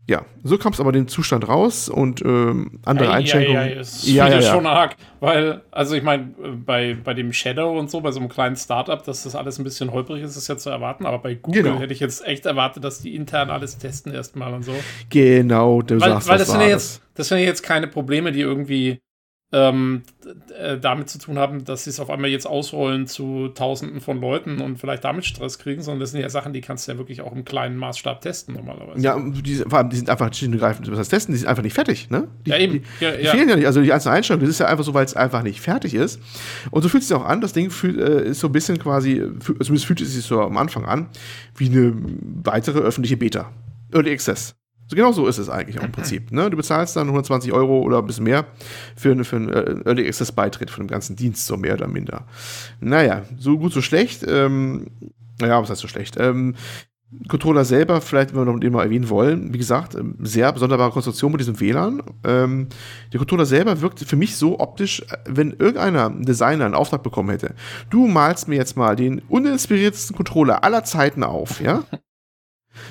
ja, 0.09 0.25
so 0.41 0.57
kam 0.57 0.71
es 0.71 0.79
aber 0.79 0.93
den 0.93 1.09
Zustand 1.09 1.49
raus 1.49 1.89
und 1.89 2.21
ähm, 2.23 2.79
andere 2.85 3.09
ei, 3.09 3.15
Einschränkungen. 3.15 3.61
Ei, 3.61 3.77
ei, 3.77 3.83
ja, 4.03 4.29
ja, 4.29 4.39
ja. 4.39 4.53
schon 4.53 4.65
arg, 4.65 4.95
weil, 5.19 5.61
also 5.69 5.95
ich 5.95 6.03
meine, 6.03 6.33
bei, 6.65 6.95
bei 7.03 7.13
dem 7.13 7.33
Shadow 7.33 7.77
und 7.77 7.91
so, 7.91 7.99
bei 7.99 8.11
so 8.11 8.19
einem 8.21 8.29
kleinen 8.29 8.55
Startup, 8.55 9.03
dass 9.03 9.23
das 9.23 9.35
alles 9.35 9.59
ein 9.59 9.65
bisschen 9.65 9.91
holprig 9.91 10.23
ist, 10.23 10.37
ist 10.37 10.47
ja 10.47 10.55
zu 10.55 10.69
erwarten, 10.69 11.05
aber 11.05 11.19
bei 11.19 11.35
Google 11.35 11.63
genau. 11.63 11.79
hätte 11.79 11.91
ich 11.91 11.99
jetzt 11.99 12.25
echt 12.25 12.45
erwartet, 12.45 12.85
dass 12.85 13.01
die 13.01 13.15
intern 13.15 13.49
alles 13.49 13.77
testen 13.79 14.13
erstmal 14.13 14.53
und 14.53 14.63
so. 14.63 14.73
Genau, 15.09 15.81
du 15.81 15.99
weil, 15.99 16.11
sagst, 16.11 16.29
weil 16.29 16.37
das 16.37 16.51
sind 16.51 16.61
ja 16.61 16.67
jetzt, 16.67 17.01
das 17.15 17.27
sind 17.27 17.39
ja 17.39 17.45
jetzt 17.45 17.63
keine 17.63 17.87
Probleme, 17.87 18.31
die 18.31 18.41
irgendwie 18.41 19.01
ähm, 19.53 20.03
äh, 20.59 20.77
damit 20.77 21.09
zu 21.09 21.19
tun 21.19 21.39
haben, 21.39 21.63
dass 21.63 21.85
sie 21.85 21.89
es 21.89 22.01
auf 22.01 22.09
einmal 22.09 22.29
jetzt 22.29 22.45
ausrollen 22.45 23.07
zu 23.07 23.47
Tausenden 23.49 24.01
von 24.01 24.19
Leuten 24.19 24.59
und 24.59 24.77
vielleicht 24.77 25.05
damit 25.05 25.23
Stress 25.23 25.57
kriegen, 25.57 25.81
sondern 25.81 26.01
das 26.01 26.11
sind 26.11 26.19
ja 26.19 26.29
Sachen, 26.29 26.51
die 26.51 26.59
kannst 26.59 26.85
du 26.87 26.91
ja 26.91 26.97
wirklich 26.97 27.21
auch 27.21 27.31
im 27.31 27.45
kleinen 27.45 27.77
Maßstab 27.77 28.19
testen 28.19 28.55
normalerweise. 28.55 29.01
Ja, 29.01 29.17
die, 29.17 29.55
vor 29.55 29.79
allem, 29.79 29.89
die 29.89 29.95
sind 29.95 30.09
einfach 30.09 30.33
schlicht 30.33 30.51
und 30.51 30.59
greifend, 30.59 31.09
testen, 31.09 31.33
die 31.33 31.39
sind 31.39 31.47
einfach 31.47 31.63
nicht 31.63 31.75
fertig, 31.75 32.09
ne? 32.09 32.27
Die, 32.45 32.49
ja, 32.49 32.57
eben. 32.57 32.83
Die, 32.99 33.03
ja, 33.03 33.11
die 33.11 33.23
ja. 33.23 33.31
fehlen 33.31 33.47
ja 33.47 33.55
nicht, 33.55 33.67
also 33.67 33.81
die 33.81 33.93
einzelnen 33.93 34.15
Einstellungen, 34.15 34.45
das 34.45 34.55
ist 34.55 34.59
ja 34.59 34.67
einfach 34.67 34.83
so, 34.83 34.93
weil 34.93 35.05
es 35.05 35.15
einfach 35.15 35.43
nicht 35.43 35.61
fertig 35.61 35.93
ist. 35.93 36.19
Und 36.71 36.81
so 36.81 36.89
fühlt 36.89 37.03
es 37.03 37.07
sich 37.07 37.15
auch 37.15 37.25
an, 37.25 37.39
das 37.39 37.53
Ding 37.53 37.69
fühlt, 37.69 37.99
äh, 37.99 38.29
ist 38.29 38.41
so 38.41 38.47
ein 38.47 38.51
bisschen 38.53 38.77
quasi, 38.79 39.23
zumindest 39.39 39.85
fühlt 39.85 40.01
es 40.01 40.13
sich 40.13 40.25
so 40.25 40.41
am 40.41 40.57
Anfang 40.57 40.85
an, 40.85 41.07
wie 41.55 41.69
eine 41.69 41.93
weitere 42.43 42.79
öffentliche 42.79 43.15
Beta. 43.15 43.49
Early 43.93 44.11
Access. 44.11 44.57
So 44.87 44.95
genau 44.95 45.11
so 45.11 45.27
ist 45.27 45.37
es 45.37 45.49
eigentlich 45.49 45.79
auch 45.79 45.83
im 45.83 45.91
Prinzip. 45.91 46.31
Ne? 46.31 46.49
Du 46.49 46.57
bezahlst 46.57 46.95
dann 46.95 47.07
120 47.07 47.51
Euro 47.51 47.81
oder 47.81 47.99
ein 47.99 48.05
bisschen 48.05 48.23
mehr 48.23 48.45
für, 48.95 49.23
für 49.23 49.35
einen 49.35 49.49
äh, 49.49 49.75
Early 49.85 50.07
Access 50.07 50.31
Beitritt 50.31 50.69
von 50.69 50.85
dem 50.85 50.89
ganzen 50.89 51.15
Dienst, 51.15 51.45
so 51.45 51.57
mehr 51.57 51.73
oder 51.73 51.87
minder. 51.87 52.25
Naja, 52.79 53.23
so 53.37 53.57
gut, 53.57 53.73
so 53.73 53.81
schlecht. 53.81 54.25
Ähm, 54.27 54.87
naja, 55.39 55.61
was 55.61 55.69
heißt 55.69 55.81
so 55.81 55.87
schlecht? 55.87 56.15
Ähm, 56.17 56.55
Controller 57.29 57.63
selber, 57.63 58.01
vielleicht, 58.01 58.33
wenn 58.33 58.41
wir 58.41 58.51
noch 58.51 58.59
den 58.59 58.73
mal 58.73 58.83
erwähnen 58.83 59.09
wollen, 59.09 59.53
wie 59.53 59.57
gesagt, 59.57 59.95
ähm, 59.95 60.15
sehr 60.19 60.53
sonderbare 60.57 60.91
Konstruktion 60.91 61.31
mit 61.31 61.39
diesem 61.39 61.59
WLAN. 61.59 62.03
Ähm, 62.25 62.67
der 63.13 63.19
Controller 63.19 63.45
selber 63.45 63.79
wirkt 63.79 63.99
für 63.99 64.17
mich 64.17 64.35
so 64.35 64.59
optisch, 64.59 65.01
äh, 65.09 65.17
wenn 65.25 65.51
irgendeiner 65.51 66.09
Designer 66.09 66.65
einen 66.65 66.75
Auftrag 66.75 67.03
bekommen 67.03 67.29
hätte. 67.29 67.55
Du 67.89 68.07
malst 68.07 68.49
mir 68.49 68.55
jetzt 68.55 68.75
mal 68.75 68.97
den 68.97 69.19
uninspiriertesten 69.29 70.17
Controller 70.17 70.65
aller 70.65 70.83
Zeiten 70.83 71.23
auf, 71.23 71.61
ja? 71.61 71.83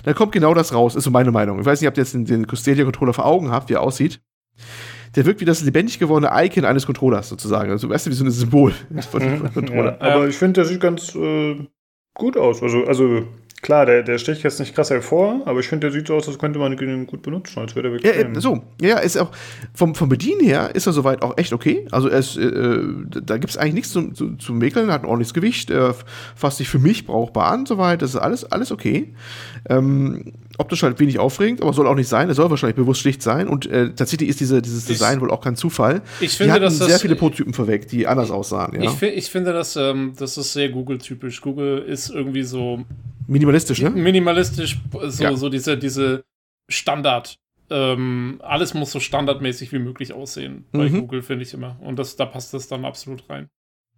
dann 0.05 0.15
kommt 0.15 0.33
genau 0.33 0.55
das 0.55 0.75
raus, 0.75 0.95
ist 0.95 1.05
so 1.05 1.11
meine 1.11 1.31
Meinung. 1.31 1.61
Ich 1.61 1.67
weiß 1.67 1.81
nicht, 1.81 1.89
ob 1.89 1.97
ihr 1.97 2.03
jetzt 2.03 2.15
den, 2.15 2.25
den 2.25 2.47
Stadia-Controller 2.51 3.13
vor 3.13 3.27
Augen 3.27 3.51
habt, 3.51 3.69
wie 3.69 3.75
er 3.75 3.83
aussieht. 3.83 4.21
Der 5.15 5.25
wirkt 5.25 5.41
wie 5.41 5.45
das 5.45 5.63
lebendig 5.63 5.99
gewordene 5.99 6.31
Icon 6.45 6.65
eines 6.65 6.85
Controllers 6.87 7.29
sozusagen. 7.29 7.71
Also, 7.71 7.89
weißt 7.89 8.07
du, 8.07 8.11
wie 8.11 8.15
so 8.15 8.25
ein 8.25 8.31
Symbol 8.31 8.73
von, 9.11 9.39
von 9.39 9.55
Controller. 9.55 9.99
Ja, 10.01 10.15
aber 10.15 10.29
ich 10.29 10.37
finde, 10.37 10.55
der 10.55 10.65
sieht 10.67 10.81
ganz 10.81 11.15
äh, 11.15 11.57
gut 12.15 12.37
aus. 12.37 12.63
Also, 12.63 12.85
also 12.85 13.27
Klar, 13.67 13.85
der, 13.85 14.05
der 14.05 14.19
sticht 14.19 14.45
jetzt 14.45 14.61
nicht 14.61 14.77
krass 14.77 14.91
hervor, 14.91 15.41
aber 15.45 15.59
ich 15.59 15.67
finde, 15.67 15.89
der 15.89 15.93
sieht 15.93 16.07
so 16.07 16.15
aus, 16.15 16.29
als 16.29 16.39
könnte 16.39 16.61
man 16.61 16.79
ihn 16.79 17.05
gut 17.05 17.23
benutzen, 17.23 17.59
als 17.59 17.75
wäre 17.75 17.83
der 17.83 17.93
wirklich. 17.95 18.15
Ja, 18.15 18.41
so, 18.41 18.63
ja, 18.81 18.99
ist 18.99 19.19
auch 19.19 19.33
vom, 19.75 19.97
vom 19.97 20.09
Bedienen 20.09 20.41
her 20.41 20.71
ist 20.73 20.87
er 20.87 20.93
soweit 20.93 21.21
auch 21.21 21.37
echt 21.37 21.53
okay. 21.53 21.85
Also 21.91 22.07
ist, 22.07 22.37
äh, 22.37 22.79
da 23.09 23.39
gibt 23.39 23.51
es 23.51 23.57
eigentlich 23.57 23.75
nichts 23.75 23.91
zu, 23.91 24.13
zu, 24.13 24.37
zu 24.37 24.53
mäkeln, 24.53 24.93
hat 24.93 25.03
ein 25.03 25.07
ordentliches 25.07 25.35
Gewicht, 25.35 25.73
äh, 25.73 25.93
fasst 26.37 26.59
sich 26.59 26.69
für 26.69 26.79
mich 26.79 27.07
brauchbar 27.07 27.51
an, 27.51 27.67
soweit. 27.67 28.03
Das 28.03 28.11
ist 28.11 28.21
alles, 28.21 28.45
alles 28.45 28.71
okay. 28.71 29.13
Ähm, 29.69 30.35
optisch 30.59 30.85
halt 30.85 31.01
wenig 31.01 31.19
aufregend, 31.19 31.61
aber 31.61 31.73
soll 31.73 31.89
auch 31.89 31.97
nicht 31.97 32.09
sein. 32.09 32.29
Er 32.29 32.37
soll 32.37 32.49
wahrscheinlich 32.49 32.77
bewusst 32.77 33.01
schlicht 33.01 33.21
sein. 33.21 33.49
Und 33.49 33.67
äh, 33.67 33.93
tatsächlich 33.95 34.29
ist 34.29 34.39
diese, 34.39 34.63
dieses 34.63 34.85
Design 34.85 35.17
ich, 35.17 35.23
wohl 35.23 35.33
auch 35.33 35.41
kein 35.41 35.57
Zufall. 35.57 36.03
Ich 36.21 36.37
finde, 36.37 36.55
die 36.55 36.61
dass 36.61 36.79
sehr 36.79 37.01
viele 37.01 37.17
Prototypen 37.17 37.53
vorweg, 37.53 37.89
die 37.89 38.07
anders 38.07 38.31
aussahen. 38.31 38.81
Ja? 38.81 38.89
Ich, 38.89 39.03
ich 39.03 39.29
finde, 39.29 39.53
dass, 39.53 39.75
ähm, 39.75 40.13
das 40.17 40.39
ist 40.39 40.53
sehr 40.53 40.69
Google-typisch. 40.69 41.41
Google 41.41 41.79
ist 41.79 42.11
irgendwie 42.11 42.45
so 42.45 42.85
Minimalistisch, 43.27 43.83
ne? 43.83 43.91
Minimalistisch, 43.91 44.79
so, 45.09 45.23
ja. 45.23 45.37
so 45.37 45.49
diese, 45.49 45.77
diese 45.77 46.25
Standard. 46.69 47.39
Ähm, 47.69 48.41
alles 48.45 48.75
muss 48.75 48.93
so 48.93 49.01
standardmäßig 49.01 49.73
wie 49.73 49.81
möglich 49.81 50.13
aussehen. 50.13 50.67
Bei 50.73 50.89
mhm. 50.89 51.01
Google 51.01 51.23
finde 51.23 51.45
ich 51.45 51.53
immer. 51.53 51.79
Und 51.81 51.99
das, 51.99 52.17
da 52.17 52.27
passt 52.27 52.55
das 52.55 52.69
dann 52.69 52.85
absolut 52.85 53.29
rein. 53.29 53.49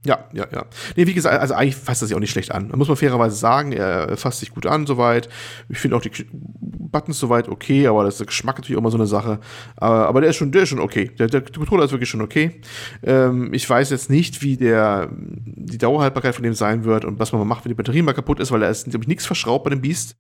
Ja, 0.07 0.29
ja, 0.33 0.47
ja. 0.53 0.65
Nee, 0.97 1.07
wie 1.09 1.15
gesagt, 1.15 1.41
also 1.41 1.55
eigentlich 1.55 1.75
fasst 1.75 2.03
das 2.03 2.09
sich 2.09 2.17
auch 2.17 2.21
nicht 2.21 2.31
schlecht 2.31 2.53
an. 2.53 2.69
Da 2.69 2.77
muss 2.77 2.87
man 2.87 2.97
fairerweise 2.97 3.35
sagen, 3.35 3.73
er 3.73 4.17
fasst 4.17 4.39
sich 4.39 4.55
gut 4.55 4.65
an 4.65 4.87
soweit. 4.87 5.29
Ich 5.69 5.79
finde 5.79 5.97
auch 5.97 6.01
die 6.01 6.11
Buttons 6.31 7.19
soweit 7.19 7.49
okay, 7.49 7.87
aber 7.89 8.05
das 8.05 8.15
ist 8.15 8.21
der 8.21 8.27
Geschmack 8.29 8.59
natürlich 8.59 8.77
auch 8.77 8.81
immer 8.81 8.93
so 8.93 8.97
eine 8.97 9.09
Sache. 9.09 9.41
Aber, 9.77 10.07
aber 10.07 10.21
der 10.21 10.31
ist 10.31 10.37
schon, 10.37 10.53
der 10.53 10.63
ist 10.63 10.69
schon 10.69 10.79
okay. 10.79 11.11
Der, 11.19 11.27
der 11.27 11.41
Controller 11.41 11.85
ist 11.85 11.91
wirklich 11.91 12.09
schon 12.09 12.23
okay. 12.23 12.61
Ähm, 13.03 13.53
ich 13.53 13.69
weiß 13.69 13.91
jetzt 13.91 14.09
nicht, 14.09 14.41
wie 14.41 14.57
der 14.57 15.11
die 15.13 15.79
Dauerhaltbarkeit 15.79 16.35
von 16.35 16.45
dem 16.45 16.55
sein 16.55 16.85
wird 16.85 17.05
und 17.05 17.19
was 17.19 17.33
man 17.33 17.41
mal 17.41 17.45
macht, 17.45 17.65
wenn 17.65 17.71
die 17.71 17.75
Batterie 17.75 18.03
mal 18.03 18.15
kaputt 18.15 18.39
ist, 18.39 18.53
weil 18.53 18.61
da 18.61 18.69
ist, 18.69 18.89
glaube 18.89 19.03
ich, 19.03 19.09
nichts 19.09 19.27
verschraubt 19.27 19.65
bei 19.65 19.71
dem 19.71 19.81
Beast. 19.81 20.17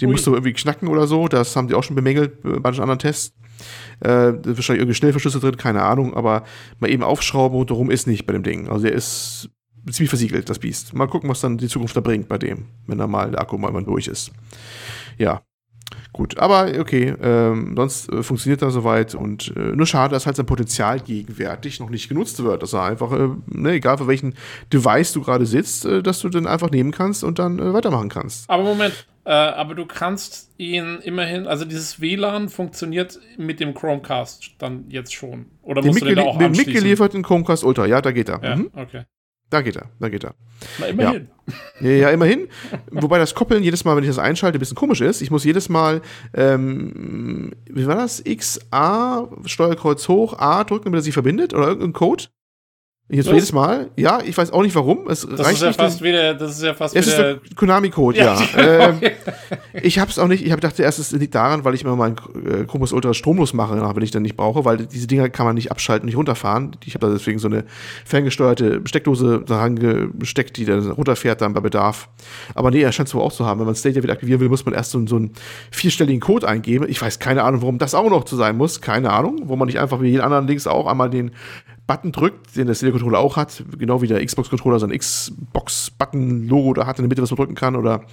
Den 0.00 0.08
Ui. 0.08 0.12
musst 0.12 0.26
du 0.26 0.32
irgendwie 0.32 0.52
knacken 0.52 0.88
oder 0.88 1.06
so. 1.06 1.28
Das 1.28 1.54
haben 1.54 1.68
die 1.68 1.74
auch 1.74 1.84
schon 1.84 1.94
bemängelt 1.94 2.42
bei 2.42 2.58
manchen 2.58 2.82
anderen 2.82 2.98
Tests. 2.98 3.34
Äh, 4.02 4.34
wahrscheinlich 4.44 4.82
irgendwie 4.82 4.94
Schnellverschlüsse 4.94 5.40
drin, 5.40 5.56
keine 5.56 5.82
Ahnung, 5.82 6.14
aber 6.14 6.44
mal 6.80 6.90
eben 6.90 7.02
aufschrauben 7.02 7.58
und 7.58 7.70
darum 7.70 7.90
ist 7.90 8.06
nicht 8.06 8.26
bei 8.26 8.32
dem 8.32 8.42
Ding. 8.42 8.68
Also 8.68 8.84
der 8.84 8.92
ist 8.92 9.48
ziemlich 9.90 10.10
versiegelt, 10.10 10.48
das 10.48 10.58
Biest. 10.58 10.94
Mal 10.94 11.06
gucken, 11.06 11.30
was 11.30 11.40
dann 11.40 11.58
die 11.58 11.68
Zukunft 11.68 11.96
da 11.96 12.00
bringt 12.00 12.28
bei 12.28 12.38
dem, 12.38 12.66
wenn 12.86 12.98
da 12.98 13.06
mal 13.06 13.30
der 13.30 13.40
Akku 13.40 13.58
mal 13.58 13.72
durch 13.84 14.08
ist. 14.08 14.32
Ja. 15.18 15.42
Gut, 16.12 16.36
aber 16.38 16.70
okay, 16.78 17.14
ähm, 17.22 17.72
sonst 17.74 18.12
äh, 18.12 18.22
funktioniert 18.22 18.60
er 18.60 18.70
soweit 18.70 19.14
und 19.14 19.54
äh, 19.56 19.74
nur 19.74 19.86
schade, 19.86 20.12
dass 20.12 20.26
halt 20.26 20.36
sein 20.36 20.44
Potenzial 20.44 21.00
gegenwärtig 21.00 21.80
noch 21.80 21.88
nicht 21.88 22.10
genutzt 22.10 22.42
wird, 22.42 22.62
dass 22.62 22.74
er 22.74 22.82
einfach, 22.82 23.12
äh, 23.12 23.28
ne, 23.46 23.72
egal 23.72 23.96
für 23.96 24.06
welchen 24.06 24.34
Device 24.70 25.14
du 25.14 25.22
gerade 25.22 25.46
sitzt, 25.46 25.86
äh, 25.86 26.02
dass 26.02 26.20
du 26.20 26.28
den 26.28 26.46
einfach 26.46 26.70
nehmen 26.70 26.90
kannst 26.90 27.24
und 27.24 27.38
dann 27.38 27.58
äh, 27.58 27.72
weitermachen 27.72 28.10
kannst. 28.10 28.50
Aber 28.50 28.62
Moment, 28.62 29.06
äh, 29.24 29.30
aber 29.30 29.74
du 29.74 29.86
kannst 29.86 30.50
ihn 30.58 30.98
immerhin, 31.02 31.46
also 31.46 31.64
dieses 31.64 32.00
WLAN 32.00 32.50
funktioniert 32.50 33.18
mit 33.38 33.58
dem 33.60 33.72
Chromecast 33.72 34.56
dann 34.58 34.84
jetzt 34.90 35.14
schon. 35.14 35.46
Oder 35.62 35.80
den 35.80 35.88
musst 35.88 36.02
du 36.02 36.06
den 36.06 36.18
auch 36.18 36.36
Den 36.36 36.52
mitgelieferten 36.52 37.22
Chromecast 37.22 37.64
Ultra, 37.64 37.86
ja, 37.86 38.02
da 38.02 38.12
geht 38.12 38.28
er. 38.28 38.42
Ja, 38.42 38.56
mhm. 38.56 38.70
okay. 38.74 39.04
Da 39.52 39.60
geht 39.60 39.76
er, 39.76 39.90
da 40.00 40.08
geht 40.08 40.24
er. 40.24 40.34
Na, 40.78 40.86
immerhin. 40.86 41.28
Ja. 41.82 41.90
ja, 41.90 42.10
immerhin. 42.10 42.48
Wobei 42.90 43.18
das 43.18 43.34
Koppeln 43.34 43.62
jedes 43.62 43.84
Mal, 43.84 43.94
wenn 43.94 44.02
ich 44.02 44.08
das 44.08 44.18
einschalte, 44.18 44.56
ein 44.56 44.60
bisschen 44.60 44.78
komisch 44.78 45.02
ist. 45.02 45.20
Ich 45.20 45.30
muss 45.30 45.44
jedes 45.44 45.68
Mal, 45.68 46.00
ähm, 46.32 47.52
wie 47.66 47.86
war 47.86 47.96
das? 47.96 48.22
X, 48.24 48.60
A, 48.70 49.28
Steuerkreuz 49.44 50.08
hoch, 50.08 50.38
A 50.38 50.64
drücken, 50.64 50.86
damit 50.86 51.00
er 51.00 51.02
sich 51.02 51.12
verbindet 51.12 51.52
oder 51.52 51.66
irgendein 51.66 51.92
Code. 51.92 52.24
Jetzt 53.14 53.26
Was? 53.26 53.34
jedes 53.34 53.52
Mal. 53.52 53.90
Ja, 53.94 54.20
ich 54.24 54.38
weiß 54.38 54.52
auch 54.52 54.62
nicht 54.62 54.74
warum. 54.74 55.06
Es 55.06 55.20
das 55.20 55.40
reicht 55.40 55.56
ist 55.56 55.60
ja 55.60 55.68
nicht 55.68 55.76
fast 55.78 56.00
wieder, 56.00 56.32
das 56.32 56.52
ist 56.52 56.62
ja 56.62 56.72
fast 56.72 56.96
es 56.96 57.06
wieder. 57.06 57.34
ist 57.34 57.42
der 57.46 57.56
Konami-Code, 57.56 58.16
ja. 58.16 58.40
ja. 58.40 58.88
ähm, 58.88 59.00
ich 59.82 59.98
habe 59.98 60.10
es 60.10 60.18
auch 60.18 60.28
nicht, 60.28 60.42
ich 60.42 60.50
habe 60.50 60.62
dachte 60.62 60.82
erst, 60.82 60.98
es 60.98 61.12
liegt 61.12 61.34
daran, 61.34 61.62
weil 61.62 61.74
ich 61.74 61.84
immer 61.84 61.94
meinen 61.94 62.16
äh, 62.46 62.64
Chromus 62.64 62.90
Ultra 62.90 63.12
stromlos 63.12 63.52
mache, 63.52 63.74
wenn 63.94 64.02
ich 64.02 64.12
dann 64.12 64.22
nicht 64.22 64.38
brauche, 64.38 64.64
weil 64.64 64.86
diese 64.86 65.06
Dinger 65.06 65.28
kann 65.28 65.44
man 65.44 65.56
nicht 65.56 65.70
abschalten, 65.70 66.06
nicht 66.06 66.16
runterfahren. 66.16 66.74
Ich 66.86 66.94
habe 66.94 67.06
da 67.06 67.12
deswegen 67.12 67.38
so 67.38 67.48
eine 67.48 67.64
ferngesteuerte 68.06 68.80
Steckdose 68.86 69.42
daran 69.46 69.76
gesteckt, 70.18 70.56
die 70.56 70.64
dann 70.64 70.90
runterfährt 70.90 71.42
dann 71.42 71.52
bei 71.52 71.60
Bedarf. 71.60 72.08
Aber 72.54 72.70
nee, 72.70 72.80
er 72.80 72.92
scheint 72.92 73.08
es 73.08 73.14
wohl 73.14 73.20
auch 73.20 73.32
zu 73.32 73.44
haben. 73.44 73.60
Wenn 73.60 73.66
man 73.66 73.74
Stadia 73.74 74.02
wieder 74.02 74.14
aktivieren 74.14 74.40
will, 74.40 74.48
muss 74.48 74.64
man 74.64 74.72
erst 74.72 74.90
so, 74.90 75.06
so 75.06 75.16
einen 75.16 75.32
vierstelligen 75.70 76.20
Code 76.20 76.48
eingeben. 76.48 76.86
Ich 76.88 77.02
weiß 77.02 77.18
keine 77.18 77.42
Ahnung, 77.42 77.60
warum 77.60 77.76
das 77.76 77.94
auch 77.94 78.08
noch 78.08 78.24
zu 78.24 78.36
sein 78.36 78.56
muss. 78.56 78.80
Keine 78.80 79.10
Ahnung, 79.10 79.42
wo 79.44 79.56
man 79.56 79.66
nicht 79.66 79.80
einfach 79.80 80.00
wie 80.00 80.08
jeden 80.08 80.22
anderen 80.22 80.46
Links 80.46 80.66
auch 80.66 80.86
einmal 80.86 81.10
den 81.10 81.32
Button 81.92 82.10
drückt, 82.10 82.56
den 82.56 82.68
der 82.68 82.74
Stadia-Controller 82.74 83.18
auch 83.18 83.36
hat, 83.36 83.62
genau 83.78 84.00
wie 84.00 84.06
der 84.06 84.24
Xbox-Controller 84.24 84.78
sein 84.78 84.96
Xbox-Button-Logo 84.96 86.72
da 86.72 86.86
hat 86.86 86.98
in 86.98 87.02
der 87.02 87.08
Mitte, 87.10 87.20
was 87.20 87.30
man 87.30 87.36
drücken 87.36 87.54
kann, 87.54 87.76
oder 87.76 88.04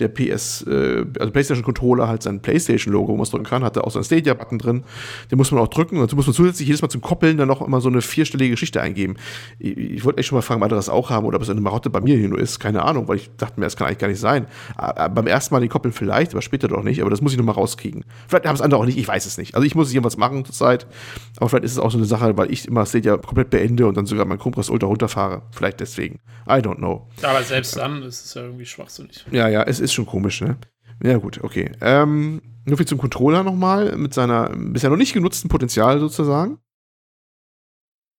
der 0.00 0.08
PS, 0.08 0.62
äh, 0.62 1.04
also 1.20 1.32
PlayStation-Controller 1.32 2.08
halt 2.08 2.24
sein 2.24 2.42
PlayStation-Logo, 2.42 3.12
wo 3.12 3.16
man 3.16 3.22
es 3.22 3.30
drücken 3.30 3.44
kann, 3.44 3.62
hat 3.62 3.76
da 3.76 3.82
auch 3.82 3.92
so 3.92 4.00
einen 4.00 4.04
Stadia-Button 4.04 4.58
drin, 4.58 4.82
den 5.30 5.38
muss 5.38 5.52
man 5.52 5.60
auch 5.60 5.68
drücken 5.68 5.98
und 5.98 6.02
dazu 6.02 6.16
muss 6.16 6.26
man 6.26 6.34
zusätzlich 6.34 6.66
jedes 6.66 6.82
Mal 6.82 6.88
zum 6.88 7.00
Koppeln 7.00 7.36
dann 7.36 7.46
noch 7.46 7.62
immer 7.62 7.80
so 7.80 7.88
eine 7.88 8.02
vierstellige 8.02 8.50
Geschichte 8.50 8.80
eingeben. 8.80 9.14
Ich, 9.60 9.76
ich 9.76 10.04
wollte 10.04 10.18
echt 10.18 10.28
schon 10.28 10.36
mal 10.36 10.42
fragen, 10.42 10.60
ob 10.60 10.64
andere 10.64 10.78
das 10.78 10.88
auch 10.88 11.10
haben 11.10 11.24
oder 11.24 11.36
ob 11.36 11.42
es 11.42 11.50
eine 11.50 11.60
Marotte 11.60 11.90
bei 11.90 12.00
mir 12.00 12.16
hier 12.16 12.28
nur 12.28 12.40
ist, 12.40 12.58
keine 12.58 12.82
Ahnung, 12.82 13.06
weil 13.06 13.18
ich 13.18 13.30
dachte 13.36 13.60
mir, 13.60 13.66
das 13.66 13.76
kann 13.76 13.86
eigentlich 13.86 13.98
gar 13.98 14.08
nicht 14.08 14.18
sein. 14.18 14.48
Aber 14.74 15.10
beim 15.10 15.28
ersten 15.28 15.54
Mal 15.54 15.60
den 15.60 15.68
Koppeln 15.68 15.92
vielleicht, 15.92 16.32
aber 16.32 16.42
später 16.42 16.66
doch 16.66 16.82
nicht, 16.82 17.02
aber 17.02 17.10
das 17.10 17.20
muss 17.20 17.30
ich 17.30 17.38
noch 17.38 17.44
mal 17.44 17.52
rauskriegen. 17.52 18.04
Vielleicht 18.26 18.46
haben 18.46 18.56
es 18.56 18.62
andere 18.62 18.80
auch 18.80 18.84
nicht, 18.84 18.98
ich 18.98 19.06
weiß 19.06 19.26
es 19.26 19.38
nicht. 19.38 19.54
Also 19.54 19.64
ich 19.64 19.76
muss 19.76 19.92
hier 19.92 20.02
was 20.02 20.16
machen 20.16 20.44
zur 20.44 20.56
Zeit, 20.56 20.88
aber 21.36 21.48
vielleicht 21.48 21.64
ist 21.66 21.72
es 21.72 21.78
auch 21.78 21.92
so 21.92 21.98
eine 21.98 22.06
Sache, 22.06 22.36
weil 22.36 22.50
ich 22.50 22.66
immer 22.66 22.84
Stadia 22.84 23.16
komplett 23.28 23.50
beende 23.50 23.86
und 23.86 23.96
dann 23.96 24.06
sogar 24.06 24.24
mein 24.24 24.38
Chromecast 24.38 24.70
Ultra 24.70 24.88
runterfahre. 24.88 25.42
Vielleicht 25.52 25.80
deswegen. 25.80 26.18
I 26.48 26.54
don't 26.54 26.76
know. 26.76 27.08
Aber 27.22 27.42
selbst 27.42 27.76
dann 27.76 28.02
ist 28.02 28.24
es 28.24 28.34
ja 28.34 28.42
irgendwie 28.42 28.64
schwachsinnig. 28.64 29.24
Ja, 29.30 29.48
ja, 29.48 29.62
es 29.62 29.80
ist 29.80 29.92
schon 29.92 30.06
komisch, 30.06 30.40
ne? 30.40 30.56
Ja, 31.04 31.18
gut, 31.18 31.44
okay. 31.44 31.70
Ähm, 31.82 32.40
nur 32.64 32.78
viel 32.78 32.86
zum 32.86 32.98
Controller 32.98 33.44
nochmal, 33.44 33.96
mit 33.96 34.14
seiner 34.14 34.50
bisher 34.56 34.88
noch 34.90 34.96
nicht 34.96 35.12
genutzten 35.12 35.48
Potenzial 35.48 36.00
sozusagen. 36.00 36.58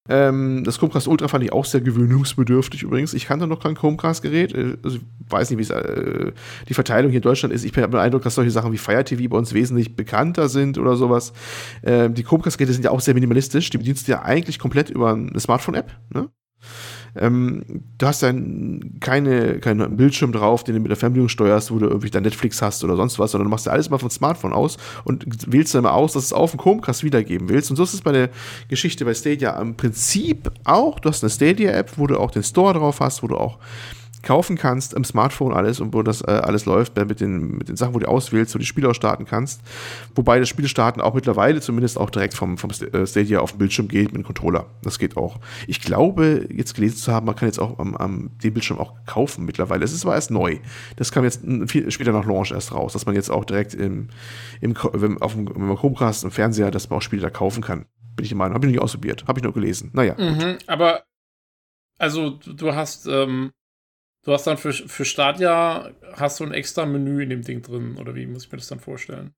Ähm, 0.09 0.63
das 0.63 0.79
Chromecast 0.79 1.07
Ultra 1.07 1.27
fand 1.27 1.43
ich 1.43 1.53
auch 1.53 1.65
sehr 1.65 1.81
gewöhnungsbedürftig 1.81 2.83
übrigens. 2.83 3.13
Ich 3.13 3.27
kannte 3.27 3.45
noch 3.47 3.59
kein 3.59 3.75
Chromecast-Gerät. 3.75 4.53
Äh, 4.53 4.77
also 4.83 4.97
ich 4.97 5.03
weiß 5.31 5.51
nicht, 5.51 5.59
wie 5.59 5.73
äh, 5.73 6.31
die 6.67 6.73
Verteilung 6.73 7.11
hier 7.11 7.19
in 7.19 7.23
Deutschland 7.23 7.53
ist. 7.53 7.63
Ich 7.63 7.77
habe 7.77 7.89
den 7.89 7.99
Eindruck, 7.99 8.23
dass 8.23 8.35
solche 8.35 8.51
Sachen 8.51 8.71
wie 8.71 8.77
Fire 8.77 9.03
TV 9.03 9.29
bei 9.29 9.37
uns 9.37 9.53
wesentlich 9.53 9.95
bekannter 9.95 10.49
sind 10.49 10.77
oder 10.77 10.95
sowas. 10.95 11.31
Ähm, 11.83 12.15
die 12.15 12.23
Chromecast-Geräte 12.23 12.73
sind 12.73 12.83
ja 12.83 12.91
auch 12.91 13.01
sehr 13.01 13.13
minimalistisch. 13.13 13.69
Die 13.69 13.77
bedienst 13.77 14.07
du 14.07 14.11
ja 14.13 14.23
eigentlich 14.23 14.57
komplett 14.57 14.89
über 14.89 15.13
eine 15.13 15.39
Smartphone-App. 15.39 15.91
Ne? 16.13 16.29
Ähm, 17.15 17.63
du 17.97 18.05
hast 18.05 18.23
dann 18.23 18.97
keine, 18.99 19.59
keinen 19.59 19.97
Bildschirm 19.97 20.31
drauf, 20.31 20.63
den 20.63 20.75
du 20.75 20.81
mit 20.81 20.89
der 20.89 20.97
Fernbedienung 20.97 21.29
steuerst, 21.29 21.71
wo 21.71 21.79
du 21.79 21.87
irgendwie 21.87 22.09
dann 22.09 22.23
Netflix 22.23 22.61
hast 22.61 22.83
oder 22.83 22.95
sonst 22.95 23.19
was, 23.19 23.31
sondern 23.31 23.45
du 23.45 23.49
machst 23.49 23.65
ja 23.65 23.71
alles 23.71 23.89
mal 23.89 23.97
vom 23.97 24.09
Smartphone 24.09 24.53
aus 24.53 24.77
und 25.03 25.51
wählst 25.51 25.73
dann 25.75 25.83
mal 25.83 25.91
aus, 25.91 26.13
dass 26.13 26.23
du 26.23 26.27
es 26.27 26.33
auf 26.33 26.51
dem 26.51 26.59
Chromecast 26.59 27.03
wiedergeben 27.03 27.49
willst. 27.49 27.69
Und 27.69 27.77
so 27.77 27.83
ist 27.83 27.93
es 27.93 28.01
bei 28.01 28.11
der 28.11 28.29
Geschichte 28.67 29.05
bei 29.05 29.13
Stadia 29.13 29.59
im 29.59 29.75
Prinzip 29.75 30.51
auch. 30.63 30.99
Du 30.99 31.09
hast 31.09 31.23
eine 31.23 31.29
Stadia-App, 31.29 31.97
wo 31.97 32.07
du 32.07 32.17
auch 32.17 32.31
den 32.31 32.43
Store 32.43 32.73
drauf 32.73 32.99
hast, 32.99 33.23
wo 33.23 33.27
du 33.27 33.37
auch 33.37 33.59
kaufen 34.21 34.57
kannst 34.57 34.93
im 34.93 35.03
Smartphone 35.03 35.53
alles 35.53 35.79
und 35.79 35.93
wo 35.93 36.03
das 36.03 36.21
äh, 36.21 36.31
alles 36.31 36.65
läuft, 36.65 36.95
mit 36.97 37.21
den, 37.21 37.57
mit 37.57 37.69
den 37.69 37.75
Sachen, 37.75 37.93
wo 37.93 37.99
du 37.99 38.07
auswählst, 38.07 38.53
wo 38.53 38.57
du 38.57 38.63
die 38.63 38.67
Spiele 38.67 38.89
auch 38.89 38.93
starten 38.93 39.25
kannst. 39.25 39.61
Wobei 40.15 40.39
das 40.39 40.49
Spiel 40.49 40.67
starten 40.67 41.01
auch 41.01 41.13
mittlerweile 41.13 41.61
zumindest 41.61 41.97
auch 41.97 42.09
direkt 42.09 42.33
vom, 42.33 42.57
vom 42.57 42.69
äh, 42.71 43.07
Stadia 43.07 43.39
auf 43.39 43.51
dem 43.51 43.59
Bildschirm 43.59 43.87
geht 43.87 44.07
mit 44.07 44.17
dem 44.21 44.23
Controller. 44.23 44.65
Das 44.81 44.99
geht 44.99 45.17
auch. 45.17 45.39
Ich 45.67 45.81
glaube, 45.81 46.47
jetzt 46.51 46.75
gelesen 46.75 46.97
zu 46.97 47.11
haben, 47.11 47.25
man 47.25 47.35
kann 47.35 47.47
jetzt 47.47 47.59
auch 47.59 47.79
am, 47.79 47.95
am 47.95 48.31
den 48.43 48.53
Bildschirm 48.53 48.79
auch 48.79 48.93
kaufen 49.05 49.45
mittlerweile. 49.45 49.85
Es 49.85 49.93
ist 49.93 50.01
zwar 50.01 50.15
erst 50.15 50.31
neu. 50.31 50.57
Das 50.97 51.11
kam 51.11 51.23
jetzt 51.23 51.41
viel 51.67 51.89
später 51.91 52.11
nach 52.11 52.25
Launch 52.25 52.51
erst 52.51 52.73
raus, 52.73 52.93
dass 52.93 53.05
man 53.05 53.15
jetzt 53.15 53.29
auch 53.29 53.45
direkt 53.45 53.73
im, 53.73 54.09
im, 54.61 54.75
auf 55.21 55.33
dem, 55.33 55.47
im 55.47 55.75
Chromecast, 55.75 56.23
im 56.23 56.31
Fernseher, 56.31 56.71
dass 56.71 56.89
man 56.89 56.97
auch 56.97 57.01
Spiele 57.01 57.21
da 57.21 57.29
kaufen 57.29 57.63
kann. 57.63 57.85
Bin 58.15 58.23
ich 58.25 58.29
der 58.29 58.37
Meinung. 58.37 58.55
Habe 58.55 58.65
ich 58.65 58.69
noch 58.69 58.81
nicht 58.81 58.83
ausprobiert. 58.83 59.25
Habe 59.27 59.39
ich 59.39 59.43
nur 59.43 59.53
gelesen. 59.53 59.91
Naja. 59.93 60.15
Mhm, 60.17 60.57
aber 60.67 61.03
also 61.97 62.31
du 62.31 62.73
hast 62.73 63.07
ähm, 63.07 63.51
Du 64.29 64.33
hast 64.35 64.45
dann 64.45 64.59
für, 64.59 64.71
für 64.71 65.05
Stadia 65.05 65.89
hast 66.13 66.39
du 66.39 66.43
ein 66.43 66.53
extra 66.53 66.85
Menü 66.85 67.23
in 67.23 67.31
dem 67.31 67.41
Ding 67.41 67.63
drin, 67.63 67.97
oder 67.97 68.13
wie 68.13 68.27
muss 68.27 68.45
ich 68.45 68.51
mir 68.51 68.59
das 68.59 68.67
dann 68.67 68.79
vorstellen? 68.79 69.33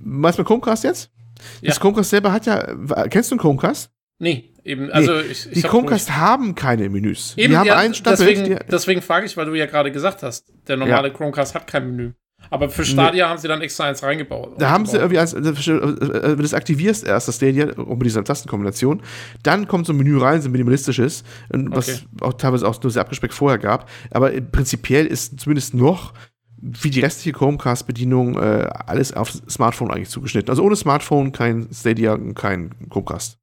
Was 0.00 0.36
mit 0.36 0.44
Chromecast 0.48 0.82
jetzt? 0.82 1.12
Ja. 1.60 1.68
Das 1.68 1.78
Chromecast 1.78 2.10
selber 2.10 2.32
hat 2.32 2.46
ja. 2.46 2.74
Kennst 3.06 3.30
du 3.30 3.34
einen 3.34 3.40
Chromecast? 3.40 3.92
Nee, 4.18 4.52
eben. 4.64 4.90
Also 4.90 5.12
nee, 5.12 5.20
ich, 5.30 5.46
ich 5.46 5.52
die 5.52 5.62
Chromecast 5.62 6.16
haben 6.16 6.56
keine 6.56 6.88
Menüs. 6.88 7.34
Eben, 7.36 7.52
die 7.52 7.56
haben 7.56 7.66
ja, 7.68 7.76
einen 7.76 7.94
Stapel. 7.94 8.26
Deswegen, 8.26 8.58
deswegen 8.68 9.02
frage 9.02 9.26
ich, 9.26 9.36
weil 9.36 9.46
du 9.46 9.54
ja 9.54 9.66
gerade 9.66 9.92
gesagt 9.92 10.24
hast, 10.24 10.52
der 10.66 10.76
normale 10.76 11.06
ja. 11.06 11.14
Chromecast 11.14 11.54
hat 11.54 11.68
kein 11.68 11.86
Menü. 11.86 12.14
Aber 12.54 12.68
für 12.68 12.84
Stadia 12.84 13.26
nee. 13.26 13.30
haben 13.30 13.38
sie 13.38 13.48
dann 13.48 13.60
extra 13.62 13.86
eins 13.86 14.00
reingebaut. 14.00 14.52
Da 14.58 14.70
haben 14.70 14.86
sie 14.86 14.96
irgendwie 14.96 15.18
eins, 15.18 15.34
wenn 15.34 15.42
du 15.42 16.36
das 16.36 16.54
aktivierst 16.54 17.04
erst, 17.04 17.26
das 17.26 17.34
Stadia, 17.34 17.66
mit 17.76 18.04
dieser 18.04 18.22
Tastenkombination, 18.22 19.02
dann 19.42 19.66
kommt 19.66 19.86
so 19.86 19.92
ein 19.92 19.96
Menü 19.96 20.18
rein, 20.18 20.40
so 20.40 20.48
ein 20.48 20.52
minimalistisches, 20.52 21.24
was 21.48 21.88
okay. 21.88 21.98
auch 22.20 22.34
teilweise 22.34 22.68
auch 22.68 22.80
nur 22.80 22.92
sehr 22.92 23.02
abgespeckt 23.02 23.34
vorher 23.34 23.58
gab. 23.58 23.90
Aber 24.12 24.30
prinzipiell 24.30 25.04
ist 25.04 25.40
zumindest 25.40 25.74
noch 25.74 26.12
wie 26.58 26.90
die 26.90 27.00
restliche 27.00 27.36
Chromecast-Bedienung 27.36 28.38
äh, 28.38 28.68
alles 28.86 29.12
auf 29.12 29.32
Smartphone 29.50 29.90
eigentlich 29.90 30.10
zugeschnitten. 30.10 30.48
Also 30.48 30.62
ohne 30.62 30.76
Smartphone 30.76 31.32
kein 31.32 31.66
Stadia, 31.72 32.16
kein 32.36 32.70
Chromecast. 32.88 33.36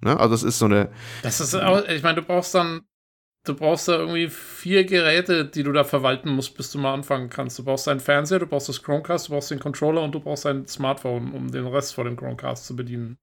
Ne? 0.00 0.18
Also 0.18 0.34
das 0.34 0.42
ist 0.42 0.58
so 0.58 0.64
eine. 0.64 0.88
Das 1.22 1.40
ist 1.40 1.54
auch, 1.54 1.86
ich 1.88 2.02
meine, 2.02 2.16
du 2.16 2.22
brauchst 2.22 2.52
dann 2.52 2.80
du 3.48 3.54
brauchst 3.54 3.88
da 3.88 3.98
irgendwie 3.98 4.28
vier 4.28 4.84
Geräte, 4.84 5.44
die 5.44 5.62
du 5.62 5.72
da 5.72 5.84
verwalten 5.84 6.30
musst, 6.30 6.56
bis 6.56 6.70
du 6.70 6.78
mal 6.78 6.94
anfangen 6.94 7.30
kannst. 7.30 7.58
Du 7.58 7.64
brauchst 7.64 7.86
deinen 7.86 8.00
Fernseher, 8.00 8.40
du 8.40 8.46
brauchst 8.46 8.68
das 8.68 8.82
Chromecast, 8.82 9.28
du 9.28 9.32
brauchst 9.32 9.50
den 9.50 9.60
Controller 9.60 10.02
und 10.02 10.14
du 10.14 10.20
brauchst 10.20 10.46
ein 10.46 10.66
Smartphone, 10.66 11.32
um 11.32 11.50
den 11.50 11.66
Rest 11.66 11.94
von 11.94 12.06
dem 12.06 12.16
Chromecast 12.16 12.66
zu 12.66 12.76
bedienen. 12.76 13.18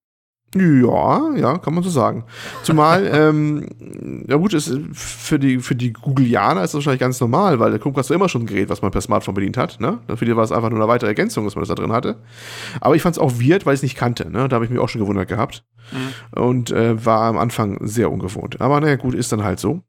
Ja, 0.56 1.34
ja, 1.36 1.58
kann 1.58 1.74
man 1.74 1.84
so 1.84 1.90
sagen. 1.90 2.26
Zumal, 2.62 3.08
ähm, 3.12 4.26
ja 4.28 4.36
gut, 4.38 4.54
ist 4.54 4.72
für 4.94 5.40
die, 5.40 5.60
für 5.60 5.76
die 5.76 5.94
Googleianer 5.94 6.64
ist 6.64 6.72
das 6.72 6.76
wahrscheinlich 6.76 7.00
ganz 7.00 7.20
normal, 7.20 7.60
weil 7.60 7.72
der 7.72 7.80
Chromecast 7.80 8.12
war 8.12 8.16
immer 8.16 8.30
schon 8.30 8.44
ein 8.44 8.48
Gerät, 8.48 8.70
was 8.70 8.82
man 8.82 8.92
per 8.92 9.02
Smartphone 9.02 9.34
bedient 9.34 9.58
hat. 9.58 9.80
Ne? 9.80 10.00
Für 10.16 10.26
die 10.26 10.36
war 10.36 10.44
es 10.44 10.52
einfach 10.52 10.70
nur 10.70 10.80
eine 10.80 10.88
weitere 10.88 11.10
Ergänzung, 11.10 11.46
dass 11.46 11.56
man 11.56 11.64
das 11.64 11.70
da 11.70 11.76
drin 11.76 11.92
hatte. 11.92 12.18
Aber 12.82 12.96
ich 12.96 13.02
fand 13.02 13.16
es 13.16 13.20
auch 13.20 13.34
weird, 13.34 13.66
weil 13.66 13.74
ich 13.74 13.80
es 13.80 13.84
nicht 13.84 13.98
kannte. 13.98 14.30
Ne? 14.30 14.48
Da 14.48 14.56
habe 14.56 14.66
ich 14.66 14.72
mich 14.72 14.80
auch 14.80 14.90
schon 14.90 15.02
gewundert 15.02 15.28
gehabt. 15.28 15.66
Mhm. 15.92 16.40
Und 16.40 16.72
äh, 16.72 17.04
war 17.04 17.24
am 17.24 17.38
Anfang 17.38 17.80
sehr 17.82 18.12
ungewohnt. 18.12 18.62
Aber 18.62 18.80
naja, 18.80 18.96
gut, 18.96 19.16
ist 19.16 19.32
dann 19.32 19.44
halt 19.44 19.60
so. 19.60 19.82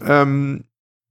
Ähm, 0.00 0.64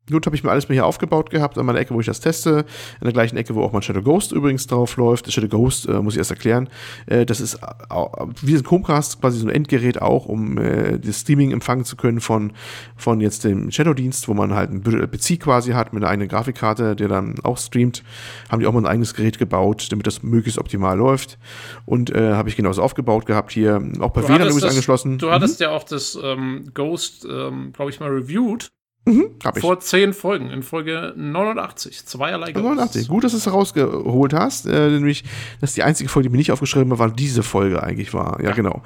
Gut, 0.09 0.25
habe 0.27 0.35
ich 0.35 0.43
mir 0.43 0.51
alles 0.51 0.69
mal 0.69 0.75
hier 0.75 0.85
aufgebaut 0.85 1.31
gehabt, 1.31 1.57
an 1.57 1.65
meiner 1.65 1.79
Ecke, 1.79 1.93
wo 1.93 1.99
ich 1.99 2.05
das 2.05 2.19
teste, 2.19 2.65
in 2.99 3.05
der 3.05 3.13
gleichen 3.13 3.37
Ecke, 3.37 3.55
wo 3.55 3.63
auch 3.63 3.71
mein 3.71 3.81
Shadow 3.81 4.03
Ghost 4.03 4.31
übrigens 4.31 4.67
drauf 4.67 4.97
läuft. 4.97 5.25
Das 5.25 5.33
Shadow 5.33 5.47
Ghost, 5.47 5.87
äh, 5.87 5.99
muss 5.99 6.13
ich 6.13 6.19
erst 6.19 6.29
erklären, 6.29 6.69
äh, 7.07 7.25
das 7.25 7.41
ist 7.41 7.55
äh, 7.55 7.95
wie 8.41 8.55
ein 8.55 8.63
Chromecast 8.63 9.19
quasi 9.19 9.39
so 9.39 9.47
ein 9.47 9.49
Endgerät 9.49 9.99
auch, 10.01 10.27
um 10.27 10.59
äh, 10.59 10.99
das 10.99 11.21
Streaming 11.21 11.51
empfangen 11.51 11.85
zu 11.85 11.95
können 11.95 12.21
von, 12.21 12.53
von 12.95 13.19
jetzt 13.19 13.45
dem 13.45 13.71
Shadow-Dienst, 13.71 14.27
wo 14.27 14.35
man 14.35 14.53
halt 14.53 14.69
einen 14.69 14.83
PC 14.83 15.39
quasi 15.39 15.71
hat 15.71 15.91
mit 15.91 16.03
einer 16.03 16.11
eigenen 16.11 16.29
Grafikkarte, 16.29 16.95
der 16.95 17.07
dann 17.07 17.35
auch 17.41 17.57
streamt. 17.57 18.03
Haben 18.49 18.59
die 18.59 18.67
auch 18.67 18.73
mal 18.73 18.81
ein 18.81 18.85
eigenes 18.85 19.15
Gerät 19.15 19.39
gebaut, 19.39 19.87
damit 19.91 20.05
das 20.05 20.21
möglichst 20.21 20.59
optimal 20.59 20.97
läuft. 20.97 21.39
Und 21.85 22.11
äh, 22.11 22.33
habe 22.33 22.49
ich 22.49 22.55
genauso 22.55 22.83
aufgebaut 22.83 23.25
gehabt 23.25 23.51
hier, 23.51 23.81
auch 23.99 24.13
per 24.13 24.23
WLAN 24.27 24.41
übrigens 24.41 24.61
das, 24.61 24.71
angeschlossen. 24.71 25.17
Du 25.17 25.31
hattest 25.31 25.59
mhm. 25.59 25.63
ja 25.63 25.71
auch 25.71 25.83
das 25.83 26.17
ähm, 26.21 26.69
Ghost, 26.75 27.25
ähm, 27.29 27.73
glaube 27.73 27.89
ich, 27.89 27.99
mal 27.99 28.09
reviewed. 28.09 28.69
Mhm, 29.05 29.35
Vor 29.59 29.79
zehn 29.79 30.13
Folgen, 30.13 30.49
in 30.49 30.63
Folge 30.63 31.13
89, 31.15 32.05
zweierlei 32.05 32.51
Ghosts. 32.51 32.67
89, 32.67 33.07
gut, 33.07 33.23
dass 33.23 33.33
du 33.33 33.37
es 33.37 33.51
rausgeholt 33.51 34.33
hast, 34.33 34.65
äh, 34.65 34.89
nämlich, 34.89 35.23
dass 35.61 35.73
die 35.73 35.83
einzige 35.83 36.09
Folge, 36.09 36.29
die 36.29 36.31
mir 36.31 36.37
nicht 36.39 36.51
aufgeschrieben 36.51 36.89
war, 36.89 36.99
war 36.99 37.11
diese 37.11 37.43
Folge 37.43 37.83
eigentlich 37.83 38.13
war. 38.13 38.39
Ja, 38.41 38.49
ja 38.49 38.55
genau. 38.55 38.81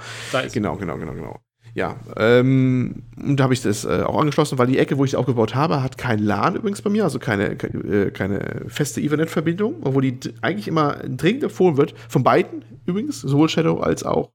Genau, 0.51 0.75
genau, 0.75 0.97
genau, 0.97 1.13
genau. 1.13 1.39
Ja, 1.73 1.97
ähm, 2.17 3.03
und 3.15 3.37
da 3.37 3.43
habe 3.45 3.53
ich 3.53 3.61
das 3.61 3.85
äh, 3.85 4.01
auch 4.05 4.19
angeschlossen, 4.19 4.57
weil 4.57 4.67
die 4.67 4.77
Ecke, 4.77 4.97
wo 4.97 5.05
ich 5.05 5.11
es 5.11 5.15
aufgebaut 5.15 5.55
habe, 5.55 5.81
hat 5.81 5.97
kein 5.97 6.19
LAN 6.19 6.55
übrigens 6.55 6.81
bei 6.81 6.89
mir, 6.89 7.03
also 7.03 7.19
keine, 7.19 7.51
äh, 7.51 8.11
keine 8.11 8.65
feste 8.67 8.99
Ethernet-Verbindung, 8.99 9.75
obwohl 9.83 10.01
die 10.01 10.33
eigentlich 10.41 10.67
immer 10.67 10.95
dringend 11.07 11.43
empfohlen 11.43 11.77
wird, 11.77 11.93
von 12.09 12.23
beiden 12.23 12.65
übrigens, 12.85 13.21
sowohl 13.21 13.49
Shadow 13.49 13.79
als 13.79 14.03
auch 14.03 14.31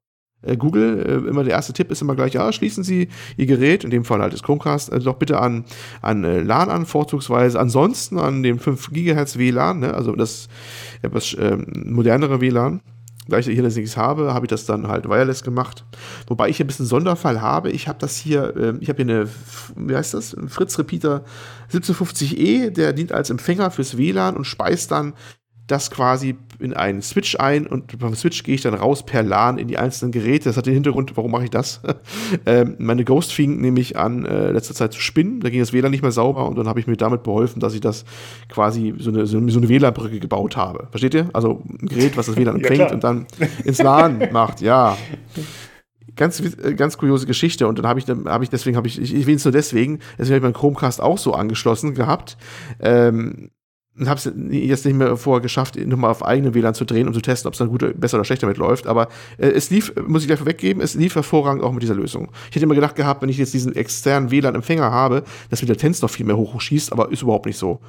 äh, 0.46 0.56
Google, 0.56 1.04
äh, 1.24 1.28
immer 1.28 1.44
der 1.44 1.54
erste 1.54 1.72
Tipp 1.72 1.90
ist 1.90 2.02
immer 2.02 2.14
gleich, 2.14 2.34
ja, 2.34 2.52
schließen 2.52 2.84
Sie 2.84 3.08
Ihr 3.36 3.46
Gerät, 3.46 3.84
in 3.84 3.90
dem 3.90 4.04
Fall 4.04 4.20
halt 4.20 4.32
das 4.32 4.42
Chromecast, 4.42 4.92
äh, 4.92 5.00
doch 5.00 5.16
bitte 5.16 5.40
an, 5.40 5.64
an 6.02 6.24
äh, 6.24 6.40
LAN 6.42 6.70
an, 6.70 6.86
vorzugsweise 6.86 7.58
ansonsten 7.58 8.18
an 8.18 8.42
dem 8.42 8.58
5 8.58 8.90
GHz 8.90 9.38
WLAN, 9.38 9.80
ne, 9.80 9.94
also 9.94 10.14
das 10.14 10.48
etwas 11.02 11.36
ähm, 11.38 11.66
modernere 11.86 12.40
WLAN. 12.40 12.80
Gleich 13.26 13.46
hier, 13.46 13.62
dass 13.62 13.76
ich 13.78 13.86
es 13.86 13.96
habe, 13.96 14.34
habe 14.34 14.44
ich 14.44 14.50
das 14.50 14.66
dann 14.66 14.88
halt 14.88 15.08
wireless 15.08 15.42
gemacht. 15.42 15.86
Wobei 16.26 16.50
ich 16.50 16.58
hier 16.58 16.64
ein 16.64 16.66
bisschen 16.66 16.84
Sonderfall 16.84 17.40
habe. 17.40 17.70
Ich 17.70 17.88
habe 17.88 17.98
das 17.98 18.16
hier, 18.16 18.54
äh, 18.54 18.74
ich 18.80 18.90
habe 18.90 19.02
hier 19.02 19.14
eine, 19.14 19.28
wie 19.76 19.96
heißt 19.96 20.12
das? 20.12 20.34
Ein 20.34 20.50
Fritz 20.50 20.78
Repeater 20.78 21.24
1750E, 21.72 22.68
der 22.68 22.92
dient 22.92 23.12
als 23.12 23.30
Empfänger 23.30 23.70
fürs 23.70 23.96
WLAN 23.96 24.36
und 24.36 24.44
speist 24.44 24.90
dann 24.90 25.14
das 25.66 25.90
quasi 25.90 26.36
in 26.58 26.74
einen 26.74 27.00
Switch 27.00 27.36
ein 27.36 27.66
und 27.66 27.98
beim 27.98 28.14
Switch 28.14 28.42
gehe 28.42 28.54
ich 28.54 28.60
dann 28.60 28.74
raus 28.74 29.04
per 29.04 29.22
LAN 29.22 29.58
in 29.58 29.66
die 29.66 29.78
einzelnen 29.78 30.12
Geräte. 30.12 30.48
Das 30.48 30.56
hat 30.56 30.66
den 30.66 30.74
Hintergrund, 30.74 31.16
warum 31.16 31.30
mache 31.30 31.44
ich 31.44 31.50
das? 31.50 31.80
ähm, 32.46 32.76
meine 32.78 33.04
Ghost 33.04 33.32
fing 33.32 33.60
nämlich 33.60 33.96
an, 33.96 34.26
äh, 34.26 34.50
letzter 34.50 34.74
Zeit 34.74 34.92
zu 34.92 35.00
spinnen. 35.00 35.40
Da 35.40 35.48
ging 35.48 35.60
das 35.60 35.72
WLAN 35.72 35.90
nicht 35.90 36.02
mehr 36.02 36.12
sauber 36.12 36.46
und 36.46 36.58
dann 36.58 36.68
habe 36.68 36.80
ich 36.80 36.86
mir 36.86 36.96
damit 36.96 37.22
beholfen, 37.22 37.60
dass 37.60 37.74
ich 37.74 37.80
das 37.80 38.04
quasi 38.48 38.94
so 38.98 39.10
eine, 39.10 39.26
so 39.26 39.38
eine 39.38 39.68
WLAN-Brücke 39.68 40.20
gebaut 40.20 40.56
habe. 40.56 40.88
Versteht 40.90 41.14
ihr? 41.14 41.30
Also 41.32 41.62
ein 41.68 41.88
Gerät, 41.88 42.16
was 42.16 42.26
das 42.26 42.36
WLAN 42.36 42.56
empfängt 42.56 42.80
ja, 42.80 42.92
und 42.92 43.02
dann 43.02 43.26
ins 43.64 43.82
LAN 43.82 44.28
macht. 44.32 44.60
Ja 44.60 44.96
ganz, 46.16 46.40
äh, 46.40 46.74
ganz 46.74 46.98
kuriose 46.98 47.26
Geschichte. 47.26 47.66
Und 47.66 47.78
dann 47.78 47.86
habe 47.86 47.98
ich, 47.98 48.06
hab 48.06 48.42
ich, 48.42 48.50
deswegen 48.50 48.76
habe 48.76 48.86
ich, 48.86 49.00
ich, 49.00 49.14
ich 49.14 49.26
will 49.26 49.36
es 49.36 49.44
nur 49.44 49.52
deswegen, 49.52 50.00
deswegen 50.18 50.28
habe 50.28 50.36
ich 50.36 50.42
meinen 50.42 50.54
Chromecast 50.54 51.00
auch 51.00 51.18
so 51.18 51.32
angeschlossen 51.32 51.94
gehabt. 51.94 52.36
Ähm, 52.80 53.50
und 53.98 54.08
habe 54.08 54.18
es 54.18 54.24
jetzt 54.50 54.84
nicht 54.84 54.96
mehr 54.96 55.16
vorher 55.16 55.40
geschafft, 55.40 55.76
nochmal 55.76 56.10
auf 56.10 56.24
eigene 56.24 56.54
WLAN 56.54 56.74
zu 56.74 56.84
drehen, 56.84 57.06
um 57.06 57.14
zu 57.14 57.20
testen, 57.20 57.46
ob 57.46 57.54
es 57.54 57.58
dann 57.58 57.68
gut, 57.68 58.00
besser 58.00 58.16
oder 58.16 58.24
schlechter 58.24 58.46
mitläuft. 58.46 58.86
Aber 58.86 59.08
äh, 59.38 59.48
es 59.48 59.70
lief, 59.70 59.92
muss 60.06 60.22
ich 60.22 60.26
gleich 60.26 60.40
vorweggeben, 60.40 60.82
es 60.82 60.94
lief 60.94 61.14
hervorragend 61.14 61.62
auch 61.62 61.72
mit 61.72 61.82
dieser 61.82 61.94
Lösung. 61.94 62.30
Ich 62.50 62.56
hätte 62.56 62.64
immer 62.64 62.74
gedacht 62.74 62.96
gehabt, 62.96 63.22
wenn 63.22 63.28
ich 63.28 63.38
jetzt 63.38 63.54
diesen 63.54 63.76
externen 63.76 64.30
WLAN-Empfänger 64.30 64.90
habe, 64.90 65.22
dass 65.50 65.62
mir 65.62 65.66
der 65.66 65.76
Latenz 65.76 66.02
noch 66.02 66.10
viel 66.10 66.26
mehr 66.26 66.36
hochschießt, 66.36 66.92
aber 66.92 67.12
ist 67.12 67.22
überhaupt 67.22 67.46
nicht 67.46 67.58
so. 67.58 67.80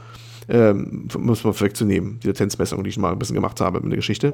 Ähm, 0.47 1.07
muss 1.17 1.43
man 1.43 1.53
vorwegzunehmen, 1.53 2.19
die 2.19 2.27
Latenzmessung, 2.27 2.83
die 2.83 2.91
ich 2.91 2.97
mal 2.99 3.11
ein 3.11 3.17
bisschen 3.17 3.33
gemacht 3.33 3.59
habe 3.59 3.79
mit 3.79 3.91
der 3.91 3.97
Geschichte. 3.97 4.33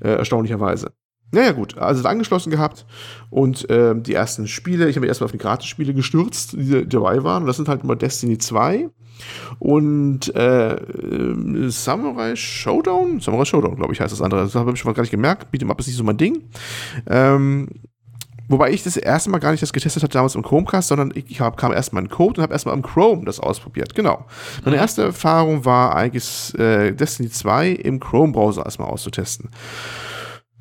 Äh, 0.00 0.10
erstaunlicherweise. 0.10 0.92
Naja, 1.30 1.52
gut, 1.52 1.76
also 1.76 2.06
angeschlossen 2.08 2.50
gehabt 2.50 2.86
und 3.30 3.68
äh, 3.68 3.94
die 3.94 4.14
ersten 4.14 4.48
Spiele, 4.48 4.88
ich 4.88 4.96
habe 4.96 5.02
mich 5.02 5.08
erstmal 5.08 5.26
auf 5.26 5.32
die 5.32 5.38
Gratis-Spiele 5.38 5.92
gestürzt, 5.92 6.52
die 6.52 6.86
dabei 6.88 7.22
waren. 7.22 7.42
Und 7.42 7.46
das 7.46 7.56
sind 7.56 7.68
halt 7.68 7.82
immer 7.82 7.96
Destiny 7.96 8.38
2 8.38 8.88
und 9.58 10.34
äh, 10.34 10.74
äh, 10.74 11.70
Samurai 11.70 12.36
Showdown. 12.36 13.20
Samurai 13.20 13.44
Showdown, 13.44 13.76
glaube 13.76 13.92
ich, 13.92 14.00
heißt 14.00 14.12
das 14.12 14.22
andere. 14.22 14.42
Das 14.42 14.54
habe 14.54 14.72
ich 14.72 14.78
schon 14.78 14.90
mal 14.90 14.94
gar 14.94 15.02
nicht 15.02 15.10
gemerkt. 15.10 15.52
Beat'em 15.52 15.70
Up 15.70 15.80
ist 15.80 15.86
nicht 15.86 15.96
so 15.96 16.04
mein 16.04 16.16
Ding. 16.16 16.42
Ähm, 17.06 17.68
Wobei 18.48 18.70
ich 18.70 18.82
das 18.82 18.96
erste 18.96 19.28
Mal 19.30 19.38
gar 19.38 19.50
nicht 19.50 19.62
das 19.62 19.74
getestet 19.74 20.02
hatte 20.02 20.14
damals 20.14 20.34
im 20.34 20.42
Chromecast, 20.42 20.88
sondern 20.88 21.12
ich 21.14 21.40
hab, 21.40 21.58
kam 21.58 21.70
erstmal 21.70 22.02
in 22.02 22.08
Code 22.08 22.40
und 22.40 22.42
habe 22.42 22.54
erstmal 22.54 22.74
im 22.74 22.82
Chrome 22.82 23.26
das 23.26 23.40
ausprobiert. 23.40 23.94
Genau. 23.94 24.24
Meine 24.64 24.76
mhm. 24.76 24.80
erste 24.80 25.02
Erfahrung 25.02 25.66
war 25.66 25.94
eigentlich 25.94 26.58
äh, 26.58 26.92
Destiny 26.92 27.28
2 27.28 27.68
im 27.68 28.00
Chrome-Browser 28.00 28.64
erstmal 28.64 28.88
auszutesten. 28.88 29.50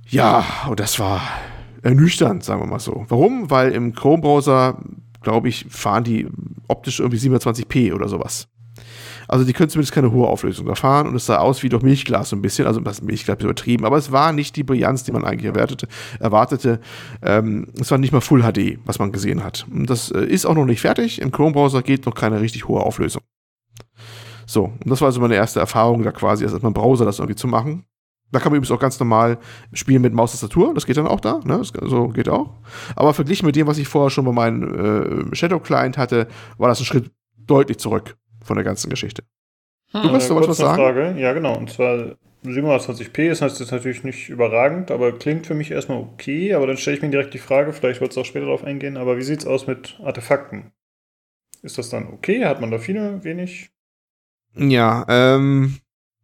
Ja, 0.09 0.45
und 0.69 0.81
das 0.81 0.99
war 0.99 1.21
ernüchternd, 1.81 2.43
sagen 2.43 2.61
wir 2.61 2.67
mal 2.67 2.79
so. 2.79 3.05
Warum? 3.07 3.49
Weil 3.49 3.71
im 3.71 3.93
Chrome-Browser, 3.93 4.79
glaube 5.21 5.49
ich, 5.49 5.65
fahren 5.69 6.03
die 6.03 6.27
optisch 6.67 6.99
irgendwie 6.99 7.17
720p 7.17 7.93
oder 7.93 8.07
sowas. 8.07 8.47
Also 9.27 9.43
die 9.45 9.53
können 9.53 9.69
zumindest 9.69 9.93
keine 9.93 10.11
hohe 10.11 10.27
Auflösung 10.27 10.65
da 10.65 10.75
fahren 10.75 11.07
und 11.07 11.15
es 11.15 11.25
sah 11.25 11.37
aus 11.37 11.61
wie 11.63 11.69
durch 11.69 11.83
Milchglas 11.83 12.29
so 12.29 12.35
ein 12.35 12.41
bisschen, 12.41 12.65
also 12.65 12.79
das 12.79 13.01
Milchglas 13.01 13.39
übertrieben, 13.41 13.85
aber 13.85 13.97
es 13.97 14.11
war 14.11 14.31
nicht 14.31 14.55
die 14.55 14.63
Brillanz, 14.63 15.03
die 15.03 15.11
man 15.11 15.25
eigentlich 15.25 15.45
erwartete. 15.45 15.87
erwartete. 16.19 16.79
Ähm, 17.21 17.67
es 17.79 17.91
war 17.91 17.97
nicht 17.97 18.13
mal 18.13 18.21
Full 18.21 18.43
HD, 18.43 18.79
was 18.85 18.99
man 18.99 19.11
gesehen 19.11 19.43
hat. 19.43 19.65
Und 19.69 19.89
das 19.89 20.11
äh, 20.11 20.23
ist 20.23 20.45
auch 20.45 20.55
noch 20.55 20.65
nicht 20.65 20.81
fertig. 20.81 21.21
Im 21.21 21.31
Chrome-Browser 21.31 21.81
geht 21.81 22.05
noch 22.05 22.15
keine 22.15 22.39
richtig 22.39 22.67
hohe 22.67 22.81
Auflösung. 22.81 23.21
So, 24.45 24.65
und 24.65 24.89
das 24.89 25.01
war 25.01 25.07
also 25.07 25.19
meine 25.19 25.35
erste 25.35 25.59
Erfahrung, 25.59 26.03
da 26.03 26.11
quasi 26.11 26.45
erst 26.45 26.61
mal 26.61 26.69
im 26.69 26.73
Browser 26.73 27.03
das 27.03 27.19
irgendwie 27.19 27.35
zu 27.35 27.47
machen. 27.47 27.85
Da 28.31 28.39
kann 28.39 28.51
man 28.51 28.57
übrigens 28.57 28.71
auch 28.71 28.79
ganz 28.79 28.99
normal 28.99 29.37
spielen 29.73 30.01
mit 30.01 30.13
Maustastatur. 30.13 30.73
Das 30.73 30.85
geht 30.85 30.97
dann 30.97 31.07
auch 31.07 31.21
da. 31.21 31.39
Ne? 31.45 31.59
Das, 31.59 31.71
so 31.89 32.09
geht 32.09 32.27
auch. 32.27 32.55
Aber 32.95 33.13
verglichen 33.13 33.45
mit 33.45 33.55
dem, 33.55 33.67
was 33.67 33.77
ich 33.77 33.87
vorher 33.87 34.09
schon 34.09 34.25
bei 34.25 34.33
meinem 34.33 35.31
äh, 35.31 35.35
Shadow 35.35 35.59
Client 35.59 35.97
hatte, 35.97 36.27
war 36.57 36.67
das 36.67 36.79
ein 36.79 36.85
Schritt 36.85 37.11
deutlich 37.37 37.77
zurück 37.77 38.17
von 38.43 38.55
der 38.55 38.65
ganzen 38.65 38.89
Geschichte. 38.89 39.23
Hm, 39.91 40.03
du 40.03 40.13
wirst 40.13 40.29
was 40.29 40.57
sagen? 40.57 40.75
Frage. 40.75 41.15
Ja, 41.17 41.31
genau. 41.33 41.57
Und 41.57 41.69
zwar 41.69 42.17
720p 42.45 43.29
ist 43.29 43.41
das 43.41 43.71
natürlich 43.71 44.03
nicht 44.03 44.29
überragend, 44.29 44.91
aber 44.91 45.11
klingt 45.13 45.47
für 45.47 45.53
mich 45.53 45.71
erstmal 45.71 45.99
okay. 45.99 46.53
Aber 46.53 46.67
dann 46.67 46.77
stelle 46.77 46.97
ich 46.97 47.03
mir 47.03 47.09
direkt 47.09 47.33
die 47.33 47.39
Frage, 47.39 47.73
vielleicht 47.73 48.01
wird 48.01 48.11
es 48.11 48.17
auch 48.17 48.25
später 48.25 48.45
darauf 48.45 48.63
eingehen, 48.63 48.97
aber 48.97 49.17
wie 49.17 49.23
sieht 49.23 49.39
es 49.39 49.47
aus 49.47 49.67
mit 49.67 49.99
Artefakten? 50.03 50.71
Ist 51.61 51.77
das 51.77 51.89
dann 51.89 52.07
okay? 52.07 52.45
Hat 52.45 52.61
man 52.61 52.71
da 52.71 52.77
viele, 52.77 53.23
wenig? 53.23 53.71
Ja, 54.55 55.05
ähm, 55.09 55.77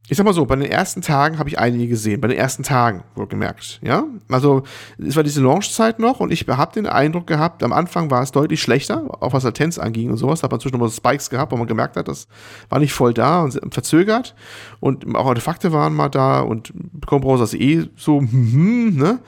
ich 0.10 0.18
sag 0.18 0.26
mal 0.26 0.34
so, 0.34 0.46
bei 0.46 0.58
den 0.58 0.70
ersten 0.70 1.02
Tagen 1.02 1.40
habe 1.40 1.48
ich 1.48 1.58
einige 1.58 1.88
gesehen, 1.88 2.20
bei 2.20 2.28
den 2.28 2.38
ersten 2.38 2.64
Tagen, 2.64 3.04
wohlgemerkt, 3.16 3.80
ja. 3.82 4.04
Also, 4.28 4.64
es 4.98 5.16
war 5.16 5.24
diese 5.24 5.42
Launchzeit 5.42 5.98
noch 6.00 6.20
und 6.20 6.30
ich 6.30 6.46
habe 6.46 6.74
den 6.74 6.88
Eindruck 6.88 7.26
gehabt, 7.26 7.64
am 7.64 7.72
Anfang 7.72 8.12
war 8.12 8.22
es 8.22 8.34
deutlich 8.34 8.62
schlechter, 8.62 9.06
auch 9.22 9.32
was 9.32 9.44
Latenz 9.44 9.80
anging 9.80 10.12
und 10.12 10.18
sowas, 10.18 10.42
da 10.42 10.46
hat 10.46 10.52
man 10.52 10.60
zwischendurch 10.60 10.92
mal 10.92 10.96
Spikes 10.96 11.30
gehabt, 11.30 11.54
wo 11.54 11.56
man 11.56 11.68
gemerkt 11.68 11.96
hat, 11.96 12.10
das 12.10 12.28
war 12.68 12.80
nicht 12.80 12.92
voll 12.92 13.14
da 13.14 13.44
und 13.44 13.74
verzögert 13.74 14.36
und 14.82 15.16
auch 15.16 15.26
Artefakte 15.26 15.72
waren 15.72 15.94
mal 15.94 16.10
da 16.10 16.42
und 16.42 16.74
Chrome-Browser 17.06 17.46
ist 17.46 17.54
eh 17.54 17.90
so, 17.96 18.20
hm, 18.20 18.98
ne. 18.98 19.20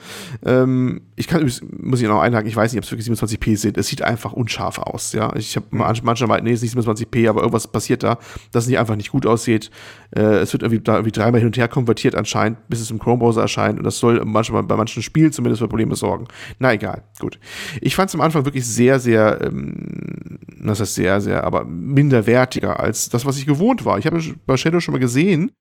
Ähm, 0.44 1.00
ich 1.18 1.26
kann, 1.26 1.50
muss 1.80 2.02
ich 2.02 2.06
noch 2.06 2.20
einhaken, 2.20 2.48
ich 2.48 2.56
weiß 2.56 2.72
nicht, 2.72 2.80
ob 2.80 2.84
es 2.84 2.90
wirklich 2.90 3.08
27p 3.08 3.56
sind, 3.56 3.78
es 3.78 3.86
sieht 3.86 4.02
einfach 4.02 4.34
unscharf 4.34 4.78
aus, 4.78 5.14
ja. 5.14 5.34
Ich 5.36 5.56
habe 5.56 5.66
manchmal, 5.70 6.42
nee, 6.42 6.52
es 6.52 6.62
ist 6.62 6.74
nicht 6.74 6.86
27p, 6.86 7.30
aber 7.30 7.40
irgendwas 7.40 7.66
passiert 7.66 8.02
da, 8.02 8.18
dass 8.52 8.64
es 8.64 8.68
nicht 8.68 8.78
einfach 8.78 8.96
nicht 8.96 9.10
gut 9.10 9.24
aussieht. 9.24 9.70
Äh, 10.14 10.20
es 10.20 10.52
wird 10.52 10.65
irgendwie 10.66 10.82
da 10.82 10.94
irgendwie 10.94 11.12
dreimal 11.12 11.40
hin 11.40 11.48
und 11.48 11.56
her 11.56 11.68
konvertiert 11.68 12.14
anscheinend, 12.14 12.68
bis 12.68 12.80
es 12.80 12.90
im 12.90 12.98
Chrome-Browser 12.98 13.42
erscheint. 13.42 13.78
Und 13.78 13.84
das 13.84 13.98
soll 13.98 14.22
manchmal 14.24 14.62
bei 14.62 14.76
manchen 14.76 15.02
Spielen 15.02 15.32
zumindest 15.32 15.62
für 15.62 15.68
Probleme 15.68 15.96
sorgen. 15.96 16.26
Na 16.58 16.72
egal, 16.72 17.02
gut. 17.18 17.38
Ich 17.80 17.94
fand 17.96 18.10
es 18.10 18.14
am 18.14 18.20
Anfang 18.20 18.44
wirklich 18.44 18.66
sehr, 18.66 19.00
sehr, 19.00 19.40
ähm, 19.42 20.38
das 20.60 20.80
heißt 20.80 20.94
sehr, 20.94 21.20
sehr, 21.20 21.44
aber 21.44 21.64
minderwertiger 21.64 22.80
als 22.80 23.08
das, 23.08 23.24
was 23.24 23.38
ich 23.38 23.46
gewohnt 23.46 23.84
war. 23.84 23.98
Ich 23.98 24.06
habe 24.06 24.20
bei 24.46 24.56
Shadow 24.56 24.80
schon 24.80 24.92
mal 24.92 24.98
gesehen, 24.98 25.52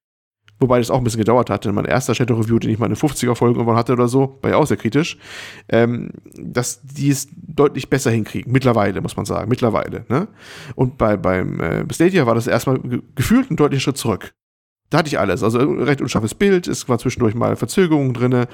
wobei 0.60 0.80
das 0.80 0.89
auch 0.89 0.97
ein 0.97 1.03
bisschen 1.03 1.20
gedauert 1.20 1.49
hatte. 1.49 1.72
Mein 1.72 1.86
erster 1.86 2.16
Shadow-Review, 2.16 2.60
den 2.60 2.72
ich 2.72 2.80
mal 2.80 2.86
eine 2.86 2.95
50er-Folge 2.95 3.60
irgendwann 3.60 3.78
hatte 3.78 3.93
oder 3.93 4.08
so, 4.08 4.39
war 4.41 4.51
ja 4.51 4.58
auch 4.58 4.68
sehr 4.68 4.78
kritisch, 4.78 5.18
ähm, 5.70 6.12
dass 6.38 6.82
die 6.82 7.10
es 7.10 7.28
deutlich 7.36 7.89
besser 7.89 8.12
hinkriegen. 8.12 8.52
Mittlerweile, 8.52 9.02
muss 9.02 9.18
man 9.18 9.26
sagen. 9.26 9.49
Mittlerweile. 9.49 10.06
Ne? 10.10 10.27
Und 10.76 10.98
bei, 10.98 11.18
beim 11.18 11.60
äh, 11.60 11.94
Stadia 11.94 12.26
war 12.26 12.36
das 12.36 12.48
erstmal 12.48 12.80
gefühlt 13.15 13.52
ein 13.52 13.57
deutlicher 13.57 13.82
Schritt 13.82 13.98
zurück 13.98 14.34
Da 14.95 14.99
hatte 14.99 15.09
ich 15.09 15.19
alles. 15.19 15.43
Also 15.43 15.59
recht 15.59 15.99
unscharfes 15.99 16.35
Bild, 16.35 16.69
es 16.69 16.88
war 16.88 16.97
zwischendurch 16.97 17.35
mal 17.35 17.57
Verzögerungen 17.57 18.13
drin. 18.13 18.45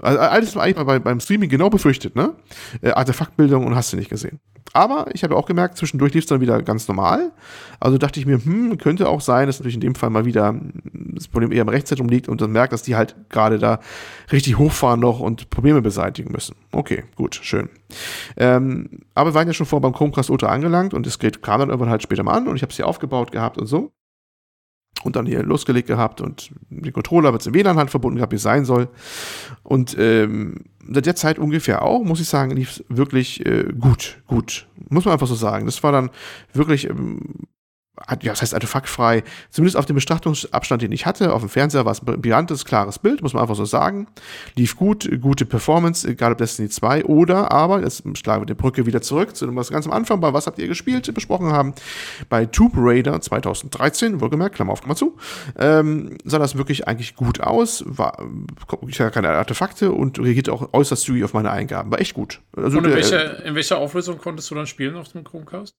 Also 0.00 0.18
alles 0.18 0.56
war 0.56 0.62
eigentlich 0.62 0.82
bei, 0.82 0.98
beim 0.98 1.20
Streaming 1.20 1.50
genau 1.50 1.68
befürchtet, 1.68 2.16
ne? 2.16 2.32
Äh, 2.80 2.92
Artefaktbildung 2.92 3.66
und 3.66 3.74
hast 3.74 3.92
du 3.92 3.98
nicht 3.98 4.08
gesehen. 4.08 4.40
Aber 4.72 5.08
ich 5.12 5.24
habe 5.24 5.36
auch 5.36 5.44
gemerkt, 5.44 5.76
zwischendurch 5.76 6.14
lief 6.14 6.24
es 6.24 6.28
dann 6.28 6.40
wieder 6.40 6.62
ganz 6.62 6.88
normal. 6.88 7.32
Also 7.80 7.98
dachte 7.98 8.18
ich 8.18 8.24
mir, 8.24 8.42
hm, 8.42 8.78
könnte 8.78 9.10
auch 9.10 9.20
sein, 9.20 9.46
dass 9.46 9.58
natürlich 9.58 9.74
in 9.74 9.82
dem 9.82 9.94
Fall 9.94 10.08
mal 10.08 10.24
wieder 10.24 10.58
das 10.84 11.28
Problem 11.28 11.52
eher 11.52 11.60
im 11.60 11.68
Rechtszentrum 11.68 12.08
liegt 12.08 12.30
und 12.30 12.40
dann 12.40 12.50
merkt, 12.50 12.72
dass 12.72 12.80
die 12.80 12.96
halt 12.96 13.14
gerade 13.28 13.58
da 13.58 13.80
richtig 14.32 14.56
hochfahren 14.56 15.00
noch 15.00 15.20
und 15.20 15.50
Probleme 15.50 15.82
beseitigen 15.82 16.32
müssen. 16.32 16.56
Okay, 16.72 17.04
gut, 17.14 17.38
schön. 17.42 17.68
Ähm, 18.38 19.00
aber 19.12 19.30
wir 19.30 19.34
waren 19.34 19.48
ja 19.48 19.52
schon 19.52 19.66
vor 19.66 19.82
beim 19.82 19.92
Chromecast 19.92 20.30
Ultra 20.30 20.46
angelangt 20.46 20.94
und 20.94 21.04
das 21.04 21.18
Gerät 21.18 21.42
kam 21.42 21.60
dann 21.60 21.68
irgendwann 21.68 21.90
halt 21.90 22.02
später 22.02 22.22
mal 22.22 22.38
an 22.38 22.48
und 22.48 22.56
ich 22.56 22.62
habe 22.62 22.70
es 22.70 22.76
hier 22.76 22.86
aufgebaut 22.86 23.32
gehabt 23.32 23.58
und 23.58 23.66
so 23.66 23.92
und 25.04 25.16
dann 25.16 25.26
hier 25.26 25.42
losgelegt 25.42 25.88
gehabt 25.88 26.20
und 26.20 26.50
den 26.68 26.92
Controller 26.92 27.32
mit 27.32 27.44
dem 27.44 27.54
WLAN 27.54 27.76
halt 27.76 27.90
verbunden 27.90 28.16
gehabt, 28.16 28.32
wie 28.32 28.36
es 28.36 28.42
sein 28.42 28.64
soll. 28.64 28.88
Und 29.62 29.96
ähm, 29.98 30.64
seit 30.88 31.06
der 31.06 31.16
Zeit 31.16 31.38
ungefähr 31.38 31.82
auch, 31.82 32.02
muss 32.02 32.20
ich 32.20 32.28
sagen, 32.28 32.56
lief 32.56 32.70
es 32.70 32.84
wirklich 32.88 33.44
äh, 33.46 33.64
gut, 33.78 34.22
gut. 34.26 34.66
Muss 34.88 35.04
man 35.04 35.12
einfach 35.12 35.26
so 35.26 35.34
sagen. 35.34 35.66
Das 35.66 35.82
war 35.82 35.92
dann 35.92 36.10
wirklich 36.52 36.88
ähm, 36.88 37.46
ja, 38.08 38.32
das 38.32 38.42
heißt 38.42 38.54
artefaktfrei, 38.54 39.22
zumindest 39.50 39.76
auf 39.76 39.86
dem 39.86 39.96
Betrachtungsabstand, 39.96 40.82
den 40.82 40.92
ich 40.92 41.06
hatte, 41.06 41.32
auf 41.32 41.42
dem 41.42 41.48
Fernseher 41.48 41.84
war 41.84 41.92
es 41.92 42.02
ein 42.02 42.20
brillantes, 42.20 42.64
klares 42.64 42.98
Bild, 42.98 43.22
muss 43.22 43.34
man 43.34 43.42
einfach 43.42 43.54
so 43.54 43.64
sagen. 43.64 44.08
Lief 44.56 44.76
gut, 44.76 45.08
gute 45.20 45.44
Performance, 45.44 46.08
egal 46.08 46.32
ob 46.32 46.38
Destiny 46.38 46.68
2 46.68 47.04
oder, 47.04 47.52
aber, 47.52 47.80
jetzt 47.82 48.02
schlagen 48.16 48.42
wir 48.42 48.46
die 48.46 48.54
Brücke 48.54 48.86
wieder 48.86 49.02
zurück 49.02 49.36
zu 49.36 49.46
dem, 49.46 49.56
was 49.56 49.70
ganz 49.70 49.86
am 49.86 49.92
Anfang 49.92 50.20
bei 50.20 50.32
Was 50.32 50.46
habt 50.46 50.58
ihr 50.58 50.68
gespielt, 50.68 51.12
besprochen 51.14 51.52
haben. 51.52 51.74
Bei 52.28 52.46
Tomb 52.46 52.74
Raider 52.76 53.20
2013, 53.20 54.20
wohlgemerkt, 54.20 54.56
Klammer 54.56 54.72
auf, 54.72 54.80
Klammer 54.80 54.96
zu, 54.96 55.16
ähm, 55.58 56.16
sah 56.24 56.38
das 56.38 56.56
wirklich 56.56 56.88
eigentlich 56.88 57.16
gut 57.16 57.40
aus, 57.40 57.84
war, 57.86 58.18
ich 58.86 59.00
hatte 59.00 59.10
keine 59.10 59.30
Artefakte 59.30 59.92
und 59.92 60.18
reagierte 60.18 60.52
auch 60.52 60.72
äußerst 60.72 61.02
zügig 61.02 61.24
auf 61.24 61.34
meine 61.34 61.50
Eingaben. 61.50 61.90
War 61.90 62.00
echt 62.00 62.14
gut. 62.14 62.40
Also, 62.56 62.78
und 62.78 62.84
in, 62.84 62.90
der, 62.90 62.94
welcher, 62.96 63.44
in 63.44 63.54
welcher 63.54 63.78
Auflösung 63.78 64.18
konntest 64.18 64.50
du 64.50 64.54
dann 64.54 64.66
spielen 64.66 64.96
auf 64.96 65.08
dem 65.08 65.24
Chromecast? 65.24 65.74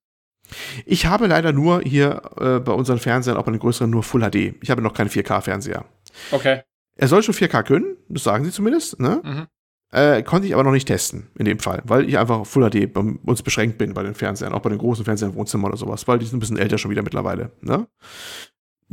Ich 0.85 1.05
habe 1.05 1.27
leider 1.27 1.53
nur 1.53 1.81
hier 1.81 2.21
äh, 2.37 2.59
bei 2.59 2.71
unseren 2.71 2.99
Fernsehern, 2.99 3.37
auch 3.37 3.43
bei 3.43 3.51
den 3.51 3.59
größeren, 3.59 3.89
nur 3.89 4.03
Full 4.03 4.21
HD. 4.21 4.55
Ich 4.61 4.69
habe 4.69 4.81
noch 4.81 4.93
keinen 4.93 5.09
4K-Fernseher. 5.09 5.85
Okay. 6.31 6.61
Er 6.95 7.07
soll 7.07 7.23
schon 7.23 7.35
4K 7.35 7.63
können, 7.63 7.97
das 8.09 8.23
sagen 8.23 8.43
sie 8.45 8.51
zumindest, 8.51 8.99
ne? 8.99 9.21
Mhm. 9.23 9.47
Äh, 9.93 10.23
konnte 10.23 10.47
ich 10.47 10.53
aber 10.53 10.63
noch 10.63 10.71
nicht 10.71 10.87
testen, 10.87 11.27
in 11.37 11.45
dem 11.45 11.59
Fall, 11.59 11.81
weil 11.83 12.07
ich 12.07 12.17
einfach 12.17 12.45
Full 12.45 12.69
HD 12.69 12.93
bei 12.93 13.01
uns 13.01 13.43
beschränkt 13.43 13.77
bin 13.77 13.93
bei 13.93 14.03
den 14.03 14.15
Fernsehern, 14.15 14.53
auch 14.53 14.61
bei 14.61 14.69
den 14.69 14.77
großen 14.77 15.03
Fernsehern 15.03 15.31
im 15.31 15.37
Wohnzimmer 15.37 15.67
oder 15.67 15.77
sowas, 15.77 16.07
weil 16.07 16.19
die 16.19 16.25
sind 16.25 16.37
ein 16.37 16.39
bisschen 16.39 16.57
älter 16.57 16.77
schon 16.77 16.91
wieder 16.91 17.03
mittlerweile, 17.03 17.51
ne? 17.61 17.87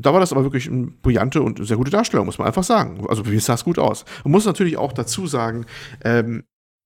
Da 0.01 0.13
war 0.13 0.21
das 0.21 0.33
aber 0.33 0.45
wirklich 0.45 0.71
eine 0.71 0.87
brillante 0.87 1.43
und 1.43 1.65
sehr 1.67 1.77
gute 1.77 1.91
Darstellung, 1.91 2.27
muss 2.27 2.39
man 2.39 2.47
einfach 2.47 2.63
sagen. 2.63 3.05
Also, 3.09 3.27
wie 3.27 3.39
sah 3.41 3.55
es 3.55 3.65
gut 3.65 3.81
aus. 3.81 4.05
Man 4.23 4.31
muss 4.31 4.47
natürlich 4.47 4.77
auch 4.77 4.93
dazu 4.93 5.27
sagen, 5.27 5.67
ähm, 6.05 6.45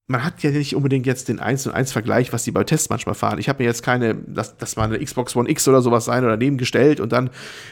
man 0.08 0.24
hat 0.24 0.42
ja 0.42 0.50
nicht 0.50 0.74
unbedingt 0.74 1.06
jetzt 1.06 1.28
den 1.28 1.38
1 1.38 1.66
und 1.66 1.74
1 1.74 1.92
Vergleich, 1.92 2.32
was 2.32 2.44
die 2.44 2.50
bei 2.50 2.64
Tests 2.64 2.90
manchmal 2.90 3.14
fahren. 3.14 3.38
Ich 3.38 3.48
habe 3.48 3.62
mir 3.62 3.68
jetzt 3.68 3.82
keine, 3.82 4.14
das, 4.14 4.56
das 4.56 4.76
war 4.76 4.84
eine 4.84 4.98
Xbox 4.98 5.36
One 5.36 5.48
X 5.48 5.66
oder 5.68 5.80
sowas 5.80 6.04
sein 6.04 6.24
oder 6.24 6.32
daneben 6.32 6.58
gestellt 6.58 7.00
und 7.00 7.12
dann 7.12 7.30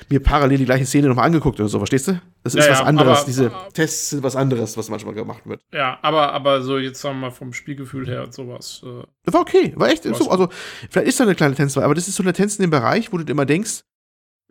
mir 0.09 0.21
parallel 0.21 0.59
die 0.59 0.65
gleiche 0.65 0.87
Szene 0.87 1.09
nochmal 1.09 1.27
angeguckt 1.27 1.59
oder 1.59 1.69
so, 1.69 1.79
verstehst 1.79 2.09
du? 2.09 2.21
Das 2.43 2.55
ist 2.55 2.67
ja, 2.67 2.73
was 2.73 2.81
anderes. 2.81 3.19
Aber, 3.19 3.27
Diese 3.27 3.47
aber, 3.47 3.69
Tests 3.73 4.11
sind 4.11 4.23
was 4.23 4.37
anderes, 4.37 4.77
was 4.77 4.89
manchmal 4.89 5.15
gemacht 5.15 5.43
wird. 5.45 5.61
Ja, 5.73 5.99
aber, 6.03 6.33
aber 6.33 6.63
so 6.63 6.79
jetzt 6.79 7.01
sagen 7.01 7.17
wir 7.17 7.29
mal 7.29 7.31
vom 7.31 7.53
Spielgefühl 7.53 8.07
her 8.07 8.25
und 8.25 8.33
sowas. 8.33 8.83
Äh, 8.85 9.33
war 9.33 9.41
okay, 9.41 9.73
war 9.77 9.89
echt 9.89 10.05
so. 10.05 10.31
Also, 10.31 10.49
vielleicht 10.89 11.09
ist 11.09 11.21
da 11.21 11.25
eine 11.25 11.35
kleine 11.35 11.53
Latenz, 11.53 11.77
aber 11.77 11.95
das 11.95 12.09
ist 12.09 12.15
so 12.15 12.23
eine 12.23 12.31
Latenz 12.31 12.57
in 12.57 12.63
dem 12.63 12.71
Bereich, 12.71 13.13
wo 13.13 13.19
du 13.19 13.31
immer 13.31 13.45
denkst, 13.45 13.83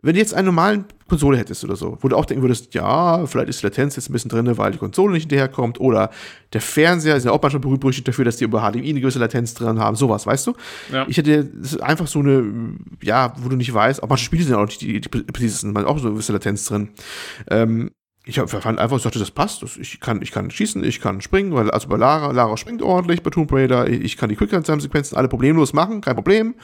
wenn 0.02 0.14
du 0.14 0.20
jetzt 0.20 0.34
einen 0.34 0.46
normalen 0.46 0.84
Konsole 1.08 1.36
hättest 1.36 1.64
oder 1.64 1.76
so, 1.76 1.98
wo 2.00 2.08
du 2.08 2.16
auch 2.16 2.24
denken 2.24 2.42
würdest, 2.42 2.72
ja, 2.74 3.26
vielleicht 3.26 3.48
ist 3.48 3.62
die 3.62 3.66
Latenz 3.66 3.96
jetzt 3.96 4.08
ein 4.08 4.12
bisschen 4.12 4.30
drin, 4.30 4.56
weil 4.56 4.72
die 4.72 4.78
Konsole 4.78 5.12
nicht 5.12 5.22
hinterherkommt 5.22 5.80
oder 5.80 6.10
der 6.52 6.60
Fernseher 6.60 7.16
ist 7.16 7.24
ja 7.24 7.32
auch 7.32 7.42
manchmal 7.42 7.60
berühmt 7.60 8.08
dafür, 8.08 8.24
dass 8.24 8.36
die 8.36 8.44
über 8.44 8.60
HDMI 8.60 8.90
eine 8.90 9.00
gewisse 9.00 9.18
Latenz 9.18 9.54
drin 9.54 9.78
haben, 9.78 9.96
sowas, 9.96 10.26
weißt 10.26 10.46
du? 10.46 10.54
Ja. 10.92 11.06
Ich 11.08 11.16
hätte 11.16 11.50
einfach 11.80 12.06
so 12.06 12.20
eine, 12.20 12.76
ja, 13.02 13.34
wo 13.38 13.48
du 13.48 13.56
nicht 13.56 13.72
weißt, 13.72 14.02
auch 14.02 14.08
manche 14.08 14.24
Spiele 14.24 14.44
sind 14.44 14.52
ja 14.52 14.58
auch 14.58 14.66
nicht 14.66 14.80
die, 14.80 15.00
die, 15.00 15.10
die, 15.10 15.24
die 15.26 15.48
sind 15.48 15.76
auch 15.76 15.98
so 15.98 16.06
eine 16.06 16.14
gewisse 16.14 16.32
Latenz 16.32 16.64
drin. 16.64 16.90
Ähm, 17.50 17.90
ich 18.30 18.40
fand 18.50 18.78
einfach, 18.78 18.96
ich 18.96 19.02
dachte, 19.02 19.18
das 19.18 19.30
passt. 19.30 19.64
Ich 19.78 19.98
kann, 20.00 20.22
ich 20.22 20.30
kann 20.30 20.50
schießen, 20.50 20.84
ich 20.84 21.00
kann 21.00 21.20
springen, 21.20 21.52
weil, 21.52 21.70
also 21.70 21.88
bei 21.88 21.96
Lara, 21.96 22.30
Lara 22.30 22.56
springt 22.56 22.80
ordentlich 22.80 23.22
bei 23.22 23.30
Tomb 23.30 23.52
Raider. 23.52 23.88
Ich 23.88 24.16
kann 24.16 24.28
die 24.28 24.36
Quick-Time-Sequenzen 24.36 25.16
alle 25.16 25.28
problemlos 25.28 25.72
machen, 25.72 26.00
kein 26.00 26.14
Problem. 26.14 26.54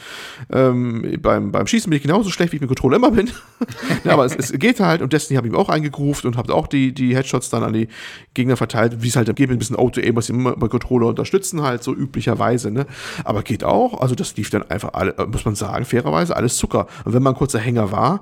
Ähm, 0.50 1.18
beim, 1.20 1.50
beim 1.50 1.66
Schießen 1.66 1.90
bin 1.90 1.96
ich 1.96 2.02
genauso 2.02 2.30
schlecht, 2.30 2.52
wie 2.52 2.56
ich 2.56 2.60
mit 2.60 2.68
Controller 2.68 2.96
immer 2.96 3.10
bin. 3.10 3.30
ja, 4.04 4.12
aber 4.12 4.24
es, 4.24 4.36
es, 4.36 4.52
geht 4.52 4.80
halt 4.80 5.02
und 5.02 5.12
Destiny 5.12 5.36
habe 5.36 5.48
ich 5.48 5.54
auch 5.54 5.68
eingegruft 5.68 6.24
und 6.24 6.36
habe 6.36 6.54
auch 6.54 6.68
die, 6.68 6.92
die 6.92 7.16
Headshots 7.16 7.50
dann 7.50 7.64
an 7.64 7.72
die 7.72 7.88
Gegner 8.34 8.56
verteilt, 8.56 9.02
wie 9.02 9.08
es 9.08 9.16
halt 9.16 9.26
geht, 9.34 9.48
mit 9.48 9.56
ein 9.56 9.58
bisschen 9.58 9.76
Auto-Aim, 9.76 10.14
was 10.14 10.26
sie 10.26 10.32
immer 10.32 10.56
bei 10.56 10.68
Controller 10.68 11.08
unterstützen, 11.08 11.62
halt 11.62 11.82
so 11.82 11.92
üblicherweise, 11.94 12.70
ne. 12.70 12.86
Aber 13.24 13.42
geht 13.42 13.64
auch, 13.64 14.00
also 14.00 14.14
das 14.14 14.36
lief 14.36 14.50
dann 14.50 14.62
einfach 14.70 14.94
alle, 14.94 15.14
muss 15.30 15.44
man 15.44 15.56
sagen, 15.56 15.84
fairerweise, 15.84 16.36
alles 16.36 16.56
Zucker. 16.56 16.86
Und 17.04 17.12
wenn 17.12 17.22
man 17.22 17.34
ein 17.34 17.38
kurzer 17.38 17.58
Hänger 17.58 17.90
war, 17.90 18.20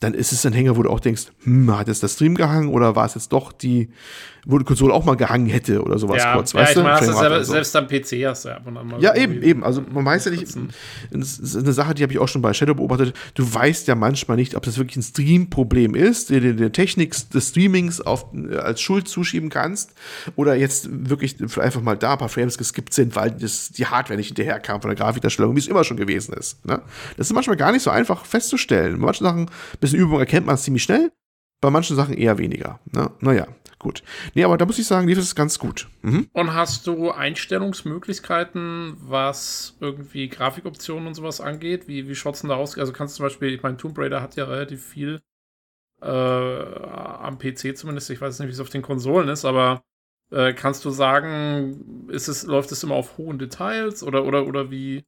dann 0.00 0.14
ist 0.14 0.32
es 0.32 0.44
ein 0.44 0.52
Hänger, 0.52 0.76
wo 0.76 0.82
du 0.82 0.90
auch 0.90 1.00
denkst, 1.00 1.26
hm, 1.44 1.76
hat 1.76 1.88
jetzt 1.88 2.02
der 2.02 2.08
Stream 2.08 2.34
gehangen 2.34 2.68
oder 2.68 2.96
war 2.96 3.06
es 3.06 3.14
jetzt 3.14 3.32
doch 3.32 3.52
die 3.52 3.88
wo 4.48 4.58
die 4.58 4.64
Konsole 4.64 4.94
auch 4.94 5.04
mal 5.04 5.16
gehangen 5.16 5.46
hätte 5.46 5.82
oder 5.82 5.98
sowas 5.98 6.22
ja, 6.22 6.34
kurz, 6.34 6.52
ja, 6.52 6.60
weißt 6.60 6.76
ich 6.76 6.82
meine, 6.82 7.00
du? 7.00 7.12
Selber, 7.12 7.44
so. 7.44 7.52
Selbst 7.52 7.74
am 7.74 7.88
PC 7.88 8.24
hast 8.26 8.44
du 8.44 8.48
ja 8.50 8.56
ab 8.56 8.66
und 8.66 8.76
an 8.76 8.86
mal. 8.86 9.02
Ja, 9.02 9.16
eben, 9.16 9.42
eben. 9.42 9.64
Also 9.64 9.82
man 9.92 10.04
weiß 10.04 10.26
ja 10.26 10.30
nicht, 10.30 10.46
das 11.10 11.38
ist 11.38 11.56
eine 11.56 11.72
Sache, 11.72 11.94
die 11.94 12.04
habe 12.04 12.12
ich 12.12 12.20
auch 12.20 12.28
schon 12.28 12.42
bei 12.42 12.52
Shadow 12.52 12.74
beobachtet. 12.74 13.14
Du 13.34 13.52
weißt 13.52 13.88
ja 13.88 13.96
manchmal 13.96 14.36
nicht, 14.36 14.54
ob 14.54 14.62
das 14.62 14.78
wirklich 14.78 14.98
ein 14.98 15.02
Stream-Problem 15.02 15.96
ist, 15.96 16.30
der 16.30 16.40
die 16.40 16.70
Technik 16.70 17.14
des 17.30 17.48
Streamings 17.48 18.00
auf, 18.00 18.26
als 18.56 18.80
Schuld 18.80 19.08
zuschieben 19.08 19.48
kannst 19.48 19.94
oder 20.36 20.54
jetzt 20.54 20.88
wirklich 21.10 21.36
einfach 21.58 21.82
mal 21.82 21.96
da 21.96 22.12
ein 22.12 22.18
paar 22.18 22.28
Frames 22.28 22.56
geskippt 22.56 22.94
sind, 22.94 23.16
weil 23.16 23.32
das, 23.32 23.70
die 23.70 23.86
Hardware 23.86 24.16
nicht 24.16 24.28
hinterherkam 24.28 24.80
von 24.80 24.90
der 24.90 24.96
Grafikdarstellung, 24.96 25.56
wie 25.56 25.60
es 25.60 25.66
immer 25.66 25.82
schon 25.82 25.96
gewesen 25.96 26.34
ist. 26.34 26.64
Ne? 26.64 26.80
Das 27.16 27.26
ist 27.26 27.32
manchmal 27.32 27.56
gar 27.56 27.72
nicht 27.72 27.82
so 27.82 27.90
einfach 27.90 28.24
festzustellen. 28.24 29.00
Bei 29.00 29.06
manchen 29.06 29.24
Sachen, 29.24 29.40
ein 29.46 29.80
bisschen 29.80 29.98
Übung 29.98 30.20
erkennt 30.20 30.46
man 30.46 30.54
es 30.54 30.62
ziemlich 30.62 30.84
schnell, 30.84 31.10
bei 31.60 31.70
manchen 31.70 31.96
Sachen 31.96 32.14
eher 32.14 32.38
weniger. 32.38 32.78
Ne? 32.92 33.10
Naja, 33.20 33.48
gut. 33.78 34.02
Nee, 34.34 34.44
aber 34.44 34.56
da 34.56 34.66
muss 34.66 34.78
ich 34.78 34.86
sagen, 34.86 35.08
lief 35.08 35.18
es 35.18 35.34
ganz 35.34 35.58
gut. 35.58 35.88
Mhm. 36.02 36.28
Und 36.32 36.54
hast 36.54 36.86
du 36.86 37.10
Einstellungsmöglichkeiten, 37.10 38.96
was 39.00 39.76
irgendwie 39.80 40.28
Grafikoptionen 40.28 41.06
und 41.06 41.14
sowas 41.14 41.40
angeht? 41.40 41.88
Wie, 41.88 42.08
wie 42.08 42.14
schaut 42.14 42.34
es 42.34 42.40
denn 42.40 42.50
da 42.50 42.56
aus? 42.56 42.78
Also 42.78 42.92
kannst 42.92 43.14
du 43.14 43.16
zum 43.18 43.26
Beispiel, 43.26 43.54
ich 43.54 43.62
meine, 43.62 43.76
Tomb 43.76 43.98
Raider 43.98 44.22
hat 44.22 44.36
ja 44.36 44.44
relativ 44.44 44.84
viel 44.84 45.20
äh, 46.02 46.06
am 46.06 47.38
PC 47.38 47.76
zumindest, 47.76 48.10
ich 48.10 48.20
weiß 48.20 48.38
nicht, 48.38 48.48
wie 48.48 48.52
es 48.52 48.60
auf 48.60 48.70
den 48.70 48.82
Konsolen 48.82 49.28
ist, 49.28 49.44
aber 49.44 49.82
äh, 50.30 50.52
kannst 50.52 50.84
du 50.84 50.90
sagen, 50.90 52.06
ist 52.08 52.28
es, 52.28 52.44
läuft 52.44 52.72
es 52.72 52.82
immer 52.82 52.94
auf 52.94 53.16
hohen 53.18 53.38
Details 53.38 54.02
oder, 54.02 54.24
oder, 54.24 54.46
oder 54.46 54.70
wie? 54.70 55.04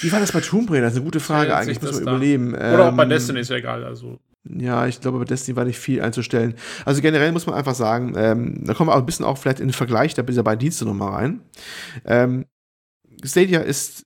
Wie 0.00 0.12
war 0.12 0.20
das 0.20 0.32
bei 0.32 0.40
Tomb 0.40 0.70
Raider? 0.70 0.82
Das 0.82 0.92
ist 0.94 0.98
eine 0.98 1.04
gute 1.04 1.20
Frage 1.20 1.54
eigentlich, 1.56 1.80
muss 1.80 1.92
man 1.92 2.02
überleben. 2.02 2.54
Oder 2.54 2.88
auch 2.88 2.96
bei 2.96 3.04
ähm, 3.04 3.08
Destiny 3.08 3.40
ist 3.40 3.50
ja 3.50 3.56
egal, 3.56 3.84
also. 3.84 4.18
Ja, 4.44 4.86
ich 4.86 5.00
glaube, 5.00 5.18
bei 5.20 5.24
Destiny 5.24 5.56
war 5.56 5.64
nicht 5.64 5.78
viel 5.78 6.02
einzustellen. 6.02 6.54
Also 6.84 7.00
generell 7.00 7.30
muss 7.32 7.46
man 7.46 7.54
einfach 7.54 7.74
sagen, 7.74 8.14
ähm, 8.16 8.64
da 8.64 8.74
kommen 8.74 8.90
wir 8.90 8.94
auch 8.94 9.00
ein 9.00 9.06
bisschen 9.06 9.24
auch 9.24 9.38
vielleicht 9.38 9.60
in 9.60 9.68
den 9.68 9.72
Vergleich 9.72 10.14
dieser 10.14 10.42
beiden 10.42 10.58
Dienste 10.58 10.84
nochmal 10.84 11.12
rein. 11.12 11.42
Ähm, 12.04 12.46
Stadia 13.22 13.60
ist 13.60 14.04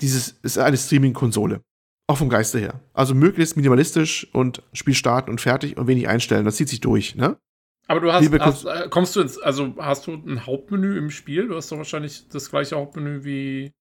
dieses, 0.00 0.30
ist 0.42 0.58
eine 0.58 0.76
Streaming-Konsole. 0.76 1.60
Auch 2.06 2.18
vom 2.18 2.28
Geiste 2.28 2.58
her. 2.58 2.80
Also 2.92 3.14
möglichst 3.14 3.56
minimalistisch 3.56 4.28
und 4.32 4.62
Spiel 4.72 4.94
starten 4.94 5.30
und 5.30 5.40
fertig 5.40 5.76
und 5.76 5.86
wenig 5.86 6.08
einstellen. 6.08 6.44
Das 6.44 6.56
zieht 6.56 6.68
sich 6.68 6.80
durch, 6.80 7.14
ne? 7.14 7.38
Aber 7.86 8.00
du 8.00 8.12
hast, 8.12 8.30
hast 8.40 8.64
äh, 8.64 8.88
kommst 8.88 9.14
du 9.14 9.20
ins, 9.20 9.38
also 9.38 9.74
hast 9.78 10.06
du 10.06 10.12
ein 10.12 10.46
Hauptmenü 10.46 10.96
im 10.96 11.10
Spiel? 11.10 11.48
Du 11.48 11.56
hast 11.56 11.70
doch 11.70 11.76
wahrscheinlich 11.76 12.28
das 12.28 12.50
gleiche 12.50 12.76
Hauptmenü 12.76 13.24
wie. 13.24 13.72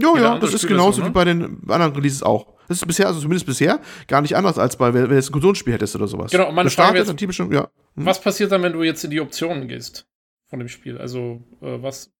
Ja, 0.00 0.16
ja, 0.18 0.38
das 0.38 0.54
ist 0.54 0.66
genauso 0.66 0.98
so, 0.98 1.02
ne? 1.02 1.08
wie 1.08 1.12
bei 1.12 1.24
den 1.24 1.68
anderen 1.68 1.94
Releases 1.94 2.22
auch. 2.22 2.54
Das 2.72 2.80
ist 2.80 2.86
bisher, 2.86 3.06
also 3.06 3.20
zumindest 3.20 3.44
bisher, 3.44 3.80
gar 4.08 4.22
nicht 4.22 4.34
anders 4.34 4.58
als 4.58 4.76
bei, 4.76 4.94
wenn 4.94 5.08
du 5.08 5.14
jetzt 5.14 5.28
ein 5.28 5.32
Konsolenspiel 5.32 5.74
hättest 5.74 5.94
oder 5.94 6.08
sowas. 6.08 6.30
Genau, 6.30 6.50
meine 6.52 6.70
Frage 6.70 6.98
jetzt, 6.98 7.14
typisch, 7.16 7.38
ja. 7.38 7.44
Hm. 7.44 7.68
Was 7.94 8.20
passiert 8.20 8.50
dann, 8.50 8.62
wenn 8.62 8.72
du 8.72 8.82
jetzt 8.82 9.04
in 9.04 9.10
die 9.10 9.20
Optionen 9.20 9.68
gehst 9.68 10.06
von 10.48 10.58
dem 10.58 10.68
Spiel? 10.68 10.96
Also, 10.96 11.42
äh, 11.60 11.82
was, 11.82 12.10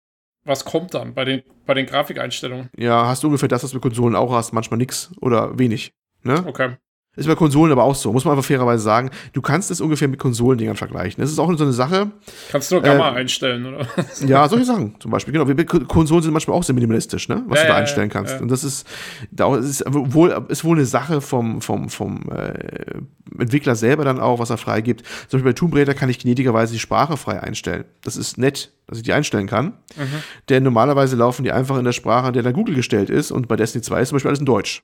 was 0.44 0.64
kommt 0.64 0.92
dann 0.92 1.14
bei 1.14 1.24
den, 1.24 1.42
bei 1.64 1.72
den 1.72 1.86
Grafikeinstellungen? 1.86 2.68
Ja, 2.76 3.06
hast 3.06 3.22
du 3.22 3.28
ungefähr 3.28 3.48
das, 3.48 3.64
was 3.64 3.70
du 3.70 3.76
mit 3.76 3.82
Konsolen 3.82 4.14
auch 4.14 4.32
hast, 4.32 4.52
manchmal 4.52 4.76
nichts 4.76 5.10
oder 5.20 5.58
wenig. 5.58 5.94
Ne? 6.22 6.44
Okay. 6.46 6.76
Ist 7.14 7.28
bei 7.28 7.34
Konsolen 7.34 7.70
aber 7.70 7.84
auch 7.84 7.94
so, 7.94 8.10
muss 8.10 8.24
man 8.24 8.32
einfach 8.32 8.46
fairerweise 8.46 8.82
sagen. 8.82 9.10
Du 9.34 9.42
kannst 9.42 9.70
es 9.70 9.82
ungefähr 9.82 10.08
mit 10.08 10.18
Konsolendingern 10.18 10.76
vergleichen. 10.76 11.20
Das 11.20 11.30
ist 11.30 11.38
auch 11.38 11.52
so 11.58 11.64
eine 11.64 11.74
Sache. 11.74 12.10
Kannst 12.50 12.70
du 12.70 12.76
nur 12.76 12.82
Gamma 12.82 13.10
äh, 13.10 13.16
einstellen, 13.16 13.66
oder? 13.66 13.86
ja, 14.26 14.48
solche 14.48 14.64
Sachen 14.64 14.94
zum 14.98 15.10
Beispiel. 15.10 15.34
Genau. 15.34 15.44
Konsolen 15.84 16.22
sind 16.22 16.32
manchmal 16.32 16.56
auch 16.56 16.62
sehr 16.62 16.74
minimalistisch, 16.74 17.28
ne? 17.28 17.44
was 17.48 17.58
ja, 17.58 17.64
du 17.64 17.68
da 17.68 17.74
ja, 17.74 17.80
einstellen 17.80 18.08
kannst. 18.08 18.36
Ja. 18.36 18.40
Und 18.40 18.50
das 18.50 18.64
ist, 18.64 18.86
da 19.30 19.54
ist 19.54 19.84
wohl, 19.86 20.46
ist 20.48 20.64
wohl 20.64 20.78
eine 20.78 20.86
Sache 20.86 21.20
vom, 21.20 21.60
vom, 21.60 21.90
vom 21.90 22.30
äh, 22.30 23.02
Entwickler 23.38 23.76
selber 23.76 24.06
dann 24.06 24.18
auch, 24.18 24.38
was 24.38 24.48
er 24.48 24.56
freigibt. 24.56 25.02
Zum 25.28 25.38
Beispiel 25.38 25.52
bei 25.52 25.52
Tomb 25.52 25.74
Raider 25.74 25.92
kann 25.92 26.08
ich 26.08 26.18
gnädigerweise 26.18 26.72
die 26.72 26.78
Sprache 26.78 27.18
frei 27.18 27.42
einstellen. 27.42 27.84
Das 28.02 28.16
ist 28.16 28.38
nett, 28.38 28.72
dass 28.86 28.96
ich 28.96 29.04
die 29.04 29.12
einstellen 29.12 29.48
kann. 29.48 29.74
Mhm. 29.96 30.22
Denn 30.48 30.62
normalerweise 30.62 31.16
laufen 31.16 31.44
die 31.44 31.52
einfach 31.52 31.76
in 31.76 31.84
der 31.84 31.92
Sprache, 31.92 32.28
in 32.28 32.32
der 32.32 32.42
dann 32.42 32.54
Google 32.54 32.74
gestellt 32.74 33.10
ist. 33.10 33.32
Und 33.32 33.48
bei 33.48 33.56
Destiny 33.56 33.82
2 33.82 34.00
ist 34.00 34.08
zum 34.08 34.16
Beispiel 34.16 34.30
alles 34.30 34.40
in 34.40 34.46
Deutsch. 34.46 34.82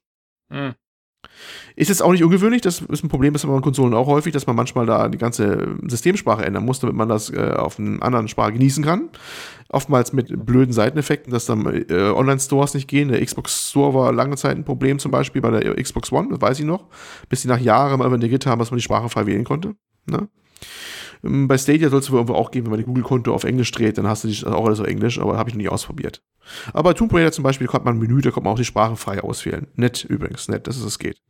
Mhm. 0.51 0.75
Ist 1.79 1.91
jetzt 1.91 2.03
auch 2.03 2.11
nicht 2.11 2.25
ungewöhnlich, 2.25 2.61
das 2.61 2.81
ist 2.81 3.05
ein 3.05 3.09
Problem, 3.09 3.35
das 3.35 3.45
hat 3.45 3.51
man 3.51 3.61
bei 3.61 3.63
Konsolen 3.63 3.95
auch 3.95 4.09
häufig, 4.09 4.33
dass 4.33 4.49
man 4.49 4.57
manchmal 4.57 4.85
da 4.85 5.09
die 5.09 5.17
ganze 5.17 5.77
Systemsprache 5.87 6.45
ändern 6.45 6.65
muss, 6.65 6.81
damit 6.81 6.97
man 6.97 7.09
das 7.09 7.31
äh, 7.31 7.53
auf 7.57 7.79
einer 7.79 8.03
anderen 8.03 8.27
Sprache 8.27 8.55
genießen 8.55 8.83
kann. 8.83 9.11
Oftmals 9.69 10.13
mit 10.13 10.45
blöden 10.45 10.73
Seiteneffekten, 10.73 11.33
dass 11.33 11.47
dann 11.47 11.65
äh, 11.67 12.11
Online-Stores 12.11 12.75
nicht 12.75 12.89
gehen. 12.89 13.11
Der 13.11 13.25
Xbox 13.25 13.71
Store 13.71 13.95
war 13.95 14.13
lange 14.13 14.35
Zeit 14.35 14.57
ein 14.57 14.65
Problem, 14.65 14.99
zum 14.99 15.13
Beispiel 15.13 15.41
bei 15.41 15.53
der 15.53 15.81
Xbox 15.81 16.11
One, 16.11 16.31
das 16.31 16.41
weiß 16.41 16.59
ich 16.59 16.67
noch, 16.67 16.87
bis 17.29 17.43
die 17.43 17.49
nach 17.49 17.61
Jahren 17.61 17.97
mal 18.01 18.13
integriert 18.13 18.45
haben, 18.47 18.59
dass 18.59 18.73
man 18.73 18.79
die 18.79 18.83
Sprache 18.83 19.09
frei 19.09 19.27
wählen 19.27 19.45
konnte. 19.45 19.77
Ne? 20.07 20.27
Ähm, 21.25 21.49
bei 21.49 21.59
Stadia 21.59 21.89
soll 21.89 22.01
es 22.01 22.11
wohl 22.11 22.19
irgendwo 22.19 22.35
auch 22.35 22.51
geben, 22.51 22.67
wenn 22.67 22.73
man 22.73 22.81
die 22.81 22.87
Google-Konto 22.87 23.35
auf 23.35 23.45
Englisch 23.45 23.71
dreht, 23.73 23.99
dann 23.99 24.07
hast 24.07 24.25
du 24.25 24.29
die 24.29 24.47
auch 24.47 24.67
alles 24.67 24.81
auf 24.81 24.87
Englisch, 24.87 25.19
aber 25.19 25.37
habe 25.37 25.51
ich 25.51 25.55
noch 25.55 25.61
nicht 25.61 25.71
ausprobiert. 25.71 26.23
Aber 26.73 26.91
bei 26.91 26.95
Tomb 26.95 27.13
Raider 27.13 27.33
zum 27.33 27.45
Beispiel 27.45 27.67
kommt 27.67 27.85
man 27.85 27.97
ein 27.97 27.99
Menü, 27.99 28.21
da 28.21 28.31
kommt 28.31 28.45
man 28.45 28.55
auch 28.55 28.59
die 28.59 28.65
Sprache 28.65 28.97
frei 28.97 29.21
auswählen. 29.23 29.67
Nett 29.77 30.05
übrigens, 30.05 30.49
nett, 30.49 30.67
dass 30.67 30.77
es 30.77 30.85
das 30.85 30.99
geht. 30.99 31.21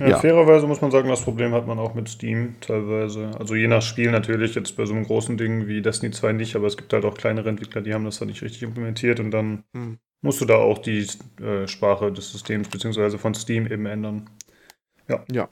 Ja, 0.00 0.08
ja, 0.08 0.18
fairerweise 0.18 0.66
muss 0.66 0.80
man 0.80 0.90
sagen, 0.90 1.08
das 1.08 1.22
Problem 1.22 1.52
hat 1.52 1.66
man 1.66 1.78
auch 1.78 1.94
mit 1.94 2.08
Steam 2.08 2.56
teilweise. 2.60 3.30
Also 3.38 3.54
je 3.54 3.68
nach 3.68 3.82
Spiel 3.82 4.10
natürlich, 4.10 4.54
jetzt 4.54 4.76
bei 4.76 4.86
so 4.86 4.94
einem 4.94 5.04
großen 5.04 5.36
Ding 5.36 5.66
wie 5.66 5.82
Destiny 5.82 6.12
2 6.12 6.32
nicht, 6.32 6.56
aber 6.56 6.66
es 6.66 6.76
gibt 6.76 6.92
halt 6.92 7.04
auch 7.04 7.14
kleinere 7.14 7.48
Entwickler, 7.48 7.82
die 7.82 7.94
haben 7.94 8.04
das 8.04 8.18
da 8.18 8.24
nicht 8.24 8.42
richtig 8.42 8.62
implementiert 8.62 9.20
und 9.20 9.30
dann 9.30 9.64
hm. 9.72 9.98
musst 10.20 10.40
du 10.40 10.44
da 10.44 10.56
auch 10.56 10.78
die 10.78 11.06
äh, 11.40 11.66
Sprache 11.66 12.12
des 12.12 12.32
Systems 12.32 12.68
beziehungsweise 12.68 13.18
von 13.18 13.34
Steam 13.34 13.66
eben 13.66 13.86
ändern. 13.86 14.28
Ja. 15.08 15.24
Ja, 15.30 15.48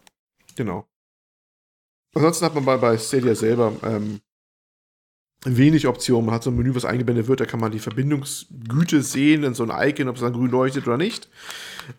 genau. 0.57 0.87
Ansonsten 2.15 2.45
hat 2.45 2.55
man 2.55 2.65
bei, 2.65 2.77
bei 2.77 2.97
Stadia 2.97 3.35
selber 3.35 3.73
ähm, 3.85 4.21
wenig 5.45 5.87
Optionen. 5.87 6.27
Man 6.27 6.35
hat 6.35 6.43
so 6.43 6.51
ein 6.51 6.57
Menü, 6.57 6.75
was 6.75 6.85
eingeblendet 6.85 7.29
wird, 7.29 7.41
da 7.41 7.47
kann 7.47 7.61
man 7.61 7.73
die 7.73 7.79
Verbindungsgüte 7.79 9.03
sehen, 9.03 9.45
in 9.45 9.55
so 9.55 9.65
ein 9.65 9.89
Icon, 9.89 10.09
ob 10.09 10.17
es 10.17 10.23
dann 10.23 10.33
grün 10.33 10.51
leuchtet 10.51 10.87
oder 10.87 10.97
nicht. 10.97 11.29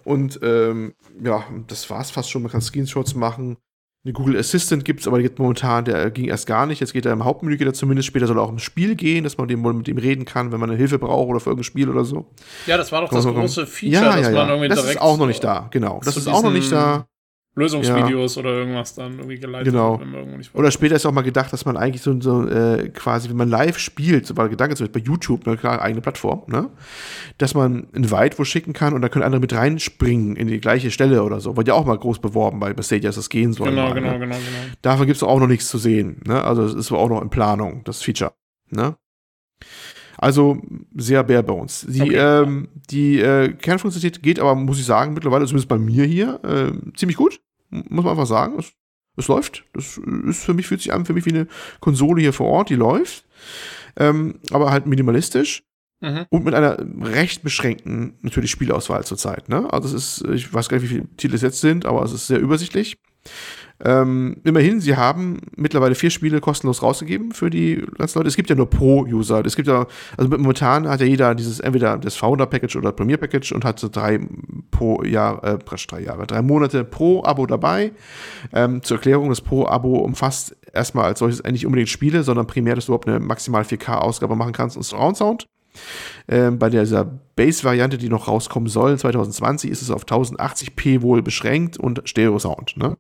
Und 0.04 0.40
ähm, 0.42 0.94
ja, 1.24 1.44
das 1.68 1.90
war 1.90 2.02
es 2.02 2.12
fast 2.12 2.30
schon. 2.30 2.42
Man 2.42 2.52
kann 2.52 2.62
Screenshots 2.62 3.16
machen. 3.16 3.58
Eine 4.04 4.14
Google 4.14 4.38
Assistant 4.38 4.86
gibt 4.86 5.00
es, 5.00 5.08
aber 5.08 5.18
die 5.18 5.24
gibt 5.24 5.40
momentan, 5.40 5.84
der 5.84 6.12
ging 6.12 6.26
erst 6.26 6.46
gar 6.46 6.68
nicht. 6.68 6.80
Jetzt 6.80 6.94
geht 6.94 7.08
er 7.08 7.14
im 7.14 7.26
Hauptmenü, 7.26 7.58
geht 7.58 7.66
er 7.66 7.74
zumindest. 7.74 8.08
Später 8.08 8.28
soll 8.28 8.38
er 8.38 8.44
auch 8.44 8.52
im 8.52 8.60
Spiel 8.60 8.96
gehen, 8.96 9.24
dass 9.24 9.40
man 9.40 9.48
mit 9.48 9.88
ihm 9.88 9.98
reden 9.98 10.26
kann, 10.26 10.52
wenn 10.52 10.60
man 10.60 10.70
eine 10.70 10.78
Hilfe 10.78 11.00
braucht 11.00 11.28
oder 11.28 11.40
für 11.40 11.50
irgendein 11.50 11.64
Spiel 11.64 11.90
oder 11.90 12.06
so. 12.06 12.28
Ja, 12.68 12.78
das 12.78 12.92
war 12.92 13.02
doch 13.02 13.10
das 13.10 13.26
große 13.26 13.66
Feature, 13.66 14.04
ja, 14.04 14.18
ja, 14.18 14.22
dass 14.22 14.32
man 14.32 14.50
irgendwie 14.50 14.68
das 14.68 14.78
direkt. 14.78 14.98
Das 14.98 15.02
ist 15.02 15.02
auch 15.02 15.18
noch 15.18 15.26
nicht 15.26 15.44
da, 15.44 15.68
genau. 15.72 16.02
Das 16.04 16.18
ist 16.18 16.28
auch 16.28 16.44
noch 16.44 16.52
nicht 16.52 16.72
da. 16.72 17.08
Lösungsvideos 17.58 18.36
ja. 18.36 18.42
oder 18.42 18.50
irgendwas 18.52 18.96
dann 18.96 19.14
irgendwie 19.14 19.40
geleitet 19.40 19.72
genau. 19.72 20.00
Oder 20.54 20.72
später 20.72 20.96
ist 20.96 21.06
auch 21.06 21.14
mal 21.14 21.22
gedacht, 21.22 21.54
dass 21.54 21.66
man 21.66 21.78
eigentlich 21.78 22.02
so, 22.02 22.20
so 22.20 22.46
äh, 22.48 22.90
quasi, 22.90 23.30
wenn 23.30 23.38
man 23.38 23.50
live 23.50 23.80
spielt, 23.80 24.26
so 24.26 24.36
war 24.36 24.46
der 24.46 24.52
Gedanke 24.52 24.76
zum 24.76 24.86
Beispiel 24.86 25.02
bei 25.02 25.06
YouTube, 25.06 25.48
eine 25.48 25.56
klar, 25.56 25.82
eigene 25.82 26.02
Plattform, 26.02 26.44
ne? 26.48 26.70
dass 27.38 27.54
man 27.54 27.88
ein 27.96 28.12
Weit 28.12 28.38
wo 28.38 28.44
schicken 28.44 28.74
kann 28.74 28.94
und 28.94 29.02
da 29.02 29.08
können 29.08 29.24
andere 29.24 29.40
mit 29.40 29.54
reinspringen 29.54 30.36
in 30.36 30.48
die 30.48 30.60
gleiche 30.60 30.92
Stelle 30.92 31.24
oder 31.24 31.40
so. 31.40 31.56
Wurde 31.56 31.70
ja 31.70 31.76
auch 31.76 31.86
mal 31.86 31.98
groß 31.98 32.20
beworben 32.20 32.60
bei 32.60 32.74
Stadia, 32.84 33.08
dass 33.08 33.16
das 33.16 33.30
gehen 33.30 33.54
soll. 33.54 33.70
Genau, 33.70 33.88
mal, 33.88 33.94
genau, 33.94 34.12
ne? 34.12 34.20
genau, 34.20 34.36
genau. 34.36 34.74
Davon 34.82 35.06
gibt 35.06 35.16
es 35.16 35.24
auch 35.24 35.40
noch 35.40 35.48
nichts 35.48 35.70
zu 35.70 35.78
sehen. 35.78 36.22
Ne? 36.26 36.44
Also 36.44 36.64
es 36.64 36.74
ist 36.74 36.92
auch 36.92 37.10
noch 37.10 37.22
in 37.22 37.30
Planung, 37.30 37.84
das 37.86 38.02
Feature. 38.02 38.34
Ne? 38.70 38.96
Also 40.18 40.62
sehr 40.96 41.24
bare 41.24 41.44
bones. 41.44 41.86
Die, 41.90 42.02
okay. 42.02 42.16
ähm, 42.16 42.70
die 42.90 43.20
äh, 43.20 43.54
Kernfunktionalität 43.54 44.24
geht 44.24 44.40
aber, 44.40 44.56
muss 44.56 44.80
ich 44.80 44.86
sagen, 44.86 45.14
mittlerweile, 45.14 45.46
zumindest 45.46 45.68
bei 45.68 45.78
mir 45.78 46.06
hier, 46.06 46.40
äh, 46.44 46.72
ziemlich 46.96 47.18
gut. 47.18 47.42
Muss 47.70 48.04
man 48.04 48.12
einfach 48.12 48.28
sagen. 48.28 48.56
Es, 48.60 48.72
es, 49.18 49.28
läuft. 49.28 49.66
Das 49.74 50.00
ist 50.28 50.44
für 50.44 50.54
mich, 50.54 50.68
fühlt 50.68 50.82
sich 50.82 50.94
an, 50.94 51.06
für 51.06 51.14
mich 51.14 51.26
wie 51.26 51.32
eine 51.32 51.48
Konsole 51.80 52.22
hier 52.22 52.34
vor 52.34 52.48
Ort, 52.48 52.70
die 52.70 52.76
läuft. 52.76 53.26
Ähm, 53.98 54.40
aber 54.52 54.72
halt 54.72 54.86
minimalistisch. 54.86 55.64
Mhm. 56.02 56.26
Und 56.30 56.44
mit 56.44 56.54
einer 56.54 56.78
recht 57.02 57.42
beschränkten, 57.44 58.16
natürlich, 58.22 58.52
Spielauswahl 58.52 59.06
zurzeit. 59.06 59.50
Ne? 59.50 59.72
Also 59.72 59.96
es 59.96 60.22
ist, 60.22 60.30
ich 60.30 60.54
weiß 60.54 60.70
gar 60.70 60.78
nicht, 60.78 60.84
wie 60.84 60.96
viele 60.96 61.08
Titel 61.16 61.36
es 61.36 61.42
jetzt 61.42 61.62
sind, 61.62 61.86
aber 61.86 62.04
es 62.04 62.12
ist 62.12 62.28
sehr 62.28 62.40
übersichtlich. 62.40 62.98
Ähm, 63.84 64.38
immerhin, 64.46 64.80
sie 64.80 64.96
haben 64.96 65.40
mittlerweile 65.56 65.96
vier 65.96 66.10
Spiele 66.10 66.40
kostenlos 66.40 66.82
rausgegeben 66.82 67.34
für 67.34 67.50
die 67.50 67.86
ganzen 67.98 68.20
Leute. 68.20 68.30
Es 68.30 68.36
gibt 68.36 68.50
ja 68.50 68.56
nur 68.56 68.70
Pro-User. 68.70 69.46
Es 69.46 69.56
gibt 69.56 69.68
ja, 69.68 69.86
also 70.18 70.30
momentan 70.30 70.88
hat 70.88 71.02
ja 71.02 71.06
jeder 71.06 71.36
dieses 71.36 71.60
entweder 71.60 71.98
das 71.98 72.16
Founder-Package 72.16 72.78
oder 72.78 72.94
Premier-Package 72.94 73.52
und 73.52 73.66
hat 73.66 73.80
so 73.80 73.90
drei 73.90 74.20
pro 74.72 75.04
Jahr, 75.04 75.44
äh, 75.44 75.58
drei 75.58 76.02
Jahre, 76.02 76.26
drei 76.26 76.42
Monate 76.42 76.86
Pro-Abo 76.86 77.46
dabei. 77.48 77.92
Ähm, 78.54 78.82
zur 78.82 78.98
Erklärung, 78.98 79.30
das 79.30 79.42
Pro-Abo 79.42 79.98
umfasst 79.98 80.56
erstmal 80.74 81.06
als 81.06 81.20
solches 81.20 81.44
nicht 81.44 81.66
unbedingt 81.66 81.90
Spiele, 81.90 82.24
sondern 82.24 82.48
primär, 82.48 82.76
dass 82.76 82.86
du 82.86 82.92
überhaupt 82.92 83.08
eine 83.08 83.20
maximal 83.20 83.64
4K-Ausgabe 83.64 84.36
machen 84.36 84.54
kannst 84.54 84.78
und 84.78 84.84
Surround 84.84 85.18
Sound. 85.18 85.48
Ähm, 86.28 86.58
bei 86.58 86.70
dieser 86.70 87.04
Base-Variante, 87.36 87.98
die 87.98 88.10
noch 88.10 88.28
rauskommen 88.28 88.70
soll, 88.70 88.98
2020, 88.98 89.70
ist 89.70 89.82
es 89.82 89.92
auf 89.92 90.06
1080p 90.06 91.02
wohl 91.02 91.22
beschränkt 91.22 91.78
und 91.78 92.02
Stereo-Sound. 92.06 92.78
Ne? 92.78 92.96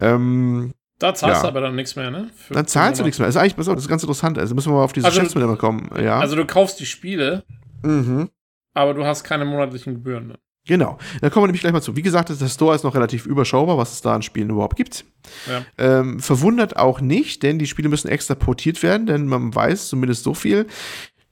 Ähm, 0.00 0.72
da 0.98 1.14
zahlst 1.14 1.36
ja. 1.36 1.42
du 1.42 1.48
aber 1.48 1.60
dann 1.60 1.76
nichts 1.76 1.94
mehr, 1.94 2.10
ne? 2.10 2.28
Für 2.34 2.54
dann 2.54 2.66
zahlst 2.66 3.00
du 3.00 3.04
nichts 3.04 3.18
mehr. 3.18 3.26
Das 3.26 3.36
ist 3.36 3.40
eigentlich, 3.40 3.54
das 3.54 3.68
ist 3.68 3.88
ganz 3.88 4.02
interessant. 4.02 4.38
Also 4.38 4.54
müssen 4.54 4.70
wir 4.72 4.76
mal 4.76 4.84
auf 4.84 4.92
diese 4.92 5.06
also, 5.06 5.18
Geschäftsmodelle 5.18 5.56
kommen. 5.56 5.90
Ja. 6.02 6.18
Also 6.18 6.34
du 6.34 6.44
kaufst 6.44 6.80
die 6.80 6.86
Spiele, 6.86 7.44
mhm. 7.82 8.30
aber 8.74 8.94
du 8.94 9.04
hast 9.04 9.22
keine 9.22 9.44
monatlichen 9.44 9.94
Gebühren. 9.94 10.28
Ne? 10.28 10.38
Genau. 10.66 10.98
Da 11.20 11.30
kommen 11.30 11.44
wir 11.44 11.46
nämlich 11.48 11.62
gleich 11.62 11.72
mal 11.72 11.80
zu. 11.80 11.96
Wie 11.96 12.02
gesagt, 12.02 12.28
der 12.28 12.48
Store 12.48 12.74
ist 12.74 12.84
noch 12.84 12.94
relativ 12.94 13.26
überschaubar, 13.26 13.78
was 13.78 13.92
es 13.92 14.02
da 14.02 14.14
an 14.14 14.22
Spielen 14.22 14.50
überhaupt 14.50 14.76
gibt. 14.76 15.04
Ja. 15.48 15.64
Ähm, 15.78 16.20
verwundert 16.20 16.76
auch 16.76 17.00
nicht, 17.00 17.42
denn 17.42 17.58
die 17.58 17.66
Spiele 17.66 17.88
müssen 17.88 18.08
extra 18.08 18.34
portiert 18.34 18.82
werden, 18.82 19.06
denn 19.06 19.26
man 19.26 19.54
weiß 19.54 19.88
zumindest 19.88 20.24
so 20.24 20.34
viel 20.34 20.66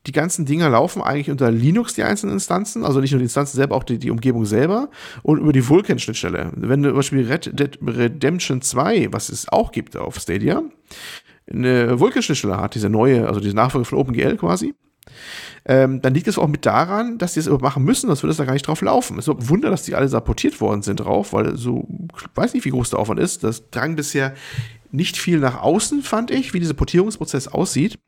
die 0.07 0.13
ganzen 0.13 0.47
Dinger 0.47 0.69
laufen 0.71 1.03
eigentlich 1.03 1.31
unter 1.31 1.51
Linux, 1.51 1.95
die 1.95 2.05
einzelnen 2.05 2.35
Instanzen, 2.35 2.85
also 2.85 3.01
nicht 3.01 3.11
nur 3.11 3.19
die 3.19 3.25
Instanzen 3.25 3.57
selber, 3.57 3.75
auch 3.75 3.85
die, 3.85 3.99
die 3.99 4.11
Umgebung 4.11 4.47
selber 4.47 4.89
und 5.23 5.39
über 5.39 5.53
die 5.53 5.69
Vulkan-Schnittstelle. 5.69 6.53
Wenn 6.55 6.83
du 6.83 6.91
zum 6.91 6.97
Beispiel 6.97 7.27
Red 7.27 7.59
Dead 7.59 7.79
Redemption 7.85 8.63
2, 8.63 9.09
was 9.13 9.29
es 9.29 9.49
auch 9.49 9.73
gibt 9.73 9.97
auf 9.97 10.17
Stadia, 10.17 10.63
eine 11.51 11.99
Vulkan-Schnittstelle 11.99 12.59
hat, 12.59 12.75
diese 12.75 12.89
neue, 12.89 13.27
also 13.27 13.41
diese 13.41 13.57
Nachfolge 13.57 13.85
von 13.85 13.99
OpenGL 13.99 14.37
quasi, 14.37 14.75
ähm, 15.65 16.01
dann 16.01 16.15
liegt 16.15 16.29
es 16.29 16.39
auch 16.39 16.47
mit 16.47 16.65
daran, 16.65 17.19
dass 17.19 17.35
die 17.35 17.41
es 17.41 17.49
machen 17.49 17.83
müssen, 17.83 18.07
sonst 18.07 18.23
würde 18.23 18.31
es 18.31 18.37
da 18.37 18.45
gar 18.45 18.53
nicht 18.53 18.67
drauf 18.67 18.83
laufen. 18.83 19.19
Es 19.19 19.27
ist 19.27 19.35
ein 19.35 19.49
Wunder, 19.49 19.71
dass 19.71 19.83
die 19.83 19.97
alle 19.97 20.09
sapportiert 20.09 20.61
worden 20.61 20.83
sind 20.83 21.01
drauf, 21.01 21.33
weil 21.33 21.57
so, 21.57 21.89
ich 22.17 22.27
weiß 22.37 22.55
nicht, 22.55 22.65
wie 22.65 22.71
groß 22.71 22.91
der 22.91 23.01
Aufwand 23.01 23.19
ist. 23.19 23.43
Das 23.43 23.71
drang 23.71 23.97
bisher 23.97 24.35
nicht 24.93 25.17
viel 25.17 25.39
nach 25.41 25.61
außen, 25.61 26.03
fand 26.03 26.31
ich, 26.31 26.55
wie 26.55 26.61
dieser 26.61 26.75
Portierungsprozess 26.75 27.49
aussieht. 27.49 27.99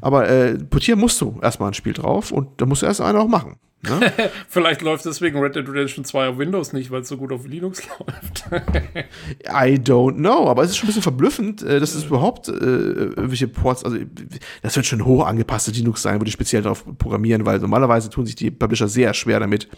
Aber 0.00 0.28
äh, 0.28 0.58
portieren 0.58 1.00
musst 1.00 1.20
du 1.20 1.38
erstmal 1.42 1.70
ein 1.70 1.74
Spiel 1.74 1.92
drauf 1.92 2.32
und 2.32 2.60
da 2.60 2.66
musst 2.66 2.82
du 2.82 2.86
erst 2.86 3.00
einen 3.00 3.18
auch 3.18 3.28
machen. 3.28 3.58
Ne? 3.82 4.12
Vielleicht 4.48 4.82
läuft 4.82 5.04
deswegen 5.04 5.40
Red 5.40 5.56
Dead 5.56 5.68
Redemption 5.68 6.04
2 6.04 6.28
auf 6.28 6.38
Windows 6.38 6.72
nicht, 6.72 6.92
weil 6.92 7.00
es 7.00 7.08
so 7.08 7.16
gut 7.16 7.32
auf 7.32 7.46
Linux 7.46 7.82
läuft. 7.98 8.44
I 9.44 9.74
don't 9.74 10.14
know, 10.14 10.48
aber 10.48 10.62
es 10.62 10.70
ist 10.70 10.76
schon 10.76 10.86
ein 10.86 10.88
bisschen 10.88 11.02
verblüffend, 11.02 11.62
äh, 11.62 11.80
dass 11.80 11.94
es 11.94 12.04
überhaupt 12.04 12.46
äh, 12.48 12.52
irgendwelche 12.52 13.48
Ports, 13.48 13.84
also 13.84 13.96
das 14.62 14.76
wird 14.76 14.86
schon 14.86 15.04
hoch 15.04 15.26
angepasste 15.26 15.72
Linux 15.72 16.02
sein, 16.02 16.20
wo 16.20 16.24
die 16.24 16.30
speziell 16.30 16.62
darauf 16.62 16.84
programmieren, 16.96 17.44
weil 17.44 17.58
normalerweise 17.58 18.08
tun 18.08 18.24
sich 18.24 18.36
die 18.36 18.52
Publisher 18.52 18.86
sehr 18.86 19.14
schwer 19.14 19.40
damit, 19.40 19.68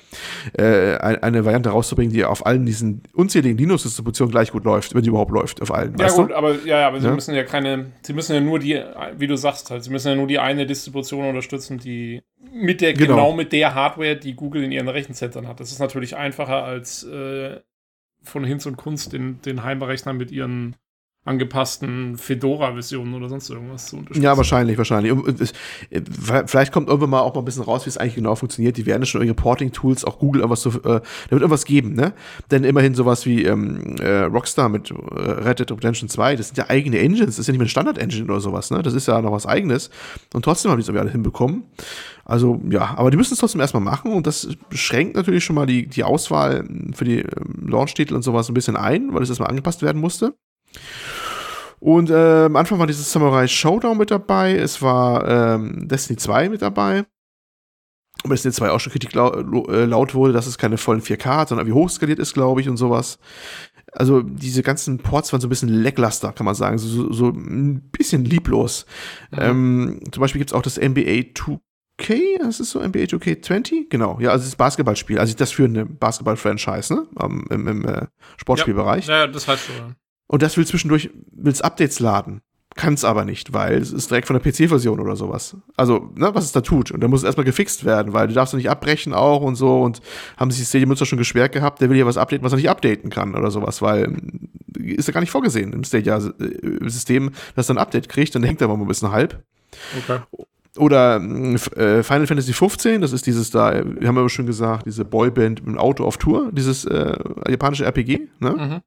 äh, 0.53 0.97
eine 0.97 1.47
Variante 1.47 1.71
rauszubringen, 1.71 2.13
die 2.13 2.25
auf 2.25 2.45
allen 2.45 2.67
diesen 2.67 3.03
unzähligen 3.15 3.57
Linux-Distributionen 3.57 4.31
gleich 4.31 4.53
gut 4.53 4.65
läuft, 4.65 4.95
wenn 4.95 5.03
die 5.03 5.09
überhaupt 5.09 5.33
läuft, 5.33 5.63
auf 5.63 5.73
allen. 5.73 5.97
Ja, 5.99 6.09
gut, 6.09 6.31
du? 6.31 6.37
aber 6.37 6.57
ja, 6.67 6.87
aber 6.87 6.99
ja? 6.99 7.05
sie 7.05 7.11
müssen 7.11 7.35
ja 7.35 7.45
keine, 7.45 7.93
sie 8.03 8.13
müssen 8.13 8.35
ja 8.35 8.41
nur 8.43 8.59
die, 8.59 8.83
wie 9.17 9.27
du 9.27 9.37
sagst, 9.37 9.71
halt, 9.71 9.83
sie 9.83 9.91
müssen 9.91 10.09
ja 10.09 10.15
nur 10.15 10.27
die 10.27 10.39
eine 10.39 10.67
Distribution 10.67 11.25
unterstützen, 11.25 11.79
die 11.79 12.23
mit 12.55 12.81
der, 12.81 12.95
genau. 12.95 13.15
genau 13.15 13.33
mit 13.33 13.53
der 13.53 13.75
Hardware, 13.75 14.17
die 14.17 14.35
Google 14.35 14.63
in 14.63 14.73
ihren 14.73 14.89
Rechenzentren 14.89 15.49
hat. 15.49 15.61
Das 15.61 15.73
ist 15.73 15.81
natürlich 15.81 16.17
einfacher 16.17 16.63
als 16.63 17.03
äh, 17.03 17.61
von 18.23 18.45
Hinz 18.45 18.65
und 18.67 18.77
Kunst 18.77 19.13
den, 19.13 19.43
den 19.43 19.65
Heimerechner 19.65 20.13
mit 20.13 20.31
ihren 20.31 20.77
angepassten 21.27 22.19
Fedora-Versionen 22.19 23.15
oder 23.15 23.31
sonst 23.31 23.49
irgendwas 23.49 23.87
zu 23.87 23.97
unterstützen. 23.97 24.23
Ja, 24.23 24.37
wahrscheinlich, 24.37 24.77
wahrscheinlich. 24.77 25.13
Äh, 25.91 26.03
vielleicht 26.47 26.71
kommt 26.71 26.89
irgendwann 26.89 27.11
mal 27.11 27.21
auch 27.21 27.35
mal 27.35 27.41
ein 27.41 27.47
bisschen 27.47 27.63
raus, 27.63 27.87
wie 27.87 27.89
es 27.89 27.97
eigentlich 27.97 28.17
genau 28.17 28.35
funktioniert. 28.35 28.77
Die 28.77 28.85
werden 28.85 29.07
schon 29.07 29.23
ihre 29.23 29.31
Reporting-Tools, 29.31 30.05
auch 30.05 30.19
Google 30.19 30.43
irgendwas 30.43 30.61
so, 30.61 30.71
äh, 30.71 30.83
da 30.83 31.01
wird 31.31 31.41
irgendwas 31.41 31.65
geben, 31.65 31.95
ne? 31.95 32.13
Denn 32.51 32.65
immerhin 32.65 32.95
sowas 32.95 33.25
wie 33.25 33.45
ähm, 33.45 33.97
äh, 34.01 34.25
Rockstar 34.25 34.69
mit 34.69 34.91
äh, 34.91 34.95
Red 34.95 35.61
Dead 35.61 35.71
Redemption 35.71 36.11
2, 36.11 36.37
das 36.37 36.49
sind 36.49 36.59
ja 36.59 36.69
eigene 36.69 36.99
Engines, 36.99 37.27
das 37.27 37.39
ist 37.39 37.47
ja 37.47 37.53
nicht 37.53 37.59
mehr 37.59 37.67
ein 37.67 37.71
Standard-Engine 37.71 38.25
oder 38.25 38.41
sowas, 38.41 38.71
ne? 38.71 38.83
Das 38.83 38.93
ist 38.93 39.07
ja 39.07 39.21
noch 39.23 39.33
was 39.33 39.47
eigenes. 39.47 39.89
Und 40.35 40.45
trotzdem 40.45 40.71
haben 40.71 40.79
die 40.79 40.83
es 40.83 40.89
irgendwie 40.89 41.03
alle 41.03 41.11
hinbekommen. 41.11 41.65
Also, 42.27 42.61
ja, 42.69 42.95
aber 42.97 43.11
die 43.11 43.17
müssen 43.17 43.33
es 43.33 43.41
trotzdem 43.41 43.63
erstmal 43.63 43.83
machen 43.83 44.13
und 44.13 44.27
das 44.27 44.49
beschränkt 44.69 45.17
natürlich 45.17 45.45
schon 45.45 45.57
mal 45.57 45.67
die, 45.67 45.87
die 45.87 46.05
Auswahl 46.05 46.69
für 46.93 47.05
die 47.05 47.21
ähm, 47.21 47.67
Launch-Titel 47.67 48.15
und 48.15 48.23
sowas 48.23 48.49
ein 48.49 48.55
bisschen 48.55 48.77
ein, 48.77 49.15
weil 49.15 49.23
es 49.23 49.31
erstmal 49.31 49.49
angepasst 49.49 49.81
werden 49.83 50.01
musste. 50.01 50.35
Und 51.85 52.09
äh, 52.09 52.45
am 52.47 52.57
Anfang 52.57 52.79
war 52.79 52.87
dieses 52.87 53.13
Samurai 53.13 53.47
Showdown 53.47 53.99
mit 53.99 54.11
dabei, 54.11 54.55
es 54.57 54.81
war 54.81 55.29
ähm, 55.29 55.87
Destiny 55.87 56.17
2 56.17 56.49
mit 56.49 56.63
dabei. 56.63 57.05
Und 58.23 58.31
Destiny 58.31 58.55
2 58.55 58.71
auch 58.71 58.81
schon 58.81 58.91
Kritik 58.91 59.13
laut, 59.13 59.37
äh, 59.69 59.85
laut 59.85 60.15
wurde, 60.15 60.33
dass 60.33 60.47
es 60.47 60.57
keine 60.57 60.79
vollen 60.79 61.03
4K 61.03 61.25
hat, 61.27 61.49
sondern 61.51 61.67
wie 61.67 61.73
hochskaliert 61.73 62.19
ist, 62.19 62.33
glaube 62.33 62.63
ich, 62.63 62.71
und 62.71 62.79
sowas. 62.79 63.19
Also 63.93 64.23
diese 64.23 64.63
ganzen 64.63 64.97
Ports 64.97 65.31
waren 65.35 65.43
so 65.43 65.47
ein 65.47 65.51
bisschen 65.51 65.69
lackluster, 65.69 66.33
kann 66.33 66.47
man 66.47 66.55
sagen, 66.55 66.79
so, 66.79 66.89
so, 66.89 67.13
so 67.13 67.29
ein 67.29 67.83
bisschen 67.91 68.25
lieblos. 68.25 68.87
Mhm. 69.33 69.39
Ähm, 69.43 70.01
zum 70.11 70.23
Beispiel 70.23 70.39
gibt 70.39 70.53
es 70.53 70.55
auch 70.55 70.63
das 70.63 70.79
NBA 70.79 71.35
2 71.35 71.61
2K, 72.01 72.39
das 72.41 72.61
ist 72.61 72.71
so 72.71 72.81
NBA 72.81 73.01
2K20, 73.01 73.89
genau. 73.91 74.19
Ja, 74.21 74.31
also 74.31 74.47
das 74.47 74.57
Basketballspiel, 74.57 75.19
also 75.19 75.35
das 75.37 75.53
führende 75.53 75.85
Basketball-Franchise, 75.85 76.95
ne? 76.95 77.07
Am- 77.15 77.45
Im, 77.51 77.69
im 77.69 77.85
äh, 77.85 78.07
Sportspielbereich. 78.39 79.07
Ja, 79.07 79.27
das 79.27 79.47
heißt 79.47 79.67
so. 79.67 79.73
Ja. 80.29 80.35
Und 80.35 80.43
das 80.43 80.57
will 80.57 80.67
zwischendurch, 80.67 81.11
will's 81.33 81.61
Updates 81.61 82.01
laden. 82.01 82.41
Kann 82.77 82.95
es 82.95 83.05
aber 83.05 83.25
nicht, 83.25 83.53
weil 83.53 83.79
es 83.79 83.93
ist 83.93 84.11
direkt 84.11 84.27
von 84.27 84.37
der 84.37 84.43
PC-Version 84.53 84.99
oder 84.99 85.15
sowas. 85.15 85.57
Also, 85.77 86.11
ne, 86.17 86.35
was 86.35 86.45
es 86.45 86.51
da 86.51 86.61
tut. 86.61 86.91
Und 86.91 87.01
da 87.03 87.07
muss 87.07 87.21
es 87.21 87.25
erstmal 87.25 87.45
gefixt 87.45 87.85
werden, 87.85 88.13
weil 88.13 88.27
du 88.27 88.35
darfst 88.35 88.53
doch 88.53 88.59
nicht 88.59 88.69
abbrechen 88.69 89.15
auch 89.15 89.43
und 89.43 89.55
so. 89.55 89.81
Und 89.83 90.01
haben 90.37 90.51
sich 90.51 90.59
die 90.61 90.67
Stadia-Nutzer 90.67 91.07
schon 91.07 91.19
geschwert 91.19 91.53
gehabt, 91.53 91.81
der 91.81 91.89
will 91.89 91.95
hier 91.97 92.07
was 92.07 92.17
updaten, 92.17 92.45
was 92.45 92.53
er 92.53 92.57
nicht 92.57 92.71
updaten 92.71 93.11
kann 93.11 93.37
oder 93.37 93.53
sowas, 93.53 93.81
weil 93.81 94.09
mm, 94.09 94.49
ist 94.87 95.07
ja 95.07 95.13
gar 95.15 95.21
nicht 95.21 95.31
vorgesehen 95.31 95.73
im 95.73 95.85
Stadia-System, 95.85 97.31
dass 97.55 97.69
er 97.71 97.77
ein 97.77 97.79
Update 97.79 98.09
kriegt, 98.09 98.35
dann 98.35 98.43
hängt 98.43 98.61
er 98.61 98.65
aber 98.65 98.77
mal 98.77 98.85
ein 98.85 98.89
bisschen 98.89 99.13
halb. 99.13 99.45
Okay. 99.97 100.19
Oder 100.77 101.23
F- 101.55 101.71
äh, 101.77 102.03
Final 102.03 102.27
Fantasy 102.27 102.53
15, 102.53 103.01
das 103.01 103.13
ist 103.13 103.27
dieses 103.27 103.51
da, 103.51 103.73
äh, 103.73 103.85
wir 104.01 104.09
haben 104.09 104.17
ja 104.17 104.29
schon 104.29 104.47
gesagt, 104.47 104.87
diese 104.87 105.05
Boyband 105.05 105.61
mit 105.65 105.77
dem 105.77 105.79
Auto 105.79 106.05
auf 106.05 106.17
Tour, 106.19 106.51
dieses 106.51 106.85
äh, 106.87 107.17
japanische 107.49 107.85
RPG, 107.85 108.27
ne? 108.41 108.51
Mhm. 108.51 108.81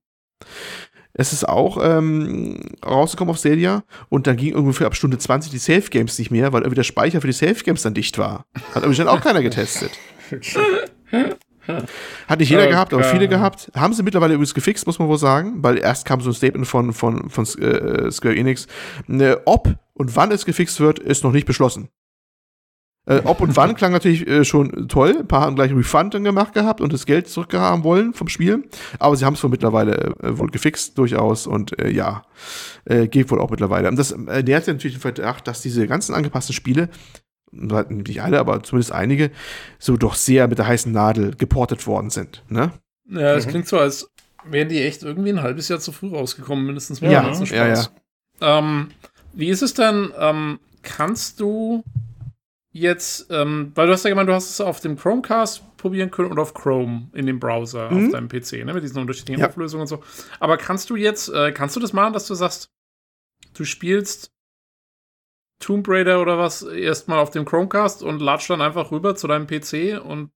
Es 1.18 1.34
ist 1.34 1.48
auch 1.48 1.78
ähm, 1.82 2.60
rausgekommen 2.86 3.32
auf 3.32 3.40
Stadia 3.40 3.84
und 4.10 4.28
dann 4.28 4.38
ging 4.38 4.56
ungefähr 4.56 4.88
ab 4.88 4.96
Stunde 4.96 5.18
20 5.18 5.52
die 5.52 5.58
Safe 5.58 5.90
Games 5.90 6.18
nicht 6.20 6.32
mehr, 6.32 6.54
weil 6.54 6.62
irgendwie 6.62 6.76
der 6.76 6.84
Speicher 6.84 7.22
für 7.22 7.28
die 7.28 7.34
Safe 7.34 7.64
Games 7.64 7.82
dann 7.82 7.96
dicht 7.96 8.18
war. 8.18 8.46
Hat 8.74 8.84
irgendwie 8.84 8.98
dann 8.98 9.08
auch 9.08 9.22
keiner 9.22 9.42
getestet. 9.42 9.92
Hat 12.28 12.40
nicht 12.40 12.50
jeder 12.50 12.66
Oh 12.66 12.70
gehabt, 12.70 12.94
aber 12.94 13.04
viele 13.04 13.28
gehabt. 13.28 13.72
Haben 13.76 13.94
sie 13.94 14.04
mittlerweile 14.04 14.36
übrigens 14.36 14.54
gefixt, 14.54 14.86
muss 14.88 15.00
man 15.00 15.08
wohl 15.08 15.18
sagen, 15.18 15.56
weil 15.58 15.78
erst 15.78 16.06
kam 16.06 16.22
so 16.22 16.30
ein 16.30 16.34
Statement 16.34 16.68
von, 16.68 16.94
von, 16.94 17.30
von 17.30 17.46
äh, 17.46 18.12
Square 18.12 18.36
Enix. 18.36 18.68
Ne, 19.08 19.42
ob 19.46 19.76
und 19.94 20.16
wann 20.16 20.32
es 20.32 20.46
gefixt 20.46 20.80
wird, 20.80 21.00
ist 21.00 21.24
noch 21.24 21.32
nicht 21.32 21.46
beschlossen. 21.46 21.90
Äh, 23.08 23.22
ob 23.24 23.40
und 23.40 23.56
wann 23.56 23.74
klang 23.76 23.94
natürlich 23.94 24.28
äh, 24.28 24.44
schon 24.44 24.88
toll. 24.90 25.16
Ein 25.20 25.28
paar 25.28 25.42
haben 25.42 25.56
gleich 25.56 25.74
Refund 25.74 26.14
dann 26.14 26.24
gemacht 26.26 26.54
gehabt 26.54 26.82
und 26.82 26.92
das 26.92 27.06
Geld 27.06 27.30
zurückhaben 27.30 27.84
wollen 27.84 28.14
vom 28.14 28.28
Spiel. 28.28 28.68
Aber 29.00 29.16
sie 29.16 29.24
haben 29.26 29.36
es 29.36 29.44
wohl 29.44 29.50
mittlerweile 29.50 30.16
äh, 30.22 30.38
wohl 30.38 30.50
gefixt 30.50 30.98
durchaus 30.98 31.48
und 31.48 31.80
äh, 31.80 31.90
ja, 31.90 32.24
äh, 32.86 33.08
geht 33.08 33.32
wohl 33.32 33.40
auch 33.40 33.50
mittlerweile. 33.50 33.88
Und 33.88 33.98
das 33.98 34.12
äh, 34.12 34.44
nährt 34.44 34.68
natürlich 34.68 34.96
den 34.98 35.02
Verdacht, 35.02 35.48
dass 35.48 35.62
diese 35.62 35.88
ganzen 35.88 36.14
angepassten 36.14 36.54
Spiele, 36.54 36.90
nicht 37.52 38.22
alle, 38.22 38.40
aber 38.40 38.62
zumindest 38.62 38.92
einige, 38.92 39.32
so 39.80 39.96
doch 39.96 40.16
sehr 40.16 40.50
mit 40.50 40.58
der 40.58 40.68
heißen 40.68 40.92
Nadel 40.92 41.34
geportet 41.36 41.88
worden 41.88 42.10
sind. 42.10 42.44
Ne? 42.50 42.74
Ja, 43.10 43.36
das 43.36 43.46
Mhm. 43.46 43.50
klingt 43.52 43.68
so, 43.70 43.80
als 43.80 44.10
wären 44.44 44.68
die 44.68 44.82
echt 44.82 45.04
irgendwie 45.04 45.30
ein 45.30 45.42
halbes 45.42 45.70
Jahr 45.70 45.80
zu 45.80 45.94
früh 45.94 46.10
rausgekommen, 46.10 46.66
mindestens 46.66 47.00
mal. 47.02 47.10
Ja? 47.10 47.34
So 47.34 47.46
ja, 47.46 47.74
Spaß. 47.74 47.92
Ähm, 48.42 48.90
wie 49.34 49.48
ist 49.48 49.62
es 49.62 49.74
denn, 49.74 50.12
ähm, 50.20 50.60
kannst 50.84 51.40
du 51.40 51.84
jetzt, 52.80 53.28
ähm, 53.32 53.72
weil 53.76 53.88
du 53.88 53.94
hast 53.94 54.04
ja 54.04 54.10
gemeint, 54.10 54.30
du 54.30 54.34
hast 54.34 54.50
es 54.50 54.62
auf 54.62 54.80
dem 54.80 54.98
Chromecast 54.98 55.78
probieren 55.78 56.12
können 56.12 56.32
und 56.32 56.40
auf 56.40 56.54
Chrome 56.54 57.10
in 57.14 57.26
dem 57.26 57.40
Browser 57.40 57.92
Mhm. 57.92 58.06
auf 58.06 58.12
deinem 58.12 58.28
PC, 58.30 58.64
ne, 58.66 58.74
mit 58.74 58.84
diesen 58.84 59.00
unterschiedlichen 59.00 59.42
Ja. 59.42 59.48
Auflösungen 59.50 59.82
und 59.82 59.88
so. 59.88 60.04
Aber 60.40 60.58
kannst 60.58 60.90
du 60.90 60.96
jetzt, 60.96 61.30
äh, 61.30 61.52
kannst 61.52 61.76
du 61.76 61.80
das 61.80 61.94
machen, 61.94 62.14
dass 62.14 62.28
du 62.28 62.34
sagst, 62.36 62.70
du 63.54 63.64
spielst 63.66 64.32
Tomb 65.60 65.88
Raider 65.90 66.22
oder 66.22 66.38
was 66.38 66.62
erstmal 66.62 67.20
auf 67.20 67.32
dem 67.32 67.44
Chromecast 67.46 68.04
und 68.04 68.22
latsch 68.22 68.48
dann 68.50 68.62
einfach 68.62 68.92
rüber 68.92 69.16
zu 69.16 69.28
deinem 69.28 69.48
PC 69.48 70.00
und 70.04 70.30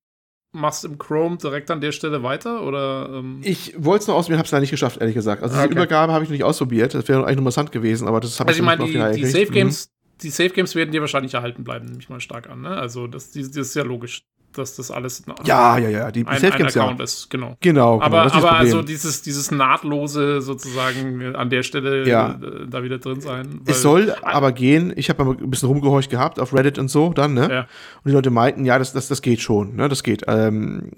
machst 0.54 0.84
im 0.84 0.98
Chrome 0.98 1.38
direkt 1.38 1.70
an 1.72 1.80
der 1.80 1.92
Stelle 1.92 2.24
weiter 2.24 2.64
oder 2.64 3.08
ähm, 3.14 3.40
Ich 3.44 3.74
wollte 3.78 4.02
es 4.02 4.08
noch 4.08 4.16
ausprobieren, 4.16 4.40
habe 4.40 4.48
es 4.48 4.52
leider 4.52 4.62
nicht 4.62 4.72
geschafft, 4.72 5.00
ehrlich 5.00 5.16
gesagt. 5.16 5.44
Also 5.44 5.56
Ah, 5.56 5.60
diese 5.60 5.68
okay. 5.68 5.76
Übergabe 5.76 6.12
habe 6.12 6.24
ich 6.24 6.30
noch 6.30 6.34
nicht 6.34 6.44
ausprobiert. 6.44 6.94
Das 6.94 7.08
wäre 7.08 7.24
eigentlich 7.26 7.38
interessant 7.38 7.72
gewesen, 7.72 8.08
aber 8.08 8.20
das 8.20 8.40
habe 8.40 8.50
Also 8.50 8.60
ich 8.60 8.66
meine, 8.66 8.82
noch 8.82 8.88
die, 8.88 8.94
die 9.22 9.26
Safe 9.26 9.38
gekriegt. 9.46 9.52
Games, 9.54 9.90
die 10.24 10.30
Safe 10.30 10.50
Games 10.50 10.76
werden 10.76 10.92
dir 10.92 11.02
wahrscheinlich 11.02 11.34
erhalten 11.34 11.64
bleiben, 11.64 11.88
nehme 11.88 12.00
ich 12.00 12.10
mal 12.10 12.20
stark 12.20 12.50
an. 12.50 12.62
Ne? 12.62 12.70
Also 12.70 13.08
das, 13.08 13.32
das 13.32 13.56
ist 13.56 13.76
ja 13.76 13.84
logisch, 13.84 14.24
dass 14.54 14.76
das 14.76 14.92
alles. 14.92 15.24
Ja, 15.46 15.78
ja, 15.78 15.90
ja. 15.90 16.12
Die 16.12 16.26
ein, 16.26 16.40
Safe 16.40 16.54
ein 16.54 16.58
Games 16.60 16.76
ja. 16.76 16.92
Ist, 16.92 17.30
genau. 17.30 17.58
Genau, 17.62 18.00
genau. 18.00 18.02
aber 18.02 18.34
aber 18.34 18.54
also 18.54 18.82
dieses, 18.82 19.22
dieses 19.22 19.52
nahtlose 19.52 20.42
sozusagen 20.42 21.36
an 21.36 21.50
der 21.50 21.64
Stelle 21.64 22.08
Ja. 22.08 22.32
äh, 22.42 22.68
da 22.68 22.84
wieder 22.84 22.98
drin 23.00 23.22
sein. 23.22 23.62
es 23.66 23.82
soll 23.82 24.14
aber 24.22 24.52
gehen, 24.52 24.94
ich 24.96 25.10
habe 25.10 25.24
mal 25.24 25.38
ein 25.38 25.50
bisschen 25.50 25.70
rumgehorcht 25.70 26.10
gehabt 26.10 26.40
auf 26.40 26.54
Reddit 26.54 26.78
und 26.78 26.90
so 26.90 27.14
dann, 27.14 27.34
ne? 27.34 27.50
Ja. 27.50 27.60
Und 27.62 28.08
die 28.08 28.12
Leute 28.12 28.30
meinten, 28.30 28.66
ja, 28.66 28.78
das, 28.78 28.94
das, 28.94 29.08
das 29.08 29.22
geht 29.22 29.42
schon, 29.42 29.76
ne? 29.76 29.90
Das 29.90 30.04
geht. 30.04 30.24
Ähm, 30.28 30.92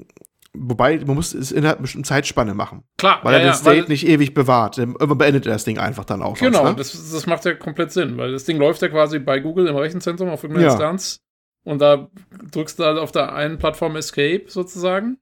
wobei, 0.54 0.98
man 1.06 1.16
muss 1.16 1.34
es 1.34 1.52
innerhalb 1.52 1.78
einer 1.78 1.84
bestimmten 1.84 2.06
Zeitspanne 2.06 2.54
machen. 2.54 2.84
Klar, 2.98 3.20
Weil 3.24 3.34
ja, 3.34 3.40
er 3.40 3.44
den 3.46 3.48
ja, 3.48 3.54
State 3.54 3.88
nicht 3.90 4.08
ewig 4.08 4.34
bewahrt. 4.34 4.78
Irgendwann 4.78 5.18
beendet 5.18 5.46
er 5.46 5.54
das 5.54 5.64
Ding 5.64 5.78
einfach 5.78 6.06
dann 6.06 6.22
auch. 6.22 6.38
Genau, 6.38 6.66
sonst, 6.66 6.70
ne? 6.70 6.76
das, 6.78 7.12
das 7.12 7.26
macht 7.26 7.46
ja 7.46 7.54
komplett 7.54 7.92
Sinn, 7.92 8.18
weil 8.18 8.32
das 8.32 8.46
Ding 8.46 8.58
läuft 8.58 8.82
ja 8.82 8.90
quasi 8.90 9.20
bei 9.20 9.40
Google 9.40 9.68
im 9.68 9.76
Rechenzentrum 9.76 10.30
auf 10.30 10.44
irgendeiner 10.44 10.68
Ja. 10.68 10.74
Instanz 10.74 11.24
und 11.64 11.82
da 11.82 12.10
drückst 12.52 12.80
du 12.80 12.84
halt 12.84 12.98
auf 12.98 13.12
der 13.12 13.34
einen 13.34 13.58
Plattform 13.58 13.96
Escape 13.96 14.44
sozusagen, 14.48 15.18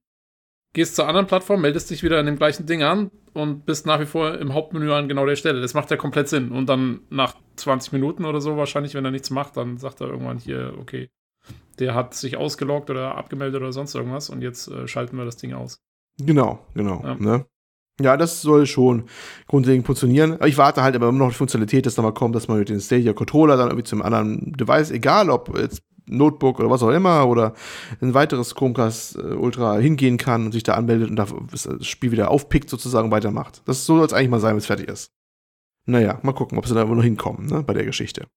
gehst 0.73 0.95
zur 0.95 1.07
anderen 1.07 1.27
Plattform, 1.27 1.61
meldest 1.61 1.89
dich 1.89 2.03
wieder 2.03 2.19
in 2.19 2.25
dem 2.25 2.37
gleichen 2.37 2.65
Ding 2.65 2.83
an 2.83 3.11
und 3.33 3.65
bist 3.65 3.85
nach 3.85 3.99
wie 3.99 4.05
vor 4.05 4.37
im 4.37 4.53
Hauptmenü 4.53 4.91
an 4.91 5.07
genau 5.07 5.25
der 5.25 5.35
Stelle. 5.35 5.61
Das 5.61 5.73
macht 5.73 5.91
ja 5.91 5.97
komplett 5.97 6.29
Sinn. 6.29 6.51
Und 6.51 6.67
dann 6.67 7.01
nach 7.09 7.35
20 7.57 7.93
Minuten 7.93 8.25
oder 8.25 8.41
so 8.41 8.57
wahrscheinlich, 8.57 8.95
wenn 8.95 9.05
er 9.05 9.11
nichts 9.11 9.29
macht, 9.29 9.57
dann 9.57 9.77
sagt 9.77 10.01
er 10.01 10.07
irgendwann 10.07 10.39
hier, 10.39 10.73
okay, 10.79 11.09
der 11.81 11.95
hat 11.95 12.13
sich 12.13 12.37
ausgeloggt 12.37 12.89
oder 12.89 13.15
abgemeldet 13.17 13.61
oder 13.61 13.73
sonst 13.73 13.95
irgendwas 13.95 14.29
und 14.29 14.41
jetzt 14.41 14.67
äh, 14.69 14.87
schalten 14.87 15.17
wir 15.17 15.25
das 15.25 15.37
Ding 15.37 15.53
aus. 15.53 15.81
Genau, 16.19 16.59
genau. 16.73 17.01
Ja. 17.03 17.15
Ne? 17.15 17.45
Ja, 17.99 18.17
das 18.17 18.41
soll 18.41 18.65
schon 18.65 19.03
grundlegend 19.47 19.85
funktionieren. 19.85 20.33
Aber 20.33 20.47
ich 20.47 20.57
warte 20.57 20.83
halt 20.83 20.95
aber 20.95 21.09
immer 21.09 21.17
noch 21.17 21.27
auf 21.27 21.33
die 21.33 21.37
Funktionalität, 21.37 21.85
dass 21.85 21.95
da 21.95 22.01
mal 22.01 22.13
kommt, 22.13 22.35
dass 22.35 22.47
man 22.47 22.59
mit 22.59 22.69
dem 22.69 22.79
Stadia 22.79 23.13
Controller 23.13 23.57
dann 23.57 23.67
irgendwie 23.67 23.83
zum 23.83 24.01
anderen 24.01 24.53
Device, 24.53 24.91
egal 24.91 25.29
ob 25.29 25.57
jetzt 25.57 25.83
Notebook 26.05 26.59
oder 26.59 26.69
was 26.69 26.83
auch 26.83 26.89
immer 26.89 27.27
oder 27.27 27.53
ein 28.01 28.13
weiteres 28.13 28.55
Chromecast 28.55 29.17
äh, 29.17 29.33
Ultra 29.33 29.77
hingehen 29.77 30.17
kann 30.17 30.45
und 30.45 30.51
sich 30.51 30.63
da 30.63 30.73
anmeldet 30.73 31.09
und 31.09 31.15
da 31.15 31.27
das 31.51 31.85
Spiel 31.85 32.11
wieder 32.11 32.31
aufpickt 32.31 32.69
sozusagen 32.69 33.05
und 33.05 33.11
weitermacht. 33.11 33.61
Das 33.65 33.85
soll 33.85 34.03
es 34.05 34.13
eigentlich 34.13 34.29
mal 34.29 34.39
sein, 34.39 34.51
wenn 34.51 34.57
es 34.57 34.65
fertig 34.65 34.87
ist. 34.87 35.11
Naja, 35.85 36.19
mal 36.21 36.33
gucken, 36.33 36.57
ob 36.57 36.67
sie 36.67 36.75
da 36.75 36.87
wohl 36.87 36.95
noch 36.95 37.03
hinkommen, 37.03 37.47
ne, 37.47 37.63
bei 37.63 37.73
der 37.73 37.85
Geschichte. 37.85 38.27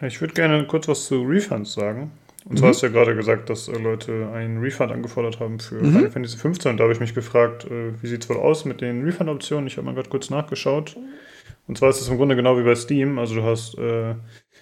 Ich 0.00 0.20
würde 0.20 0.34
gerne 0.34 0.66
kurz 0.66 0.88
was 0.88 1.06
zu 1.06 1.22
Refunds 1.22 1.74
sagen. 1.74 2.10
Und 2.44 2.52
Mhm. 2.54 2.58
zwar 2.58 2.68
hast 2.70 2.82
du 2.82 2.86
ja 2.86 2.92
gerade 2.92 3.16
gesagt, 3.16 3.48
dass 3.48 3.68
äh, 3.68 3.78
Leute 3.78 4.28
einen 4.32 4.58
Refund 4.58 4.92
angefordert 4.92 5.40
haben 5.40 5.58
für 5.60 5.82
Mhm. 5.82 5.90
Final 5.90 6.10
Fantasy 6.10 6.36
15. 6.38 6.70
Und 6.72 6.76
da 6.78 6.84
habe 6.84 6.92
ich 6.92 7.00
mich 7.00 7.14
gefragt, 7.14 7.64
äh, 7.64 8.00
wie 8.02 8.06
sieht 8.06 8.22
es 8.24 8.28
wohl 8.28 8.36
aus 8.36 8.64
mit 8.64 8.80
den 8.80 9.02
Refund-Optionen? 9.04 9.66
Ich 9.66 9.76
habe 9.76 9.86
mal 9.86 9.94
gerade 9.94 10.10
kurz 10.10 10.30
nachgeschaut. 10.30 10.96
Und 11.66 11.78
zwar 11.78 11.90
ist 11.90 12.00
es 12.00 12.08
im 12.08 12.16
Grunde 12.18 12.36
genau 12.36 12.58
wie 12.58 12.64
bei 12.64 12.74
Steam. 12.74 13.18
Also 13.18 13.36
du 13.36 13.42
hast 13.44 13.78
äh, 13.78 14.14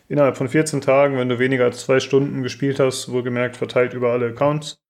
innerhalb 0.09 0.37
von 0.37 0.49
14 0.49 0.81
Tagen, 0.81 1.17
wenn 1.19 1.29
du 1.29 1.39
weniger 1.39 1.65
als 1.65 1.83
zwei 1.85 2.01
Stunden 2.01 2.43
gespielt 2.43 2.81
hast, 2.81 3.11
wohlgemerkt 3.13 3.57
verteilt 3.57 3.95
über 3.95 4.13
alle 4.13 4.29
Accounts, 4.29 4.81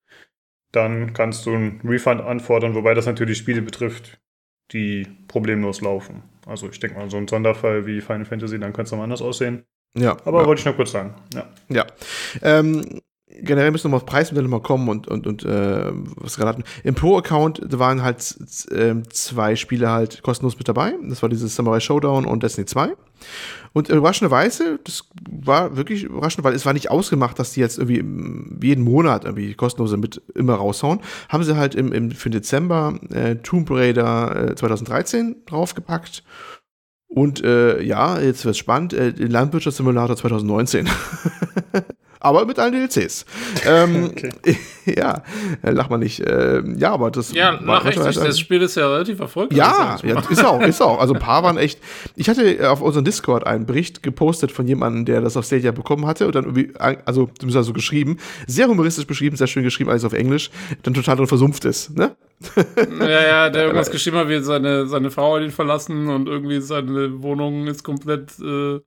dann 0.73 1.13
kannst 1.15 1.47
du 1.47 1.55
einen 1.55 1.81
Refund 1.85 2.21
anfordern, 2.21 2.75
wobei 2.75 2.95
das 2.95 3.07
natürlich 3.07 3.39
Spiele 3.39 3.63
betrifft, 3.63 4.21
die 4.73 5.07
problemlos 5.29 5.81
laufen. 5.83 6.23
Also 6.47 6.69
ich 6.71 6.81
denke 6.81 6.99
mal, 6.99 7.11
so 7.11 7.19
ein 7.19 7.29
Sonderfall 7.29 7.87
wie 7.87 8.01
Final 8.01 8.25
Fantasy, 8.25 8.59
dann 8.59 8.73
könnte 8.73 8.87
es 8.89 8.91
nochmal 8.93 9.05
anders 9.05 9.23
aussehen. 9.23 9.65
Ja. 9.97 10.17
Aber 10.25 10.41
ja. 10.41 10.47
wollte 10.47 10.61
ich 10.61 10.67
noch 10.67 10.77
kurz 10.77 10.93
sagen. 10.93 11.15
Ja. 11.35 11.47
Ja. 11.69 11.87
Ähm, 12.43 13.03
generell 13.41 13.71
müssen 13.71 13.85
wir 13.85 13.91
mal 13.91 13.97
auf 13.99 14.07
Preismodelle 14.07 14.49
mal 14.49 14.61
kommen 14.61 14.89
und, 14.89 15.09
und, 15.09 15.27
und 15.27 15.45
äh, 15.45 15.91
was 16.17 16.37
gerade 16.37 16.51
hatten. 16.51 16.65
Im 16.85 16.95
Pro-Account 16.95 17.61
waren 17.79 18.03
halt 18.03 18.37
ähm, 18.73 19.09
zwei 19.11 19.57
Spiele 19.57 19.91
halt 19.91 20.23
kostenlos 20.23 20.59
mit 20.59 20.69
dabei. 20.69 20.95
Das 21.09 21.23
war 21.23 21.29
dieses 21.29 21.55
Samurai 21.55 21.81
Showdown 21.81 22.27
und 22.27 22.43
Destiny 22.43 22.67
2. 22.67 22.95
Und 23.73 23.89
überraschenderweise, 23.89 24.81
das 24.85 25.09
war 25.31 25.77
wirklich 25.77 26.05
überraschend, 26.05 26.45
weil 26.45 26.55
es 26.55 26.67
war 26.67 26.73
nicht 26.73 26.91
ausgemacht, 26.91 27.39
dass 27.39 27.53
die 27.53 27.61
jetzt 27.61 27.79
irgendwie 27.79 28.03
mm, 28.03 28.61
jeden 28.63 28.85
Monat 28.85 29.25
irgendwie 29.25 29.55
kostenlose 29.55 29.97
mit 29.97 30.21
immer 30.35 30.55
raushauen. 30.55 31.01
Haben 31.29 31.45
sie 31.45 31.57
halt 31.57 31.75
im, 31.75 31.93
im, 31.93 32.11
für 32.11 32.31
Dezember 32.31 32.99
äh, 33.11 33.37
Tomb 33.37 33.71
Raider 33.71 34.51
äh, 34.51 34.55
2013 34.55 35.37
draufgepackt. 35.47 36.23
Und 37.15 37.45
äh, 37.45 37.83
ja, 37.83 38.19
jetzt 38.21 38.45
wird's 38.47 38.59
spannend, 38.59 38.95
äh, 38.95 39.11
Landwirtschaftssimulator 39.11 40.17
2019. 40.17 40.89
aber 42.23 42.47
mit 42.47 42.59
allen 42.59 42.73
DLCs. 42.73 43.25
Ähm, 43.67 44.11
Okay. 44.13 44.31
ja, 44.97 45.23
äh, 45.63 45.71
lach 45.71 45.89
mal 45.89 45.99
nicht. 45.99 46.21
Äh, 46.21 46.63
ja, 46.77 46.93
aber 46.93 47.11
das 47.11 47.33
Ja, 47.33 47.55
war- 47.55 47.77
nach 47.81 47.85
echt 47.87 47.99
nicht. 48.03 48.17
Das 48.17 48.39
Spiel 48.39 48.63
ist 48.63 48.75
ja 48.77 48.89
relativ 48.91 49.21
erfolgreich. 49.21 49.57
ja, 49.59 49.97
ja, 50.03 50.21
ist 50.29 50.45
auch, 50.45 50.61
ist 50.63 50.81
auch. 50.81 50.99
Also 51.01 51.15
ein 51.15 51.21
paar 51.21 51.43
waren 51.45 51.57
echt. 51.57 51.79
Ich 52.17 52.29
hatte 52.29 52.71
auf 52.71 52.81
unserem 52.81 53.05
Discord 53.05 53.47
einen 53.47 53.67
Bericht 53.67 54.03
gepostet 54.03 54.51
von 54.53 54.67
jemandem, 54.67 55.05
der 55.05 55.21
das 55.21 55.37
auf 55.37 55.45
Stadia 55.45 55.71
bekommen 55.73 56.07
hatte 56.07 56.27
und 56.27 56.35
dann 56.35 56.45
irgendwie, 56.45 56.73
also 56.79 57.27
zumindest 57.39 57.57
also 57.57 57.73
geschrieben, 57.73 58.19
sehr 58.47 58.69
humoristisch 58.69 59.07
beschrieben, 59.07 59.37
sehr 59.37 59.47
schön 59.47 59.63
geschrieben, 59.63 59.91
alles 59.91 60.05
auf 60.05 60.13
Englisch, 60.13 60.51
dann 60.83 60.95
total 60.95 61.17
drin 61.17 61.27
versumpft 61.27 61.65
ist, 61.65 61.97
ne? 61.97 62.17
Ja, 63.01 63.09
ja, 63.23 63.51
der 63.51 63.65
irgendwas 63.65 63.91
geschrieben 63.91 64.17
hat, 64.17 64.29
wie 64.29 64.41
seine, 64.41 64.87
seine 64.89 65.11
Frau 65.13 65.37
hat 65.37 65.43
ihn 65.45 65.51
verlassen 65.53 66.09
und 66.09 66.29
irgendwie 66.29 66.61
seine 66.61 67.23
Wohnung 67.23 67.69
ist 67.69 67.85
komplett 67.85 68.33
äh, 68.41 68.81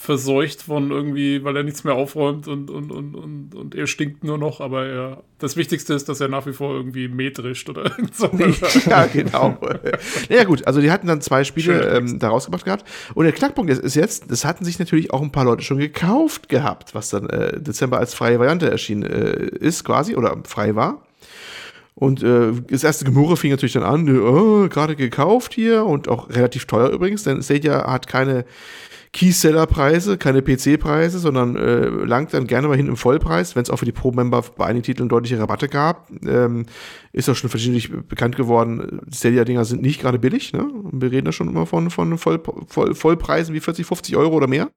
verseucht 0.00 0.62
von 0.62 0.90
irgendwie, 0.90 1.44
weil 1.44 1.54
er 1.58 1.62
nichts 1.62 1.84
mehr 1.84 1.92
aufräumt 1.92 2.48
und, 2.48 2.70
und, 2.70 2.90
und, 2.90 3.14
und, 3.14 3.54
und 3.54 3.74
er 3.74 3.86
stinkt 3.86 4.24
nur 4.24 4.38
noch, 4.38 4.62
aber 4.62 4.86
er, 4.86 5.22
das 5.38 5.58
Wichtigste 5.58 5.92
ist, 5.92 6.08
dass 6.08 6.22
er 6.22 6.28
nach 6.28 6.46
wie 6.46 6.54
vor 6.54 6.74
irgendwie 6.74 7.06
metrischt 7.06 7.68
oder 7.68 7.92
so. 8.14 8.30
ja, 8.88 9.06
genau. 9.12 9.58
naja, 10.30 10.44
gut, 10.44 10.66
also 10.66 10.80
die 10.80 10.90
hatten 10.90 11.06
dann 11.06 11.20
zwei 11.20 11.44
Spiele 11.44 11.86
ähm, 11.90 12.18
da 12.18 12.30
rausgebracht 12.30 12.64
gehabt. 12.64 12.88
Und 13.12 13.24
der 13.24 13.34
Knackpunkt 13.34 13.70
ist, 13.70 13.82
ist 13.82 13.94
jetzt, 13.94 14.30
das 14.30 14.46
hatten 14.46 14.64
sich 14.64 14.78
natürlich 14.78 15.12
auch 15.12 15.20
ein 15.20 15.32
paar 15.32 15.44
Leute 15.44 15.62
schon 15.62 15.76
gekauft 15.76 16.48
gehabt, 16.48 16.94
was 16.94 17.10
dann 17.10 17.28
äh, 17.28 17.60
Dezember 17.60 17.98
als 17.98 18.14
freie 18.14 18.38
Variante 18.38 18.70
erschienen 18.70 19.02
äh, 19.02 19.48
ist, 19.60 19.84
quasi, 19.84 20.16
oder 20.16 20.38
frei 20.44 20.76
war. 20.76 21.02
Und 21.94 22.22
äh, 22.22 22.52
das 22.70 22.84
erste 22.84 23.04
Gemurre 23.04 23.36
fing 23.36 23.50
natürlich 23.50 23.74
dann 23.74 23.82
an, 23.82 24.08
oh, 24.18 24.66
gerade 24.70 24.96
gekauft 24.96 25.52
hier 25.52 25.84
und 25.84 26.08
auch 26.08 26.30
relativ 26.30 26.64
teuer 26.64 26.88
übrigens, 26.88 27.24
denn 27.24 27.42
Stadia 27.42 27.86
hat 27.86 28.06
keine 28.06 28.46
Keyseller-Preise, 29.12 30.18
keine 30.18 30.40
PC-Preise, 30.40 31.18
sondern 31.18 31.56
äh, 31.56 31.86
langt 31.88 32.32
dann 32.32 32.46
gerne 32.46 32.68
mal 32.68 32.76
hin 32.76 32.86
im 32.86 32.96
Vollpreis, 32.96 33.56
wenn 33.56 33.62
es 33.62 33.70
auch 33.70 33.78
für 33.78 33.84
die 33.84 33.92
Pro-Member 33.92 34.42
bei 34.56 34.66
einigen 34.66 34.84
Titeln 34.84 35.08
deutliche 35.08 35.38
Rabatte 35.38 35.68
gab. 35.68 36.08
Ähm, 36.24 36.66
ist 37.12 37.28
auch 37.28 37.34
schon 37.34 37.50
verschiedentlich 37.50 37.90
bekannt 37.90 38.36
geworden, 38.36 39.00
Stadia-Dinger 39.12 39.64
sind 39.64 39.82
nicht 39.82 40.00
gerade 40.00 40.20
billig. 40.20 40.52
Ne? 40.52 40.68
Wir 40.92 41.10
reden 41.10 41.24
da 41.24 41.32
schon 41.32 41.48
immer 41.48 41.66
von, 41.66 41.90
von 41.90 42.18
Voll, 42.18 42.40
Voll, 42.68 42.94
Vollpreisen 42.94 43.54
wie 43.54 43.60
40, 43.60 43.84
50 43.84 44.16
Euro 44.16 44.36
oder 44.36 44.46
mehr. 44.46 44.70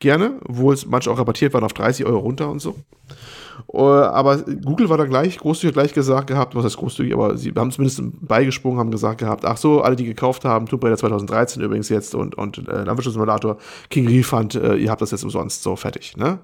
Gerne, 0.00 0.40
obwohl 0.48 0.74
es 0.74 0.86
manche 0.86 1.10
auch 1.10 1.18
rabattiert 1.18 1.52
waren 1.54 1.64
auf 1.64 1.74
30 1.74 2.06
Euro 2.06 2.18
runter 2.18 2.50
und 2.50 2.60
so. 2.60 2.74
Äh, 3.72 3.78
aber 3.78 4.38
Google 4.38 4.88
war 4.88 4.98
da 4.98 5.04
gleich, 5.04 5.38
großzügig 5.38 5.74
gleich 5.74 5.92
gesagt 5.92 6.26
gehabt, 6.26 6.54
was 6.54 6.64
heißt 6.64 6.76
großzügig, 6.76 7.12
aber 7.12 7.36
sie 7.36 7.52
haben 7.56 7.70
zumindest 7.70 8.02
beigesprungen, 8.26 8.78
haben 8.78 8.90
gesagt 8.90 9.18
gehabt, 9.18 9.44
ach 9.44 9.56
so, 9.56 9.82
alle, 9.82 9.96
die 9.96 10.04
gekauft 10.04 10.44
haben, 10.44 10.66
Tomb 10.66 10.82
Raider 10.82 10.96
2013 10.96 11.62
übrigens 11.62 11.88
jetzt 11.88 12.14
und, 12.14 12.34
und 12.36 12.58
äh, 12.58 12.84
Landwirtschaftssimulator, 12.84 13.58
King 13.90 14.08
Refund, 14.08 14.54
äh, 14.54 14.76
ihr 14.76 14.90
habt 14.90 15.02
das 15.02 15.10
jetzt 15.10 15.22
umsonst, 15.24 15.62
so 15.62 15.76
fertig, 15.76 16.16
ne? 16.16 16.38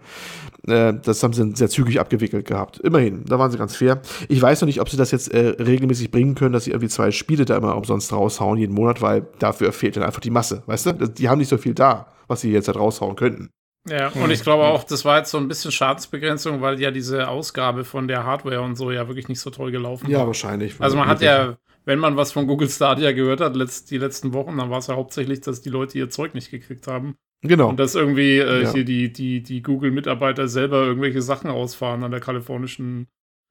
Äh, 0.66 0.94
das 1.02 1.22
haben 1.22 1.32
sie 1.32 1.50
sehr 1.54 1.68
zügig 1.68 1.98
abgewickelt 2.00 2.46
gehabt. 2.46 2.78
Immerhin, 2.80 3.24
da 3.24 3.38
waren 3.38 3.50
sie 3.50 3.58
ganz 3.58 3.74
fair. 3.74 4.00
Ich 4.28 4.40
weiß 4.40 4.60
noch 4.60 4.66
nicht, 4.66 4.80
ob 4.80 4.88
sie 4.88 4.96
das 4.96 5.10
jetzt 5.10 5.32
äh, 5.32 5.54
regelmäßig 5.62 6.10
bringen 6.10 6.34
können, 6.34 6.52
dass 6.52 6.64
sie 6.64 6.70
irgendwie 6.70 6.88
zwei 6.88 7.10
Spiele 7.10 7.44
da 7.44 7.56
immer 7.56 7.76
umsonst 7.76 8.12
raushauen 8.12 8.58
jeden 8.58 8.74
Monat, 8.74 9.00
weil 9.00 9.26
dafür 9.38 9.72
fehlt 9.72 9.96
dann 9.96 10.04
einfach 10.04 10.20
die 10.20 10.30
Masse, 10.30 10.62
weißt 10.66 10.86
du? 10.86 10.92
Die 11.08 11.28
haben 11.28 11.38
nicht 11.38 11.48
so 11.48 11.58
viel 11.58 11.74
da, 11.74 12.06
was 12.26 12.40
sie 12.40 12.52
jetzt 12.52 12.68
halt 12.68 12.78
raushauen 12.78 13.16
könnten. 13.16 13.50
Ja, 13.88 14.08
und 14.08 14.30
ich 14.30 14.42
glaube 14.42 14.64
auch, 14.64 14.82
das 14.82 15.04
war 15.04 15.18
jetzt 15.18 15.30
so 15.30 15.38
ein 15.38 15.46
bisschen 15.46 15.70
Schadensbegrenzung, 15.70 16.60
weil 16.60 16.80
ja 16.80 16.90
diese 16.90 17.28
Ausgabe 17.28 17.84
von 17.84 18.08
der 18.08 18.24
Hardware 18.24 18.60
und 18.60 18.74
so 18.74 18.90
ja 18.90 19.06
wirklich 19.06 19.28
nicht 19.28 19.40
so 19.40 19.50
toll 19.50 19.70
gelaufen 19.70 20.10
Ja, 20.10 20.20
war. 20.20 20.26
wahrscheinlich. 20.26 20.74
Also 20.80 20.96
man 20.96 21.06
hat 21.06 21.22
ja, 21.22 21.56
wenn 21.84 22.00
man 22.00 22.16
was 22.16 22.32
von 22.32 22.48
Google 22.48 22.68
Stadia 22.68 23.12
gehört 23.12 23.40
hat, 23.40 23.54
letzt, 23.54 23.90
die 23.92 23.98
letzten 23.98 24.32
Wochen, 24.32 24.56
dann 24.58 24.70
war 24.70 24.78
es 24.78 24.88
ja 24.88 24.96
hauptsächlich, 24.96 25.40
dass 25.40 25.60
die 25.60 25.70
Leute 25.70 25.98
ihr 25.98 26.10
Zeug 26.10 26.34
nicht 26.34 26.50
gekriegt 26.50 26.88
haben. 26.88 27.14
Genau. 27.42 27.68
Und 27.68 27.78
dass 27.78 27.94
irgendwie 27.94 28.38
äh, 28.38 28.64
ja. 28.64 28.72
hier 28.72 28.84
die, 28.84 29.12
die, 29.12 29.42
die 29.42 29.62
Google-Mitarbeiter 29.62 30.48
selber 30.48 30.84
irgendwelche 30.84 31.22
Sachen 31.22 31.50
ausfahren 31.50 32.02
an 32.02 32.10
der 32.10 32.20
kalifornischen 32.20 33.06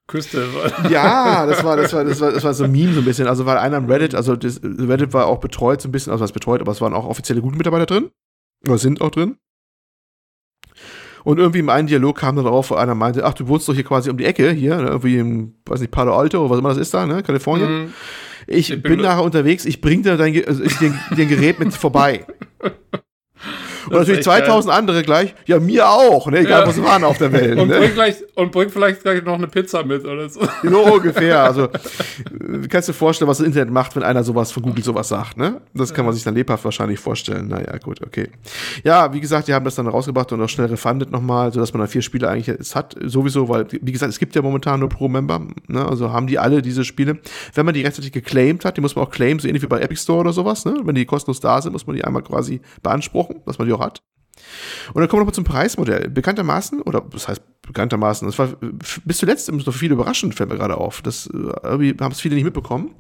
Küste. 0.07 0.47
Ja, 0.89 1.45
das 1.45 1.63
war, 1.63 1.77
das 1.77 1.93
war, 1.93 2.03
das 2.03 2.19
war, 2.19 2.31
das 2.33 2.43
war 2.43 2.53
so 2.53 2.65
ein 2.65 2.71
Meme 2.73 2.93
so 2.93 2.99
ein 2.99 3.05
bisschen. 3.05 3.27
Also 3.27 3.45
weil 3.45 3.57
einer 3.57 3.77
am 3.77 3.85
Reddit, 3.85 4.15
also 4.15 4.35
das, 4.35 4.59
Reddit 4.63 5.13
war 5.13 5.27
auch 5.27 5.39
betreut 5.39 5.81
so 5.81 5.87
ein 5.87 5.91
bisschen, 5.93 6.11
also 6.11 6.23
was 6.23 6.33
betreut, 6.33 6.59
aber 6.59 6.73
es 6.73 6.81
waren 6.81 6.93
auch 6.93 7.05
offizielle 7.05 7.41
Google-Mitarbeiter 7.41 7.85
drin. 7.85 8.09
Oder 8.67 8.77
sind 8.77 9.01
auch 9.01 9.11
drin. 9.11 9.37
Und 11.23 11.39
irgendwie 11.39 11.59
im 11.59 11.69
einen 11.69 11.87
Dialog 11.87 12.17
kam 12.17 12.35
dann 12.35 12.45
darauf, 12.45 12.69
wo 12.69 12.75
einer 12.75 12.93
meinte, 12.93 13.25
ach, 13.25 13.33
du 13.33 13.47
wohnst 13.47 13.67
doch 13.67 13.73
hier 13.73 13.83
quasi 13.83 14.11
um 14.11 14.17
die 14.17 14.25
Ecke, 14.25 14.51
hier, 14.51 14.77
ne, 14.77 14.87
irgendwie 14.89 15.17
im, 15.17 15.55
weiß 15.65 15.79
nicht, 15.79 15.91
Palo 15.91 16.15
Alto 16.15 16.39
oder 16.39 16.51
was 16.51 16.59
immer 16.59 16.69
das 16.69 16.77
ist 16.77 16.93
da, 16.93 17.07
ne, 17.07 17.23
Kalifornien. 17.23 17.85
Mhm. 17.85 17.93
Ich, 18.45 18.69
ich, 18.69 18.83
bin, 18.83 18.97
bin 18.97 19.01
nachher 19.01 19.23
unterwegs, 19.23 19.65
ich 19.65 19.81
bring 19.81 20.03
dir 20.03 20.17
dein, 20.17 20.45
also 20.45 20.63
den, 20.79 20.99
den 21.17 21.27
Gerät 21.27 21.59
mit 21.59 21.73
vorbei. 21.73 22.27
Und 23.89 23.99
natürlich 23.99 24.23
2000 24.23 24.69
geil. 24.71 24.79
andere 24.79 25.03
gleich, 25.03 25.35
ja, 25.45 25.59
mir 25.59 25.87
auch, 25.87 26.27
ne? 26.29 26.39
egal 26.39 26.61
ja. 26.61 26.67
wo 26.67 26.71
sie 26.71 26.83
waren 26.83 27.03
auf 27.03 27.17
der 27.17 27.31
Welt. 27.31 27.59
Und, 27.59 27.67
ne? 27.67 27.79
bring 27.79 27.93
gleich, 27.93 28.15
und 28.35 28.51
bring 28.51 28.69
vielleicht 28.69 29.01
gleich 29.01 29.23
noch 29.23 29.35
eine 29.35 29.47
Pizza 29.47 29.83
mit 29.83 30.05
oder 30.05 30.29
so. 30.29 30.41
So 30.75 30.93
ungefähr. 30.93 31.41
Also, 31.41 31.69
kannst 32.69 32.89
du 32.89 32.91
dir 32.91 32.97
vorstellen, 32.97 33.29
was 33.29 33.37
das 33.37 33.47
Internet 33.47 33.71
macht, 33.71 33.95
wenn 33.95 34.03
einer 34.03 34.23
sowas 34.23 34.51
von 34.51 34.61
Google 34.61 34.83
sowas 34.83 35.07
sagt, 35.07 35.37
ne? 35.37 35.61
Das 35.73 35.93
kann 35.93 36.05
man 36.05 36.13
sich 36.13 36.23
dann 36.23 36.35
lebhaft 36.35 36.65
wahrscheinlich 36.65 36.99
vorstellen. 36.99 37.47
Naja, 37.47 37.77
gut, 37.77 38.01
okay. 38.05 38.29
Ja, 38.83 39.13
wie 39.13 39.21
gesagt, 39.21 39.47
die 39.47 39.53
haben 39.53 39.63
das 39.63 39.75
dann 39.75 39.87
rausgebracht 39.87 40.31
und 40.33 40.41
auch 40.41 40.49
schnell 40.49 40.67
refundet 40.67 41.11
nochmal, 41.11 41.53
sodass 41.53 41.73
man 41.73 41.79
dann 41.81 41.87
vier 41.87 42.01
Spiele 42.01 42.29
eigentlich 42.29 42.47
jetzt 42.47 42.75
hat, 42.75 42.95
sowieso, 43.03 43.47
weil, 43.47 43.67
wie 43.71 43.91
gesagt, 43.91 44.11
es 44.11 44.19
gibt 44.19 44.35
ja 44.35 44.41
momentan 44.41 44.79
nur 44.79 44.89
Pro-Member, 44.89 45.41
ne? 45.67 45.85
Also 45.85 46.11
haben 46.11 46.27
die 46.27 46.39
alle 46.39 46.61
diese 46.61 46.83
Spiele. 46.83 47.19
Wenn 47.53 47.65
man 47.65 47.73
die 47.73 47.81
rechtzeitig 47.81 48.11
geclaimed 48.11 48.65
hat, 48.65 48.75
die 48.75 48.81
muss 48.81 48.95
man 48.95 49.05
auch 49.05 49.11
claimen, 49.11 49.39
so 49.39 49.47
ähnlich 49.47 49.63
wie 49.63 49.67
bei 49.67 49.79
Epic 49.79 50.01
Store 50.01 50.19
oder 50.19 50.33
sowas, 50.33 50.65
ne? 50.65 50.75
Wenn 50.83 50.95
die 50.95 51.05
kostenlos 51.05 51.39
da 51.39 51.61
sind, 51.61 51.71
muss 51.71 51.87
man 51.87 51.95
die 51.95 52.03
einmal 52.03 52.23
quasi 52.23 52.59
beanspruchen, 52.83 53.37
dass 53.45 53.57
man 53.57 53.67
die 53.67 53.73
hat. 53.79 54.03
Und 54.93 55.01
dann 55.01 55.07
kommen 55.07 55.21
wir 55.21 55.25
nochmal 55.25 55.33
zum 55.33 55.43
Preismodell. 55.43 56.09
Bekanntermaßen, 56.09 56.81
oder 56.81 57.01
das 57.01 57.27
heißt 57.27 57.41
bekanntermaßen, 57.61 58.27
das 58.27 58.37
war 58.37 58.49
bis 59.05 59.17
zuletzt 59.17 59.51
noch 59.51 59.73
viel 59.73 59.91
überraschend, 59.91 60.35
fällt 60.35 60.49
mir 60.49 60.57
gerade 60.57 60.77
auf. 60.77 61.01
Das 61.01 61.27
äh, 61.27 61.93
haben 61.99 62.11
es 62.11 62.21
viele 62.21 62.35
nicht 62.35 62.43
mitbekommen. 62.43 62.95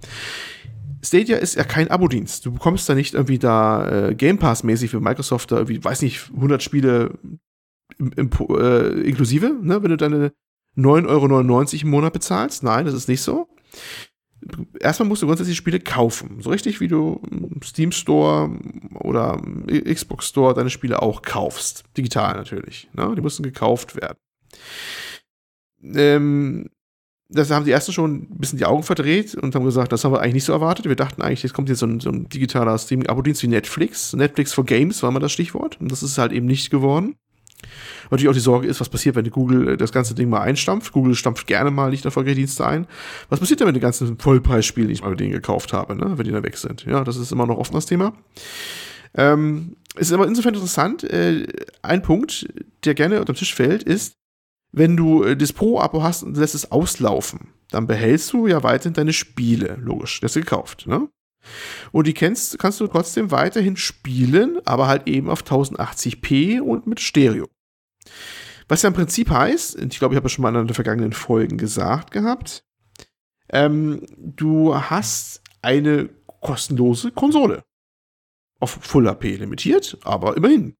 Stadia 1.03 1.37
ist 1.37 1.55
ja 1.55 1.63
kein 1.63 1.91
Abo-Dienst. 1.91 2.45
Du 2.45 2.51
bekommst 2.51 2.89
da 2.89 2.95
nicht 2.95 3.13
irgendwie 3.13 3.37
da 3.37 4.07
äh, 4.09 4.15
Game 4.15 4.39
Pass-mäßig 4.39 4.89
für 4.89 4.99
Microsoft 4.99 5.51
da 5.51 5.57
irgendwie, 5.57 5.83
weiß 5.83 6.01
nicht, 6.01 6.31
100 6.33 6.63
Spiele 6.63 7.11
im, 7.99 8.11
im, 8.15 8.29
äh, 8.49 9.01
inklusive, 9.01 9.55
ne, 9.61 9.83
wenn 9.83 9.91
du 9.91 9.97
deine 9.97 10.33
9,99 10.77 11.07
Euro 11.07 11.81
im 11.83 11.89
Monat 11.89 12.13
bezahlst. 12.13 12.63
Nein, 12.63 12.85
das 12.85 12.95
ist 12.95 13.07
nicht 13.07 13.21
so 13.21 13.47
erstmal 14.79 15.07
musst 15.07 15.21
du 15.21 15.27
grundsätzlich 15.27 15.57
Spiele 15.57 15.79
kaufen. 15.79 16.41
So 16.41 16.49
richtig 16.49 16.79
wie 16.79 16.87
du 16.87 17.21
im 17.29 17.61
Steam 17.63 17.91
Store 17.91 18.51
oder 18.93 19.41
Xbox 19.67 20.27
Store 20.27 20.53
deine 20.53 20.69
Spiele 20.69 21.01
auch 21.01 21.21
kaufst. 21.21 21.83
Digital 21.97 22.35
natürlich. 22.35 22.89
Ne? 22.93 23.13
Die 23.15 23.21
mussten 23.21 23.43
gekauft 23.43 23.95
werden. 23.95 24.17
Ähm, 25.83 26.69
das 27.27 27.49
haben 27.49 27.65
die 27.65 27.71
ersten 27.71 27.91
schon 27.91 28.27
ein 28.29 28.37
bisschen 28.37 28.59
die 28.59 28.65
Augen 28.65 28.83
verdreht 28.83 29.33
und 29.35 29.55
haben 29.55 29.65
gesagt, 29.65 29.91
das 29.91 30.03
haben 30.03 30.11
wir 30.11 30.21
eigentlich 30.21 30.35
nicht 30.35 30.45
so 30.45 30.53
erwartet. 30.53 30.85
Wir 30.85 30.95
dachten 30.95 31.21
eigentlich, 31.21 31.43
jetzt 31.43 31.53
kommt 31.53 31.69
jetzt 31.69 31.79
so 31.79 31.87
ein, 31.87 31.99
so 31.99 32.09
ein 32.09 32.29
digitaler 32.29 32.77
Streaming-Abo-Dienst 32.77 33.41
wie 33.41 33.47
Netflix. 33.47 34.13
Netflix 34.13 34.53
for 34.53 34.63
Games 34.63 35.01
war 35.01 35.11
mal 35.11 35.19
das 35.19 35.31
Stichwort. 35.31 35.81
Und 35.81 35.91
das 35.91 36.03
ist 36.03 36.17
halt 36.17 36.31
eben 36.31 36.45
nicht 36.45 36.69
geworden 36.69 37.15
natürlich 38.11 38.29
auch 38.29 38.33
die 38.33 38.39
Sorge 38.39 38.67
ist, 38.67 38.79
was 38.79 38.89
passiert, 38.89 39.15
wenn 39.15 39.29
Google 39.29 39.69
äh, 39.69 39.77
das 39.77 39.91
ganze 39.91 40.15
Ding 40.15 40.29
mal 40.29 40.41
einstampft. 40.41 40.91
Google 40.91 41.15
stampft 41.15 41.47
gerne 41.47 41.71
mal 41.71 41.89
nicht 41.89 42.05
erfolgreiche 42.05 42.35
Dienste 42.35 42.65
ein. 42.65 42.87
Was 43.29 43.39
passiert 43.39 43.59
denn 43.59 43.67
mit 43.67 43.75
den 43.75 43.81
ganzen 43.81 44.17
Vollpreisspielen, 44.17 44.89
die 44.89 44.93
ich 44.93 45.01
mal 45.01 45.11
mit 45.11 45.19
denen 45.19 45.31
gekauft 45.31 45.73
habe, 45.73 45.95
ne? 45.95 46.17
wenn 46.17 46.25
die 46.25 46.31
da 46.31 46.43
weg 46.43 46.57
sind? 46.57 46.85
Ja, 46.85 47.03
das 47.03 47.17
ist 47.17 47.31
immer 47.31 47.45
noch 47.45 47.57
offen 47.57 47.73
das 47.73 47.85
Thema. 47.85 48.13
Ähm, 49.15 49.77
es 49.95 50.07
ist 50.07 50.13
aber 50.13 50.27
insofern 50.27 50.53
interessant, 50.53 51.03
äh, 51.03 51.47
ein 51.81 52.01
Punkt, 52.01 52.47
der 52.83 52.93
gerne 52.93 53.19
unter 53.19 53.33
den 53.33 53.39
Tisch 53.39 53.55
fällt, 53.55 53.83
ist, 53.83 54.15
wenn 54.71 54.97
du 54.97 55.23
äh, 55.23 55.37
das 55.37 55.53
Pro-Abo 55.53 56.03
hast 56.03 56.23
und 56.23 56.37
lässt 56.37 56.55
es 56.55 56.71
auslaufen, 56.71 57.47
dann 57.71 57.87
behältst 57.87 58.33
du 58.33 58.47
ja 58.47 58.61
weiterhin 58.61 58.93
deine 58.93 59.13
Spiele, 59.13 59.77
logisch, 59.81 60.19
das 60.19 60.35
ist 60.35 60.43
gekauft, 60.43 60.85
ne? 60.87 61.07
Und 61.91 62.07
die 62.07 62.13
kennst, 62.13 62.59
kannst 62.59 62.79
du 62.79 62.87
trotzdem 62.87 63.31
weiterhin 63.31 63.77
spielen, 63.77 64.59
aber 64.65 64.87
halt 64.87 65.07
eben 65.07 65.29
auf 65.29 65.43
1080p 65.43 66.59
und 66.59 66.87
mit 66.87 66.99
Stereo. 66.99 67.47
Was 68.67 68.81
ja 68.81 68.87
im 68.87 68.95
Prinzip 68.95 69.29
heißt, 69.29 69.79
ich 69.79 69.99
glaube, 69.99 70.13
ich 70.13 70.17
habe 70.17 70.27
es 70.27 70.31
schon 70.31 70.41
mal 70.41 70.49
in 70.49 70.55
einer 70.55 70.65
der 70.65 70.75
vergangenen 70.75 71.13
Folgen 71.13 71.57
gesagt 71.57 72.11
gehabt, 72.11 72.63
ähm, 73.49 74.05
du 74.17 74.75
hast 74.75 75.41
eine 75.61 76.09
kostenlose 76.41 77.11
Konsole. 77.11 77.63
Auf 78.59 78.71
Full 78.81 79.07
HP 79.07 79.35
limitiert, 79.35 79.97
aber 80.03 80.37
immerhin. 80.37 80.75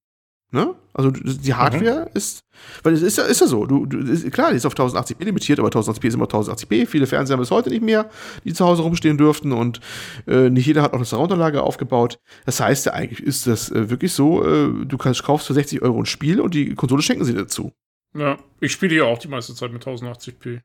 Ne? 0.51 0.75
Also 0.95 1.11
die 1.11 1.53
Hardware 1.53 2.05
mhm. 2.05 2.11
ist, 2.13 2.45
weil 2.81 2.93
es 2.93 3.01
ist 3.01 3.17
ja, 3.17 3.25
ist 3.25 3.41
ja 3.41 3.47
so, 3.47 3.65
du, 3.65 3.85
du 3.85 3.99
ist, 3.99 4.31
klar, 4.31 4.51
die 4.51 4.57
ist 4.57 4.65
auf 4.65 4.75
1080p 4.75 5.25
limitiert, 5.25 5.59
aber 5.59 5.67
1080p 5.67 6.07
ist 6.07 6.13
immer 6.13 6.25
1080p. 6.25 6.87
Viele 6.87 7.05
Fernseher 7.05 7.35
haben 7.35 7.43
es 7.43 7.51
heute 7.51 7.69
nicht 7.69 7.83
mehr, 7.83 8.09
die 8.45 8.53
zu 8.53 8.65
Hause 8.65 8.81
rumstehen 8.81 9.17
dürften 9.17 9.51
und 9.51 9.81
äh, 10.25 10.49
nicht 10.49 10.65
jeder 10.65 10.81
hat 10.81 10.93
auch 10.93 10.97
eine 10.97 11.05
Soundanlage 11.05 11.61
aufgebaut. 11.63 12.17
Das 12.45 12.61
heißt 12.61 12.85
ja 12.85 12.93
eigentlich 12.93 13.21
ist 13.21 13.45
das 13.45 13.69
äh, 13.71 13.89
wirklich 13.89 14.13
so, 14.13 14.45
äh, 14.45 14.85
du 14.85 14.97
kannst, 14.97 15.23
kaufst 15.23 15.47
für 15.47 15.53
60 15.53 15.81
Euro 15.81 15.99
ein 15.99 16.05
Spiel 16.05 16.39
und 16.39 16.53
die 16.53 16.75
Konsole 16.75 17.01
schenken 17.01 17.25
sie 17.25 17.33
dazu. 17.33 17.73
Ja, 18.17 18.37
ich 18.61 18.71
spiele 18.71 18.95
ja 18.95 19.03
auch 19.03 19.19
die 19.19 19.27
meiste 19.27 19.53
Zeit 19.53 19.73
mit 19.73 19.85
1080p. 19.85 20.61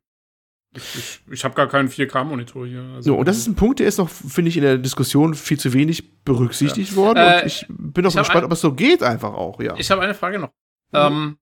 Ich, 0.76 0.94
ich, 0.94 1.20
ich 1.32 1.44
habe 1.44 1.54
gar 1.54 1.66
keinen 1.66 1.88
4K-Monitor 1.88 2.66
hier. 2.66 2.82
Also 2.94 3.12
so, 3.12 3.18
und 3.18 3.26
das 3.26 3.38
ist 3.38 3.48
ein 3.48 3.56
Punkt, 3.56 3.80
der 3.80 3.88
ist 3.88 3.98
noch, 3.98 4.08
finde 4.08 4.50
ich, 4.50 4.56
in 4.56 4.62
der 4.62 4.78
Diskussion 4.78 5.34
viel 5.34 5.58
zu 5.58 5.72
wenig 5.72 6.22
berücksichtigt 6.22 6.92
ja. 6.92 6.96
worden. 6.96 7.18
Äh, 7.18 7.40
und 7.40 7.46
ich 7.46 7.66
bin 7.68 8.06
auch 8.06 8.14
gespannt, 8.14 8.44
ob 8.44 8.52
es 8.52 8.60
so 8.60 8.72
geht, 8.72 9.02
einfach 9.02 9.32
auch, 9.32 9.60
ja. 9.60 9.74
Ich 9.76 9.90
habe 9.90 10.02
eine 10.02 10.14
Frage 10.14 10.38
noch. 10.38 10.50
Mhm. 10.92 10.98
Ähm, 10.98 11.38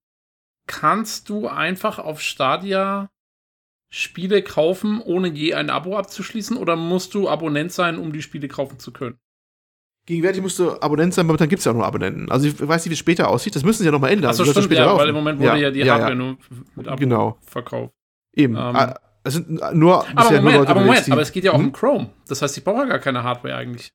kannst 0.66 1.28
du 1.28 1.46
einfach 1.46 1.98
auf 1.98 2.22
Stadia 2.22 3.10
Spiele 3.90 4.42
kaufen, 4.42 5.00
ohne 5.00 5.28
je 5.28 5.54
ein 5.54 5.70
Abo 5.70 5.96
abzuschließen, 5.96 6.56
oder 6.56 6.76
musst 6.76 7.14
du 7.14 7.28
Abonnent 7.28 7.72
sein, 7.72 7.98
um 7.98 8.12
die 8.12 8.22
Spiele 8.22 8.48
kaufen 8.48 8.78
zu 8.78 8.92
können? 8.92 9.18
Gegenwärtig 10.06 10.40
musst 10.40 10.58
du 10.58 10.80
Abonnent 10.80 11.12
sein, 11.12 11.28
aber 11.28 11.36
dann 11.36 11.50
gibt 11.50 11.58
es 11.58 11.66
ja 11.66 11.72
auch 11.72 11.76
nur 11.76 11.86
Abonnenten. 11.86 12.30
Also 12.30 12.48
ich 12.48 12.66
weiß 12.66 12.84
nicht, 12.84 12.90
wie 12.90 12.94
es 12.94 12.98
später 12.98 13.28
aussieht. 13.28 13.54
Das 13.54 13.62
müssen 13.62 13.80
sie 13.80 13.86
ja 13.86 13.92
nochmal 13.92 14.10
ändern. 14.10 14.30
Achso, 14.30 14.44
stimmt, 14.44 14.72
ja, 14.72 14.96
weil 14.96 15.10
im 15.10 15.14
Moment 15.14 15.38
wurde 15.38 15.50
ja, 15.50 15.56
ja 15.56 15.70
die 15.70 15.90
Hardware 15.90 16.12
ja. 16.12 16.16
nur 16.16 16.38
mit 16.76 16.88
Abo 16.88 16.96
genau. 16.96 17.38
verkauft. 17.42 17.92
Eben. 18.34 18.54
Ähm, 18.54 18.76
ah, 18.76 18.94
es 19.28 19.34
sind 19.34 19.50
nur, 19.74 20.06
aber 20.08 20.24
Moment, 20.24 20.42
nur 20.42 20.52
Leute, 20.52 20.70
aber, 20.70 20.80
Moment 20.80 21.10
aber 21.10 21.22
es 21.22 21.32
geht 21.32 21.44
ja 21.44 21.52
auch 21.52 21.58
hm? 21.58 21.66
um 21.66 21.72
Chrome. 21.72 22.10
Das 22.26 22.42
heißt, 22.42 22.56
ich 22.58 22.64
brauche 22.64 22.80
ja 22.80 22.84
gar 22.86 22.98
keine 22.98 23.22
Hardware 23.22 23.54
eigentlich. 23.54 23.92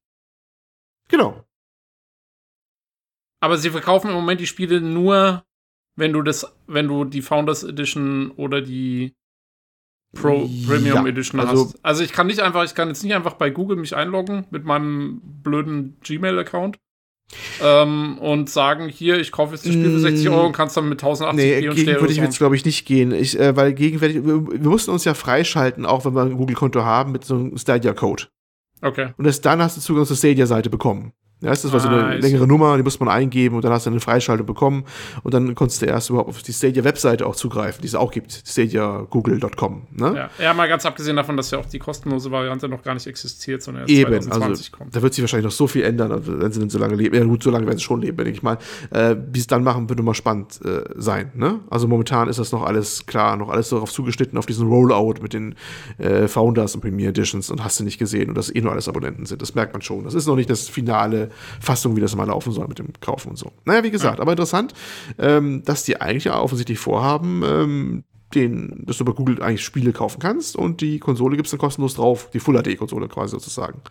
Genau. 1.09 1.43
Aber 3.41 3.57
sie 3.57 3.69
verkaufen 3.69 4.09
im 4.09 4.15
Moment 4.15 4.39
die 4.39 4.47
Spiele 4.47 4.79
nur, 4.79 5.43
wenn 5.95 6.13
du 6.13 6.21
das, 6.21 6.55
wenn 6.67 6.87
du 6.87 7.03
die 7.03 7.21
Founders 7.21 7.63
Edition 7.63 8.31
oder 8.31 8.61
die 8.61 9.13
Pro 10.15 10.47
Premium 10.65 11.05
Ja, 11.05 11.07
Edition 11.07 11.39
also- 11.41 11.65
hast. 11.65 11.79
Also 11.83 12.03
ich 12.03 12.13
kann 12.13 12.27
nicht 12.27 12.39
einfach, 12.39 12.63
ich 12.63 12.75
kann 12.75 12.87
jetzt 12.87 13.03
nicht 13.03 13.13
einfach 13.13 13.33
bei 13.33 13.49
Google 13.49 13.77
mich 13.77 13.95
einloggen 13.95 14.45
mit 14.51 14.63
meinem 14.63 15.21
blöden 15.43 15.99
Gmail-Account 16.01 16.79
ähm, 17.61 18.17
und 18.19 18.49
sagen, 18.49 18.89
hier, 18.89 19.19
ich 19.19 19.31
kaufe 19.31 19.53
jetzt 19.53 19.65
das 19.65 19.73
Spiel 19.73 19.89
für 19.89 19.99
60 19.99 20.29
Mm. 20.29 20.33
Euro 20.33 20.45
und 20.47 20.53
kannst 20.53 20.77
dann 20.77 20.89
mit 20.89 21.01
1080p 21.01 21.33
Nee, 21.33 21.67
und 21.67 21.75
gegen 21.75 21.87
würde 21.87 22.07
ich 22.07 22.13
Stereo 22.13 22.23
jetzt, 22.25 22.37
glaube 22.37 22.55
ich, 22.55 22.65
nicht 22.65 22.85
gehen. 22.85 23.11
Ich, 23.11 23.39
äh, 23.39 23.55
weil 23.55 23.73
gegenwärtig, 23.73 24.25
wir, 24.25 24.45
wir 24.47 24.69
mussten 24.69 24.91
uns 24.91 25.05
ja 25.05 25.13
freischalten, 25.13 25.85
auch 25.85 26.05
wenn 26.05 26.13
wir 26.15 26.21
ein 26.21 26.37
Google-Konto 26.37 26.83
haben, 26.83 27.11
mit 27.11 27.25
so 27.25 27.35
einem 27.35 27.57
Stadia-Code. 27.57 28.25
Okay. 28.81 29.13
Und 29.17 29.25
erst 29.25 29.45
dann 29.45 29.61
hast 29.61 29.77
du 29.77 29.81
Zugang 29.81 30.05
zur 30.05 30.17
Stadia-Seite 30.17 30.69
bekommen. 30.69 31.13
Ja, 31.43 31.49
das 31.51 31.71
war 31.71 31.79
so 31.79 31.89
Ah, 31.89 32.05
eine 32.07 32.15
ich- 32.17 32.23
längere 32.23 32.47
Nummer, 32.47 32.75
die 32.77 32.83
muss 32.83 32.99
man 32.99 33.09
eingeben 33.09 33.55
und 33.55 33.63
dann 33.65 33.71
hast 33.71 33.85
du 33.85 33.89
eine 33.89 33.99
Freischaltung 33.99 34.45
bekommen 34.47 34.85
und 35.23 35.33
dann 35.33 35.53
konntest 35.55 35.81
du 35.81 35.85
erst 35.85 36.09
überhaupt 36.09 36.29
auf 36.29 36.41
die 36.41 36.53
Stadia-Webseite 36.53 37.25
auch 37.25 37.35
zugreifen, 37.35 37.81
die 37.81 37.87
es 37.87 37.95
auch 37.95 38.11
gibt, 38.11 38.31
stadiagoogle.com. 38.45 39.81
Ne? 39.91 40.13
Ja. 40.15 40.29
ja, 40.43 40.53
mal 40.53 40.67
ganz 40.67 40.85
abgesehen 40.85 41.15
davon, 41.15 41.37
dass 41.37 41.51
ja 41.51 41.59
auch 41.59 41.65
die 41.65 41.79
kostenlose 41.79 42.31
Variante 42.31 42.67
noch 42.67 42.83
gar 42.83 42.93
nicht 42.93 43.07
existiert, 43.07 43.61
sondern 43.63 43.83
erst 43.83 43.91
Eben, 43.91 44.11
2020 44.21 44.49
also 44.67 44.77
kommt. 44.77 44.95
da 44.95 45.01
wird 45.01 45.13
sich 45.13 45.23
wahrscheinlich 45.23 45.45
noch 45.45 45.51
so 45.51 45.67
viel 45.67 45.83
ändern, 45.83 46.11
also, 46.11 46.39
wenn 46.39 46.51
sie 46.51 46.59
denn 46.59 46.69
so 46.69 46.79
lange 46.79 46.95
leben. 46.95 47.15
Ja, 47.15 47.23
gut, 47.23 47.43
so 47.43 47.49
lange 47.51 47.65
werden 47.65 47.77
sie 47.77 47.83
schon 47.83 48.01
leben, 48.01 48.17
denke 48.17 48.31
ich 48.31 48.43
mal. 48.43 48.57
Äh, 48.91 49.15
Wie 49.31 49.39
es 49.39 49.47
dann 49.47 49.63
machen, 49.63 49.89
wird 49.89 49.99
immer 49.99 50.13
spannend 50.13 50.59
äh, 50.65 50.83
sein. 50.95 51.31
Ne? 51.35 51.59
Also 51.69 51.87
momentan 51.87 52.27
ist 52.29 52.39
das 52.39 52.51
noch 52.51 52.63
alles 52.63 53.05
klar, 53.05 53.35
noch 53.37 53.49
alles 53.49 53.69
darauf 53.69 53.91
zugeschnitten, 53.91 54.37
auf 54.37 54.45
diesen 54.45 54.67
Rollout 54.67 55.15
mit 55.21 55.33
den 55.33 55.55
äh, 55.97 56.27
Founders 56.27 56.75
und 56.75 56.81
Premier 56.81 57.09
Editions 57.09 57.49
und 57.49 57.63
hast 57.63 57.79
du 57.79 57.83
nicht 57.83 57.97
gesehen 57.97 58.29
und 58.29 58.35
dass 58.35 58.53
eh 58.53 58.61
nur 58.61 58.71
alles 58.71 58.87
Abonnenten 58.87 59.25
sind. 59.25 59.41
Das 59.41 59.55
merkt 59.55 59.73
man 59.73 59.81
schon. 59.81 60.03
Das 60.03 60.13
ist 60.13 60.27
noch 60.27 60.35
nicht 60.35 60.49
das 60.49 60.67
finale 60.69 61.29
Fassung, 61.59 61.95
wie 61.95 62.01
das 62.01 62.15
mal 62.15 62.25
laufen 62.27 62.51
soll 62.51 62.67
mit 62.67 62.79
dem 62.79 62.89
Kaufen 63.01 63.29
und 63.29 63.37
so. 63.37 63.51
Naja, 63.65 63.83
wie 63.83 63.91
gesagt, 63.91 64.19
aber 64.19 64.31
interessant, 64.31 64.73
ähm, 65.17 65.63
dass 65.65 65.83
die 65.83 65.99
eigentlich 66.01 66.25
ja 66.25 66.39
offensichtlich 66.39 66.79
vorhaben, 66.79 67.43
ähm, 67.45 68.03
den, 68.35 68.83
dass 68.85 68.97
du 68.97 69.05
bei 69.05 69.11
Google 69.11 69.41
eigentlich 69.43 69.63
Spiele 69.63 69.93
kaufen 69.93 70.19
kannst 70.19 70.55
und 70.55 70.81
die 70.81 70.99
Konsole 70.99 71.35
gibt 71.35 71.45
es 71.47 71.51
dann 71.51 71.59
kostenlos 71.59 71.93
drauf, 71.95 72.29
die 72.33 72.39
Full 72.39 72.61
HD-Konsole 72.61 73.07
quasi 73.07 73.31
sozusagen. 73.31 73.81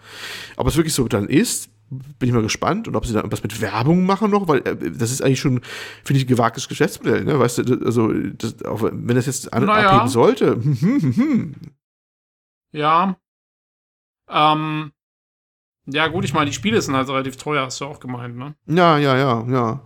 Ob 0.56 0.66
es 0.66 0.76
wirklich 0.76 0.94
so 0.94 1.06
dann 1.06 1.28
ist, 1.28 1.68
bin 1.90 2.28
ich 2.28 2.34
mal 2.34 2.42
gespannt 2.42 2.88
und 2.88 2.96
ob 2.96 3.04
sie 3.06 3.12
da 3.12 3.18
irgendwas 3.20 3.42
mit 3.42 3.60
Werbung 3.60 4.04
machen 4.06 4.30
noch, 4.30 4.48
weil 4.48 4.58
äh, 4.66 4.90
das 4.90 5.10
ist 5.12 5.22
eigentlich 5.22 5.40
schon, 5.40 5.60
finde 6.04 6.18
ich, 6.18 6.24
ein 6.24 6.28
gewagtes 6.28 6.66
Geschäftsmodell, 6.68 7.22
ne? 7.24 7.38
Weißt 7.38 7.58
du, 7.58 7.84
also 7.84 8.10
das, 8.12 8.64
auch 8.64 8.82
wenn 8.82 9.06
das 9.14 9.26
jetzt 9.26 9.52
an, 9.52 9.66
Naja. 9.66 9.90
abheben 9.90 10.08
sollte. 10.08 10.58
Ja. 12.74 13.16
Ähm. 14.30 14.92
Ja, 15.86 16.06
gut, 16.06 16.24
ich 16.24 16.32
meine, 16.32 16.46
die 16.46 16.52
Spiele 16.52 16.80
sind 16.80 16.94
halt 16.94 17.08
relativ 17.08 17.36
teuer, 17.36 17.66
hast 17.66 17.80
du 17.80 17.86
auch 17.86 17.98
gemeint, 17.98 18.36
ne? 18.36 18.54
Ja, 18.66 18.98
ja, 18.98 19.16
ja, 19.16 19.44
ja. 19.50 19.80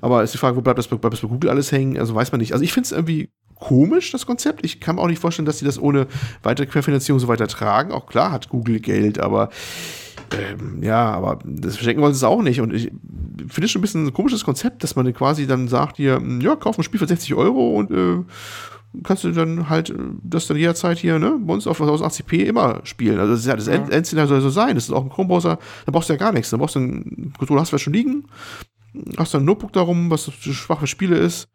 Aber 0.00 0.22
ist 0.22 0.34
die 0.34 0.38
Frage, 0.38 0.56
wo 0.56 0.60
bleibt 0.60 0.78
das, 0.78 0.88
bleibt 0.88 1.12
das 1.12 1.20
bei 1.20 1.28
Google 1.28 1.50
alles 1.50 1.72
hängen? 1.72 1.98
Also 1.98 2.14
weiß 2.14 2.32
man 2.32 2.40
nicht. 2.40 2.52
Also 2.52 2.64
ich 2.64 2.72
finde 2.72 2.86
es 2.86 2.92
irgendwie 2.92 3.30
komisch, 3.54 4.12
das 4.12 4.26
Konzept. 4.26 4.64
Ich 4.64 4.80
kann 4.80 4.96
mir 4.96 5.02
auch 5.02 5.06
nicht 5.06 5.20
vorstellen, 5.20 5.46
dass 5.46 5.58
sie 5.58 5.64
das 5.64 5.80
ohne 5.80 6.06
weitere 6.42 6.66
Querfinanzierung 6.66 7.18
so 7.18 7.28
weiter 7.28 7.48
tragen. 7.48 7.92
Auch 7.92 8.06
klar 8.06 8.30
hat 8.30 8.50
Google 8.50 8.80
Geld, 8.80 9.18
aber 9.18 9.48
ähm, 10.32 10.82
ja, 10.82 11.10
aber 11.12 11.38
das 11.44 11.76
verschenken 11.76 12.02
wollen 12.02 12.12
sie 12.12 12.18
es 12.18 12.24
auch 12.24 12.42
nicht. 12.42 12.60
Und 12.60 12.74
ich 12.74 12.90
finde 13.48 13.64
es 13.64 13.70
schon 13.70 13.80
ein 13.80 13.82
bisschen 13.82 14.06
ein 14.06 14.12
komisches 14.12 14.44
Konzept, 14.44 14.82
dass 14.82 14.96
man 14.96 15.12
quasi 15.14 15.46
dann 15.46 15.68
sagt, 15.68 15.96
hier, 15.96 16.22
ja, 16.40 16.56
kauf 16.56 16.78
ein 16.78 16.82
Spiel 16.82 17.00
für 17.00 17.08
60 17.08 17.34
Euro 17.34 17.74
und 17.76 17.90
äh, 17.90 18.24
kannst 19.04 19.24
du 19.24 19.32
dann 19.32 19.68
halt 19.68 19.90
äh, 19.90 19.94
das 20.22 20.46
dann 20.46 20.56
jederzeit 20.56 20.98
hier, 20.98 21.18
ne, 21.18 21.38
bei 21.40 21.54
uns 21.54 21.66
auf 21.66 21.80
1080p 21.80 22.44
immer 22.44 22.80
spielen. 22.84 23.18
Also 23.18 23.32
das, 23.32 23.40
ist 23.40 23.46
ja, 23.46 23.56
das 23.56 23.66
Ja. 23.66 23.74
End 23.74 23.90
Endszenario 23.90 24.28
soll 24.28 24.40
so 24.40 24.50
sein. 24.50 24.74
Das 24.74 24.84
ist 24.84 24.92
auch 24.92 25.04
ein 25.04 25.10
Chrome-Browser, 25.10 25.58
da 25.86 25.92
brauchst 25.92 26.08
du 26.08 26.14
ja 26.14 26.18
gar 26.18 26.32
nichts. 26.32 26.50
Da 26.50 26.56
brauchst 26.56 26.74
du 26.74 26.80
einen 26.80 27.32
Controller, 27.38 27.60
hast 27.60 27.72
du 27.72 27.76
ja 27.76 27.78
schon 27.78 27.92
liegen, 27.92 28.26
hast 29.16 29.34
dann 29.34 29.42
ein 29.42 29.46
Notebook 29.46 29.72
darum, 29.72 30.10
was 30.10 30.24
für 30.24 30.52
schwache 30.52 30.86
Spiele 30.86 31.16
ist. 31.16 31.48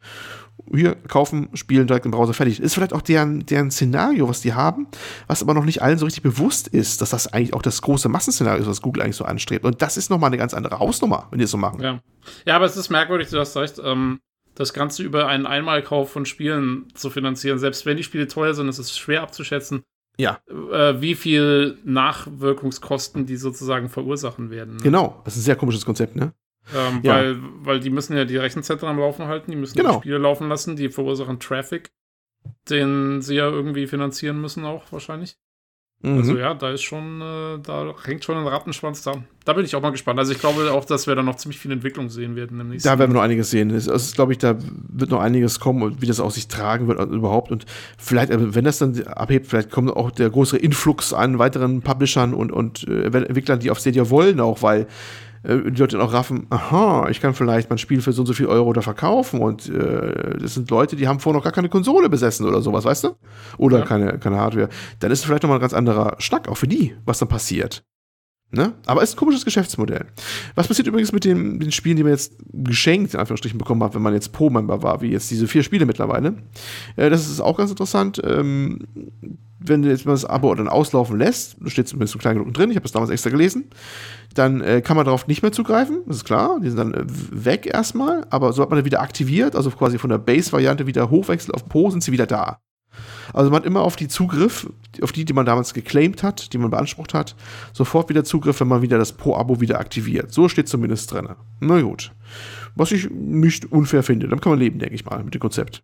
Hier 0.71 0.95
kaufen, 0.95 1.49
spielen, 1.55 1.87
direkt 1.87 2.05
im 2.05 2.11
Browser 2.11 2.33
fertig. 2.33 2.59
Ist 2.59 2.75
vielleicht 2.75 2.93
auch 2.93 3.01
deren, 3.01 3.45
deren 3.45 3.71
Szenario, 3.71 4.29
was 4.29 4.41
die 4.41 4.53
haben, 4.53 4.87
was 5.27 5.41
aber 5.41 5.53
noch 5.53 5.65
nicht 5.65 5.81
allen 5.81 5.97
so 5.97 6.05
richtig 6.05 6.23
bewusst 6.23 6.67
ist, 6.67 7.01
dass 7.01 7.09
das 7.09 7.33
eigentlich 7.33 7.53
auch 7.53 7.61
das 7.63 7.81
große 7.81 8.07
Massenszenario 8.07 8.61
ist, 8.61 8.67
was 8.69 8.81
Google 8.81 9.01
eigentlich 9.01 9.15
so 9.15 9.25
anstrebt. 9.25 9.65
Und 9.65 9.81
das 9.81 9.97
ist 9.97 10.09
nochmal 10.09 10.27
eine 10.27 10.37
ganz 10.37 10.53
andere 10.53 10.79
Hausnummer, 10.79 11.27
wenn 11.31 11.39
die 11.39 11.45
es 11.45 11.51
so 11.51 11.57
machen. 11.57 11.81
Ja. 11.81 11.99
Ja, 12.45 12.55
aber 12.55 12.65
es 12.65 12.77
ist 12.77 12.89
merkwürdig, 12.89 13.29
du 13.29 13.39
hast 13.39 13.57
recht, 13.57 13.81
ähm, 13.83 14.19
das 14.55 14.73
Ganze 14.73 15.03
über 15.03 15.27
einen 15.27 15.45
Einmalkauf 15.45 16.11
von 16.11 16.25
Spielen 16.25 16.87
zu 16.93 17.09
finanzieren. 17.09 17.57
Selbst 17.59 17.85
wenn 17.85 17.97
die 17.97 18.03
Spiele 18.03 18.27
teuer 18.27 18.53
sind, 18.53 18.67
ist 18.69 18.79
es 18.79 18.95
schwer 18.97 19.21
abzuschätzen, 19.23 19.81
Ja, 20.17 20.39
äh, 20.47 21.01
wie 21.01 21.15
viel 21.15 21.77
Nachwirkungskosten 21.83 23.25
die 23.25 23.35
sozusagen 23.37 23.89
verursachen 23.89 24.49
werden. 24.49 24.75
ne? 24.77 24.83
genau. 24.83 25.21
Das 25.25 25.35
ist 25.35 25.41
ein 25.41 25.45
sehr 25.45 25.55
komisches 25.55 25.85
Konzept, 25.85 26.15
ne? 26.15 26.33
Ähm, 26.73 27.01
Ja. 27.03 27.15
weil, 27.15 27.37
weil 27.65 27.79
die 27.79 27.89
müssen 27.89 28.15
ja 28.15 28.25
die 28.25 28.37
Rechenzentren 28.37 28.89
am 28.89 28.99
Laufen 28.99 29.25
halten, 29.27 29.51
die 29.51 29.57
müssen 29.57 29.75
Genau. 29.77 29.93
die 29.95 29.99
Spiele 29.99 30.17
laufen 30.17 30.47
lassen, 30.49 30.75
die 30.75 30.89
verursachen 30.89 31.39
Traffic, 31.39 31.91
den 32.69 33.21
sie 33.21 33.35
ja 33.35 33.49
irgendwie 33.49 33.87
finanzieren 33.87 34.39
müssen 34.39 34.65
auch 34.65 34.83
wahrscheinlich. 34.91 35.35
Mhm. 36.03 36.17
Also 36.17 36.37
ja, 36.37 36.53
da 36.53 36.69
ist 36.69 36.81
schon, 36.81 37.21
äh, 37.21 37.59
da 37.63 37.93
hängt 38.03 38.25
schon 38.25 38.37
ein 38.37 38.45
Rattenschwanz 38.45 39.03
da. 39.03 39.13
Da 39.45 39.53
bin 39.53 39.63
ich 39.63 39.73
auch 39.73 39.81
mal 39.81 39.91
gespannt. 39.91 40.19
Also 40.19 40.33
ich 40.33 40.39
glaube 40.39 40.69
auch, 40.73 40.83
dass 40.83 41.07
wir 41.07 41.15
da 41.15 41.23
noch 41.23 41.37
ziemlich 41.37 41.59
viel 41.59 41.71
Entwicklung 41.71 42.09
sehen 42.09 42.35
werden 42.35 42.59
im 42.59 42.69
nächsten 42.69 42.87
Da 42.87 42.99
werden 42.99 43.11
wir 43.11 43.15
noch 43.15 43.21
einiges 43.21 43.49
sehen. 43.49 43.69
Es 43.71 43.87
ist, 43.87 44.13
glaube 44.13 44.33
ich, 44.33 44.37
da 44.37 44.57
wird 44.89 45.11
noch 45.11 45.21
einiges 45.21 45.61
kommen 45.61 45.81
und 45.81 46.01
wie 46.01 46.05
das 46.05 46.19
auch 46.19 46.31
sich 46.31 46.49
tragen 46.49 46.89
wird 46.89 46.99
und 46.99 47.13
überhaupt. 47.13 47.51
Und 47.51 47.65
vielleicht, 47.97 48.31
äh, 48.31 48.53
wenn 48.53 48.65
das 48.65 48.79
dann 48.79 49.01
abhebt, 49.03 49.47
vielleicht 49.47 49.71
kommt 49.71 49.95
auch 49.95 50.11
der 50.11 50.29
größere 50.29 50.57
Influx 50.57 51.13
an 51.13 51.39
weiteren 51.39 51.81
Publishern 51.81 52.33
und, 52.33 52.51
und 52.51 52.85
äh, 52.85 53.05
Entwicklern, 53.05 53.59
die 53.59 53.71
auf 53.71 53.79
Stadia 53.79 54.09
wollen, 54.09 54.41
auch 54.41 54.61
weil 54.61 54.87
äh, 55.43 55.71
die 55.71 55.79
Leute 55.79 55.97
dann 55.97 56.01
auch 56.07 56.13
raffen, 56.13 56.47
aha, 56.49 57.07
ich 57.09 57.21
kann 57.21 57.33
vielleicht 57.33 57.69
mein 57.69 57.77
Spiel 57.77 58.01
für 58.01 58.11
so 58.11 58.21
und 58.21 58.25
so 58.25 58.33
viel 58.33 58.47
Euro 58.47 58.73
da 58.73 58.81
verkaufen 58.81 59.39
und 59.41 59.69
äh, 59.69 60.37
das 60.39 60.53
sind 60.55 60.69
Leute, 60.69 60.95
die 60.95 61.07
haben 61.07 61.19
vorher 61.19 61.37
noch 61.39 61.43
gar 61.43 61.53
keine 61.53 61.69
Konsole 61.69 62.09
besessen 62.09 62.45
oder 62.47 62.61
sowas, 62.61 62.85
weißt 62.85 63.03
du? 63.05 63.15
Oder 63.57 63.79
Ja. 63.79 63.85
keine, 63.85 64.19
keine 64.19 64.37
Hardware. 64.37 64.69
Dann 64.99 65.11
ist 65.11 65.19
es 65.19 65.25
vielleicht 65.25 65.43
nochmal 65.43 65.57
ein 65.59 65.61
ganz 65.61 65.73
anderer 65.73 66.15
Schnack, 66.19 66.47
auch 66.49 66.57
für 66.57 66.67
die, 66.67 66.95
was 67.05 67.19
dann 67.19 67.29
passiert. 67.29 67.83
Ne? 68.53 68.73
Aber 68.85 69.01
es 69.01 69.09
ist 69.09 69.15
ein 69.15 69.19
komisches 69.19 69.45
Geschäftsmodell. 69.45 70.05
Was 70.53 70.67
passiert 70.67 70.87
übrigens 70.87 71.11
mit 71.11 71.25
den, 71.25 71.59
den 71.59 71.71
Spielen, 71.71 71.97
die 71.97 72.03
man 72.03 72.11
jetzt 72.11 72.33
geschenkt, 72.53 73.15
in 73.15 73.19
Anführungsstrichen, 73.19 73.57
bekommen 73.57 73.81
hat, 73.83 73.95
wenn 73.95 74.03
man 74.03 74.13
jetzt 74.13 74.31
Pro-Member 74.31 74.83
war, 74.83 75.01
wie 75.01 75.09
jetzt 75.09 75.31
diese 75.31 75.47
vier 75.47 75.63
Spiele 75.63 75.87
mittlerweile? 75.87 76.35
Äh, 76.95 77.09
das 77.09 77.27
ist 77.27 77.41
auch 77.41 77.57
ganz 77.57 77.71
interessant. 77.71 78.21
Ähm, 78.23 78.79
wenn 79.57 79.81
du 79.81 79.89
jetzt 79.89 80.05
mal 80.05 80.11
das 80.11 80.25
Abo 80.25 80.53
dann 80.53 80.67
auslaufen 80.67 81.17
lässt, 81.17 81.55
da 81.61 81.69
steht 81.71 81.87
zumindest 81.87 82.13
so 82.13 82.19
klein 82.19 82.37
genug 82.37 82.53
drin, 82.53 82.69
ich 82.69 82.75
habe 82.75 82.83
das 82.83 82.91
damals 82.91 83.09
extra 83.09 83.31
gelesen, 83.31 83.65
dann 84.35 84.61
äh, 84.61 84.81
kann 84.81 84.97
man 84.97 85.05
darauf 85.05 85.25
nicht 85.25 85.41
mehr 85.41 85.51
zugreifen, 85.51 86.01
das 86.05 86.17
ist 86.17 86.25
klar, 86.25 86.59
die 86.61 86.67
sind 86.67 86.77
dann 86.77 86.93
äh, 86.93 87.05
weg 87.07 87.65
erstmal, 87.65 88.27
aber 88.29 88.53
sobald 88.53 88.69
man 88.69 88.79
dann 88.79 88.85
wieder 88.85 89.01
aktiviert, 89.01 89.55
also 89.55 89.71
quasi 89.71 89.97
von 89.97 90.11
der 90.11 90.19
Base-Variante 90.19 90.85
wieder 90.85 91.09
hochwechselt 91.09 91.55
auf 91.55 91.67
Pro, 91.67 91.89
sind 91.89 92.03
sie 92.03 92.11
wieder 92.11 92.27
da. 92.27 92.59
Also 93.31 93.49
man 93.49 93.61
hat 93.61 93.65
immer 93.65 93.81
auf 93.81 93.95
die 93.95 94.07
Zugriff, 94.07 94.69
auf 95.01 95.11
die, 95.11 95.25
die 95.25 95.33
man 95.33 95.45
damals 95.45 95.73
geclaimed 95.73 96.23
hat, 96.23 96.53
die 96.53 96.57
man 96.57 96.71
beansprucht 96.71 97.13
hat, 97.13 97.35
sofort 97.71 98.09
wieder 98.09 98.23
Zugriff, 98.23 98.59
wenn 98.59 98.67
man 98.67 98.81
wieder 98.81 98.97
das 98.97 99.13
Pro-Abo 99.13 99.61
wieder 99.61 99.79
aktiviert. 99.79 100.33
So 100.33 100.49
steht 100.49 100.67
zumindest 100.67 101.11
drin. 101.11 101.29
Na 101.59 101.81
gut. 101.81 102.11
Was 102.75 102.91
ich 102.91 103.09
nicht 103.09 103.71
unfair 103.71 104.03
finde. 104.03 104.27
Dann 104.27 104.41
kann 104.41 104.51
man 104.51 104.59
leben, 104.59 104.79
denke 104.79 104.95
ich 104.95 105.05
mal, 105.05 105.23
mit 105.23 105.33
dem 105.33 105.41
Konzept. 105.41 105.83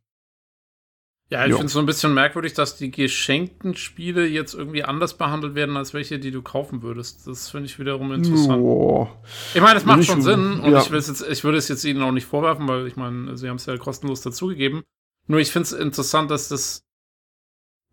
Ja, 1.32 1.46
ich 1.46 1.52
finde 1.52 1.68
es 1.68 1.74
so 1.74 1.80
ein 1.80 1.86
bisschen 1.86 2.16
merkwürdig, 2.16 2.54
dass 2.54 2.76
die 2.76 2.90
geschenkten 2.90 3.76
Spiele 3.76 4.26
jetzt 4.26 4.56
irgendwie 4.56 4.84
anders 4.84 5.16
behandelt 5.16 5.54
werden 5.54 5.78
als 5.78 5.94
welche, 5.94 6.18
die 6.18 6.32
du 6.32 6.42
kaufen 6.42 6.82
würdest. 6.82 7.28
Das 7.28 7.50
finde 7.50 7.68
ich 7.68 7.78
wiederum 7.78 8.12
interessant. 8.12 8.60
Boah. 8.60 9.22
Ich 9.54 9.62
meine, 9.62 9.76
das 9.76 9.86
macht 9.86 10.06
schon 10.06 10.24
Sinn 10.24 10.60
und 10.60 10.72
ja. 10.72 10.82
ich, 10.82 10.90
jetzt, 10.90 11.22
ich 11.22 11.44
würde 11.44 11.60
es 11.60 11.68
jetzt 11.68 11.84
ihnen 11.84 12.02
auch 12.02 12.12
nicht 12.12 12.26
vorwerfen, 12.26 12.68
weil 12.68 12.88
ich 12.88 12.96
meine, 12.96 13.38
sie 13.38 13.48
haben 13.48 13.58
es 13.58 13.68
ja 13.68 13.78
kostenlos 13.78 14.22
dazugegeben. 14.22 14.82
Nur 15.28 15.40
ich 15.40 15.52
finde 15.52 15.68
es 15.68 15.72
interessant, 15.72 16.32
dass 16.32 16.50
das. 16.50 16.82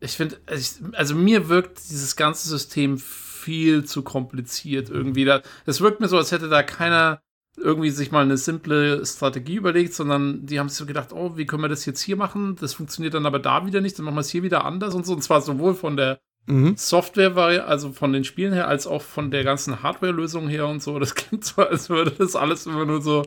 Ich 0.01 0.13
finde, 0.13 0.39
ich, 0.55 0.73
also 0.93 1.15
mir 1.15 1.49
wirkt 1.49 1.79
dieses 1.91 2.17
ganze 2.17 2.49
System 2.49 2.99
viel 2.99 3.85
zu 3.85 4.03
kompliziert 4.03 4.91
irgendwie. 4.91 5.25
Da, 5.25 5.43
es 5.65 5.81
wirkt 5.81 6.01
mir 6.01 6.09
so, 6.09 6.19
als 6.19 6.33
hätte 6.33 6.49
da 6.49 6.63
keiner 6.63 7.21
irgendwie 7.57 7.91
sich 7.91 8.13
mal 8.13 8.23
eine 8.23 8.37
simple 8.37 9.05
Strategie 9.07 9.55
überlegt, 9.55 9.95
sondern 9.95 10.45
die 10.45 10.59
haben 10.59 10.69
sich 10.69 10.77
so 10.77 10.85
gedacht, 10.85 11.13
oh, 11.13 11.39
wie 11.39 11.47
können 11.47 11.63
wir 11.63 11.69
das 11.69 11.87
jetzt 11.87 12.03
hier 12.03 12.17
machen? 12.17 12.57
Das 12.61 12.75
funktioniert 12.75 13.15
dann 13.15 13.25
aber 13.25 13.39
da 13.39 13.65
wieder 13.65 13.81
nicht, 13.81 13.99
dann 13.99 14.05
machen 14.05 14.17
wir 14.17 14.21
es 14.21 14.29
hier 14.29 14.43
wieder 14.43 14.67
anders 14.67 14.95
und 14.95 15.07
so. 15.07 15.15
Und 15.15 15.23
zwar 15.23 15.41
sowohl 15.41 15.75
von 15.75 15.97
der 15.97 16.19
Mhm. 16.47 16.77
Software 16.77 17.35
war 17.35 17.67
also 17.67 17.93
von 17.93 18.13
den 18.13 18.25
Spielen 18.25 18.53
her, 18.53 18.69
als 18.69 18.87
auch 18.87 19.03
von 19.03 19.31
der 19.31 19.45
ganzen 19.45 19.83
Hardware-Lösung 19.83 20.49
her 20.49 20.67
und 20.67 20.83
so. 20.83 20.99
Das 20.99 21.15
klingt 21.15 21.45
so, 21.45 21.63
als 21.63 21.91
würde 21.91 22.13
das 22.13 22.37
alles 22.37 22.67
immer 22.67 22.85
nur 22.85 23.03
so, 23.03 23.25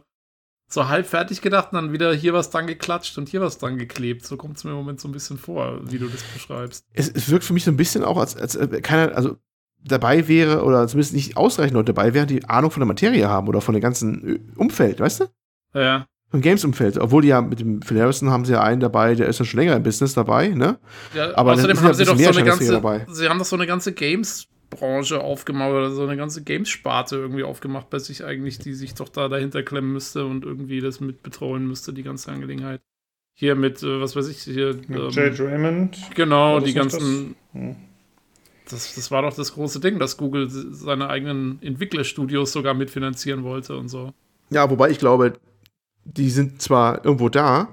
so 0.70 0.88
halb 0.88 1.08
fertig 1.08 1.42
gedacht 1.42 1.70
und 1.72 1.76
dann 1.78 1.92
wieder 1.92 2.14
hier 2.14 2.34
was 2.34 2.52
dran 2.52 2.68
geklatscht 2.68 3.18
und 3.18 3.28
hier 3.28 3.42
was 3.42 3.58
dran 3.58 3.78
geklebt. 3.78 4.26
So 4.26 4.38
kommt 4.38 4.58
es 4.58 4.64
mir 4.64 4.70
im 4.70 4.78
Moment 4.78 5.02
so 5.02 5.08
ein 5.08 5.12
bisschen 5.12 5.38
vor, 5.38 5.80
wie 5.84 5.98
du 5.98 6.08
das 6.08 6.22
beschreibst. 6.22 6.86
Es, 6.94 7.10
es 7.10 7.30
wirkt 7.30 7.44
für 7.44 7.54
mich 7.54 7.64
so 7.64 7.72
ein 7.72 7.78
bisschen 7.78 8.04
auch, 8.04 8.18
als, 8.18 8.38
als 8.38 8.56
äh, 8.56 8.68
keiner, 8.82 9.16
also 9.16 9.38
dabei 9.84 10.28
wäre, 10.28 10.64
oder 10.64 10.88
zumindest 10.88 11.14
nicht 11.16 11.38
ausreichend 11.38 11.74
Leute 11.74 11.94
dabei 11.94 12.14
wären, 12.14 12.28
die 12.28 12.46
Ahnung 12.46 12.70
von 12.70 12.82
der 12.82 12.88
Materie 12.88 13.28
haben 13.28 13.48
oder 13.48 13.62
von 13.62 13.74
dem 13.74 13.82
ganzen 13.82 14.36
äh, 14.36 14.40
Umfeld, 14.58 15.00
weißt 15.00 15.22
du? 15.22 15.26
Ja, 15.74 16.06
Vom 16.30 16.42
Games-Umfeld. 16.42 16.98
Obwohl 17.00 17.24
die 17.24 17.30
ja 17.30 17.42
mit 17.42 17.60
dem 17.60 17.82
Phil 17.82 18.00
Harrison 18.00 18.30
haben 18.30 18.46
sie 18.46 18.54
ja 18.54 18.62
einen 18.62 18.80
dabei, 18.80 19.16
der 19.16 19.28
ist 19.28 19.40
ja 19.40 19.46
schon 19.46 19.60
länger 19.62 19.76
im 19.76 19.84
Business 19.84 20.14
dabei, 20.14 20.50
ne? 20.50 20.78
ja 21.16 21.36
Aber 21.36 21.54
außerdem 21.54 21.82
haben 21.82 21.94
sie 21.96 22.06
doch 22.06 22.18
so 22.18 22.30
eine 22.30 22.44
ganze, 22.44 22.72
dabei. 22.72 23.06
sie 23.10 23.28
haben 23.28 23.40
doch 23.40 23.46
so 23.46 23.56
eine 23.56 23.66
ganze 23.66 23.94
Games-Branche 24.70 25.22
aufgemacht 25.22 25.72
oder 25.72 25.92
so 25.92 26.04
eine 26.04 26.18
ganze 26.18 26.44
Games-Sparte 26.44 27.18
irgendwie 27.18 27.44
aufgemacht 27.44 27.90
bei 27.90 28.00
sich 28.00 28.24
eigentlich, 28.24 28.60
die 28.60 28.74
sich 28.74 28.94
doch 28.94 29.10
da 29.10 29.28
dahinter 29.28 29.64
klemmen 29.64 29.94
müsste 29.94 30.26
und 30.26 30.46
irgendwie 30.46 30.82
das 30.82 31.00
mit 31.00 31.24
betreuen 31.24 31.68
müsste, 31.68 31.94
die 31.94 32.04
ganze 32.04 32.32
Angelegenheit. 32.32 32.82
Hier 33.34 33.56
mit, 33.56 33.82
äh, 33.84 34.02
was 34.02 34.16
weiß 34.16 34.28
ich, 34.28 34.40
hier. 34.40 34.76
Mit 34.88 35.00
ähm, 35.00 35.10
Jade 35.10 35.40
Raymond. 35.40 35.98
Genau, 36.16 36.60
die 36.60 36.74
ganzen. 36.74 37.36
Das? 37.54 37.62
Hm. 37.62 37.76
das? 38.70 38.96
Das, 38.96 39.12
war 39.12 39.22
doch 39.22 39.34
das 39.34 39.54
große 39.54 39.80
Ding, 39.80 39.98
dass 39.98 40.18
Google 40.18 40.50
seine 40.50 41.10
eigenen 41.10 41.62
Entwicklerstudios 41.62 42.52
sogar 42.52 42.74
mitfinanzieren 42.74 43.44
wollte 43.44 43.78
und 43.78 43.88
so. 43.88 44.14
Ja, 44.50 44.70
wobei 44.70 44.90
ich 44.90 45.00
glaube, 45.00 45.34
die 46.04 46.30
sind 46.30 46.62
zwar 46.62 47.06
irgendwo 47.06 47.30
da 47.30 47.70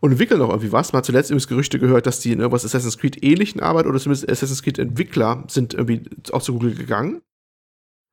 und 0.00 0.12
entwickeln 0.12 0.40
auch 0.42 0.50
irgendwie 0.50 0.72
was. 0.72 0.92
Man 0.92 0.98
hat 0.98 1.06
zuletzt 1.06 1.30
übrigens 1.30 1.48
Gerüchte 1.48 1.78
gehört, 1.78 2.06
dass 2.06 2.20
die 2.20 2.32
in 2.32 2.40
irgendwas 2.40 2.64
Assassin's 2.64 2.98
Creed 2.98 3.22
ähnlichen 3.22 3.60
arbeiten 3.60 3.88
oder 3.88 3.98
zumindest 3.98 4.28
Assassin's 4.30 4.62
Creed 4.62 4.78
Entwickler 4.78 5.44
sind 5.48 5.74
irgendwie 5.74 6.02
auch 6.32 6.42
zu 6.42 6.52
Google 6.52 6.74
gegangen. 6.74 7.22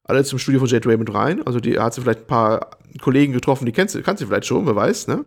Alle 0.03 0.23
zum 0.23 0.39
Studio 0.39 0.59
von 0.59 0.69
Jade 0.69 0.87
Raymond 0.87 1.13
rein. 1.13 1.45
Also 1.45 1.59
die 1.59 1.79
hat 1.79 1.93
sie 1.93 2.01
vielleicht 2.01 2.21
ein 2.21 2.27
paar 2.27 2.77
Kollegen 3.01 3.33
getroffen, 3.33 3.65
die 3.65 3.71
kennt 3.71 3.89
sie, 3.89 4.01
kann 4.01 4.17
sie 4.17 4.25
vielleicht 4.25 4.45
schon, 4.45 4.65
wer 4.65 4.75
weiß, 4.75 5.07
ne? 5.07 5.25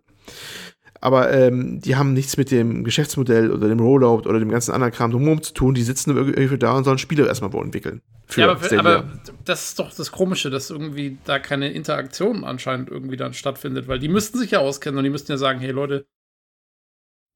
Aber 1.01 1.33
ähm, 1.33 1.81
die 1.81 1.95
haben 1.95 2.13
nichts 2.13 2.37
mit 2.37 2.51
dem 2.51 2.83
Geschäftsmodell 2.83 3.53
oder 3.53 3.69
dem 3.69 3.79
Rollout 3.79 4.29
oder 4.29 4.41
dem 4.41 4.51
ganzen 4.51 4.73
anderen 4.73 4.93
Kram 4.93 5.13
drumherum 5.13 5.43
zu 5.43 5.55
tun. 5.55 5.75
Die 5.75 5.83
sitzen 5.83 6.17
irgendwie 6.17 6.59
da 6.59 6.77
und 6.77 6.83
sollen 6.83 6.99
Spiele 6.99 7.27
erstmal 7.27 7.53
wo 7.53 7.63
entwickeln. 7.63 8.03
ja, 8.35 8.51
aber, 8.51 8.79
aber, 8.79 9.05
das 9.45 9.69
ist 9.69 9.79
doch 9.79 9.95
das 9.95 10.11
Komische, 10.11 10.51
dass 10.51 10.71
irgendwie 10.71 11.19
da 11.25 11.39
keine 11.39 11.71
Interaktion 11.71 12.43
anscheinend 12.43 12.91
irgendwie 12.91 13.17
dann 13.17 13.33
stattfindet, 13.33 13.87
weil 13.87 14.01
die 14.01 14.09
müssten 14.09 14.39
sich 14.39 14.51
ja 14.51 14.59
auskennen 14.59 14.99
und 14.99 15.05
die 15.05 15.11
müssten 15.11 15.31
ja 15.31 15.39
sagen, 15.39 15.61
hey 15.61 15.71
Leute, 15.71 16.07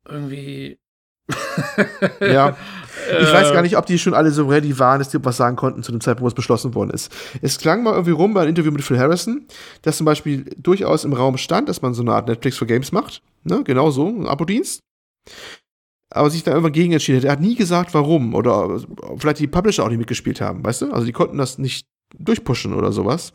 irgendwie. 0.08 0.78
ja. 2.20 2.56
Ich 3.20 3.32
weiß 3.32 3.52
gar 3.52 3.62
nicht, 3.62 3.76
ob 3.76 3.86
die 3.86 3.98
schon 3.98 4.14
alle 4.14 4.30
so 4.30 4.46
ready 4.46 4.78
waren, 4.78 4.98
dass 4.98 5.08
die 5.08 5.24
was 5.24 5.36
sagen 5.36 5.56
konnten 5.56 5.82
zu 5.82 5.92
dem 5.92 6.00
Zeitpunkt, 6.00 6.22
wo 6.22 6.28
es 6.28 6.34
beschlossen 6.34 6.74
worden 6.74 6.90
ist. 6.90 7.10
Es 7.40 7.58
klang 7.58 7.82
mal 7.82 7.92
irgendwie 7.92 8.12
rum 8.12 8.32
bei 8.34 8.40
einem 8.40 8.50
Interview 8.50 8.70
mit 8.70 8.82
Phil 8.82 8.98
Harrison, 8.98 9.46
dass 9.80 9.96
zum 9.96 10.04
Beispiel 10.04 10.44
durchaus 10.56 11.04
im 11.04 11.12
Raum 11.12 11.36
stand, 11.36 11.68
dass 11.68 11.82
man 11.82 11.94
so 11.94 12.02
eine 12.02 12.12
Art 12.12 12.28
Netflix 12.28 12.58
for 12.58 12.66
Games 12.66 12.92
macht. 12.92 13.22
Ne? 13.44 13.62
Genau 13.64 13.90
so, 13.90 14.06
ein 14.06 14.26
Abo-Dienst. 14.26 14.80
Aber 16.10 16.30
sich 16.30 16.44
da 16.44 16.52
irgendwann 16.52 16.72
gegen 16.72 16.92
entschieden 16.92 17.18
hat. 17.18 17.24
Er 17.24 17.32
hat 17.32 17.40
nie 17.40 17.54
gesagt, 17.54 17.94
warum. 17.94 18.34
Oder 18.34 18.80
vielleicht 19.16 19.40
die 19.40 19.46
Publisher 19.46 19.84
auch 19.84 19.88
nicht 19.88 19.98
mitgespielt 19.98 20.40
haben, 20.40 20.64
weißt 20.64 20.82
du? 20.82 20.92
Also 20.92 21.06
die 21.06 21.12
konnten 21.12 21.38
das 21.38 21.58
nicht 21.58 21.86
durchpushen 22.18 22.74
oder 22.74 22.93
sowas. 22.93 23.32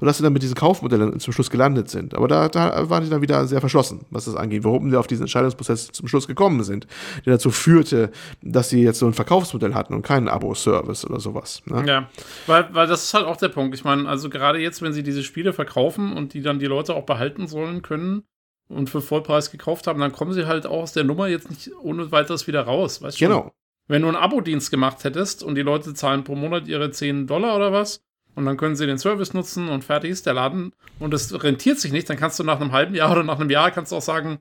Sodass 0.00 0.16
sie 0.16 0.24
dann 0.24 0.32
mit 0.32 0.42
diesen 0.42 0.56
Kaufmodellen 0.56 1.20
zum 1.20 1.32
Schluss 1.32 1.48
gelandet 1.48 1.88
sind. 1.88 2.16
Aber 2.16 2.26
da, 2.26 2.48
da 2.48 2.90
waren 2.90 3.04
die 3.04 3.10
dann 3.10 3.22
wieder 3.22 3.46
sehr 3.46 3.60
verschlossen, 3.60 4.00
was 4.10 4.24
das 4.24 4.34
angeht, 4.34 4.64
warum 4.64 4.90
sie 4.90 4.98
auf 4.98 5.06
diesen 5.06 5.22
Entscheidungsprozess 5.22 5.92
zum 5.92 6.08
Schluss 6.08 6.26
gekommen 6.26 6.64
sind, 6.64 6.88
der 7.24 7.34
dazu 7.34 7.52
führte, 7.52 8.10
dass 8.42 8.70
sie 8.70 8.82
jetzt 8.82 8.98
so 8.98 9.06
ein 9.06 9.14
Verkaufsmodell 9.14 9.74
hatten 9.74 9.94
und 9.94 10.02
keinen 10.02 10.26
Abo-Service 10.26 11.04
oder 11.04 11.20
sowas. 11.20 11.62
Ne? 11.66 11.84
Ja, 11.86 12.10
weil, 12.48 12.74
weil 12.74 12.88
das 12.88 13.04
ist 13.04 13.14
halt 13.14 13.24
auch 13.24 13.36
der 13.36 13.50
Punkt. 13.50 13.76
Ich 13.76 13.84
meine, 13.84 14.08
also 14.08 14.28
gerade 14.28 14.58
jetzt, 14.58 14.82
wenn 14.82 14.92
sie 14.92 15.04
diese 15.04 15.22
Spiele 15.22 15.52
verkaufen 15.52 16.12
und 16.12 16.34
die 16.34 16.42
dann 16.42 16.58
die 16.58 16.66
Leute 16.66 16.94
auch 16.94 17.06
behalten 17.06 17.46
sollen 17.46 17.82
können, 17.82 18.24
und 18.68 18.90
für 18.90 19.00
Vollpreis 19.00 19.50
gekauft 19.50 19.86
haben, 19.86 20.00
dann 20.00 20.12
kommen 20.12 20.32
sie 20.32 20.46
halt 20.46 20.66
auch 20.66 20.82
aus 20.82 20.92
der 20.92 21.04
Nummer 21.04 21.28
jetzt 21.28 21.50
nicht 21.50 21.70
ohne 21.82 22.10
weiteres 22.10 22.46
wieder 22.46 22.62
raus, 22.62 23.02
weißt 23.02 23.20
du? 23.20 23.26
Genau. 23.26 23.52
Wenn 23.88 24.02
du 24.02 24.08
einen 24.08 24.16
Abo-Dienst 24.16 24.70
gemacht 24.70 25.04
hättest 25.04 25.42
und 25.42 25.54
die 25.56 25.62
Leute 25.62 25.92
zahlen 25.94 26.24
pro 26.24 26.34
Monat 26.34 26.68
ihre 26.68 26.90
10 26.90 27.26
Dollar 27.26 27.56
oder 27.56 27.72
was, 27.72 28.02
und 28.34 28.44
dann 28.46 28.56
können 28.56 28.76
sie 28.76 28.86
den 28.86 28.98
Service 28.98 29.34
nutzen 29.34 29.68
und 29.68 29.84
fertig 29.84 30.10
ist 30.10 30.26
der 30.26 30.34
Laden 30.34 30.72
und 30.98 31.12
es 31.14 31.42
rentiert 31.42 31.78
sich 31.78 31.92
nicht, 31.92 32.08
dann 32.08 32.16
kannst 32.16 32.38
du 32.38 32.44
nach 32.44 32.60
einem 32.60 32.72
halben 32.72 32.94
Jahr 32.94 33.12
oder 33.12 33.22
nach 33.22 33.38
einem 33.38 33.50
Jahr 33.50 33.70
kannst 33.70 33.92
du 33.92 33.96
auch 33.96 34.02
sagen, 34.02 34.38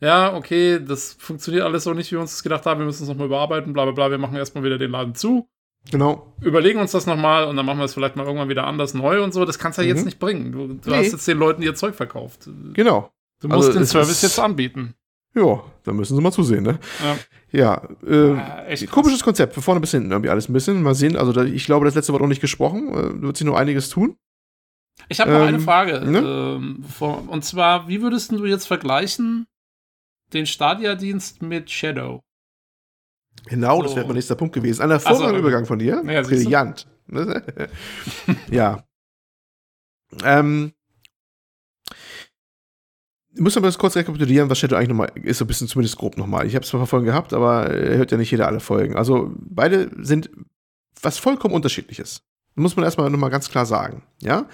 ja, 0.00 0.34
okay, 0.34 0.80
das 0.84 1.12
funktioniert 1.18 1.64
alles 1.64 1.84
so 1.84 1.94
nicht, 1.94 2.10
wie 2.10 2.16
wir 2.16 2.20
uns 2.20 2.32
das 2.32 2.42
gedacht 2.42 2.66
haben, 2.66 2.80
wir 2.80 2.86
müssen 2.86 3.04
es 3.04 3.08
nochmal 3.08 3.26
überarbeiten, 3.26 3.72
bla 3.72 3.84
bla 3.84 3.92
bla, 3.92 4.10
wir 4.10 4.18
machen 4.18 4.36
erstmal 4.36 4.64
wieder 4.64 4.78
den 4.78 4.90
Laden 4.90 5.14
zu. 5.14 5.48
Genau. 5.90 6.32
Überlegen 6.40 6.80
uns 6.80 6.92
das 6.92 7.06
nochmal 7.06 7.44
und 7.44 7.56
dann 7.56 7.66
machen 7.66 7.78
wir 7.78 7.84
es 7.84 7.94
vielleicht 7.94 8.16
mal 8.16 8.24
irgendwann 8.24 8.48
wieder 8.48 8.66
anders 8.66 8.94
neu 8.94 9.22
und 9.22 9.34
so. 9.34 9.44
Das 9.44 9.58
kannst 9.58 9.78
du 9.78 9.82
ja 9.82 9.88
mhm. 9.88 9.96
jetzt 9.96 10.04
nicht 10.04 10.18
bringen. 10.18 10.52
Du, 10.52 10.68
du 10.68 10.90
nee. 10.90 10.96
hast 10.96 11.12
jetzt 11.12 11.26
den 11.26 11.38
Leuten 11.38 11.62
ihr 11.62 11.74
Zeug 11.74 11.94
verkauft. 11.94 12.48
Genau. 12.72 13.10
Du 13.40 13.48
musst 13.48 13.68
also, 13.68 13.80
den 13.80 13.86
Service 13.86 14.22
jetzt 14.22 14.38
anbieten. 14.38 14.94
Ja, 15.34 15.64
da 15.84 15.92
müssen 15.92 16.16
sie 16.16 16.22
mal 16.22 16.32
zusehen, 16.32 16.64
ne? 16.64 16.78
Ja. 17.02 17.16
Ja, 17.54 17.88
äh, 18.06 18.86
komisches 18.86 19.22
Konzept, 19.22 19.52
von 19.54 19.62
vorne 19.62 19.80
bis 19.80 19.90
hinten 19.90 20.10
irgendwie 20.10 20.30
alles 20.30 20.48
ein 20.48 20.54
bisschen. 20.54 20.82
Mal 20.82 20.94
sehen, 20.94 21.16
also 21.16 21.32
da, 21.32 21.44
ich 21.44 21.66
glaube, 21.66 21.84
das 21.84 21.94
letzte 21.94 22.12
Wort 22.12 22.22
noch 22.22 22.28
nicht 22.28 22.40
gesprochen. 22.40 22.88
Äh, 22.88 23.22
wird 23.22 23.36
sich 23.36 23.46
noch 23.46 23.56
einiges 23.56 23.90
tun. 23.90 24.16
Ich 25.08 25.20
habe 25.20 25.32
noch 25.32 25.40
ähm, 25.40 25.48
eine 25.48 25.60
Frage. 25.60 26.00
Ne? 26.00 26.18
Ähm, 26.18 26.84
vor, 26.84 27.28
und 27.28 27.44
zwar, 27.44 27.88
wie 27.88 28.00
würdest 28.00 28.32
du 28.32 28.44
jetzt 28.46 28.66
vergleichen 28.66 29.46
den 30.32 30.46
Stadia-Dienst 30.46 31.42
mit 31.42 31.70
Shadow? 31.70 32.22
Genau, 33.46 33.78
so. 33.78 33.82
das 33.82 33.96
wäre 33.96 34.06
mein 34.06 34.16
nächster 34.16 34.36
Punkt 34.36 34.54
gewesen. 34.54 34.82
Ein 34.82 34.90
hervorragender 34.90 35.32
so, 35.32 35.38
Übergang 35.38 35.66
von 35.66 35.78
dir. 35.78 36.02
Ja, 36.06 36.22
Brillant. 36.22 36.86
ja. 38.50 38.84
Ähm, 40.24 40.72
muss 43.38 43.56
aber 43.56 43.66
das 43.66 43.78
kurz 43.78 43.96
rekapitulieren, 43.96 44.50
was 44.50 44.58
Shadow 44.58 44.76
eigentlich 44.76 44.88
nochmal 44.88 45.12
ist, 45.14 45.38
so 45.38 45.44
ein 45.44 45.48
bisschen 45.48 45.68
zumindest 45.68 45.96
grob 45.96 46.16
nochmal. 46.16 46.46
Ich 46.46 46.54
habe 46.54 46.64
es 46.64 46.70
zwar 46.70 46.86
Folgen 46.86 47.06
gehabt, 47.06 47.32
aber 47.32 47.68
hört 47.70 48.12
ja 48.12 48.18
nicht 48.18 48.30
jeder 48.30 48.46
alle 48.46 48.60
Folgen. 48.60 48.96
Also 48.96 49.32
beide 49.36 49.90
sind 50.04 50.30
was 51.00 51.18
vollkommen 51.18 51.54
unterschiedliches. 51.54 52.22
Muss 52.54 52.76
man 52.76 52.84
erstmal 52.84 53.08
nochmal 53.08 53.30
ganz 53.30 53.48
klar 53.48 53.64
sagen. 53.64 54.02
Ja? 54.20 54.46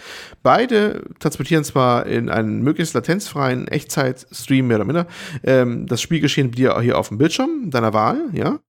Beide 0.42 1.04
transportieren 1.18 1.64
zwar 1.64 2.06
in 2.06 2.28
einen 2.28 2.62
möglichst 2.62 2.94
latenzfreien 2.94 3.66
Echtzeit-Stream 3.66 4.68
mehr 4.68 4.76
oder 4.76 4.84
minder 4.84 5.06
ähm, 5.42 5.86
das 5.86 6.00
Spielgeschehen 6.00 6.52
dir 6.52 6.80
hier 6.80 6.96
auf 6.96 7.08
dem 7.08 7.18
Bildschirm 7.18 7.70
deiner 7.70 7.92
Wahl, 7.92 8.28
ja. 8.32 8.60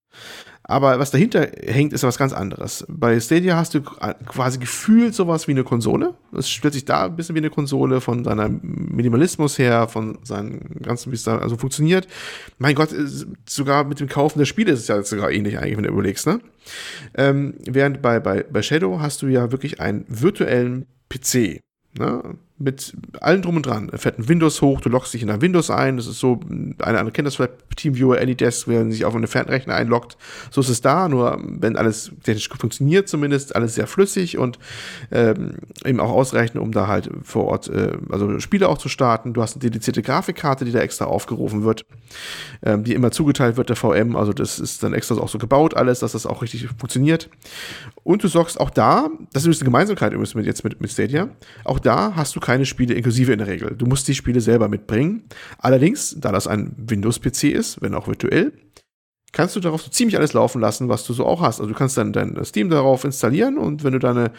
Aber 0.69 0.99
was 0.99 1.09
dahinter 1.09 1.49
hängt, 1.65 1.93
ist 1.93 2.03
was 2.03 2.19
ganz 2.19 2.31
anderes. 2.31 2.85
Bei 2.87 3.19
Stadia 3.19 3.55
hast 3.55 3.73
du 3.73 3.81
quasi 3.81 4.59
gefühlt 4.59 5.15
sowas 5.15 5.47
wie 5.47 5.51
eine 5.51 5.63
Konsole. 5.63 6.13
Es 6.31 6.47
stellt 6.47 6.75
sich 6.75 6.85
da 6.85 7.05
ein 7.05 7.15
bisschen 7.15 7.33
wie 7.33 7.39
eine 7.39 7.49
Konsole 7.49 8.01
von 8.01 8.23
seinem 8.23 8.59
Minimalismus 8.61 9.57
her, 9.57 9.87
von 9.87 10.19
seinem 10.21 10.59
ganzen, 10.83 11.11
wie 11.11 11.15
es 11.15 11.23
da 11.23 11.39
also 11.39 11.57
funktioniert. 11.57 12.07
Mein 12.59 12.75
Gott, 12.75 12.93
sogar 13.47 13.83
mit 13.83 13.99
dem 13.99 14.07
Kaufen 14.09 14.37
der 14.37 14.45
Spiele 14.45 14.71
ist 14.73 14.81
es 14.81 14.87
ja 14.89 15.01
sogar 15.01 15.31
ähnlich 15.31 15.57
eigentlich, 15.57 15.75
wenn 15.75 15.85
du 15.85 15.89
überlegst, 15.89 16.27
ne? 16.27 16.39
Ähm, 17.15 17.55
während 17.65 18.03
bei, 18.03 18.19
bei, 18.19 18.43
bei 18.43 18.61
Shadow 18.61 18.99
hast 18.99 19.23
du 19.23 19.27
ja 19.27 19.51
wirklich 19.51 19.81
einen 19.81 20.05
virtuellen 20.07 20.85
PC. 21.09 21.61
Ne? 21.97 22.37
Mit 22.59 22.93
allem 23.21 23.41
drum 23.41 23.55
und 23.55 23.65
dran. 23.65 23.89
Er 23.89 23.97
fährt 23.97 24.19
ein 24.19 24.27
Windows 24.27 24.61
hoch, 24.61 24.81
du 24.81 24.89
loggst 24.89 25.13
dich 25.13 25.23
in 25.23 25.29
ein 25.29 25.41
Windows 25.41 25.71
ein. 25.71 25.95
Das 25.95 26.07
ist 26.07 26.19
so, 26.19 26.41
eine 26.49 26.75
andere 26.99 27.11
kennt 27.11 27.25
das 27.25 27.37
vielleicht, 27.37 27.53
Teamviewer, 27.77 28.19
Anydesk, 28.19 28.67
wenn 28.67 28.91
sich 28.91 29.05
auf 29.05 29.15
einen 29.15 29.27
Fernrechner 29.27 29.73
einloggt. 29.75 30.17
So 30.51 30.59
ist 30.59 30.69
es 30.69 30.81
da, 30.81 31.07
nur 31.07 31.41
wenn 31.41 31.77
alles 31.77 32.11
technisch 32.23 32.49
funktioniert, 32.49 33.07
zumindest 33.07 33.55
alles 33.55 33.75
sehr 33.75 33.87
flüssig 33.87 34.37
und 34.37 34.59
ähm, 35.11 35.55
eben 35.85 36.01
auch 36.01 36.11
ausreichend, 36.11 36.61
um 36.61 36.73
da 36.73 36.87
halt 36.87 37.09
vor 37.23 37.45
Ort, 37.45 37.69
äh, 37.69 37.97
also 38.09 38.39
Spiele 38.39 38.67
auch 38.67 38.77
zu 38.77 38.89
starten. 38.89 39.33
Du 39.33 39.41
hast 39.41 39.53
eine 39.53 39.61
dedizierte 39.61 40.01
Grafikkarte, 40.01 40.65
die 40.65 40.71
da 40.71 40.79
extra 40.79 41.05
aufgerufen 41.05 41.63
wird, 41.63 41.85
ähm, 42.63 42.83
die 42.83 42.93
immer 42.93 43.11
zugeteilt 43.11 43.55
wird 43.55 43.69
der 43.69 43.77
VM. 43.77 44.17
Also 44.17 44.33
das 44.33 44.59
ist 44.59 44.83
dann 44.83 44.93
extra 44.93 45.15
auch 45.15 45.29
so 45.29 45.37
gebaut, 45.37 45.75
alles, 45.75 45.99
dass 45.99 46.11
das 46.11 46.25
auch 46.25 46.41
richtig 46.41 46.67
funktioniert. 46.77 47.29
Und 48.03 48.23
du 48.23 48.27
sorgst 48.27 48.59
auch 48.59 48.69
da, 48.69 49.09
das 49.31 49.45
ist 49.45 49.61
eine 49.61 49.65
Gemeinsamkeit 49.65 50.11
übrigens 50.11 50.35
mit, 50.35 50.45
jetzt 50.45 50.63
mit, 50.65 50.81
mit 50.81 50.91
Stadia, 50.91 51.29
auch 51.63 51.79
da 51.79 52.13
hast 52.15 52.35
du 52.35 52.41
keine 52.49 52.65
Spiele 52.65 52.95
inklusive 52.95 53.31
in 53.31 53.37
der 53.37 53.47
Regel. 53.47 53.75
Du 53.77 53.85
musst 53.85 54.07
die 54.07 54.15
Spiele 54.15 54.41
selber 54.41 54.69
mitbringen. 54.69 55.25
Allerdings, 55.59 56.15
da 56.17 56.31
das 56.31 56.47
ein 56.47 56.73
Windows-PC 56.77 57.43
ist, 57.43 57.79
wenn 57.79 57.93
auch 57.93 58.07
virtuell, 58.07 58.53
kannst 59.33 59.55
du 59.55 59.59
darauf 59.59 59.83
so 59.83 59.91
ziemlich 59.91 60.17
alles 60.17 60.33
laufen 60.33 60.59
lassen, 60.59 60.89
was 60.89 61.05
du 61.05 61.13
so 61.13 61.27
auch 61.27 61.41
hast. 61.41 61.59
Also 61.59 61.71
du 61.71 61.77
kannst 61.77 61.95
dann 61.95 62.11
dein 62.11 62.43
Steam 62.43 62.71
darauf 62.71 63.03
installieren 63.03 63.59
und 63.59 63.83
wenn 63.83 63.93
du 63.93 63.99
deine 63.99 64.31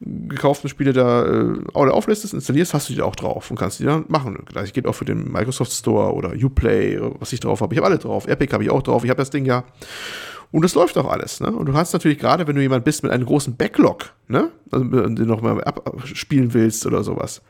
gekauften 0.00 0.70
Spiele 0.70 0.94
da 0.94 1.26
äh, 1.26 1.58
alle 1.74 1.92
auflistest, 1.92 2.32
installierst, 2.32 2.72
hast 2.72 2.88
du 2.88 2.94
die 2.94 3.02
auch 3.02 3.16
drauf 3.16 3.50
und 3.50 3.58
kannst 3.58 3.80
die 3.80 3.84
dann 3.84 4.06
machen. 4.08 4.46
Das 4.54 4.72
geht 4.72 4.86
auch 4.86 4.94
für 4.94 5.04
den 5.04 5.30
Microsoft 5.30 5.72
Store 5.72 6.14
oder 6.14 6.32
Uplay, 6.42 6.98
was 7.18 7.34
ich 7.34 7.40
drauf 7.40 7.60
habe. 7.60 7.74
Ich 7.74 7.78
habe 7.78 7.88
alle 7.88 7.98
drauf. 7.98 8.26
Epic 8.26 8.50
habe 8.54 8.64
ich 8.64 8.70
auch 8.70 8.82
drauf. 8.82 9.04
Ich 9.04 9.10
habe 9.10 9.18
das 9.18 9.28
Ding 9.28 9.44
ja. 9.44 9.64
Und 10.50 10.62
das 10.62 10.74
läuft 10.74 10.96
auch 10.96 11.10
alles. 11.10 11.40
Ne? 11.40 11.50
Und 11.50 11.66
du 11.66 11.74
hast 11.74 11.92
natürlich 11.92 12.18
gerade, 12.18 12.46
wenn 12.46 12.56
du 12.56 12.62
jemand 12.62 12.84
bist 12.84 13.02
mit 13.02 13.12
einem 13.12 13.26
großen 13.26 13.56
Backlog, 13.56 14.14
ne? 14.28 14.50
also, 14.70 14.84
den 14.84 15.26
noch 15.26 15.42
mal 15.42 15.62
abspielen 15.62 16.54
willst 16.54 16.86
oder 16.86 17.02
sowas, 17.02 17.42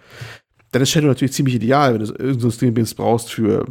dann 0.72 0.82
ist 0.82 0.90
Shadow 0.90 1.06
natürlich 1.06 1.32
ziemlich 1.32 1.54
ideal, 1.54 1.94
wenn 1.94 2.04
du 2.04 2.12
irgendeinen 2.12 2.52
Streamdienst 2.52 2.96
brauchst 2.96 3.32
für 3.32 3.64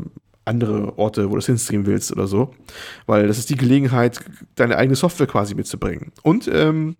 andere 0.45 0.97
Orte, 0.97 1.29
wo 1.29 1.33
du 1.33 1.39
es 1.39 1.45
hinstreamen 1.45 1.85
willst 1.85 2.11
oder 2.11 2.25
so. 2.25 2.53
Weil 3.05 3.27
das 3.27 3.37
ist 3.37 3.49
die 3.49 3.57
Gelegenheit, 3.57 4.19
deine 4.55 4.77
eigene 4.77 4.95
Software 4.95 5.27
quasi 5.27 5.53
mitzubringen. 5.53 6.11
Und 6.23 6.49
ähm, 6.51 6.95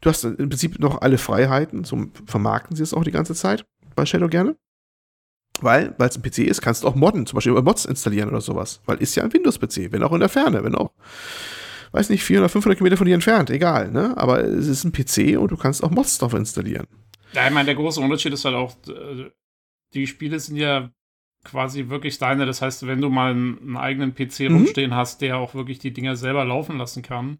du 0.00 0.08
hast 0.08 0.24
im 0.24 0.36
Prinzip 0.36 0.78
noch 0.78 1.02
alle 1.02 1.18
Freiheiten, 1.18 1.84
so 1.84 2.06
vermarkten 2.26 2.76
sie 2.76 2.82
es 2.82 2.94
auch 2.94 3.04
die 3.04 3.10
ganze 3.10 3.34
Zeit 3.34 3.66
bei 3.96 4.06
Shadow 4.06 4.28
gerne. 4.28 4.56
Weil, 5.62 5.94
weil 5.98 6.08
es 6.08 6.16
ein 6.16 6.22
PC 6.22 6.38
ist, 6.38 6.62
kannst 6.62 6.82
du 6.82 6.88
auch 6.88 6.94
modden, 6.94 7.26
zum 7.26 7.36
Beispiel 7.36 7.52
über 7.52 7.62
Mods 7.62 7.84
installieren 7.84 8.28
oder 8.28 8.40
sowas. 8.40 8.80
Weil 8.86 8.98
ist 8.98 9.14
ja 9.14 9.22
ein 9.22 9.32
Windows-PC, 9.32 9.92
wenn 9.92 10.02
auch 10.02 10.12
in 10.12 10.20
der 10.20 10.28
Ferne, 10.28 10.64
wenn 10.64 10.74
auch, 10.74 10.90
weiß 11.92 12.10
nicht, 12.10 12.22
400, 12.22 12.50
500 12.50 12.78
Kilometer 12.78 12.96
von 12.96 13.06
dir 13.06 13.14
entfernt, 13.14 13.50
egal, 13.50 13.90
ne? 13.90 14.16
Aber 14.16 14.42
es 14.42 14.66
ist 14.66 14.84
ein 14.84 14.92
PC 14.92 15.38
und 15.38 15.50
du 15.50 15.56
kannst 15.56 15.82
auch 15.82 15.90
Mods 15.90 16.18
drauf 16.18 16.34
installieren. 16.34 16.86
Ja, 17.32 17.46
ich 17.46 17.52
meine, 17.52 17.66
der 17.66 17.74
große 17.74 18.00
Unterschied 18.00 18.32
ist 18.32 18.44
halt 18.44 18.56
auch, 18.56 18.74
äh, 18.88 19.30
die 19.94 20.06
Spiele 20.06 20.38
sind 20.38 20.56
ja 20.56 20.90
quasi 21.44 21.88
wirklich 21.88 22.18
deine. 22.18 22.46
Das 22.46 22.62
heißt, 22.62 22.86
wenn 22.86 23.00
du 23.00 23.08
mal 23.08 23.32
einen, 23.32 23.58
einen 23.58 23.76
eigenen 23.76 24.14
PC 24.14 24.50
mhm. 24.50 24.56
rumstehen 24.56 24.94
hast, 24.94 25.20
der 25.20 25.38
auch 25.38 25.54
wirklich 25.54 25.78
die 25.78 25.92
Dinger 25.92 26.16
selber 26.16 26.44
laufen 26.44 26.78
lassen 26.78 27.02
kann, 27.02 27.38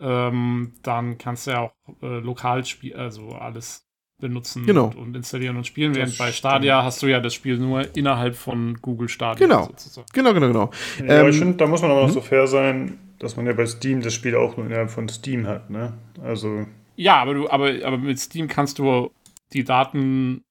ähm, 0.00 0.74
dann 0.82 1.18
kannst 1.18 1.46
du 1.46 1.50
ja 1.52 1.60
auch 1.60 1.74
äh, 2.02 2.20
lokal 2.20 2.64
spielen, 2.64 2.98
also 2.98 3.32
alles 3.32 3.89
benutzen 4.20 4.66
Genau. 4.66 4.86
und, 4.86 4.96
und 4.96 5.16
installieren 5.16 5.56
und 5.56 5.66
spielen. 5.66 5.94
Während 5.94 6.16
bei 6.18 6.24
stimmt. 6.26 6.36
Stadia 6.36 6.82
hast 6.84 7.02
du 7.02 7.06
ja 7.06 7.20
das 7.20 7.34
Spiel 7.34 7.58
nur 7.58 7.96
innerhalb 7.96 8.36
von 8.36 8.74
Google 8.80 9.08
Stadia 9.08 9.46
Genau. 9.46 9.64
sozusagen. 9.66 10.06
Genau, 10.12 10.32
genau, 10.34 10.46
genau. 10.48 10.70
Ja, 10.98 11.20
Ähm, 11.22 11.28
ich 11.28 11.38
finde, 11.38 11.56
da 11.56 11.66
muss 11.66 11.82
man 11.82 11.90
aber 11.90 12.00
noch 12.02 12.08
hm? 12.08 12.14
so 12.14 12.20
fair 12.20 12.46
sein, 12.46 12.98
dass 13.18 13.36
man 13.36 13.46
ja 13.46 13.52
bei 13.52 13.66
Steam 13.66 14.00
das 14.00 14.14
Spiel 14.14 14.34
auch 14.36 14.56
nur 14.56 14.66
innerhalb 14.66 14.90
von 14.90 15.08
Steam 15.08 15.46
hat, 15.46 15.70
ne? 15.70 15.94
Also, 16.22 16.66
Ja, 16.96 17.20
aber 17.20 17.34
du, 17.34 17.50
aber, 17.50 17.72
aber 17.84 17.98
mit 17.98 18.18
Steam 18.18 18.48
kannst 18.48 18.78
du 18.78 19.10
die 19.52 19.64
Daten 19.64 20.42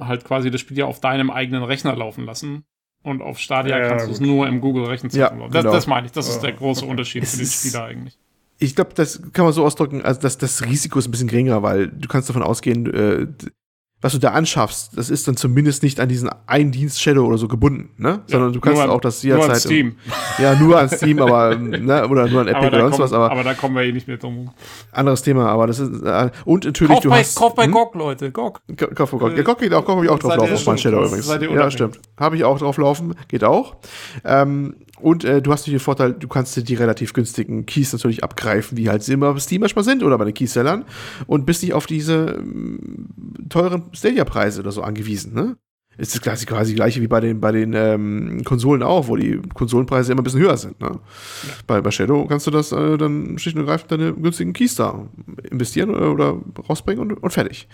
halt 0.00 0.24
quasi 0.24 0.50
das 0.50 0.60
Spiel 0.60 0.78
ja 0.78 0.86
auf 0.86 1.00
deinem 1.00 1.30
eigenen 1.30 1.62
Rechner 1.62 1.94
laufen 1.96 2.24
lassen. 2.24 2.64
Und 3.02 3.22
auf 3.22 3.38
Stadia 3.38 3.78
Ja, 3.78 3.88
kannst 3.88 4.08
du 4.08 4.12
es 4.12 4.20
nur 4.20 4.48
im 4.48 4.60
Google-Rechenzentrum 4.60 5.38
Ja, 5.38 5.42
laufen. 5.44 5.52
Das, 5.52 5.62
genau. 5.62 5.74
das 5.74 5.86
meine 5.86 6.06
ich, 6.06 6.12
das 6.12 6.28
ist 6.28 6.40
der 6.40 6.52
große. 6.52 6.84
Unterschied 6.86 7.22
Es 7.22 7.32
für 7.32 7.36
den 7.38 7.46
Spieler 7.46 7.84
eigentlich. 7.84 8.18
Ich 8.58 8.74
glaube, 8.74 8.90
das 8.94 9.20
kann 9.32 9.44
man 9.44 9.52
so 9.52 9.64
ausdrücken, 9.64 10.02
also 10.02 10.20
das, 10.20 10.38
das 10.38 10.62
Risiko 10.64 10.98
ist 10.98 11.08
ein 11.08 11.10
bisschen 11.10 11.28
geringer, 11.28 11.62
weil 11.62 11.88
du 11.88 12.08
kannst 12.08 12.28
davon 12.28 12.42
ausgehen, 12.42 12.92
äh, 12.92 13.26
was 14.02 14.12
du 14.12 14.18
da 14.18 14.28
anschaffst, 14.32 14.90
das 14.96 15.08
ist 15.08 15.26
dann 15.26 15.38
zumindest 15.38 15.82
nicht 15.82 16.00
an 16.00 16.08
diesen 16.08 16.28
einen 16.46 16.70
Dienst 16.70 17.00
Shadow 17.00 17.24
oder 17.26 17.38
so 17.38 17.48
gebunden, 17.48 17.90
ne? 17.96 18.20
Sondern 18.26 18.52
du 18.52 18.60
kannst 18.60 18.76
nur 18.76 18.84
an- 18.84 18.90
auch 18.90 19.00
das 19.00 19.24
Nur 19.24 19.34
an 19.36 19.40
jederzeit. 19.40 19.62
Steam. 19.62 19.96
Ja, 20.38 20.54
nur 20.54 20.78
an 20.78 20.90
Steam, 20.90 21.18
aber, 21.18 21.56
ne, 21.56 22.06
oder 22.06 22.28
nur 22.28 22.42
an 22.42 22.48
Epic 22.48 22.66
oder 22.68 22.80
sonst 22.82 22.98
was, 22.98 23.12
aber, 23.14 23.30
aber 23.32 23.42
da 23.42 23.54
kommen 23.54 23.74
wir 23.74 23.84
eh 23.84 23.92
nicht 23.92 24.06
mehr 24.06 24.18
drum. 24.18 24.50
anderes 24.92 25.22
Thema, 25.22 25.48
aber 25.48 25.66
das 25.66 25.78
ist, 25.78 26.02
äh, 26.02 26.30
und 26.44 26.66
natürlich, 26.66 27.00
du 27.00 27.10
hast. 27.10 27.40
hm? 27.40 27.70
GOG, 27.72 27.94
Leute, 27.94 28.30
GOG. 28.30 28.60
Ka- 28.76 28.86
Kauf 28.88 29.08
vor 29.10 29.18
Gott. 29.18 29.34
Ja, 29.34 29.42
Gott 29.42 29.58
geht 29.60 29.72
auch, 29.72 29.84
Gott 29.86 29.96
habe 29.96 30.04
ich 30.04 30.10
auch 30.10 30.18
drauf 30.18 30.36
laufen 30.36 30.52
auf 30.54 30.66
mein 30.66 30.78
schon- 30.78 30.92
Shadow 30.92 31.06
übrigens. 31.06 31.54
Ja, 31.54 31.70
stimmt. 31.70 31.98
Habe 32.20 32.36
ich 32.36 32.44
auch 32.44 32.58
drauf 32.58 32.76
laufen, 32.76 33.14
geht 33.28 33.44
auch. 33.44 33.76
Ähm, 34.24 34.76
und 35.00 35.24
äh, 35.24 35.42
du 35.42 35.52
hast 35.52 35.62
natürlich 35.62 35.80
den 35.80 35.84
Vorteil, 35.84 36.12
du 36.12 36.28
kannst 36.28 36.56
dir 36.56 36.62
die 36.62 36.74
relativ 36.74 37.12
günstigen 37.12 37.66
Keys 37.66 37.92
natürlich 37.92 38.24
abgreifen, 38.24 38.76
die 38.76 38.88
halt 38.88 39.06
immer 39.08 39.32
bei 39.32 39.40
Steam 39.40 39.60
manchmal 39.60 39.84
sind 39.84 40.02
oder 40.02 40.18
bei 40.18 40.24
den 40.24 40.34
Keysellern 40.34 40.84
und 41.26 41.46
bist 41.46 41.62
nicht 41.62 41.74
auf 41.74 41.86
diese 41.86 42.38
ähm, 42.38 43.08
teuren 43.48 43.84
Stadia-Preise 43.92 44.60
oder 44.60 44.72
so 44.72 44.82
angewiesen, 44.82 45.34
ne? 45.34 45.56
Ist 45.98 46.14
das 46.14 46.20
quasi, 46.20 46.44
quasi 46.44 46.74
gleiche 46.74 47.00
wie 47.00 47.06
bei 47.06 47.20
den, 47.20 47.40
bei 47.40 47.52
den 47.52 47.72
ähm, 47.72 48.42
Konsolen 48.44 48.82
auch, 48.82 49.08
wo 49.08 49.16
die 49.16 49.40
Konsolenpreise 49.54 50.12
immer 50.12 50.20
ein 50.20 50.24
bisschen 50.24 50.40
höher 50.40 50.56
sind. 50.56 50.78
Ne? 50.80 50.98
Bei, 51.66 51.80
bei 51.80 51.90
Shadow 51.90 52.26
kannst 52.26 52.46
du 52.46 52.50
das 52.50 52.72
äh, 52.72 52.98
dann 52.98 53.38
schlicht 53.38 53.56
und 53.56 53.62
ergreifend 53.62 53.92
deine 53.92 54.12
günstigen 54.12 54.52
Keys 54.52 54.74
da 54.74 55.06
investieren 55.50 55.90
oder, 55.90 56.12
oder 56.12 56.36
rausbringen 56.68 57.00
und, 57.00 57.22
und 57.22 57.32
fertig. 57.32 57.66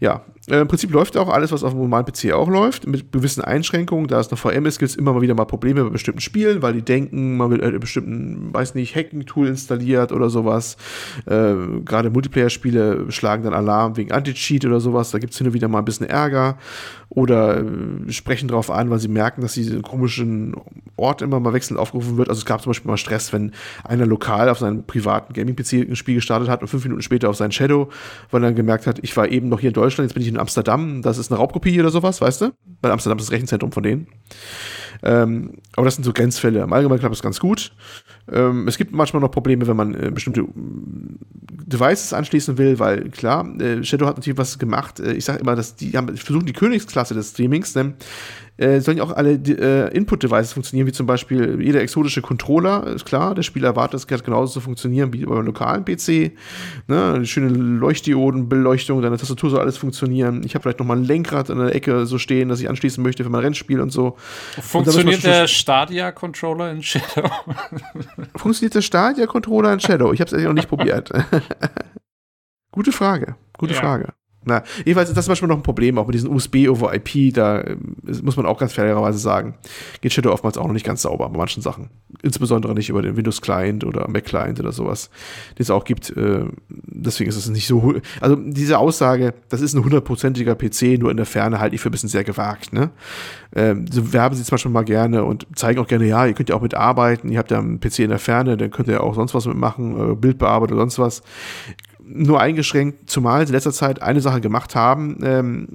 Ja, 0.00 0.24
äh, 0.50 0.60
im 0.60 0.68
Prinzip 0.68 0.90
läuft 0.92 1.16
auch 1.16 1.28
alles, 1.28 1.52
was 1.52 1.62
auf 1.62 1.72
dem 1.72 1.80
normalen 1.80 2.06
PC 2.06 2.32
auch 2.32 2.48
läuft, 2.48 2.86
mit 2.86 3.12
gewissen 3.12 3.42
Einschränkungen. 3.42 4.08
Da 4.08 4.20
es 4.20 4.28
eine 4.28 4.36
VM 4.36 4.66
ist, 4.66 4.78
gibt 4.78 4.90
es 4.90 4.96
immer 4.96 5.12
mal 5.12 5.20
wieder 5.20 5.34
mal 5.34 5.44
Probleme 5.44 5.84
bei 5.84 5.90
bestimmten 5.90 6.20
Spielen, 6.20 6.62
weil 6.62 6.72
die 6.72 6.82
denken, 6.82 7.36
man 7.36 7.50
will 7.50 7.60
äh, 7.60 7.66
einen 7.66 7.80
bestimmten, 7.80 8.52
weiß 8.52 8.74
nicht, 8.74 8.96
Hacking-Tool 8.96 9.46
installiert 9.46 10.12
oder 10.12 10.30
sowas. 10.30 10.76
Äh, 11.26 11.54
Gerade 11.84 12.10
Multiplayer-Spiele 12.10 13.10
schlagen 13.10 13.44
dann 13.44 13.52
Alarm 13.52 13.96
wegen 13.96 14.12
Anti-Cheat 14.12 14.64
oder 14.64 14.80
sowas. 14.80 15.10
Da 15.10 15.18
gibt 15.18 15.32
es 15.32 15.38
hin 15.38 15.46
und 15.46 15.52
wieder 15.52 15.68
mal 15.68 15.80
ein 15.80 15.84
bisschen 15.84 16.06
Ärger. 16.06 16.56
Oder 17.10 17.58
äh, 17.58 18.12
sprechen 18.12 18.48
darauf 18.48 18.70
an, 18.70 18.90
weil 18.90 18.98
sie 18.98 19.08
merken, 19.08 19.40
dass 19.40 19.54
diese 19.54 19.80
komischen 19.80 20.54
Ort 20.96 21.22
immer 21.22 21.40
mal 21.40 21.52
wechselnd 21.52 21.80
aufgerufen 21.80 22.18
wird. 22.18 22.28
Also 22.28 22.40
es 22.40 22.44
gab 22.44 22.60
zum 22.60 22.70
Beispiel 22.70 22.90
mal 22.90 22.96
Stress, 22.96 23.32
wenn 23.32 23.52
einer 23.84 24.04
lokal 24.04 24.48
auf 24.48 24.58
seinem 24.58 24.84
privaten 24.84 25.32
Gaming-PC 25.32 25.88
ein 25.88 25.96
Spiel 25.96 26.16
gestartet 26.16 26.48
hat 26.48 26.60
und 26.60 26.68
fünf 26.68 26.84
Minuten 26.84 27.02
später 27.02 27.30
auf 27.30 27.36
seinen 27.36 27.52
Shadow, 27.52 27.88
weil 28.30 28.42
er 28.42 28.48
dann 28.48 28.56
gemerkt 28.56 28.86
hat, 28.86 28.98
ich 29.02 29.16
war 29.16 29.28
eben 29.28 29.48
noch 29.48 29.60
hier 29.60 29.70
in 29.70 29.74
Deutschland, 29.74 30.10
jetzt 30.10 30.14
bin 30.14 30.22
ich 30.22 30.28
in 30.28 30.38
Amsterdam, 30.38 31.02
das 31.02 31.18
ist 31.18 31.30
eine 31.30 31.38
Raubkopie 31.38 31.80
oder 31.80 31.90
sowas, 31.90 32.20
weißt 32.20 32.42
du? 32.42 32.50
Weil 32.82 32.92
Amsterdam 32.92 33.18
ist 33.18 33.28
das 33.28 33.32
Rechenzentrum 33.32 33.72
von 33.72 33.82
denen. 33.82 34.08
Ähm, 35.02 35.54
aber 35.76 35.84
das 35.84 35.94
sind 35.94 36.04
so 36.04 36.12
Grenzfälle. 36.12 36.62
Im 36.62 36.72
Allgemeinen 36.72 37.00
klappt 37.00 37.14
es 37.14 37.22
ganz 37.22 37.40
gut. 37.40 37.72
Ähm, 38.30 38.66
es 38.68 38.78
gibt 38.78 38.92
manchmal 38.92 39.20
noch 39.20 39.30
Probleme, 39.30 39.66
wenn 39.66 39.76
man 39.76 39.94
äh, 39.94 40.10
bestimmte 40.10 40.42
mm, 40.42 41.18
Devices 41.66 42.12
anschließen 42.12 42.58
will, 42.58 42.78
weil 42.78 43.10
klar, 43.10 43.48
äh, 43.60 43.82
Shadow 43.84 44.06
hat 44.06 44.16
natürlich 44.16 44.38
was 44.38 44.58
gemacht. 44.58 45.00
Äh, 45.00 45.12
ich 45.14 45.24
sage 45.24 45.40
immer, 45.40 45.54
dass 45.54 45.76
die 45.76 45.96
haben 45.96 46.16
versuchen 46.16 46.46
die 46.46 46.52
Königsklasse 46.52 47.14
des 47.14 47.30
Streamings, 47.30 47.72
denn 47.72 47.94
äh, 48.58 48.80
sollen 48.80 48.98
ja 48.98 49.04
auch 49.04 49.12
alle 49.12 49.32
äh, 49.34 49.96
Input-Devices 49.96 50.52
funktionieren, 50.52 50.86
wie 50.86 50.92
zum 50.92 51.06
Beispiel 51.06 51.62
jeder 51.62 51.80
exotische 51.80 52.22
Controller, 52.22 52.86
ist 52.88 53.04
klar, 53.04 53.34
der 53.34 53.42
Spieler 53.42 53.68
erwartet, 53.68 54.00
es 54.00 54.06
kann 54.06 54.20
genauso 54.24 54.54
zu 54.54 54.60
funktionieren 54.60 55.12
wie 55.12 55.24
beim 55.24 55.46
lokalen 55.46 55.84
PC. 55.84 56.32
Ne? 56.88 57.14
Eine 57.14 57.26
schöne 57.26 57.48
Leuchtdiodenbeleuchtung, 57.48 59.00
deine 59.00 59.16
Tastatur 59.16 59.50
soll 59.50 59.60
alles 59.60 59.76
funktionieren. 59.76 60.42
Ich 60.44 60.54
habe 60.54 60.62
vielleicht 60.62 60.80
noch 60.80 60.86
mal 60.86 60.96
ein 60.96 61.04
Lenkrad 61.04 61.50
in 61.50 61.58
der 61.58 61.74
Ecke 61.74 62.04
so 62.06 62.18
stehen, 62.18 62.48
das 62.48 62.60
ich 62.60 62.68
anschließen 62.68 63.02
möchte 63.02 63.22
für 63.22 63.30
mein 63.30 63.42
Rennspiel 63.42 63.80
und 63.80 63.90
so. 63.90 64.16
Funktioniert 64.60 65.16
Und 65.16 65.24
der 65.24 65.46
Stadia-Controller 65.46 66.72
in 66.72 66.82
Shadow? 66.82 67.30
Funktioniert 68.36 68.74
der 68.74 68.82
Stadia-Controller 68.82 69.72
in 69.72 69.80
Shadow? 69.80 70.12
Ich 70.12 70.20
habe 70.20 70.28
es 70.28 70.34
eigentlich 70.34 70.46
noch 70.46 70.54
nicht 70.54 70.68
probiert. 70.68 71.10
Gute 72.72 72.92
Frage. 72.92 73.36
Gute 73.56 73.74
Ja. 73.74 73.80
Frage. 73.80 74.12
Na, 74.48 74.62
jedenfalls 74.78 75.10
ist 75.10 75.16
das 75.16 75.28
Beispiel 75.28 75.46
noch 75.46 75.56
ein 75.56 75.62
Problem, 75.62 75.98
auch 75.98 76.06
mit 76.06 76.14
diesen 76.14 76.30
USB 76.30 76.68
over 76.68 76.94
IP, 76.94 77.34
da 77.34 77.62
ähm, 77.62 77.96
muss 78.22 78.36
man 78.36 78.46
auch 78.46 78.58
ganz 78.58 78.72
fairerweise 78.72 79.18
sagen, 79.18 79.54
geht 80.00 80.12
Shadow 80.12 80.32
oftmals 80.32 80.56
auch 80.56 80.66
noch 80.66 80.72
nicht 80.72 80.86
ganz 80.86 81.02
sauber 81.02 81.28
bei 81.28 81.36
manchen 81.36 81.62
Sachen. 81.62 81.90
Insbesondere 82.22 82.74
nicht 82.74 82.88
über 82.88 83.02
den 83.02 83.16
Windows-Client 83.16 83.84
oder 83.84 84.08
Mac-Client 84.08 84.58
oder 84.58 84.72
sowas, 84.72 85.10
den 85.58 85.62
es 85.62 85.70
auch 85.70 85.84
gibt. 85.84 86.16
Äh, 86.16 86.46
deswegen 86.68 87.28
ist 87.28 87.36
es 87.36 87.48
nicht 87.48 87.66
so, 87.66 87.94
also 88.20 88.36
diese 88.36 88.78
Aussage, 88.78 89.34
das 89.50 89.60
ist 89.60 89.74
ein 89.74 89.84
hundertprozentiger 89.84 90.54
PC, 90.54 90.98
nur 90.98 91.10
in 91.10 91.18
der 91.18 91.26
Ferne 91.26 91.60
halte 91.60 91.74
ich 91.74 91.82
für 91.82 91.90
ein 91.90 91.92
bisschen 91.92 92.08
sehr 92.08 92.24
gewagt, 92.24 92.72
ne? 92.72 92.90
Ähm, 93.54 93.86
so 93.90 94.12
werben 94.12 94.34
sie 94.34 94.44
zum 94.44 94.52
Beispiel 94.52 94.70
mal 94.70 94.84
gerne 94.84 95.24
und 95.24 95.46
zeigen 95.54 95.78
auch 95.78 95.86
gerne, 95.86 96.06
ja, 96.06 96.26
ihr 96.26 96.34
könnt 96.34 96.48
ja 96.48 96.56
auch 96.56 96.62
mitarbeiten, 96.62 97.30
ihr 97.30 97.38
habt 97.38 97.50
ja 97.50 97.58
einen 97.58 97.80
PC 97.80 98.00
in 98.00 98.10
der 98.10 98.18
Ferne, 98.18 98.56
dann 98.56 98.70
könnt 98.70 98.88
ihr 98.88 98.94
ja 98.94 99.00
auch 99.00 99.14
sonst 99.14 99.34
was 99.34 99.46
mitmachen, 99.46 100.12
äh, 100.12 100.14
Bildbearbeitung 100.14 100.76
oder 100.76 100.88
sonst 100.88 100.98
was. 100.98 101.22
Nur 102.10 102.40
eingeschränkt, 102.40 103.10
zumal 103.10 103.46
sie 103.46 103.50
in 103.50 103.54
letzter 103.54 103.72
Zeit 103.72 104.02
eine 104.02 104.20
Sache 104.20 104.40
gemacht 104.40 104.74
haben, 104.74 105.18
ähm, 105.22 105.68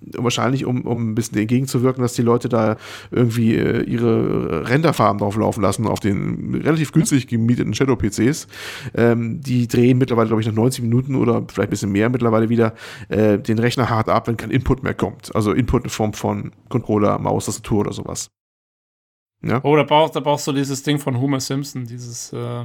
wahrscheinlich 0.00 0.64
um, 0.64 0.82
um 0.82 1.10
ein 1.10 1.14
bisschen 1.14 1.38
entgegenzuwirken, 1.38 2.02
dass 2.02 2.14
die 2.14 2.22
Leute 2.22 2.48
da 2.48 2.76
irgendwie 3.10 3.56
äh, 3.56 3.82
ihre 3.82 4.68
Renderfarben 4.68 5.18
drauf 5.18 5.36
laufen 5.36 5.62
lassen 5.62 5.86
auf 5.86 6.00
den 6.00 6.54
relativ 6.54 6.92
günstig 6.92 7.26
gemieteten 7.26 7.74
Shadow-PCs. 7.74 8.46
Ähm, 8.94 9.40
die 9.40 9.66
drehen 9.66 9.98
mittlerweile, 9.98 10.28
glaube 10.28 10.40
ich, 10.40 10.46
nach 10.46 10.54
90 10.54 10.82
Minuten 10.82 11.14
oder 11.16 11.44
vielleicht 11.48 11.68
ein 11.68 11.70
bisschen 11.70 11.92
mehr 11.92 12.08
mittlerweile 12.10 12.48
wieder 12.48 12.74
äh, 13.08 13.38
den 13.38 13.58
Rechner 13.58 13.90
hart 13.90 14.08
ab, 14.08 14.28
wenn 14.28 14.36
kein 14.36 14.50
Input 14.50 14.82
mehr 14.82 14.94
kommt. 14.94 15.34
Also 15.34 15.52
Input 15.52 15.84
in 15.84 15.90
Form 15.90 16.12
von 16.12 16.52
Controller, 16.68 17.18
Maus, 17.18 17.46
Tastatur 17.46 17.80
oder 17.80 17.92
sowas. 17.92 18.30
Ja, 19.42 19.60
Oh, 19.62 19.76
da 19.76 19.84
brauchst, 19.84 20.16
da 20.16 20.20
brauchst 20.20 20.46
du 20.46 20.52
dieses 20.52 20.82
Ding 20.82 20.98
von 20.98 21.20
Homer 21.20 21.40
Simpson, 21.40 21.84
dieses, 21.84 22.32
äh, 22.32 22.64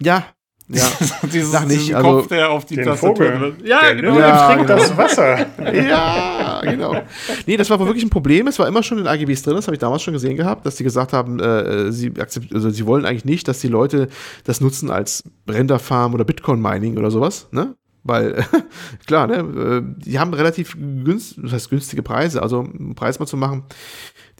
ja. 0.00 0.26
Ja. 0.72 0.84
dieses 1.32 1.52
Sag 1.52 1.66
nicht, 1.68 1.94
also- 1.94 2.08
Kopf, 2.10 2.28
der 2.28 2.50
auf 2.50 2.64
die 2.64 2.76
Den 2.76 2.84
Tastatur 2.86 3.32
Vogel. 3.32 3.54
Ja, 3.64 3.80
Der 3.82 3.94
genau. 3.96 4.18
Ja, 4.18 4.46
trinkt 4.48 4.66
genau. 4.66 4.78
das 4.80 4.96
Wasser. 4.96 5.46
ja, 5.74 6.60
genau. 6.62 7.02
Nee, 7.46 7.56
das 7.56 7.70
war 7.70 7.78
wohl 7.78 7.86
wirklich 7.86 8.04
ein 8.04 8.10
Problem. 8.10 8.46
Es 8.46 8.58
war 8.58 8.66
immer 8.68 8.82
schon 8.82 8.98
in 8.98 9.06
AGBs 9.06 9.42
drin, 9.42 9.56
das 9.56 9.66
habe 9.66 9.74
ich 9.74 9.80
damals 9.80 10.02
schon 10.02 10.14
gesehen 10.14 10.36
gehabt, 10.36 10.64
dass 10.66 10.76
die 10.76 10.84
gesagt 10.84 11.12
haben, 11.12 11.40
äh, 11.40 11.92
sie, 11.92 12.12
akzept, 12.18 12.54
also 12.54 12.70
sie 12.70 12.86
wollen 12.86 13.04
eigentlich 13.04 13.24
nicht, 13.24 13.48
dass 13.48 13.60
die 13.60 13.68
Leute 13.68 14.08
das 14.44 14.60
nutzen 14.60 14.90
als 14.90 15.24
Renderfarm 15.48 16.14
oder 16.14 16.24
Bitcoin-Mining 16.24 16.96
oder 16.98 17.10
sowas, 17.10 17.48
ne? 17.50 17.74
Weil, 18.04 18.44
klar, 19.06 19.28
ne, 19.28 19.36
äh, 19.36 19.82
die 20.04 20.18
haben 20.18 20.34
relativ 20.34 20.76
günst, 20.76 21.38
das 21.40 21.52
heißt 21.52 21.70
günstige 21.70 22.02
Preise, 22.02 22.42
also 22.42 22.58
um 22.60 22.72
einen 22.76 22.94
Preis 22.96 23.20
mal 23.20 23.26
zu 23.26 23.36
machen. 23.36 23.62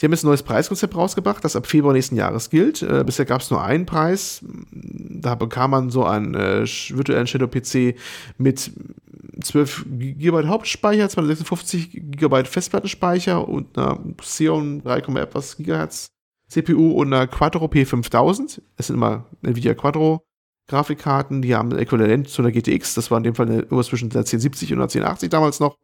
Die 0.03 0.07
haben 0.07 0.13
jetzt 0.15 0.25
ein 0.25 0.29
neues 0.29 0.43
Preiskonzept 0.43 0.97
rausgebracht, 0.97 1.45
das 1.45 1.55
ab 1.55 1.69
Februar 1.69 1.93
nächsten 1.93 2.17
Jahres 2.17 2.51
gilt. 2.51 2.83
Äh, 2.83 3.05
bisher 3.07 3.25
gab 3.25 3.41
es 3.41 3.53
nur 3.53 3.63
einen 3.63 3.87
Preis. 3.87 4.45
Da 4.73 5.37
bekam 5.37 5.71
man 5.71 5.91
so 5.91 6.05
einen 6.05 6.35
äh, 6.35 6.67
virtuellen 6.67 7.29
Shadow-PC 7.29 7.95
mit 8.37 8.73
12 9.45 9.87
GB 9.87 10.49
Hauptspeicher, 10.49 11.09
256 11.09 11.91
GB 11.93 12.45
Festplattenspeicher 12.47 13.49
und 13.49 13.79
einer 13.79 14.01
Xeon 14.17 14.83
3, 14.83 14.99
etwas 15.21 15.57
Gigahertz 15.57 16.09
CPU 16.49 16.91
und 16.91 17.15
einer 17.15 17.29
Quattro 17.29 17.67
P5000. 17.67 18.61
Es 18.77 18.89
sind 18.89 18.97
immer 18.97 19.27
Nvidia 19.43 19.75
Quattro 19.75 20.25
Grafikkarten, 20.67 21.43
die 21.43 21.55
haben 21.55 21.73
ein 21.73 21.79
Äquivalent 21.79 22.29
zu 22.29 22.43
einer 22.43 22.51
GTX. 22.51 22.95
Das 22.95 23.13
war 23.13 23.19
in 23.19 23.25
dem 23.25 23.37
Fall 23.37 23.47
eine, 23.47 23.59
irgendwas 23.61 23.87
zwischen 23.87 24.11
der 24.11 24.21
1070 24.23 24.73
und 24.73 24.79
der 24.79 24.85
1080 24.85 25.31
damals 25.31 25.61
noch. 25.61 25.77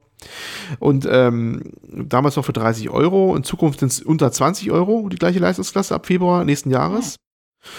Und 0.79 1.07
ähm, 1.11 1.73
damals 1.83 2.37
noch 2.37 2.45
für 2.45 2.53
30 2.53 2.91
Euro. 2.91 3.37
In 3.37 3.45
Zukunft 3.45 3.81
sind 3.81 3.93
es 3.93 4.03
unter 4.03 4.31
20 4.31 4.71
Euro, 4.71 5.09
die 5.09 5.17
gleiche 5.17 5.39
Leistungsklasse 5.39 5.95
ab 5.95 6.07
Februar 6.07 6.45
nächsten 6.45 6.71
Jahres. 6.71 7.17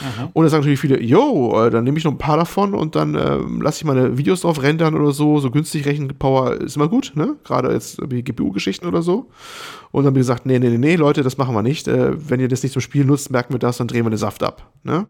Mhm. 0.02 0.30
Und 0.34 0.44
da 0.44 0.50
sagen 0.50 0.62
natürlich 0.62 0.80
viele, 0.80 1.02
yo, 1.02 1.66
äh, 1.66 1.70
dann 1.70 1.84
nehme 1.84 1.98
ich 1.98 2.04
noch 2.04 2.12
ein 2.12 2.18
paar 2.18 2.38
davon 2.38 2.74
und 2.74 2.96
dann 2.96 3.16
ähm, 3.16 3.62
lasse 3.62 3.80
ich 3.80 3.86
meine 3.86 4.18
Videos 4.18 4.42
drauf 4.42 4.62
rendern 4.62 4.96
oder 4.96 5.12
so. 5.12 5.40
So 5.40 5.52
günstig 5.52 5.86
Rechenpower 5.86 6.56
ist 6.56 6.76
immer 6.76 6.88
gut, 6.88 7.14
ne? 7.16 7.36
Gerade 7.44 7.72
jetzt 7.72 8.00
wie 8.10 8.24
GPU-Geschichten 8.24 8.88
oder 8.88 9.02
so. 9.02 9.30
Und 9.92 10.04
dann 10.04 10.08
haben 10.08 10.16
wir 10.16 10.22
gesagt, 10.22 10.46
nee, 10.46 10.60
nee, 10.60 10.70
nee, 10.70 10.78
nee, 10.78 10.96
Leute, 10.96 11.24
das 11.24 11.38
machen 11.38 11.56
wir 11.56 11.64
nicht. 11.64 11.88
Äh, 11.88 12.30
wenn 12.30 12.40
ihr 12.40 12.48
das 12.48 12.64
nicht 12.64 12.74
zum 12.74 12.82
Spiel 12.82 13.06
nutzt, 13.06 13.32
merken 13.32 13.54
wir 13.54 13.60
das, 13.60 13.78
dann 13.78 13.88
drehen 13.88 14.06
wir 14.06 14.10
den 14.10 14.18
Saft 14.18 14.44
ab, 14.44 14.72
ne? 14.84 15.08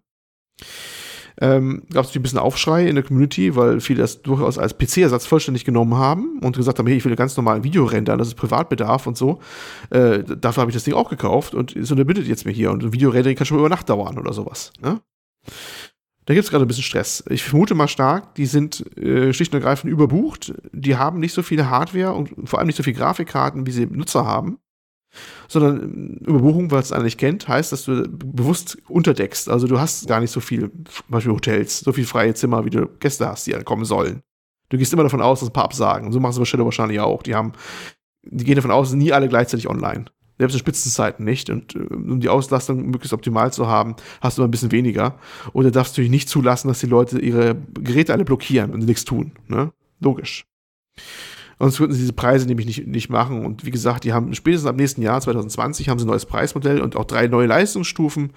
Ähm, 1.42 1.84
Gab 1.94 2.06
es 2.06 2.16
ein 2.16 2.22
bisschen 2.22 2.40
Aufschrei 2.40 2.88
in 2.88 2.96
der 2.96 3.04
Community, 3.04 3.56
weil 3.56 3.80
viele 3.80 4.02
das 4.02 4.22
durchaus 4.22 4.58
als 4.58 4.78
PC-Ersatz 4.78 5.26
vollständig 5.26 5.66
genommen 5.66 5.96
haben 5.96 6.40
und 6.40 6.58
gesagt 6.58 6.80
haben, 6.80 6.88
hey, 6.88 6.98
ich 6.98 7.06
will 7.06 7.16
ganz 7.16 7.38
normal 7.38 7.58
ein 7.58 7.64
Video 7.64 7.86
rendern, 7.86 8.20
das 8.20 8.28
ist 8.30 8.36
Privatbedarf 8.36 9.08
und 9.08 9.18
so. 9.18 9.40
Äh, 9.90 10.24
dafür 10.24 10.62
habe 10.62 10.72
ich 10.72 10.76
das 10.76 10.84
Ding 10.84 10.94
auch 10.94 11.10
gekauft 11.10 11.56
und 11.56 11.76
eine 11.76 12.06
bittet 12.06 12.28
jetzt 12.28 12.46
mir 12.46 12.52
hier. 12.52 12.72
Und 12.72 12.84
ein 12.84 12.94
Video-Rendering 12.94 13.38
kann 13.38 13.46
schon 13.46 13.58
mal 13.58 13.62
über 13.62 13.70
Nacht 13.70 13.90
dauern 13.90 14.18
oder 14.18 14.34
sowas. 14.34 14.72
Ne? 14.82 15.00
Da 16.26 16.34
gibt 16.36 16.44
es 16.46 16.52
gerade 16.52 16.64
ein 16.64 16.68
bisschen 16.68 16.84
Stress. 16.84 17.24
Ich 17.30 17.44
vermute 17.44 17.74
mal 17.74 17.88
stark, 17.88 18.36
die 18.36 18.46
sind 18.46 18.86
äh, 18.98 19.34
schlicht 19.34 19.52
und 19.52 19.60
ergreifend 19.60 19.92
überbucht. 19.92 20.54
Die 20.74 20.96
haben 20.96 21.20
nicht 21.20 21.34
so 21.34 21.42
viele 21.42 21.70
Hardware 21.70 22.14
und 22.14 22.48
vor 22.48 22.60
allem 22.60 22.68
nicht 22.68 22.76
so 22.76 22.84
viele 22.84 22.98
Grafikkarten, 22.98 23.66
wie 23.66 23.72
sie 23.72 23.88
Nutzer 23.88 24.26
haben. 24.26 24.60
Sondern 25.48 25.82
ähm, 25.84 26.18
Überbuchung, 26.26 26.72
weil 26.72 26.82
es 26.82 26.92
einer 26.92 27.04
nicht 27.04 27.18
kennt, 27.18 27.48
heißt, 27.48 27.72
dass 27.72 27.86
du 27.86 28.08
bewusst 28.08 28.78
unterdeckst. 28.88 29.50
Also 29.50 29.68
du 29.68 29.80
hast 29.80 30.08
gar 30.08 30.20
nicht 30.20 30.32
so 30.32 30.40
viel, 30.40 30.70
zum 30.70 31.06
Beispiel 31.08 31.34
Hotels, 31.34 31.80
so 31.80 31.92
viel 31.92 32.06
freie 32.06 32.34
Zimmer, 32.34 32.66
wie 32.66 32.70
du 32.70 32.88
Gäste 33.00 33.28
hast, 33.28 33.48
die 33.48 33.52
kommen 33.64 33.86
sollen. 33.86 34.22
Du 34.70 34.78
gehst 34.78 34.94
immer 34.94 35.04
davon 35.04 35.22
aus, 35.22 35.40
dass 35.40 35.50
ein 35.50 35.54
paar 35.54 35.66
absagen. 35.66 36.08
Und 36.08 36.14
so 36.14 36.20
machen 36.20 36.38
bei 36.38 36.46
Shadow 36.46 36.66
wahrscheinlich 36.66 37.00
auch. 37.00 37.24
Die 37.24 37.36
haben, 37.36 37.54
die 38.24 38.46
gehen 38.46 38.56
davon 38.56 38.72
aus, 38.72 38.94
nie 38.94 39.12
alle 39.12 39.28
gleichzeitig 39.28 39.68
online. 39.68 40.06
Selbst 40.38 40.54
in 40.54 40.60
Spitzenzeiten 40.60 41.26
nicht. 41.26 41.50
Und 41.50 41.76
äh, 41.76 41.80
um 41.80 42.20
die 42.20 42.30
Auslastung 42.30 42.86
möglichst 42.86 43.14
optimal 43.14 43.52
zu 43.52 43.68
haben, 43.68 43.96
hast 44.22 44.38
du 44.38 44.42
immer 44.42 44.48
ein 44.48 44.52
bisschen 44.52 44.72
weniger. 44.72 45.18
Oder 45.54 45.72
darfst 45.72 45.98
du 45.98 46.02
natürlich 46.02 46.12
nicht 46.12 46.30
zulassen, 46.30 46.68
dass 46.70 46.80
die 46.80 46.86
Leute 46.86 47.20
ihre 47.20 47.56
Geräte 47.74 48.14
alle 48.14 48.26
blockieren 48.26 48.72
und 48.72 48.86
nichts 48.86 49.06
tun. 49.06 49.34
Ne? 49.48 49.74
Logisch. 50.00 50.46
Sonst 51.60 51.80
würden 51.82 51.92
sie 51.92 52.00
diese 52.00 52.14
Preise 52.14 52.48
nämlich 52.48 52.66
nicht, 52.66 52.88
nicht 52.88 53.10
machen. 53.10 53.46
Und 53.46 53.66
wie 53.66 53.72
gesagt, 53.72 54.06
die 54.06 54.14
haben 54.14 54.34
spätestens 54.34 54.70
ab 54.70 54.78
nächsten 54.78 55.02
Jahr, 55.02 55.20
2020, 55.20 55.90
haben 55.90 56.00
sie 56.00 56.06
ein 56.06 56.10
neues 56.10 56.26
Preismodell 56.26 56.80
und 56.80 56.96
auch 56.96 57.04
drei 57.04 57.28
neue 57.28 57.48
Leistungsstufen. 57.48 58.32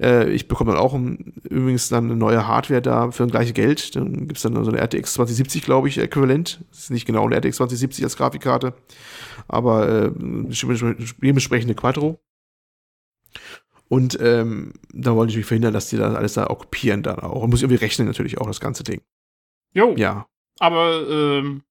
Äh, 0.00 0.30
ich 0.30 0.48
bekomme 0.48 0.72
dann 0.72 0.80
auch 0.80 0.94
ein, 0.94 1.34
übrigens 1.48 1.90
dann 1.90 2.06
eine 2.06 2.16
neue 2.16 2.46
Hardware 2.46 2.80
da 2.80 3.10
für 3.10 3.24
ein 3.24 3.30
gleiche 3.30 3.52
Geld. 3.52 3.94
Dann 3.94 4.26
gibt 4.26 4.38
es 4.38 4.42
dann 4.42 4.64
so 4.64 4.70
eine 4.70 4.80
RTX 4.80 5.12
2070, 5.12 5.64
glaube 5.64 5.88
ich, 5.88 5.98
äquivalent. 5.98 6.64
Das 6.70 6.84
ist 6.84 6.90
nicht 6.90 7.06
genau 7.06 7.26
eine 7.26 7.36
RTX 7.36 7.56
2070 7.58 8.04
als 8.04 8.16
Grafikkarte, 8.16 8.72
aber 9.48 9.88
äh, 9.88 10.12
dementsprechende 10.16 11.74
Quattro. 11.74 12.20
Und 13.88 14.18
ähm, 14.22 14.72
da 14.94 15.14
wollte 15.14 15.32
ich 15.32 15.36
mich 15.36 15.44
verhindern, 15.44 15.74
dass 15.74 15.90
die 15.90 15.98
das 15.98 16.14
alles 16.14 16.32
da 16.32 16.48
okkupieren 16.48 17.02
dann 17.02 17.18
auch. 17.18 17.42
Und 17.42 17.50
muss 17.50 17.60
irgendwie 17.60 17.84
rechnen 17.84 18.08
natürlich 18.08 18.38
auch, 18.38 18.46
das 18.46 18.60
ganze 18.60 18.82
Ding. 18.84 19.02
Jo. 19.74 19.94
Ja. 19.98 20.26
Aber 20.58 21.06
ähm, 21.10 21.62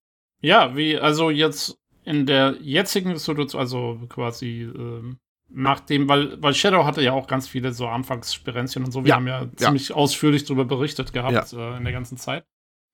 ja, 0.42 0.76
wie, 0.76 0.98
also 0.98 1.30
jetzt 1.30 1.78
in 2.04 2.26
der 2.26 2.56
jetzigen 2.62 3.16
Situation, 3.18 3.60
also 3.60 4.00
quasi 4.10 4.64
ähm, 4.64 5.18
nachdem, 5.50 6.08
weil, 6.08 6.42
weil 6.42 6.54
Shadow 6.54 6.86
hatte 6.86 7.02
ja 7.02 7.12
auch 7.12 7.28
ganz 7.28 7.48
viele 7.48 7.74
so 7.74 7.88
Anfangssperenzchen 7.88 8.84
und 8.86 8.92
so, 8.92 9.04
wir 9.04 9.10
Ja, 9.10 9.16
haben 9.16 9.28
ja, 9.28 9.42
ja. 9.44 9.50
ziemlich 9.56 9.94
ausführlich 9.94 10.46
darüber 10.46 10.66
berichtet 10.66 11.14
gehabt 11.14 11.54
äh, 11.54 11.78
in 11.78 11.84
der 11.84 11.94
ganzen 11.94 12.18
Zeit. 12.18 12.46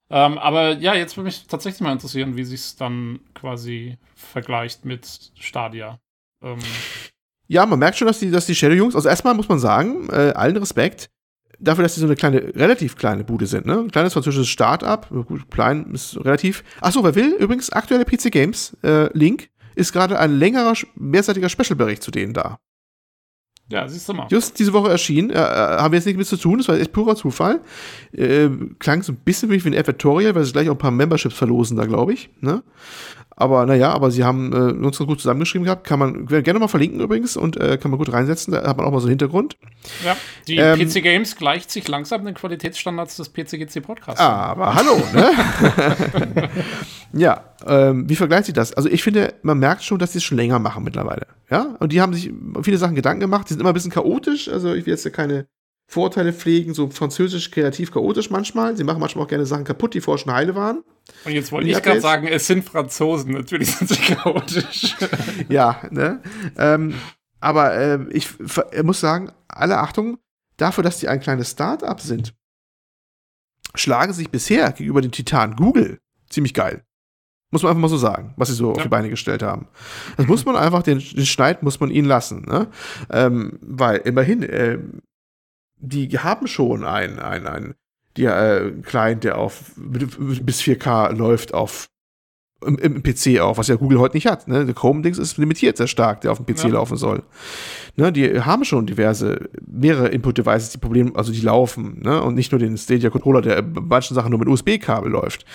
Ähm, 0.09 0.37
aber 0.37 0.71
ja, 0.77 0.93
jetzt 0.95 1.17
würde 1.17 1.25
mich 1.25 1.47
tatsächlich 1.47 1.81
mal 1.81 1.91
interessieren, 1.91 2.37
wie 2.37 2.43
sich 2.45 2.61
es 2.61 2.75
dann 2.77 3.19
quasi 3.33 3.97
vergleicht 4.15 4.85
mit 4.85 5.31
Stadia. 5.39 5.99
Ähm, 6.41 6.59
Ja, 7.47 7.65
man 7.65 7.79
merkt 7.79 7.97
schon, 7.97 8.07
dass 8.07 8.19
die, 8.19 8.31
dass 8.31 8.45
die 8.45 8.55
Shadow-Jungs, 8.55 8.95
also 8.95 9.07
erstmal 9.07 9.33
muss 9.33 9.49
man 9.49 9.59
sagen, 9.59 10.09
äh, 10.09 10.33
allen 10.33 10.57
Respekt, 10.57 11.09
dafür, 11.59 11.83
dass 11.83 11.95
die 11.95 11.99
so 11.99 12.05
eine 12.05 12.15
kleine, 12.15 12.55
relativ 12.55 12.95
kleine 12.95 13.23
Bude 13.23 13.47
sind, 13.47 13.65
ne? 13.65 13.79
Ein 13.79 13.91
kleines 13.91 14.13
französisches 14.13 14.49
Start-up, 14.49 15.09
gut, 15.09 15.49
klein 15.49 15.91
ist 15.93 16.17
relativ. 16.23 16.63
Achso, 16.81 17.03
wer 17.03 17.15
will, 17.15 17.35
übrigens, 17.39 17.69
aktuelle 17.71 18.05
PC 18.05 18.31
Games, 18.31 18.75
äh, 18.83 19.11
Link, 19.17 19.49
ist 19.75 19.93
gerade 19.93 20.19
ein 20.19 20.37
längerer, 20.37 20.73
mehrseitiger 20.95 21.49
Special-Bericht 21.49 22.01
zu 22.01 22.11
denen 22.11 22.33
da. 22.33 22.57
Ja, 23.69 23.87
siehst 23.87 24.07
du 24.07 24.13
mal. 24.13 24.27
Just 24.29 24.57
diese 24.59 24.73
Woche 24.73 24.89
erschienen, 24.89 25.29
äh, 25.29 25.33
äh, 25.33 25.37
haben 25.37 25.91
wir 25.91 25.97
jetzt 25.97 26.05
nichts 26.05 26.17
mit 26.17 26.27
zu 26.27 26.37
tun, 26.37 26.59
das 26.59 26.67
war 26.67 26.77
echt 26.77 26.93
purer 26.93 27.15
Zufall. 27.15 27.61
Äh, 28.13 28.49
klang 28.79 29.03
so 29.03 29.11
ein 29.11 29.17
bisschen 29.17 29.49
wie 29.49 29.57
ein 29.67 29.77
Advertorial, 29.77 30.35
weil 30.35 30.45
sie 30.45 30.53
gleich 30.53 30.69
auch 30.69 30.75
ein 30.75 30.77
paar 30.77 30.91
Memberships 30.91 31.35
verlosen 31.35 31.77
da, 31.77 31.85
glaube 31.85 32.13
ich, 32.13 32.29
ne? 32.39 32.63
Aber 33.39 33.67
naja, 33.67 33.91
aber 33.93 34.09
sie 34.09 34.23
haben 34.23 34.51
äh, 34.51 34.83
uns 34.83 34.97
ganz 34.97 35.07
gut 35.07 35.21
zusammengeschrieben 35.21 35.65
gehabt. 35.65 35.85
Kann 35.85 35.99
man 35.99 36.25
gerne 36.25 36.59
mal 36.59 36.67
verlinken 36.67 36.99
übrigens 36.99 37.37
und 37.37 37.55
äh, 37.55 37.77
kann 37.77 37.91
man 37.91 37.99
gut 37.99 38.11
reinsetzen. 38.11 38.51
Da 38.51 38.67
hat 38.67 38.77
man 38.77 38.85
auch 38.87 38.91
mal 38.91 38.99
so 38.99 39.05
einen 39.05 39.11
Hintergrund. 39.11 39.57
Ja, 40.03 40.17
die 40.47 40.55
Ähm, 40.55 40.79
PC 40.79 41.03
Games 41.03 41.35
gleicht 41.35 41.69
sich 41.69 41.87
langsam 41.87 42.25
den 42.25 42.33
Qualitätsstandards 42.33 43.17
des 43.17 43.29
PCGC 43.29 43.81
Podcasts. 43.81 44.19
Aber 44.19 44.73
hallo, 44.73 44.99
ne? 45.13 46.49
ja, 47.13 47.43
ähm, 47.65 48.09
wie 48.09 48.15
vergleicht 48.15 48.45
sich 48.45 48.53
das? 48.53 48.73
Also 48.73 48.89
ich 48.89 49.03
finde, 49.03 49.33
man 49.41 49.57
merkt 49.57 49.83
schon, 49.83 49.99
dass 49.99 50.11
sie 50.11 50.19
es 50.19 50.23
schon 50.23 50.37
länger 50.37 50.59
machen 50.59 50.83
mittlerweile. 50.83 51.27
Ja, 51.49 51.75
und 51.79 51.91
die 51.91 52.01
haben 52.01 52.13
sich 52.13 52.31
viele 52.61 52.77
Sachen 52.77 52.95
Gedanken 52.95 53.21
gemacht. 53.21 53.49
Die 53.49 53.53
sind 53.53 53.61
immer 53.61 53.71
ein 53.71 53.73
bisschen 53.73 53.91
chaotisch. 53.91 54.49
Also 54.49 54.73
ich 54.73 54.85
will 54.85 54.93
jetzt 54.93 55.05
ja 55.05 55.11
keine 55.11 55.47
Vorurteile 55.89 56.33
pflegen, 56.33 56.73
so 56.73 56.89
französisch, 56.89 57.49
kreativ, 57.49 57.91
chaotisch 57.91 58.29
manchmal. 58.29 58.75
Sie 58.75 58.83
machen 58.83 58.99
manchmal 58.99 59.23
auch 59.23 59.29
gerne 59.29 59.45
Sachen 59.45 59.63
kaputt, 59.63 59.93
die 59.93 60.01
vorher 60.01 60.21
schon 60.21 60.33
heile 60.33 60.53
waren. 60.53 60.83
Und 61.23 61.31
jetzt 61.31 61.51
wollte 61.51 61.69
ich 61.69 61.81
gerade 61.81 62.01
sagen, 62.01 62.27
es 62.27 62.45
sind 62.45 62.65
Franzosen, 62.65 63.33
natürlich 63.33 63.73
sind 63.73 63.89
sie 63.89 63.95
chaotisch. 64.15 64.97
ja, 65.49 65.81
ne? 65.89 66.21
Ähm, 66.57 66.95
aber 67.39 67.73
äh, 67.75 67.99
ich 68.11 68.27
muss 68.83 68.99
sagen, 68.99 69.31
alle 69.47 69.77
Achtung, 69.77 70.17
dafür, 70.57 70.83
dass 70.83 70.99
die 70.99 71.07
ein 71.07 71.21
kleines 71.21 71.51
Start-up 71.51 72.01
sind, 72.01 72.33
schlagen 73.75 74.11
sich 74.11 74.29
bisher 74.29 74.71
gegenüber 74.73 75.01
dem 75.01 75.11
Titan 75.11 75.55
Google 75.55 75.99
ziemlich 76.29 76.53
geil. 76.53 76.83
Muss 77.51 77.63
man 77.63 77.69
einfach 77.71 77.81
mal 77.81 77.87
so 77.87 77.97
sagen, 77.97 78.33
was 78.35 78.49
sie 78.49 78.55
so 78.55 78.71
auf 78.71 78.77
Ja. 78.77 78.83
die 78.83 78.89
Beine 78.89 79.09
gestellt 79.09 79.41
haben. 79.41 79.67
Das 80.17 80.27
muss 80.27 80.45
man 80.45 80.55
einfach, 80.57 80.83
den, 80.83 80.99
den 80.99 81.25
Schneid 81.25 81.63
muss 81.63 81.79
man 81.79 81.91
ihnen 81.91 82.07
lassen, 82.07 82.41
ne? 82.41 82.67
Ähm, 83.09 83.57
weil 83.61 83.97
immerhin, 83.99 84.45
ähm, 84.49 85.01
die 85.77 86.09
haben 86.19 86.47
schon 86.47 86.83
einen, 86.83 87.19
einen, 87.19 87.47
einen 87.47 87.75
die, 88.17 88.25
äh, 88.25 88.71
Client, 88.81 89.23
der 89.23 89.37
auf 89.37 89.71
bis 89.77 90.61
4K 90.61 91.13
läuft 91.13 91.53
auf 91.53 91.87
im, 92.65 92.77
im 92.77 93.03
PC 93.03 93.39
auch, 93.39 93.57
was 93.57 93.67
ja 93.67 93.75
Google 93.75 93.99
heute 93.99 94.17
nicht 94.17 94.25
hat. 94.25 94.47
Ne? 94.47 94.65
Der 94.65 94.73
Chrome-Dings 94.73 95.17
ist 95.19 95.37
limitiert 95.37 95.77
sehr 95.77 95.87
stark, 95.87 96.21
der 96.21 96.31
auf 96.31 96.43
dem 96.43 96.45
PC 96.45 96.63
Ja. 96.65 96.69
laufen 96.71 96.97
soll. 96.97 97.21
Ne? 97.95 98.11
Die 98.11 98.41
haben 98.41 98.63
schon 98.65 98.87
diverse, 98.87 99.49
mehrere 99.65 100.07
Input-Devices, 100.07 100.71
die 100.71 100.77
Probleme, 100.79 101.11
also 101.15 101.31
die 101.31 101.41
laufen, 101.41 101.99
ne? 102.01 102.21
Und 102.21 102.35
nicht 102.35 102.51
nur 102.51 102.59
den 102.59 102.77
Stadia-Controller, 102.77 103.41
der 103.41 103.61
bei 103.61 103.81
manchen 103.81 104.15
Sachen 104.15 104.31
nur 104.31 104.39
mit 104.39 104.47
USB-Kabel 104.47 105.11
läuft. 105.11 105.45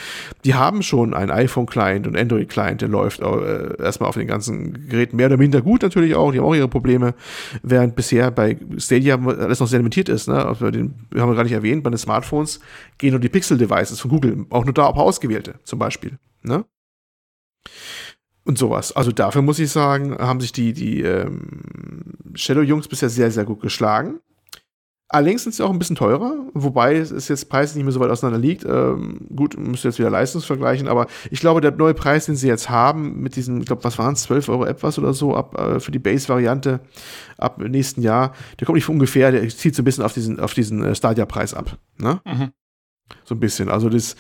Die 0.45 0.55
haben 0.55 0.83
schon 0.83 1.13
einen 1.15 1.31
iPhone-Client 1.31 2.07
und 2.07 2.17
Android-Client, 2.17 2.81
der 2.81 2.89
läuft 2.89 3.21
äh, 3.21 3.83
erstmal 3.83 4.09
auf 4.09 4.17
den 4.17 4.27
ganzen 4.29 4.89
Geräten 4.89 5.17
mehr 5.17 5.27
oder 5.27 5.37
minder 5.37 5.61
gut 5.61 5.83
natürlich 5.83 6.15
auch, 6.15 6.33
die 6.33 6.39
haben 6.39 6.47
auch 6.47 6.55
ihre 6.55 6.69
Probleme, 6.69 7.15
während 7.63 7.97
bisher 7.97 8.31
bei 8.31 8.57
Stadia 8.79 9.19
alles 9.25 9.61
noch 9.61 9.67
sehr 9.67 9.79
limitiert 9.81 10.09
ist. 10.09 10.29
Ne? 10.29 10.45
Also 10.45 10.71
den, 10.71 10.95
wir 11.11 11.23
haben 11.23 11.31
wir 11.31 11.37
gar 11.37 11.45
nicht 11.45 11.53
erwähnt, 11.53 11.83
bei 11.83 11.91
den 11.91 11.99
Smartphones 11.99 12.61
gehen 12.99 13.11
nur 13.11 13.21
die 13.21 13.29
Pixel-Devices 13.29 14.01
von 14.01 14.11
Google, 14.11 14.47
auch 14.51 14.65
nur 14.65 14.75
da 14.75 14.87
auf 14.87 14.97
ausgewählte 14.97 15.55
zum 15.65 15.79
Beispiel. 15.79 16.19
Ne? 16.43 16.65
Und 18.45 18.59
sowas. 18.59 18.91
Also 18.93 19.13
dafür 19.13 19.43
muss 19.43 19.61
ich 19.61 19.71
sagen, 19.71 20.17
haben 20.19 20.41
sich 20.41 20.53
die, 20.53 20.73
die 20.73 21.03
ähm, 21.03 21.63
Shadow-Jungs 22.35 22.89
bisher 22.89 23.09
sehr, 23.09 23.31
sehr 23.31 23.45
gut 23.45 23.61
geschlagen. 23.61 24.19
Allerdings 25.13 25.43
sind 25.43 25.55
sie 25.55 25.63
auch 25.63 25.71
ein 25.71 25.79
bisschen 25.79 25.95
teurer, 25.95 26.47
wobei 26.55 26.97
es 26.97 27.29
jetzt 27.29 27.51
preislich 27.51 27.77
nicht 27.77 27.85
mehr 27.85 27.93
so 27.93 28.01
weit 28.01 28.11
auseinander 28.11 28.39
liegt. 28.39 28.65
Ähm, 28.65 29.27
gut, 29.37 29.59
müsst 29.59 29.85
ihr 29.85 29.91
jetzt 29.91 29.99
wieder 29.99 30.09
Leistungsvergleichen, 30.09 30.89
aber 30.89 31.07
ich 31.31 31.39
glaube, 31.39 31.61
der 31.61 31.71
neue 31.71 31.93
Preis, 31.93 32.25
den 32.25 32.35
sie 32.35 32.49
jetzt 32.49 32.71
haben, 32.71 33.21
mit 33.21 33.37
diesen, 33.37 33.61
ich 33.61 33.67
glaube, 33.67 33.85
was 33.85 33.99
waren 33.99 34.15
es, 34.15 34.23
12 34.23 34.49
Euro 34.49 34.65
etwas 34.65 34.99
oder 34.99 35.13
so, 35.13 35.37
ab 35.37 35.55
äh, 35.61 35.81
für 35.81 35.93
die 35.93 35.99
Base-Variante 35.99 36.81
ab 37.37 37.59
nächsten 37.59 38.01
Jahr, 38.01 38.33
der 38.59 38.65
kommt 38.65 38.77
nicht 38.77 38.87
von 38.87 38.95
ungefähr, 38.95 39.31
der 39.31 39.47
zieht 39.51 39.75
so 39.75 39.83
ein 39.83 39.85
bisschen 39.85 40.03
auf 40.03 40.15
diesen, 40.15 40.41
auf 40.41 40.55
diesen 40.55 40.83
äh, 40.83 40.95
Stadia-Preis 40.95 41.53
ab. 41.53 41.77
Ne? 41.99 42.23
Mhm. 42.25 42.53
So 43.25 43.35
ein 43.35 43.41
bisschen. 43.41 43.69
Also 43.69 43.89
das, 43.89 44.17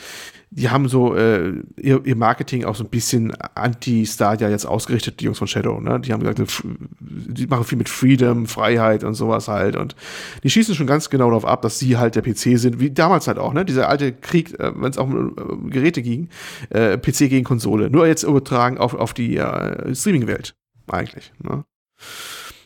die 0.50 0.68
haben 0.68 0.86
so 0.86 1.16
äh, 1.16 1.54
ihr, 1.80 2.04
ihr 2.04 2.16
Marketing 2.16 2.64
auch 2.66 2.74
so 2.74 2.84
ein 2.84 2.90
bisschen 2.90 3.32
anti-Stadia 3.54 4.50
jetzt 4.50 4.66
ausgerichtet, 4.66 5.20
die 5.20 5.24
Jungs 5.24 5.38
von 5.38 5.46
Shadow. 5.46 5.80
Ne? 5.80 5.98
Die 6.00 6.12
haben 6.12 6.20
gesagt, 6.20 6.62
die 7.00 7.46
machen 7.46 7.64
viel 7.64 7.78
mit 7.78 7.88
Freedom, 7.88 8.46
Freiheit 8.46 9.02
und 9.02 9.14
sowas 9.14 9.48
halt. 9.48 9.76
Und 9.76 9.96
die 10.42 10.50
schießen 10.50 10.74
schon 10.74 10.86
ganz 10.86 11.08
genau 11.08 11.28
darauf 11.28 11.46
ab, 11.46 11.62
dass 11.62 11.78
sie 11.78 11.96
halt 11.96 12.16
der 12.16 12.22
PC 12.22 12.58
sind, 12.58 12.80
wie 12.80 12.90
damals 12.90 13.28
halt 13.28 13.38
auch, 13.38 13.54
ne? 13.54 13.64
Dieser 13.64 13.88
alte 13.88 14.12
Krieg, 14.12 14.58
äh, 14.60 14.72
wenn 14.74 14.90
es 14.90 14.98
auch 14.98 15.06
um 15.06 15.34
äh, 15.66 15.70
Geräte 15.70 16.02
ging, 16.02 16.28
äh, 16.68 16.98
PC 16.98 17.30
gegen 17.30 17.44
Konsole. 17.44 17.88
Nur 17.88 18.06
jetzt 18.06 18.22
übertragen 18.22 18.76
auf, 18.76 18.92
auf 18.92 19.14
die 19.14 19.38
äh, 19.38 19.94
Streaming-Welt, 19.94 20.54
eigentlich. 20.88 21.32
Ne? 21.42 21.64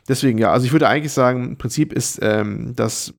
Deswegen, 0.08 0.38
ja, 0.38 0.52
also 0.52 0.66
ich 0.66 0.72
würde 0.72 0.88
eigentlich 0.88 1.12
sagen, 1.12 1.44
im 1.50 1.56
Prinzip 1.56 1.92
ist 1.92 2.18
ähm, 2.22 2.74
das 2.74 3.14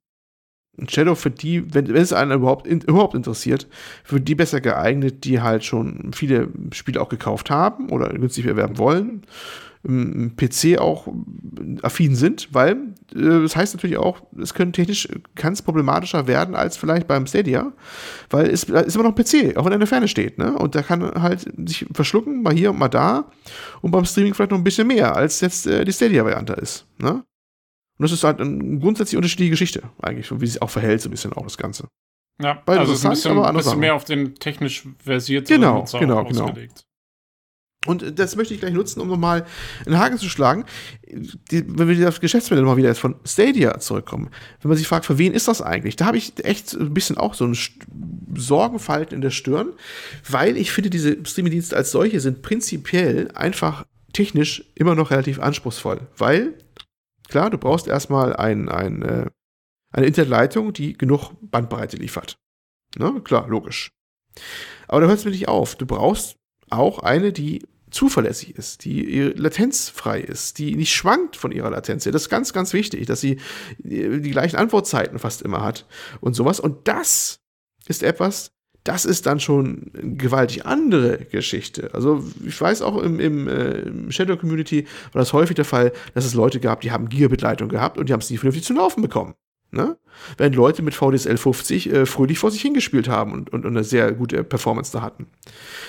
Shadow 0.87 1.15
für 1.15 1.31
die, 1.31 1.73
wenn, 1.73 1.87
wenn 1.87 2.01
es 2.01 2.13
einen 2.13 2.31
überhaupt, 2.31 2.67
in, 2.67 2.81
überhaupt 2.81 3.15
interessiert, 3.15 3.67
für 4.03 4.21
die 4.21 4.35
besser 4.35 4.61
geeignet, 4.61 5.23
die 5.23 5.41
halt 5.41 5.63
schon 5.63 6.11
viele 6.13 6.49
Spiele 6.71 7.01
auch 7.01 7.09
gekauft 7.09 7.49
haben 7.49 7.89
oder 7.89 8.09
günstig 8.09 8.45
erwerben 8.45 8.77
wollen, 8.77 9.23
im 9.83 10.35
PC 10.35 10.79
auch 10.79 11.07
affin 11.81 12.15
sind, 12.15 12.49
weil 12.51 12.73
äh, 13.15 13.41
das 13.41 13.55
heißt 13.55 13.75
natürlich 13.75 13.97
auch, 13.97 14.21
es 14.37 14.53
können 14.53 14.73
technisch 14.73 15.07
kann 15.35 15.53
es 15.53 15.61
problematischer 15.61 16.27
werden 16.27 16.55
als 16.55 16.77
vielleicht 16.77 17.07
beim 17.07 17.25
Stadia, 17.25 17.71
weil 18.29 18.47
es 18.47 18.65
ist 18.65 18.95
immer 18.95 19.05
noch 19.05 19.15
ein 19.15 19.23
PC, 19.23 19.55
auch 19.55 19.65
wenn 19.65 19.71
er 19.71 19.75
in 19.75 19.79
der 19.79 19.87
Ferne 19.87 20.07
steht, 20.07 20.37
ne? 20.37 20.57
Und 20.57 20.75
der 20.75 20.83
kann 20.83 21.03
halt 21.21 21.45
sich 21.67 21.85
verschlucken, 21.93 22.41
mal 22.41 22.53
hier 22.53 22.71
und 22.71 22.79
mal 22.79 22.89
da 22.89 23.31
und 23.81 23.91
beim 23.91 24.05
Streaming 24.05 24.33
vielleicht 24.33 24.51
noch 24.51 24.57
ein 24.57 24.63
bisschen 24.63 24.87
mehr, 24.87 25.15
als 25.15 25.41
jetzt 25.41 25.67
äh, 25.67 25.85
die 25.85 25.93
Stadia-Variante 25.93 26.53
ist, 26.53 26.85
ne? 26.97 27.23
Und 27.97 28.03
das 28.03 28.11
ist 28.11 28.23
halt 28.23 28.39
eine 28.39 28.79
grundsätzlich 28.79 29.17
unterschiedliche 29.17 29.51
Geschichte, 29.51 29.83
eigentlich, 30.01 30.31
und 30.31 30.41
wie 30.41 30.47
sich 30.47 30.61
auch 30.61 30.69
verhält, 30.69 31.01
so 31.01 31.09
ein 31.09 31.11
bisschen 31.11 31.33
auch 31.33 31.43
das 31.43 31.57
Ganze. 31.57 31.87
Ja, 32.41 32.61
Beide 32.65 32.81
also 32.81 32.93
es 32.93 32.99
ist 32.99 33.05
ein 33.05 33.11
interessant, 33.11 33.35
bisschen, 33.35 33.45
aber 33.45 33.57
bisschen 33.57 33.79
mehr 33.79 33.95
auf 33.95 34.05
den 34.05 34.35
technisch 34.35 34.87
versierten 34.99 35.47
Genau, 35.47 35.79
Nutzer 35.79 35.99
genau, 35.99 36.23
genau. 36.23 36.45
ausgelegt. 36.45 36.83
Und 37.85 38.19
das 38.19 38.35
möchte 38.35 38.53
ich 38.53 38.59
gleich 38.59 38.73
nutzen, 38.73 38.99
um 38.99 39.07
nochmal 39.07 39.45
einen 39.85 39.97
Haken 39.97 40.17
zu 40.17 40.29
schlagen. 40.29 40.65
Die, 41.51 41.63
wenn 41.67 41.87
wir 41.87 42.07
auf 42.07 42.15
das 42.15 42.21
Geschäftsmodell 42.21 42.65
mal 42.65 42.75
wieder 42.75 42.89
jetzt 42.89 42.99
von 42.99 43.15
Stadia 43.23 43.79
zurückkommen, 43.79 44.29
wenn 44.61 44.69
man 44.69 44.77
sich 44.77 44.87
fragt, 44.87 45.05
für 45.05 45.17
wen 45.17 45.33
ist 45.33 45.47
das 45.47 45.61
eigentlich? 45.61 45.95
Da 45.95 46.05
habe 46.07 46.17
ich 46.17 46.33
echt 46.43 46.73
ein 46.73 46.93
bisschen 46.93 47.17
auch 47.17 47.33
so 47.33 47.45
ein 47.45 47.57
Sorgenfalten 48.35 49.15
in 49.15 49.21
der 49.21 49.29
Stirn, 49.29 49.73
weil 50.27 50.57
ich 50.57 50.71
finde, 50.71 50.89
diese 50.89 51.17
Streamingdienste 51.23 51.77
als 51.77 51.91
solche 51.91 52.19
sind 52.19 52.41
prinzipiell 52.41 53.31
einfach 53.33 53.85
technisch 54.11 54.65
immer 54.75 54.95
noch 54.95 55.11
relativ 55.11 55.39
anspruchsvoll. 55.39 56.01
Weil, 56.17 56.55
klar, 57.27 57.49
du 57.49 57.57
brauchst 57.57 57.87
erstmal 57.87 58.35
ein, 58.35 58.69
ein, 58.69 59.01
äh, 59.01 59.25
eine 59.91 60.05
Internetleitung, 60.05 60.73
die 60.73 60.93
genug 60.93 61.31
Bandbreite 61.41 61.97
liefert. 61.97 62.37
Ne? 62.97 63.21
Klar, 63.23 63.47
logisch. 63.47 63.91
Aber 64.87 65.01
da 65.01 65.07
hört 65.07 65.19
es 65.19 65.25
mir 65.25 65.31
nicht 65.31 65.47
auf. 65.47 65.75
Du 65.75 65.85
brauchst 65.85 66.37
auch 66.69 66.99
eine, 66.99 67.33
die 67.33 67.65
zuverlässig 67.89 68.55
ist, 68.55 68.83
die 68.83 69.21
latenzfrei 69.35 70.19
ist, 70.19 70.57
die 70.57 70.75
nicht 70.75 70.93
schwankt 70.93 71.37
von 71.37 71.51
ihrer 71.51 71.69
Latenz. 71.69 72.03
Das 72.03 72.15
ist 72.15 72.29
ganz, 72.29 72.51
ganz 72.51 72.73
wichtig, 72.73 73.05
dass 73.05 73.21
sie 73.21 73.39
die 73.79 74.31
gleichen 74.31 74.57
Antwortzeiten 74.57 75.19
fast 75.19 75.41
immer 75.41 75.61
hat 75.61 75.87
und 76.19 76.33
sowas. 76.33 76.59
Und 76.59 76.87
das 76.87 77.39
ist 77.87 78.03
etwas, 78.03 78.51
das 78.87 79.03
ist 79.03 79.25
dann 79.25 79.39
schon 79.39 79.91
eine 79.93 80.15
gewaltig 80.15 80.65
andere 80.65 81.17
Geschichte. 81.17 81.89
Also 81.93 82.23
ich 82.45 82.59
weiß 82.59 82.81
auch 82.81 83.01
im, 83.01 83.19
im, 83.19 83.47
äh, 83.47 83.79
im 83.81 84.11
Shadow 84.11 84.37
Community 84.37 84.85
war 85.11 85.19
das 85.19 85.33
häufig 85.33 85.55
der 85.55 85.65
Fall, 85.65 85.91
dass 86.13 86.25
es 86.25 86.33
Leute 86.33 86.59
gab, 86.61 86.81
die 86.81 86.91
haben 86.91 87.09
Gigabit-Leitung 87.09 87.67
gehabt 87.67 87.97
und 87.97 88.07
die 88.07 88.13
haben 88.13 88.21
es 88.21 88.29
nicht 88.29 88.39
vernünftig 88.39 88.65
zu 88.65 88.73
laufen 88.73 89.01
bekommen. 89.01 89.33
Ne? 89.71 89.97
Während 90.37 90.55
Leute 90.55 90.81
mit 90.81 90.95
VDSL 90.95 91.35
50 91.35 91.91
äh, 91.91 92.05
fröhlich 92.05 92.39
vor 92.39 92.51
sich 92.51 92.61
hingespielt 92.61 93.09
haben 93.09 93.33
und, 93.33 93.51
und, 93.51 93.65
und, 93.65 93.75
eine 93.75 93.83
sehr 93.83 94.13
gute 94.13 94.45
Performance 94.45 94.93
da 94.93 95.01
hatten. 95.01 95.27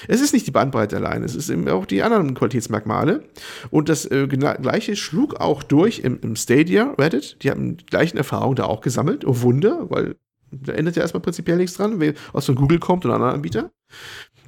Es 0.08 0.20
ist 0.20 0.32
nicht 0.32 0.48
die 0.48 0.50
Bandbreite 0.50 0.96
allein, 0.96 1.22
es 1.22 1.36
ist 1.36 1.48
eben 1.48 1.68
auch 1.68 1.86
die 1.86 2.02
anderen 2.02 2.34
Qualitätsmerkmale. 2.34 3.22
Und 3.70 3.88
das 3.88 4.04
äh, 4.06 4.26
gleiche 4.26 4.96
schlug 4.96 5.36
auch 5.36 5.62
durch 5.62 6.00
im, 6.00 6.18
im 6.22 6.34
Stadia 6.34 6.94
Reddit. 6.98 7.36
Die 7.42 7.50
haben 7.50 7.76
die 7.76 7.86
gleichen 7.86 8.16
Erfahrungen 8.16 8.56
da 8.56 8.64
auch 8.64 8.80
gesammelt. 8.80 9.24
Oh 9.24 9.42
Wunder, 9.42 9.86
weil 9.88 10.16
da 10.50 10.72
ändert 10.72 10.96
ja 10.96 11.02
erstmal 11.02 11.20
prinzipiell 11.22 11.56
nichts 11.56 11.76
dran, 11.76 12.00
wer 12.00 12.14
aus 12.32 12.46
von 12.46 12.54
Google 12.54 12.78
kommt 12.78 13.04
oder 13.04 13.14
anderen 13.14 13.34
Anbieter 13.34 13.70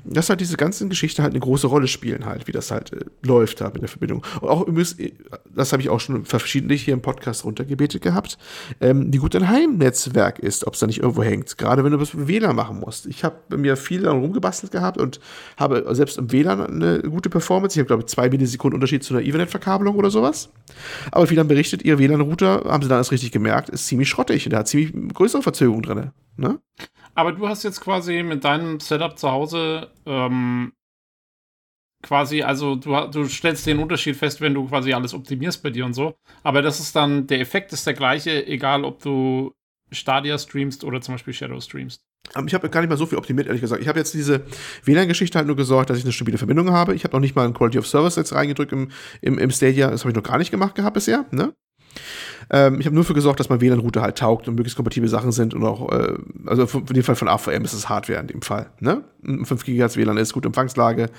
dass 0.05 0.29
halt 0.29 0.41
diese 0.41 0.57
ganzen 0.57 0.89
Geschichten 0.89 1.23
halt 1.23 1.33
eine 1.33 1.41
große 1.41 1.67
Rolle 1.67 1.89
spielen, 1.89 2.25
halt, 2.27 2.47
wie 2.47 2.53
das 2.53 2.71
halt 2.71 2.93
äh, 2.93 3.05
läuft 3.23 3.61
da 3.61 3.71
mit 3.71 3.83
der 3.83 3.89
Verbindung. 3.89 4.25
Und 4.41 4.49
auch 4.49 4.67
übrigens, 4.67 4.99
äh, 4.99 5.13
das 5.55 5.73
habe 5.73 5.83
ich 5.83 5.89
auch 5.89 6.01
schon 6.01 6.25
verschiedentlich 6.25 6.85
hier 6.85 6.95
im 6.95 7.03
Podcast 7.03 7.45
runtergebetet 7.45 8.03
gehabt, 8.03 8.39
ähm, 8.81 9.13
wie 9.13 9.19
gut 9.19 9.35
dein 9.35 9.49
Heimnetzwerk 9.49 10.39
ist, 10.39 10.67
ob 10.67 10.75
es 10.75 10.81
da 10.81 10.87
nicht 10.87 11.01
irgendwo 11.01 11.23
hängt. 11.23 11.59
Gerade 11.59 11.85
wenn 11.85 11.93
du 11.93 12.01
was 12.01 12.15
mit 12.15 12.29
WLAN 12.29 12.57
machen 12.57 12.81
musst. 12.81 13.07
Ich 13.07 13.25
habe 13.25 13.57
mir 13.57 13.77
viel 13.77 14.03
daran 14.03 14.21
rumgebastelt 14.21 14.73
gehabt 14.73 14.99
und 14.99 15.21
habe 15.57 15.87
selbst 15.95 16.19
im 16.19 16.33
WLAN 16.33 16.61
eine 16.61 17.03
gute 17.03 17.31
Performance. 17.31 17.77
Ich 17.77 17.81
habe, 17.81 17.87
glaube 17.87 18.03
ich, 18.03 18.07
zwei 18.07 18.29
Millisekunden 18.29 18.75
Unterschied 18.75 19.05
zu 19.05 19.15
einer 19.15 19.27
Ethernet-Verkabelung 19.27 19.97
oder 19.97 20.11
sowas. 20.11 20.51
Aber 21.11 21.29
wie 21.31 21.35
dann 21.35 21.49
berichtet, 21.49 21.85
ihr 21.85 21.99
WLAN-Router, 21.99 22.65
haben 22.67 22.83
sie 22.83 22.89
dann 22.89 22.99
erst 22.99 23.13
richtig 23.13 23.33
gemerkt, 23.33 23.69
ist 23.69 23.87
ziemlich 23.87 24.09
schrottig. 24.09 24.49
Der 24.49 24.61
hat 24.61 24.69
ziemlich 24.69 24.93
größere 25.15 25.43
Verzögerung 25.43 25.83
drin. 25.83 26.11
Ne? 26.37 26.59
Aber 27.21 27.33
du 27.33 27.47
hast 27.47 27.65
jetzt 27.65 27.83
quasi 27.83 28.23
mit 28.23 28.45
deinem 28.45 28.81
Setup 28.81 29.19
zu 29.19 29.31
Hause 29.31 29.91
ähm, 30.07 30.73
quasi, 32.03 32.41
also 32.41 32.77
du, 32.77 32.97
du 33.13 33.27
stellst 33.27 33.67
den 33.67 33.79
Unterschied 33.79 34.17
fest, 34.17 34.41
wenn 34.41 34.55
du 34.55 34.67
quasi 34.67 34.95
alles 34.95 35.13
optimierst 35.13 35.63
bei 35.63 35.69
dir 35.69 35.85
und 35.85 35.93
so. 35.93 36.15
Aber 36.43 36.63
das 36.63 36.81
ist 36.81 36.97
dann, 36.97 37.27
der 37.27 37.41
Effekt 37.41 37.75
ist 37.75 37.87
der 37.87 37.93
gleiche, 37.93 38.47
egal 38.47 38.85
ob 38.85 39.03
du 39.03 39.53
Stadia 39.93 40.39
streamst 40.39 40.83
oder 40.83 41.03
zum 41.03 41.13
Beispiel 41.13 41.35
Shadow 41.35 41.61
streamst. 41.61 42.01
Ich 42.47 42.55
habe 42.55 42.71
gar 42.71 42.81
nicht 42.81 42.89
mal 42.89 42.97
so 42.97 43.05
viel 43.05 43.19
optimiert, 43.19 43.49
ehrlich 43.49 43.61
gesagt. 43.61 43.83
Ich 43.83 43.89
habe 43.89 43.99
jetzt 43.99 44.15
diese 44.15 44.47
WLAN-Geschichte 44.85 45.37
halt 45.37 45.47
nur 45.47 45.57
gesorgt, 45.57 45.91
dass 45.91 45.99
ich 45.99 46.05
eine 46.05 46.13
stabile 46.13 46.39
Verbindung 46.39 46.71
habe. 46.71 46.95
Ich 46.95 47.05
habe 47.05 47.15
noch 47.15 47.21
nicht 47.21 47.37
mal 47.37 47.45
ein 47.45 47.53
Quality 47.53 47.81
of 47.81 47.87
Service 47.87 48.17
jetzt 48.17 48.33
reingedrückt 48.33 48.73
im, 48.73 48.91
im, 49.21 49.37
im 49.37 49.51
Stadia. 49.51 49.91
Das 49.91 50.05
habe 50.05 50.11
ich 50.13 50.17
noch 50.17 50.23
gar 50.23 50.39
nicht 50.39 50.51
gemacht 50.51 50.75
gehabt 50.75 50.95
bisher. 50.95 51.27
Ne? 51.33 51.53
Ähm, 52.51 52.81
ich 52.81 52.87
habe 52.87 52.95
nur 52.95 53.05
für 53.05 53.15
gesorgt, 53.15 53.39
dass 53.39 53.49
mein 53.49 53.61
WLAN-Router 53.61 54.03
halt 54.03 54.19
taugt 54.19 54.49
und 54.49 54.57
möglichst 54.57 54.77
kompatible 54.77 55.09
Sachen 55.09 55.31
sind 55.31 55.55
und 55.55 55.65
auch, 55.65 55.91
äh, 55.93 56.15
also 56.47 56.67
in 56.79 56.95
dem 56.95 57.03
Fall 57.05 57.15
von 57.15 57.29
AVM 57.29 57.65
ist 57.65 57.73
es 57.73 57.89
Hardware 57.89 58.19
in 58.19 58.27
dem 58.27 58.43
Fall. 58.43 58.71
Ne? 58.81 59.03
5 59.23 59.65
GHz 59.65 59.97
WLAN 59.97 60.17
ist 60.17 60.33
gute 60.33 60.47
Empfangslage 60.47 61.11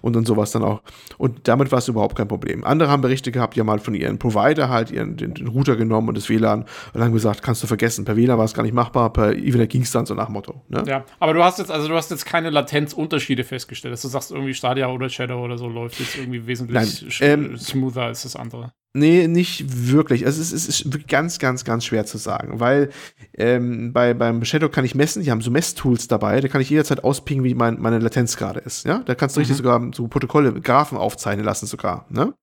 und 0.00 0.16
dann 0.16 0.24
sowas 0.24 0.50
dann 0.50 0.64
auch. 0.64 0.82
Und 1.18 1.46
damit 1.46 1.70
war 1.70 1.78
es 1.78 1.88
überhaupt 1.88 2.16
kein 2.16 2.26
Problem. 2.26 2.64
Andere 2.64 2.90
haben 2.90 3.02
Berichte 3.02 3.30
gehabt, 3.30 3.54
die 3.54 3.60
haben 3.60 3.70
halt 3.70 3.82
von 3.82 3.94
ihren 3.94 4.18
Provider 4.18 4.68
halt 4.68 4.90
ihren, 4.90 5.16
den, 5.16 5.34
den 5.34 5.46
Router 5.46 5.76
genommen 5.76 6.08
und 6.08 6.16
das 6.16 6.28
WLAN 6.28 6.64
und 6.92 7.00
haben 7.00 7.12
gesagt, 7.12 7.42
kannst 7.42 7.62
du 7.62 7.66
vergessen, 7.66 8.04
per 8.04 8.16
WLAN 8.16 8.38
war 8.38 8.44
es 8.44 8.54
gar 8.54 8.64
nicht 8.64 8.74
machbar, 8.74 9.12
per 9.12 9.32
Ethernet 9.32 9.70
ging 9.70 9.82
es 9.82 9.92
dann 9.92 10.06
so 10.06 10.14
nach 10.14 10.28
Motto. 10.28 10.62
Ne? 10.68 10.82
Ja, 10.86 11.04
aber 11.20 11.34
du 11.34 11.44
hast 11.44 11.58
jetzt, 11.58 11.70
also 11.70 11.86
du 11.86 11.94
hast 11.94 12.10
jetzt 12.10 12.26
keine 12.26 12.50
Latenzunterschiede 12.50 13.44
festgestellt, 13.44 13.92
dass 13.92 14.02
du 14.02 14.08
sagst, 14.08 14.32
irgendwie 14.32 14.54
Stadia 14.54 14.88
oder 14.88 15.08
Shadow 15.08 15.44
oder 15.44 15.56
so 15.56 15.68
läuft 15.68 16.00
jetzt 16.00 16.16
irgendwie 16.16 16.46
wesentlich 16.46 17.02
Nein, 17.20 17.20
ähm, 17.20 17.58
smoother 17.58 18.02
als 18.02 18.22
das 18.22 18.34
andere. 18.34 18.72
Nee, 18.92 19.28
nicht 19.28 19.86
wirklich. 19.88 20.26
Also 20.26 20.42
es 20.42 20.50
ist, 20.50 20.68
es 20.68 20.80
ist 20.80 21.08
ganz, 21.08 21.38
ganz, 21.38 21.64
ganz 21.64 21.84
schwer 21.84 22.06
zu 22.06 22.18
sagen, 22.18 22.58
weil 22.58 22.90
ähm, 23.34 23.92
bei, 23.92 24.14
beim 24.14 24.44
Shadow 24.44 24.68
kann 24.68 24.84
ich 24.84 24.96
messen, 24.96 25.22
die 25.22 25.30
haben 25.30 25.42
so 25.42 25.50
Messtools 25.52 26.08
dabei, 26.08 26.40
da 26.40 26.48
kann 26.48 26.60
ich 26.60 26.70
jederzeit 26.70 27.04
auspingen, 27.04 27.44
wie 27.44 27.54
mein, 27.54 27.80
meine 27.80 28.00
Latenz 28.00 28.36
gerade 28.36 28.58
ist. 28.58 28.84
Ja, 28.84 28.98
da 29.04 29.14
kannst 29.14 29.36
du 29.36 29.40
mhm. 29.40 29.42
richtig 29.42 29.58
sogar 29.58 29.90
so 29.94 30.08
Protokolle, 30.08 30.60
Graphen 30.60 30.98
aufzeichnen 30.98 31.44
lassen 31.44 31.66
sogar. 31.66 32.06
Ne? 32.10 32.34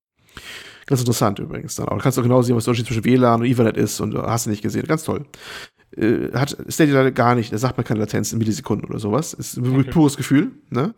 Ganz 0.86 1.00
interessant 1.00 1.38
übrigens 1.38 1.74
dann. 1.74 1.86
Aber 1.86 1.96
du 1.96 2.02
kannst 2.02 2.18
auch 2.18 2.22
genau 2.22 2.40
sehen, 2.40 2.56
was 2.56 2.64
der 2.64 2.70
Unterschied 2.70 2.86
zwischen 2.86 3.04
WLAN 3.04 3.40
und 3.40 3.46
Ethernet 3.46 3.76
ist 3.76 4.00
und 4.00 4.14
hast 4.14 4.46
du 4.46 4.50
nicht 4.50 4.62
gesehen. 4.62 4.86
Ganz 4.86 5.04
toll. 5.04 5.26
Äh, 5.94 6.32
hat 6.32 6.56
Stadia 6.68 7.10
gar 7.10 7.34
nicht, 7.34 7.52
da 7.52 7.58
sagt 7.58 7.76
man 7.76 7.84
keine 7.84 8.00
Latenz 8.00 8.32
in 8.32 8.38
Millisekunden 8.38 8.88
oder 8.88 8.98
sowas. 8.98 9.34
Ist 9.34 9.58
ein 9.58 9.80
okay. 9.80 9.90
pures 9.90 10.16
Gefühl. 10.16 10.52
Ne? 10.70 10.94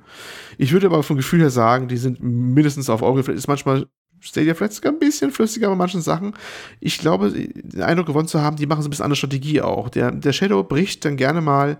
Ich 0.58 0.70
würde 0.70 0.86
aber 0.86 1.02
vom 1.02 1.16
Gefühl 1.16 1.40
her 1.40 1.50
sagen, 1.50 1.88
die 1.88 1.96
sind 1.96 2.22
mindestens 2.22 2.88
auf 2.88 3.02
Auge. 3.02 3.24
Vielleicht 3.24 3.38
ist 3.38 3.48
manchmal 3.48 3.86
Stadia 4.20 4.54
vielleicht 4.54 4.74
sogar 4.74 4.92
ein 4.92 4.98
bisschen 4.98 5.30
flüssiger 5.30 5.68
bei 5.68 5.74
manchen 5.74 6.00
Sachen. 6.00 6.34
Ich 6.78 6.98
glaube, 6.98 7.30
den 7.30 7.82
Eindruck 7.82 8.06
gewonnen 8.06 8.28
zu 8.28 8.40
haben, 8.40 8.56
die 8.56 8.66
machen 8.66 8.82
so 8.82 8.88
ein 8.88 8.90
bisschen 8.90 9.04
andere 9.04 9.16
Strategie 9.16 9.60
auch. 9.60 9.88
Der, 9.88 10.10
der 10.10 10.32
Shadow 10.32 10.62
bricht 10.62 11.04
dann 11.04 11.16
gerne 11.16 11.40
mal, 11.40 11.78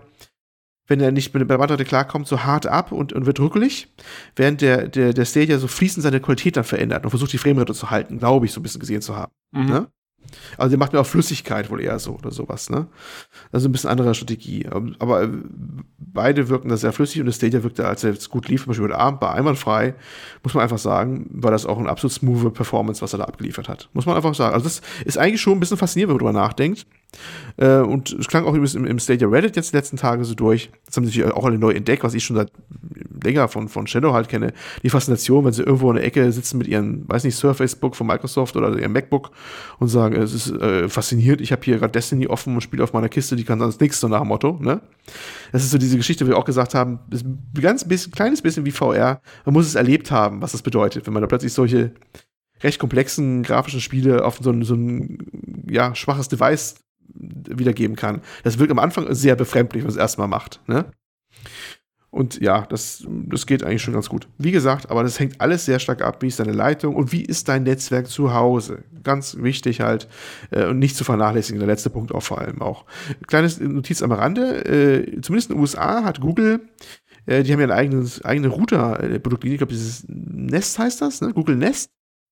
wenn 0.87 0.99
er 0.99 1.11
nicht 1.11 1.33
mit 1.33 1.41
der 1.41 1.45
Bandbreite 1.45 1.85
klarkommt, 1.85 2.27
so 2.27 2.43
hart 2.43 2.67
ab 2.67 2.91
und, 2.91 3.13
und 3.13 3.25
wird 3.25 3.39
rückelig, 3.39 3.87
während 4.35 4.61
der, 4.61 4.87
der, 4.87 5.13
der 5.13 5.25
Stadia 5.25 5.57
so 5.57 5.67
fließend 5.67 6.03
seine 6.03 6.19
Qualität 6.19 6.57
dann 6.57 6.63
verändert 6.63 7.03
und 7.03 7.11
versucht, 7.11 7.31
die 7.31 7.37
Framerate 7.37 7.73
zu 7.73 7.89
halten, 7.89 8.19
glaube 8.19 8.45
ich, 8.45 8.51
so 8.51 8.59
ein 8.59 8.63
bisschen 8.63 8.81
gesehen 8.81 9.01
zu 9.01 9.15
haben. 9.15 9.31
Mhm. 9.51 9.65
Ne? 9.65 9.87
Also 10.57 10.69
der 10.69 10.79
macht 10.79 10.93
mir 10.93 10.99
auch 10.99 11.05
Flüssigkeit 11.05 11.69
wohl 11.69 11.81
eher 11.81 11.99
so 11.99 12.13
oder 12.15 12.31
sowas, 12.31 12.69
ne? 12.69 12.87
Also 13.51 13.67
ein 13.67 13.71
bisschen 13.71 13.89
andere 13.89 14.13
Strategie. 14.15 14.63
Ähm, 14.63 14.95
aber 14.99 15.23
äh, 15.23 15.29
beide 15.97 16.49
wirken 16.49 16.69
da 16.69 16.77
sehr 16.77 16.93
flüssig 16.93 17.19
und 17.21 17.27
das 17.27 17.35
Stadia 17.35 17.63
wirkte, 17.63 17.87
als 17.87 18.03
er 18.03 18.11
jetzt 18.11 18.29
gut 18.29 18.47
lief, 18.47 18.63
zum 18.63 18.69
Beispiel 18.69 18.85
heute 18.85 18.97
Abend, 18.97 19.21
war 19.21 19.33
einwandfrei, 19.33 19.95
muss 20.43 20.53
man 20.53 20.63
einfach 20.63 20.77
sagen, 20.77 21.27
war 21.31 21.51
das 21.51 21.65
auch 21.65 21.77
ein 21.77 21.87
absolut 21.87 22.13
smooth 22.13 22.53
Performance, 22.53 23.01
was 23.01 23.13
er 23.13 23.19
da 23.19 23.25
abgeliefert 23.25 23.69
hat. 23.69 23.89
Muss 23.93 24.05
man 24.05 24.15
einfach 24.15 24.35
sagen. 24.35 24.53
Also 24.53 24.65
das 24.65 24.81
ist 25.05 25.17
eigentlich 25.17 25.41
schon 25.41 25.53
ein 25.53 25.59
bisschen 25.59 25.77
faszinierend, 25.77 26.09
wenn 26.09 26.23
man 26.23 26.33
drüber 26.33 26.45
nachdenkt. 26.47 26.85
Äh, 27.57 27.77
und 27.77 28.11
es 28.13 28.27
klang 28.27 28.45
auch 28.45 28.53
übrigens 28.53 28.75
im, 28.75 28.85
im 28.85 28.99
Stadia 28.99 29.27
Reddit 29.27 29.55
jetzt 29.55 29.73
die 29.73 29.77
letzten 29.77 29.97
Tage 29.97 30.23
so 30.23 30.35
durch. 30.35 30.71
Das 30.85 30.97
haben 30.97 31.05
sich 31.05 31.23
auch 31.25 31.45
alle 31.45 31.57
neu 31.57 31.71
entdeckt, 31.71 32.03
was 32.03 32.13
ich 32.13 32.23
schon 32.23 32.35
seit 32.35 32.51
länger 33.23 33.47
von, 33.47 33.67
von 33.67 33.87
Shadow 33.87 34.13
halt 34.13 34.29
kenne. 34.29 34.53
Die 34.83 34.89
Faszination, 34.89 35.45
wenn 35.45 35.53
sie 35.53 35.63
irgendwo 35.63 35.89
in 35.89 35.97
der 35.97 36.05
Ecke 36.05 36.31
sitzen 36.31 36.57
mit 36.57 36.67
ihren, 36.67 37.07
weiß 37.07 37.23
nicht, 37.23 37.35
Surface 37.35 37.75
Book 37.75 37.95
von 37.95 38.07
Microsoft 38.07 38.55
oder 38.55 38.77
ihrem 38.77 38.93
MacBook 38.93 39.31
und 39.79 39.87
sagen, 39.89 40.15
es 40.15 40.33
ist 40.33 40.51
äh, 40.51 40.89
faszinierend, 40.89 41.41
ich 41.41 41.51
habe 41.51 41.61
hier 41.63 41.77
gerade 41.77 41.91
Destiny 41.91 42.27
offen 42.27 42.55
und 42.55 42.61
spiele 42.61 42.83
auf 42.83 42.93
meiner 42.93 43.09
Kiste, 43.09 43.35
die 43.35 43.43
kann 43.43 43.59
sonst 43.59 43.81
nichts, 43.81 43.99
so 43.99 44.07
nach 44.07 44.19
dem 44.19 44.29
Motto, 44.29 44.57
ne? 44.61 44.81
Das 45.51 45.63
ist 45.63 45.71
so 45.71 45.77
diese 45.77 45.97
Geschichte, 45.97 46.25
wie 46.25 46.29
wir 46.29 46.37
auch 46.37 46.45
gesagt 46.45 46.73
haben, 46.73 46.99
ist 47.11 47.25
ein 47.25 47.51
ganz 47.59 47.85
bisschen, 47.85 48.11
kleines 48.11 48.41
bisschen 48.41 48.65
wie 48.65 48.71
VR. 48.71 49.21
Man 49.45 49.53
muss 49.53 49.67
es 49.67 49.75
erlebt 49.75 50.11
haben, 50.11 50.41
was 50.41 50.53
das 50.53 50.61
bedeutet, 50.61 51.05
wenn 51.05 51.13
man 51.13 51.21
da 51.21 51.27
plötzlich 51.27 51.53
solche 51.53 51.91
recht 52.63 52.79
komplexen 52.79 53.43
grafischen 53.43 53.81
Spiele 53.81 54.23
auf 54.23 54.39
so 54.41 54.51
ein, 54.51 54.63
so 54.63 54.75
ein 54.75 55.17
ja, 55.69 55.95
schwaches 55.95 56.27
Device 56.27 56.75
wiedergeben 57.13 57.95
kann. 57.95 58.21
Das 58.43 58.59
wirkt 58.59 58.71
am 58.71 58.79
Anfang 58.79 59.13
sehr 59.13 59.35
befremdlich, 59.35 59.83
wenn 59.83 59.87
man 59.87 59.97
es 59.97 60.01
erstmal 60.01 60.27
macht. 60.27 60.61
Ne? 60.67 60.85
Und 62.11 62.41
ja, 62.41 62.65
das, 62.69 63.07
das 63.07 63.45
geht 63.45 63.63
eigentlich 63.63 63.81
schon 63.81 63.93
ganz 63.93 64.09
gut. 64.09 64.27
Wie 64.37 64.51
gesagt, 64.51 64.91
aber 64.91 65.01
das 65.01 65.17
hängt 65.17 65.39
alles 65.39 65.63
sehr 65.63 65.79
stark 65.79 66.01
ab, 66.01 66.21
wie 66.21 66.27
ist 66.27 66.41
deine 66.41 66.51
Leitung 66.51 66.95
und 66.95 67.13
wie 67.13 67.21
ist 67.21 67.47
dein 67.47 67.63
Netzwerk 67.63 68.07
zu 68.07 68.33
Hause. 68.33 68.83
Ganz 69.01 69.37
wichtig 69.39 69.79
halt 69.79 70.09
äh, 70.51 70.65
und 70.65 70.77
nicht 70.77 70.97
zu 70.97 71.05
vernachlässigen, 71.05 71.59
der 71.59 71.67
letzte 71.67 71.89
Punkt 71.89 72.13
auch 72.13 72.21
vor 72.21 72.39
allem 72.39 72.61
auch. 72.61 72.83
Kleines 73.27 73.61
Notiz 73.61 74.03
am 74.03 74.11
Rande, 74.11 74.65
äh, 74.65 75.21
zumindest 75.21 75.51
in 75.51 75.55
den 75.55 75.61
USA 75.61 76.03
hat 76.03 76.19
Google, 76.19 76.59
äh, 77.27 77.43
die 77.43 77.53
haben 77.53 77.61
ja 77.61 77.67
ein 77.67 77.71
eigenes, 77.71 78.25
eigene 78.25 78.49
Router-Produktlinie, 78.49 79.55
ich 79.55 79.59
glaube, 79.59 79.73
dieses 79.73 80.03
Nest 80.09 80.79
heißt 80.79 81.01
das, 81.01 81.21
ne? 81.21 81.33
Google 81.33 81.55
Nest. 81.55 81.91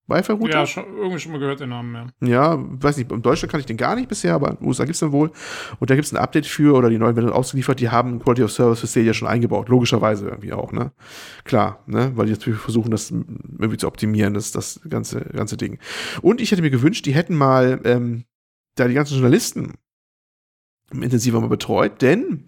Wi-Fi-Router? 0.10 0.60
Ja, 0.60 0.66
schon, 0.66 0.86
irgendwie 0.98 1.20
schon 1.20 1.32
mal 1.32 1.40
gehört 1.40 1.60
den 1.60 1.70
Namen, 1.70 2.12
ja. 2.22 2.28
Ja, 2.28 2.58
weiß 2.60 2.98
nicht, 2.98 3.12
in 3.12 3.22
Deutschland 3.22 3.52
kann 3.52 3.60
ich 3.60 3.66
den 3.66 3.78
gar 3.78 3.96
nicht 3.96 4.10
bisher, 4.10 4.34
aber 4.34 4.50
in 4.50 4.58
den 4.58 4.68
USA 4.68 4.84
gibt 4.84 4.96
es 4.96 5.00
den 5.00 5.12
wohl. 5.12 5.32
Und 5.80 5.90
da 5.90 5.96
gibt 5.96 6.06
es 6.06 6.14
ein 6.14 6.18
Update 6.18 6.46
für, 6.46 6.76
oder 6.76 6.90
die 6.90 6.98
neuen 6.98 7.16
werden 7.16 7.30
ausgeliefert, 7.30 7.80
die 7.80 7.90
haben 7.90 8.20
Quality 8.20 8.44
of 8.44 8.52
Service 8.52 8.80
für 8.80 8.88
Stadia 8.88 9.14
schon 9.14 9.28
eingebaut. 9.28 9.70
Logischerweise 9.70 10.28
irgendwie 10.28 10.54
auch, 10.54 10.72
ne? 10.72 10.92
Klar, 11.44 11.84
ne? 11.86 12.12
Weil 12.16 12.26
die 12.26 12.32
natürlich 12.34 12.60
versuchen, 12.60 12.92
das 12.92 13.12
irgendwie 13.12 13.78
zu 13.78 13.88
optimieren, 13.88 14.34
das, 14.34 14.52
das 14.52 14.82
ganze, 14.90 15.22
ganze 15.22 15.58
Ding. 15.58 15.80
Und 16.22 16.42
ich 16.42 16.52
hätte 16.52 16.62
mir 16.62 16.72
gewünscht, 16.72 17.06
die 17.06 17.14
hätten 17.14 17.36
mal, 17.36 17.80
ähm, 17.84 18.24
da 18.76 18.88
die 18.88 18.94
ganzen 18.94 19.16
Journalisten 19.16 19.74
intensiver 20.94 21.40
mal 21.40 21.50
betreut, 21.50 22.02
denn 22.02 22.46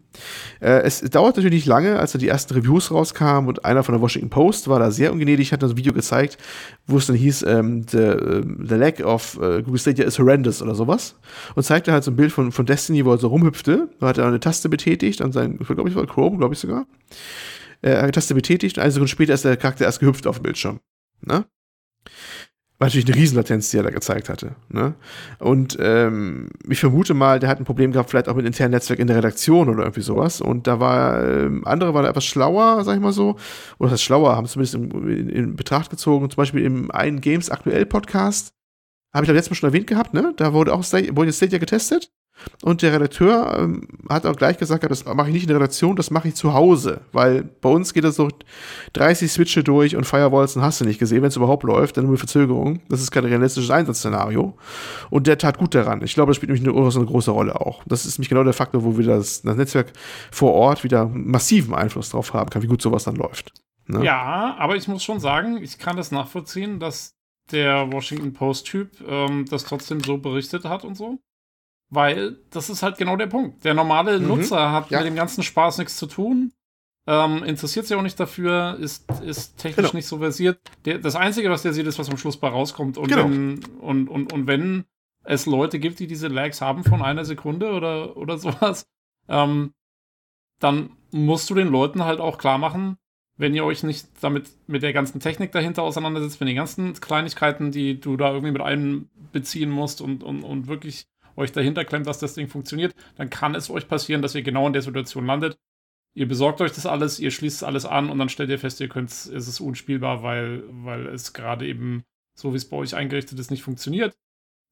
äh, 0.60 0.82
es 0.82 1.02
dauert 1.02 1.38
natürlich 1.38 1.60
nicht 1.60 1.68
lange, 1.68 2.00
als 2.00 2.12
da 2.12 2.18
die 2.18 2.28
ersten 2.28 2.54
Reviews 2.54 2.92
rauskamen 2.92 3.48
und 3.48 3.66
einer 3.66 3.84
von 3.84 3.94
der 3.94 4.02
Washington 4.02 4.30
Post 4.30 4.68
war 4.68 4.80
da 4.80 4.92
sehr 4.92 5.12
ungnädig, 5.12 5.54
hat 5.54 5.64
das 5.64 5.78
Video 5.78 5.94
gezeigt, 5.94 6.38
wo 6.86 6.98
es 6.98 7.08
dann 7.08 7.16
hieß, 7.16 7.44
ähm, 7.44 7.86
the, 7.90 7.98
uh, 7.98 8.42
the 8.68 8.76
lack 8.76 9.00
of 9.00 9.38
uh, 9.38 9.62
Google 9.62 9.80
Stadia 9.80 10.06
is 10.06 10.20
horrendous 10.20 10.62
oder 10.62 10.76
sowas 10.76 11.16
und 11.56 11.64
zeigte 11.64 11.92
halt 11.92 12.04
so 12.04 12.12
ein 12.12 12.16
Bild 12.16 12.32
von, 12.32 12.52
von 12.52 12.66
Destiny, 12.66 13.06
wo 13.06 13.12
er 13.12 13.18
so 13.18 13.28
rumhüpfte, 13.28 13.90
da 14.00 14.08
hat 14.08 14.18
er 14.18 14.28
eine 14.28 14.40
Taste 14.40 14.70
betätigt 14.70 15.22
an 15.22 15.32
seinen, 15.32 15.58
glaube 15.58 15.90
ich, 15.90 15.96
war 15.96 16.06
Chrome, 16.06 16.38
glaube 16.38 16.54
ich 16.54 16.60
sogar, 16.60 16.86
äh, 17.82 17.96
eine 17.96 18.12
Taste 18.12 18.36
betätigt 18.36 18.78
und 18.78 18.84
eine 18.84 18.92
Sekunde 18.92 19.10
später 19.10 19.34
ist 19.34 19.46
der 19.46 19.58
Charakter 19.58 19.86
erst 19.86 20.00
gehüpft 20.00 20.28
auf 20.28 20.38
dem 20.40 20.44
Bildschirm. 20.44 20.80
Ne? 21.22 21.46
War 22.82 22.88
natürlich 22.88 23.06
eine 23.06 23.16
Riesenlatenz, 23.16 23.70
die 23.70 23.78
er 23.78 23.84
da 23.84 23.92
gezeigt 23.92 24.28
hatte. 24.28 24.56
Ne? 24.70 24.96
Und 25.38 25.78
ähm, 25.80 26.50
ich 26.68 26.80
vermute 26.80 27.14
mal, 27.14 27.40
der 27.40 27.48
hat 27.48 27.60
ein 27.60 27.64
Problem 27.64 27.92
gehabt, 27.92 28.10
vielleicht 28.10 28.28
auch 28.28 28.34
mit 28.34 28.48
internen 28.48 28.72
Netzwerk 28.72 28.98
in 28.98 29.06
der 29.06 29.18
Redaktion 29.18 29.70
oder 29.70 29.84
irgendwie 29.84 30.02
sowas. 30.02 30.42
Und 30.42 30.66
da 30.66 30.80
war, 30.80 31.24
ähm, 31.24 31.62
andere 31.68 31.94
waren 31.94 32.06
etwas 32.06 32.26
schlauer, 32.26 32.84
sag 32.84 32.96
ich 32.96 33.00
mal 33.00 33.14
so. 33.14 33.36
Oder 33.78 33.92
das 33.92 34.02
schlauer, 34.02 34.36
haben 34.36 34.46
es 34.46 34.54
zumindest 34.54 34.74
in, 34.74 34.90
in, 35.08 35.30
in, 35.30 35.56
Betracht 35.56 35.92
gezogen. 35.92 36.28
Zum 36.32 36.38
Beispiel 36.38 36.66
im 36.66 36.90
einen 36.90 37.22
Games 37.22 37.52
Aktuell 37.52 37.86
Podcast, 37.86 38.56
habe 39.14 39.26
ich 39.26 39.28
da 39.28 39.34
letztes 39.34 39.52
Mal 39.52 39.58
schon 39.58 39.70
erwähnt 39.70 39.86
gehabt, 39.86 40.16
ne? 40.16 40.34
Da 40.38 40.52
wurde 40.54 40.74
auch 40.74 40.82
wurde 40.82 41.34
Stadia 41.34 41.60
getestet. 41.60 42.12
Und 42.64 42.82
der 42.82 42.94
Redakteur 42.94 43.58
ähm, 43.60 43.88
hat 44.10 44.26
auch 44.26 44.36
gleich 44.36 44.58
gesagt, 44.58 44.84
das 44.90 45.06
mache 45.06 45.28
ich 45.28 45.34
nicht 45.34 45.44
in 45.44 45.48
der 45.48 45.58
Redaktion, 45.58 45.96
das 45.96 46.12
mache 46.12 46.28
ich 46.28 46.36
zu 46.36 46.54
Hause. 46.54 47.02
Weil 47.12 47.44
bei 47.44 47.70
uns 47.70 47.94
geht 47.94 48.04
das 48.04 48.16
so 48.16 48.30
30 48.94 49.32
Switche 49.32 49.64
durch 49.64 49.96
und 49.96 50.06
Firewalls 50.06 50.56
und 50.56 50.62
hast 50.62 50.82
du 50.82 50.86
nicht 50.86 51.00
gesehen, 51.00 51.22
wenn 51.22 51.30
es 51.30 51.36
überhaupt 51.36 51.64
läuft, 51.64 51.98
dann 51.98 52.06
nur 52.06 52.18
Verzögerung. 52.18 52.82
Das 52.90 53.02
ist 53.02 53.12
kein 53.12 53.26
realistisches 53.26 53.72
Einsatzszenario. 53.72 54.56
Und 55.10 55.28
der 55.28 55.38
tat 55.38 55.58
gut 55.58 55.74
daran. 55.74 56.04
Ich 56.04 56.14
glaube, 56.14 56.30
das 56.30 56.38
spielt 56.38 56.52
nämlich 56.52 56.68
eine, 56.68 56.78
eine 56.78 57.06
große 57.06 57.32
Rolle 57.32 57.60
auch. 57.60 57.84
Das 57.86 58.06
ist 58.06 58.18
nämlich 58.18 58.30
genau 58.30 58.44
der 58.44 58.54
Faktor, 58.54 58.84
wo 58.84 58.98
wir 58.98 59.06
das, 59.06 59.42
das 59.42 59.56
Netzwerk 59.56 59.94
vor 60.32 60.54
Ort 60.54 60.84
wieder 60.84 61.08
massiven 61.08 61.74
Einfluss 61.74 62.10
drauf 62.10 62.34
haben 62.34 62.50
kann, 62.50 62.62
wie 62.62 62.68
gut 62.68 62.82
sowas 62.82 63.06
dann 63.06 63.16
läuft. 63.16 63.54
Ne? 63.88 64.06
Ja, 64.06 64.56
aber 64.60 64.76
ich 64.76 64.88
muss 64.88 65.04
schon 65.04 65.20
sagen, 65.20 65.62
ich 65.62 65.78
kann 65.78 65.98
das 65.98 66.12
nachvollziehen, 66.12 66.80
dass 66.80 67.16
der 67.52 67.92
Washington 67.92 68.34
Post-Typ 68.34 69.02
ähm, 69.08 69.46
das 69.50 69.66
trotzdem 69.66 70.02
so 70.02 70.18
berichtet 70.18 70.66
hat 70.66 70.84
und 70.84 70.96
so. 70.96 71.20
Weil 71.92 72.38
das 72.50 72.70
ist 72.70 72.84
halt 72.84 72.98
genau 72.98 73.18
der 73.18 73.28
Punkt. 73.28 73.66
Der 73.66 73.74
normale 73.74 74.18
mhm. 74.18 74.28
Nutzer 74.28 74.72
hat 74.72 74.90
ja. 74.90 75.00
mit 75.00 75.08
dem 75.08 75.16
ganzen 75.16 75.44
Spaß 75.44 75.78
nichts 75.78 75.98
zu 75.98 76.08
tun. 76.08 76.54
Ähm, 77.06 77.44
interessiert 77.44 77.86
sich 77.86 77.98
auch 77.98 78.02
nicht 78.02 78.20
dafür, 78.20 78.78
ist, 78.80 79.06
ist 79.22 79.58
technisch 79.58 79.88
genau. 79.88 79.98
nicht 79.98 80.08
so 80.08 80.20
versiert. 80.20 80.60
Der, 80.86 81.00
das 81.00 81.16
Einzige, 81.16 81.50
was 81.50 81.64
der 81.64 81.74
sieht, 81.74 81.88
ist, 81.88 82.00
was 82.00 82.10
am 82.10 82.18
Schluss 82.18 82.38
bei 82.38 82.48
rauskommt. 82.48 82.98
Und, 82.98 83.10
genau. 83.10 83.26
wenn, 83.26 83.60
und, 83.82 84.08
und, 84.08 84.32
und 84.32 84.48
wenn 84.48 84.86
es 85.26 85.46
Leute 85.46 85.80
gibt, 85.80 86.00
die 86.00 86.08
diese 86.08 86.30
Lags 86.30 86.62
haben 86.62 86.84
von 86.86 87.02
einer 87.02 87.26
Sekunde 87.26 87.72
oder, 87.72 88.16
oder 88.16 88.38
sowas, 88.38 88.86
ähm, 89.28 89.74
dann 90.60 90.92
musst 91.12 91.50
du 91.50 91.56
den 91.56 91.68
Leuten 91.68 92.06
halt 92.06 92.22
auch 92.22 92.38
klar 92.38 92.58
machen, 92.58 92.98
wenn 93.36 93.54
ihr 93.54 93.66
euch 93.66 93.84
nicht 93.84 94.08
damit 94.22 94.50
mit 94.68 94.84
der 94.84 94.94
ganzen 94.94 95.20
Technik 95.20 95.52
dahinter 95.52 95.84
auseinandersetzt, 95.84 96.40
wenn 96.40 96.48
die 96.48 96.54
ganzen 96.54 96.94
Kleinigkeiten, 96.94 97.72
die 97.72 98.00
du 98.00 98.16
da 98.16 98.30
irgendwie 98.30 98.52
mit 98.52 98.62
einbeziehen 98.62 99.72
musst 99.72 100.00
und, 100.00 100.24
und, 100.24 100.44
und 100.44 100.68
wirklich 100.68 101.08
euch 101.36 101.52
dahinter 101.52 101.86
klemmt, 101.86 102.08
dass 102.08 102.20
das 102.20 102.34
Ding 102.34 102.48
funktioniert, 102.48 102.94
dann 103.16 103.30
kann 103.30 103.56
es 103.56 103.70
euch 103.70 103.88
passieren, 103.88 104.22
dass 104.22 104.36
ihr 104.36 104.44
genau 104.44 104.68
in 104.68 104.74
der 104.74 104.82
Situation 104.82 105.26
landet. 105.26 105.58
Ihr 106.14 106.28
besorgt 106.28 106.60
euch 106.62 106.74
das 106.74 106.86
alles, 106.86 107.20
ihr 107.20 107.32
schließt 107.32 107.64
alles 107.64 107.86
an 107.86 108.10
und 108.10 108.20
dann 108.20 108.30
stellt 108.30 108.50
ihr 108.50 108.60
fest, 108.60 108.82
ihr 108.82 108.90
könnt, 108.90 109.12
es 109.12 109.28
ist 109.28 109.60
unspielbar, 109.62 110.24
weil, 110.24 110.64
weil 110.68 111.08
es 111.08 111.32
gerade 111.34 111.66
eben 111.66 112.04
so 112.36 112.54
wie 112.54 112.58
es 112.58 112.68
bei 112.68 112.78
euch 112.78 112.96
eingerichtet 112.96 113.40
ist, 113.40 113.52
nicht 113.52 113.64
funktioniert. 113.64 114.18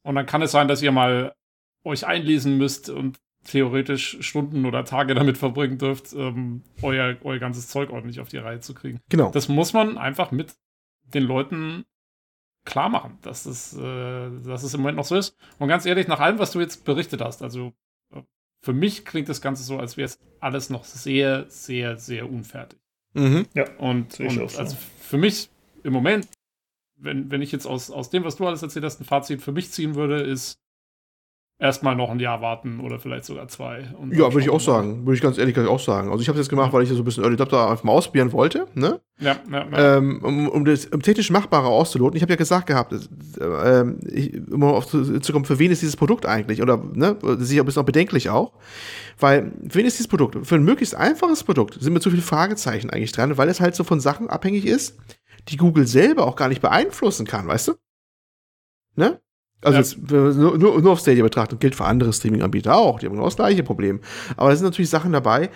Und 0.03 0.15
dann 0.15 0.25
kann 0.25 0.41
es 0.41 0.51
sein, 0.51 0.67
dass 0.67 0.81
ihr 0.81 0.91
mal 0.91 1.33
euch 1.83 2.05
einlesen 2.05 2.57
müsst 2.57 2.89
und 2.89 3.17
theoretisch 3.45 4.17
Stunden 4.21 4.65
oder 4.65 4.83
Tage 4.85 5.13
damit 5.15 5.37
verbringen 5.37 5.77
dürft, 5.77 6.13
ähm, 6.13 6.63
euer, 6.81 7.17
euer 7.23 7.39
ganzes 7.39 7.67
Zeug 7.67 7.89
ordentlich 7.89 8.19
auf 8.19 8.29
die 8.29 8.37
Reihe 8.37 8.59
zu 8.59 8.73
kriegen. 8.73 8.99
Genau. 9.09 9.31
Das 9.31 9.47
muss 9.47 9.73
man 9.73 9.97
einfach 9.97 10.31
mit 10.31 10.55
den 11.13 11.23
Leuten 11.23 11.85
klar 12.65 12.89
machen, 12.89 13.17
dass 13.21 13.45
es, 13.45 13.75
äh, 13.75 14.29
dass 14.45 14.63
es 14.63 14.73
im 14.73 14.81
Moment 14.81 14.97
noch 14.97 15.05
so 15.05 15.15
ist. 15.15 15.35
Und 15.57 15.67
ganz 15.67 15.85
ehrlich, 15.85 16.07
nach 16.07 16.19
allem, 16.19 16.39
was 16.39 16.51
du 16.51 16.59
jetzt 16.59 16.85
berichtet 16.85 17.21
hast, 17.21 17.41
also 17.41 17.73
äh, 18.13 18.21
für 18.61 18.73
mich 18.73 19.05
klingt 19.05 19.29
das 19.29 19.41
Ganze 19.41 19.63
so, 19.63 19.77
als 19.77 19.97
wäre 19.97 20.05
es 20.05 20.19
alles 20.39 20.69
noch 20.69 20.83
sehr, 20.83 21.45
sehr, 21.49 21.97
sehr 21.97 22.29
unfertig. 22.29 22.79
Mhm. 23.13 23.47
Ja. 23.53 23.65
Und, 23.77 24.19
und 24.19 24.49
so. 24.49 24.59
also 24.59 24.77
für 25.01 25.17
mich 25.17 25.49
im 25.83 25.93
Moment, 25.93 26.27
wenn, 26.95 27.31
wenn 27.31 27.41
ich 27.41 27.51
jetzt 27.51 27.65
aus, 27.65 27.89
aus 27.89 28.09
dem, 28.09 28.23
was 28.23 28.35
du 28.35 28.45
alles 28.45 28.61
erzählt 28.61 28.85
hast, 28.85 28.99
ein 28.99 29.05
Fazit 29.05 29.41
für 29.41 29.51
mich 29.51 29.71
ziehen 29.71 29.95
würde, 29.95 30.21
ist, 30.21 30.59
erstmal 31.59 31.95
noch 31.95 32.09
ein 32.09 32.19
Jahr 32.19 32.41
warten 32.41 32.79
oder 32.79 32.99
vielleicht 32.99 33.25
sogar 33.25 33.47
zwei. 33.49 33.81
ja, 34.11 34.33
würde 34.33 34.39
ich 34.39 34.49
auch 34.49 34.61
sagen. 34.61 35.05
Würde 35.05 35.15
ich 35.15 35.21
ganz 35.21 35.37
ehrlich 35.37 35.57
auch 35.59 35.79
sagen. 35.79 36.09
Also 36.09 36.21
ich 36.21 36.29
habe 36.29 36.39
es 36.39 36.45
jetzt 36.45 36.49
gemacht, 36.49 36.73
weil 36.73 36.83
ich 36.83 36.89
so 36.89 36.95
ein 36.95 37.03
bisschen 37.03 37.23
Early 37.23 37.35
Adapter 37.35 37.69
einfach 37.69 37.83
mal 37.83 37.91
ausprobieren 37.91 38.31
wollte. 38.31 38.67
Ne? 38.73 38.99
Ja, 39.21 39.37
ja, 39.51 39.67
ja. 39.69 39.97
Ähm, 39.97 40.23
um, 40.23 40.47
um 40.47 40.63
das 40.63 40.85
um 40.85 41.01
technisch 41.01 41.29
Machbare 41.29 41.67
auszuloten. 41.67 42.15
Ich 42.15 42.21
habe 42.21 42.31
ja 42.31 42.37
gesagt 42.37 42.67
gehabt, 42.67 42.93
äh, 42.93 43.83
ich, 44.07 44.41
um 44.49 44.63
auf 44.63 44.87
zu, 44.87 45.19
zu 45.19 45.33
kommen, 45.33 45.43
für 45.43 45.59
wen 45.59 45.71
ist 45.71 45.81
dieses 45.81 45.97
Produkt 45.97 46.25
eigentlich? 46.25 46.61
Oder 46.61 46.77
ne, 46.77 47.17
sicher 47.39 47.63
ein 47.63 47.65
bisschen 47.65 47.81
auch 47.81 47.85
bedenklich 47.85 48.29
auch. 48.29 48.53
Weil, 49.19 49.51
für 49.67 49.79
wen 49.79 49.85
ist 49.85 49.97
dieses 49.97 50.07
Produkt? 50.07 50.47
Für 50.47 50.55
ein 50.55 50.63
möglichst 50.63 50.95
einfaches 50.95 51.43
Produkt 51.43 51.81
sind 51.81 51.91
mir 51.91 51.99
zu 51.99 52.09
viele 52.09 52.21
Fragezeichen 52.21 52.89
eigentlich 52.89 53.11
dran, 53.11 53.37
weil 53.37 53.49
es 53.49 53.59
halt 53.59 53.75
so 53.75 53.83
von 53.83 53.99
Sachen 53.99 54.29
abhängig 54.29 54.65
ist, 54.65 54.97
die 55.49 55.57
Google 55.57 55.85
selber 55.85 56.25
auch 56.25 56.37
gar 56.37 56.47
nicht 56.47 56.61
beeinflussen 56.61 57.25
kann, 57.25 57.47
weißt 57.47 57.69
du? 57.69 57.73
Ne? 58.95 59.19
Also 59.61 59.75
ja. 59.75 59.81
jetzt, 59.81 60.37
nur, 60.37 60.81
nur 60.81 60.91
auf 60.91 60.99
Stadia 60.99 61.23
betrachtet, 61.23 61.59
gilt 61.59 61.75
für 61.75 61.83
andere 61.83 62.13
Streaming-Anbieter 62.13 62.77
auch. 62.77 62.99
Die 62.99 63.05
haben 63.05 63.13
genau 63.13 63.25
das 63.25 63.35
gleiche 63.35 63.63
Problem. 63.63 63.99
Aber 64.37 64.49
da 64.49 64.55
sind 64.55 64.65
natürlich 64.65 64.89
Sachen 64.89 65.11
dabei, 65.11 65.49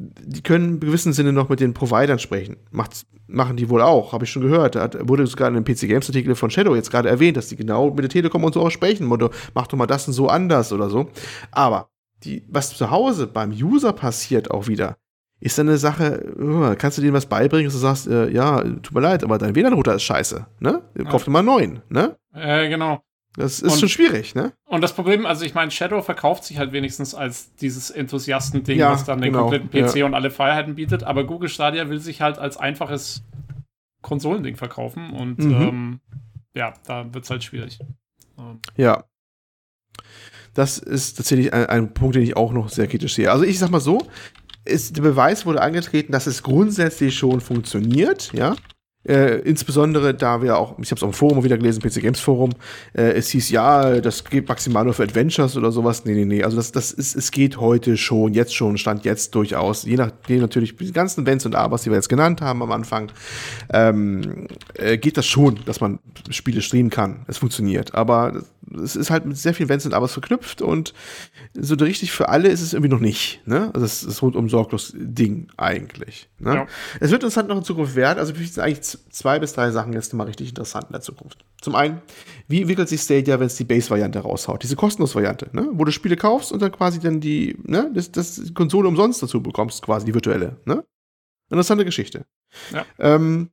die 0.00 0.42
können 0.42 0.74
im 0.74 0.80
gewissen 0.80 1.12
Sinne 1.12 1.32
noch 1.32 1.50
mit 1.50 1.60
den 1.60 1.74
Providern 1.74 2.18
sprechen. 2.18 2.56
Macht, 2.70 3.04
machen 3.26 3.56
die 3.56 3.68
wohl 3.68 3.82
auch, 3.82 4.12
habe 4.12 4.24
ich 4.24 4.30
schon 4.30 4.42
gehört. 4.42 4.74
Da 4.74 4.88
wurde 5.02 5.26
sogar 5.26 5.48
in 5.48 5.56
einem 5.56 5.64
PC 5.64 5.80
Games 5.80 6.08
Artikel 6.08 6.34
von 6.34 6.50
Shadow 6.50 6.74
jetzt 6.74 6.90
gerade 6.90 7.10
erwähnt, 7.10 7.36
dass 7.36 7.48
die 7.48 7.56
genau 7.56 7.90
mit 7.90 8.02
der 8.02 8.08
Telekom 8.08 8.42
und 8.44 8.54
so 8.54 8.62
auch 8.62 8.70
sprechen. 8.70 9.06
Motto, 9.06 9.30
mach 9.54 9.66
doch 9.66 9.76
mal 9.76 9.86
das 9.86 10.08
und 10.08 10.14
so 10.14 10.28
anders 10.28 10.72
oder 10.72 10.88
so. 10.88 11.10
Aber 11.50 11.90
die, 12.24 12.42
was 12.48 12.74
zu 12.74 12.90
Hause 12.90 13.26
beim 13.26 13.50
User 13.50 13.92
passiert 13.92 14.50
auch 14.50 14.68
wieder, 14.68 14.96
ist 15.40 15.58
dann 15.58 15.68
eine 15.68 15.78
Sache, 15.78 16.34
oh, 16.38 16.74
kannst 16.78 16.98
du 16.98 17.02
denen 17.02 17.14
was 17.14 17.26
beibringen, 17.26 17.66
dass 17.66 17.74
du 17.74 17.80
sagst, 17.80 18.06
äh, 18.06 18.30
ja, 18.30 18.62
tut 18.62 18.94
mir 18.94 19.00
leid, 19.00 19.22
aber 19.22 19.38
dein 19.38 19.54
WLAN-Router 19.54 19.94
ist 19.94 20.02
scheiße, 20.02 20.46
ne? 20.60 20.82
Kauf 21.08 21.24
dir 21.24 21.30
mal 21.30 21.40
einen 21.40 21.46
neuen, 21.46 21.82
ne? 21.88 22.16
Äh, 22.34 22.68
genau. 22.68 23.02
Das 23.36 23.60
ist 23.60 23.74
und, 23.74 23.78
schon 23.78 23.88
schwierig, 23.88 24.34
ne? 24.34 24.52
Und 24.64 24.80
das 24.80 24.92
Problem, 24.92 25.24
also 25.24 25.44
ich 25.44 25.54
meine, 25.54 25.70
Shadow 25.70 26.02
verkauft 26.02 26.44
sich 26.44 26.58
halt 26.58 26.72
wenigstens 26.72 27.14
als 27.14 27.54
dieses 27.54 27.90
Enthusiasten-Ding, 27.90 28.78
ja, 28.78 28.92
was 28.92 29.04
dann 29.04 29.20
den 29.20 29.32
genau, 29.32 29.48
kompletten 29.48 29.70
PC 29.70 29.96
ja. 29.96 30.06
und 30.06 30.14
alle 30.14 30.30
Freiheiten 30.30 30.74
bietet, 30.74 31.04
aber 31.04 31.24
Google 31.24 31.48
Stadia 31.48 31.88
will 31.88 32.00
sich 32.00 32.20
halt 32.20 32.38
als 32.38 32.56
einfaches 32.56 33.22
Konsolending 34.02 34.56
verkaufen 34.56 35.10
und 35.10 35.38
mhm. 35.38 35.52
ähm, 35.52 36.00
ja, 36.54 36.74
da 36.86 37.12
wird 37.14 37.24
es 37.24 37.30
halt 37.30 37.44
schwierig. 37.44 37.78
Ähm. 38.38 38.58
Ja. 38.76 39.04
Das 40.54 40.78
ist 40.78 41.14
tatsächlich 41.14 41.52
ein, 41.54 41.66
ein, 41.66 41.94
Punkt, 41.94 42.16
den 42.16 42.22
ich 42.22 42.36
auch 42.36 42.52
noch 42.52 42.68
sehr 42.70 42.88
kritisch 42.88 43.14
sehe. 43.14 43.30
Also 43.30 43.44
ich 43.44 43.58
sag 43.60 43.70
mal 43.70 43.80
so, 43.80 44.08
ist, 44.64 44.96
der 44.96 45.02
Beweis 45.02 45.46
wurde 45.46 45.62
angetreten, 45.62 46.10
dass 46.12 46.26
es 46.26 46.42
grundsätzlich 46.42 47.16
schon 47.16 47.40
funktioniert, 47.40 48.32
ja. 48.32 48.56
Äh, 49.02 49.38
insbesondere 49.40 50.12
da 50.12 50.42
wir 50.42 50.58
auch, 50.58 50.78
ich 50.78 50.90
habe 50.90 50.98
es 50.98 51.02
auf 51.02 51.10
dem 51.10 51.14
Forum 51.14 51.42
wieder 51.42 51.56
gelesen, 51.56 51.80
PC 51.80 52.02
Games 52.02 52.20
Forum, 52.20 52.50
äh, 52.92 53.12
es 53.12 53.30
hieß 53.30 53.48
ja, 53.48 53.98
das 53.98 54.24
geht 54.24 54.46
maximal 54.46 54.84
nur 54.84 54.92
für 54.92 55.04
Adventures 55.04 55.56
oder 55.56 55.72
sowas. 55.72 56.04
Nee, 56.04 56.12
nee, 56.12 56.26
nee. 56.26 56.42
Also 56.42 56.58
das, 56.58 56.70
das 56.70 56.92
ist, 56.92 57.16
es 57.16 57.30
geht 57.30 57.58
heute 57.58 57.96
schon, 57.96 58.34
jetzt 58.34 58.54
schon, 58.54 58.76
stand 58.76 59.06
jetzt 59.06 59.34
durchaus, 59.34 59.84
je 59.84 59.96
nachdem 59.96 60.40
natürlich 60.40 60.76
die 60.76 60.92
ganzen 60.92 61.24
Wenns 61.24 61.46
und 61.46 61.54
Abers, 61.54 61.82
die 61.82 61.90
wir 61.90 61.96
jetzt 61.96 62.10
genannt 62.10 62.42
haben 62.42 62.62
am 62.62 62.72
Anfang, 62.72 63.10
ähm, 63.72 64.48
äh, 64.74 64.98
geht 64.98 65.16
das 65.16 65.26
schon, 65.26 65.60
dass 65.64 65.80
man 65.80 65.98
Spiele 66.28 66.60
streamen 66.60 66.90
kann. 66.90 67.24
Es 67.26 67.38
funktioniert. 67.38 67.94
Aber 67.94 68.42
es 68.82 68.96
ist 68.96 69.10
halt 69.10 69.26
mit 69.26 69.36
sehr 69.36 69.54
vielen 69.54 69.68
Wenns 69.68 69.86
und 69.86 69.94
Abers 69.94 70.12
verknüpft 70.12 70.62
und 70.62 70.94
so 71.54 71.74
richtig 71.74 72.12
für 72.12 72.28
alle 72.28 72.48
ist 72.48 72.60
es 72.60 72.72
irgendwie 72.72 72.90
noch 72.90 73.00
nicht. 73.00 73.46
Ne? 73.46 73.70
Also 73.74 73.84
es 73.84 74.02
ist 74.02 74.22
rundum 74.22 74.48
sorglos 74.48 74.92
Ding 74.96 75.48
eigentlich. 75.56 76.28
Ne? 76.38 76.54
Ja. 76.54 76.66
Es 77.00 77.10
wird 77.10 77.24
uns 77.24 77.36
halt 77.36 77.48
noch 77.48 77.56
in 77.56 77.64
Zukunft 77.64 77.96
wert. 77.96 78.18
Also 78.18 78.32
ich 78.32 78.38
finde 78.38 78.62
eigentlich 78.62 78.82
zwei 78.82 79.38
bis 79.38 79.52
drei 79.52 79.70
Sachen 79.70 79.92
jetzt 79.92 80.14
mal 80.14 80.24
richtig 80.24 80.50
interessant 80.50 80.86
in 80.86 80.92
der 80.92 81.00
Zukunft. 81.00 81.44
Zum 81.60 81.74
einen, 81.74 82.00
wie 82.48 82.60
entwickelt 82.60 82.88
sich 82.88 83.00
Stadia, 83.00 83.38
wenn 83.40 83.46
es 83.46 83.56
die 83.56 83.64
Base-Variante 83.64 84.20
raushaut? 84.20 84.62
Diese 84.62 84.76
kostenlos 84.76 85.14
Variante, 85.14 85.48
ne? 85.52 85.68
wo 85.72 85.84
du 85.84 85.92
Spiele 85.92 86.16
kaufst 86.16 86.52
und 86.52 86.62
dann 86.62 86.72
quasi 86.72 87.00
dann 87.00 87.20
die, 87.20 87.56
ne, 87.64 87.90
das, 87.92 88.12
das 88.12 88.54
Konsole 88.54 88.88
umsonst 88.88 89.22
dazu 89.22 89.42
bekommst, 89.42 89.82
quasi 89.82 90.06
die 90.06 90.14
virtuelle. 90.14 90.56
Ne? 90.64 90.84
Interessante 91.50 91.84
Geschichte. 91.84 92.24
Ja. 92.72 92.86
Ähm, 92.98 93.50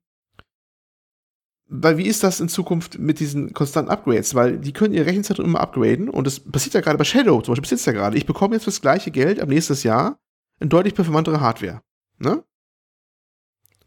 weil 1.69 1.97
wie 1.97 2.07
ist 2.07 2.23
das 2.23 2.39
in 2.39 2.49
Zukunft 2.49 2.97
mit 2.97 3.19
diesen 3.19 3.53
konstanten 3.53 3.91
Upgrades? 3.91 4.35
Weil 4.35 4.57
die 4.57 4.73
können 4.73 4.93
ihr 4.93 5.05
Rechenzentrum 5.05 5.45
immer 5.45 5.61
upgraden 5.61 6.09
und 6.09 6.25
das 6.25 6.39
passiert 6.39 6.73
ja 6.73 6.81
gerade 6.81 6.97
bei 6.97 7.03
Shadow, 7.03 7.41
zum 7.41 7.53
Beispiel 7.53 7.63
passiert 7.63 7.85
ja 7.85 7.93
gerade. 7.93 8.17
Ich 8.17 8.25
bekomme 8.25 8.55
jetzt 8.55 8.63
fürs 8.63 8.81
gleiche 8.81 9.11
Geld 9.11 9.41
am 9.41 9.49
nächsten 9.49 9.75
Jahr 9.85 10.19
eine 10.59 10.69
deutlich 10.69 10.95
performantere 10.95 11.41
Hardware. 11.41 11.81
Ne? 12.19 12.43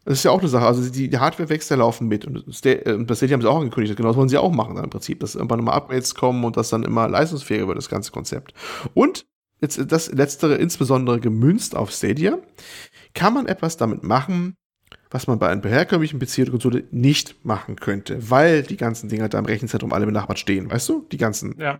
Das 0.05 0.19
ist 0.19 0.23
ja 0.23 0.31
auch 0.31 0.39
eine 0.39 0.49
Sache. 0.49 0.65
Also 0.65 0.89
die, 0.89 1.09
die 1.09 1.17
Hardware-Wechsel 1.17 1.77
laufen 1.77 2.07
mit. 2.07 2.25
Und 2.25 2.43
das 2.47 2.57
Stadia 2.57 3.33
haben 3.33 3.41
sie 3.41 3.49
auch 3.49 3.59
angekündigt. 3.59 3.95
Genau 3.95 4.09
das 4.09 4.17
wollen 4.17 4.29
sie 4.29 4.37
auch 4.37 4.51
machen 4.51 4.75
dann 4.75 4.85
im 4.85 4.89
Prinzip. 4.89 5.19
Dass 5.19 5.35
irgendwann 5.35 5.59
nochmal 5.59 5.75
Upgrades 5.75 6.15
kommen 6.15 6.43
und 6.43 6.57
das 6.57 6.69
dann 6.69 6.83
immer 6.83 7.07
leistungsfähiger 7.07 7.67
wird, 7.67 7.77
das 7.77 7.89
ganze 7.89 8.11
Konzept. 8.11 8.53
Und 8.95 9.27
jetzt 9.59 9.91
das 9.91 10.11
letztere 10.11 10.55
insbesondere 10.55 11.19
gemünzt 11.19 11.75
auf 11.75 11.91
Stadia, 11.91 12.39
kann 13.13 13.33
man 13.33 13.45
etwas 13.45 13.77
damit 13.77 14.03
machen, 14.03 14.55
was 15.11 15.27
man 15.27 15.37
bei 15.39 15.49
einem 15.49 15.61
herkömmlichen 15.63 16.19
PC 16.19 16.39
oder 16.39 16.51
Konsole 16.51 16.83
nicht 16.91 17.45
machen 17.45 17.75
könnte, 17.75 18.29
weil 18.31 18.63
die 18.63 18.77
ganzen 18.77 19.09
Dinger 19.09 19.29
da 19.29 19.37
im 19.39 19.45
Rechenzentrum 19.45 19.93
alle 19.93 20.05
benachbart 20.05 20.39
stehen, 20.39 20.71
weißt 20.71 20.89
du? 20.89 21.05
Die 21.11 21.17
ganzen 21.17 21.55
Ja. 21.59 21.79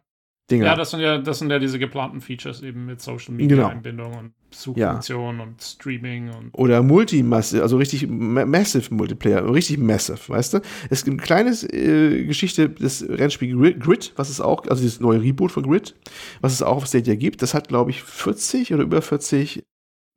Dinge. 0.50 0.66
Ja, 0.66 0.76
das 0.76 0.92
sind 0.92 1.00
ja, 1.00 1.18
das 1.18 1.40
sind 1.40 1.50
ja 1.50 1.60
diese 1.60 1.80
geplanten 1.80 2.20
Features 2.20 2.62
eben 2.62 2.86
mit 2.86 3.00
Social 3.02 3.34
Media 3.34 3.56
Genau. 3.56 3.70
Einbindung 3.70 4.14
und 4.18 4.34
Suchfunktion 4.54 5.40
und 5.40 5.62
Streaming 5.62 6.30
und 6.34 6.50
oder 6.54 6.84
Multimassive, 6.84 7.62
also 7.62 7.78
richtig 7.78 8.06
ma- 8.10 8.46
Massive 8.46 8.94
Multiplayer, 8.94 9.50
richtig 9.54 9.78
Massive, 9.78 10.20
weißt 10.28 10.56
du? 10.56 10.60
Es 10.90 11.06
gibt 11.06 11.16
ein 11.16 11.24
kleines 11.24 11.64
äh, 11.64 12.26
Geschichte 12.26 12.68
des 12.70 13.08
Rennspiels 13.08 13.58
Grid, 13.58 13.80
Grid, 13.80 14.14
was 14.18 14.30
es 14.30 14.42
auch, 14.42 14.64
also 14.68 14.82
dieses 14.82 15.00
neue 15.00 15.22
Reboot 15.22 15.52
von 15.54 15.64
Grid, 15.64 15.96
was 16.42 16.52
es 16.52 16.62
auch 16.62 16.76
auf 16.78 16.86
Stadia 16.86 17.16
gibt, 17.16 17.42
das 17.42 17.54
hat, 17.54 17.70
glaube 17.70 17.92
ich, 17.92 18.04
40 18.04 18.74
oder 18.74 18.84
über 18.84 19.02
40 19.02 19.64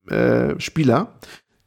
äh, 0.08 0.58
Spieler. 0.58 1.14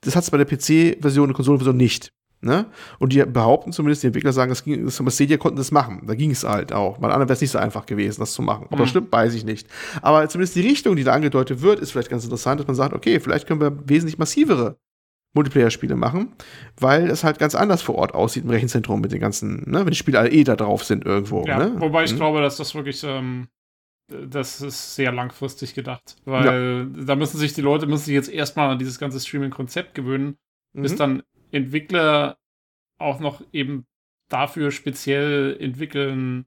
Das 0.07 0.15
hat 0.15 0.23
es 0.23 0.31
bei 0.31 0.37
der 0.37 0.45
PC-Version 0.45 1.27
und 1.29 1.33
Konsolenversion 1.33 1.77
nicht. 1.77 2.11
Ne? 2.39 2.65
Und 2.99 3.13
die 3.13 3.23
behaupten 3.25 3.71
zumindest, 3.71 4.03
die 4.03 4.07
Entwickler 4.07 4.31
sagen, 4.31 4.49
das 4.49 4.63
ging, 4.63 4.85
das 4.85 5.01
Stadia 5.15 5.37
konnten 5.37 5.57
das 5.57 5.71
machen. 5.71 6.03
Da 6.05 6.13
ging 6.13 6.29
es 6.31 6.43
halt 6.43 6.71
auch. 6.71 6.99
Bei 6.99 7.07
anderen 7.07 7.27
wäre 7.27 7.33
es 7.33 7.41
nicht 7.41 7.49
so 7.49 7.57
einfach 7.57 7.87
gewesen, 7.87 8.19
das 8.19 8.33
zu 8.33 8.43
machen. 8.43 8.65
Ob 8.69 8.77
das 8.77 8.81
Mhm. 8.87 8.89
stimmt, 8.89 9.11
weiß 9.11 9.33
ich 9.33 9.43
nicht. 9.43 9.67
Aber 10.03 10.29
zumindest 10.29 10.55
die 10.55 10.61
Richtung, 10.61 10.95
die 10.95 11.03
da 11.03 11.13
angedeutet 11.13 11.61
wird, 11.63 11.79
ist 11.79 11.91
vielleicht 11.91 12.09
ganz 12.11 12.23
interessant, 12.25 12.59
dass 12.59 12.67
man 12.67 12.75
sagt, 12.75 12.93
okay, 12.93 13.19
vielleicht 13.19 13.47
können 13.47 13.59
wir 13.59 13.75
wesentlich 13.89 14.19
massivere 14.19 14.77
Multiplayer-Spiele 15.33 15.95
machen, 15.95 16.33
weil 16.79 17.09
es 17.09 17.23
halt 17.23 17.39
ganz 17.39 17.53
anders 17.55 17.81
vor 17.81 17.95
Ort 17.95 18.13
aussieht 18.13 18.43
im 18.43 18.49
Rechenzentrum 18.49 19.01
mit 19.01 19.11
den 19.11 19.19
ganzen, 19.19 19.69
ne, 19.69 19.79
wenn 19.79 19.91
die 19.91 19.95
Spiele 19.97 20.19
alle 20.19 20.29
eh 20.31 20.43
da 20.43 20.55
drauf 20.55 20.83
sind 20.83 21.05
irgendwo. 21.05 21.43
ja, 21.45 21.57
ne? 21.59 21.73
wobei 21.79 22.03
ich 22.05 22.11
Hm? 22.11 22.17
glaube, 22.17 22.41
dass 22.41 22.57
das 22.57 22.73
wirklich, 22.75 23.03
ähm, 23.03 23.47
das 24.07 24.61
ist 24.61 24.95
sehr 24.95 25.11
langfristig 25.11 25.73
gedacht, 25.73 26.15
weil 26.25 26.87
da 27.05 27.15
müssen 27.15 27.37
sich 27.37 27.53
die 27.53 27.61
Leute 27.61 27.87
müssen 27.87 28.05
sich 28.05 28.13
jetzt 28.13 28.29
erstmal 28.29 28.69
an 28.69 28.79
dieses 28.79 28.99
ganze 28.99 29.19
Streaming-Konzept 29.19 29.93
gewöhnen, 29.95 30.37
bis 30.73 30.93
Mhm. 30.93 30.97
dann 30.97 31.23
Entwickler 31.51 32.37
auch 32.97 33.19
noch 33.19 33.41
eben 33.51 33.85
dafür 34.29 34.71
speziell 34.71 35.57
entwickeln 35.59 36.45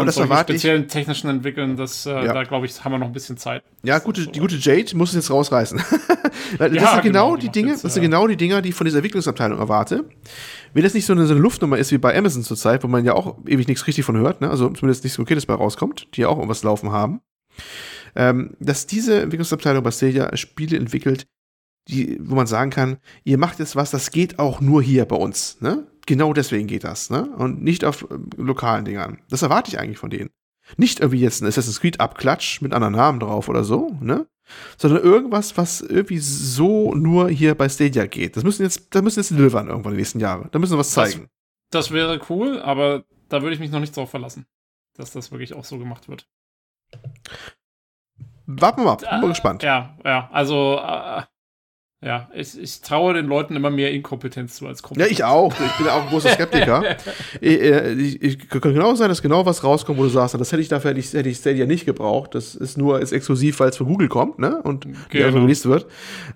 Und 0.00 0.06
das 0.06 0.16
erwarte 0.16 0.52
ich- 0.52 0.60
speziellen 0.60 0.88
technischen 0.88 1.28
entwickeln, 1.30 1.76
das, 1.76 2.06
äh, 2.06 2.10
Ja. 2.10 2.32
da 2.32 2.42
glaube 2.44 2.66
ich, 2.66 2.84
haben 2.84 2.92
wir 2.92 2.98
noch 2.98 3.06
ein 3.06 3.12
bisschen 3.12 3.36
Zeit. 3.36 3.62
Ja, 3.82 3.98
gute, 3.98 4.22
so. 4.22 4.30
die 4.30 4.40
gute 4.40 4.56
Jade 4.56 4.96
muss 4.96 5.10
es 5.10 5.14
jetzt 5.16 5.30
rausreißen. 5.30 5.80
Das 6.58 6.70
Ja, 6.72 6.92
sind 6.92 7.02
genau, 7.02 7.30
genau, 7.32 7.36
die 7.36 7.48
Dinge, 7.48 7.70
jetzt, 7.72 7.82
das 7.84 7.94
sind 7.94 8.02
äh, 8.02 8.06
genau 8.06 8.26
die 8.28 8.36
Dinger, 8.36 8.60
die 8.62 8.68
ich 8.68 8.74
von 8.74 8.84
dieser 8.84 8.98
Entwicklungsabteilung 8.98 9.58
erwarte. 9.58 10.04
Wenn 10.74 10.82
das 10.84 10.92
nicht 10.94 11.06
so 11.06 11.12
eine, 11.12 11.26
so 11.26 11.32
eine 11.32 11.40
Luftnummer 11.40 11.78
ist 11.78 11.90
wie 11.92 11.98
bei 11.98 12.16
Amazon 12.16 12.42
zurzeit, 12.42 12.84
wo 12.84 12.88
man 12.88 13.04
ja 13.04 13.14
auch 13.14 13.38
ewig 13.46 13.66
nichts 13.66 13.86
richtig 13.86 14.04
von 14.04 14.16
hört, 14.18 14.42
ne? 14.42 14.50
also 14.50 14.68
zumindest 14.70 15.02
nichts 15.02 15.16
Konkretes 15.16 15.46
bei 15.46 15.54
rauskommt, 15.54 16.08
die 16.14 16.20
ja 16.20 16.28
auch 16.28 16.36
irgendwas 16.36 16.62
laufen 16.62 16.92
haben, 16.92 17.20
ähm, 18.14 18.54
dass 18.60 18.86
diese 18.86 19.20
Entwicklungsabteilung 19.22 19.82
bei 19.82 19.90
Stadia 19.90 20.36
Spiele 20.36 20.76
entwickelt, 20.76 21.26
die, 21.88 22.18
wo 22.22 22.34
man 22.34 22.46
sagen 22.46 22.70
kann, 22.70 22.98
ihr 23.24 23.38
macht 23.38 23.58
jetzt 23.58 23.74
was, 23.76 23.90
das 23.90 24.10
geht 24.10 24.38
auch 24.38 24.60
nur 24.60 24.82
hier 24.82 25.04
bei 25.04 25.16
uns. 25.16 25.60
Ne? 25.60 25.86
Genau 26.06 26.32
deswegen 26.32 26.66
geht 26.68 26.84
das. 26.84 27.10
Ne? 27.10 27.28
Und 27.36 27.62
nicht 27.62 27.84
auf 27.84 28.06
ähm, 28.10 28.30
lokalen 28.36 28.84
Dingern. 28.84 29.18
Das 29.28 29.42
erwarte 29.42 29.70
ich 29.70 29.78
eigentlich 29.78 29.98
von 29.98 30.10
denen. 30.10 30.30
Nicht 30.76 31.00
irgendwie 31.00 31.20
jetzt 31.20 31.42
ein 31.42 31.46
Assassin's 31.46 31.80
Creed 31.80 32.00
Abklatsch 32.00 32.60
mit 32.60 32.72
anderen 32.72 32.94
Namen 32.94 33.20
drauf 33.20 33.48
oder 33.48 33.62
so, 33.64 33.96
ne? 34.00 34.26
Sondern 34.78 35.02
irgendwas, 35.02 35.56
was 35.56 35.80
irgendwie 35.80 36.18
so 36.18 36.94
nur 36.94 37.28
hier 37.28 37.54
bei 37.56 37.68
Stadia 37.68 38.06
geht. 38.06 38.36
Das 38.36 38.44
müssen 38.44 38.62
jetzt, 38.62 38.94
da 38.94 39.02
müssen 39.02 39.18
jetzt 39.20 39.30
delivern 39.32 39.66
irgendwann 39.68 39.92
in 39.92 39.96
den 39.96 40.00
nächsten 40.00 40.20
Jahren. 40.20 40.48
Da 40.52 40.58
müssen 40.60 40.74
wir 40.74 40.78
was 40.78 40.92
Das- 40.94 41.10
zeigen. 41.12 41.28
Das 41.70 41.90
wäre 41.90 42.20
cool, 42.30 42.60
aber 42.62 43.04
da 43.28 43.42
würde 43.42 43.54
ich 43.54 43.60
mich 43.60 43.72
noch 43.72 43.80
nicht 43.80 43.96
drauf 43.96 44.10
verlassen, 44.10 44.46
dass 44.94 45.10
das 45.10 45.32
wirklich 45.32 45.52
auch 45.54 45.64
so 45.64 45.78
gemacht 45.78 46.08
wird. 46.08 46.28
Warten 48.46 48.80
wir 48.80 48.84
mal 48.84 48.92
ab, 48.92 49.00
bin 49.00 49.08
mal 49.20 49.24
Äh, 49.24 49.28
gespannt. 49.28 49.62
Ja, 49.64 49.96
ja, 50.04 50.28
also 50.32 50.78
äh, 50.80 51.22
ja, 52.06 52.30
ich, 52.32 52.56
ich 52.56 52.80
traue 52.82 53.14
den 53.14 53.26
Leuten 53.26 53.56
immer 53.56 53.68
mehr 53.68 53.90
Inkompetenz 53.90 54.54
zu 54.54 54.68
als 54.68 54.78
Ja, 54.80 54.86
Kompetenz. 54.86 55.10
ich 55.10 55.24
auch. 55.24 55.52
Ich 55.52 55.76
bin 55.76 55.88
auch 55.88 56.04
ein 56.04 56.08
großer 56.08 56.28
Skeptiker. 56.28 56.96
ich, 57.40 57.60
äh, 57.60 57.92
ich, 57.94 58.22
ich, 58.22 58.48
kann 58.48 58.60
genau 58.60 58.94
sein, 58.94 59.08
dass 59.08 59.22
genau 59.22 59.44
was 59.44 59.64
rauskommt, 59.64 59.98
wo 59.98 60.04
du 60.04 60.08
sagst, 60.08 60.34
das 60.38 60.52
hätte 60.52 60.62
ich 60.62 60.68
dafür 60.68 60.90
hätte 60.90 61.00
ich, 61.00 61.12
hätte 61.12 61.28
ich 61.28 61.38
Stadia 61.38 61.66
nicht 61.66 61.84
gebraucht. 61.84 62.36
Das 62.36 62.54
ist 62.54 62.78
nur 62.78 63.00
ist 63.00 63.10
exklusiv, 63.10 63.58
weil 63.58 63.70
es 63.70 63.76
von 63.76 63.88
Google 63.88 64.06
kommt, 64.06 64.38
ne? 64.38 64.62
Und 64.62 64.84
Genau. 64.84 65.00
genau. 65.10 65.40
released 65.40 65.66
wird. 65.66 65.86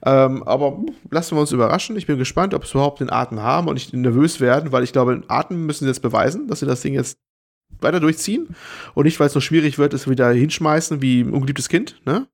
Ähm, 0.05 0.43
aber 0.43 0.77
lassen 1.13 1.37
wir 1.37 1.41
uns 1.41 1.53
überraschen. 1.53 1.97
Ich 1.97 2.09
bin 2.09 2.19
gespannt, 2.19 2.53
ob 2.53 2.67
sie 2.67 2.73
überhaupt 2.73 2.99
den 2.99 3.13
Atem 3.13 3.41
haben 3.41 3.69
und 3.69 3.75
nicht 3.75 3.95
nervös 3.95 4.41
werden, 4.41 4.73
weil 4.73 4.83
ich 4.83 4.91
glaube, 4.93 5.15
den 5.15 5.31
Atem 5.31 5.67
müssen 5.67 5.85
sie 5.85 5.91
jetzt 5.91 6.03
beweisen, 6.03 6.49
dass 6.49 6.59
sie 6.59 6.67
das 6.67 6.81
Ding 6.81 6.95
jetzt 6.95 7.17
weiter 7.81 8.01
durchziehen. 8.01 8.57
Und 8.95 9.05
nicht, 9.05 9.21
weil 9.21 9.29
es 9.29 9.33
so 9.33 9.41
schwierig 9.41 9.79
wird, 9.79 9.95
es 9.95 10.11
wieder 10.11 10.31
hinschmeißen 10.31 11.01
wie 11.01 11.21
ein 11.21 11.33
ungeliebtes 11.33 11.69
Kind, 11.69 12.01
ne? 12.05 12.27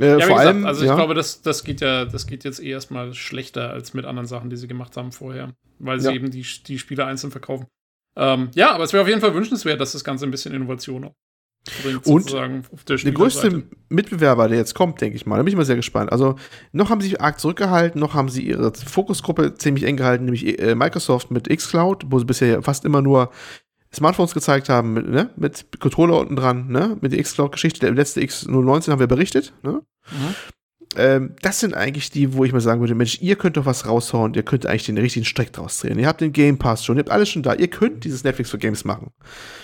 Äh, 0.00 0.18
Ja, 0.18 0.26
vor 0.26 0.36
gesagt, 0.36 0.40
allem, 0.40 0.66
also 0.66 0.82
ich 0.82 0.88
ja, 0.88 0.94
glaube, 0.96 1.14
das, 1.14 1.42
das 1.42 1.64
geht 1.64 1.80
ja, 1.80 2.04
das 2.04 2.26
geht 2.26 2.44
jetzt 2.44 2.60
eh 2.60 2.70
erstmal 2.70 3.14
schlechter 3.14 3.70
als 3.70 3.94
mit 3.94 4.04
anderen 4.04 4.26
Sachen, 4.26 4.50
die 4.50 4.56
sie 4.56 4.68
gemacht 4.68 4.96
haben 4.96 5.12
vorher, 5.12 5.54
weil 5.78 6.00
sie 6.00 6.08
Ja. 6.08 6.14
eben 6.14 6.30
die, 6.30 6.44
die 6.66 6.78
Spiele 6.78 7.04
einzeln 7.06 7.30
verkaufen. 7.30 7.66
Ähm, 8.16 8.50
ja, 8.54 8.72
aber 8.72 8.84
es 8.84 8.92
wäre 8.92 9.02
auf 9.02 9.08
jeden 9.08 9.20
Fall 9.20 9.34
wünschenswert, 9.34 9.80
dass 9.80 9.92
das 9.92 10.04
Ganze 10.04 10.24
ein 10.26 10.30
bisschen 10.30 10.54
Innovation 10.54 11.04
auch 11.04 11.14
bringt, 11.82 12.06
Und 12.06 12.30
der 12.32 12.62
Der 12.98 13.12
größte. 13.12 13.64
Mitbewerber, 13.88 14.48
der 14.48 14.58
jetzt 14.58 14.74
kommt, 14.74 15.00
denke 15.00 15.16
ich 15.16 15.24
mal, 15.26 15.36
da 15.36 15.42
bin 15.42 15.50
ich 15.50 15.56
mal 15.56 15.64
sehr 15.64 15.76
gespannt. 15.76 16.12
Also, 16.12 16.36
noch 16.72 16.90
haben 16.90 17.00
sie 17.00 17.08
sich 17.08 17.20
arg 17.20 17.40
zurückgehalten, 17.40 18.00
noch 18.00 18.14
haben 18.14 18.28
sie 18.28 18.42
ihre 18.42 18.72
Fokusgruppe 18.74 19.54
ziemlich 19.54 19.84
eng 19.84 19.96
gehalten, 19.96 20.24
nämlich 20.24 20.58
äh, 20.60 20.74
Microsoft 20.74 21.30
mit 21.30 21.48
xCloud, 21.48 22.04
wo 22.10 22.18
sie 22.18 22.24
bisher 22.26 22.62
fast 22.62 22.84
immer 22.84 23.00
nur 23.02 23.30
Smartphones 23.94 24.34
gezeigt 24.34 24.68
haben, 24.68 24.92
mit, 24.92 25.08
ne, 25.08 25.30
mit 25.36 25.66
Controller 25.80 26.18
unten 26.18 26.36
dran, 26.36 26.68
ne, 26.68 26.96
mit 27.00 27.12
der 27.12 27.22
xCloud-Geschichte. 27.22 27.80
Der 27.80 27.92
letzte 27.92 28.20
X019 28.20 28.90
haben 28.90 29.00
wir 29.00 29.06
berichtet, 29.06 29.52
ne. 29.62 29.82
Mhm. 30.10 30.34
Ähm, 30.96 31.34
das 31.42 31.60
sind 31.60 31.74
eigentlich 31.74 32.10
die, 32.10 32.34
wo 32.34 32.44
ich 32.44 32.52
mal 32.52 32.60
sagen 32.60 32.80
würde, 32.80 32.94
Mensch, 32.94 33.20
ihr 33.20 33.36
könnt 33.36 33.56
doch 33.56 33.66
was 33.66 33.86
raushauen, 33.86 34.34
ihr 34.34 34.42
könnt 34.42 34.66
eigentlich 34.66 34.86
den 34.86 34.98
richtigen 34.98 35.24
Strick 35.24 35.52
draus 35.52 35.80
drehen. 35.80 35.98
Ihr 35.98 36.06
habt 36.06 36.20
den 36.20 36.32
Game 36.32 36.58
Pass 36.58 36.84
schon, 36.84 36.96
ihr 36.96 37.00
habt 37.00 37.10
alles 37.10 37.28
schon 37.28 37.42
da, 37.42 37.54
ihr 37.54 37.68
könnt 37.68 38.04
dieses 38.04 38.22
Netflix 38.24 38.50
für 38.50 38.58
Games 38.58 38.84
machen. 38.84 39.10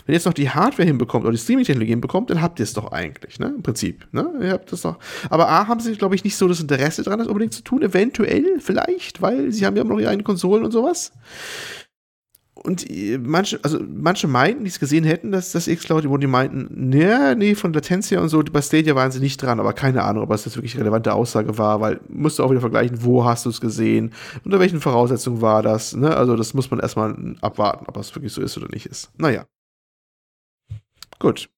Wenn 0.04 0.12
ihr 0.12 0.16
jetzt 0.16 0.26
noch 0.26 0.32
die 0.32 0.50
Hardware 0.50 0.86
hinbekommt 0.86 1.24
oder 1.24 1.32
die 1.32 1.38
Streaming-Technologie 1.38 1.92
hinbekommt, 1.92 2.30
dann 2.30 2.42
habt 2.42 2.58
ihr 2.58 2.64
es 2.64 2.72
doch 2.72 2.90
eigentlich, 2.92 3.38
ne? 3.38 3.52
Im 3.54 3.62
Prinzip, 3.62 4.08
ne? 4.12 4.28
Ihr 4.40 4.52
habt 4.52 4.72
das 4.72 4.82
doch. 4.82 4.98
Aber 5.28 5.48
A, 5.48 5.68
haben 5.68 5.80
sie, 5.80 5.94
glaube 5.94 6.14
ich, 6.14 6.24
nicht 6.24 6.36
so 6.36 6.48
das 6.48 6.60
Interesse 6.60 7.02
dran, 7.02 7.18
das 7.18 7.28
unbedingt 7.28 7.54
zu 7.54 7.62
tun. 7.62 7.82
Eventuell, 7.82 8.58
vielleicht, 8.58 9.22
weil 9.22 9.52
sie 9.52 9.66
haben 9.66 9.76
ja 9.76 9.82
immer 9.82 9.94
noch 9.94 10.00
ihre 10.00 10.10
eigenen 10.10 10.24
Konsolen 10.24 10.64
und 10.64 10.72
sowas. 10.72 11.12
Und 12.62 12.90
äh, 12.90 13.16
manche, 13.16 13.58
also 13.62 13.78
manche 13.80 14.28
meinten, 14.28 14.64
die 14.64 14.70
es 14.70 14.78
gesehen 14.78 15.04
hätten, 15.04 15.32
dass 15.32 15.52
das 15.52 15.66
X-Cloud, 15.66 16.06
wo 16.08 16.18
die 16.18 16.26
meinten, 16.26 16.68
nee, 16.90 17.34
nee, 17.34 17.54
von 17.54 17.72
Latenz 17.72 18.10
her 18.10 18.20
und 18.20 18.28
so, 18.28 18.42
bei 18.42 18.60
Stadia 18.60 18.94
waren 18.94 19.10
sie 19.10 19.20
nicht 19.20 19.42
dran, 19.42 19.60
aber 19.60 19.72
keine 19.72 20.04
Ahnung, 20.04 20.24
ob 20.24 20.28
das 20.28 20.44
jetzt 20.44 20.56
wirklich 20.56 20.76
relevante 20.76 21.14
Aussage 21.14 21.56
war, 21.56 21.80
weil 21.80 22.00
musst 22.08 22.38
du 22.38 22.44
auch 22.44 22.50
wieder 22.50 22.60
vergleichen, 22.60 23.02
wo 23.02 23.24
hast 23.24 23.46
du 23.46 23.50
es 23.50 23.62
gesehen, 23.62 24.12
unter 24.44 24.60
welchen 24.60 24.80
Voraussetzungen 24.80 25.40
war 25.40 25.62
das, 25.62 25.96
ne? 25.96 26.14
Also 26.14 26.36
das 26.36 26.52
muss 26.52 26.70
man 26.70 26.80
erstmal 26.80 27.36
abwarten, 27.40 27.86
ob 27.88 27.94
das 27.94 28.14
wirklich 28.14 28.32
so 28.32 28.42
ist 28.42 28.58
oder 28.58 28.68
nicht 28.68 28.84
ist. 28.84 29.10
Naja. 29.16 29.46
Gut. 31.18 31.48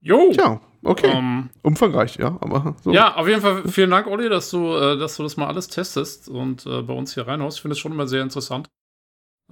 Jo! 0.00 0.30
Tja, 0.32 0.60
okay. 0.84 1.10
Ähm, 1.12 1.50
Umfangreich, 1.60 2.16
ja, 2.16 2.38
aber 2.40 2.76
so. 2.82 2.92
Ja, 2.92 3.14
auf 3.16 3.28
jeden 3.28 3.42
Fall 3.42 3.68
vielen 3.68 3.90
Dank, 3.90 4.06
Olli, 4.06 4.30
dass 4.30 4.50
du, 4.50 4.74
äh, 4.74 4.96
dass 4.96 5.16
du 5.16 5.22
das 5.22 5.36
mal 5.36 5.48
alles 5.48 5.68
testest 5.68 6.30
und 6.30 6.64
äh, 6.64 6.80
bei 6.80 6.94
uns 6.94 7.12
hier 7.12 7.26
reinhaust. 7.26 7.58
Ich 7.58 7.62
finde 7.62 7.72
es 7.74 7.78
schon 7.78 7.92
immer 7.92 8.06
sehr 8.06 8.22
interessant, 8.22 8.70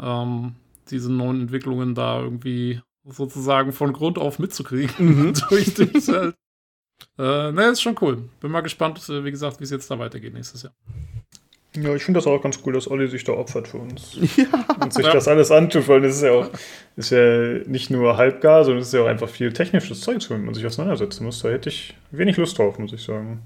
ähm, 0.00 0.54
diese 0.90 1.12
neuen 1.12 1.42
Entwicklungen 1.42 1.94
da 1.94 2.20
irgendwie 2.20 2.80
sozusagen 3.04 3.72
von 3.72 3.92
Grund 3.92 4.18
auf 4.18 4.38
mitzukriegen 4.38 4.94
Mhm. 4.98 5.34
durch 5.50 5.74
dich 5.74 6.08
halt. 6.08 6.34
Äh, 7.18 7.52
ne, 7.52 7.64
ist 7.70 7.82
schon 7.82 7.96
cool. 8.00 8.28
Bin 8.40 8.50
mal 8.50 8.60
gespannt, 8.62 8.98
äh, 9.08 9.24
wie 9.24 9.30
gesagt, 9.30 9.60
wie 9.60 9.64
es 9.64 9.70
jetzt 9.70 9.90
da 9.90 9.98
weitergeht 9.98 10.32
nächstes 10.32 10.62
Jahr. 10.62 10.72
Ja, 11.76 11.92
ich 11.94 12.04
finde 12.04 12.18
das 12.18 12.26
auch 12.28 12.40
ganz 12.40 12.60
cool, 12.64 12.72
dass 12.72 12.88
Olli 12.88 13.08
sich 13.08 13.24
da 13.24 13.32
opfert 13.32 13.66
für 13.66 13.78
uns. 13.78 14.16
Ja. 14.36 14.46
Und 14.80 14.92
sich 14.94 15.04
Ja. 15.04 15.12
das 15.12 15.26
alles 15.26 15.50
antut, 15.50 15.88
weil 15.88 16.00
das 16.02 16.16
ist 16.16 16.22
ja 16.22 16.30
auch 16.32 16.50
ist 16.96 17.10
ja 17.10 17.58
nicht 17.66 17.90
nur 17.90 18.16
halbgar, 18.16 18.64
sondern 18.64 18.80
es 18.82 18.88
ist 18.88 18.94
ja 18.94 19.02
auch 19.02 19.06
einfach 19.08 19.28
viel 19.28 19.52
technisches 19.52 20.00
Zeug, 20.02 20.18
womit 20.30 20.44
man 20.44 20.54
sich 20.54 20.64
auseinandersetzen 20.64 21.24
muss. 21.24 21.40
Da 21.42 21.48
hätte 21.50 21.68
ich 21.68 21.94
wenig 22.12 22.36
Lust 22.36 22.56
drauf, 22.58 22.78
muss 22.78 22.92
ich 22.92 23.02
sagen. 23.02 23.42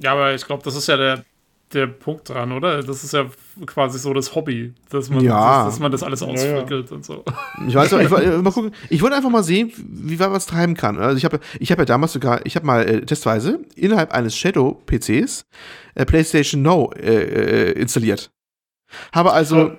Ja, 0.00 0.12
aber 0.12 0.34
ich 0.34 0.44
glaube, 0.44 0.62
das 0.62 0.76
ist 0.76 0.86
ja 0.86 0.96
der, 0.98 1.24
der 1.74 1.86
Punkt 1.86 2.28
dran, 2.28 2.52
oder? 2.52 2.82
Das 2.82 3.04
ist 3.04 3.12
ja 3.12 3.26
quasi 3.66 3.98
so 3.98 4.12
das 4.14 4.34
Hobby, 4.34 4.72
dass 4.90 5.10
man, 5.10 5.22
Ja. 5.24 5.64
dass, 5.64 5.74
dass 5.74 5.80
man 5.80 5.92
das 5.92 6.02
alles 6.02 6.20
Ja, 6.20 6.26
ja. 6.28 6.32
ausfrickelt 6.32 6.92
und 6.92 7.04
so. 7.04 7.24
Ich 7.66 7.74
weiß 7.74 7.92
auch, 7.94 7.98
ich 8.00 8.10
wollte 8.12 8.42
mal 8.42 8.52
gucken. 8.52 8.72
Ich 8.90 9.02
wollte 9.02 9.16
einfach 9.16 9.30
mal 9.30 9.42
sehen, 9.44 9.72
wie 9.76 10.16
man 10.16 10.32
was 10.32 10.46
treiben 10.46 10.74
kann. 10.74 10.98
Also 10.98 11.16
ich 11.16 11.24
habe, 11.24 11.40
ich 11.60 11.70
habe 11.70 11.82
ja 11.82 11.86
damals 11.86 12.12
sogar, 12.12 12.44
ich 12.46 12.56
habe 12.56 12.66
mal 12.66 12.86
äh, 12.88 13.00
testweise 13.04 13.60
innerhalb 13.76 14.12
eines 14.12 14.36
Shadow 14.36 14.80
PCs 14.86 15.44
äh, 15.94 16.04
PlayStation 16.06 16.62
Now 16.62 16.92
äh, 16.96 17.70
äh, 17.70 17.72
installiert. 17.72 18.30
Habe 19.12 19.32
also 19.32 19.72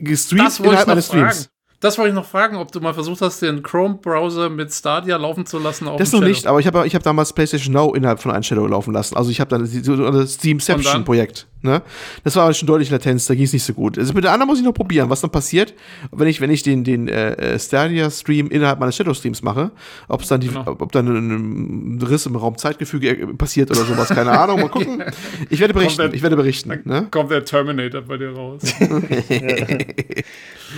gestreamt 0.00 0.46
Das 0.46 0.58
innerhalb 0.60 0.86
noch 0.86 0.92
eines 0.92 1.06
Streams. 1.06 1.50
Das 1.84 1.98
wollte 1.98 2.08
ich 2.08 2.14
noch 2.14 2.24
fragen, 2.24 2.56
ob 2.56 2.72
du 2.72 2.80
mal 2.80 2.94
versucht 2.94 3.20
hast, 3.20 3.42
den 3.42 3.62
Chrome-Browser 3.62 4.48
mit 4.48 4.72
Stadia 4.72 5.18
laufen 5.18 5.44
zu 5.44 5.58
lassen. 5.58 5.86
Auf 5.86 5.98
das 5.98 6.12
noch 6.12 6.20
Shadow. 6.20 6.28
nicht, 6.30 6.46
aber 6.46 6.58
ich 6.58 6.66
habe 6.66 6.86
ich 6.86 6.94
hab 6.94 7.02
damals 7.02 7.34
PlayStation 7.34 7.74
Now 7.74 7.92
innerhalb 7.92 8.22
von 8.22 8.32
einem 8.32 8.42
Shadow 8.42 8.66
laufen 8.66 8.94
lassen. 8.94 9.14
Also 9.16 9.30
ich 9.30 9.38
habe 9.38 9.50
dann 9.50 9.62
das 9.62 10.34
Steamception-Projekt. 10.34 11.46
Ne? 11.60 11.82
Das 12.24 12.36
war 12.36 12.44
aber 12.44 12.54
schon 12.54 12.66
deutlich 12.66 12.88
Latenz, 12.88 13.26
da 13.26 13.34
ging 13.34 13.44
es 13.44 13.52
nicht 13.52 13.64
so 13.64 13.74
gut. 13.74 13.98
Also 13.98 14.14
mit 14.14 14.24
der 14.24 14.32
anderen 14.32 14.48
muss 14.48 14.58
ich 14.58 14.64
noch 14.64 14.72
probieren, 14.72 15.10
was 15.10 15.20
dann 15.20 15.30
passiert, 15.30 15.74
wenn 16.10 16.26
ich, 16.26 16.40
wenn 16.40 16.50
ich 16.50 16.62
den, 16.62 16.84
den 16.84 17.08
äh, 17.08 17.58
Stadia-Stream 17.58 18.48
innerhalb 18.48 18.80
meines 18.80 18.96
Shadow-Streams 18.96 19.42
mache, 19.42 19.70
ob 20.08 20.22
es 20.22 20.28
dann 20.28 20.40
die, 20.40 20.48
genau. 20.48 20.76
ob 20.78 20.90
dann 20.92 21.06
ein 21.06 22.02
Riss 22.02 22.24
im 22.24 22.36
Raumzeitgefüge 22.36 23.08
äh, 23.10 23.26
passiert 23.34 23.70
oder 23.70 23.84
sowas, 23.84 24.08
keine 24.08 24.38
Ahnung. 24.38 24.60
Mal 24.60 24.68
gucken. 24.70 25.04
Ich 25.50 25.60
werde 25.60 25.74
berichten. 25.74 26.00
Der, 26.00 26.14
ich 26.14 26.22
werde 26.22 26.36
berichten. 26.36 26.80
Ne? 26.84 27.08
Kommt 27.10 27.30
der 27.30 27.44
Terminator 27.44 28.00
bei 28.00 28.16
dir 28.16 28.34
raus. 28.34 28.62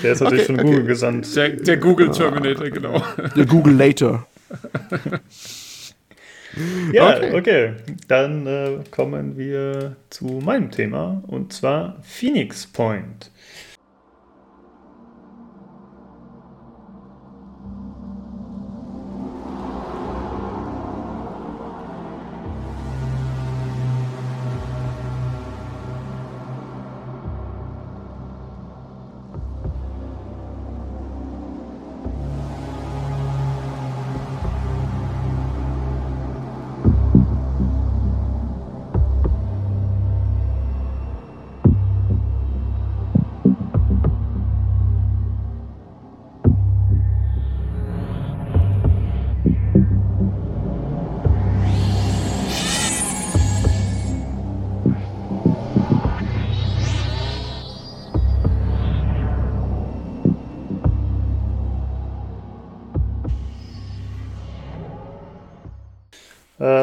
Der 0.03 0.13
ist 0.13 0.21
natürlich 0.21 0.45
okay, 0.45 0.55
von 0.55 0.65
Google 0.65 0.81
okay. 0.81 0.89
gesandt. 0.89 1.37
Der, 1.37 1.49
der 1.51 1.77
Google 1.77 2.11
Terminator, 2.11 2.71
genau. 2.71 3.03
Der 3.37 3.47
Google 3.47 3.75
Later. 3.75 4.27
ja, 6.93 7.17
okay. 7.17 7.35
okay. 7.35 7.73
Dann 8.09 8.47
äh, 8.47 8.79
kommen 8.91 9.37
wir 9.37 9.97
zu 10.11 10.41
meinem 10.45 10.71
Thema 10.71 11.23
und 11.27 11.53
zwar 11.53 12.01
Phoenix 12.03 12.67
Point. 12.67 13.31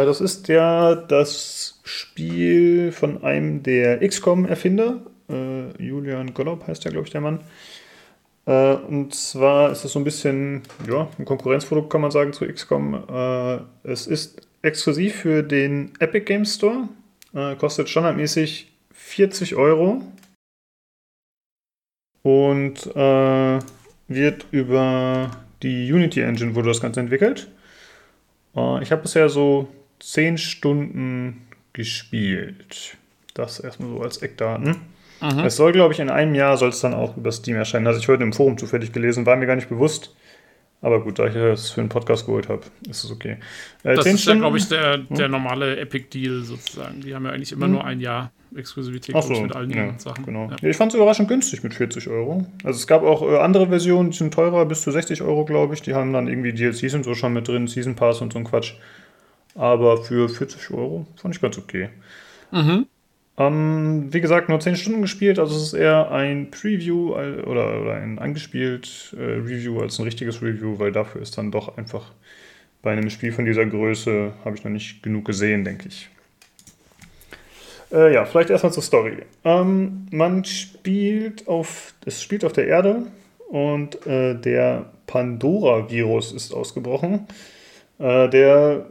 Das 0.05 0.21
ist 0.21 0.47
ja 0.47 0.95
das 0.95 1.79
Spiel 1.83 2.91
von 2.91 3.23
einem 3.23 3.63
der 3.63 3.99
XCOM-Erfinder. 4.07 5.01
Äh, 5.29 5.83
Julian 5.83 6.33
Golob 6.33 6.67
heißt 6.67 6.83
ja, 6.85 6.91
glaube 6.91 7.07
ich, 7.07 7.11
der 7.11 7.21
Mann. 7.21 7.39
Äh, 8.45 8.75
und 8.75 9.13
zwar 9.13 9.71
ist 9.71 9.85
es 9.85 9.93
so 9.93 9.99
ein 9.99 10.03
bisschen 10.03 10.63
ja, 10.87 11.07
ein 11.17 11.25
Konkurrenzprodukt, 11.25 11.89
kann 11.89 12.01
man 12.01 12.11
sagen, 12.11 12.33
zu 12.33 12.45
XCOM. 12.45 13.03
Äh, 13.09 13.59
es 13.83 14.07
ist 14.07 14.47
exklusiv 14.61 15.15
für 15.15 15.43
den 15.43 15.93
Epic 15.99 16.25
Games 16.25 16.55
Store. 16.55 16.89
Äh, 17.33 17.55
kostet 17.55 17.89
standardmäßig 17.89 18.71
40 18.93 19.55
Euro. 19.55 20.01
Und 22.21 22.87
äh, 22.95 23.59
wird 24.07 24.45
über 24.51 25.31
die 25.61 25.91
Unity 25.91 26.21
Engine 26.21 26.55
wurde 26.55 26.69
das 26.69 26.81
Ganze 26.81 26.99
entwickelt. 26.99 27.49
Äh, 28.55 28.83
ich 28.83 28.91
habe 28.91 29.01
bisher 29.01 29.29
so 29.29 29.67
10 30.03 30.37
Stunden 30.37 31.47
gespielt. 31.71 32.97
Das 33.33 33.59
erstmal 33.59 33.89
so 33.89 34.01
als 34.01 34.17
Eckdaten. 34.17 34.75
Mhm. 35.21 35.39
Es 35.39 35.55
soll, 35.55 35.71
glaube 35.71 35.93
ich, 35.93 35.99
in 35.99 36.09
einem 36.09 36.35
Jahr 36.35 36.57
soll 36.57 36.69
es 36.69 36.81
dann 36.81 36.93
auch 36.93 37.15
über 37.15 37.31
Steam 37.31 37.55
erscheinen. 37.55 37.87
Also 37.87 37.99
ich 37.99 38.07
heute 38.09 38.23
im 38.23 38.33
Forum 38.33 38.57
zufällig 38.57 38.91
gelesen, 38.91 39.25
war 39.25 39.37
mir 39.37 39.47
gar 39.47 39.55
nicht 39.55 39.69
bewusst. 39.69 40.13
Aber 40.81 41.01
gut, 41.01 41.17
da 41.17 41.27
ich 41.27 41.35
es 41.35 41.71
für 41.71 41.79
einen 41.79 41.89
Podcast 41.89 42.25
geholt 42.25 42.49
habe, 42.49 42.63
ist 42.89 43.05
es 43.05 43.11
okay. 43.11 43.37
Äh, 43.83 43.95
das 43.95 44.05
ist 44.05 44.25
ja, 44.25 44.35
glaube 44.35 44.57
ich, 44.57 44.67
der, 44.67 44.95
hm? 44.95 45.07
der 45.11 45.29
normale 45.29 45.77
Epic-Deal 45.77 46.41
sozusagen. 46.41 46.99
Die 46.99 47.15
haben 47.15 47.23
ja 47.23 47.31
eigentlich 47.31 47.53
immer 47.53 47.67
hm? 47.67 47.71
nur 47.71 47.85
ein 47.85 48.01
Jahr 48.01 48.33
Exklusivität 48.53 49.15
so, 49.23 49.41
mit 49.41 49.55
allen 49.55 49.71
ja, 49.71 49.97
Sachen. 49.97 50.25
Genau. 50.25 50.49
Ja. 50.49 50.69
ich 50.69 50.75
fand 50.75 50.91
es 50.91 50.95
überraschend 50.95 51.29
günstig 51.29 51.63
mit 51.63 51.73
40 51.73 52.09
Euro. 52.09 52.45
Also 52.65 52.77
es 52.77 52.85
gab 52.85 53.03
auch 53.03 53.21
äh, 53.21 53.37
andere 53.37 53.67
Versionen, 53.69 54.11
die 54.11 54.17
sind 54.17 54.33
teurer, 54.33 54.65
bis 54.65 54.81
zu 54.81 54.91
60 54.91 55.21
Euro, 55.21 55.45
glaube 55.45 55.73
ich. 55.73 55.81
Die 55.81 55.93
haben 55.93 56.11
dann 56.11 56.27
irgendwie 56.27 56.51
DLCs 56.51 56.93
und 56.93 57.03
so 57.03 57.15
schon 57.15 57.31
mit 57.31 57.47
drin, 57.47 57.67
Season 57.67 57.95
Pass 57.95 58.19
und 58.19 58.33
so 58.33 58.39
ein 58.39 58.43
Quatsch. 58.43 58.73
Aber 59.55 60.03
für 60.03 60.29
40 60.29 60.71
Euro 60.71 61.05
fand 61.15 61.35
ich 61.35 61.41
ganz 61.41 61.57
okay. 61.57 61.89
Mhm. 62.51 62.87
Ähm, 63.35 64.13
wie 64.13 64.21
gesagt, 64.21 64.49
nur 64.49 64.59
10 64.59 64.75
Stunden 64.75 65.01
gespielt, 65.01 65.39
also 65.39 65.55
es 65.55 65.63
ist 65.63 65.73
eher 65.73 66.11
ein 66.11 66.51
Preview 66.51 67.15
oder, 67.15 67.47
oder 67.47 67.95
ein 67.95 68.19
angespielt 68.19 69.15
äh, 69.17 69.23
Review 69.23 69.79
als 69.79 69.97
ein 69.97 70.03
richtiges 70.03 70.43
Review, 70.43 70.77
weil 70.77 70.91
dafür 70.91 71.21
ist 71.21 71.37
dann 71.37 71.51
doch 71.51 71.77
einfach 71.77 72.11
bei 72.83 72.91
einem 72.91 73.09
Spiel 73.09 73.31
von 73.31 73.45
dieser 73.45 73.65
Größe, 73.65 74.33
habe 74.45 74.55
ich 74.55 74.63
noch 74.63 74.71
nicht 74.71 75.01
genug 75.01 75.25
gesehen, 75.25 75.63
denke 75.63 75.87
ich. 75.87 76.09
Äh, 77.91 78.13
ja, 78.13 78.25
vielleicht 78.25 78.51
erstmal 78.51 78.73
zur 78.73 78.83
Story. 78.83 79.17
Ähm, 79.43 80.07
man 80.11 80.45
spielt 80.45 81.47
auf, 81.47 81.93
es 82.05 82.21
spielt 82.21 82.45
auf 82.45 82.53
der 82.53 82.67
Erde 82.67 83.03
und 83.49 84.05
äh, 84.05 84.35
der 84.35 84.91
Pandora-Virus 85.07 86.33
ist 86.33 86.53
ausgebrochen. 86.53 87.27
Äh, 87.99 88.29
der 88.29 88.85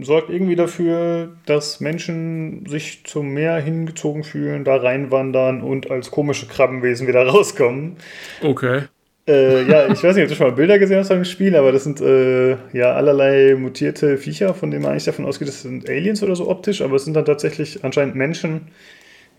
sorgt 0.00 0.30
irgendwie 0.30 0.56
dafür, 0.56 1.36
dass 1.46 1.80
Menschen 1.80 2.64
sich 2.66 3.04
zum 3.04 3.34
Meer 3.34 3.56
hingezogen 3.56 4.22
fühlen, 4.22 4.64
da 4.64 4.76
reinwandern 4.76 5.60
und 5.62 5.90
als 5.90 6.10
komische 6.10 6.46
Krabbenwesen 6.46 7.06
wieder 7.06 7.26
rauskommen. 7.26 7.96
Okay. 8.42 8.82
Äh, 9.26 9.64
ja, 9.68 9.92
ich 9.92 10.02
weiß 10.02 10.16
nicht, 10.16 10.22
ob 10.22 10.30
du 10.30 10.34
schon 10.36 10.46
mal 10.46 10.54
Bilder 10.54 10.78
gesehen 10.78 10.98
hast 10.98 11.10
dem 11.10 11.24
Spiel, 11.24 11.54
aber 11.54 11.70
das 11.72 11.84
sind 11.84 12.00
äh, 12.00 12.52
ja 12.72 12.94
allerlei 12.94 13.56
mutierte 13.56 14.16
Viecher, 14.16 14.54
von 14.54 14.70
denen 14.70 14.82
man 14.82 14.92
eigentlich 14.92 15.04
davon 15.04 15.26
ausgeht, 15.26 15.48
das 15.48 15.62
sind 15.62 15.88
Aliens 15.88 16.22
oder 16.22 16.34
so 16.34 16.48
optisch, 16.48 16.80
aber 16.80 16.96
es 16.96 17.04
sind 17.04 17.14
dann 17.14 17.26
tatsächlich 17.26 17.84
anscheinend 17.84 18.14
Menschen, 18.14 18.68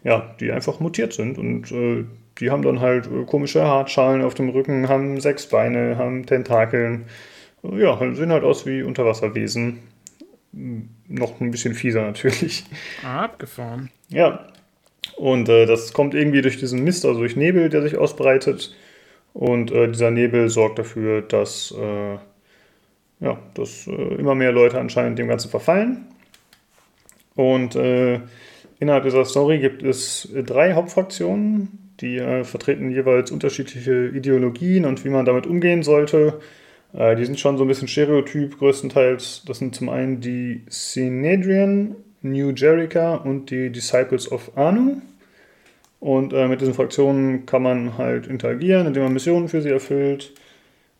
ja, 0.04 0.36
die 0.40 0.52
einfach 0.52 0.80
mutiert 0.80 1.14
sind 1.14 1.40
und 1.40 1.72
äh, 1.72 2.06
die 2.40 2.52
haben 2.52 2.62
dann 2.62 2.82
halt 2.82 3.08
äh, 3.08 3.26
komische 3.26 3.64
Hartschalen 3.64 4.22
auf 4.22 4.36
dem 4.36 4.50
Rücken, 4.50 4.90
haben 4.90 5.20
sechs 5.20 5.48
Beine, 5.48 5.98
haben 5.98 6.26
Tentakeln. 6.26 7.06
Ja, 7.64 7.98
sehen 8.14 8.32
halt 8.32 8.44
aus 8.44 8.66
wie 8.66 8.84
Unterwasserwesen 8.84 9.80
noch 10.52 11.40
ein 11.42 11.52
bisschen 11.52 11.74
fieser 11.74 12.02
natürlich. 12.02 12.66
Ah, 13.04 13.26
abgefahren. 13.26 13.90
Ja. 14.10 14.48
Und 15.18 15.50
äh, 15.50 15.66
das 15.66 15.94
kommt 15.94 16.14
irgendwie 16.14 16.42
durch 16.42 16.58
diesen 16.58 16.84
Mist, 16.84 17.06
also 17.06 17.20
durch 17.20 17.36
Nebel, 17.36 17.70
der 17.70 17.82
sich 17.82 17.98
ausbreitet. 17.98 18.76
Und 19.34 19.72
äh, 19.72 19.88
dieser 19.88 20.12
Nebel 20.12 20.50
sorgt 20.50 20.80
dafür, 20.80 21.22
dass, 21.22 21.74
äh, 21.78 22.18
ja, 23.20 23.40
dass 23.54 23.88
äh, 23.88 23.92
immer 23.92 24.36
mehr 24.36 24.52
Leute 24.52 24.80
anscheinend 24.80 25.20
dem 25.20 25.28
Ganzen 25.28 25.50
verfallen. 25.50 26.08
Und 27.36 27.76
äh, 27.76 28.20
innerhalb 28.80 29.04
dieser 29.04 29.26
Story 29.26 29.60
gibt 29.60 29.84
es 29.84 30.30
drei 30.34 30.74
Hauptfraktionen, 30.74 31.94
die 32.00 32.18
äh, 32.18 32.44
vertreten 32.44 32.92
jeweils 32.92 33.32
unterschiedliche 33.32 34.08
Ideologien 34.08 34.86
und 34.86 35.06
wie 35.06 35.10
man 35.10 35.26
damit 35.26 35.48
umgehen 35.48 35.84
sollte. 35.84 36.40
Äh, 36.94 37.16
die 37.16 37.26
sind 37.26 37.40
schon 37.40 37.58
so 37.58 37.64
ein 37.64 37.68
bisschen 37.68 37.88
stereotyp 37.88 38.58
größtenteils. 38.58 39.44
Das 39.46 39.60
sind 39.60 39.76
zum 39.76 39.90
einen 39.90 40.22
die 40.22 40.64
Synedrian, 40.70 41.96
New 42.22 42.52
Jerica 42.52 43.16
und 43.16 43.50
die 43.50 43.70
Disciples 43.72 44.32
of 44.32 44.58
Anu. 44.58 45.02
Und 46.00 46.34
äh, 46.34 46.48
mit 46.48 46.62
diesen 46.62 46.74
Fraktionen 46.74 47.46
kann 47.46 47.62
man 47.62 47.98
halt 47.98 48.28
interagieren, 48.28 48.88
indem 48.88 49.04
man 49.04 49.14
Missionen 49.14 49.50
für 49.50 49.62
sie 49.62 49.70
erfüllt, 49.70 50.34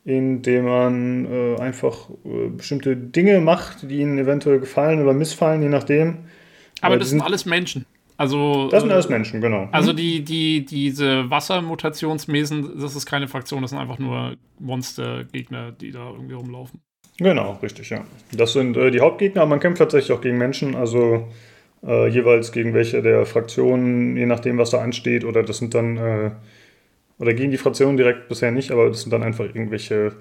indem 0.04 0.66
man 0.66 1.26
äh, 1.26 1.56
einfach 1.58 2.10
äh, 2.24 2.48
bestimmte 2.48 2.96
Dinge 2.96 3.40
macht, 3.40 3.90
die 3.90 4.00
ihnen 4.00 4.18
eventuell 4.18 4.60
gefallen 4.60 5.02
oder 5.02 5.14
missfallen, 5.14 5.62
je 5.62 5.68
nachdem. 5.68 6.18
Aber 6.82 6.98
das 6.98 7.10
sind 7.10 7.22
alles 7.22 7.46
Menschen. 7.46 7.86
Also, 8.20 8.68
das 8.68 8.82
sind 8.82 8.92
alles 8.92 9.08
Menschen, 9.08 9.40
genau. 9.40 9.66
Also 9.72 9.92
mhm. 9.92 9.96
die, 9.96 10.22
die, 10.22 10.66
diese 10.66 11.30
Wassermutationsmesen, 11.30 12.78
das 12.78 12.94
ist 12.94 13.06
keine 13.06 13.28
Fraktion, 13.28 13.62
das 13.62 13.70
sind 13.70 13.78
einfach 13.78 13.98
nur 13.98 14.36
Monstergegner, 14.58 15.72
die 15.72 15.90
da 15.90 16.10
irgendwie 16.10 16.34
rumlaufen. 16.34 16.82
Genau, 17.16 17.58
richtig, 17.62 17.88
ja. 17.88 18.04
Das 18.36 18.52
sind 18.52 18.76
äh, 18.76 18.90
die 18.90 19.00
Hauptgegner, 19.00 19.40
aber 19.40 19.48
man 19.48 19.60
kämpft 19.60 19.78
tatsächlich 19.78 20.12
auch 20.12 20.20
gegen 20.20 20.36
Menschen, 20.36 20.74
also 20.74 21.28
äh, 21.82 22.08
jeweils 22.08 22.52
gegen 22.52 22.74
welche 22.74 23.00
der 23.00 23.24
Fraktionen, 23.24 24.18
je 24.18 24.26
nachdem, 24.26 24.58
was 24.58 24.68
da 24.68 24.82
ansteht, 24.82 25.24
oder 25.24 25.42
das 25.42 25.56
sind 25.56 25.72
dann, 25.72 25.96
äh, 25.96 26.30
oder 27.18 27.32
gegen 27.32 27.50
die 27.50 27.56
Fraktionen 27.56 27.96
direkt 27.96 28.28
bisher 28.28 28.50
nicht, 28.50 28.70
aber 28.70 28.88
das 28.90 29.00
sind 29.00 29.14
dann 29.14 29.22
einfach 29.22 29.46
irgendwelche, 29.46 30.12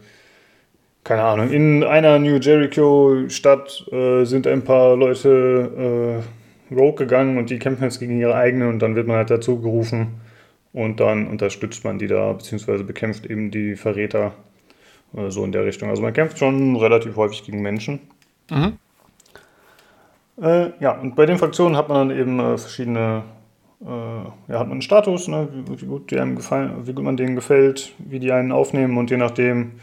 keine 1.03 1.23
Ahnung, 1.23 1.51
in 1.51 1.83
einer 1.83 2.17
New 2.17 2.37
Jericho-Stadt 2.37 3.91
äh, 3.91 4.23
sind 4.23 4.47
ein 4.47 4.63
paar 4.63 4.95
Leute 4.95 6.23
äh, 6.23 6.38
Rogue 6.71 6.95
gegangen 6.95 7.37
und 7.37 7.49
die 7.49 7.59
kämpfen 7.59 7.83
jetzt 7.83 7.99
gegen 7.99 8.19
ihre 8.19 8.35
eigenen 8.35 8.69
und 8.69 8.79
dann 8.79 8.95
wird 8.95 9.07
man 9.07 9.17
halt 9.17 9.29
dazu 9.29 9.59
gerufen, 9.61 10.19
Und 10.71 10.99
dann 10.99 11.27
unterstützt 11.27 11.83
man 11.83 11.97
die 11.97 12.07
da, 12.07 12.33
beziehungsweise 12.33 12.83
bekämpft 12.83 13.25
eben 13.25 13.49
die 13.51 13.75
Verräter 13.75 14.33
äh, 15.15 15.29
so 15.29 15.43
in 15.43 15.51
der 15.51 15.65
Richtung. 15.65 15.89
Also 15.89 16.01
man 16.01 16.13
kämpft 16.13 16.37
schon 16.37 16.75
relativ 16.75 17.15
häufig 17.15 17.43
gegen 17.43 17.61
Menschen. 17.61 17.99
Mhm. 18.51 18.77
Äh, 20.41 20.71
ja, 20.79 20.91
und 20.91 21.15
bei 21.15 21.25
den 21.25 21.37
Fraktionen 21.37 21.75
hat 21.75 21.89
man 21.89 22.09
dann 22.09 22.17
eben 22.17 22.39
äh, 22.39 22.57
verschiedene, 22.57 23.23
äh, 23.81 23.85
ja, 23.85 24.59
hat 24.59 24.67
man 24.67 24.73
einen 24.73 24.81
Status, 24.81 25.27
ne, 25.27 25.49
wie, 25.51 25.81
wie, 25.81 25.85
gut 25.85 26.11
die 26.11 26.19
einem 26.19 26.35
gefallen, 26.35 26.87
wie 26.87 26.93
gut 26.93 27.03
man 27.03 27.17
denen 27.17 27.35
gefällt, 27.35 27.93
wie 27.97 28.19
die 28.19 28.31
einen 28.31 28.51
aufnehmen 28.51 28.97
und 28.97 29.09
je 29.09 29.17
nachdem, 29.17 29.73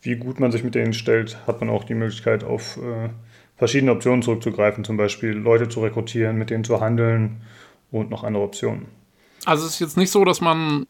wie 0.00 0.16
gut 0.16 0.40
man 0.40 0.52
sich 0.52 0.64
mit 0.64 0.74
denen 0.74 0.94
stellt, 0.94 1.36
hat 1.46 1.60
man 1.60 1.68
auch 1.68 1.84
die 1.84 1.94
Möglichkeit, 1.94 2.44
auf 2.44 2.78
äh, 2.78 3.10
verschiedene 3.60 3.92
Optionen 3.92 4.22
zurückzugreifen, 4.22 4.84
zum 4.84 4.96
Beispiel 4.96 5.32
Leute 5.32 5.68
zu 5.68 5.82
rekrutieren, 5.82 6.36
mit 6.36 6.48
denen 6.48 6.64
zu 6.64 6.80
handeln 6.80 7.42
und 7.90 8.08
noch 8.08 8.24
andere 8.24 8.42
Optionen. 8.42 8.86
Also 9.44 9.66
es 9.66 9.74
ist 9.74 9.80
jetzt 9.80 9.98
nicht 9.98 10.10
so, 10.10 10.24
dass 10.24 10.40
man 10.40 10.86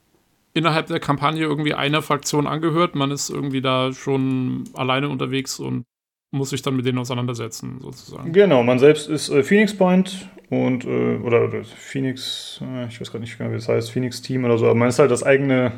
innerhalb 0.54 0.86
der 0.86 1.00
Kampagne 1.00 1.42
irgendwie 1.42 1.74
einer 1.74 2.00
Fraktion 2.00 2.46
angehört, 2.46 2.94
man 2.94 3.10
ist 3.10 3.28
irgendwie 3.28 3.60
da 3.60 3.92
schon 3.92 4.64
alleine 4.74 5.08
unterwegs 5.08 5.58
und 5.58 5.84
muss 6.30 6.50
sich 6.50 6.62
dann 6.62 6.76
mit 6.76 6.86
denen 6.86 6.98
auseinandersetzen, 6.98 7.80
sozusagen. 7.80 8.32
Genau, 8.32 8.62
man 8.62 8.78
selbst 8.78 9.08
ist 9.08 9.30
äh, 9.30 9.42
Phoenix 9.42 9.76
Point 9.76 10.28
und 10.48 10.84
äh, 10.84 11.16
oder, 11.16 11.48
oder, 11.48 11.64
Phoenix, 11.64 12.60
äh, 12.62 12.86
ich 12.86 13.00
weiß 13.00 13.10
gerade 13.10 13.24
nicht 13.24 13.36
genau, 13.36 13.50
wie 13.50 13.56
das 13.56 13.68
heißt, 13.68 13.90
Phoenix 13.90 14.22
Team 14.22 14.44
oder 14.44 14.58
so, 14.58 14.66
aber 14.66 14.76
man 14.76 14.88
ist 14.88 15.00
halt 15.00 15.10
das 15.10 15.24
eigene, 15.24 15.72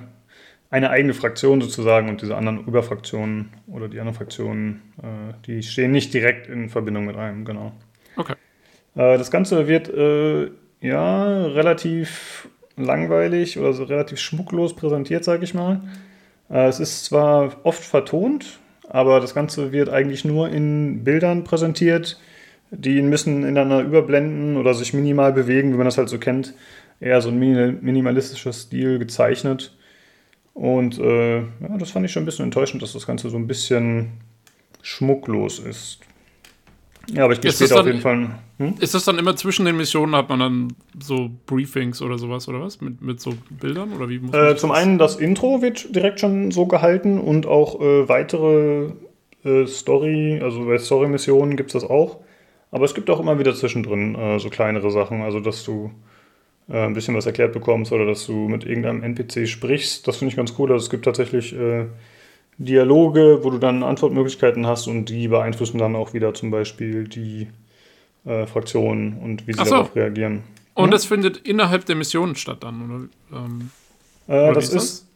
eine 0.73 0.89
eigene 0.89 1.13
Fraktion 1.13 1.61
sozusagen 1.61 2.09
und 2.09 2.23
diese 2.23 2.35
anderen 2.35 2.67
Überfraktionen 2.67 3.51
oder 3.67 3.89
die 3.89 4.01
anderen 4.01 4.17
Fraktionen, 4.17 4.81
äh, 5.03 5.35
die 5.47 5.63
stehen 5.63 5.93
nicht 5.93 6.15
direkt 6.15 6.49
in 6.49 6.71
Verbindung 6.71 7.05
mit 7.05 7.15
einem, 7.15 7.45
genau. 7.45 7.73
Okay. 8.17 8.33
Äh, 8.95 9.19
das 9.19 9.31
Ganze 9.31 9.69
wird 9.69 9.91
äh, 9.91 10.51
ja 10.81 11.45
relativ 11.45 12.49
langweilig 12.79 13.59
oder 13.59 13.75
so 13.75 13.85
relativ 13.85 14.19
schmucklos 14.19 14.75
präsentiert, 14.75 15.25
sage 15.25 15.45
ich 15.45 15.53
mal. 15.53 15.83
es 16.49 16.81
ist 16.81 17.05
zwar 17.05 17.55
oft 17.65 17.85
vertont, 17.85 18.59
aber 18.89 19.21
das 19.21 19.35
Ganze 19.35 19.73
wird 19.73 19.91
eigentlich 19.91 20.25
nur 20.25 20.49
in 20.49 21.05
Bildern 21.05 21.45
präsentiert, 21.45 22.19
die 22.71 22.99
bisschen 23.03 23.43
ineinander 23.43 23.83
überblenden 23.83 24.57
oder 24.57 24.73
sich 24.73 24.95
minimal 24.95 25.35
bewegen, 25.35 25.75
wie 25.75 25.77
man 25.77 25.85
das 25.85 25.99
halt 25.99 26.09
so 26.09 26.19
kennt. 26.19 26.55
Eher 26.99 27.21
so 27.21 27.29
ein 27.29 27.39
minimalistischer 27.39 28.55
Stil 28.55 28.99
gezeichnet. 28.99 29.77
Und 30.55 30.99
äh, 30.99 31.39
ja, 31.39 31.79
das 31.79 31.91
fand 31.91 32.05
ich 32.05 32.13
schon 32.13 32.23
ein 32.23 32.27
bisschen 32.27 32.45
enttäuschend, 32.45 32.83
dass 32.83 32.93
das 32.93 33.07
Ganze 33.07 33.31
so 33.31 33.37
ein 33.37 33.47
bisschen 33.47 34.13
schmucklos 34.83 35.59
ist. 35.59 36.01
Ja, 37.11 37.25
aber 37.25 37.33
ich 37.33 37.41
gehe 37.41 37.51
später 37.53 37.81
auf 37.81 37.87
jeden 37.87 38.01
Fall. 38.01 38.31
Hm? 38.59 38.75
Ist 38.79 38.95
das 38.95 39.05
dann 39.05 39.19
immer 39.19 39.35
zwischen 39.35 39.65
den 39.65 39.77
Missionen, 39.77 40.15
hat 40.15 40.29
man 40.29 40.39
dann 40.39 40.69
so 41.01 41.31
Briefings 41.47 42.01
oder 42.01 42.19
sowas 42.19 42.49
oder 42.49 42.61
was? 42.61 42.81
Mit, 42.81 43.03
mit 43.03 43.21
so 43.21 43.35
Bildern 43.51 43.93
oder 43.93 44.09
wie 44.09 44.19
muss 44.21 44.35
äh, 44.35 44.57
Zum 44.57 44.71
einen 44.71 44.99
das 44.99 45.17
Intro 45.17 45.63
wird 45.63 45.95
direkt 45.95 46.21
schon 46.21 46.51
so 46.51 46.67
gehalten 46.67 47.19
und 47.19 47.47
auch 47.47 47.81
äh, 47.81 48.09
weitere 48.09 48.91
äh, 49.45 49.67
Story, 49.67 50.41
also 50.43 50.67
bei 50.67 50.79
Story-Missionen 50.79 51.57
gibt 51.57 51.75
es 51.75 51.83
das 51.83 51.91
auch. 51.91 52.19
Aber 52.71 52.85
es 52.85 52.95
gibt 52.95 53.11
auch 53.11 53.21
immer 53.21 53.39
wieder 53.39 53.55
zwischendrin 53.55 54.15
äh, 54.15 54.39
so 54.39 54.49
kleinere 54.49 54.91
Sachen, 54.91 55.23
also 55.23 55.41
dass 55.41 55.65
du 55.65 55.91
äh, 56.73 56.87
ein 56.87 56.95
bisschen 56.95 57.15
was 57.15 57.27
erklärt 57.27 57.53
bekommst 57.53 57.93
oder 57.93 58.07
dass 58.07 58.27
du 58.27 58.49
mit 58.49 58.65
irgendeinem 58.65 59.03
NPC 59.03 59.47
sprichst. 59.47 60.09
Das 60.09 60.17
finde 60.17 60.31
ich 60.31 60.37
ganz 60.37 60.55
cool. 60.59 60.73
Also 60.73 60.85
es 60.85 60.91
gibt 60.91 61.05
tatsächlich 61.05 61.55
äh, 61.55 61.85
Dialoge, 62.57 63.41
wo 63.43 63.51
du 63.51 63.59
dann 63.59 63.83
Antwortmöglichkeiten 63.83 64.67
hast 64.67 64.87
und 64.87 65.07
die 65.07 65.29
beeinflussen 65.29 65.79
dann 65.79 65.95
auch 65.95 66.15
wieder 66.15 66.33
zum 66.33 66.51
Beispiel 66.51 67.07
die 67.07 67.49
äh, 68.25 68.47
Fraktionen 68.47 69.19
und 69.19 69.47
wie 69.47 69.53
sie 69.53 69.65
so. 69.65 69.71
darauf 69.71 69.95
reagieren. 69.95 70.45
Und 70.75 70.85
hm? 70.85 70.91
das 70.93 71.05
findet 71.05 71.39
innerhalb 71.39 71.85
der 71.85 71.97
Missionen 71.97 72.37
statt 72.37 72.59
dann, 72.61 73.11
oder? 73.31 73.45
Ähm, 73.45 73.71
äh, 74.27 74.33
oder 74.33 74.55
das 74.55 74.73
ist, 74.73 75.07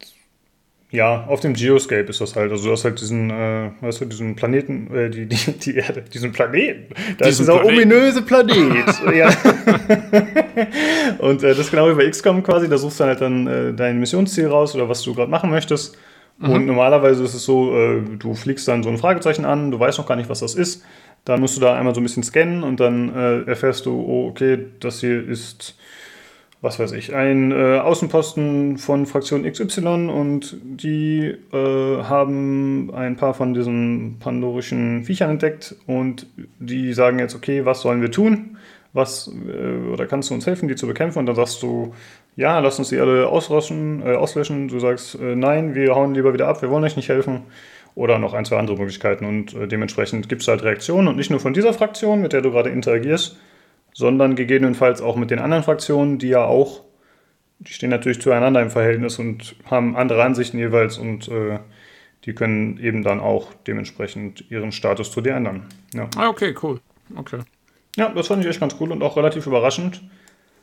ja, 0.90 1.24
auf 1.26 1.40
dem 1.40 1.54
Geoscape 1.54 2.08
ist 2.08 2.20
das 2.20 2.36
halt. 2.36 2.52
Also 2.52 2.66
du 2.66 2.72
hast 2.72 2.84
halt 2.84 3.00
diesen, 3.00 3.30
äh, 3.30 3.70
weißt 3.80 4.02
du, 4.02 4.04
diesen 4.04 4.36
Planeten, 4.36 4.94
äh, 4.94 5.10
die, 5.10 5.26
die, 5.26 5.52
die 5.52 5.74
Erde, 5.76 6.02
diesen 6.02 6.32
Planeten. 6.32 6.94
Da 7.18 7.26
diesen 7.26 7.28
ist 7.28 7.38
dieser 7.40 7.58
Planeten. 7.60 7.92
ominöse 7.92 8.22
Planet. 8.22 8.86
ja. 9.14 9.30
und 11.18 11.42
äh, 11.42 11.48
das 11.48 11.58
ist 11.58 11.70
genau 11.70 11.88
wie 11.90 11.94
bei 11.94 12.08
XCOM 12.08 12.42
quasi. 12.42 12.68
Da 12.68 12.78
suchst 12.78 13.00
du 13.00 13.04
halt 13.04 13.20
dann 13.20 13.46
äh, 13.46 13.74
dein 13.74 13.98
Missionsziel 14.00 14.48
raus 14.48 14.74
oder 14.74 14.88
was 14.88 15.02
du 15.02 15.14
gerade 15.14 15.30
machen 15.30 15.50
möchtest. 15.50 15.96
Mhm. 16.38 16.50
Und 16.50 16.66
normalerweise 16.66 17.24
ist 17.24 17.34
es 17.34 17.44
so, 17.44 17.74
äh, 17.76 18.02
du 18.18 18.34
fliegst 18.34 18.68
dann 18.68 18.82
so 18.82 18.88
ein 18.88 18.98
Fragezeichen 18.98 19.44
an, 19.44 19.70
du 19.70 19.78
weißt 19.78 19.98
noch 19.98 20.06
gar 20.06 20.16
nicht, 20.16 20.28
was 20.28 20.40
das 20.40 20.54
ist. 20.54 20.84
Dann 21.24 21.40
musst 21.40 21.56
du 21.56 21.60
da 21.60 21.74
einmal 21.74 21.94
so 21.94 22.00
ein 22.00 22.04
bisschen 22.04 22.22
scannen 22.22 22.62
und 22.62 22.78
dann 22.78 23.14
äh, 23.14 23.42
erfährst 23.42 23.86
du, 23.86 24.00
oh, 24.00 24.28
okay, 24.28 24.66
das 24.78 25.00
hier 25.00 25.26
ist, 25.26 25.76
was 26.60 26.78
weiß 26.78 26.92
ich, 26.92 27.14
ein 27.14 27.50
äh, 27.50 27.78
Außenposten 27.78 28.78
von 28.78 29.06
Fraktion 29.06 29.50
XY 29.50 30.08
und 30.08 30.56
die 30.62 31.34
äh, 31.52 32.02
haben 32.04 32.94
ein 32.94 33.16
paar 33.16 33.34
von 33.34 33.54
diesen 33.54 34.18
pandorischen 34.20 35.04
Viechern 35.04 35.30
entdeckt 35.30 35.74
und 35.86 36.28
die 36.60 36.92
sagen 36.92 37.18
jetzt, 37.18 37.34
okay, 37.34 37.64
was 37.64 37.80
sollen 37.80 38.02
wir 38.02 38.12
tun? 38.12 38.56
Was, 38.97 39.31
äh, 39.47 39.90
oder 39.93 40.06
kannst 40.06 40.31
du 40.31 40.35
uns 40.35 40.47
helfen, 40.47 40.68
die 40.68 40.74
zu 40.74 40.86
bekämpfen? 40.86 41.18
Und 41.18 41.27
dann 41.27 41.36
sagst 41.36 41.62
du, 41.62 41.94
ja, 42.35 42.59
lass 42.60 42.78
uns 42.78 42.89
die 42.89 42.98
alle 42.98 43.28
auslöschen. 43.28 44.02
Äh, 44.02 44.14
auslöschen. 44.14 44.68
Du 44.68 44.81
sagst, 44.81 45.16
äh, 45.16 45.36
nein, 45.36 45.74
wir 45.74 45.94
hauen 45.94 46.14
lieber 46.14 46.32
wieder 46.32 46.48
ab, 46.48 46.62
wir 46.62 46.70
wollen 46.70 46.82
euch 46.82 46.97
nicht 46.97 47.10
helfen. 47.10 47.43
Oder 47.94 48.18
noch 48.18 48.32
ein, 48.32 48.44
zwei 48.47 48.56
andere 48.56 48.77
Möglichkeiten. 48.78 49.27
Und 49.27 49.55
äh, 49.55 49.68
dementsprechend 49.68 50.31
gibt 50.31 50.43
es 50.43 50.48
halt 50.48 50.62
Reaktionen 50.62 51.09
und 51.09 51.16
nicht 51.16 51.31
nur 51.31 51.40
von 51.40 51.52
dieser 51.52 51.74
Fraktion, 51.74 52.23
mit 52.23 52.32
der 52.32 52.40
du 52.40 52.51
gerade 52.51 52.70
interagierst, 52.70 53.36
sondern 53.93 54.35
gegebenenfalls 54.35 55.02
auch 55.02 55.16
mit 55.16 55.31
den 55.31 55.39
anderen 55.39 55.62
Fraktionen, 55.62 56.18
die 56.18 56.28
ja 56.28 56.44
auch, 56.44 56.82
die 57.59 57.73
stehen 57.73 57.90
natürlich 57.90 58.20
zueinander 58.20 58.62
im 58.62 58.70
Verhältnis 58.70 59.18
und 59.18 59.56
haben 59.70 59.94
andere 59.97 60.23
Ansichten 60.24 60.59
jeweils 60.59 60.98
und 60.98 61.28
äh, 61.28 61.59
die 62.24 62.35
können 62.35 62.78
eben 62.78 63.02
dann 63.02 63.20
auch 63.20 63.52
dementsprechend 63.66 64.51
ihren 64.51 64.73
Status 64.73 65.10
zu 65.10 65.20
dir 65.20 65.35
ändern. 65.35 65.66
Ja. 65.94 66.09
Ah, 66.16 66.28
okay, 66.28 66.55
cool. 66.62 66.81
Okay. 67.14 67.39
Ja, 67.97 68.10
das 68.10 68.28
fand 68.28 68.44
ich 68.44 68.48
echt 68.48 68.60
ganz 68.60 68.77
cool 68.81 68.93
und 68.93 69.02
auch 69.02 69.16
relativ 69.16 69.47
überraschend. 69.47 70.02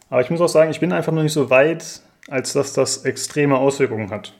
Aber 0.09 0.21
ich 0.21 0.29
muss 0.29 0.41
auch 0.41 0.49
sagen, 0.49 0.71
ich 0.71 0.79
bin 0.79 0.93
einfach 0.93 1.11
noch 1.11 1.23
nicht 1.23 1.33
so 1.33 1.49
weit, 1.49 2.01
als 2.29 2.53
dass 2.53 2.73
das 2.73 3.05
extreme 3.05 3.57
Auswirkungen 3.57 4.11
hat. 4.11 4.33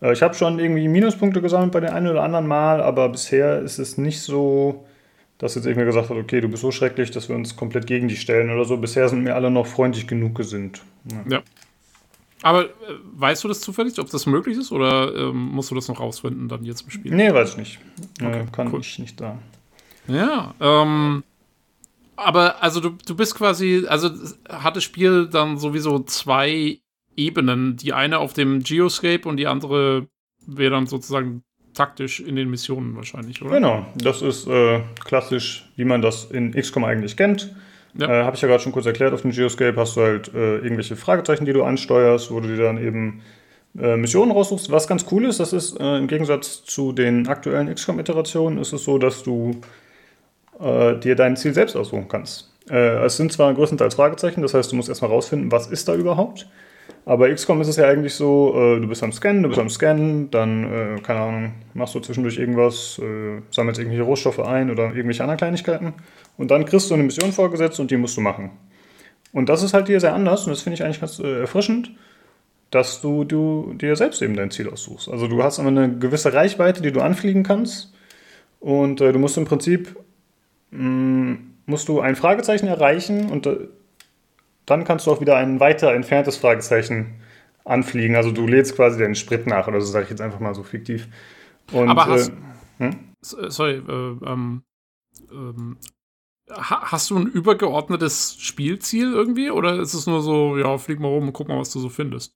Äh, 0.00 0.12
ich 0.12 0.22
habe 0.22 0.34
schon 0.34 0.58
irgendwie 0.58 0.88
Minuspunkte 0.88 1.42
gesammelt 1.42 1.72
bei 1.72 1.80
den 1.80 1.90
einen 1.90 2.08
oder 2.08 2.22
anderen 2.22 2.46
Mal, 2.46 2.80
aber 2.80 3.08
bisher 3.08 3.60
ist 3.60 3.78
es 3.78 3.98
nicht 3.98 4.20
so, 4.20 4.84
dass 5.38 5.54
jetzt 5.54 5.66
irgendwie 5.66 5.86
gesagt 5.86 6.10
hat, 6.10 6.16
okay, 6.16 6.40
du 6.40 6.48
bist 6.48 6.62
so 6.62 6.70
schrecklich, 6.70 7.10
dass 7.10 7.28
wir 7.28 7.36
uns 7.36 7.56
komplett 7.56 7.86
gegen 7.86 8.08
dich 8.08 8.20
stellen 8.20 8.50
oder 8.50 8.64
so. 8.64 8.76
Bisher 8.76 9.08
sind 9.08 9.24
mir 9.24 9.34
alle 9.34 9.50
noch 9.50 9.66
freundlich 9.66 10.06
genug 10.06 10.36
gesinnt. 10.36 10.82
Ja. 11.10 11.36
ja. 11.36 11.42
Aber 12.42 12.64
äh, 12.64 12.68
weißt 13.14 13.44
du 13.44 13.48
das 13.48 13.60
zufällig, 13.60 13.98
ob 13.98 14.10
das 14.10 14.26
möglich 14.26 14.58
ist 14.58 14.72
oder 14.72 15.14
ähm, 15.14 15.50
musst 15.52 15.70
du 15.70 15.74
das 15.74 15.88
noch 15.88 16.00
rausfinden 16.00 16.48
dann 16.48 16.64
jetzt 16.64 16.82
im 16.82 16.90
Spiel? 16.90 17.14
Nee, 17.14 17.32
weiß 17.32 17.50
ich 17.50 17.56
nicht. 17.56 17.78
Okay, 18.20 18.40
äh, 18.40 18.44
kann 18.52 18.72
cool. 18.72 18.80
ich 18.80 18.98
nicht 18.98 19.20
da. 19.20 19.38
Ja, 20.08 20.54
ähm, 20.60 21.22
aber 22.16 22.62
also 22.62 22.80
du, 22.80 22.90
du 23.06 23.16
bist 23.16 23.34
quasi, 23.34 23.84
also 23.88 24.10
hat 24.48 24.76
das 24.76 24.84
Spiel 24.84 25.28
dann 25.28 25.58
sowieso 25.58 26.00
zwei 26.00 26.78
Ebenen. 27.16 27.76
Die 27.76 27.92
eine 27.92 28.18
auf 28.18 28.32
dem 28.32 28.62
Geoscape 28.62 29.28
und 29.28 29.36
die 29.36 29.46
andere 29.46 30.06
wäre 30.46 30.72
dann 30.72 30.86
sozusagen 30.86 31.42
taktisch 31.74 32.20
in 32.20 32.36
den 32.36 32.50
Missionen 32.50 32.96
wahrscheinlich, 32.96 33.42
oder? 33.42 33.54
Genau, 33.54 33.86
das 33.96 34.22
ist 34.22 34.46
äh, 34.46 34.80
klassisch, 35.04 35.70
wie 35.76 35.84
man 35.84 36.02
das 36.02 36.30
in 36.30 36.52
XCOM 36.52 36.84
eigentlich 36.84 37.16
kennt. 37.16 37.54
Ja. 37.94 38.08
Äh, 38.08 38.24
Habe 38.24 38.36
ich 38.36 38.42
ja 38.42 38.48
gerade 38.48 38.62
schon 38.62 38.72
kurz 38.72 38.86
erklärt, 38.86 39.12
auf 39.12 39.22
dem 39.22 39.32
Geoscape 39.32 39.76
hast 39.76 39.96
du 39.96 40.02
halt 40.02 40.32
äh, 40.34 40.58
irgendwelche 40.58 40.96
Fragezeichen, 40.96 41.44
die 41.44 41.52
du 41.52 41.62
ansteuerst, 41.62 42.30
wo 42.30 42.40
du 42.40 42.48
dir 42.48 42.62
dann 42.62 42.78
eben 42.78 43.22
äh, 43.78 43.96
Missionen 43.96 44.32
raussuchst. 44.32 44.70
Was 44.70 44.86
ganz 44.86 45.06
cool 45.10 45.24
ist, 45.24 45.40
das 45.40 45.52
ist 45.52 45.78
äh, 45.80 45.98
im 45.98 46.08
Gegensatz 46.08 46.64
zu 46.64 46.92
den 46.92 47.26
aktuellen 47.26 47.74
XCOM-Iterationen, 47.74 48.58
ist 48.58 48.72
es 48.72 48.84
so, 48.84 48.98
dass 48.98 49.22
du 49.22 49.60
äh, 50.62 50.98
dir 50.98 51.16
dein 51.16 51.36
Ziel 51.36 51.54
selbst 51.54 51.76
aussuchen 51.76 52.08
kannst. 52.08 52.50
Äh, 52.70 53.04
es 53.04 53.16
sind 53.16 53.32
zwar 53.32 53.52
größtenteils 53.54 53.94
Fragezeichen, 53.94 54.42
das 54.42 54.54
heißt, 54.54 54.72
du 54.72 54.76
musst 54.76 54.88
erstmal 54.88 55.10
rausfinden, 55.10 55.50
was 55.50 55.66
ist 55.66 55.88
da 55.88 55.94
überhaupt. 55.94 56.46
Aber 57.04 57.32
XCOM 57.32 57.60
ist 57.60 57.68
es 57.68 57.76
ja 57.76 57.88
eigentlich 57.88 58.14
so, 58.14 58.54
äh, 58.56 58.80
du 58.80 58.86
bist 58.86 59.02
am 59.02 59.12
Scannen, 59.12 59.42
du 59.42 59.48
bist 59.48 59.60
am 59.60 59.68
Scannen, 59.68 60.30
dann, 60.30 60.64
äh, 60.64 61.00
keine 61.00 61.20
Ahnung, 61.20 61.52
machst 61.74 61.94
du 61.94 62.00
zwischendurch 62.00 62.38
irgendwas, 62.38 63.00
äh, 63.02 63.40
sammelst 63.50 63.80
irgendwelche 63.80 64.04
Rohstoffe 64.04 64.38
ein 64.38 64.70
oder 64.70 64.84
irgendwelche 64.84 65.22
anderen 65.22 65.38
Kleinigkeiten. 65.38 65.94
Und 66.36 66.50
dann 66.52 66.64
kriegst 66.64 66.90
du 66.90 66.94
eine 66.94 67.02
Mission 67.02 67.32
vorgesetzt 67.32 67.80
und 67.80 67.90
die 67.90 67.96
musst 67.96 68.16
du 68.16 68.20
machen. 68.20 68.50
Und 69.32 69.48
das 69.48 69.62
ist 69.62 69.74
halt 69.74 69.88
hier 69.88 69.98
sehr 69.98 70.14
anders 70.14 70.46
und 70.46 70.50
das 70.50 70.62
finde 70.62 70.74
ich 70.74 70.84
eigentlich 70.84 71.00
ganz 71.00 71.18
äh, 71.18 71.40
erfrischend, 71.40 71.90
dass 72.70 73.00
du, 73.00 73.24
du 73.24 73.74
dir 73.74 73.96
selbst 73.96 74.22
eben 74.22 74.36
dein 74.36 74.50
Ziel 74.50 74.68
aussuchst. 74.68 75.08
Also 75.08 75.26
du 75.26 75.42
hast 75.42 75.58
immer 75.58 75.68
eine 75.68 75.98
gewisse 75.98 76.32
Reichweite, 76.32 76.82
die 76.82 76.92
du 76.92 77.00
anfliegen 77.00 77.42
kannst. 77.42 77.92
Und 78.60 79.00
äh, 79.00 79.12
du 79.12 79.18
musst 79.18 79.36
im 79.36 79.44
Prinzip 79.44 79.96
musst 80.72 81.88
du 81.88 82.00
ein 82.00 82.16
Fragezeichen 82.16 82.66
erreichen 82.66 83.30
und 83.30 83.46
äh, 83.46 83.68
dann 84.66 84.84
kannst 84.84 85.06
du 85.06 85.12
auch 85.12 85.20
wieder 85.20 85.36
ein 85.36 85.60
weiter 85.60 85.92
entferntes 85.92 86.36
Fragezeichen 86.36 87.20
anfliegen. 87.64 88.16
Also 88.16 88.32
du 88.32 88.46
lädst 88.46 88.74
quasi 88.74 88.98
den 88.98 89.14
Sprit 89.14 89.46
nach 89.46 89.68
oder 89.68 89.80
so, 89.80 89.86
sage 89.92 90.04
ich 90.04 90.10
jetzt 90.10 90.20
einfach 90.20 90.40
mal 90.40 90.54
so 90.54 90.62
fiktiv. 90.62 91.08
Und, 91.72 91.88
Aber 91.88 92.06
hast, 92.06 92.30
äh, 92.30 92.32
hm? 92.78 92.98
sorry, 93.20 93.74
äh, 93.74 94.16
ähm, 94.26 94.62
ähm, 95.30 95.76
hast 96.50 97.10
du 97.10 97.18
ein 97.18 97.26
übergeordnetes 97.26 98.36
Spielziel 98.38 99.12
irgendwie 99.12 99.50
oder 99.50 99.78
ist 99.78 99.94
es 99.94 100.06
nur 100.06 100.22
so, 100.22 100.56
ja, 100.56 100.76
flieg 100.78 101.00
mal 101.00 101.08
rum 101.08 101.28
und 101.28 101.32
guck 101.32 101.48
mal, 101.48 101.58
was 101.58 101.72
du 101.72 101.80
so 101.80 101.88
findest? 101.88 102.34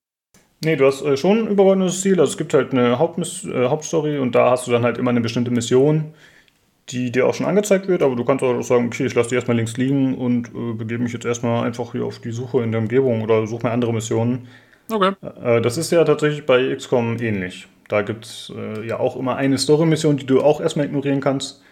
Nee, 0.65 0.77
du 0.77 0.87
hast 0.87 1.03
äh, 1.03 1.17
schon 1.17 1.39
ein 1.39 1.49
übergeordnetes 1.49 2.01
Ziel. 2.01 2.19
Also 2.19 2.33
es 2.33 2.39
gibt 2.39 2.55
halt 2.55 2.73
eine 2.73 2.99
Hauptmiss 2.99 3.45
äh, 3.45 3.69
Hauptstory 3.69 4.19
und 4.19 4.35
da 4.35 4.51
hast 4.51 4.67
du 4.67 4.71
dann 4.71 4.85
halt 4.85 4.99
immer 4.99 5.11
eine 5.11 5.21
bestimmte 5.21 5.51
Mission, 5.51 6.15
die 6.89 7.11
dir 7.11 7.27
auch 7.27 7.35
schon 7.35 7.47
angezeigt 7.47 7.89
wird, 7.89 8.03
aber 8.03 8.15
du 8.15 8.25
kannst 8.25 8.45
auch 8.45 8.61
sagen, 8.63 8.87
okay, 8.87 9.07
ich 9.07 9.15
lasse 9.15 9.31
die 9.31 9.35
erstmal 9.35 9.57
links 9.57 9.77
liegen 9.77 10.17
und 10.17 10.49
äh, 10.49 10.73
begebe 10.75 11.03
mich 11.03 11.13
jetzt 11.13 11.27
erstmal 11.27 11.65
einfach 11.65 11.93
hier 11.93 12.05
auf 12.05 12.21
die 12.21 12.31
Suche 12.31 12.63
in 12.63 12.71
der 12.71 12.81
Umgebung 12.81 13.23
oder 13.23 13.47
suche 13.47 13.67
mir 13.67 13.73
andere 13.73 13.93
Missionen. 13.93 14.47
Okay. 14.91 15.13
Äh, 15.43 15.61
das 15.61 15.79
ist 15.79 15.91
ja 15.91 16.05
tatsächlich 16.05 16.47
bei 16.47 16.75
XCOM 16.75 17.19
ähnlich. 17.21 17.67
Da 17.89 18.03
gibt 18.03 18.25
es 18.25 18.53
äh, 18.57 18.87
ja 18.87 19.01
auch 19.01 19.17
immer 19.17 19.37
eine 19.37 19.59
Story-Mission, 19.59 20.17
die 20.17 20.27
du 20.27 20.43
auch 20.43 20.61
erstmal 20.61 20.87
ignorieren 20.87 21.21
kannst. 21.21 21.63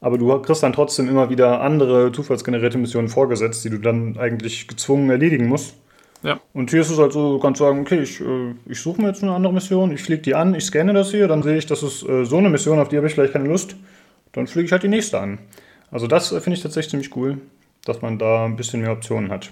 Aber 0.00 0.16
du 0.16 0.38
kriegst 0.40 0.62
dann 0.62 0.72
trotzdem 0.72 1.08
immer 1.08 1.28
wieder 1.28 1.60
andere 1.60 2.12
zufallsgenerierte 2.12 2.78
Missionen 2.78 3.08
vorgesetzt, 3.08 3.64
die 3.64 3.70
du 3.70 3.78
dann 3.78 4.16
eigentlich 4.16 4.68
gezwungen 4.68 5.10
erledigen 5.10 5.46
musst. 5.48 5.74
Ja. 6.22 6.40
Und 6.52 6.70
hier 6.70 6.80
ist 6.80 6.90
es 6.90 6.98
halt 6.98 7.12
so, 7.12 7.34
du 7.34 7.38
kannst 7.38 7.60
sagen, 7.60 7.80
okay, 7.80 8.00
ich, 8.00 8.20
äh, 8.20 8.54
ich 8.66 8.80
suche 8.80 9.00
mir 9.00 9.08
jetzt 9.08 9.22
eine 9.22 9.32
andere 9.32 9.52
Mission, 9.52 9.92
ich 9.92 10.02
fliege 10.02 10.22
die 10.22 10.34
an, 10.34 10.54
ich 10.54 10.64
scanne 10.64 10.92
das 10.92 11.10
hier, 11.10 11.28
dann 11.28 11.42
sehe 11.42 11.56
ich, 11.56 11.66
das 11.66 11.82
ist 11.82 12.08
äh, 12.08 12.24
so 12.24 12.38
eine 12.38 12.48
Mission, 12.48 12.78
auf 12.78 12.88
die 12.88 12.96
habe 12.96 13.06
ich 13.06 13.14
vielleicht 13.14 13.32
keine 13.32 13.48
Lust, 13.48 13.76
dann 14.32 14.46
fliege 14.46 14.66
ich 14.66 14.72
halt 14.72 14.82
die 14.82 14.88
nächste 14.88 15.20
an. 15.20 15.38
Also 15.90 16.06
das 16.06 16.32
äh, 16.32 16.40
finde 16.40 16.56
ich 16.56 16.62
tatsächlich 16.62 16.90
ziemlich 16.90 17.16
cool, 17.16 17.40
dass 17.84 18.02
man 18.02 18.18
da 18.18 18.44
ein 18.44 18.56
bisschen 18.56 18.80
mehr 18.80 18.92
Optionen 18.92 19.30
hat. 19.30 19.50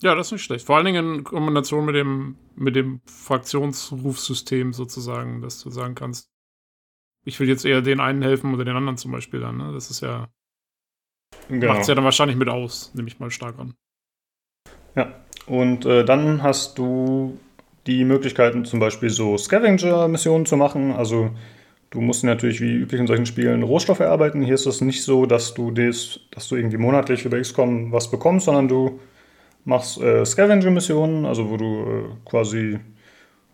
Ja, 0.00 0.14
das 0.14 0.28
ist 0.28 0.32
nicht 0.32 0.44
schlecht. 0.44 0.66
Vor 0.66 0.76
allen 0.76 0.86
Dingen 0.86 1.14
in 1.16 1.24
Kombination 1.24 1.84
mit 1.84 1.96
dem, 1.96 2.36
mit 2.54 2.76
dem 2.76 3.00
Fraktionsrufsystem 3.06 4.72
sozusagen, 4.72 5.42
dass 5.42 5.60
du 5.60 5.70
sagen 5.70 5.96
kannst, 5.96 6.30
ich 7.24 7.40
will 7.40 7.48
jetzt 7.48 7.64
eher 7.64 7.82
den 7.82 8.00
einen 8.00 8.22
helfen 8.22 8.54
oder 8.54 8.64
den 8.64 8.76
anderen 8.76 8.96
zum 8.96 9.10
Beispiel 9.10 9.40
dann. 9.40 9.56
Ne? 9.56 9.72
Das 9.72 9.90
ist 9.90 10.00
ja. 10.00 10.28
Genau. 11.48 11.68
Macht 11.68 11.82
es 11.82 11.88
ja 11.88 11.94
dann 11.94 12.04
wahrscheinlich 12.04 12.36
mit 12.36 12.48
aus, 12.48 12.92
nehme 12.94 13.08
ich 13.08 13.18
mal 13.18 13.30
stark 13.30 13.58
an. 13.58 13.74
Ja, 14.94 15.14
und 15.46 15.84
äh, 15.84 16.04
dann 16.04 16.42
hast 16.42 16.78
du 16.78 17.38
die 17.86 18.04
Möglichkeiten, 18.04 18.64
zum 18.64 18.80
Beispiel 18.80 19.10
so 19.10 19.36
Scavenger-Missionen 19.36 20.46
zu 20.46 20.56
machen. 20.56 20.92
Also 20.92 21.30
du 21.90 22.00
musst 22.00 22.24
natürlich 22.24 22.60
wie 22.60 22.74
üblich 22.74 23.00
in 23.00 23.06
solchen 23.06 23.26
Spielen 23.26 23.62
Rohstoffe 23.62 24.00
erarbeiten. 24.00 24.42
Hier 24.42 24.54
ist 24.54 24.66
es 24.66 24.80
nicht 24.80 25.02
so, 25.04 25.26
dass 25.26 25.54
du, 25.54 25.70
des, 25.70 26.20
dass 26.30 26.48
du 26.48 26.56
irgendwie 26.56 26.76
monatlich 26.76 27.24
über 27.24 27.40
XCOM 27.40 27.92
was 27.92 28.10
bekommst, 28.10 28.46
sondern 28.46 28.68
du 28.68 29.00
machst 29.64 30.00
äh, 30.00 30.24
Scavenger-Missionen, 30.24 31.26
also 31.26 31.50
wo 31.50 31.56
du 31.56 31.64
äh, 31.64 32.02
quasi 32.24 32.78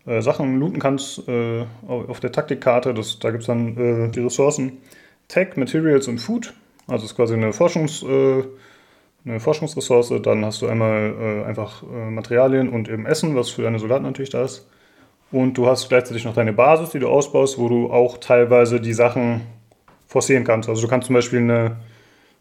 äh, 0.07 0.21
Sachen 0.23 0.59
looten 0.61 0.79
kannst 0.81 1.27
äh, 1.29 1.65
auf 1.87 2.21
der 2.21 2.33
Taktikkarte. 2.33 2.95
Das, 2.95 3.19
da 3.19 3.31
gibt 3.31 3.43
es 3.43 3.47
dann 3.47 3.77
äh, 3.77 4.11
die 4.11 4.21
Ressourcen 4.21 4.79
Tech, 5.29 5.57
Materials 5.57 6.09
und 6.09 6.19
Food. 6.19 6.55
Also 6.87 7.05
es 7.05 7.13
ist 7.13 7.17
quasi 7.17 7.35
eine 7.35 7.51
Forschungs- 7.53 8.07
äh, 8.07 8.45
eine 9.27 9.41
Forschungsressource, 9.41 10.13
dann 10.23 10.45
hast 10.45 10.61
du 10.61 10.67
einmal 10.67 11.45
einfach 11.47 11.83
Materialien 11.83 12.69
und 12.69 12.91
eben 12.91 13.07
Essen, 13.07 13.35
was 13.35 13.49
für 13.49 13.63
deine 13.63 13.79
Soldaten 13.79 14.05
natürlich 14.05 14.29
da 14.29 14.45
ist. 14.45 14.69
Und 15.35 15.59
du 15.59 15.67
hast 15.67 15.89
gleichzeitig 15.89 16.25
noch 16.25 16.35
deine 16.35 16.53
Basis, 16.53 16.91
die 16.91 17.01
du 17.01 17.09
ausbaust, 17.09 17.59
wo 17.59 17.69
du 17.69 17.91
auch 17.91 18.19
teilweise 18.19 18.81
die 18.81 18.93
Sachen 18.93 19.41
forcieren 20.07 20.45
kannst. 20.45 20.69
Also 20.69 20.83
du 20.83 20.87
kannst 20.87 21.09
zum 21.09 21.15
Beispiel 21.15 21.41
eine, 21.41 21.77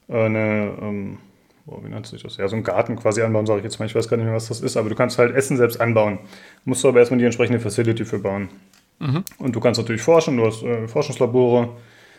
äh, 0.07 0.26
eine 0.26 0.72
ähm, 0.80 1.18
oh, 1.65 1.80
wie 1.84 1.90
nennt 1.90 2.06
sich 2.06 2.22
das? 2.22 2.38
Ja, 2.38 2.48
so 2.48 2.56
einen 2.56 2.64
Garten 2.64 2.95
quasi 2.95 3.24
anbauen, 3.24 3.48
sage 3.48 3.61
ich 3.61 3.64
jetzt 3.64 3.80
mal. 3.80 3.88
Ich 3.88 3.95
weiß 3.95 4.07
gar 4.07 4.18
nicht 4.18 4.28
mehr, 4.28 4.36
was 4.36 4.48
das 4.48 4.61
ist, 4.61 4.78
aber 4.78 4.90
du 4.90 4.95
kannst 4.95 5.18
halt 5.18 5.34
Essen 5.34 5.57
selbst 5.57 5.82
anbauen. 5.82 6.20
Musst 6.65 6.84
du 6.84 6.88
aber 6.88 6.99
erstmal 6.99 7.18
die 7.18 7.26
entsprechende 7.26 7.60
Facility 7.60 8.06
für 8.06 8.20
bauen. 8.20 8.49
Mhm. 8.99 9.24
Und 9.40 9.56
du 9.56 9.60
kannst 9.60 9.82
natürlich 9.82 10.03
forschen, 10.03 10.38
du 10.38 10.45
hast 10.45 10.61
äh, 10.61 10.88
Forschungslabore, 10.88 11.70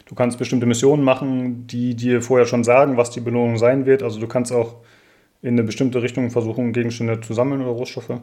Du 0.06 0.14
kannst 0.14 0.38
bestimmte 0.38 0.66
Missionen 0.66 1.02
machen, 1.02 1.66
die 1.66 1.94
dir 1.94 2.20
vorher 2.20 2.46
schon 2.46 2.62
sagen, 2.62 2.98
was 2.98 3.10
die 3.10 3.20
Belohnung 3.20 3.56
sein 3.56 3.86
wird. 3.86 4.02
Also 4.02 4.20
du 4.20 4.26
kannst 4.26 4.52
auch 4.52 4.76
in 5.40 5.54
eine 5.54 5.62
bestimmte 5.62 6.02
Richtung 6.02 6.30
versuchen, 6.30 6.74
Gegenstände 6.74 7.20
zu 7.22 7.32
sammeln 7.32 7.62
oder 7.62 7.70
Rohstoffe. 7.70 8.20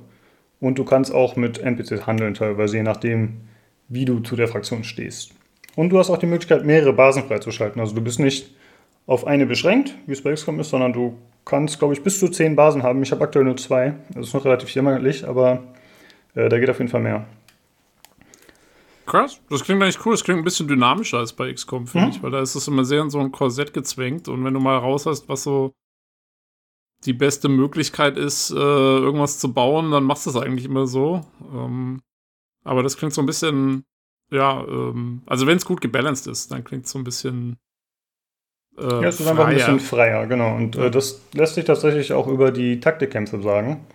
Und 0.62 0.78
du 0.78 0.86
kannst 0.86 1.14
auch 1.14 1.36
mit 1.36 1.58
NPCs 1.60 2.08
handeln, 2.08 2.34
teilweise 2.36 2.78
je 2.78 2.84
nachdem, 2.84 3.42
wie 3.90 4.06
du 4.06 4.20
zu 4.22 4.38
der 4.38 4.48
Fraktion 4.48 4.86
stehst. 4.86 5.34
Und 5.76 5.90
du 5.90 6.00
hast 6.00 6.10
auch 6.10 6.18
die 6.18 6.28
Möglichkeit, 6.28 6.64
mehrere 6.66 6.94
Basen 6.94 7.24
freizuschalten. 7.24 7.82
Also 7.82 7.94
du 7.96 8.02
bist 8.02 8.20
nicht 8.20 8.56
auf 9.08 9.28
eine 9.28 9.46
beschränkt, 9.46 9.96
wie 10.06 10.14
es 10.14 10.22
bei 10.22 10.32
XCOM 10.34 10.60
ist, 10.60 10.70
sondern 10.70 10.94
du 10.94 11.18
kannst, 11.44 11.80
glaube 11.80 11.94
ich, 11.94 12.04
bis 12.04 12.20
zu 12.20 12.30
zehn 12.30 12.56
Basen 12.56 12.84
haben. 12.84 13.02
Ich 13.04 13.12
habe 13.12 13.24
aktuell 13.24 13.44
nur 13.44 13.58
zwei. 13.58 13.96
Das 14.14 14.28
ist 14.28 14.34
noch 14.34 14.46
relativ 14.46 14.70
jämmerlich, 14.70 15.28
aber 15.28 15.64
äh, 16.36 16.48
da 16.48 16.60
geht 16.60 16.70
auf 16.70 16.78
jeden 16.78 16.92
Fall 16.92 17.02
mehr. 17.02 17.26
Krass, 19.08 19.42
das 19.50 19.64
klingt 19.64 19.82
eigentlich 19.82 20.06
cool. 20.06 20.14
Das 20.14 20.24
klingt 20.24 20.40
ein 20.40 20.44
bisschen 20.46 20.68
dynamischer 20.68 21.18
als 21.18 21.34
bei 21.34 21.52
XCOM, 21.52 21.88
finde 21.88 22.08
Mhm. 22.08 22.12
ich, 22.14 22.24
weil 22.24 22.32
da 22.32 22.40
ist 22.42 22.56
es 22.56 22.68
immer 22.68 22.86
sehr 22.86 23.02
in 23.02 23.10
so 23.10 23.20
ein 23.20 23.32
Korsett 23.32 23.74
gezwängt 23.74 24.28
und 24.28 24.46
wenn 24.46 24.54
du 24.54 24.60
mal 24.60 24.78
raus 24.78 25.06
hast, 25.06 25.28
was 25.28 25.44
so 25.44 25.74
die 27.06 27.14
beste 27.14 27.50
Möglichkeit 27.50 28.18
ist, 28.18 28.52
äh, 28.52 28.56
irgendwas 28.56 29.40
zu 29.40 29.54
bauen, 29.54 29.92
dann 29.92 30.04
machst 30.04 30.26
du 30.26 30.30
es 30.30 30.36
eigentlich 30.36 30.66
immer 30.66 30.86
so. 30.88 31.22
Ähm, 31.54 32.02
aber 32.64 32.84
das 32.84 32.98
klingt 32.98 33.14
so 33.14 33.22
ein 33.22 33.26
bisschen, 33.26 33.86
ja, 34.30 34.64
ähm, 34.68 35.24
also 35.26 35.48
wenn 35.48 35.58
es 35.58 35.66
gut 35.66 35.82
gebalanced 35.82 36.28
ist, 36.28 36.52
dann 36.52 36.64
klingt 36.64 36.86
es 36.86 36.92
so 36.92 37.00
ein 37.00 37.04
bisschen. 37.04 37.58
Äh, 38.78 38.84
Ja, 38.84 39.04
es 39.04 39.20
ist 39.20 39.28
einfach 39.28 39.48
ein 39.48 39.58
freier. 39.58 39.74
bisschen 39.74 39.80
freier, 39.80 40.28
genau. 40.28 40.56
Und 40.56 40.76
äh, 40.76 40.92
das 40.92 41.22
lässt 41.34 41.56
sich 41.56 41.66
tatsächlich 41.66 42.14
auch 42.14 42.28
über 42.28 42.52
die 42.52 42.80
Taktikkämpfe 42.80 43.42
sagen. 43.42 43.86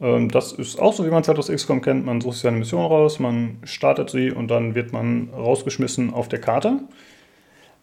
Ähm, 0.00 0.28
das 0.28 0.52
ist 0.52 0.78
auch 0.80 0.92
so, 0.92 1.04
wie 1.06 1.10
man 1.10 1.22
es 1.22 1.28
halt 1.28 1.38
aus 1.38 1.48
XCOM 1.48 1.80
kennt. 1.82 2.04
Man 2.04 2.20
sucht 2.20 2.36
sich 2.36 2.46
eine 2.46 2.58
Mission 2.58 2.84
raus, 2.84 3.18
man 3.20 3.58
startet 3.64 4.10
sie 4.10 4.30
und 4.30 4.48
dann 4.48 4.74
wird 4.74 4.92
man 4.92 5.30
rausgeschmissen 5.32 6.12
auf 6.12 6.28
der 6.28 6.40
Karte. 6.40 6.80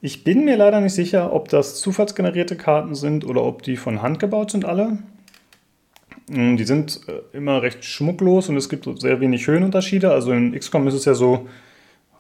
Ich 0.06 0.24
bin 0.24 0.46
mir 0.46 0.56
leider 0.56 0.82
nicht 0.82 0.94
sicher, 0.94 1.34
ob 1.34 1.50
das 1.50 1.82
zufallsgenerierte 1.82 2.56
Karten 2.56 2.94
sind 2.94 3.26
oder 3.26 3.44
ob 3.44 3.64
die 3.64 3.76
von 3.76 4.04
Hand 4.04 4.20
gebaut 4.20 4.52
sind 4.52 4.64
alle. 4.64 5.00
Mm, 6.30 6.58
Die 6.58 6.64
sind 6.64 7.02
äh, 7.08 7.36
immer 7.36 7.64
recht 7.64 7.84
schmucklos 7.84 8.48
und 8.48 8.56
es 8.56 8.70
gibt 8.70 8.88
sehr 9.02 9.20
wenig 9.20 9.48
Höhenunterschiede. 9.48 10.12
Also 10.12 10.32
in 10.32 10.54
XCOM 10.54 10.88
ist 10.88 10.94
es 10.94 11.06
ja 11.06 11.16
so, 11.16 11.50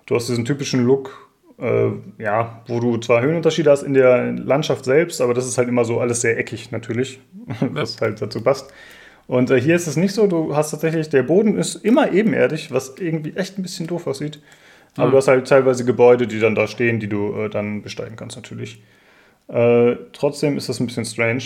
du 0.07 0.15
hast 0.15 0.27
diesen 0.27 0.45
typischen 0.45 0.83
Look, 0.83 1.29
äh, 1.59 1.89
ja, 2.17 2.63
wo 2.65 2.79
du 2.79 2.97
zwar 2.97 3.21
Höhenunterschiede 3.21 3.69
hast 3.69 3.83
in 3.83 3.93
der 3.93 4.31
Landschaft 4.31 4.83
selbst, 4.83 5.21
aber 5.21 5.35
das 5.35 5.45
ist 5.45 5.59
halt 5.59 5.69
immer 5.69 5.85
so 5.85 5.99
alles 5.99 6.21
sehr 6.21 6.39
eckig 6.39 6.71
natürlich, 6.71 7.19
was 7.59 8.01
halt 8.01 8.19
dazu 8.19 8.41
passt. 8.41 8.73
Und 9.27 9.51
äh, 9.51 9.61
hier 9.61 9.75
ist 9.75 9.85
es 9.85 9.95
nicht 9.95 10.15
so, 10.15 10.25
du 10.25 10.55
hast 10.55 10.71
tatsächlich, 10.71 11.09
der 11.09 11.21
Boden 11.21 11.55
ist 11.55 11.75
immer 11.75 12.11
ebenerdig, 12.11 12.71
was 12.71 12.95
irgendwie 12.97 13.35
echt 13.35 13.59
ein 13.59 13.61
bisschen 13.61 13.85
doof 13.85 14.07
aussieht. 14.07 14.39
Aber 14.97 15.07
Mhm. 15.07 15.11
du 15.11 15.17
hast 15.17 15.27
halt 15.27 15.47
teilweise 15.47 15.85
Gebäude, 15.85 16.27
die 16.27 16.39
dann 16.39 16.55
da 16.55 16.67
stehen, 16.67 16.99
die 16.99 17.07
du 17.07 17.33
äh, 17.35 17.49
dann 17.49 17.81
besteigen 17.81 18.15
kannst 18.15 18.35
natürlich. 18.35 18.81
Äh, 19.47 19.95
trotzdem 20.13 20.57
ist 20.57 20.69
das 20.69 20.79
ein 20.79 20.87
bisschen 20.87 21.05
strange. 21.05 21.43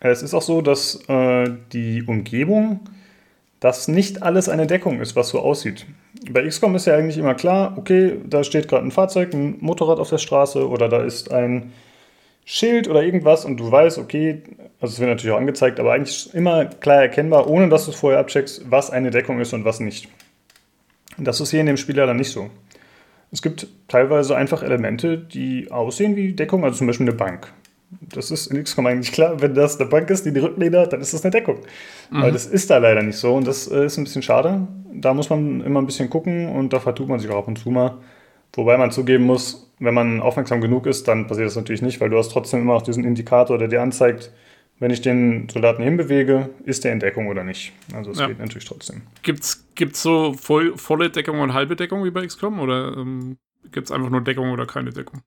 Es 0.00 0.22
ist 0.22 0.34
auch 0.34 0.42
so, 0.42 0.62
dass 0.62 1.00
äh, 1.08 1.50
die 1.72 2.02
Umgebung, 2.06 2.80
dass 3.60 3.86
nicht 3.88 4.22
alles 4.22 4.48
eine 4.48 4.66
Deckung 4.66 5.00
ist, 5.00 5.14
was 5.16 5.28
so 5.28 5.40
aussieht. 5.40 5.86
Bei 6.30 6.46
XCOM 6.46 6.74
ist 6.74 6.86
ja 6.86 6.96
eigentlich 6.96 7.18
immer 7.18 7.34
klar, 7.34 7.74
okay, 7.76 8.16
da 8.26 8.42
steht 8.42 8.68
gerade 8.68 8.86
ein 8.86 8.90
Fahrzeug, 8.90 9.32
ein 9.34 9.56
Motorrad 9.60 9.98
auf 9.98 10.08
der 10.08 10.18
Straße 10.18 10.66
oder 10.68 10.88
da 10.88 11.02
ist 11.02 11.30
ein 11.30 11.72
Schild 12.46 12.88
oder 12.88 13.02
irgendwas 13.02 13.44
und 13.44 13.58
du 13.58 13.70
weißt, 13.70 13.98
okay, 13.98 14.42
also 14.80 14.94
es 14.94 14.98
wird 15.00 15.10
natürlich 15.10 15.32
auch 15.32 15.38
angezeigt, 15.38 15.78
aber 15.78 15.92
eigentlich 15.92 16.34
immer 16.34 16.64
klar 16.64 17.02
erkennbar, 17.02 17.48
ohne 17.48 17.68
dass 17.68 17.84
du 17.84 17.90
es 17.90 17.96
vorher 17.98 18.18
abcheckst, 18.20 18.70
was 18.70 18.90
eine 18.90 19.10
Deckung 19.10 19.40
ist 19.40 19.52
und 19.52 19.64
was 19.64 19.80
nicht. 19.80 20.08
Das 21.18 21.40
ist 21.40 21.50
hier 21.50 21.60
in 21.60 21.66
dem 21.66 21.76
Spiel 21.76 21.96
leider 21.96 22.14
nicht 22.14 22.30
so. 22.30 22.50
Es 23.32 23.42
gibt 23.42 23.66
teilweise 23.88 24.36
einfach 24.36 24.62
Elemente, 24.62 25.18
die 25.18 25.70
aussehen 25.70 26.16
wie 26.16 26.32
Deckung, 26.32 26.64
also 26.64 26.78
zum 26.78 26.86
Beispiel 26.86 27.08
eine 27.08 27.16
Bank. 27.16 27.52
Das 28.00 28.30
ist 28.30 28.46
in 28.48 28.62
XCOM 28.62 28.86
eigentlich 28.86 29.12
klar, 29.12 29.40
wenn 29.40 29.54
das 29.54 29.80
eine 29.80 29.88
Bank 29.88 30.10
ist, 30.10 30.24
die 30.24 30.32
die 30.32 30.40
Rücklehne 30.40 30.78
hat, 30.78 30.92
dann 30.92 31.00
ist 31.00 31.12
das 31.12 31.24
eine 31.24 31.32
Deckung. 31.32 31.58
Aber 32.12 32.30
das 32.30 32.46
ist 32.46 32.70
da 32.70 32.78
leider 32.78 33.02
nicht 33.02 33.16
so 33.16 33.34
und 33.34 33.46
das 33.46 33.68
äh, 33.68 33.86
ist 33.86 33.98
ein 33.98 34.04
bisschen 34.04 34.22
schade. 34.22 34.66
Da 34.92 35.12
muss 35.12 35.30
man 35.30 35.60
immer 35.60 35.80
ein 35.80 35.86
bisschen 35.86 36.08
gucken 36.08 36.48
und 36.48 36.72
da 36.72 36.78
vertut 36.78 37.08
man 37.08 37.18
sich 37.18 37.30
auch 37.30 37.38
ab 37.38 37.48
und 37.48 37.58
zu 37.58 37.70
mal. 37.70 37.98
Wobei 38.52 38.76
man 38.76 38.90
zugeben 38.90 39.24
muss, 39.24 39.70
wenn 39.78 39.94
man 39.94 40.20
aufmerksam 40.20 40.60
genug 40.60 40.86
ist, 40.86 41.06
dann 41.08 41.26
passiert 41.26 41.46
das 41.46 41.56
natürlich 41.56 41.82
nicht, 41.82 42.00
weil 42.00 42.10
du 42.10 42.18
hast 42.18 42.30
trotzdem 42.30 42.60
immer 42.60 42.74
noch 42.74 42.82
diesen 42.82 43.04
Indikator, 43.04 43.58
der 43.58 43.68
dir 43.68 43.82
anzeigt, 43.82 44.32
wenn 44.80 44.90
ich 44.90 45.00
den 45.02 45.48
Soldaten 45.48 45.82
hinbewege, 45.82 46.48
ist 46.64 46.84
der 46.84 46.92
in 46.92 47.00
Deckung 47.00 47.28
oder 47.28 47.44
nicht. 47.44 47.72
Also 47.94 48.10
es 48.10 48.18
Ja. 48.18 48.26
geht 48.26 48.38
natürlich 48.40 48.64
trotzdem. 48.64 49.02
Gibt's, 49.22 49.64
gibt's 49.74 50.02
so 50.02 50.32
voll, 50.32 50.76
volle 50.76 51.10
Deckung 51.10 51.40
und 51.40 51.54
halbe 51.54 51.76
Deckung 51.76 52.02
wie 52.04 52.10
bei 52.10 52.26
XCOM 52.26 52.58
oder 52.58 52.96
ähm, 52.96 53.36
gibt's 53.70 53.92
einfach 53.92 54.10
nur 54.10 54.22
Deckung 54.22 54.50
oder 54.50 54.66
keine 54.66 54.90
Deckung? 54.90 55.20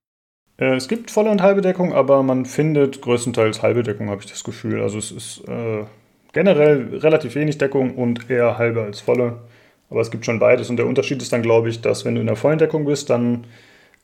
Äh, 0.57 0.75
es 0.75 0.87
gibt 0.87 1.11
volle 1.11 1.29
und 1.29 1.41
halbe 1.41 1.61
Deckung, 1.61 1.93
aber 1.93 2.23
man 2.23 2.45
findet 2.45 3.01
größtenteils 3.01 3.61
halbe 3.61 3.83
Deckung, 3.83 4.09
habe 4.09 4.21
ich 4.21 4.29
das 4.29 4.43
Gefühl. 4.43 4.81
Also 4.81 4.97
es 4.97 5.11
ist 5.11 5.47
äh, 5.47 5.85
generell 6.33 6.97
relativ 6.97 7.35
wenig 7.35 7.57
Deckung 7.59 7.95
und 7.95 8.29
eher 8.29 8.57
halbe 8.57 8.81
als 8.81 8.99
volle. 8.99 9.39
Aber 9.89 10.01
es 10.01 10.09
gibt 10.09 10.25
schon 10.25 10.39
beides. 10.39 10.69
Und 10.71 10.77
der 10.77 10.87
Unterschied 10.87 11.21
ist 11.21 11.31
dann, 11.31 11.43
glaube 11.43 11.69
ich, 11.69 11.81
dass 11.81 12.05
wenn 12.05 12.15
du 12.15 12.21
in 12.21 12.27
der 12.27 12.35
vollen 12.35 12.57
Deckung 12.57 12.85
bist, 12.85 13.11
dann 13.11 13.45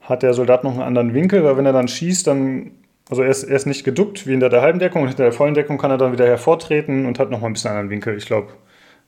hat 0.02 0.22
der 0.22 0.34
Soldat 0.36 0.64
noch 0.64 0.74
einen 0.74 0.82
anderen 0.84 1.14
Winkel, 1.16 1.44
weil 1.44 1.58
wenn 1.58 1.66
er 1.66 1.74
dann 1.74 1.88
schießt, 1.88 2.28
dann, 2.28 2.72
also 3.10 3.24
er 3.24 3.30
ist, 3.30 3.44
er 3.44 3.56
ist 3.56 3.66
nicht 3.66 3.84
geduckt 3.84 4.28
wie 4.28 4.34
in 4.34 4.40
der, 4.40 4.62
halben 4.62 4.80
Deckung 4.80 5.02
und 5.02 5.08
hinter 5.08 5.24
der 5.24 5.34
vollen 5.34 5.56
Deckung 5.56 5.80
kann 5.80 5.90
er 5.90 5.98
dann 5.98 6.14
wieder 6.14 6.28
hervortreten 6.28 7.08
und 7.08 7.18
hat 7.18 7.32
noch 7.32 7.42
mal 7.42 7.48
ein 7.48 7.54
bisschen 7.54 7.72
anderen 7.72 7.90
Winkel. 7.90 8.16
Ich 8.16 8.28
glaube, 8.28 8.54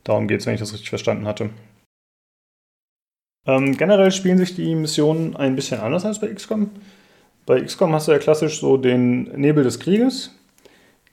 darum 0.04 0.28
geht 0.28 0.42
es, 0.42 0.48
wenn 0.48 0.56
ich 0.56 0.60
das 0.60 0.74
richtig 0.74 0.90
verstanden 0.90 1.28
hatte. 1.28 1.52
Ähm, 3.48 3.78
generell 3.78 4.12
spielen 4.12 4.40
sich 4.40 4.56
die 4.56 4.74
Missionen 4.74 5.36
ein 5.36 5.56
bisschen 5.56 5.80
anders 5.80 6.06
als 6.06 6.20
bei 6.20 6.34
XCOM. 6.34 6.72
Bei 7.46 7.62
XCOM 7.62 7.94
hast 7.94 8.08
du 8.08 8.12
ja 8.12 8.20
klassisch 8.20 8.60
so 8.60 8.78
den 8.78 9.24
Nebel 9.40 9.64
des 9.64 9.80
Krieges. 9.80 10.36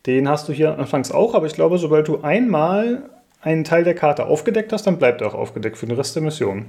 Den 0.07 0.29
hast 0.29 0.49
du 0.49 0.53
hier 0.53 0.79
anfangs 0.79 1.11
auch, 1.11 1.35
aber 1.35 1.47
ich 1.47 1.55
glaube, 1.55 1.79
sobald 1.79 2.09
du 2.09 2.23
einmal 2.23 3.11
einen 3.43 3.65
Teil 3.65 3.85
der 3.85 3.95
Karte 3.95 4.27
aufgedeckt 4.27 4.73
hast, 4.73 4.87
dann 4.87 4.99
bleibt 4.99 5.21
er 5.21 5.29
auch 5.29 5.35
aufgedeckt 5.35 5.77
für 5.77 5.87
den 5.87 5.97
Rest 5.97 6.17
der 6.17 6.23
Mission. 6.23 6.67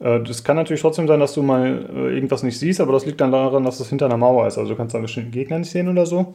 Äh, 0.00 0.20
Das 0.20 0.44
kann 0.44 0.56
natürlich 0.56 0.82
trotzdem 0.82 1.08
sein, 1.08 1.20
dass 1.20 1.34
du 1.34 1.42
mal 1.42 1.88
äh, 1.94 2.14
irgendwas 2.14 2.42
nicht 2.42 2.58
siehst, 2.58 2.80
aber 2.80 2.92
das 2.92 3.06
liegt 3.06 3.20
dann 3.20 3.32
daran, 3.32 3.64
dass 3.64 3.80
es 3.80 3.88
hinter 3.88 4.06
einer 4.06 4.16
Mauer 4.16 4.46
ist. 4.46 4.58
Also 4.58 4.70
du 4.72 4.76
kannst 4.76 4.94
dann 4.94 5.02
bestimmten 5.02 5.30
Gegner 5.32 5.58
nicht 5.58 5.70
sehen 5.70 5.88
oder 5.88 6.06
so. 6.06 6.34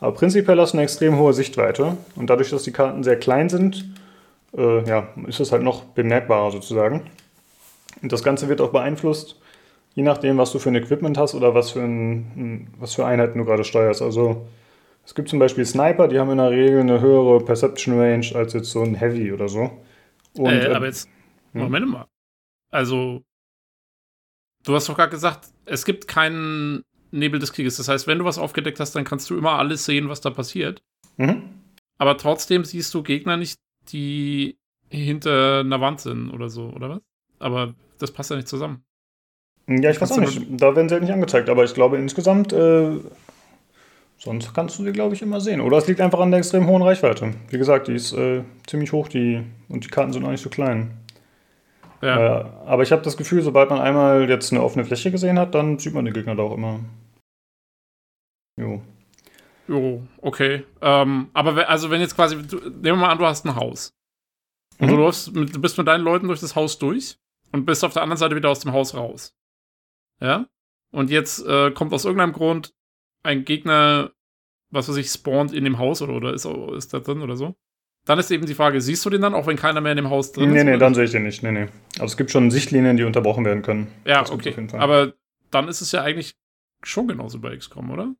Aber 0.00 0.12
prinzipiell 0.12 0.60
hast 0.60 0.72
du 0.72 0.78
eine 0.78 0.84
extrem 0.84 1.18
hohe 1.18 1.32
Sichtweite. 1.32 1.96
Und 2.16 2.30
dadurch, 2.30 2.50
dass 2.50 2.64
die 2.64 2.72
Karten 2.72 3.02
sehr 3.02 3.18
klein 3.18 3.48
sind, 3.48 3.86
äh, 4.56 4.88
ja, 4.88 5.08
ist 5.26 5.40
es 5.40 5.52
halt 5.52 5.62
noch 5.62 5.84
bemerkbarer 5.84 6.50
sozusagen. 6.50 7.02
Und 8.02 8.12
das 8.12 8.22
Ganze 8.22 8.48
wird 8.48 8.60
auch 8.60 8.72
beeinflusst, 8.72 9.40
je 9.94 10.02
nachdem, 10.02 10.38
was 10.38 10.52
du 10.52 10.58
für 10.58 10.70
ein 10.70 10.74
Equipment 10.76 11.18
hast 11.18 11.34
oder 11.34 11.54
was 11.54 11.70
für, 11.72 11.80
ein, 11.80 12.68
was 12.78 12.94
für 12.94 13.06
Einheiten 13.06 13.38
du 13.38 13.44
gerade 13.44 13.64
steuerst. 13.64 14.02
Also 14.02 14.46
es 15.04 15.14
gibt 15.14 15.28
zum 15.28 15.38
Beispiel 15.38 15.64
Sniper, 15.64 16.08
die 16.08 16.18
haben 16.18 16.30
in 16.30 16.38
der 16.38 16.50
Regel 16.50 16.80
eine 16.80 17.00
höhere 17.00 17.40
Perception 17.44 17.98
Range 17.98 18.26
als 18.34 18.52
jetzt 18.52 18.70
so 18.70 18.82
ein 18.82 18.94
Heavy 18.94 19.32
oder 19.32 19.48
so. 19.48 19.70
Und, 20.36 20.46
äh, 20.46 20.72
äh, 20.72 20.74
aber 20.74 20.86
jetzt, 20.86 21.08
hm? 21.52 21.62
Moment 21.62 21.88
mal. 21.88 22.06
Also, 22.76 23.24
du 24.64 24.74
hast 24.74 24.86
doch 24.86 24.96
gerade 24.96 25.10
gesagt, 25.10 25.48
es 25.64 25.86
gibt 25.86 26.06
keinen 26.06 26.84
Nebel 27.10 27.40
des 27.40 27.54
Krieges. 27.54 27.78
Das 27.78 27.88
heißt, 27.88 28.06
wenn 28.06 28.18
du 28.18 28.26
was 28.26 28.36
aufgedeckt 28.36 28.78
hast, 28.80 28.94
dann 28.94 29.04
kannst 29.04 29.30
du 29.30 29.38
immer 29.38 29.52
alles 29.52 29.86
sehen, 29.86 30.10
was 30.10 30.20
da 30.20 30.28
passiert. 30.28 30.82
mhm. 31.16 31.42
Aber 31.98 32.18
trotzdem 32.18 32.66
siehst 32.66 32.92
du 32.92 33.02
Gegner 33.02 33.38
nicht, 33.38 33.58
die 33.88 34.58
hinter 34.90 35.60
einer 35.60 35.80
Wand 35.80 36.02
sind 36.02 36.30
oder 36.30 36.50
so, 36.50 36.68
oder 36.68 36.90
was? 36.90 37.00
Aber 37.38 37.74
das 37.98 38.10
passt 38.10 38.28
ja 38.28 38.36
nicht 38.36 38.48
zusammen. 38.48 38.84
Ja, 39.66 39.88
ich 39.88 39.98
weiß 39.98 40.12
auch 40.12 40.18
nicht. 40.18 40.42
Da 40.50 40.76
werden 40.76 40.90
sie 40.90 40.96
halt 40.96 41.04
nicht 41.04 41.14
angezeigt, 41.14 41.48
aber 41.48 41.64
ich 41.64 41.72
glaube 41.72 41.96
insgesamt, 41.96 42.52
äh, 42.52 42.90
sonst 44.18 44.52
kannst 44.52 44.78
du 44.78 44.84
sie, 44.84 44.92
glaube 44.92 45.14
ich, 45.14 45.22
immer 45.22 45.40
sehen. 45.40 45.62
Oder 45.62 45.78
es 45.78 45.88
liegt 45.88 46.02
einfach 46.02 46.20
an 46.20 46.30
der 46.30 46.40
extrem 46.40 46.66
hohen 46.66 46.82
Reichweite. 46.82 47.32
Wie 47.48 47.56
gesagt, 47.56 47.88
die 47.88 47.94
ist 47.94 48.12
äh, 48.12 48.42
ziemlich 48.66 48.92
hoch, 48.92 49.08
die 49.08 49.42
und 49.70 49.84
die 49.86 49.88
Karten 49.88 50.12
sind 50.12 50.26
auch 50.26 50.30
nicht 50.30 50.42
so 50.42 50.50
klein. 50.50 50.90
Ja. 52.02 52.40
Äh, 52.40 52.44
aber 52.66 52.82
ich 52.82 52.92
habe 52.92 53.02
das 53.02 53.16
Gefühl, 53.16 53.42
sobald 53.42 53.70
man 53.70 53.80
einmal 53.80 54.28
jetzt 54.28 54.52
eine 54.52 54.62
offene 54.62 54.84
Fläche 54.84 55.10
gesehen 55.10 55.38
hat, 55.38 55.54
dann 55.54 55.78
sieht 55.78 55.94
man 55.94 56.04
die 56.04 56.12
Gegner 56.12 56.34
da 56.36 56.42
auch 56.42 56.54
immer. 56.54 56.80
Jo. 58.58 58.82
Jo, 59.68 60.02
okay. 60.22 60.64
Ähm, 60.80 61.28
aber 61.32 61.56
we- 61.56 61.68
also 61.68 61.90
wenn 61.90 62.00
jetzt 62.00 62.14
quasi, 62.14 62.36
du, 62.46 62.56
nehmen 62.58 62.82
wir 62.82 62.96
mal 62.96 63.10
an, 63.10 63.18
du 63.18 63.26
hast 63.26 63.44
ein 63.44 63.56
Haus. 63.56 63.92
Und 64.78 64.86
Mhm. 64.88 64.90
du, 64.92 64.96
läufst 64.98 65.34
mit, 65.34 65.54
du 65.54 65.60
bist 65.60 65.76
mit 65.78 65.86
deinen 65.88 66.04
Leuten 66.04 66.28
durch 66.28 66.40
das 66.40 66.54
Haus 66.54 66.78
durch 66.78 67.18
und 67.52 67.64
bist 67.66 67.82
auf 67.84 67.92
der 67.92 68.02
anderen 68.02 68.18
Seite 68.18 68.36
wieder 68.36 68.50
aus 68.50 68.60
dem 68.60 68.72
Haus 68.72 68.94
raus. 68.94 69.34
Ja? 70.20 70.46
Und 70.92 71.10
jetzt 71.10 71.44
äh, 71.46 71.70
kommt 71.72 71.92
aus 71.92 72.04
irgendeinem 72.04 72.32
Grund 72.32 72.74
ein 73.22 73.44
Gegner, 73.44 74.12
was 74.70 74.88
weiß 74.88 74.96
ich, 74.96 75.08
spawnt 75.10 75.52
in 75.52 75.64
dem 75.64 75.78
Haus 75.78 76.00
oder, 76.00 76.12
oder 76.14 76.32
ist, 76.32 76.44
ist 76.44 76.94
da 76.94 77.00
drin 77.00 77.22
oder 77.22 77.36
so. 77.36 77.56
Dann 78.06 78.18
ist 78.18 78.30
eben 78.30 78.46
die 78.46 78.54
Frage, 78.54 78.80
siehst 78.80 79.04
du 79.04 79.10
den 79.10 79.20
dann, 79.20 79.34
auch 79.34 79.46
wenn 79.46 79.56
keiner 79.56 79.80
mehr 79.80 79.92
in 79.92 79.96
dem 79.96 80.08
Haus 80.10 80.32
drin 80.32 80.50
Nee, 80.50 80.58
ist? 80.58 80.64
nee, 80.64 80.70
oder 80.70 80.78
dann 80.78 80.94
sehe 80.94 81.04
ich 81.04 81.10
den 81.10 81.24
nicht. 81.24 81.42
Nee, 81.42 81.50
nee. 81.52 81.66
Also 81.94 82.06
es 82.06 82.16
gibt 82.16 82.30
schon 82.30 82.50
Sichtlinien, 82.50 82.96
die 82.96 83.02
unterbrochen 83.04 83.44
werden 83.44 83.62
können. 83.62 83.88
Ja, 84.04 84.20
Das 84.20 84.30
okay. 84.30 84.54
Aber 84.72 85.12
dann 85.50 85.68
ist 85.68 85.80
es 85.80 85.92
ja 85.92 86.02
eigentlich 86.02 86.34
schon 86.84 87.08
genauso 87.08 87.40
bei 87.40 87.56
XCOM, 87.56 87.90
oder? 87.90 88.14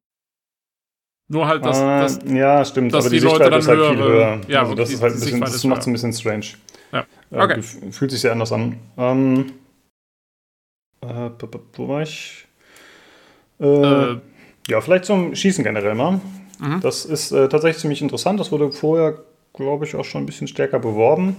Nur 1.28 1.46
halt, 1.48 1.64
dass, 1.64 1.78
äh, 1.80 1.82
dass 1.82 2.18
ja, 2.26 2.64
stimmt. 2.64 2.92
dass 2.94 3.04
aber 3.06 3.10
die, 3.14 3.20
die 3.20 3.24
Leute 3.26 3.48
dann 3.50 3.58
ist 3.60 3.68
halt 3.68 3.80
viel 3.80 3.96
höhere- 3.96 4.08
höher. 4.12 4.40
Ja, 4.48 4.60
also 4.62 4.74
das 4.74 4.90
ist 4.90 5.02
halt 5.02 5.14
ein 5.14 5.20
bisschen, 5.20 5.40
das 5.40 5.64
macht 5.64 5.80
es 5.80 5.86
ein 5.86 5.92
bisschen 5.92 6.12
strange. 6.12 6.46
Ja, 6.92 7.00
Äh, 7.30 7.42
okay. 7.42 7.54
gef- 7.60 7.92
Fühlt 7.92 8.10
sich 8.10 8.20
sehr 8.20 8.32
anders 8.32 8.52
an. 8.52 8.78
Ähm, 8.96 9.52
äh, 11.02 11.30
wo 11.76 11.88
war 11.88 12.02
ich? 12.02 12.46
Äh, 13.60 13.64
äh, 13.66 14.20
ja, 14.68 14.80
vielleicht 14.80 15.04
zum 15.04 15.34
Schießen 15.34 15.62
generell 15.64 15.94
mal. 15.94 16.20
Mhm. 16.58 16.80
Das 16.80 17.04
ist 17.04 17.32
äh, 17.32 17.48
tatsächlich 17.48 17.80
ziemlich 17.80 18.02
interessant. 18.02 18.38
Das 18.40 18.50
wurde 18.52 18.72
vorher, 18.72 19.18
glaube 19.56 19.86
ich, 19.86 19.96
auch 19.96 20.04
schon 20.04 20.22
ein 20.22 20.26
bisschen 20.26 20.46
stärker 20.46 20.78
beworben, 20.78 21.36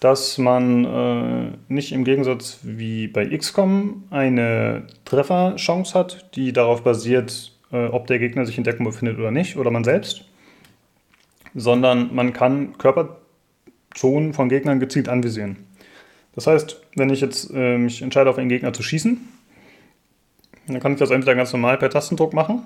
dass 0.00 0.36
man 0.36 0.84
äh, 0.84 1.72
nicht 1.72 1.92
im 1.92 2.04
Gegensatz 2.04 2.58
wie 2.62 3.08
bei 3.08 3.26
XCOM 3.26 4.04
eine 4.10 4.86
Trefferchance 5.04 5.94
hat, 5.94 6.36
die 6.36 6.52
darauf 6.52 6.82
basiert, 6.82 7.52
äh, 7.72 7.86
ob 7.86 8.06
der 8.06 8.18
Gegner 8.18 8.44
sich 8.44 8.58
in 8.58 8.64
Deckung 8.64 8.84
befindet 8.84 9.18
oder 9.18 9.30
nicht, 9.30 9.56
oder 9.56 9.70
man 9.70 9.84
selbst, 9.84 10.24
sondern 11.54 12.14
man 12.14 12.32
kann 12.32 12.76
Körperzonen 12.76 14.34
von 14.34 14.48
Gegnern 14.48 14.80
gezielt 14.80 15.08
anvisieren. 15.08 15.56
Das 16.34 16.46
heißt, 16.46 16.82
wenn 16.96 17.08
ich 17.08 17.22
jetzt 17.22 17.50
äh, 17.54 17.78
mich 17.78 18.02
entscheide, 18.02 18.28
auf 18.28 18.36
einen 18.36 18.50
Gegner 18.50 18.74
zu 18.74 18.82
schießen, 18.82 19.18
dann 20.66 20.80
kann 20.80 20.92
ich 20.92 20.98
das 20.98 21.10
entweder 21.10 21.34
ganz 21.34 21.52
normal 21.52 21.78
per 21.78 21.90
Tastendruck 21.90 22.34
machen. 22.34 22.64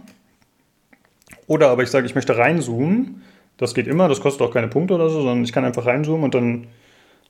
Oder 1.47 1.68
aber 1.68 1.83
ich 1.83 1.91
sage, 1.91 2.07
ich 2.07 2.15
möchte 2.15 2.36
reinzoomen. 2.36 3.23
Das 3.57 3.75
geht 3.75 3.87
immer, 3.87 4.09
das 4.09 4.20
kostet 4.20 4.47
auch 4.47 4.53
keine 4.53 4.69
Punkte 4.69 4.95
oder 4.95 5.11
so, 5.11 5.23
sondern 5.23 5.45
ich 5.45 5.53
kann 5.53 5.65
einfach 5.65 5.87
reinzoomen 5.87 6.25
und 6.25 6.35
dann 6.35 6.67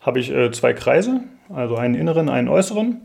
habe 0.01 0.19
ich 0.21 0.31
äh, 0.31 0.51
zwei 0.51 0.73
Kreise, 0.73 1.21
also 1.53 1.77
einen 1.77 1.95
inneren, 1.95 2.29
einen 2.29 2.49
äußeren. 2.49 3.01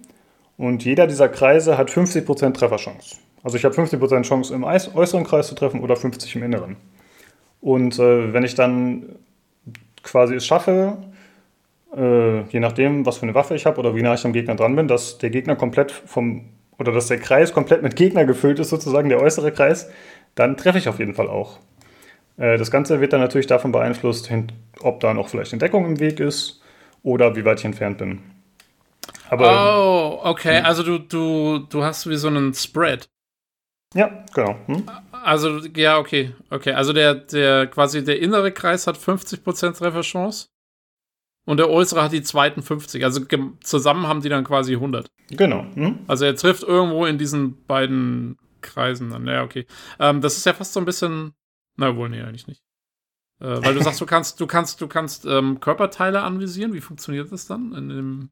Und 0.58 0.86
jeder 0.86 1.08
dieser 1.08 1.28
Kreise 1.28 1.78
hat 1.78 1.90
50% 1.90 2.54
Trefferchance. 2.54 3.18
Also 3.44 3.58
ich 3.58 3.66
habe 3.66 3.76
50% 3.76 4.24
Chance 4.24 4.54
im 4.54 4.64
äußeren 4.64 5.26
Kreis 5.26 5.48
zu 5.48 5.56
treffen 5.56 5.82
oder 5.82 5.96
50 5.96 6.36
im 6.38 6.44
inneren. 6.44 6.78
Und 7.62 8.00
äh, 8.00 8.34
wenn 8.34 8.44
ich 8.44 8.56
dann 8.56 9.18
quasi 10.04 10.36
es 10.36 10.46
schaffe, 10.46 10.98
äh, 11.96 12.42
je 12.44 12.60
nachdem, 12.60 13.06
was 13.06 13.18
für 13.18 13.24
eine 13.24 13.36
Waffe 13.36 13.56
ich 13.56 13.66
habe 13.66 13.80
oder 13.80 13.96
wie 13.96 14.02
nah 14.02 14.14
ich 14.14 14.26
am 14.26 14.34
Gegner 14.34 14.56
dran 14.56 14.76
bin, 14.76 14.88
dass 14.88 15.18
der 15.18 15.30
Gegner 15.30 15.56
komplett 15.56 15.92
vom, 15.92 16.46
oder 16.78 16.92
dass 16.92 17.08
der 17.08 17.20
Kreis 17.20 17.54
komplett 17.54 17.84
mit 17.84 17.96
Gegner 17.96 18.26
gefüllt 18.26 18.60
ist, 18.60 18.70
sozusagen 18.70 19.10
der 19.10 19.22
äußere 19.22 19.52
Kreis, 19.52 19.90
dann 20.36 20.58
treffe 20.58 20.78
ich 20.78 20.90
auf 20.90 21.00
jeden 21.00 21.14
Fall 21.14 21.28
auch. 21.28 21.60
Äh, 22.38 22.58
das 22.58 22.72
Ganze 22.72 23.02
wird 23.02 23.14
dann 23.14 23.22
natürlich 23.22 23.48
davon 23.48 23.72
beeinflusst, 23.72 24.30
ob 24.82 25.00
da 25.00 25.14
noch 25.14 25.30
vielleicht 25.30 25.54
Entdeckung 25.54 25.86
im 25.86 26.00
Weg 26.00 26.20
ist 26.20 26.62
oder 27.04 27.36
wie 27.36 27.46
weit 27.46 27.60
ich 27.60 27.66
entfernt 27.66 27.98
bin. 27.98 28.22
Aber 29.30 30.22
oh, 30.24 30.30
okay. 30.30 30.60
Also 30.60 30.84
du, 30.84 31.00
du, 31.00 31.60
du 31.70 31.84
hast 31.84 32.08
wie 32.10 32.16
so 32.16 32.28
einen 32.28 32.54
Spread. 32.54 33.10
ja, 33.94 34.24
genau. 34.34 34.56
Hm? 34.68 34.84
Also, 35.12 35.60
ja, 35.76 35.98
okay. 35.98 36.34
Okay. 36.50 36.74
Also 36.74 36.94
der, 36.94 37.16
der 37.16 37.68
quasi 37.68 38.04
der 38.04 38.20
innere 38.20 38.52
Kreis 38.52 38.88
hat 38.88 38.98
50% 38.98 39.78
Trefferchance. 39.78 40.48
Und 41.48 41.58
der 41.58 41.70
äußere 41.70 42.04
hat 42.04 42.12
die 42.12 42.24
zweiten 42.24 42.64
50. 42.64 43.04
Also 43.04 43.22
zusammen 43.62 44.08
haben 44.08 44.22
die 44.22 44.30
dann 44.30 44.44
quasi 44.44 44.74
100. 44.74 45.08
Genau. 45.30 45.66
Hm? 45.76 46.00
Also 46.08 46.26
er 46.26 46.36
trifft 46.36 46.64
irgendwo 46.64 47.06
in 47.06 47.18
diesen 47.18 47.64
beiden 47.66 48.38
Kreisen 48.62 49.12
dann. 49.12 49.28
Ja, 49.28 49.44
okay. 49.44 49.66
Ähm, 50.00 50.22
das 50.22 50.38
ist 50.38 50.46
ja 50.46 50.54
fast 50.54 50.74
so 50.74 50.80
ein 50.80 50.86
bisschen. 50.86 51.34
Na 51.78 51.96
wohl, 51.96 52.10
nee, 52.10 52.22
eigentlich 52.22 52.48
nicht. 52.48 52.62
Äh, 53.42 53.62
weil 53.64 53.74
du 53.74 53.84
sagst, 53.84 54.00
du 54.00 54.06
kannst, 54.06 54.40
du 54.40 54.48
kannst, 54.48 54.80
du 54.80 54.88
kannst 54.88 55.26
ähm, 55.26 55.60
Körperteile 55.60 56.22
anvisieren. 56.22 56.74
Wie 56.74 56.82
funktioniert 56.82 57.32
das 57.32 57.48
dann? 57.48 57.74
In 57.74 57.90
dem 57.90 58.30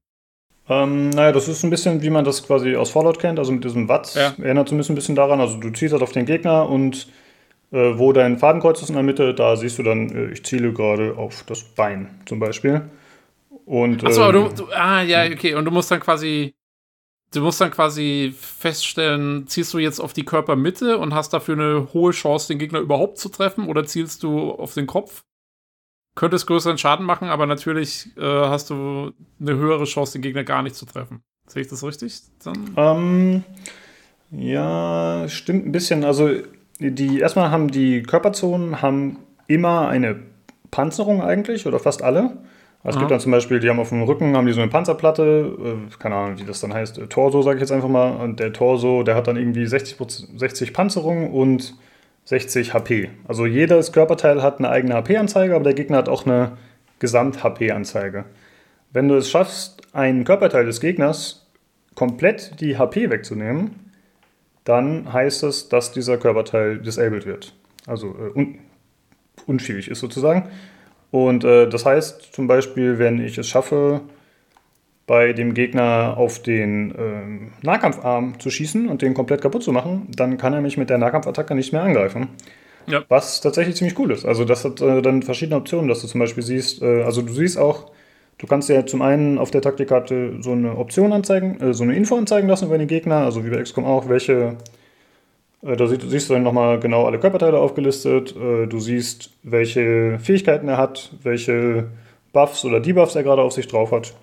Ähm, 0.70 1.10
naja, 1.10 1.32
das 1.34 1.48
ist 1.48 1.64
ein 1.64 1.70
bisschen, 1.70 2.02
wie 2.02 2.10
man 2.10 2.24
das 2.24 2.46
quasi 2.46 2.76
aus 2.76 2.92
Fallout 2.92 3.20
kennt, 3.20 3.38
also 3.38 3.52
mit 3.52 3.64
diesem 3.64 3.90
Watt. 3.90 4.16
Ja. 4.16 4.34
Erinnert 4.42 4.70
bisschen, 4.70 4.94
ein 4.94 4.96
bisschen 4.96 5.16
daran. 5.16 5.42
Also 5.42 5.58
du 5.58 5.72
ziehst 5.72 5.92
halt 5.92 6.04
auf 6.04 6.14
den 6.14 6.26
Gegner 6.26 6.70
und 6.70 7.08
äh, 7.72 7.98
wo 7.98 8.14
dein 8.14 8.38
Fadenkreuz 8.38 8.82
ist 8.82 8.90
in 8.90 8.96
der 8.96 9.04
Mitte, 9.04 9.34
da 9.34 9.56
siehst 9.56 9.78
du 9.80 9.84
dann, 9.84 10.10
äh, 10.10 10.32
ich 10.32 10.46
ziele 10.46 10.72
gerade 10.72 11.18
auf 11.18 11.44
das 11.48 11.64
Bein 11.64 12.22
zum 12.26 12.40
Beispiel. 12.40 12.84
Und, 13.66 14.04
Achso, 14.06 14.30
ähm, 14.30 14.34
du, 14.56 14.64
du, 14.64 14.72
ah, 14.74 15.02
ja, 15.02 15.26
okay. 15.26 15.56
Und 15.56 15.66
du 15.66 15.72
musst 15.72 15.90
dann 15.90 16.00
quasi, 16.00 16.54
du 17.34 17.42
musst 17.42 17.60
dann 17.60 17.72
quasi 17.72 18.34
feststellen, 18.38 19.48
zielst 19.48 19.74
du 19.74 19.80
jetzt 19.80 20.00
auf 20.00 20.14
die 20.14 20.26
Körpermitte 20.26 20.98
und 20.98 21.14
hast 21.14 21.34
dafür 21.34 21.56
eine 21.56 21.94
hohe 21.94 22.12
Chance, 22.12 22.48
den 22.48 22.60
Gegner 22.60 22.80
überhaupt 22.80 23.18
zu 23.18 23.30
treffen 23.30 23.68
oder 23.68 23.86
zielst 23.86 24.24
du 24.24 24.52
auf 24.52 24.74
den 24.74 24.88
Kopf? 24.88 25.24
Könntest 26.16 26.46
größeren 26.46 26.78
Schaden 26.78 27.06
machen, 27.06 27.30
aber 27.30 27.48
natürlich 27.48 28.16
äh, 28.18 28.22
hast 28.22 28.70
du 28.70 29.12
eine 29.40 29.56
höhere 29.56 29.86
Chance, 29.86 30.14
den 30.14 30.22
Gegner 30.22 30.44
gar 30.44 30.62
nicht 30.62 30.76
zu 30.76 30.86
treffen. 30.86 31.24
Sehe 31.48 31.64
ich 31.64 31.68
das 31.68 31.84
richtig? 31.84 32.22
Ähm, 32.78 33.44
ja, 34.30 35.26
stimmt 35.28 35.66
ein 35.66 35.72
bisschen. 35.72 36.04
Also 36.04 36.30
die 36.80 37.20
erstmal 37.20 37.52
haben 37.52 37.72
die 37.72 38.04
Körperzonen 38.04 38.82
haben 38.82 39.20
immer 39.48 39.88
eine 39.88 40.20
Panzerung 40.72 41.22
eigentlich 41.22 41.66
oder 41.66 41.80
fast 41.80 42.02
alle. 42.04 42.38
Es 42.86 42.98
gibt 42.98 43.12
dann 43.12 43.20
zum 43.22 43.32
Beispiel, 43.32 43.62
die 43.62 43.70
haben 43.70 43.80
auf 43.80 43.90
dem 43.90 44.04
Rücken 44.04 44.36
haben 44.36 44.46
die 44.46 44.52
so 44.52 44.60
eine 44.60 44.70
Panzerplatte, 44.70 45.56
äh, 45.58 45.96
keine 46.00 46.16
Ahnung, 46.16 46.38
wie 46.38 46.44
das 46.44 46.60
dann 46.60 46.74
heißt, 46.74 46.98
äh, 46.98 47.08
Torso 47.08 47.42
sage 47.42 47.56
ich 47.56 47.62
jetzt 47.62 47.72
einfach 47.72 47.88
mal. 47.88 48.12
Und 48.12 48.42
der 48.42 48.52
Torso, 48.52 49.04
der 49.04 49.16
hat 49.16 49.28
dann 49.28 49.38
irgendwie 49.38 49.66
60, 49.66 49.98
Proz- 49.98 50.28
60 50.36 50.74
Panzerung 50.74 51.32
und 51.32 51.76
60 52.26 52.74
HP. 52.74 53.10
Also 53.28 53.46
jedes 53.46 53.94
Körperteil 53.94 54.42
hat 54.42 54.60
eine 54.60 54.70
eigene 54.70 54.96
HP-Anzeige, 54.96 55.56
aber 55.56 55.64
der 55.64 55.74
Gegner 55.74 55.98
hat 55.98 56.10
auch 56.10 56.26
eine 56.26 56.58
Gesamt-HP-Anzeige. 57.00 58.26
Wenn 58.92 59.08
du 59.08 59.16
es 59.16 59.30
schaffst, 59.30 59.82
einen 59.94 60.26
Körperteil 60.26 60.66
des 60.66 60.82
Gegners 60.82 61.48
komplett 61.96 62.60
die 62.60 62.78
HP 62.78 63.10
wegzunehmen, 63.10 63.92
dann 64.64 65.12
heißt 65.12 65.44
es, 65.44 65.70
dass 65.70 65.92
dieser 65.92 66.18
Körperteil 66.18 66.80
disabled 66.80 67.26
wird. 67.26 67.54
Also 67.88 68.08
äh, 68.10 68.38
un 68.38 68.60
unfähig 69.46 69.90
ist 69.90 70.00
sozusagen. 70.00 70.50
Und 71.14 71.44
äh, 71.44 71.70
das 71.70 71.86
heißt 71.86 72.34
zum 72.34 72.48
Beispiel, 72.48 72.98
wenn 72.98 73.24
ich 73.24 73.38
es 73.38 73.48
schaffe, 73.48 74.02
bei 75.06 75.32
dem 75.32 75.54
Gegner 75.54 76.16
auf 76.18 76.42
den 76.42 76.92
ähm, 76.98 77.52
Nahkampfarm 77.62 78.40
zu 78.40 78.50
schießen 78.50 78.88
und 78.88 79.04
den 79.04 79.14
komplett 79.14 79.44
kaputt 79.44 79.62
zu 79.62 79.72
machen, 79.72 80.08
dann 80.10 80.38
kann 80.38 80.54
er 80.54 80.62
mich 80.62 80.76
mit 80.76 80.90
der 80.90 80.98
Nahkampfattacke 80.98 81.54
nicht 81.54 81.72
mehr 81.72 81.84
angreifen. 81.84 82.30
Ja. 82.88 83.04
Was 83.10 83.42
tatsächlich 83.42 83.76
ziemlich 83.76 84.00
cool 84.00 84.10
ist. 84.10 84.26
Also 84.26 84.44
das 84.44 84.66
hat 84.66 84.82
äh, 84.82 85.04
dann 85.04 85.22
verschiedene 85.22 85.58
Optionen, 85.58 85.88
dass 85.88 86.02
du 86.02 86.08
zum 86.08 86.20
Beispiel 86.20 86.42
siehst, 86.42 86.82
äh, 86.82 87.04
also 87.04 87.22
du 87.22 87.32
siehst 87.32 87.60
auch, 87.60 87.92
du 88.40 88.48
kannst 88.48 88.70
ja 88.70 88.84
zum 88.84 89.04
einen 89.04 89.38
auf 89.38 89.52
der 89.52 89.62
Taktikkarte 89.62 90.38
so 90.42 90.54
eine 90.54 90.76
Option 90.78 91.14
anzeigen, 91.14 91.62
äh, 91.62 91.76
so 91.76 91.84
eine 91.84 91.96
Info 91.96 92.18
anzeigen 92.18 92.48
lassen 92.48 92.66
über 92.66 92.80
den 92.80 92.88
Gegner, 92.88 93.18
also 93.18 93.46
wie 93.46 93.52
bei 93.52 93.62
XCOM 93.62 93.86
auch, 93.86 94.10
welche, 94.10 94.58
da 95.64 95.88
siehst, 95.88 96.30
du 96.30 96.34
dann 96.34 96.44
nochmal 96.44 96.80
genau 96.80 97.06
alle 97.06 97.20
Körperteile 97.20 97.58
aufgelistet, 97.58 98.36
äh, 98.36 98.68
du 98.68 98.80
siehst, 98.80 99.32
welche 99.44 100.20
Fähigkeiten 100.20 100.68
er 100.68 100.78
hat, 100.78 101.12
welche 101.24 101.86
Buffs 102.34 102.66
oder 102.66 102.80
Debuffs 102.80 103.16
er 103.16 103.24
gerade 103.24 103.42
auf 103.42 103.54
sich 103.54 103.68
drauf 103.68 103.92
hat. 103.92 104.14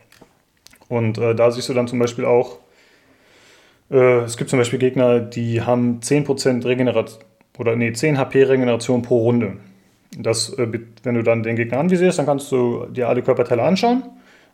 Und 0.89 1.19
äh, 1.19 1.35
da 1.35 1.51
siehst 1.51 1.69
du 1.69 1.75
dann 1.75 1.89
zum 1.89 1.99
Beispiel 1.99 2.25
auch, 2.25 2.59
es 3.93 4.37
gibt 4.37 4.51
zum 4.51 4.61
Beispiel 4.61 4.79
Gegner, 4.79 5.19
die 5.19 5.63
haben 5.63 5.99
10% 5.99 6.65
Regeneration 6.65 7.25
oder 7.61 7.77
nee, 7.77 7.93
10 7.93 8.19
HP 8.19 8.45
Regeneration 8.45 9.03
pro 9.03 9.19
Runde. 9.19 9.59
Das, 10.19 10.53
äh, 10.59 10.67
wenn 11.03 11.15
du 11.15 11.23
dann 11.23 11.43
den 11.43 11.57
Gegner 11.57 11.79
anvisierst, 11.79 12.19
dann 12.19 12.27
kannst 12.27 12.51
du 12.51 12.87
dir 12.87 13.09
alle 13.09 13.23
Körperteile 13.23 13.63
anschauen. 13.63 14.03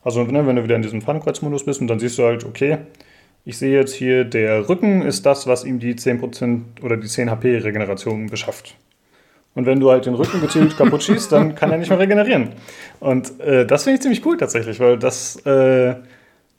Also 0.02 0.24
ne, 0.24 0.46
wenn 0.46 0.56
du 0.56 0.64
wieder 0.64 0.76
in 0.76 0.82
diesem 0.82 1.02
Fadenkreuzmodus 1.02 1.64
bist 1.64 1.80
und 1.80 1.86
dann 1.86 1.98
siehst 1.98 2.18
du 2.18 2.24
halt, 2.24 2.44
okay, 2.44 2.78
ich 3.46 3.58
sehe 3.58 3.78
jetzt 3.78 3.94
hier, 3.94 4.24
der 4.24 4.68
Rücken 4.68 5.02
ist 5.02 5.24
das, 5.24 5.46
was 5.46 5.64
ihm 5.64 5.78
die 5.78 5.94
10% 5.94 6.82
oder 6.82 6.96
die 6.96 7.06
10 7.06 7.30
HP 7.30 7.58
Regeneration 7.58 8.26
beschafft. 8.26 8.74
Und 9.54 9.66
wenn 9.66 9.78
du 9.78 9.88
halt 9.88 10.04
den 10.04 10.14
Rücken 10.14 10.40
gezielt 10.40 10.76
kaputt 10.76 11.04
schießt, 11.04 11.30
dann 11.30 11.54
kann 11.54 11.70
er 11.70 11.78
nicht 11.78 11.88
mehr 11.88 12.00
regenerieren. 12.00 12.50
Und 12.98 13.38
äh, 13.40 13.64
das 13.64 13.84
finde 13.84 13.94
ich 13.94 14.02
ziemlich 14.02 14.26
cool 14.26 14.36
tatsächlich, 14.36 14.80
weil 14.80 14.98
das 14.98 15.36
äh, 15.46 15.94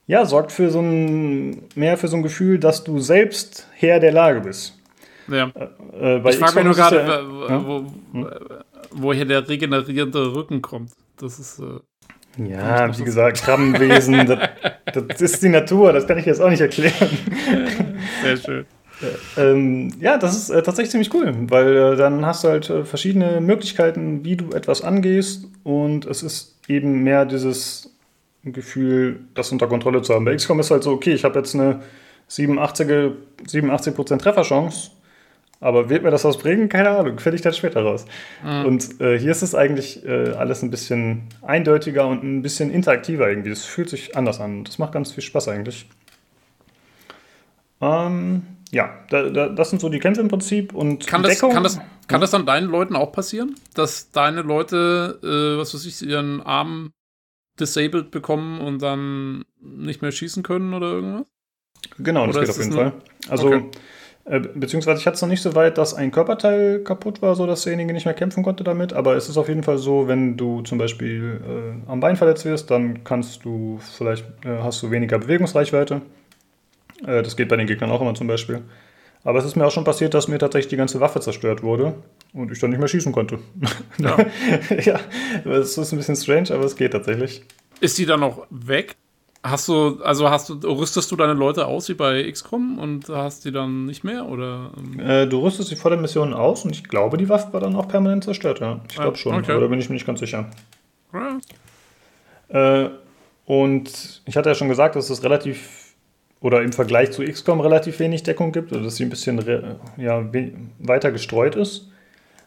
ja, 0.07 0.25
sorgt 0.25 0.53
für 0.53 0.69
so 0.69 0.80
ein, 0.80 1.64
mehr 1.75 1.98
für 1.98 2.07
so 2.07 2.16
ein 2.16 2.24
Gefühl, 2.24 2.57
dass 2.57 2.85
du 2.85 2.99
selbst 2.99 3.67
Herr 3.75 3.99
der 3.99 4.14
Lage 4.14 4.40
bist. 4.40 4.80
Ja. 5.27 5.51
Äh, 5.99 6.19
äh 6.19 6.30
ich 6.30 6.38
frage 6.38 6.56
mich 6.56 6.64
nur 6.64 6.74
gerade, 6.74 7.06
ja, 7.49 7.67
wo, 7.67 7.85
hm? 8.14 8.30
woher 8.91 9.25
der 9.25 9.48
regenerierende 9.48 10.33
Rücken 10.33 10.61
kommt. 10.61 10.91
Das 11.17 11.38
ist. 11.38 11.61
Äh, 12.38 12.51
ja, 12.51 12.98
wie 12.98 13.03
gesagt, 13.03 13.41
Krabbenwesen, 13.41 14.25
das, 14.85 15.03
das, 15.07 15.22
ist 15.22 15.43
die 15.43 15.49
Natur, 15.49 15.93
das 15.93 16.07
kann 16.07 16.17
ich 16.17 16.25
jetzt 16.25 16.41
auch 16.41 16.49
nicht 16.49 16.61
erklären. 16.61 17.09
Sehr 18.24 18.38
schön. 18.38 18.66
Ähm, 19.38 19.91
ja, 19.99 20.17
das 20.17 20.35
ist 20.35 20.49
äh, 20.49 20.64
tatsächlich 20.64 20.91
ziemlich 20.91 21.14
cool, 21.14 21.32
weil 21.49 21.75
äh, 21.75 21.95
dann 21.95 22.25
hast 22.25 22.43
du 22.43 22.48
halt 22.48 22.69
äh, 22.69 22.83
verschiedene 22.83 23.41
Möglichkeiten, 23.41 24.25
wie 24.25 24.35
du 24.35 24.51
etwas 24.53 24.82
angehst 24.82 25.45
und 25.64 26.06
es 26.06 26.24
ist 26.24 26.59
eben 26.67 27.03
mehr 27.03 27.25
dieses 27.25 27.95
Gefühl, 28.43 29.19
das 29.35 29.51
unter 29.51 29.67
Kontrolle 29.67 30.01
zu 30.01 30.14
haben. 30.16 30.25
Bei 30.25 30.35
XCOM 30.35 30.59
ist 30.59 30.72
halt 30.72 30.83
so, 30.83 30.91
okay, 30.91 31.14
ich 31.14 31.24
habe 31.24 31.38
jetzt 31.38 31.53
eine 31.53 31.82
87%, 32.30 33.14
87 33.45 33.93
Trefferchance 34.17 34.91
aber 35.59 35.89
wird 35.89 36.03
mir 36.03 36.11
das 36.11 36.23
was 36.23 36.37
bringen? 36.37 36.69
Keine 36.69 36.89
Ahnung, 36.89 37.19
finde 37.19 37.35
ich 37.35 37.41
dann 37.41 37.53
später 37.53 37.81
raus. 37.81 38.05
Mhm. 38.43 38.65
Und 38.65 39.01
äh, 39.01 39.17
hier 39.17 39.31
ist 39.31 39.41
es 39.41 39.55
eigentlich 39.55 40.05
äh, 40.05 40.31
alles 40.31 40.61
ein 40.61 40.69
bisschen 40.69 41.23
eindeutiger 41.41 42.07
und 42.07 42.23
ein 42.23 42.41
bisschen 42.41 42.71
interaktiver 42.71 43.29
irgendwie. 43.29 43.49
Es 43.49 43.65
fühlt 43.65 43.89
sich 43.89 44.15
anders 44.15 44.39
an. 44.39 44.63
Das 44.63 44.77
macht 44.77 44.93
ganz 44.93 45.11
viel 45.11 45.23
Spaß 45.23 45.47
eigentlich. 45.47 45.87
Ähm, 47.81 48.43
ja, 48.71 48.89
da, 49.09 49.29
da, 49.29 49.49
das 49.49 49.69
sind 49.69 49.79
so 49.79 49.89
die 49.89 49.99
Kämpfe 49.99 50.21
im 50.21 50.27
Prinzip. 50.27 50.73
Und 50.73 51.07
kann, 51.07 51.23
das, 51.23 51.39
kann, 51.39 51.63
das, 51.63 51.79
kann 52.07 52.21
das 52.21 52.31
dann 52.31 52.45
deinen 52.45 52.69
Leuten 52.69 52.95
auch 52.95 53.11
passieren? 53.11 53.55
Dass 53.73 54.11
deine 54.11 54.41
Leute, 54.41 55.19
äh, 55.23 55.57
was 55.59 55.73
weiß 55.73 55.85
ich, 55.85 56.01
ihren 56.01 56.41
Arm 56.41 56.91
disabled 57.59 58.11
bekommen 58.11 58.61
und 58.61 58.81
dann 58.81 59.43
nicht 59.59 60.03
mehr 60.03 60.11
schießen 60.11 60.43
können 60.43 60.73
oder 60.73 60.91
irgendwas? 60.91 61.25
Genau, 61.97 62.27
das 62.27 62.35
oder 62.35 62.45
geht 62.45 62.55
auf 62.55 62.61
jeden 62.61 62.73
Fall. 62.73 62.93
Also 63.29 63.47
okay. 63.47 63.71
Äh, 64.30 64.39
beziehungsweise 64.39 64.99
ich 64.99 65.07
hatte 65.07 65.15
es 65.15 65.22
noch 65.22 65.30
nicht 65.30 65.41
so 65.41 65.56
weit, 65.56 65.77
dass 65.77 65.93
ein 65.93 66.11
Körperteil 66.11 66.80
kaputt 66.80 67.22
war, 67.22 67.35
so 67.35 67.47
dass 67.47 67.64
derjenige 67.64 67.93
nicht 67.93 68.06
mehr 68.06 68.14
kämpfen 68.14 68.43
konnte 68.43 68.64
damit. 68.64 68.93
Aber 68.93 69.15
es 69.15 69.30
ist 69.30 69.38
auf 69.38 69.47
jeden 69.47 69.64
Fall 69.64 69.77
so, 69.77 70.07
wenn 70.07 70.35
du 70.35 70.61
zum 70.61 70.77
Beispiel 70.77 71.41
äh, 71.88 71.89
am 71.89 71.99
Bein 72.01 72.17
verletzt 72.17 72.43
wirst, 72.43 72.69
dann 72.69 73.03
kannst 73.03 73.45
du 73.45 73.80
vielleicht 73.80 74.25
äh, 74.45 74.59
hast 74.61 74.83
du 74.83 74.91
weniger 74.91 75.17
Bewegungsreichweite. 75.17 76.01
Äh, 77.06 77.23
das 77.23 77.38
geht 77.38 77.47
bei 77.47 77.56
den 77.56 77.67
Gegnern 77.67 77.89
auch 77.89 78.01
immer 78.01 78.15
zum 78.15 78.27
Beispiel. 78.27 78.61
Aber 79.23 79.39
es 79.39 79.45
ist 79.45 79.56
mir 79.56 79.65
auch 79.65 79.72
schon 79.72 79.83
passiert, 79.83 80.14
dass 80.14 80.27
mir 80.27 80.39
tatsächlich 80.39 80.69
die 80.69 80.77
ganze 80.77 80.99
Waffe 80.99 81.19
zerstört 81.19 81.64
wurde 81.64 81.95
und 82.33 82.51
ich 82.51 82.59
dann 82.59 82.69
nicht 82.69 82.80
mehr 82.80 82.88
schießen 82.88 83.11
konnte. 83.11 83.39
Ja, 83.97 84.17
ja 84.83 84.99
das 85.43 85.77
ist 85.77 85.91
ein 85.91 85.97
bisschen 85.97 86.15
strange, 86.15 86.51
aber 86.51 86.65
es 86.65 86.75
geht 86.75 86.91
tatsächlich. 86.91 87.43
Ist 87.80 87.97
die 87.97 88.06
dann 88.06 88.19
noch 88.19 88.45
weg? 88.49 88.95
Hast 89.50 89.67
du, 89.67 90.01
also 90.03 90.30
hast 90.30 90.50
du, 90.50 90.56
rüstest 90.67 91.11
du 91.11 91.16
deine 91.16 91.34
Leute 91.34 91.66
aus 91.67 91.88
wie 91.90 91.93
bei 91.93 92.30
XCOM 92.30 92.80
und 92.80 93.08
hast 93.08 93.45
die 93.45 93.51
dann 93.51 93.85
nicht 93.85 94.03
mehr? 94.03 94.27
Oder? 94.27 94.72
Äh, 94.98 95.26
du 95.27 95.40
rüstest 95.40 95.69
sie 95.69 95.76
vor 95.76 95.90
der 95.90 96.00
Mission 96.00 96.34
aus 96.34 96.66
und 96.66 96.72
ich 96.72 96.84
glaube, 96.84 97.17
die 97.17 97.30
Waffe 97.30 97.53
war 97.53 97.61
dann 97.61 97.76
auch 97.76 97.88
permanent 97.88 98.24
zerstört, 98.24 98.59
ja. 98.59 98.82
Ich 98.90 98.95
glaube 98.95 99.17
schon, 99.17 99.35
okay. 99.35 99.51
aber 99.51 99.61
da 99.61 99.67
bin 99.67 99.80
ich 99.80 99.90
mir 99.90 99.93
nicht 99.93 100.06
ganz 100.06 100.19
sicher. 100.19 100.50
Ja. 101.14 102.84
Äh, 102.84 102.90
und 103.45 104.22
ich 104.26 104.35
hatte 104.35 104.50
ja 104.50 104.56
schon 104.56 104.69
gesagt, 104.69 104.95
dass 104.95 105.09
es 105.09 105.24
relativ 105.24 105.93
oder 106.42 106.61
im 106.61 106.74
Vergleich 106.74 107.11
zu 107.11 107.24
XCOM 107.24 107.61
relativ 107.61 108.00
wenig 108.00 108.24
Deckung 108.24 108.51
gibt, 108.51 108.72
also 108.72 108.85
dass 108.85 108.98
sie 108.98 109.03
ein 109.03 109.09
bisschen 109.09 109.40
ja, 109.98 110.24
weiter 110.80 111.11
gestreut 111.11 111.56
ist. 111.56 111.90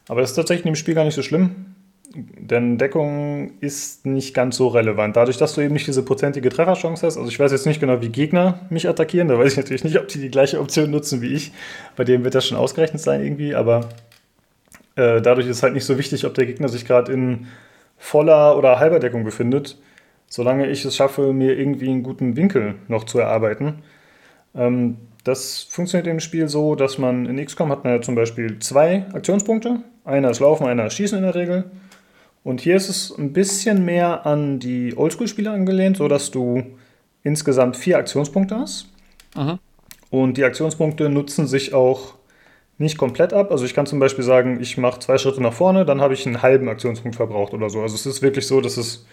Aber 0.09 0.21
das 0.21 0.31
ist 0.31 0.37
tatsächlich 0.37 0.67
im 0.67 0.77
Spiel 0.77 0.95
gar 0.95 1.05
nicht 1.05 1.15
so 1.15 1.23
schlimm. 1.23 1.70
Denn 2.13 2.77
Deckung 2.77 3.53
ist 3.61 4.05
nicht 4.05 4.35
ganz 4.35 4.57
so 4.57 4.67
relevant. 4.67 5.17
Dadurch, 5.17 5.37
dass 5.37 5.55
du 5.55 5.61
eben 5.61 5.75
nicht 5.75 5.87
diese 5.87 6.05
prozentige 6.05 6.49
Trefferchance 6.49 7.07
hast, 7.07 7.17
also 7.17 7.29
ich 7.29 7.39
weiß 7.39 7.53
jetzt 7.53 7.67
nicht 7.67 7.79
genau, 7.79 8.03
wie 8.03 8.09
Gegner 8.09 8.67
mich 8.69 8.89
attackieren, 8.89 9.29
da 9.29 9.39
weiß 9.39 9.53
ich 9.53 9.59
natürlich 9.59 9.85
nicht, 9.85 9.97
ob 9.97 10.09
die 10.09 10.19
die 10.19 10.31
gleiche 10.31 10.61
Option 10.61 10.91
nutzen 10.91 11.23
wie 11.23 11.33
ich. 11.33 11.53
Bei 11.95 12.03
dem 12.03 12.25
wird 12.25 12.35
das 12.35 12.49
schon 12.49 12.59
ausgerechnet 12.59 13.01
sein 13.01 13.23
irgendwie, 13.23 13.55
aber 13.55 13.91
äh, 14.97 15.23
dadurch 15.23 15.47
ist 15.47 15.63
halt 15.63 15.75
nicht 15.75 15.85
so 15.85 15.99
wichtig, 15.99 16.27
ob 16.27 16.35
der 16.35 16.47
Gegner 16.47 16.69
sich 16.69 16.85
gerade 16.85 17.13
in 17.13 17.47
voller 17.97 18.59
oder 18.59 18.81
halber 18.81 18.99
Deckung 18.99 19.23
befindet, 19.23 19.79
solange 20.27 20.67
ich 20.67 20.85
es 20.85 20.97
schaffe, 20.97 21.33
mir 21.33 21.57
irgendwie 21.57 21.91
einen 21.91 22.03
guten 22.03 22.37
Winkel 22.37 22.75
noch 22.89 23.05
zu 23.05 23.21
erarbeiten. 23.21 23.85
Ähm, 24.57 24.97
das 25.23 25.63
funktioniert 25.63 26.09
im 26.09 26.19
Spiel 26.19 26.49
so, 26.49 26.75
dass 26.75 26.99
man 26.99 27.27
in 27.27 27.45
XCOM 27.45 27.71
hat 27.71 27.85
man 27.85 27.93
ja 27.93 28.01
zum 28.01 28.17
Beispiel 28.17 28.59
zwei 28.59 29.05
Aktionspunkte. 29.13 29.81
Einer 30.05 30.31
ist 30.31 30.41
Laufen, 30.41 30.67
einer 30.67 30.87
ist 30.87 30.95
Schießen 30.95 31.19
in 31.19 31.25
der 31.25 31.37
Regel. 31.37 31.71
Und 32.43 32.61
hier 32.61 32.77
ist 32.77 32.89
es 32.89 33.17
ein 33.17 33.33
bisschen 33.33 33.85
mehr 33.85 34.27
an 34.27 34.59
die 34.59 34.97
Oldschool-Spiele 34.97 35.51
angelehnt, 35.51 35.99
sodass 35.99 36.31
du 36.31 36.65
insgesamt 37.23 37.77
vier 37.77 37.99
Aktionspunkte 37.99 38.57
hast. 38.57 38.89
Aha. 39.35 39.59
Und 40.11 40.37
die 40.37 40.45
Aktionspunkte 40.45 41.09
nutzen 41.09 41.47
sich 41.47 41.75
auch 41.75 42.15
nicht 42.79 42.97
komplett 42.97 43.33
ab. 43.35 43.51
Also 43.51 43.67
ich 43.67 43.75
kann 43.75 43.87
zum 43.87 43.99
Beispiel 44.01 44.25
sagen, 44.25 44.59
ich 44.61 44.79
mache 44.79 45.01
zwei 45.01 45.19
Schritte 45.19 45.43
nach 45.43 45.53
vorne, 45.53 45.85
dann 45.85 46.01
habe 46.01 46.15
ich 46.15 46.27
einen 46.27 46.43
halben 46.43 46.69
Aktionspunkt 46.69 47.17
verbraucht 47.17 47.53
oder 47.53 47.69
so. 47.69 47.83
Also 47.83 47.95
es 47.95 48.07
ist 48.07 48.23
wirklich 48.23 48.47
so, 48.47 48.61
dass 48.63 48.79
es 48.79 49.07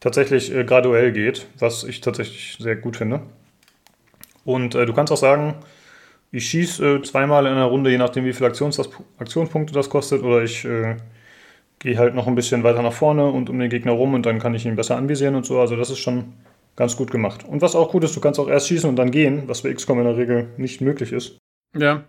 tatsächlich 0.00 0.52
äh, 0.52 0.64
graduell 0.64 1.12
geht, 1.12 1.46
was 1.58 1.84
ich 1.84 2.00
tatsächlich 2.00 2.56
sehr 2.58 2.76
gut 2.76 2.96
finde. 2.96 3.20
Und 4.44 4.74
äh, 4.74 4.86
du 4.86 4.94
kannst 4.94 5.12
auch 5.12 5.18
sagen, 5.18 5.56
ich 6.32 6.48
schieße 6.48 6.96
äh, 6.96 7.02
zweimal 7.02 7.46
in 7.46 7.52
einer 7.52 7.66
Runde, 7.66 7.90
je 7.90 7.98
nachdem 7.98 8.24
wie 8.24 8.32
viele 8.32 8.48
Aktions 8.48 8.80
Aktionspunkte 9.18 9.74
das 9.74 9.90
kostet, 9.90 10.22
oder 10.22 10.42
ich 10.42 10.64
äh, 10.64 10.96
gehe 11.82 11.98
halt 11.98 12.14
noch 12.14 12.28
ein 12.28 12.34
bisschen 12.36 12.62
weiter 12.62 12.80
nach 12.80 12.92
vorne 12.92 13.26
und 13.26 13.50
um 13.50 13.58
den 13.58 13.68
Gegner 13.68 13.92
rum 13.92 14.14
und 14.14 14.24
dann 14.24 14.38
kann 14.38 14.54
ich 14.54 14.64
ihn 14.64 14.76
besser 14.76 14.96
anvisieren 14.96 15.34
und 15.34 15.44
so. 15.44 15.60
Also 15.60 15.76
das 15.76 15.90
ist 15.90 15.98
schon 15.98 16.32
ganz 16.76 16.96
gut 16.96 17.10
gemacht. 17.10 17.44
Und 17.44 17.60
was 17.60 17.74
auch 17.74 17.90
gut 17.90 18.04
ist, 18.04 18.14
du 18.14 18.20
kannst 18.20 18.38
auch 18.38 18.48
erst 18.48 18.68
schießen 18.68 18.88
und 18.88 18.96
dann 18.96 19.10
gehen, 19.10 19.48
was 19.48 19.62
bei 19.62 19.74
XCOM 19.74 19.98
in 19.98 20.04
der 20.04 20.16
Regel 20.16 20.48
nicht 20.56 20.80
möglich 20.80 21.12
ist. 21.12 21.38
Ja. 21.76 22.04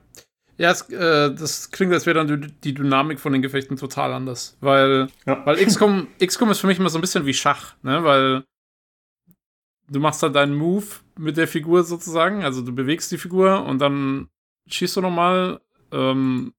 Ja, 0.58 0.70
es, 0.70 0.88
äh, 0.90 1.34
das 1.34 1.72
klingt, 1.72 1.92
als 1.92 2.06
wäre 2.06 2.24
dann 2.24 2.54
die 2.64 2.74
Dynamik 2.76 3.20
von 3.20 3.34
den 3.34 3.42
Gefechten 3.42 3.76
total 3.76 4.14
anders. 4.14 4.56
Weil, 4.62 5.08
ja. 5.26 5.44
weil 5.46 5.56
XCOM, 5.56 6.08
XCOM 6.24 6.52
ist 6.52 6.60
für 6.60 6.68
mich 6.68 6.78
immer 6.78 6.90
so 6.90 7.00
ein 7.00 7.02
bisschen 7.02 7.26
wie 7.26 7.34
Schach, 7.34 7.76
ne? 7.82 8.04
Weil 8.04 8.44
du 9.90 10.00
machst 10.00 10.22
halt 10.22 10.36
deinen 10.36 10.56
Move 10.56 10.86
mit 11.18 11.38
der 11.38 11.48
Figur 11.48 11.84
sozusagen, 11.84 12.44
also 12.44 12.62
du 12.62 12.74
bewegst 12.74 13.12
die 13.12 13.18
Figur 13.18 13.66
und 13.66 13.80
dann 13.80 14.30
schießt 14.68 14.96
du 14.96 15.02
nochmal 15.02 15.60
ähm, 15.92 16.54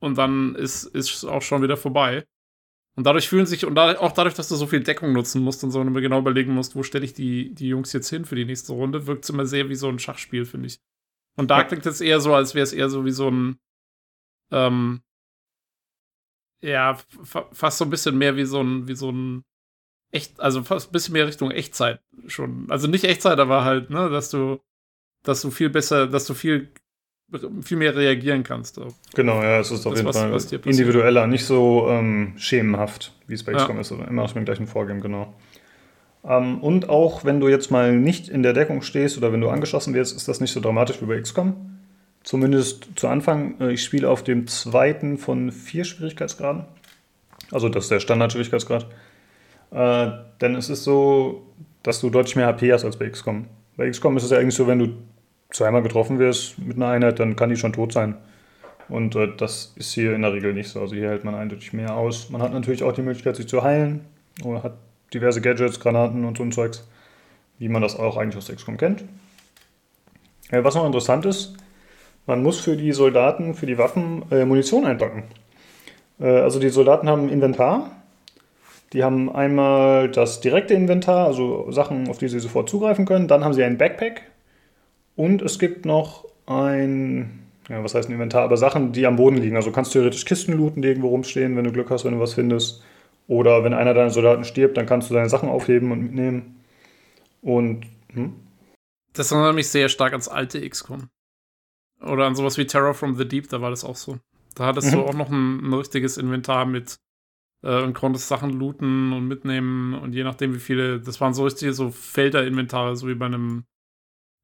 und 0.00 0.18
dann 0.18 0.54
ist 0.54 0.94
es 0.94 1.24
auch 1.24 1.42
schon 1.42 1.62
wieder 1.62 1.78
vorbei. 1.78 2.26
Und 2.94 3.04
dadurch 3.04 3.28
fühlen 3.28 3.46
sich, 3.46 3.64
und 3.64 3.74
da, 3.74 3.98
auch 3.98 4.12
dadurch, 4.12 4.34
dass 4.34 4.48
du 4.48 4.56
so 4.56 4.66
viel 4.66 4.82
Deckung 4.82 5.12
nutzen 5.12 5.42
musst 5.42 5.64
und 5.64 5.70
so 5.70 5.80
und 5.80 5.94
genau 5.94 6.18
überlegen 6.18 6.52
musst, 6.52 6.76
wo 6.76 6.82
stelle 6.82 7.04
ich 7.04 7.14
die, 7.14 7.54
die 7.54 7.68
Jungs 7.68 7.92
jetzt 7.92 8.10
hin 8.10 8.24
für 8.24 8.34
die 8.34 8.44
nächste 8.44 8.72
Runde, 8.72 9.06
wirkt 9.06 9.24
es 9.24 9.30
immer 9.30 9.46
sehr 9.46 9.68
wie 9.70 9.74
so 9.74 9.88
ein 9.88 9.98
Schachspiel, 9.98 10.44
finde 10.44 10.66
ich. 10.66 10.80
Und 11.36 11.50
da 11.50 11.58
ja. 11.58 11.64
klingt 11.64 11.86
es 11.86 12.02
eher 12.02 12.20
so, 12.20 12.34
als 12.34 12.54
wäre 12.54 12.64
es 12.64 12.74
eher 12.74 12.90
so 12.90 13.06
wie 13.06 13.10
so 13.10 13.30
ein, 13.30 13.58
ähm, 14.50 15.02
ja, 16.60 16.98
fast 17.52 17.78
so 17.78 17.84
ein 17.84 17.90
bisschen 17.90 18.18
mehr 18.18 18.36
wie 18.36 18.44
so 18.44 18.62
ein, 18.62 18.86
wie 18.86 18.94
so 18.94 19.10
ein 19.10 19.44
echt, 20.10 20.38
also 20.38 20.62
fast 20.62 20.90
ein 20.90 20.92
bisschen 20.92 21.14
mehr 21.14 21.26
Richtung 21.26 21.50
Echtzeit 21.50 22.00
schon. 22.26 22.70
Also 22.70 22.86
nicht 22.86 23.04
Echtzeit, 23.04 23.38
aber 23.38 23.64
halt, 23.64 23.90
ne, 23.90 24.10
dass 24.10 24.30
du, 24.30 24.60
dass 25.22 25.40
du 25.40 25.50
viel 25.50 25.70
besser, 25.70 26.06
dass 26.06 26.26
du 26.26 26.34
viel 26.34 26.72
viel 27.62 27.76
mehr 27.76 27.94
reagieren 27.94 28.42
kannst. 28.42 28.80
Genau, 29.14 29.42
ja, 29.42 29.60
es 29.60 29.70
ist 29.70 29.86
auf 29.86 29.94
jeden 29.94 30.06
was, 30.06 30.18
Fall 30.18 30.32
was 30.32 30.52
individueller, 30.52 31.26
nicht 31.26 31.44
so 31.44 31.88
ähm, 31.88 32.34
schemenhaft, 32.36 33.12
wie 33.26 33.34
es 33.34 33.42
bei 33.42 33.52
XCOM 33.52 33.76
ja. 33.76 33.80
ist, 33.80 33.90
immer 33.90 34.10
nach 34.10 34.32
dem 34.32 34.44
gleichen 34.44 34.66
Vorgehen, 34.66 35.00
genau. 35.00 35.32
Ähm, 36.24 36.60
und 36.60 36.88
auch 36.88 37.24
wenn 37.24 37.40
du 37.40 37.48
jetzt 37.48 37.70
mal 37.70 37.96
nicht 37.96 38.28
in 38.28 38.42
der 38.42 38.52
Deckung 38.52 38.82
stehst 38.82 39.16
oder 39.18 39.32
wenn 39.32 39.40
du 39.40 39.48
angeschossen 39.48 39.94
wirst, 39.94 40.16
ist 40.16 40.28
das 40.28 40.40
nicht 40.40 40.52
so 40.52 40.60
dramatisch 40.60 41.00
wie 41.00 41.06
bei 41.06 41.20
XCOM. 41.20 41.54
Zumindest 42.22 42.88
zu 42.94 43.08
Anfang. 43.08 43.60
Äh, 43.60 43.72
ich 43.72 43.82
spiele 43.82 44.08
auf 44.08 44.22
dem 44.22 44.46
zweiten 44.46 45.18
von 45.18 45.50
vier 45.50 45.84
Schwierigkeitsgraden. 45.84 46.64
Also 47.50 47.68
das 47.68 47.84
ist 47.84 47.90
der 47.90 48.00
Standard-Schwierigkeitsgrad. 48.00 48.86
Äh, 49.72 50.10
denn 50.40 50.54
es 50.54 50.70
ist 50.70 50.84
so, 50.84 51.46
dass 51.82 52.00
du 52.00 52.10
deutlich 52.10 52.36
mehr 52.36 52.46
HP 52.46 52.72
hast 52.72 52.84
als 52.84 52.96
bei 52.96 53.08
XCOM. 53.08 53.46
Bei 53.76 53.90
XCOM 53.90 54.16
ist 54.16 54.24
es 54.24 54.30
ja 54.30 54.38
eigentlich 54.38 54.54
so, 54.54 54.66
wenn 54.66 54.78
du 54.78 54.88
zweimal 55.52 55.82
getroffen 55.82 56.18
wirst 56.18 56.58
mit 56.58 56.76
einer 56.76 56.88
Einheit, 56.88 57.20
dann 57.20 57.36
kann 57.36 57.50
die 57.50 57.56
schon 57.56 57.72
tot 57.72 57.92
sein. 57.92 58.16
Und 58.88 59.14
äh, 59.16 59.28
das 59.36 59.72
ist 59.76 59.92
hier 59.92 60.14
in 60.14 60.22
der 60.22 60.32
Regel 60.32 60.54
nicht 60.54 60.68
so. 60.68 60.80
Also 60.80 60.94
hier 60.94 61.08
hält 61.08 61.24
man 61.24 61.34
eindeutig 61.34 61.72
mehr 61.72 61.96
aus. 61.96 62.30
Man 62.30 62.42
hat 62.42 62.52
natürlich 62.52 62.82
auch 62.82 62.92
die 62.92 63.02
Möglichkeit, 63.02 63.36
sich 63.36 63.48
zu 63.48 63.62
heilen. 63.62 64.04
Oder 64.44 64.62
hat 64.62 64.74
diverse 65.14 65.40
Gadgets, 65.40 65.80
Granaten 65.80 66.24
und 66.24 66.36
so 66.36 66.42
ein 66.42 66.52
Zeugs, 66.52 66.86
wie 67.58 67.68
man 67.68 67.82
das 67.82 67.98
auch 67.98 68.16
eigentlich 68.16 68.36
aus 68.36 68.54
XCOM 68.54 68.76
kennt. 68.76 69.04
Äh, 70.50 70.64
was 70.64 70.74
noch 70.74 70.86
interessant 70.86 71.26
ist, 71.26 71.56
man 72.26 72.42
muss 72.42 72.60
für 72.60 72.76
die 72.76 72.92
Soldaten, 72.92 73.54
für 73.54 73.66
die 73.66 73.78
Waffen 73.78 74.24
äh, 74.30 74.44
Munition 74.44 74.84
einpacken. 74.84 75.24
Äh, 76.20 76.26
also 76.26 76.60
die 76.60 76.68
Soldaten 76.68 77.08
haben 77.08 77.28
Inventar. 77.28 77.90
Die 78.92 79.02
haben 79.02 79.34
einmal 79.34 80.10
das 80.10 80.40
direkte 80.40 80.74
Inventar, 80.74 81.26
also 81.26 81.70
Sachen, 81.70 82.08
auf 82.08 82.18
die 82.18 82.28
sie 82.28 82.40
sofort 82.40 82.68
zugreifen 82.68 83.06
können. 83.06 83.26
Dann 83.26 83.42
haben 83.42 83.54
sie 83.54 83.64
ein 83.64 83.78
Backpack. 83.78 84.31
Und 85.16 85.42
es 85.42 85.58
gibt 85.58 85.84
noch 85.84 86.24
ein, 86.46 87.40
ja, 87.68 87.82
was 87.82 87.94
heißt 87.94 88.08
ein 88.08 88.12
Inventar, 88.12 88.44
aber 88.44 88.56
Sachen, 88.56 88.92
die 88.92 89.06
am 89.06 89.16
Boden 89.16 89.36
liegen. 89.36 89.56
Also 89.56 89.70
du 89.70 89.74
kannst 89.74 89.92
theoretisch 89.92 90.24
Kisten 90.24 90.52
looten, 90.52 90.82
die 90.82 90.88
irgendwo 90.88 91.08
rumstehen, 91.08 91.56
wenn 91.56 91.64
du 91.64 91.72
Glück 91.72 91.90
hast, 91.90 92.04
wenn 92.04 92.14
du 92.14 92.20
was 92.20 92.34
findest. 92.34 92.82
Oder 93.28 93.64
wenn 93.64 93.74
einer 93.74 93.94
deiner 93.94 94.10
Soldaten 94.10 94.44
stirbt, 94.44 94.76
dann 94.76 94.86
kannst 94.86 95.10
du 95.10 95.14
deine 95.14 95.28
Sachen 95.28 95.48
aufheben 95.48 95.92
und 95.92 96.02
mitnehmen. 96.02 96.60
Und, 97.40 97.86
hm? 98.12 98.34
Das 99.12 99.30
erinnert 99.30 99.54
mich 99.54 99.68
sehr 99.68 99.88
stark 99.88 100.12
ans 100.12 100.28
alte 100.28 100.66
XCOM. 100.68 101.08
Oder 102.00 102.26
an 102.26 102.34
sowas 102.34 102.58
wie 102.58 102.66
Terror 102.66 102.94
from 102.94 103.16
the 103.16 103.26
Deep, 103.26 103.48
da 103.48 103.60
war 103.60 103.70
das 103.70 103.84
auch 103.84 103.96
so. 103.96 104.18
Da 104.54 104.66
hattest 104.66 104.88
mhm. 104.88 104.92
du 104.92 105.02
auch 105.04 105.14
noch 105.14 105.30
ein, 105.30 105.60
ein, 105.64 105.72
richtiges 105.72 106.16
Inventar 106.16 106.66
mit 106.66 106.96
äh, 107.62 107.82
und 107.82 107.94
konntest 107.94 108.28
Sachen 108.28 108.50
looten 108.50 109.12
und 109.12 109.28
mitnehmen 109.28 109.94
und 109.94 110.14
je 110.14 110.24
nachdem 110.24 110.54
wie 110.54 110.60
viele, 110.60 111.00
das 111.00 111.20
waren 111.20 111.34
so 111.34 111.44
richtige 111.44 111.72
so 111.72 111.90
Felder-Inventare, 111.90 112.96
so 112.96 113.08
wie 113.08 113.14
bei 113.14 113.26
einem, 113.26 113.64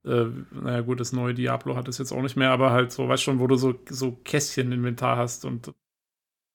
äh, 0.08 0.26
naja 0.50 0.80
gut, 0.80 1.00
das 1.00 1.12
neue 1.12 1.34
Diablo 1.34 1.76
hat 1.76 1.88
es 1.88 1.98
jetzt 1.98 2.12
auch 2.12 2.22
nicht 2.22 2.36
mehr, 2.36 2.50
aber 2.50 2.70
halt 2.70 2.92
so, 2.92 3.08
weißt 3.08 3.22
schon, 3.22 3.38
wo 3.38 3.46
du 3.46 3.56
so, 3.56 3.74
so 3.88 4.12
Kästchen-Inventar 4.24 5.16
hast 5.16 5.44
und 5.44 5.72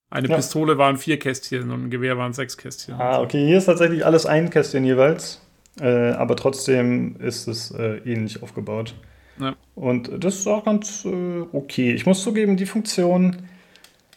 eine 0.10 0.28
ja. 0.28 0.36
Pistole 0.36 0.78
waren 0.78 0.98
vier 0.98 1.18
Kästchen 1.18 1.72
und 1.72 1.86
ein 1.86 1.90
Gewehr 1.90 2.18
waren 2.18 2.34
sechs 2.34 2.58
Kästchen. 2.58 2.96
Ah, 2.96 3.22
okay, 3.22 3.46
hier 3.46 3.58
ist 3.58 3.66
tatsächlich 3.66 4.06
alles 4.06 4.26
ein 4.26 4.50
Kästchen 4.50 4.86
jeweils, 4.86 5.42
äh, 5.80 6.12
aber 6.12 6.36
trotzdem 6.36 7.16
ist 7.18 7.48
es 7.48 7.72
äh, 7.72 7.98
ähnlich 8.06 8.44
aufgebaut. 8.44 8.94
Ja. 9.40 9.56
Und 9.76 10.12
das 10.24 10.36
ist 10.36 10.48
auch 10.48 10.66
ganz 10.66 11.06
äh, 11.06 11.42
okay. 11.52 11.94
Ich 11.94 12.06
muss 12.06 12.22
zugeben, 12.22 12.58
die 12.58 12.68
Funktion 12.68 13.38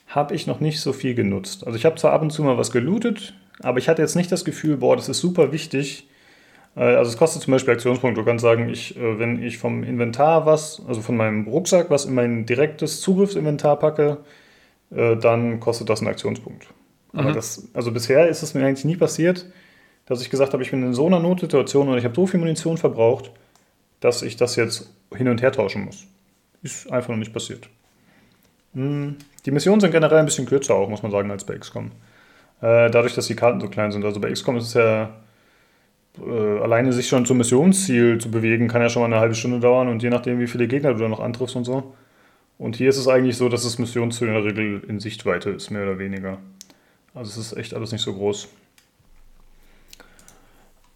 habe 0.07 0.35
ich 0.35 0.47
noch 0.47 0.61
nicht 0.61 0.81
so 0.81 0.93
viel 0.93 1.15
genutzt. 1.15 1.67
Also 1.67 1.79
ich 1.79 1.85
habe 1.85 1.97
zwar 1.97 2.13
ab 2.13 2.23
und 2.23 2.31
zu 2.31 2.43
mal 2.43 2.59
was 2.59 2.71
gelootet, 2.71 3.35
aber 3.61 3.79
ich 3.79 3.89
hatte 3.89 4.03
jetzt 4.03 4.17
nicht 4.17 4.31
das 4.31 4.45
Gefühl, 4.45 4.77
boah, 4.77 4.97
das 4.97 5.09
ist 5.09 5.21
super 5.21 5.53
wichtig. 5.53 6.09
Äh, 6.77 6.81
also 6.81 7.11
es 7.11 7.17
kostet 7.17 7.43
zum 7.43 7.53
Beispiel 7.53 7.75
Aktionspunkte. 7.75 8.21
Du 8.21 8.27
kannst 8.27 8.43
sagen, 8.43 8.69
ich, 8.69 8.97
äh, 8.97 9.19
wenn 9.19 9.43
ich 9.43 9.59
vom 9.59 9.83
Inventar 9.83 10.47
was, 10.47 10.83
also 10.87 11.01
von 11.01 11.17
meinem 11.17 11.49
Rucksack 11.49 11.91
was 11.91 12.05
in 12.05 12.15
mein 12.15 12.47
direktes 12.47 13.01
Zugriffsinventar 13.01 13.79
packe, 13.79 14.19
äh, 14.91 15.17
dann 15.17 15.59
kostet 15.59 15.89
das 15.89 16.01
einen 16.01 16.11
Aktionspunkt. 16.11 16.69
Mhm. 17.13 17.21
Aber 17.21 17.33
das, 17.33 17.69
also 17.75 17.91
bisher 17.91 18.29
ist 18.29 18.43
es 18.43 18.55
mir 18.55 18.65
eigentlich 18.65 18.85
nie 18.85 18.97
passiert, 18.97 19.47
dass 20.05 20.23
ich 20.23 20.31
gesagt 20.31 20.53
habe, 20.53 20.63
ich 20.63 20.71
bin 20.71 20.83
in 20.83 20.95
so 20.95 21.07
einer 21.07 21.19
Notsituation 21.19 21.89
und 21.89 21.99
ich 21.99 22.05
habe 22.05 22.15
so 22.15 22.27
viel 22.27 22.39
Munition 22.39 22.79
verbraucht, 22.79 23.33
dass 24.01 24.23
ich 24.23 24.37
das 24.37 24.55
jetzt 24.55 24.93
hin 25.17 25.29
und 25.29 25.43
her 25.43 25.51
tauschen 25.51 25.85
muss. 25.85 26.07
Ist 26.63 26.91
einfach 26.93 27.09
noch 27.09 27.17
nicht 27.17 27.33
passiert. 27.33 27.69
Hm, 28.75 29.17
die 29.45 29.51
Missionen 29.51 29.81
sind 29.81 29.91
generell 29.91 30.19
ein 30.19 30.27
bisschen 30.27 30.47
kürzer 30.47 30.75
auch, 30.75 30.89
muss 30.89 31.03
man 31.03 31.11
sagen, 31.11 31.31
als 31.31 31.45
bei 31.45 31.57
XCOM. 31.57 31.91
Dadurch, 32.61 33.15
dass 33.15 33.27
die 33.27 33.37
Karten 33.37 33.61
so 33.61 33.69
klein 33.69 33.93
sind. 33.93 34.05
Also 34.05 34.19
bei 34.19 34.33
XCOM 34.33 34.57
ist 34.57 34.69
es 34.69 34.75
ja 34.75 35.11
äh, 36.25 36.59
alleine 36.61 36.93
sich 36.93 37.09
schon 37.09 37.27
zum 37.27 37.39
Missionsziel 37.39 38.19
zu 38.19 38.31
bewegen, 38.31 38.69
kann 38.69 38.83
ja 38.83 38.89
schon 38.89 39.03
mal 39.03 39.07
eine 39.07 39.21
halbe 39.21 39.35
Stunde 39.35 39.61
dauern 39.61 39.89
und 39.89 40.03
je 40.03 40.11
nachdem, 40.11 40.39
wie 40.41 40.47
viele 40.47 40.69
Gegner 40.69 40.95
du 40.95 41.01
da 41.01 41.09
noch 41.09 41.21
antriffst 41.21 41.57
und 41.57 41.65
so. 41.65 41.95
Und 42.59 42.77
hier 42.77 42.89
ist 42.89 42.97
es 42.97 43.09
eigentlich 43.09 43.37
so, 43.37 43.49
dass 43.49 43.65
das 43.65 43.79
Missionsziel 43.79 44.29
in 44.29 44.35
der 44.35 44.45
Regel 44.45 44.83
in 44.89 45.01
Sichtweite 45.01 45.51
ist, 45.51 45.71
mehr 45.71 45.83
oder 45.83 45.99
weniger. 45.99 46.39
Also 47.15 47.39
es 47.41 47.53
ist 47.53 47.59
echt 47.59 47.75
alles 47.75 47.93
nicht 47.93 48.03
so 48.03 48.15
groß. 48.15 48.49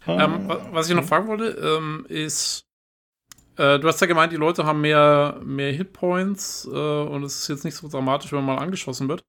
Ähm, 0.07 0.51
was 0.71 0.89
ich 0.89 0.95
noch 0.95 1.03
fragen 1.03 1.27
wollte, 1.27 1.49
ähm, 1.61 2.05
ist, 2.09 2.63
äh, 3.57 3.77
du 3.77 3.87
hast 3.87 4.01
ja 4.01 4.07
gemeint, 4.07 4.31
die 4.31 4.37
Leute 4.37 4.65
haben 4.65 4.81
mehr, 4.81 5.39
mehr 5.43 5.71
Hitpoints 5.71 6.67
äh, 6.71 6.77
und 6.77 7.23
es 7.23 7.41
ist 7.41 7.47
jetzt 7.49 7.65
nicht 7.65 7.75
so 7.75 7.87
dramatisch, 7.87 8.31
wenn 8.31 8.43
man 8.43 8.55
mal 8.55 8.61
angeschossen 8.63 9.07
wird. 9.07 9.23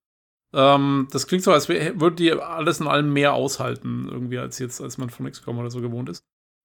Ähm, 0.55 1.09
das 1.11 1.27
klingt 1.27 1.45
so, 1.45 1.53
als 1.53 1.69
würde 1.69 2.13
die 2.13 2.33
alles 2.33 2.81
in 2.81 2.87
allem 2.87 3.13
mehr 3.13 3.35
aushalten, 3.35 4.09
irgendwie, 4.11 4.39
als 4.39 4.59
jetzt, 4.59 4.81
als 4.81 4.99
man 4.99 5.11
von 5.11 5.31
XCOM 5.31 5.59
oder 5.59 5.71
so 5.71 5.81
gewohnt 5.81 6.09
ist. 6.09 6.25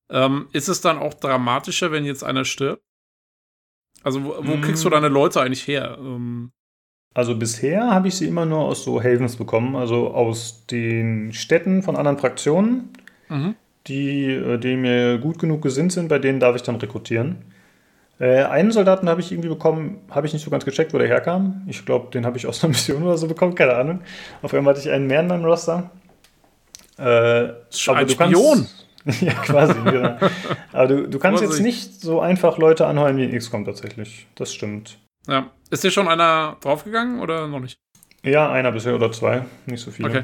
Ähm, 0.10 0.48
ist 0.54 0.68
es 0.68 0.82
dann 0.82 0.98
auch 0.98 1.14
dramatischer, 1.14 1.92
wenn 1.92 2.06
jetzt 2.06 2.24
einer 2.24 2.46
stirbt? 2.46 2.84
Also, 4.04 4.24
wo, 4.24 4.36
wo 4.42 4.58
kriegst 4.62 4.84
du 4.84 4.90
mm. 4.90 4.92
deine 4.92 5.08
Leute 5.10 5.42
eigentlich 5.42 5.68
her? 5.68 5.98
Ähm, 6.00 6.52
also 7.14 7.36
bisher 7.36 7.90
habe 7.92 8.10
ich 8.10 8.16
sie 8.16 8.28
immer 8.28 8.46
nur 8.46 8.60
aus 8.60 8.84
so 8.84 9.02
Havens 9.02 9.36
bekommen, 9.36 9.76
also 9.76 10.12
aus 10.12 10.66
den 10.68 11.34
Städten 11.34 11.82
von 11.82 11.96
anderen 11.96 12.20
Fraktionen. 12.20 12.94
Mhm 13.28 13.56
die, 13.88 14.26
äh, 14.26 14.58
die 14.58 14.76
mir 14.76 15.18
gut 15.18 15.40
genug 15.40 15.62
gesinnt 15.62 15.92
sind, 15.92 16.08
bei 16.10 16.20
denen 16.20 16.40
darf 16.40 16.56
ich 16.56 16.64
dann 16.64 16.76
rekrutieren. 16.76 17.38
Äh, 18.20 18.44
einen 18.44 18.72
Soldaten 18.72 19.10
habe 19.10 19.22
ich 19.22 19.32
irgendwie 19.32 19.50
bekommen, 19.50 20.02
habe 20.10 20.26
ich 20.26 20.34
nicht 20.34 20.44
so 20.44 20.50
ganz 20.50 20.66
gecheckt, 20.66 20.94
wo 20.94 20.98
der 20.98 21.08
herkam. 21.08 21.64
Ich 21.68 21.86
glaube, 21.86 22.10
den 22.12 22.26
habe 22.26 22.38
ich 22.38 22.48
aus 22.48 22.64
einer 22.64 22.70
Mission 22.74 23.04
oder 23.04 23.18
so 23.18 23.28
bekommen, 23.28 23.56
keine 23.56 23.76
Ahnung. 23.76 24.02
Auf 24.42 24.54
einmal 24.54 24.74
hatte 24.74 24.88
ich 24.88 24.94
einen 24.94 25.08
mehr 25.08 25.20
in 25.20 25.28
meinem 25.28 25.46
Roster. 25.46 25.92
Äh, 26.98 27.04
du 27.04 27.64
Spion! 27.72 28.18
Kannst, 28.18 28.88
ja, 29.22 29.34
quasi, 29.34 29.74
genau. 29.86 30.18
Aber 30.74 30.88
du, 30.88 31.08
du 31.08 31.20
kannst 31.20 31.42
jetzt 31.42 31.62
nicht 31.62 32.02
so 32.02 32.20
einfach 32.20 32.58
Leute 32.58 32.88
anheuern 32.88 33.16
wie 33.18 33.24
in 33.24 33.38
XCOM 33.38 33.64
tatsächlich. 33.64 34.28
Das 34.36 34.54
stimmt. 34.54 34.98
Ja. 35.28 35.50
Ist 35.70 35.84
dir 35.84 35.92
schon 35.92 36.08
einer 36.08 36.58
draufgegangen 36.60 37.22
oder 37.22 37.48
noch 37.48 37.60
nicht? 37.60 37.78
Ja, 38.24 38.52
einer 38.52 38.72
bisher 38.72 38.96
oder 38.96 39.12
zwei. 39.12 39.46
Nicht 39.66 39.82
so 39.82 39.92
viele. 39.92 40.10
Okay. 40.10 40.24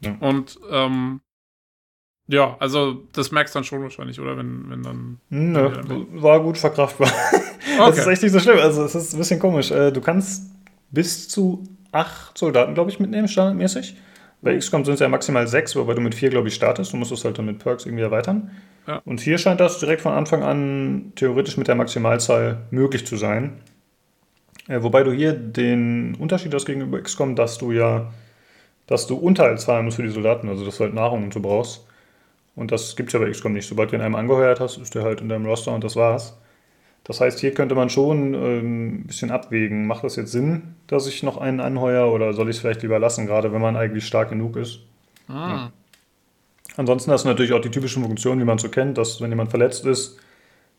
Ja. 0.00 0.16
Und 0.20 0.58
ähm, 0.70 1.20
ja, 2.28 2.56
also 2.60 3.02
das 3.12 3.32
merkst 3.32 3.54
du 3.54 3.58
dann 3.58 3.64
schon 3.64 3.82
wahrscheinlich, 3.82 4.20
oder? 4.20 4.36
Wenn, 4.36 4.70
wenn 4.70 4.82
dann. 4.82 5.18
Nö, 5.28 5.70
war 6.12 6.40
gut 6.40 6.58
verkraftbar. 6.58 7.08
Okay. 7.08 7.38
Das 7.78 7.98
ist 7.98 8.06
echt 8.06 8.22
nicht 8.22 8.32
so 8.32 8.40
schlimm. 8.40 8.58
Also 8.58 8.84
es 8.84 8.94
ist 8.94 9.14
ein 9.14 9.18
bisschen 9.18 9.40
komisch. 9.40 9.70
Äh, 9.70 9.92
du 9.92 10.00
kannst 10.00 10.50
bis 10.90 11.28
zu 11.28 11.64
acht 11.90 12.36
Soldaten, 12.36 12.74
glaube 12.74 12.90
ich, 12.90 13.00
mitnehmen, 13.00 13.28
standardmäßig. 13.28 13.96
Bei 14.42 14.54
oh. 14.54 14.58
XCOM 14.58 14.84
sind 14.84 14.94
es 14.94 15.00
ja 15.00 15.08
maximal 15.08 15.46
sechs, 15.46 15.74
wobei 15.76 15.94
du 15.94 16.00
mit 16.00 16.14
vier, 16.14 16.28
glaube 16.28 16.48
ich, 16.48 16.54
startest. 16.54 16.92
Du 16.92 16.96
musst 16.96 17.12
es 17.12 17.24
halt 17.24 17.38
dann 17.38 17.46
mit 17.46 17.60
Perks 17.60 17.86
irgendwie 17.86 18.02
erweitern. 18.02 18.50
Ja. 18.86 19.00
Und 19.04 19.20
hier 19.20 19.38
scheint 19.38 19.60
das 19.60 19.78
direkt 19.78 20.02
von 20.02 20.12
Anfang 20.12 20.42
an 20.42 21.12
theoretisch 21.14 21.56
mit 21.56 21.68
der 21.68 21.76
Maximalzahl 21.76 22.62
möglich 22.70 23.06
zu 23.06 23.16
sein. 23.16 23.60
Äh, 24.68 24.82
wobei 24.82 25.02
du 25.04 25.12
hier 25.12 25.32
den 25.32 26.16
Unterschied 26.16 26.52
hast 26.52 26.66
gegenüber 26.66 27.00
XCOM, 27.00 27.36
dass 27.36 27.58
du 27.58 27.72
ja, 27.72 28.12
dass 28.86 29.06
du 29.06 29.16
Unterhalt 29.16 29.60
zahlen 29.60 29.84
musst 29.84 29.96
für 29.96 30.02
die 30.02 30.10
Soldaten, 30.10 30.48
also 30.48 30.64
dass 30.64 30.76
du 30.76 30.84
halt 30.84 30.94
Nahrung 30.94 31.24
und 31.24 31.32
so 31.32 31.40
brauchst. 31.40 31.86
Und 32.54 32.70
das 32.70 32.96
gibt 32.96 33.08
es 33.08 33.12
ja 33.14 33.18
bei 33.18 33.30
XCOM 33.30 33.52
nicht. 33.52 33.68
Sobald 33.68 33.92
du 33.92 33.96
ihn 33.96 34.02
einem 34.02 34.14
angeheuert 34.14 34.60
hast, 34.60 34.78
ist 34.78 34.94
der 34.94 35.02
halt 35.02 35.20
in 35.20 35.28
deinem 35.28 35.46
Roster 35.46 35.72
und 35.72 35.84
das 35.84 35.96
war's. 35.96 36.36
Das 37.04 37.20
heißt, 37.20 37.40
hier 37.40 37.52
könnte 37.52 37.74
man 37.74 37.90
schon 37.90 38.34
ähm, 38.34 38.86
ein 38.86 39.06
bisschen 39.06 39.30
abwägen. 39.30 39.86
Macht 39.86 40.04
das 40.04 40.16
jetzt 40.16 40.32
Sinn, 40.32 40.76
dass 40.86 41.06
ich 41.06 41.22
noch 41.22 41.38
einen 41.38 41.60
anheuere 41.60 42.12
oder 42.12 42.32
soll 42.32 42.48
ich 42.48 42.56
es 42.56 42.60
vielleicht 42.60 42.82
lieber 42.82 42.98
lassen, 42.98 43.26
gerade 43.26 43.52
wenn 43.52 43.60
man 43.60 43.76
eigentlich 43.76 44.06
stark 44.06 44.28
genug 44.28 44.56
ist? 44.56 44.80
Ah. 45.28 45.32
Ja. 45.32 45.72
Ansonsten 46.76 47.10
hast 47.10 47.24
du 47.24 47.28
natürlich 47.28 47.52
auch 47.52 47.60
die 47.60 47.70
typischen 47.70 48.02
Funktionen, 48.02 48.40
wie 48.40 48.44
man 48.44 48.58
so 48.58 48.68
kennt, 48.68 48.98
dass 48.98 49.20
wenn 49.20 49.30
jemand 49.30 49.50
verletzt 49.50 49.84
ist, 49.84 50.18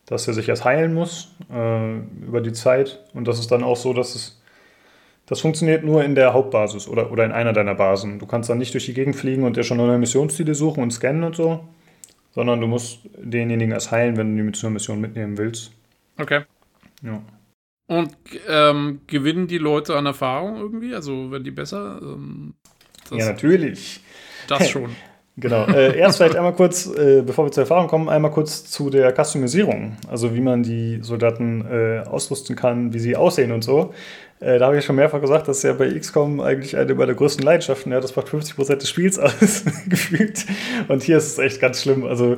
dass 0.05 0.27
er 0.27 0.33
sich 0.33 0.49
erst 0.49 0.65
heilen 0.65 0.93
muss 0.93 1.35
äh, 1.51 1.97
über 2.25 2.41
die 2.41 2.53
Zeit. 2.53 3.03
Und 3.13 3.27
das 3.27 3.39
ist 3.39 3.51
dann 3.51 3.63
auch 3.63 3.77
so, 3.77 3.93
dass 3.93 4.15
es 4.15 4.41
das 5.25 5.39
funktioniert 5.39 5.83
nur 5.83 6.03
in 6.03 6.15
der 6.15 6.33
Hauptbasis 6.33 6.87
oder, 6.87 7.11
oder 7.11 7.25
in 7.25 7.31
einer 7.31 7.53
deiner 7.53 7.75
Basen. 7.75 8.19
Du 8.19 8.25
kannst 8.25 8.49
dann 8.49 8.57
nicht 8.57 8.73
durch 8.73 8.85
die 8.85 8.93
Gegend 8.93 9.15
fliegen 9.15 9.43
und 9.43 9.55
dir 9.55 9.63
schon 9.63 9.77
neue 9.77 9.97
Missionsziele 9.97 10.53
suchen 10.53 10.83
und 10.83 10.91
scannen 10.91 11.23
und 11.23 11.35
so, 11.35 11.63
sondern 12.31 12.59
du 12.59 12.67
musst 12.67 12.99
denjenigen 13.17 13.71
erst 13.71 13.91
heilen, 13.91 14.17
wenn 14.17 14.31
du 14.31 14.37
die 14.37 14.43
mit 14.43 14.55
zur 14.55 14.69
Mission 14.69 14.99
mitnehmen 14.99 15.37
willst. 15.37 15.71
Okay. 16.19 16.41
Ja. 17.01 17.21
Und 17.87 18.15
ähm, 18.49 19.01
gewinnen 19.07 19.47
die 19.47 19.57
Leute 19.57 19.95
an 19.95 20.05
Erfahrung 20.05 20.57
irgendwie? 20.57 20.93
Also 20.93 21.31
werden 21.31 21.43
die 21.43 21.51
besser? 21.51 21.99
Ähm, 22.01 22.53
ja, 23.11 23.25
natürlich. 23.25 24.01
Das 24.47 24.69
schon. 24.69 24.89
Genau. 25.35 25.65
Äh, 25.65 25.97
erst 25.97 26.17
vielleicht 26.17 26.35
einmal 26.35 26.53
kurz, 26.53 26.85
äh, 26.85 27.23
bevor 27.25 27.45
wir 27.45 27.51
zur 27.51 27.63
Erfahrung 27.63 27.87
kommen, 27.87 28.07
einmal 28.07 28.29
kurz 28.29 28.65
zu 28.65 28.91
der 28.91 29.11
Customisierung. 29.15 29.97
Also 30.07 30.35
wie 30.35 30.41
man 30.41 30.61
die 30.61 30.99
Soldaten 31.01 31.65
äh, 31.65 32.07
ausrüsten 32.07 32.55
kann, 32.55 32.93
wie 32.93 32.99
sie 32.99 33.15
aussehen 33.15 33.51
und 33.51 33.63
so. 33.63 33.95
Äh, 34.43 34.59
da 34.59 34.65
habe 34.65 34.77
ich 34.77 34.83
schon 34.83 34.97
mehrfach 34.97 35.21
gesagt, 35.21 35.47
das 35.47 35.57
ist 35.57 35.63
ja 35.63 35.73
bei 35.73 35.87
XCOM 35.97 36.41
eigentlich 36.41 36.75
eine 36.75 36.93
meiner 36.95 37.13
größten 37.13 37.45
Leidenschaften. 37.45 37.91
Ja, 37.91 38.01
das 38.01 38.15
macht 38.15 38.27
50% 38.27 38.75
des 38.75 38.89
Spiels 38.89 39.17
aus, 39.19 39.63
gefühlt. 39.87 40.45
Und 40.89 41.01
hier 41.01 41.17
ist 41.17 41.27
es 41.27 41.37
echt 41.37 41.61
ganz 41.61 41.81
schlimm. 41.81 42.03
Also 42.05 42.37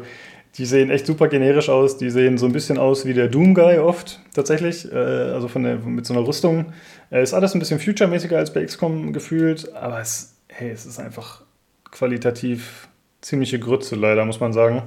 die 0.57 0.65
sehen 0.65 0.91
echt 0.91 1.07
super 1.07 1.27
generisch 1.27 1.69
aus. 1.69 1.97
Die 1.97 2.11
sehen 2.11 2.37
so 2.37 2.45
ein 2.45 2.51
bisschen 2.51 2.77
aus 2.77 3.05
wie 3.05 3.13
der 3.13 3.27
Doom 3.27 3.55
Guy 3.55 3.79
oft, 3.79 4.19
tatsächlich. 4.35 4.91
Äh, 4.91 4.95
also 4.95 5.47
von 5.47 5.63
der, 5.63 5.77
mit 5.77 6.05
so 6.05 6.13
einer 6.13 6.25
Rüstung. 6.27 6.73
Äh, 7.11 7.23
ist 7.23 7.33
alles 7.33 7.55
ein 7.55 7.59
bisschen 7.59 7.79
future-mäßiger 7.79 8.37
als 8.37 8.53
bei 8.53 8.63
XCOM 8.63 9.11
gefühlt, 9.11 9.73
aber 9.73 9.99
es, 9.99 10.35
hey, 10.47 10.69
es 10.69 10.85
ist 10.85 10.99
einfach 10.99 11.41
qualitativ 11.89 12.87
ziemliche 13.21 13.57
Grütze, 13.57 13.95
leider, 13.95 14.25
muss 14.25 14.39
man 14.39 14.53
sagen. 14.53 14.83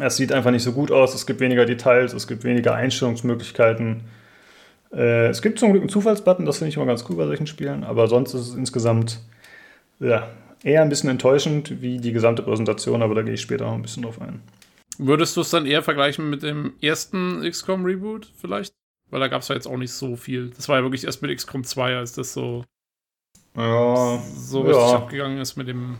Es 0.00 0.16
sieht 0.16 0.32
einfach 0.32 0.50
nicht 0.50 0.62
so 0.62 0.72
gut 0.72 0.90
aus, 0.90 1.14
es 1.14 1.26
gibt 1.26 1.40
weniger 1.40 1.64
Details, 1.64 2.12
es 2.12 2.26
gibt 2.26 2.42
weniger 2.42 2.74
Einstellungsmöglichkeiten. 2.74 4.02
Äh, 4.92 5.28
es 5.28 5.42
gibt 5.42 5.58
zum 5.58 5.70
Glück 5.70 5.82
einen 5.82 5.90
Zufallsbutton, 5.90 6.46
das 6.46 6.58
finde 6.58 6.70
ich 6.70 6.76
immer 6.76 6.86
ganz 6.86 7.04
cool 7.08 7.16
bei 7.16 7.26
solchen 7.26 7.46
Spielen, 7.46 7.84
aber 7.84 8.08
sonst 8.08 8.34
ist 8.34 8.48
es 8.48 8.54
insgesamt 8.54 9.20
ja, 10.00 10.28
eher 10.62 10.82
ein 10.82 10.88
bisschen 10.88 11.10
enttäuschend 11.10 11.80
wie 11.82 11.98
die 11.98 12.12
gesamte 12.12 12.42
Präsentation, 12.42 13.02
aber 13.02 13.14
da 13.14 13.22
gehe 13.22 13.34
ich 13.34 13.40
später 13.40 13.66
noch 13.66 13.74
ein 13.74 13.82
bisschen 13.82 14.02
drauf 14.02 14.20
ein. 14.20 14.42
Würdest 14.98 15.36
du 15.36 15.42
es 15.42 15.50
dann 15.50 15.66
eher 15.66 15.82
vergleichen 15.82 16.28
mit 16.28 16.42
dem 16.42 16.72
ersten 16.80 17.48
XCOM 17.48 17.84
Reboot 17.84 18.32
vielleicht? 18.36 18.74
Weil 19.10 19.20
da 19.20 19.28
gab 19.28 19.42
es 19.42 19.48
ja 19.48 19.54
jetzt 19.54 19.66
auch 19.66 19.76
nicht 19.76 19.92
so 19.92 20.16
viel. 20.16 20.50
Das 20.50 20.68
war 20.68 20.76
ja 20.76 20.82
wirklich 20.82 21.04
erst 21.04 21.22
mit 21.22 21.34
XCOM 21.34 21.64
2, 21.64 21.96
als 21.96 22.12
das 22.12 22.32
so, 22.32 22.64
ja, 23.56 24.18
so 24.34 24.60
richtig 24.62 24.82
ja. 24.82 24.96
abgegangen 24.96 25.38
ist 25.38 25.56
mit 25.56 25.68
dem. 25.68 25.96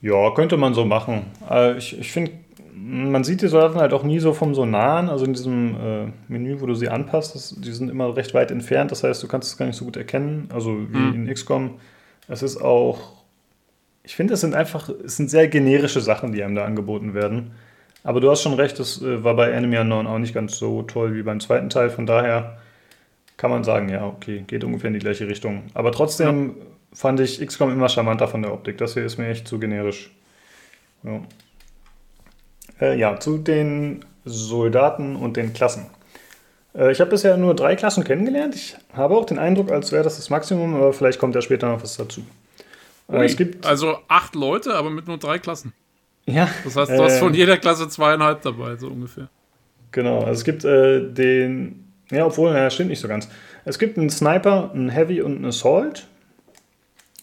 Ja, 0.00 0.30
könnte 0.34 0.56
man 0.56 0.72
so 0.72 0.84
machen. 0.84 1.26
Äh, 1.48 1.76
ich 1.78 1.98
ich 1.98 2.12
finde, 2.12 2.32
man 2.74 3.22
sieht 3.24 3.42
die 3.42 3.48
Soldaten 3.48 3.78
halt 3.78 3.92
auch 3.92 4.02
nie 4.02 4.18
so 4.18 4.32
vom 4.32 4.54
so 4.54 4.64
nahen, 4.64 5.08
also 5.08 5.24
in 5.24 5.34
diesem 5.34 5.76
äh, 5.76 6.12
Menü, 6.28 6.60
wo 6.60 6.66
du 6.66 6.74
sie 6.74 6.88
anpasst, 6.88 7.34
das, 7.34 7.54
die 7.60 7.72
sind 7.72 7.90
immer 7.90 8.16
recht 8.16 8.34
weit 8.34 8.50
entfernt, 8.50 8.90
das 8.90 9.04
heißt, 9.04 9.22
du 9.22 9.28
kannst 9.28 9.48
es 9.48 9.58
gar 9.58 9.66
nicht 9.66 9.76
so 9.76 9.84
gut 9.84 9.96
erkennen, 9.96 10.48
also 10.52 10.70
wie 10.90 10.96
mhm. 10.96 11.26
in 11.26 11.34
XCOM. 11.34 11.78
Es 12.28 12.42
ist 12.42 12.62
auch, 12.62 13.12
ich 14.04 14.16
finde, 14.16 14.34
es 14.34 14.40
sind 14.40 14.54
einfach, 14.54 14.88
es 14.88 15.16
sind 15.16 15.28
sehr 15.28 15.48
generische 15.48 16.00
Sachen, 16.00 16.32
die 16.32 16.42
einem 16.42 16.54
da 16.54 16.64
angeboten 16.64 17.14
werden. 17.14 17.52
Aber 18.04 18.20
du 18.20 18.30
hast 18.30 18.42
schon 18.42 18.54
recht, 18.54 18.78
das 18.78 19.02
äh, 19.02 19.22
war 19.22 19.36
bei 19.36 19.50
Enemy 19.50 19.78
Unknown 19.78 20.06
auch 20.06 20.18
nicht 20.18 20.34
ganz 20.34 20.56
so 20.56 20.82
toll 20.82 21.14
wie 21.14 21.22
beim 21.22 21.40
zweiten 21.40 21.68
Teil. 21.68 21.90
Von 21.90 22.06
daher 22.06 22.58
kann 23.36 23.50
man 23.50 23.64
sagen, 23.64 23.88
ja, 23.88 24.06
okay, 24.06 24.44
geht 24.46 24.64
ungefähr 24.64 24.88
in 24.88 24.94
die 24.94 25.00
gleiche 25.00 25.28
Richtung. 25.28 25.64
Aber 25.74 25.92
trotzdem 25.92 26.56
ja. 26.58 26.64
fand 26.92 27.20
ich 27.20 27.44
XCOM 27.44 27.70
immer 27.70 27.88
charmanter 27.88 28.28
von 28.28 28.42
der 28.42 28.52
Optik. 28.52 28.78
Das 28.78 28.94
hier 28.94 29.04
ist 29.04 29.18
mir 29.18 29.28
echt 29.28 29.46
zu 29.46 29.58
generisch. 29.58 30.10
Ja, 31.04 31.20
äh, 32.82 32.98
ja 32.98 33.18
zu 33.18 33.38
den 33.38 34.04
Soldaten 34.24 35.16
und 35.16 35.36
den 35.36 35.52
Klassen. 35.52 35.86
Äh, 36.74 36.92
ich 36.92 37.00
habe 37.00 37.10
bisher 37.10 37.36
nur 37.36 37.54
drei 37.54 37.76
Klassen 37.76 38.04
kennengelernt. 38.04 38.54
Ich 38.54 38.76
habe 38.92 39.16
auch 39.16 39.24
den 39.24 39.38
Eindruck, 39.38 39.70
als 39.70 39.92
wäre 39.92 40.04
das 40.04 40.16
das 40.16 40.30
Maximum, 40.30 40.74
aber 40.74 40.92
vielleicht 40.92 41.18
kommt 41.18 41.34
ja 41.34 41.40
später 41.42 41.68
noch 41.68 41.82
was 41.82 41.96
dazu. 41.96 42.22
Äh, 43.08 43.24
es 43.24 43.36
gibt 43.36 43.64
also 43.66 43.98
acht 44.08 44.34
Leute, 44.34 44.74
aber 44.74 44.90
mit 44.90 45.06
nur 45.06 45.18
drei 45.18 45.38
Klassen. 45.38 45.72
Ja. 46.26 46.48
Das 46.64 46.76
heißt, 46.76 46.92
du 46.92 47.02
hast 47.02 47.18
von 47.18 47.34
äh, 47.34 47.36
jeder 47.36 47.56
Klasse 47.56 47.88
zweieinhalb 47.88 48.42
dabei, 48.42 48.76
so 48.76 48.88
ungefähr. 48.88 49.28
Genau, 49.90 50.20
also 50.20 50.32
es 50.32 50.44
gibt 50.44 50.64
äh, 50.64 51.00
den, 51.12 51.92
ja, 52.10 52.26
obwohl, 52.26 52.54
ja, 52.54 52.70
stimmt 52.70 52.90
nicht 52.90 53.00
so 53.00 53.08
ganz. 53.08 53.28
Es 53.64 53.78
gibt 53.78 53.98
einen 53.98 54.10
Sniper, 54.10 54.70
einen 54.72 54.88
Heavy 54.88 55.20
und 55.20 55.36
einen 55.36 55.44
Assault. 55.46 56.06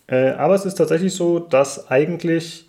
Äh, 0.07 0.31
aber 0.31 0.55
es 0.55 0.65
ist 0.65 0.75
tatsächlich 0.75 1.13
so, 1.13 1.39
dass 1.39 1.89
eigentlich, 1.89 2.68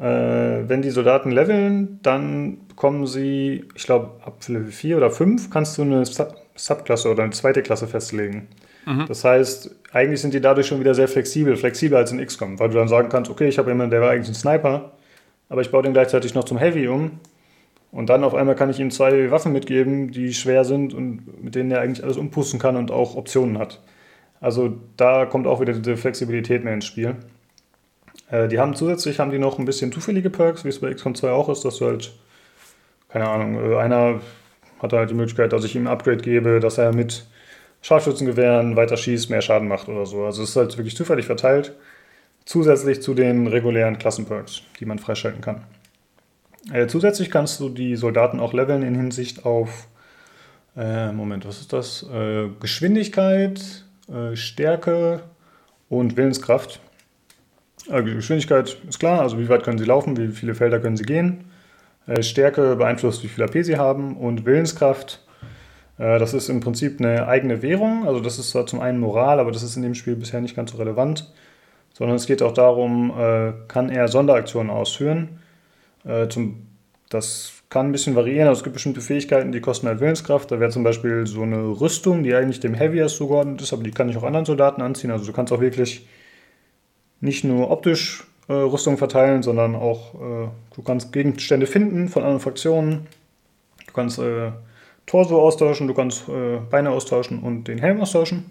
wenn 0.00 0.80
die 0.80 0.90
Soldaten 0.90 1.32
leveln, 1.32 1.98
dann 2.02 2.68
bekommen 2.68 3.06
sie, 3.08 3.64
ich 3.74 3.84
glaube, 3.84 4.10
ab 4.24 4.36
Level 4.46 4.70
4 4.70 4.96
oder 4.96 5.10
5 5.10 5.50
kannst 5.50 5.76
du 5.76 5.82
eine 5.82 6.04
Sub 6.04 6.36
Subklasse 6.54 7.10
oder 7.10 7.22
eine 7.22 7.32
zweite 7.32 7.62
Klasse 7.62 7.86
festlegen. 7.86 8.48
Mhm. 8.84 9.04
Das 9.06 9.24
heißt, 9.24 9.76
eigentlich 9.92 10.20
sind 10.20 10.34
die 10.34 10.40
dadurch 10.40 10.66
schon 10.66 10.80
wieder 10.80 10.94
sehr 10.94 11.06
flexibel, 11.06 11.56
flexibler 11.56 11.98
als 11.98 12.10
in 12.10 12.24
XCOM, 12.24 12.58
weil 12.58 12.68
du 12.68 12.74
dann 12.74 12.88
sagen 12.88 13.08
kannst, 13.08 13.30
okay, 13.30 13.48
ich 13.48 13.58
habe 13.58 13.70
jemanden, 13.70 13.92
der 13.92 14.00
war 14.00 14.10
eigentlich 14.10 14.28
ein 14.28 14.34
Sniper, 14.34 14.92
aber 15.48 15.60
ich 15.60 15.70
baue 15.70 15.82
den 15.82 15.92
gleichzeitig 15.92 16.34
noch 16.34 16.44
zum 16.44 16.58
Heavy 16.58 16.88
um. 16.88 17.20
Und 17.90 18.10
dann 18.10 18.24
auf 18.24 18.34
einmal 18.34 18.54
kann 18.54 18.70
ich 18.70 18.80
ihm 18.80 18.90
zwei 18.90 19.30
Waffen 19.30 19.52
mitgeben, 19.52 20.10
die 20.10 20.34
schwer 20.34 20.64
sind 20.64 20.92
und 20.94 21.42
mit 21.42 21.54
denen 21.54 21.70
er 21.70 21.80
eigentlich 21.80 22.04
alles 22.04 22.16
umpusten 22.16 22.58
kann 22.58 22.76
und 22.76 22.90
auch 22.90 23.14
Optionen 23.16 23.58
hat. 23.58 23.80
Also 24.40 24.76
da 24.96 25.26
kommt 25.26 25.46
auch 25.46 25.60
wieder 25.60 25.72
diese 25.72 25.96
Flexibilität 25.96 26.64
mehr 26.64 26.74
ins 26.74 26.86
Spiel. 26.86 27.14
Äh, 28.30 28.48
die 28.48 28.58
haben 28.58 28.74
zusätzlich 28.74 29.18
haben 29.20 29.30
die 29.30 29.38
noch 29.38 29.58
ein 29.58 29.64
bisschen 29.64 29.92
zufällige 29.92 30.30
Perks, 30.30 30.64
wie 30.64 30.68
es 30.68 30.80
bei 30.80 30.92
XCOM 30.92 31.14
2 31.14 31.30
auch 31.30 31.48
ist, 31.48 31.64
dass 31.64 31.78
du 31.78 31.86
halt, 31.86 32.12
keine 33.08 33.28
Ahnung, 33.28 33.72
äh, 33.72 33.76
einer 33.76 34.20
hat 34.80 34.92
halt 34.92 35.10
die 35.10 35.14
Möglichkeit, 35.14 35.52
dass 35.52 35.64
ich 35.64 35.74
ihm 35.74 35.86
ein 35.86 35.92
Upgrade 35.92 36.18
gebe, 36.18 36.60
dass 36.60 36.78
er 36.78 36.94
mit 36.94 37.26
Scharfschützengewehren 37.82 38.76
weiter 38.76 38.96
schießt, 38.96 39.30
mehr 39.30 39.40
Schaden 39.40 39.68
macht 39.68 39.88
oder 39.88 40.06
so. 40.06 40.24
Also 40.24 40.42
es 40.42 40.50
ist 40.50 40.56
halt 40.56 40.76
wirklich 40.76 40.96
zufällig 40.96 41.26
verteilt 41.26 41.74
zusätzlich 42.48 43.02
zu 43.02 43.12
den 43.12 43.46
regulären 43.46 43.98
Klassenperks, 43.98 44.62
die 44.80 44.86
man 44.86 44.98
freischalten 44.98 45.42
kann. 45.42 45.64
Äh, 46.72 46.86
zusätzlich 46.86 47.30
kannst 47.30 47.60
du 47.60 47.68
die 47.68 47.94
Soldaten 47.94 48.40
auch 48.40 48.54
leveln 48.54 48.82
in 48.82 48.94
Hinsicht 48.94 49.44
auf, 49.44 49.86
äh, 50.74 51.12
Moment, 51.12 51.46
was 51.46 51.60
ist 51.60 51.74
das? 51.74 52.04
Äh, 52.10 52.48
Geschwindigkeit, 52.58 53.84
äh, 54.10 54.34
Stärke 54.34 55.24
und 55.90 56.16
Willenskraft. 56.16 56.80
Äh, 57.90 58.02
Geschwindigkeit 58.02 58.76
ist 58.88 58.98
klar, 58.98 59.20
also 59.20 59.38
wie 59.38 59.48
weit 59.48 59.62
können 59.62 59.78
sie 59.78 59.84
laufen, 59.84 60.16
wie 60.16 60.28
viele 60.28 60.54
Felder 60.54 60.80
können 60.80 60.96
sie 60.96 61.04
gehen. 61.04 61.44
Äh, 62.06 62.22
Stärke 62.22 62.76
beeinflusst, 62.76 63.22
wie 63.22 63.28
viel 63.28 63.44
AP 63.44 63.62
sie 63.62 63.76
haben 63.76 64.16
und 64.16 64.44
Willenskraft 64.44 65.24
das 66.00 66.32
ist 66.32 66.48
im 66.48 66.60
Prinzip 66.60 67.00
eine 67.00 67.26
eigene 67.26 67.60
Währung. 67.60 68.06
Also 68.06 68.20
das 68.20 68.38
ist 68.38 68.50
zwar 68.50 68.66
zum 68.66 68.78
einen 68.78 69.00
Moral, 69.00 69.40
aber 69.40 69.50
das 69.50 69.64
ist 69.64 69.74
in 69.74 69.82
dem 69.82 69.96
Spiel 69.96 70.14
bisher 70.14 70.40
nicht 70.40 70.54
ganz 70.54 70.70
so 70.70 70.78
relevant 70.78 71.28
sondern 71.98 72.16
es 72.16 72.26
geht 72.26 72.42
auch 72.42 72.54
darum, 72.54 73.12
äh, 73.18 73.52
kann 73.66 73.90
er 73.90 74.06
Sonderaktionen 74.06 74.70
ausführen. 74.70 75.40
Äh, 76.04 76.28
das 77.10 77.52
kann 77.70 77.86
ein 77.86 77.92
bisschen 77.92 78.14
variieren, 78.14 78.46
also 78.46 78.60
es 78.60 78.64
gibt 78.64 78.74
bestimmte 78.74 79.00
Fähigkeiten, 79.00 79.50
die 79.50 79.60
kosten 79.60 79.88
halt 79.88 79.98
Willenskraft. 80.00 80.50
Da 80.52 80.60
wäre 80.60 80.70
zum 80.70 80.84
Beispiel 80.84 81.26
so 81.26 81.42
eine 81.42 81.80
Rüstung, 81.80 82.22
die 82.22 82.34
eigentlich 82.34 82.60
dem 82.60 82.74
Heavier 82.74 83.08
zugeordnet 83.08 83.60
ist, 83.60 83.72
aber 83.72 83.82
die 83.82 83.90
kann 83.90 84.08
ich 84.08 84.16
auch 84.16 84.22
anderen 84.22 84.46
Soldaten 84.46 84.80
anziehen. 84.80 85.10
Also 85.10 85.26
du 85.26 85.32
kannst 85.32 85.52
auch 85.52 85.60
wirklich 85.60 86.06
nicht 87.20 87.44
nur 87.44 87.70
optisch 87.70 88.24
äh, 88.48 88.52
Rüstung 88.52 88.96
verteilen, 88.96 89.42
sondern 89.42 89.74
auch 89.74 90.14
äh, 90.14 90.48
du 90.74 90.82
kannst 90.84 91.12
Gegenstände 91.12 91.66
finden 91.66 92.08
von 92.08 92.22
anderen 92.22 92.40
Fraktionen. 92.40 93.06
Du 93.86 93.92
kannst 93.92 94.18
äh, 94.18 94.52
Torso 95.06 95.40
austauschen, 95.40 95.88
du 95.88 95.94
kannst 95.94 96.28
äh, 96.28 96.58
Beine 96.70 96.90
austauschen 96.90 97.40
und 97.40 97.68
den 97.68 97.78
Helm 97.78 98.00
austauschen. 98.00 98.46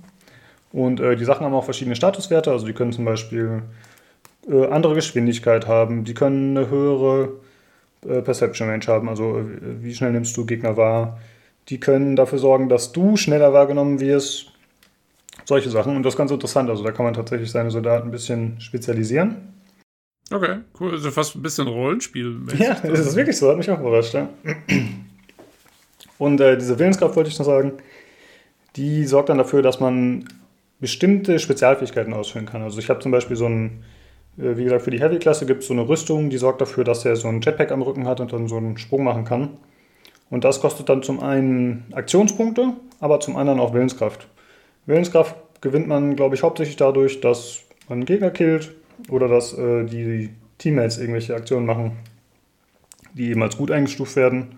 Und 0.72 1.00
äh, 1.00 1.16
die 1.16 1.26
Sachen 1.26 1.46
haben 1.46 1.54
auch 1.54 1.64
verschiedene 1.64 1.96
Statuswerte. 1.96 2.52
Also 2.52 2.66
die 2.66 2.74
können 2.74 2.92
zum 2.92 3.06
Beispiel 3.06 3.64
äh, 4.50 4.66
andere 4.68 4.96
Geschwindigkeit 4.96 5.68
haben, 5.68 6.04
die 6.04 6.14
können 6.14 6.58
eine 6.58 6.70
höhere 6.70 7.30
Perception 8.24 8.70
Range 8.70 8.86
haben, 8.88 9.10
also 9.10 9.42
wie 9.82 9.94
schnell 9.94 10.12
nimmst 10.12 10.38
du 10.38 10.46
Gegner 10.46 10.78
wahr. 10.78 11.18
Die 11.68 11.80
können 11.80 12.16
dafür 12.16 12.38
sorgen, 12.38 12.70
dass 12.70 12.92
du 12.92 13.18
schneller 13.18 13.54
wahrgenommen 13.54 14.00
wirst. 14.00 14.54
Solche 15.48 15.70
Sachen. 15.70 15.96
Und 15.96 16.04
das 16.04 16.16
ist 16.16 16.18
ganz 16.18 16.30
interessant. 16.30 16.70
Also 16.70 16.84
da 16.84 16.92
kann 16.92 17.06
man 17.06 17.14
tatsächlich 17.14 17.50
seine 17.50 17.72
Soldaten 17.72 18.10
ein 18.10 18.12
bisschen 18.12 18.60
spezialisieren. 18.60 19.54
Okay, 20.30 20.58
cool. 20.78 20.92
Also 20.92 21.10
fast 21.10 21.36
ein 21.36 21.42
bisschen 21.42 21.68
Rollenspiel. 21.68 22.42
Ja, 22.58 22.76
das 22.84 23.00
ist 23.00 23.16
wirklich 23.16 23.38
so. 23.38 23.50
Hat 23.50 23.56
mich 23.56 23.72
auch 23.72 23.80
überrascht. 23.80 24.14
Ja. 24.14 24.28
Und 26.18 26.42
äh, 26.42 26.58
diese 26.58 26.78
Willenskraft 26.78 27.16
wollte 27.16 27.30
ich 27.30 27.40
noch 27.40 27.46
sagen, 27.46 27.74
die 28.76 29.06
sorgt 29.06 29.30
dann 29.30 29.38
dafür, 29.38 29.62
dass 29.62 29.80
man 29.80 30.26
bestimmte 30.82 31.40
Spezialfähigkeiten 31.40 32.14
ausführen 32.14 32.46
kann. 32.46 32.62
Also 32.62 32.80
ich 32.80 32.90
habe 32.90 33.00
zum 33.00 33.14
Beispiel 33.14 33.38
so 33.38 33.46
ein, 33.46 33.86
äh, 34.38 34.58
wie 34.58 34.66
gesagt, 34.66 34.82
für 34.82 34.92
die 34.92 35.00
Heavy-Klasse 35.00 35.46
gibt 35.46 35.62
es 35.62 35.68
so 35.70 35.74
eine 35.74 35.88
Rüstung, 35.88 36.30
die 36.30 36.38
sorgt 36.38 36.60
dafür, 36.60 36.84
dass 36.84 37.06
er 37.06 37.16
so 37.16 37.30
ein 37.30 37.40
Jetpack 37.40 37.72
am 37.72 37.84
Rücken 37.84 38.06
hat 38.06 38.20
und 38.20 38.34
dann 38.34 38.50
so 38.50 38.58
einen 38.58 38.78
Sprung 38.78 39.06
machen 39.06 39.24
kann. 39.24 39.52
Und 40.30 40.44
das 40.44 40.60
kostet 40.60 40.90
dann 40.90 41.04
zum 41.04 41.22
einen 41.22 41.86
Aktionspunkte, 41.94 42.74
aber 43.00 43.22
zum 43.22 43.38
anderen 43.38 43.62
auch 43.62 43.74
Willenskraft. 43.74 44.28
Willenskraft 44.88 45.36
gewinnt 45.62 45.88
man, 45.88 46.16
glaube 46.16 46.36
ich, 46.36 46.44
hauptsächlich 46.44 46.78
dadurch, 46.78 47.22
dass 47.22 47.64
man 47.88 48.00
einen 48.00 48.06
Gegner 48.06 48.32
killt 48.32 48.74
oder 49.10 49.28
dass 49.28 49.54
äh, 49.58 49.86
die 49.86 50.30
Teammates 50.58 50.98
irgendwelche 50.98 51.36
Aktionen 51.36 51.66
machen, 51.66 51.98
die 53.14 53.30
eben 53.30 53.44
als 53.44 53.58
gut 53.58 53.70
eingestuft 53.70 54.16
werden. 54.16 54.58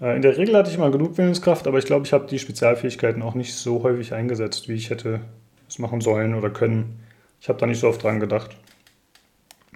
Äh, 0.00 0.16
in 0.16 0.22
der 0.22 0.36
Regel 0.36 0.56
hatte 0.56 0.70
ich 0.70 0.76
immer 0.76 0.90
genug 0.90 1.18
Willenskraft, 1.18 1.66
aber 1.66 1.78
ich 1.78 1.84
glaube, 1.84 2.06
ich 2.06 2.12
habe 2.12 2.26
die 2.26 2.38
Spezialfähigkeiten 2.38 3.22
auch 3.22 3.34
nicht 3.34 3.54
so 3.54 3.82
häufig 3.82 4.14
eingesetzt, 4.14 4.68
wie 4.68 4.74
ich 4.74 4.90
hätte 4.90 5.20
es 5.68 5.78
machen 5.78 6.00
sollen 6.00 6.34
oder 6.34 6.50
können. 6.50 7.00
Ich 7.40 7.48
habe 7.48 7.58
da 7.58 7.66
nicht 7.66 7.80
so 7.80 7.88
oft 7.88 8.02
dran 8.02 8.20
gedacht. 8.20 8.56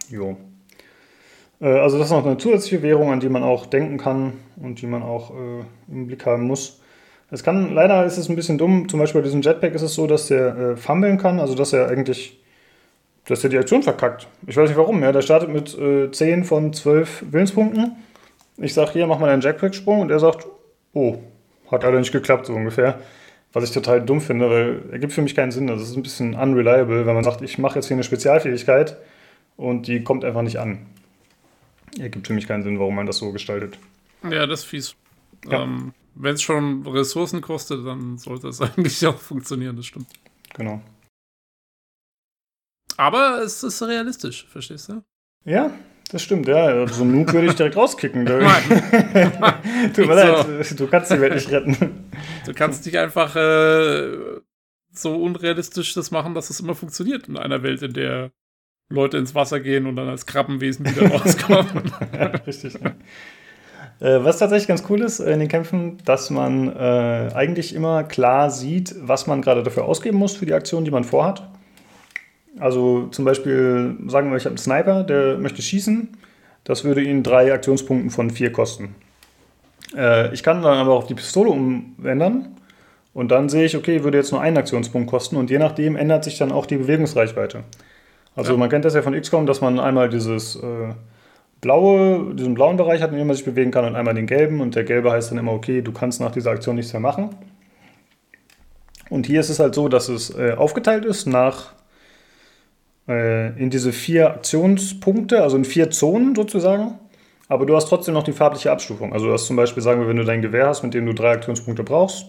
Jo. 0.08 0.36
Äh, 1.60 1.66
also 1.66 1.98
das 1.98 2.06
ist 2.06 2.12
noch 2.12 2.24
eine 2.24 2.38
zusätzliche 2.38 2.82
Währung, 2.82 3.12
an 3.12 3.20
die 3.20 3.28
man 3.28 3.42
auch 3.42 3.66
denken 3.66 3.98
kann 3.98 4.34
und 4.56 4.80
die 4.80 4.86
man 4.86 5.02
auch 5.02 5.30
äh, 5.30 5.64
im 5.88 6.06
Blick 6.06 6.24
haben 6.26 6.44
muss. 6.44 6.77
Es 7.30 7.42
kann, 7.42 7.74
leider 7.74 8.04
ist 8.06 8.16
es 8.16 8.28
ein 8.28 8.36
bisschen 8.36 8.58
dumm, 8.58 8.88
zum 8.88 9.00
Beispiel 9.00 9.20
bei 9.20 9.26
diesem 9.26 9.42
Jetpack 9.42 9.74
ist 9.74 9.82
es 9.82 9.94
so, 9.94 10.06
dass 10.06 10.28
der 10.28 10.56
äh, 10.56 10.76
fummeln 10.76 11.18
kann, 11.18 11.40
also 11.40 11.54
dass 11.54 11.72
er 11.72 11.88
eigentlich, 11.88 12.40
dass 13.26 13.44
er 13.44 13.50
die 13.50 13.58
Aktion 13.58 13.82
verkackt. 13.82 14.26
Ich 14.46 14.56
weiß 14.56 14.68
nicht 14.68 14.78
warum, 14.78 15.02
ja, 15.02 15.12
der 15.12 15.22
startet 15.22 15.50
mit 15.50 15.76
äh, 15.78 16.10
10 16.10 16.44
von 16.44 16.72
12 16.72 17.26
Willenspunkten 17.32 17.96
ich 18.58 18.74
sage, 18.74 18.92
hier, 18.92 19.06
mach 19.06 19.18
mal 19.18 19.30
einen 19.30 19.42
Jackpack-Sprung 19.42 20.00
und 20.00 20.10
er 20.10 20.18
sagt, 20.18 20.46
oh, 20.92 21.18
hat 21.70 21.82
leider 21.82 21.98
nicht 21.98 22.12
geklappt, 22.12 22.46
so 22.46 22.54
ungefähr. 22.54 23.00
Was 23.52 23.64
ich 23.64 23.70
total 23.70 24.04
dumm 24.04 24.20
finde, 24.20 24.50
weil 24.50 24.82
er 24.92 24.98
gibt 24.98 25.12
für 25.12 25.22
mich 25.22 25.34
keinen 25.34 25.52
Sinn. 25.52 25.68
Das 25.68 25.80
ist 25.80 25.96
ein 25.96 26.02
bisschen 26.02 26.34
unreliable, 26.34 27.06
wenn 27.06 27.14
man 27.14 27.24
sagt, 27.24 27.40
ich 27.40 27.58
mache 27.58 27.76
jetzt 27.76 27.86
hier 27.86 27.94
eine 27.94 28.04
Spezialfähigkeit 28.04 28.96
und 29.56 29.86
die 29.86 30.02
kommt 30.02 30.24
einfach 30.24 30.42
nicht 30.42 30.58
an. 30.58 30.86
Ergibt 31.98 32.26
für 32.26 32.34
mich 32.34 32.46
keinen 32.46 32.62
Sinn, 32.62 32.78
warum 32.78 32.94
man 32.94 33.06
das 33.06 33.16
so 33.16 33.32
gestaltet. 33.32 33.78
Ja, 34.28 34.46
das 34.46 34.60
ist 34.60 34.66
fies. 34.66 34.94
Ja. 35.48 35.62
Ähm, 35.62 35.92
Wenn 36.20 36.34
es 36.34 36.42
schon 36.42 36.84
Ressourcen 36.86 37.40
kostet, 37.40 37.86
dann 37.86 38.18
sollte 38.18 38.48
es 38.48 38.60
eigentlich 38.60 39.06
auch 39.06 39.18
funktionieren, 39.18 39.76
das 39.76 39.86
stimmt. 39.86 40.08
Genau. 40.54 40.82
Aber 42.96 43.42
es 43.42 43.62
ist 43.62 43.80
realistisch, 43.82 44.46
verstehst 44.48 44.88
du? 44.88 45.02
Ja, 45.44 45.72
das 46.10 46.22
stimmt, 46.22 46.48
ja. 46.48 46.86
So 46.88 47.04
einen 47.04 47.12
Noob 47.12 47.32
würde 47.32 47.46
ich 47.46 47.54
direkt 47.54 47.76
rauskicken. 47.76 48.26
Tut 49.94 50.06
mir 50.06 50.14
leid, 50.14 50.80
du 50.80 50.86
kannst 50.88 51.12
die 51.12 51.20
Welt 51.20 51.34
nicht 51.34 51.50
retten. 51.50 52.10
Du 52.44 52.54
kannst 52.54 52.84
nicht 52.84 52.98
einfach 52.98 53.36
äh, 53.36 54.40
so 54.90 55.14
unrealistisch 55.14 55.94
das 55.94 56.10
machen, 56.10 56.34
dass 56.34 56.50
es 56.50 56.58
immer 56.58 56.74
funktioniert 56.74 57.28
in 57.28 57.36
einer 57.36 57.62
Welt, 57.62 57.82
in 57.82 57.92
der 57.92 58.32
Leute 58.88 59.18
ins 59.18 59.34
Wasser 59.34 59.60
gehen 59.60 59.86
und 59.86 59.94
dann 59.94 60.08
als 60.08 60.26
Krabbenwesen 60.26 60.86
wieder 60.86 61.08
rauskommen. 61.12 61.92
Richtig. 62.46 62.74
Ja. 62.74 62.94
Äh, 64.00 64.22
was 64.22 64.38
tatsächlich 64.38 64.68
ganz 64.68 64.84
cool 64.88 65.00
ist 65.02 65.20
äh, 65.20 65.32
in 65.32 65.40
den 65.40 65.48
Kämpfen, 65.48 65.98
dass 66.04 66.30
man 66.30 66.74
äh, 66.74 67.30
eigentlich 67.34 67.74
immer 67.74 68.04
klar 68.04 68.50
sieht, 68.50 68.94
was 69.00 69.26
man 69.26 69.42
gerade 69.42 69.62
dafür 69.62 69.84
ausgeben 69.84 70.18
muss 70.18 70.36
für 70.36 70.46
die 70.46 70.54
Aktion, 70.54 70.84
die 70.84 70.90
man 70.90 71.04
vorhat. 71.04 71.42
Also 72.60 73.06
zum 73.08 73.24
Beispiel, 73.24 73.96
sagen 74.06 74.30
wir, 74.30 74.36
ich 74.36 74.44
habe 74.44 74.52
einen 74.52 74.58
Sniper, 74.58 75.04
der 75.04 75.38
möchte 75.38 75.62
schießen. 75.62 76.08
Das 76.64 76.84
würde 76.84 77.02
ihn 77.02 77.22
drei 77.22 77.52
Aktionspunkten 77.52 78.10
von 78.10 78.30
vier 78.30 78.52
kosten. 78.52 78.94
Äh, 79.96 80.32
ich 80.34 80.42
kann 80.42 80.62
dann 80.62 80.78
aber 80.78 80.92
auf 80.94 81.06
die 81.06 81.14
Pistole 81.14 81.50
umändern 81.50 82.48
und 83.14 83.30
dann 83.30 83.48
sehe 83.48 83.64
ich, 83.64 83.76
okay, 83.76 84.04
würde 84.04 84.18
jetzt 84.18 84.32
nur 84.32 84.40
einen 84.40 84.58
Aktionspunkt 84.58 85.10
kosten 85.10 85.36
und 85.36 85.50
je 85.50 85.58
nachdem 85.58 85.96
ändert 85.96 86.24
sich 86.24 86.38
dann 86.38 86.52
auch 86.52 86.66
die 86.66 86.76
Bewegungsreichweite. 86.76 87.64
Also 88.36 88.52
Ja. 88.52 88.58
man 88.58 88.68
kennt 88.68 88.84
das 88.84 88.94
ja 88.94 89.02
von 89.02 89.18
XCOM, 89.18 89.46
dass 89.46 89.60
man 89.60 89.80
einmal 89.80 90.08
dieses 90.08 90.56
äh, 90.56 90.92
blaue, 91.60 92.34
diesen 92.34 92.54
blauen 92.54 92.76
Bereich 92.76 93.02
hat, 93.02 93.10
in 93.10 93.18
dem 93.18 93.26
man 93.26 93.36
sich 93.36 93.44
bewegen 93.44 93.70
kann 93.70 93.84
und 93.84 93.96
einmal 93.96 94.14
den 94.14 94.26
gelben 94.26 94.60
und 94.60 94.74
der 94.74 94.84
gelbe 94.84 95.10
heißt 95.10 95.30
dann 95.30 95.38
immer, 95.38 95.52
okay, 95.52 95.82
du 95.82 95.92
kannst 95.92 96.20
nach 96.20 96.30
dieser 96.30 96.50
Aktion 96.50 96.76
nichts 96.76 96.92
mehr 96.92 97.00
machen. 97.00 97.30
Und 99.10 99.26
hier 99.26 99.40
ist 99.40 99.48
es 99.48 99.58
halt 99.58 99.74
so, 99.74 99.88
dass 99.88 100.08
es 100.08 100.36
äh, 100.36 100.52
aufgeteilt 100.52 101.04
ist 101.04 101.26
nach 101.26 101.72
äh, 103.08 103.58
in 103.60 103.70
diese 103.70 103.92
vier 103.92 104.30
Aktionspunkte, 104.30 105.42
also 105.42 105.56
in 105.56 105.64
vier 105.64 105.90
Zonen 105.90 106.34
sozusagen. 106.34 106.98
Aber 107.48 107.64
du 107.64 107.74
hast 107.74 107.86
trotzdem 107.88 108.12
noch 108.12 108.22
die 108.22 108.32
farbliche 108.32 108.70
Abstufung. 108.70 109.14
Also 109.14 109.26
du 109.26 109.32
hast 109.32 109.46
zum 109.46 109.56
Beispiel, 109.56 109.82
sagen 109.82 110.00
wir, 110.00 110.08
wenn 110.08 110.18
du 110.18 110.24
dein 110.24 110.42
Gewehr 110.42 110.66
hast, 110.66 110.82
mit 110.82 110.92
dem 110.92 111.06
du 111.06 111.14
drei 111.14 111.32
Aktionspunkte 111.32 111.82
brauchst, 111.82 112.26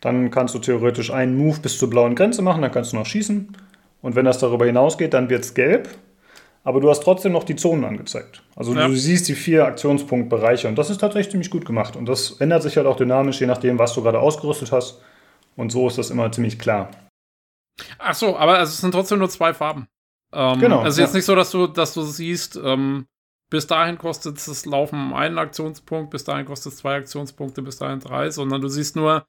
dann 0.00 0.30
kannst 0.30 0.54
du 0.54 0.60
theoretisch 0.60 1.12
einen 1.12 1.36
Move 1.36 1.58
bis 1.60 1.78
zur 1.78 1.90
blauen 1.90 2.14
Grenze 2.14 2.42
machen, 2.42 2.62
dann 2.62 2.70
kannst 2.70 2.92
du 2.92 2.96
noch 2.96 3.06
schießen. 3.06 3.56
Und 4.02 4.16
wenn 4.16 4.24
das 4.24 4.38
darüber 4.38 4.66
hinausgeht, 4.66 5.14
dann 5.14 5.30
wird 5.30 5.44
es 5.44 5.54
gelb. 5.54 5.88
Aber 6.64 6.80
du 6.80 6.88
hast 6.90 7.02
trotzdem 7.02 7.32
noch 7.32 7.44
die 7.44 7.56
Zonen 7.56 7.84
angezeigt. 7.84 8.42
Also 8.54 8.74
Ja. 8.74 8.86
du 8.86 8.94
siehst 8.94 9.28
die 9.28 9.34
vier 9.34 9.64
Aktionspunktbereiche 9.64 10.68
und 10.68 10.76
das 10.76 10.90
ist 10.90 10.98
tatsächlich 10.98 11.30
ziemlich 11.32 11.50
gut 11.50 11.64
gemacht. 11.64 11.96
Und 11.96 12.06
das 12.06 12.32
ändert 12.40 12.62
sich 12.62 12.76
halt 12.76 12.86
auch 12.86 12.96
dynamisch, 12.96 13.40
je 13.40 13.46
nachdem, 13.46 13.78
was 13.78 13.94
du 13.94 14.02
gerade 14.02 14.20
ausgerüstet 14.20 14.70
hast. 14.70 15.00
Und 15.56 15.70
so 15.72 15.88
ist 15.88 15.98
das 15.98 16.10
immer 16.10 16.30
ziemlich 16.30 16.58
klar. 16.58 16.90
Ach 17.98 18.14
so, 18.14 18.36
aber 18.36 18.60
es 18.60 18.78
sind 18.80 18.92
trotzdem 18.92 19.18
nur 19.18 19.28
zwei 19.28 19.52
Farben. 19.54 19.88
Ähm, 20.32 20.60
Genau, 20.60 20.80
Also 20.80 21.00
jetzt 21.00 21.10
ja. 21.12 21.16
nicht 21.16 21.24
so, 21.24 21.34
dass 21.34 21.50
du, 21.50 21.66
dass 21.66 21.94
du 21.94 22.02
siehst, 22.02 22.56
ähm, 22.62 23.06
bis 23.50 23.66
dahin 23.66 23.98
kostet 23.98 24.36
das 24.36 24.64
Laufen 24.64 25.12
einen 25.12 25.38
Aktionspunkt, 25.38 26.10
bis 26.10 26.24
dahin 26.24 26.46
kostet 26.46 26.72
es 26.72 26.78
zwei 26.78 26.96
Aktionspunkte, 26.96 27.60
bis 27.60 27.76
dahin 27.76 28.00
drei, 28.00 28.30
sondern 28.30 28.60
du 28.62 28.68
siehst 28.68 28.96
nur, 28.96 29.26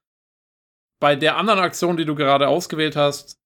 bei 1.01 1.17
der 1.17 1.35
anderen 1.35 1.59
Aktion, 1.59 1.97
die 1.97 2.05
du 2.05 2.15
gerade 2.15 2.47
ausgewählt 2.47 2.95
hast, 2.95 3.37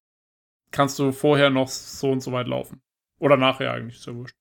kannst 0.72 1.00
du 1.00 1.12
vorher 1.12 1.50
noch 1.50 1.70
so 1.70 2.12
und 2.12 2.20
so 2.22 2.32
weit 2.32 2.48
laufen. 2.48 2.82
Oder 3.20 3.38
nachher 3.38 3.72
eigentlich, 3.74 3.98
ist 3.98 4.06
ja 4.08 4.14
wurscht. 4.16 4.36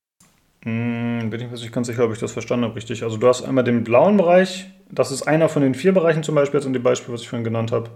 Hm, 0.65 1.31
bin 1.31 1.41
ich 1.41 1.47
mir 1.47 1.53
nicht 1.53 1.73
ganz 1.73 1.87
sicher, 1.87 2.05
ob 2.05 2.13
ich 2.13 2.19
das 2.19 2.33
verstanden 2.33 2.65
habe 2.65 2.77
richtig. 2.77 3.03
Also 3.03 3.17
du 3.17 3.27
hast 3.29 3.43
einmal 3.43 3.65
den 3.65 3.85
blauen 3.85 4.17
Bereich, 4.17 4.67
das 4.91 5.11
ist 5.13 5.23
einer 5.23 5.49
von 5.49 5.63
den 5.63 5.75
vier 5.75 5.93
Bereichen 5.93 6.23
zum 6.23 6.35
Beispiel, 6.35 6.59
jetzt 6.61 6.67
in 6.67 6.73
dem 6.73 6.83
Beispiel, 6.83 7.13
was 7.15 7.23
ich 7.23 7.29
vorhin 7.29 7.45
genannt 7.45 7.73
habe. 7.73 7.91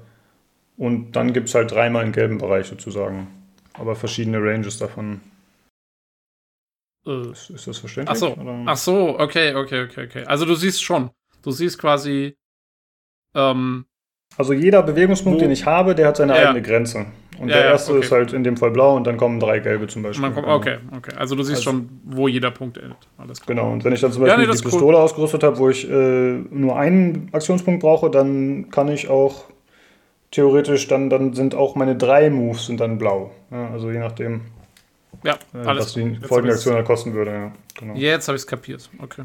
Und 0.77 1.13
dann 1.13 1.33
gibt 1.33 1.49
es 1.49 1.55
halt 1.55 1.71
dreimal 1.73 2.03
einen 2.05 2.13
gelben 2.13 2.39
Bereich 2.39 2.67
sozusagen. 2.67 3.27
Aber 3.75 3.95
verschiedene 3.97 4.39
Ranges 4.43 4.79
davon. 4.79 5.21
Äh, 7.07 7.31
Ist, 7.33 7.51
ist 7.51 7.67
das 7.67 7.79
verständlich? 7.79 8.17
Ach 8.17 8.21
so. 8.21 8.35
Oder? 8.37 8.63
Ach 8.67 8.77
so, 8.77 9.19
okay, 9.19 9.55
okay, 9.55 9.85
okay, 9.85 10.05
okay. 10.07 10.25
Also 10.25 10.45
du 10.45 10.55
siehst 10.55 10.83
schon. 10.83 11.11
Du 11.43 11.51
siehst 11.51 11.79
quasi, 11.79 12.37
ähm, 13.35 13.87
Also 14.37 14.53
jeder 14.53 14.83
Bewegungspunkt, 14.83 15.39
Wo- 15.39 15.43
den 15.45 15.51
ich 15.51 15.67
habe, 15.67 15.95
der 15.95 16.09
hat 16.09 16.17
seine 16.19 16.35
Ja. 16.37 16.49
eigene 16.51 16.63
Grenze. 16.63 17.07
Und 17.41 17.49
Ja, 17.49 17.55
der 17.57 17.65
ja, 17.65 17.71
erste 17.73 17.93
okay. 17.93 18.01
ist 18.05 18.13
halt 18.13 18.33
in 18.35 18.45
dem 18.45 18.59
Fall 18.59 18.71
blau 18.71 18.95
und 18.97 19.07
dann 19.07 19.17
kommen 19.17 19.41
drei 19.41 19.61
gelbe 19.61 19.87
zum 19.87 20.03
Beispiel. 20.03 20.31
kommt, 20.31 20.47
okay, 20.47 20.77
okay. 20.95 21.13
Also 21.17 21.35
du 21.35 21.43
siehst 21.43 21.57
Also- 21.67 21.71
schon, 21.71 21.89
wo 22.05 22.29
jeder 22.29 22.51
Punkt 22.51 22.77
endet. 22.77 22.99
Alles 23.17 23.41
klar. 23.41 23.57
Genau, 23.57 23.73
und 23.73 23.83
wenn 23.83 23.95
ich 23.95 24.01
dann 24.03 24.13
zum 24.13 24.23
Ja, 24.23 24.29
Beispiel 24.29 24.45
nee, 24.45 24.53
das 24.53 24.61
die 24.61 24.67
ist 24.69 24.73
cool. 24.75 24.79
Pistole 24.81 24.99
ausgerüstet 24.99 25.43
habe, 25.43 25.57
wo 25.59 25.71
ich 25.71 25.91
äh, 25.91 26.39
nur 26.51 26.77
einen 26.77 27.31
Aktionspunkt 27.33 27.81
brauche, 27.81 28.11
dann 28.11 28.69
kann 28.71 28.89
ich 28.89 29.09
auch 29.09 29.45
theoretisch, 30.33 30.87
dann, 30.89 31.09
dann 31.11 31.33
sind 31.33 31.55
auch 31.55 31.75
meine 31.77 31.97
drei 31.97 32.29
Moves 32.31 32.67
sind 32.67 32.79
dann 32.81 32.99
blau. 32.99 33.31
Ja, 33.51 33.71
also 33.71 33.91
je 33.91 33.99
nachdem, 34.01 34.43
Ja, 35.25 35.33
äh, 35.33 35.37
was 35.65 35.95
die 35.95 36.17
folgende 36.23 36.55
Aktion 36.55 36.75
dann 36.75 36.85
kosten 36.85 37.15
würde. 37.15 37.31
Ja, 37.31 37.53
genau. 37.79 37.95
Jetzt 37.95 38.29
habe 38.29 38.37
ich 38.37 38.43
es 38.43 38.47
kapiert. 38.47 38.89
Okay. 39.03 39.23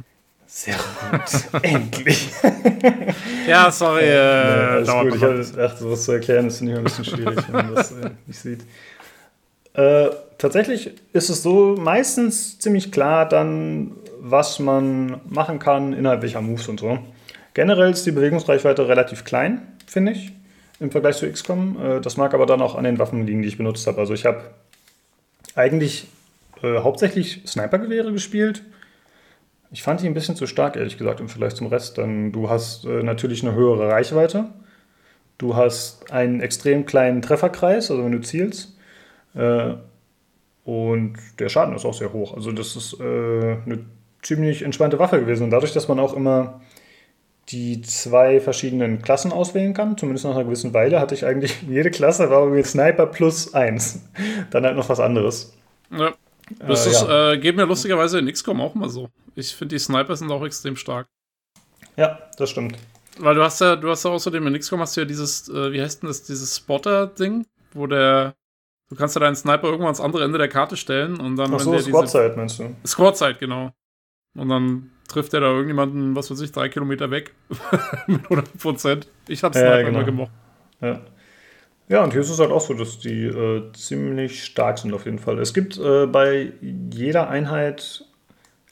Sehr 0.55 0.75
gut. 0.75 1.63
Endlich. 1.63 2.29
Ja, 3.45 3.69
sorry, 3.69 4.03
Nee, 4.03 4.09
äh, 4.09 4.83
dauert 4.85 5.09
gut. 5.09 5.17
Ich 5.17 5.23
habe 5.23 5.43
gedacht, 5.43 5.77
sowas 5.77 6.05
zu 6.05 6.13
erklären, 6.13 6.47
ist 6.47 6.61
nicht 6.61 6.75
ein 6.75 6.83
bisschen 6.83 7.05
schwierig, 7.05 7.37
wenn 7.47 7.53
man 7.53 7.75
das 7.75 7.91
äh, 7.91 8.09
nicht 8.25 8.39
sieht. 8.39 8.63
Äh, 9.73 10.09
tatsächlich 10.37 10.93
ist 11.13 11.29
es 11.29 11.43
so 11.43 11.75
meistens 11.77 12.57
ziemlich 12.57 12.91
klar 12.91 13.27
dann, 13.27 13.91
was 14.19 14.57
man 14.59 15.19
machen 15.27 15.59
kann, 15.59 15.93
innerhalb 15.93 16.21
welcher 16.23 16.41
Moves 16.41 16.67
und 16.69 16.79
so. 16.79 16.97
Generell 17.53 17.91
ist 17.91 18.05
die 18.05 18.11
Bewegungsreichweite 18.11 18.87
relativ 18.87 19.25
klein, 19.25 19.61
finde 19.85 20.13
ich, 20.13 20.31
im 20.79 20.89
Vergleich 20.89 21.17
zu 21.17 21.29
XCOM. 21.29 21.77
Äh, 21.79 22.01
das 22.01 22.15
mag 22.15 22.33
aber 22.33 22.45
dann 22.45 22.61
auch 22.61 22.75
an 22.75 22.85
den 22.85 22.97
Waffen 22.97 23.27
liegen, 23.27 23.41
die 23.41 23.49
ich 23.49 23.57
benutzt 23.57 23.85
habe. 23.85 23.99
Also 23.99 24.13
ich 24.13 24.25
habe 24.25 24.41
eigentlich 25.53 26.07
äh, 26.63 26.79
hauptsächlich 26.79 27.41
Snipergewehre 27.45 28.13
gespielt. 28.13 28.63
Ich 29.71 29.83
fand 29.83 30.01
die 30.01 30.07
ein 30.07 30.13
bisschen 30.13 30.35
zu 30.35 30.47
stark, 30.47 30.75
ehrlich 30.75 30.97
gesagt, 30.97 31.19
im 31.19 31.29
Vergleich 31.29 31.55
zum 31.55 31.67
Rest. 31.67 31.97
Denn 31.97 32.31
du 32.31 32.49
hast 32.49 32.85
äh, 32.85 33.03
natürlich 33.03 33.43
eine 33.43 33.53
höhere 33.53 33.89
Reichweite. 33.89 34.45
Du 35.37 35.55
hast 35.55 36.11
einen 36.11 36.39
extrem 36.39 36.85
kleinen 36.85 37.21
Trefferkreis, 37.21 37.91
also 37.91 38.03
wenn 38.03 38.11
du 38.11 38.21
zielst. 38.21 38.77
Äh, 39.33 39.73
und 40.63 41.17
der 41.39 41.49
Schaden 41.49 41.75
ist 41.75 41.85
auch 41.85 41.93
sehr 41.93 42.13
hoch. 42.13 42.33
Also 42.35 42.51
das 42.51 42.75
ist 42.75 42.99
äh, 42.99 43.03
eine 43.03 43.85
ziemlich 44.21 44.63
entspannte 44.63 44.97
Waffe 44.99 45.19
gewesen. 45.19 45.43
Und 45.43 45.51
dadurch, 45.51 45.73
dass 45.73 45.87
man 45.87 45.99
auch 45.99 46.13
immer 46.13 46.61
die 47.49 47.81
zwei 47.81 48.39
verschiedenen 48.39 49.01
Klassen 49.01 49.31
auswählen 49.31 49.73
kann, 49.73 49.97
zumindest 49.97 50.25
nach 50.25 50.35
einer 50.35 50.45
gewissen 50.45 50.73
Weile, 50.73 50.99
hatte 50.99 51.13
ich 51.13 51.25
eigentlich 51.25 51.61
jede 51.69 51.91
Klasse 51.91 52.29
war 52.29 52.45
mit 52.47 52.65
Sniper 52.65 53.05
plus 53.05 53.53
eins. 53.53 54.01
Dann 54.49 54.65
halt 54.65 54.75
noch 54.75 54.89
was 54.89 54.99
anderes. 54.99 55.53
Ja, 55.91 56.13
das 56.59 56.85
Äh, 56.85 56.89
ist, 56.91 57.01
ja. 57.01 57.31
äh, 57.31 57.37
geht 57.37 57.55
mir 57.55 57.65
lustigerweise 57.65 58.19
in 58.19 58.31
XCOM 58.31 58.61
auch 58.61 58.75
mal 58.75 58.89
so. 58.89 59.09
Ich 59.35 59.55
finde, 59.55 59.75
die 59.75 59.79
Sniper 59.79 60.15
sind 60.15 60.31
auch 60.31 60.43
extrem 60.45 60.75
stark. 60.75 61.07
ja, 61.97 62.19
das 62.37 62.49
stimmt. 62.49 62.77
Weil 63.17 63.35
du 63.35 63.43
hast 63.43 63.61
ja, 63.61 63.77
du 63.77 63.89
hast 63.89 64.03
ja 64.03 64.11
außerdem 64.11 64.45
in 64.47 64.59
XCOM 64.59 64.81
hast 64.81 64.97
du 64.97 65.01
ja 65.01 65.05
dieses, 65.05 65.47
äh, 65.49 65.71
wie 65.71 65.81
heißt 65.81 66.01
denn 66.03 66.07
das, 66.09 66.23
dieses 66.23 66.57
Spotter-Ding, 66.57 67.45
wo 67.73 67.87
der, 67.87 68.35
du 68.89 68.95
kannst 68.95 69.15
ja 69.15 69.21
deinen 69.21 69.37
Sniper 69.37 69.63
irgendwann 69.67 69.87
ans 69.87 70.01
andere 70.01 70.23
Ende 70.25 70.37
der 70.37 70.49
Karte 70.49 70.75
stellen 70.75 71.19
und 71.21 71.37
dann, 71.37 71.53
Ach 71.53 71.59
so, 71.61 71.77
Squad-Side 71.79 72.33
meinst 72.35 72.59
du? 72.59 72.75
Squad-Zeit, 72.85 73.39
genau. 73.39 73.71
Und 74.35 74.49
dann 74.49 74.91
trifft 75.07 75.31
der 75.31 75.39
da 75.39 75.47
irgendjemanden, 75.47 76.13
was 76.15 76.29
weiß 76.29 76.41
ich, 76.41 76.51
drei 76.51 76.67
Kilometer 76.67 77.09
weg. 77.09 77.33
Mit 78.07 78.23
100 78.23 78.57
Prozent. 78.57 79.07
Ich 79.29 79.43
hab's 79.45 79.55
Ja, 79.55 79.61
Sniper 79.61 79.77
genau. 79.83 79.89
immer 79.99 80.03
gemocht. 80.03 80.31
Ja. 80.81 80.99
Ja, 81.87 82.03
und 82.03 82.11
hier 82.13 82.21
ist 82.21 82.29
es 82.29 82.39
halt 82.39 82.51
auch 82.51 82.61
so, 82.61 82.73
dass 82.73 82.97
die 82.99 83.25
äh, 83.25 83.71
ziemlich 83.73 84.43
stark 84.43 84.79
sind 84.79 84.93
auf 84.93 85.05
jeden 85.05 85.19
Fall. 85.19 85.37
Es 85.39 85.53
gibt 85.53 85.77
äh, 85.77 86.07
bei 86.07 86.51
jeder 86.61 87.29
Einheit, 87.29 88.03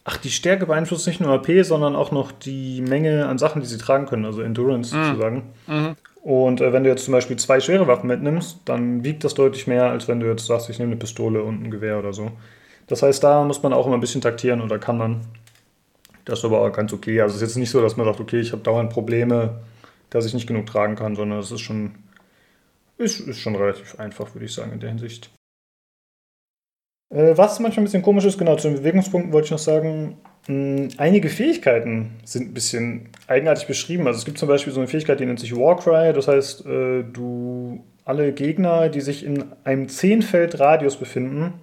ach, 0.04 0.18
die 0.18 0.32
Stärke 0.32 0.66
beeinflusst 0.66 1.06
nicht 1.06 1.22
nur 1.22 1.32
AP, 1.32 1.64
sondern 1.64 1.96
auch 1.96 2.12
noch 2.12 2.32
die 2.32 2.82
Menge 2.82 3.28
an 3.28 3.38
Sachen, 3.38 3.62
die 3.62 3.68
sie 3.68 3.78
tragen 3.78 4.08
können, 4.08 4.26
also 4.26 4.42
Endurance 4.42 4.96
Mhm. 4.96 5.04
sozusagen. 5.04 5.44
Mhm. 5.68 5.96
Und 6.24 6.62
äh, 6.62 6.74
wenn 6.74 6.84
du 6.84 6.90
jetzt 6.90 7.06
zum 7.06 7.12
Beispiel 7.12 7.36
zwei 7.38 7.60
schwere 7.60 7.86
Waffen 7.88 8.08
mitnimmst, 8.08 8.62
dann 8.66 9.04
wiegt 9.04 9.24
das 9.24 9.34
deutlich 9.36 9.68
mehr, 9.68 9.92
als 9.92 10.08
wenn 10.08 10.20
du 10.20 10.28
jetzt 10.28 10.46
sagst, 10.46 10.70
ich 10.70 10.80
nehme 10.80 10.92
eine 10.92 11.00
Pistole 11.00 11.44
und 11.44 11.64
ein 11.64 11.70
Gewehr 11.70 12.00
oder 12.00 12.14
so. 12.14 12.32
Das 12.88 13.04
heißt, 13.04 13.24
da 13.24 13.44
muss 13.44 13.62
man 13.62 13.74
auch 13.74 13.86
immer 13.86 13.96
ein 13.98 14.02
bisschen 14.02 14.22
taktieren 14.22 14.62
oder 14.62 14.80
kann 14.80 14.98
man. 14.98 15.22
Das 16.26 16.40
ist 16.40 16.46
aber 16.46 16.62
auch 16.62 16.72
ganz 16.72 16.94
okay. 16.94 17.22
Also 17.22 17.36
es 17.36 17.42
ist 17.42 17.50
jetzt 17.50 17.58
nicht 17.58 17.70
so, 17.70 17.82
dass 17.82 17.98
man 17.98 18.06
sagt, 18.08 18.20
okay, 18.22 18.40
ich 18.40 18.54
habe 18.54 18.64
dauernd 18.64 18.90
Probleme, 18.92 19.62
dass 20.10 20.26
ich 20.26 20.34
nicht 20.34 20.48
genug 20.48 20.66
tragen 20.66 20.96
kann, 20.96 21.16
sondern 21.16 21.40
es 21.40 21.52
ist 21.52 21.60
schon, 21.62 21.96
ist, 23.04 23.20
ist 23.20 23.40
schon 23.40 23.56
relativ 23.56 24.00
einfach, 24.00 24.34
würde 24.34 24.46
ich 24.46 24.54
sagen, 24.54 24.72
in 24.72 24.80
der 24.80 24.90
Hinsicht. 24.90 25.30
Äh, 27.14 27.38
was 27.38 27.60
manchmal 27.60 27.84
ein 27.84 27.86
bisschen 27.86 28.02
komisch 28.02 28.26
ist, 28.26 28.38
genau, 28.38 28.56
zu 28.56 28.70
den 28.70 28.78
Bewegungspunkten 28.78 29.32
wollte 29.32 29.46
ich 29.46 29.52
noch 29.52 29.60
sagen, 29.60 30.18
mh, 30.48 30.96
einige 30.98 31.30
Fähigkeiten 31.30 32.12
sind 32.26 32.50
ein 32.50 32.54
bisschen 32.54 33.10
eigenartig 33.28 33.68
beschrieben. 33.68 34.08
Also 34.08 34.20
es 34.20 34.26
gibt 34.26 34.38
zum 34.38 34.50
Beispiel 34.50 34.74
so 34.74 34.80
eine 34.80 34.88
Fähigkeit, 34.88 35.20
die 35.20 35.26
nennt 35.26 35.40
sich 35.40 35.56
Warcry, 35.56 36.14
das 36.14 36.28
heißt, 36.28 36.66
äh, 36.66 37.04
du 37.04 37.84
alle 38.06 38.34
Gegner, 38.34 38.90
die 38.90 39.02
sich 39.02 39.24
in 39.24 39.46
einem 39.64 39.86
10-Feld-Radius 39.86 40.98
befinden, 40.98 41.54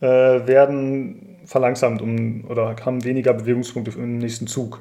äh, 0.00 0.06
werden 0.06 1.38
verlangsamt 1.44 2.02
um, 2.02 2.44
oder 2.48 2.76
haben 2.84 3.04
weniger 3.04 3.32
Bewegungspunkte 3.32 3.98
im 3.98 4.18
nächsten 4.18 4.46
Zug. 4.46 4.80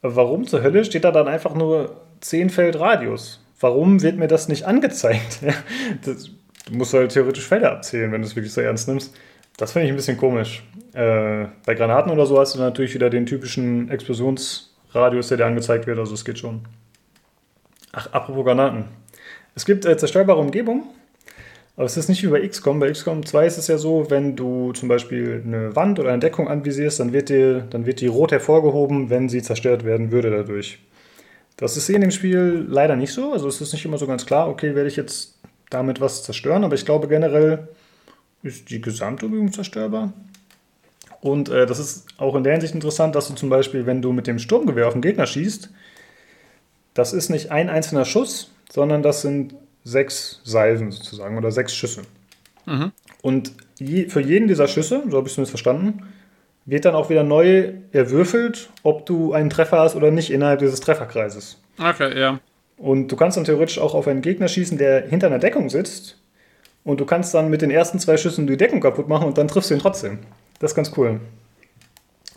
Warum 0.00 0.46
zur 0.46 0.62
Hölle 0.62 0.84
steht 0.84 1.04
da 1.04 1.10
dann 1.10 1.26
einfach 1.26 1.54
nur 1.54 2.00
10 2.20 2.50
Feld 2.50 2.78
Radius? 2.78 3.40
Warum 3.60 4.02
wird 4.02 4.16
mir 4.16 4.28
das 4.28 4.48
nicht 4.48 4.64
angezeigt? 4.64 5.40
das, 6.04 6.30
du 6.66 6.74
musst 6.74 6.94
halt 6.94 7.12
theoretisch 7.12 7.46
Felder 7.46 7.72
abzählen, 7.72 8.12
wenn 8.12 8.22
du 8.22 8.26
es 8.26 8.36
wirklich 8.36 8.52
so 8.52 8.60
ernst 8.60 8.88
nimmst. 8.88 9.14
Das 9.56 9.72
finde 9.72 9.86
ich 9.86 9.92
ein 9.92 9.96
bisschen 9.96 10.16
komisch. 10.16 10.62
Äh, 10.92 11.46
bei 11.66 11.74
Granaten 11.74 12.12
oder 12.12 12.26
so 12.26 12.38
hast 12.38 12.54
du 12.54 12.60
natürlich 12.60 12.94
wieder 12.94 13.10
den 13.10 13.26
typischen 13.26 13.90
Explosionsradius, 13.90 15.28
der 15.28 15.38
dir 15.38 15.46
angezeigt 15.46 15.86
wird, 15.86 15.98
also 15.98 16.14
es 16.14 16.24
geht 16.24 16.38
schon. 16.38 16.60
Ach, 17.92 18.12
apropos 18.12 18.44
Granaten. 18.44 18.84
Es 19.56 19.64
gibt 19.64 19.84
äh, 19.84 19.96
zerstörbare 19.96 20.38
Umgebungen, 20.38 20.84
aber 21.74 21.86
es 21.86 21.96
ist 21.96 22.08
nicht 22.08 22.22
wie 22.22 22.28
bei 22.28 22.46
XCOM. 22.46 22.78
Bei 22.78 22.90
XCOM 22.90 23.26
2 23.26 23.46
ist 23.46 23.58
es 23.58 23.66
ja 23.66 23.78
so, 23.78 24.08
wenn 24.08 24.36
du 24.36 24.72
zum 24.72 24.88
Beispiel 24.88 25.42
eine 25.44 25.74
Wand 25.74 25.98
oder 25.98 26.10
eine 26.10 26.20
Deckung 26.20 26.46
anvisierst, 26.46 27.00
dann 27.00 27.12
wird, 27.12 27.28
dir, 27.28 27.62
dann 27.70 27.86
wird 27.86 28.00
die 28.00 28.06
rot 28.06 28.30
hervorgehoben, 28.30 29.10
wenn 29.10 29.28
sie 29.28 29.42
zerstört 29.42 29.84
werden 29.84 30.12
würde 30.12 30.30
dadurch. 30.30 30.78
Das 31.58 31.76
ist 31.76 31.88
in 31.90 32.00
dem 32.00 32.12
Spiel 32.12 32.66
leider 32.68 32.96
nicht 32.96 33.12
so. 33.12 33.32
Also 33.32 33.48
es 33.48 33.60
ist 33.60 33.72
nicht 33.72 33.84
immer 33.84 33.98
so 33.98 34.06
ganz 34.06 34.24
klar, 34.24 34.48
okay, 34.48 34.74
werde 34.74 34.88
ich 34.88 34.96
jetzt 34.96 35.38
damit 35.70 36.00
was 36.00 36.22
zerstören, 36.22 36.64
aber 36.64 36.74
ich 36.74 36.86
glaube 36.86 37.08
generell 37.08 37.68
ist 38.42 38.70
die 38.70 38.80
gesamte 38.80 39.26
Umgebung 39.26 39.52
zerstörbar. 39.52 40.12
Und 41.20 41.48
äh, 41.48 41.66
das 41.66 41.80
ist 41.80 42.06
auch 42.16 42.36
in 42.36 42.44
der 42.44 42.52
Hinsicht 42.52 42.74
interessant, 42.74 43.16
dass 43.16 43.26
du 43.26 43.34
zum 43.34 43.50
Beispiel, 43.50 43.86
wenn 43.86 44.00
du 44.00 44.12
mit 44.12 44.28
dem 44.28 44.38
Sturmgewehr 44.38 44.86
auf 44.86 44.92
den 44.92 45.02
Gegner 45.02 45.26
schießt, 45.26 45.70
das 46.94 47.12
ist 47.12 47.28
nicht 47.28 47.50
ein 47.50 47.68
einzelner 47.68 48.04
Schuss, 48.04 48.52
sondern 48.70 49.02
das 49.02 49.22
sind 49.22 49.54
sechs 49.82 50.40
Salven 50.44 50.92
sozusagen 50.92 51.36
oder 51.36 51.50
sechs 51.50 51.74
Schüsse. 51.74 52.02
Mhm. 52.66 52.92
Und 53.20 53.52
je, 53.78 54.08
für 54.08 54.20
jeden 54.20 54.46
dieser 54.46 54.68
Schüsse, 54.68 55.02
so 55.08 55.16
habe 55.16 55.26
ich 55.26 55.32
es 55.32 55.34
zumindest 55.34 55.50
verstanden, 55.50 56.04
wird 56.68 56.84
dann 56.84 56.94
auch 56.94 57.08
wieder 57.08 57.24
neu 57.24 57.72
erwürfelt, 57.92 58.68
ob 58.82 59.06
du 59.06 59.32
einen 59.32 59.48
Treffer 59.48 59.78
hast 59.78 59.96
oder 59.96 60.10
nicht 60.10 60.30
innerhalb 60.30 60.58
dieses 60.58 60.80
Trefferkreises. 60.80 61.58
Okay, 61.78 62.18
ja. 62.18 62.40
Und 62.76 63.08
du 63.08 63.16
kannst 63.16 63.38
dann 63.38 63.44
theoretisch 63.44 63.78
auch 63.78 63.94
auf 63.94 64.06
einen 64.06 64.20
Gegner 64.20 64.48
schießen, 64.48 64.76
der 64.76 65.06
hinter 65.06 65.28
einer 65.28 65.38
Deckung 65.38 65.70
sitzt. 65.70 66.18
Und 66.84 67.00
du 67.00 67.06
kannst 67.06 67.32
dann 67.32 67.48
mit 67.48 67.62
den 67.62 67.70
ersten 67.70 67.98
zwei 67.98 68.18
Schüssen 68.18 68.46
die 68.46 68.58
Deckung 68.58 68.80
kaputt 68.80 69.08
machen 69.08 69.26
und 69.26 69.38
dann 69.38 69.48
triffst 69.48 69.70
du 69.70 69.74
ihn 69.74 69.80
trotzdem. 69.80 70.18
Das 70.60 70.72
ist 70.72 70.74
ganz 70.74 70.92
cool. 70.98 71.20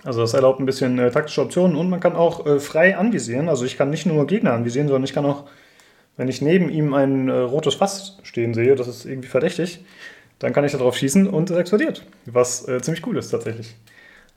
Also 0.03 0.21
das 0.21 0.33
erlaubt 0.33 0.61
ein 0.61 0.65
bisschen 0.65 0.97
äh, 0.97 1.11
taktische 1.11 1.41
Optionen 1.41 1.75
und 1.75 1.89
man 1.89 1.99
kann 1.99 2.15
auch 2.15 2.45
äh, 2.45 2.59
frei 2.59 2.97
anvisieren. 2.97 3.49
Also 3.49 3.65
ich 3.65 3.77
kann 3.77 3.89
nicht 3.89 4.05
nur 4.05 4.25
Gegner 4.27 4.53
anvisieren, 4.53 4.87
sondern 4.87 5.03
ich 5.03 5.13
kann 5.13 5.25
auch, 5.25 5.43
wenn 6.15 6.29
ich 6.29 6.41
neben 6.41 6.69
ihm 6.69 6.93
ein 6.93 7.27
äh, 7.27 7.33
rotes 7.33 7.75
Fass 7.75 8.17
stehen 8.23 8.53
sehe, 8.53 8.75
das 8.75 8.87
ist 8.87 9.05
irgendwie 9.05 9.27
verdächtig, 9.27 9.83
dann 10.39 10.53
kann 10.53 10.63
ich 10.63 10.71
darauf 10.71 10.95
schießen 10.95 11.27
und 11.27 11.51
es 11.51 11.57
explodiert. 11.57 12.05
Was 12.25 12.67
äh, 12.67 12.81
ziemlich 12.81 13.05
cool 13.05 13.17
ist 13.17 13.29
tatsächlich. 13.29 13.75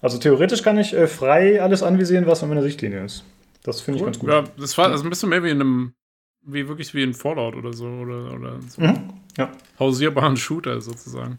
Also 0.04 0.18
theoretisch 0.18 0.62
kann 0.62 0.76
ich 0.76 0.92
äh, 0.92 1.06
frei 1.06 1.62
alles 1.62 1.82
anvisieren, 1.82 2.26
was 2.26 2.42
in 2.42 2.50
meiner 2.50 2.60
Sichtlinie 2.60 3.06
ist. 3.06 3.24
Das 3.62 3.80
finde 3.80 4.00
ich 4.00 4.04
ganz 4.04 4.18
gut. 4.18 4.28
Ja, 4.28 4.44
das 4.58 4.76
war 4.76 4.90
also 4.90 5.02
ein 5.02 5.08
bisschen 5.08 5.30
mehr 5.30 5.42
wie 5.42 5.48
in 5.48 5.62
einem, 5.62 5.94
wie 6.42 6.68
wirklich 6.68 6.92
wie 6.92 7.02
in 7.02 7.14
Fallout 7.14 7.56
oder 7.56 7.72
so. 7.72 7.86
Oder, 7.86 8.34
oder 8.34 8.58
so 8.68 8.82
mhm, 8.82 9.14
ja. 9.38 9.50
Hausierbaren 9.78 10.36
Shooter 10.36 10.82
sozusagen. 10.82 11.38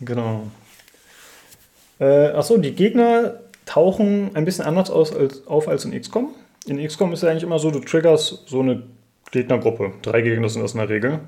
Genau. 0.00 0.50
Äh, 2.00 2.30
achso, 2.30 2.58
die 2.58 2.72
Gegner 2.72 3.38
tauchen 3.66 4.34
ein 4.34 4.44
bisschen 4.44 4.64
anders 4.64 4.90
aus, 4.90 5.14
als, 5.14 5.46
auf 5.46 5.68
als 5.68 5.84
in 5.84 5.92
XCOM. 5.92 6.34
In 6.66 6.84
XCOM 6.84 7.12
ist 7.12 7.22
es 7.22 7.28
eigentlich 7.28 7.44
immer 7.44 7.60
so, 7.60 7.70
du 7.70 7.78
triggerst 7.78 8.48
so 8.48 8.62
eine 8.62 8.82
Gegnergruppe. 9.30 9.92
Drei 10.02 10.22
Gegner 10.22 10.48
sind 10.48 10.62
das 10.62 10.72
in 10.72 10.78
der 10.78 10.88
Regel. 10.88 11.20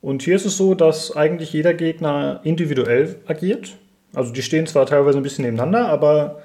Und 0.00 0.22
hier 0.22 0.36
ist 0.36 0.46
es 0.46 0.56
so, 0.56 0.76
dass 0.76 1.16
eigentlich 1.16 1.52
jeder 1.52 1.74
Gegner 1.74 2.38
individuell 2.44 3.16
agiert. 3.26 3.76
Also 4.16 4.32
die 4.32 4.40
stehen 4.40 4.66
zwar 4.66 4.86
teilweise 4.86 5.18
ein 5.18 5.22
bisschen 5.22 5.44
nebeneinander, 5.44 5.88
aber 5.88 6.42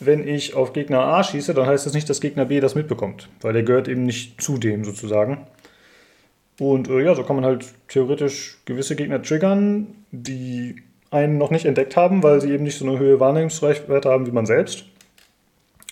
wenn 0.00 0.26
ich 0.26 0.54
auf 0.54 0.72
Gegner 0.72 1.00
A 1.00 1.22
schieße, 1.22 1.52
dann 1.52 1.66
heißt 1.66 1.84
das 1.84 1.92
nicht, 1.92 2.08
dass 2.08 2.22
Gegner 2.22 2.46
B 2.46 2.58
das 2.58 2.74
mitbekommt, 2.74 3.28
weil 3.42 3.52
der 3.52 3.64
gehört 3.64 3.86
eben 3.86 4.04
nicht 4.04 4.40
zu 4.40 4.56
dem 4.56 4.82
sozusagen. 4.82 5.46
Und 6.58 6.88
äh, 6.88 7.04
ja, 7.04 7.14
so 7.14 7.22
kann 7.22 7.36
man 7.36 7.44
halt 7.44 7.66
theoretisch 7.88 8.62
gewisse 8.64 8.96
Gegner 8.96 9.20
triggern, 9.20 9.88
die 10.10 10.76
einen 11.10 11.36
noch 11.36 11.50
nicht 11.50 11.66
entdeckt 11.66 11.96
haben, 11.96 12.22
weil 12.22 12.40
sie 12.40 12.50
eben 12.50 12.64
nicht 12.64 12.78
so 12.78 12.88
eine 12.88 12.98
höhere 12.98 13.20
Wahrnehmungsreichweite 13.20 14.08
haben 14.08 14.26
wie 14.26 14.32
man 14.32 14.46
selbst. 14.46 14.86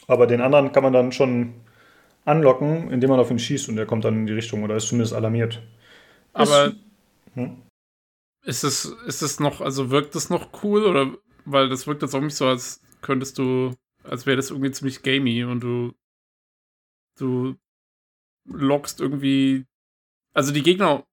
Aber 0.07 0.26
den 0.26 0.41
anderen 0.41 0.73
kann 0.73 0.84
man 0.84 0.94
dann 0.94 1.12
schon 1.12 1.52
anlocken, 2.24 2.91
indem 2.91 3.10
man 3.10 3.20
auf 3.20 3.31
ihn 3.31 3.39
schießt 3.39 3.68
und 3.68 3.76
der 3.76 3.84
kommt 3.84 4.07
dann 4.07 4.20
in 4.20 4.26
die 4.26 4.33
Richtung 4.33 4.62
oder 4.62 4.76
ist 4.76 4.89
zumindest 4.89 5.12
alarmiert. 5.12 5.60
Aber 6.33 6.65
ist, 6.68 6.76
hm? 7.34 7.57
Ist 8.44 8.64
es, 8.64 8.84
ist 9.06 9.23
es 9.23 9.40
noch, 9.40 9.60
also 9.60 9.90
wirkt 9.90 10.14
das 10.14 10.31
noch 10.31 10.62
cool 10.62 10.84
oder 10.84 11.16
weil 11.44 11.68
das 11.68 11.86
wirkt 11.86 12.02
jetzt 12.02 12.14
auch 12.14 12.20
nicht 12.20 12.36
so, 12.36 12.47
als 12.47 12.81
könntest 13.02 13.39
du, 13.39 13.74
als 14.02 14.26
wäre 14.26 14.36
das 14.36 14.50
irgendwie 14.50 14.70
ziemlich 14.70 15.02
gamey 15.02 15.44
und 15.44 15.60
du, 15.60 15.92
du 17.18 17.56
lockst 18.47 19.00
irgendwie, 19.00 19.66
also 20.32 20.52
die 20.52 20.62
Gegner 20.62 21.05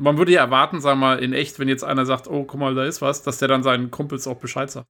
man 0.00 0.16
würde 0.16 0.32
ja 0.32 0.40
erwarten, 0.40 0.80
sag 0.80 0.96
mal, 0.96 1.18
in 1.18 1.32
echt, 1.32 1.58
wenn 1.58 1.68
jetzt 1.68 1.84
einer 1.84 2.06
sagt, 2.06 2.28
oh, 2.28 2.44
guck 2.44 2.58
mal, 2.58 2.74
da 2.74 2.84
ist 2.84 3.02
was, 3.02 3.22
dass 3.22 3.38
der 3.38 3.48
dann 3.48 3.62
seinen 3.62 3.90
Kumpels 3.90 4.26
auch 4.26 4.38
Bescheid 4.38 4.70
sagt. 4.70 4.88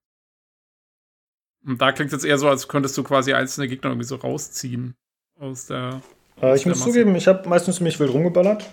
Und 1.65 1.81
da 1.81 1.91
klingt 1.91 2.07
es 2.07 2.13
jetzt 2.13 2.25
eher 2.25 2.37
so, 2.37 2.47
als 2.47 2.67
könntest 2.67 2.97
du 2.97 3.03
quasi 3.03 3.33
einzelne 3.33 3.67
Gegner 3.67 3.91
irgendwie 3.91 4.07
so 4.07 4.15
rausziehen 4.15 4.95
aus 5.39 5.67
der. 5.67 6.01
Äh, 6.41 6.55
ich 6.55 6.65
muss 6.65 6.79
Masse. 6.79 6.91
zugeben, 6.91 7.15
ich 7.15 7.27
habe 7.27 7.47
meistens 7.47 7.81
mich 7.81 7.99
wild 7.99 8.13
rumgeballert 8.13 8.69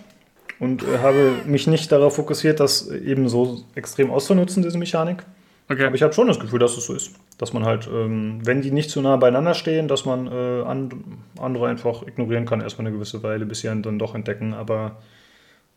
und 0.59 0.83
äh, 0.83 0.99
habe 0.99 1.35
mich 1.45 1.67
nicht 1.67 1.91
darauf 1.91 2.15
fokussiert, 2.15 2.59
das 2.59 2.89
eben 2.89 3.29
so 3.29 3.63
extrem 3.75 4.11
auszunutzen, 4.11 4.63
diese 4.63 4.77
Mechanik. 4.77 5.23
Okay. 5.69 5.85
Aber 5.85 5.95
ich 5.95 6.01
habe 6.01 6.13
schon 6.13 6.27
das 6.27 6.39
Gefühl, 6.39 6.59
dass 6.59 6.75
es 6.77 6.85
so 6.85 6.95
ist. 6.95 7.11
Dass 7.37 7.53
man 7.53 7.63
halt, 7.63 7.87
ähm, 7.91 8.39
wenn 8.43 8.61
die 8.61 8.71
nicht 8.71 8.89
zu 8.89 9.01
nah 9.01 9.17
beieinander 9.17 9.53
stehen, 9.53 9.87
dass 9.87 10.03
man 10.03 10.27
äh, 10.27 10.63
and 10.63 10.95
andere 11.39 11.67
einfach 11.67 12.01
ignorieren 12.05 12.45
kann, 12.45 12.61
erstmal 12.61 12.87
eine 12.87 12.95
gewisse 12.95 13.21
Weile, 13.21 13.45
bis 13.45 13.59
sie 13.59 13.67
dann 13.67 13.99
doch 13.99 14.15
entdecken. 14.15 14.53
Aber 14.53 14.97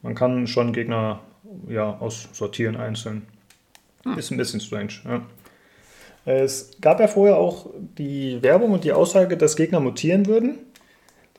man 0.00 0.14
kann 0.14 0.46
schon 0.46 0.72
Gegner 0.72 1.20
ja, 1.68 1.98
aussortieren 1.98 2.76
einzeln. 2.76 3.26
Hm. 4.04 4.18
Ist 4.18 4.30
ein 4.30 4.38
bisschen 4.38 4.60
strange. 4.60 4.94
Ja. 5.04 5.22
Es 6.24 6.70
gab 6.80 7.00
ja 7.00 7.08
vorher 7.08 7.36
auch 7.36 7.66
die 7.98 8.42
Werbung 8.42 8.72
und 8.72 8.84
die 8.84 8.92
Aussage, 8.92 9.36
dass 9.36 9.56
Gegner 9.56 9.80
mutieren 9.80 10.26
würden. 10.26 10.58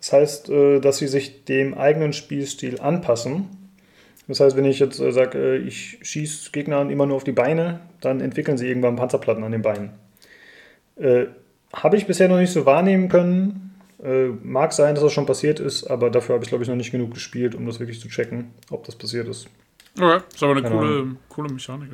Das 0.04 0.12
heißt, 0.12 0.50
äh, 0.50 0.80
dass 0.82 0.98
sie 0.98 1.08
sich 1.08 1.46
dem 1.46 1.76
eigenen 1.76 2.12
Spielstil 2.12 2.82
anpassen. 2.82 3.48
Das 4.28 4.42
heißt, 4.42 4.58
wenn 4.58 4.66
ich 4.66 4.80
jetzt 4.80 5.00
äh, 5.00 5.14
sage, 5.14 5.38
äh, 5.38 5.58
ich 5.60 6.00
schieße 6.02 6.52
Gegner 6.52 6.82
immer 6.90 7.06
nur 7.06 7.16
auf 7.16 7.24
die 7.24 7.32
Beine, 7.32 7.80
dann 8.02 8.20
entwickeln 8.20 8.58
sie 8.58 8.68
irgendwann 8.68 8.98
Panzerplatten 8.98 9.46
an 9.46 9.54
den 9.54 9.62
Beinen. 9.62 9.92
Habe 11.74 11.98
ich 11.98 12.06
bisher 12.06 12.28
noch 12.28 12.38
nicht 12.38 12.52
so 12.52 12.68
wahrnehmen 12.68 13.10
können, 13.10 13.74
mag 14.44 14.74
sein, 14.74 14.94
dass 14.94 15.04
das 15.04 15.12
schon 15.12 15.26
passiert 15.26 15.60
ist, 15.60 15.86
aber 15.86 16.12
dafür 16.12 16.36
habe 16.36 16.44
ich, 16.44 16.50
glaube 16.50 16.64
ich, 16.64 16.70
noch 16.70 16.76
nicht 16.76 16.92
genug 16.92 17.16
gespielt, 17.16 17.56
um 17.56 17.66
das 17.66 17.80
wirklich 17.80 18.00
zu 18.00 18.10
checken, 18.10 18.52
ob 18.70 18.84
das 18.84 18.96
passiert 18.96 19.28
ist. 19.28 19.48
Okay, 19.98 20.22
ist 20.32 20.44
aber 20.44 20.58
eine 20.58 20.70
coole, 20.70 21.16
coole 21.30 21.52
Mechanik. 21.52 21.90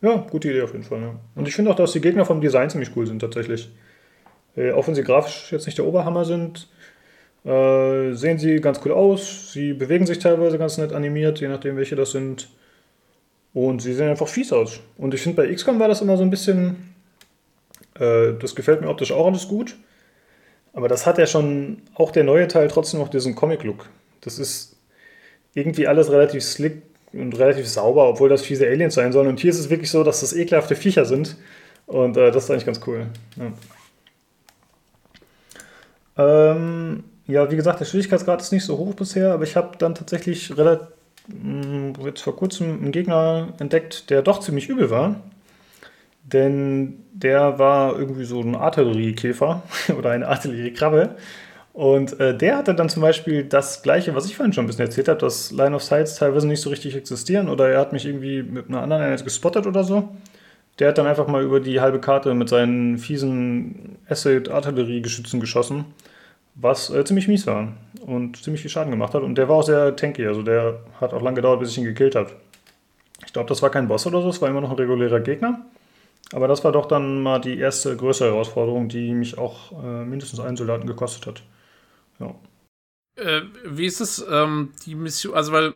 Ja, 0.00 0.16
gute 0.30 0.48
Idee 0.48 0.62
auf 0.62 0.72
jeden 0.72 0.84
Fall. 0.84 1.02
Ja. 1.02 1.14
Und 1.34 1.46
ich 1.46 1.54
finde 1.54 1.70
auch, 1.70 1.76
dass 1.76 1.92
die 1.92 2.00
Gegner 2.00 2.24
vom 2.24 2.40
Design 2.40 2.70
ziemlich 2.70 2.96
cool 2.96 3.06
sind, 3.06 3.18
tatsächlich. 3.18 3.70
Äh, 4.56 4.72
auch 4.72 4.86
wenn 4.86 4.94
sie 4.94 5.04
grafisch 5.04 5.52
jetzt 5.52 5.66
nicht 5.66 5.76
der 5.76 5.84
Oberhammer 5.84 6.24
sind, 6.24 6.68
äh, 7.48 8.12
sehen 8.12 8.38
sie 8.38 8.60
ganz 8.60 8.80
cool 8.84 8.92
aus. 8.92 9.52
Sie 9.52 9.72
bewegen 9.72 10.04
sich 10.04 10.18
teilweise 10.18 10.58
ganz 10.58 10.76
nett 10.76 10.92
animiert, 10.92 11.40
je 11.40 11.48
nachdem, 11.48 11.76
welche 11.78 11.96
das 11.96 12.10
sind. 12.10 12.50
Und 13.54 13.80
sie 13.80 13.94
sehen 13.94 14.10
einfach 14.10 14.28
fies 14.28 14.52
aus. 14.52 14.80
Und 14.98 15.14
ich 15.14 15.22
finde, 15.22 15.42
bei 15.42 15.54
XCOM 15.54 15.80
war 15.80 15.88
das 15.88 16.02
immer 16.02 16.18
so 16.18 16.22
ein 16.22 16.30
bisschen. 16.30 16.92
Äh, 17.98 18.34
das 18.38 18.54
gefällt 18.54 18.82
mir 18.82 18.88
optisch 18.88 19.12
auch 19.12 19.26
alles 19.26 19.48
gut. 19.48 19.76
Aber 20.74 20.88
das 20.88 21.06
hat 21.06 21.16
ja 21.16 21.26
schon 21.26 21.78
auch 21.94 22.10
der 22.10 22.24
neue 22.24 22.48
Teil 22.48 22.68
trotzdem 22.68 23.00
noch 23.00 23.08
diesen 23.08 23.34
Comic-Look. 23.34 23.88
Das 24.20 24.38
ist 24.38 24.76
irgendwie 25.54 25.88
alles 25.88 26.10
relativ 26.10 26.44
slick 26.44 26.82
und 27.14 27.38
relativ 27.38 27.66
sauber, 27.66 28.10
obwohl 28.10 28.28
das 28.28 28.42
fiese 28.42 28.66
Aliens 28.66 28.94
sein 28.94 29.12
sollen. 29.12 29.28
Und 29.28 29.40
hier 29.40 29.50
ist 29.50 29.58
es 29.58 29.70
wirklich 29.70 29.90
so, 29.90 30.04
dass 30.04 30.20
das 30.20 30.34
ekelhafte 30.34 30.76
Viecher 30.76 31.06
sind. 31.06 31.36
Und 31.86 32.18
äh, 32.18 32.30
das 32.30 32.44
ist 32.44 32.50
eigentlich 32.50 32.66
ganz 32.66 32.80
cool. 32.86 33.06
Ja. 36.18 36.52
Ähm, 36.52 37.04
ja, 37.28 37.50
wie 37.50 37.56
gesagt, 37.56 37.78
der 37.80 37.84
Schwierigkeitsgrad 37.84 38.40
ist 38.40 38.52
nicht 38.52 38.64
so 38.64 38.78
hoch 38.78 38.94
bisher, 38.94 39.32
aber 39.32 39.44
ich 39.44 39.54
habe 39.54 39.76
dann 39.78 39.94
tatsächlich 39.94 40.56
relativ 40.56 40.88
mm, 41.28 41.92
jetzt 42.04 42.22
vor 42.22 42.34
kurzem 42.34 42.80
einen 42.80 42.92
Gegner 42.92 43.48
entdeckt, 43.58 44.10
der 44.10 44.22
doch 44.22 44.40
ziemlich 44.40 44.68
übel 44.68 44.90
war. 44.90 45.20
Denn 46.24 47.04
der 47.12 47.58
war 47.58 47.98
irgendwie 47.98 48.24
so 48.24 48.40
ein 48.40 48.54
Artilleriekäfer 48.54 49.62
oder 49.98 50.10
eine 50.10 50.26
Artilleriekrabbe. 50.26 51.16
Und 51.74 52.18
äh, 52.18 52.36
der 52.36 52.56
hatte 52.56 52.74
dann 52.74 52.88
zum 52.88 53.02
Beispiel 53.02 53.44
das 53.44 53.82
Gleiche, 53.82 54.14
was 54.14 54.26
ich 54.26 54.36
vorhin 54.36 54.52
schon 54.52 54.64
ein 54.64 54.66
bisschen 54.66 54.86
erzählt 54.86 55.08
habe, 55.08 55.20
dass 55.20 55.52
Line 55.52 55.76
of 55.76 55.82
Sights 55.84 56.16
teilweise 56.16 56.48
nicht 56.48 56.60
so 56.60 56.70
richtig 56.70 56.96
existieren 56.96 57.48
oder 57.48 57.68
er 57.68 57.78
hat 57.78 57.92
mich 57.92 58.04
irgendwie 58.04 58.42
mit 58.42 58.68
einer 58.68 58.82
anderen 58.82 59.02
Einheit 59.02 59.22
gespottet 59.22 59.66
oder 59.66 59.84
so. 59.84 60.08
Der 60.78 60.88
hat 60.88 60.98
dann 60.98 61.06
einfach 61.06 61.28
mal 61.28 61.42
über 61.42 61.60
die 61.60 61.80
halbe 61.80 62.00
Karte 62.00 62.34
mit 62.34 62.48
seinen 62.48 62.98
fiesen 62.98 63.96
Acid-Artilleriegeschützen 64.08 65.40
geschossen, 65.40 65.84
was 66.60 66.90
äh, 66.90 67.04
ziemlich 67.04 67.28
mies 67.28 67.46
war 67.46 67.72
und 68.00 68.42
ziemlich 68.42 68.62
viel 68.62 68.70
Schaden 68.70 68.90
gemacht 68.90 69.14
hat. 69.14 69.22
Und 69.22 69.36
der 69.36 69.48
war 69.48 69.56
auch 69.56 69.62
sehr 69.62 69.94
tanky, 69.96 70.26
also 70.26 70.42
der 70.42 70.80
hat 71.00 71.14
auch 71.14 71.22
lange 71.22 71.36
gedauert, 71.36 71.60
bis 71.60 71.70
ich 71.70 71.78
ihn 71.78 71.84
gekillt 71.84 72.14
habe. 72.14 72.32
Ich 73.24 73.32
glaube, 73.32 73.48
das 73.48 73.62
war 73.62 73.70
kein 73.70 73.88
Boss 73.88 74.06
oder 74.06 74.22
so, 74.22 74.28
es 74.28 74.40
war 74.40 74.48
immer 74.48 74.60
noch 74.60 74.70
ein 74.70 74.76
regulärer 74.76 75.20
Gegner. 75.20 75.64
Aber 76.32 76.48
das 76.48 76.62
war 76.64 76.72
doch 76.72 76.86
dann 76.86 77.22
mal 77.22 77.40
die 77.40 77.58
erste 77.58 77.96
größere 77.96 78.28
Herausforderung, 78.28 78.88
die 78.88 79.12
mich 79.12 79.38
auch 79.38 79.72
äh, 79.82 80.04
mindestens 80.04 80.40
einen 80.40 80.56
Soldaten 80.56 80.86
gekostet 80.86 81.26
hat. 81.26 81.42
Ja. 82.20 82.34
Äh, 83.16 83.42
wie 83.64 83.86
ist 83.86 84.00
es, 84.00 84.24
ähm, 84.30 84.72
die 84.84 84.94
Mission, 84.94 85.34
also 85.34 85.52
weil 85.52 85.74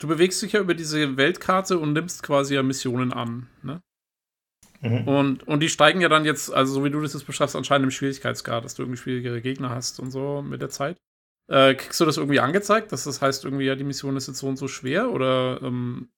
du 0.00 0.08
bewegst 0.08 0.42
dich 0.42 0.52
ja 0.52 0.60
über 0.60 0.74
diese 0.74 1.16
Weltkarte 1.16 1.78
und 1.78 1.92
nimmst 1.92 2.22
quasi 2.22 2.54
ja 2.54 2.62
Missionen 2.62 3.12
an, 3.12 3.48
ne? 3.62 3.80
Mhm. 4.84 5.08
Und, 5.08 5.48
und 5.48 5.60
die 5.60 5.68
steigen 5.68 6.00
ja 6.00 6.08
dann 6.08 6.24
jetzt, 6.24 6.52
also 6.52 6.74
so 6.74 6.84
wie 6.84 6.90
du 6.90 7.00
das 7.00 7.14
jetzt 7.14 7.26
beschreibst, 7.26 7.56
anscheinend 7.56 7.84
im 7.84 7.90
Schwierigkeitsgrad, 7.90 8.64
dass 8.64 8.74
du 8.74 8.82
irgendwie 8.82 9.00
schwierigere 9.00 9.40
Gegner 9.40 9.70
hast 9.70 9.98
und 9.98 10.10
so 10.10 10.42
mit 10.42 10.60
der 10.60 10.68
Zeit. 10.68 10.96
Äh, 11.48 11.74
kriegst 11.74 12.00
du 12.00 12.04
das 12.04 12.18
irgendwie 12.18 12.40
angezeigt, 12.40 12.92
dass 12.92 13.04
das 13.04 13.20
heißt, 13.20 13.44
irgendwie, 13.44 13.64
ja, 13.64 13.74
die 13.74 13.84
Mission 13.84 14.16
ist 14.16 14.28
jetzt 14.28 14.38
so 14.38 14.46
und 14.46 14.56
so 14.56 14.68
schwer? 14.68 15.10
Oder, 15.10 15.60
ähm, 15.62 16.08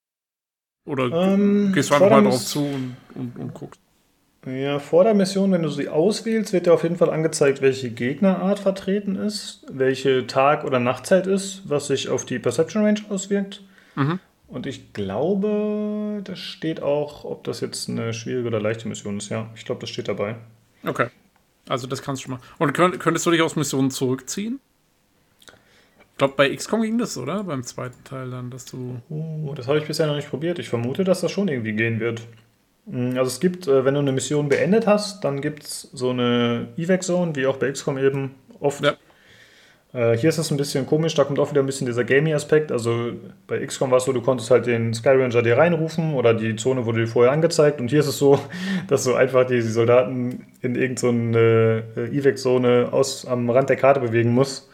oder 0.84 1.04
ähm, 1.04 1.72
gehst 1.72 1.90
du 1.90 1.94
einfach 1.94 2.10
mal 2.10 2.24
drauf 2.24 2.44
zu 2.44 2.64
und, 2.64 2.96
und, 3.14 3.36
und 3.38 3.54
guckst? 3.54 3.80
Ja, 4.46 4.78
vor 4.78 5.02
der 5.02 5.14
Mission, 5.14 5.50
wenn 5.50 5.62
du 5.62 5.68
sie 5.68 5.88
auswählst, 5.88 6.52
wird 6.52 6.66
dir 6.66 6.72
auf 6.74 6.84
jeden 6.84 6.96
Fall 6.96 7.10
angezeigt, 7.10 7.62
welche 7.62 7.90
Gegnerart 7.90 8.60
vertreten 8.60 9.16
ist, 9.16 9.66
welche 9.68 10.28
Tag- 10.28 10.64
oder 10.64 10.78
Nachtzeit 10.78 11.26
ist, 11.26 11.62
was 11.68 11.88
sich 11.88 12.08
auf 12.08 12.24
die 12.24 12.38
Perception 12.38 12.84
Range 12.84 13.00
auswirkt. 13.08 13.64
Mhm. 13.96 14.20
Und 14.48 14.66
ich 14.66 14.92
glaube, 14.92 16.20
das 16.24 16.38
steht 16.38 16.80
auch, 16.80 17.24
ob 17.24 17.44
das 17.44 17.60
jetzt 17.60 17.88
eine 17.88 18.14
schwierige 18.14 18.48
oder 18.48 18.60
leichte 18.60 18.88
Mission 18.88 19.18
ist. 19.18 19.28
Ja, 19.28 19.50
ich 19.56 19.64
glaube, 19.64 19.80
das 19.80 19.90
steht 19.90 20.08
dabei. 20.08 20.36
Okay. 20.84 21.08
Also 21.68 21.86
das 21.86 22.02
kannst 22.02 22.22
du 22.22 22.28
schon 22.28 22.38
mal. 22.38 22.40
Und 22.58 22.72
könntest 22.72 23.26
du 23.26 23.30
dich 23.30 23.42
aus 23.42 23.56
Missionen 23.56 23.90
zurückziehen? 23.90 24.60
Ich 26.12 26.18
glaube, 26.18 26.34
bei 26.36 26.54
XCOM 26.54 26.82
ging 26.82 26.96
das, 26.96 27.18
oder? 27.18 27.44
Beim 27.44 27.62
zweiten 27.64 28.02
Teil 28.04 28.30
dann, 28.30 28.50
dass 28.50 28.64
du. 28.64 29.02
Oh, 29.10 29.52
das 29.54 29.66
habe 29.66 29.78
ich 29.78 29.86
bisher 29.86 30.06
noch 30.06 30.16
nicht 30.16 30.30
probiert. 30.30 30.58
Ich 30.58 30.68
vermute, 30.68 31.04
dass 31.04 31.20
das 31.20 31.30
schon 31.30 31.48
irgendwie 31.48 31.74
gehen 31.74 32.00
wird. 32.00 32.22
Mm, 32.86 33.18
also 33.18 33.24
es 33.24 33.40
gibt, 33.40 33.66
äh, 33.66 33.84
wenn 33.84 33.94
du 33.94 34.00
eine 34.00 34.12
Mission 34.12 34.48
beendet 34.48 34.86
hast, 34.86 35.24
dann 35.24 35.42
gibt 35.42 35.64
es 35.64 35.82
so 35.92 36.10
eine 36.10 36.68
Evac-Zone, 36.76 37.36
wie 37.36 37.46
auch 37.46 37.56
bei 37.56 37.70
XCOM 37.70 37.98
eben 37.98 38.34
oft. 38.60 38.82
Ja. 38.82 38.94
Äh, 39.96 40.18
hier 40.18 40.28
ist 40.28 40.36
es 40.36 40.50
ein 40.50 40.58
bisschen 40.58 40.84
komisch, 40.84 41.14
da 41.14 41.24
kommt 41.24 41.38
auch 41.38 41.50
wieder 41.50 41.62
ein 41.62 41.66
bisschen 41.66 41.86
dieser 41.86 42.04
Gaming-Aspekt. 42.04 42.70
Also 42.70 43.12
bei 43.46 43.64
XCOM 43.64 43.90
war 43.90 43.96
es 43.96 44.04
so, 44.04 44.12
du 44.12 44.20
konntest 44.20 44.50
halt 44.50 44.66
den 44.66 44.92
Skyranger 44.92 45.40
dir 45.40 45.56
reinrufen 45.56 46.12
oder 46.12 46.34
die 46.34 46.54
Zone 46.56 46.84
wurde 46.84 47.00
dir 47.00 47.06
vorher 47.06 47.32
angezeigt. 47.32 47.80
Und 47.80 47.88
hier 47.88 48.00
ist 48.00 48.06
es 48.06 48.18
so, 48.18 48.38
dass 48.88 49.04
du 49.04 49.14
einfach 49.14 49.46
die, 49.46 49.62
Soldaten 49.62 50.46
in 50.60 50.74
irgendeine 50.74 51.84
so 51.94 52.00
äh, 52.02 52.18
Evac-Zone 52.18 52.90
am 53.26 53.48
Rand 53.48 53.70
der 53.70 53.76
Karte 53.76 54.00
bewegen 54.00 54.34
musst. 54.34 54.68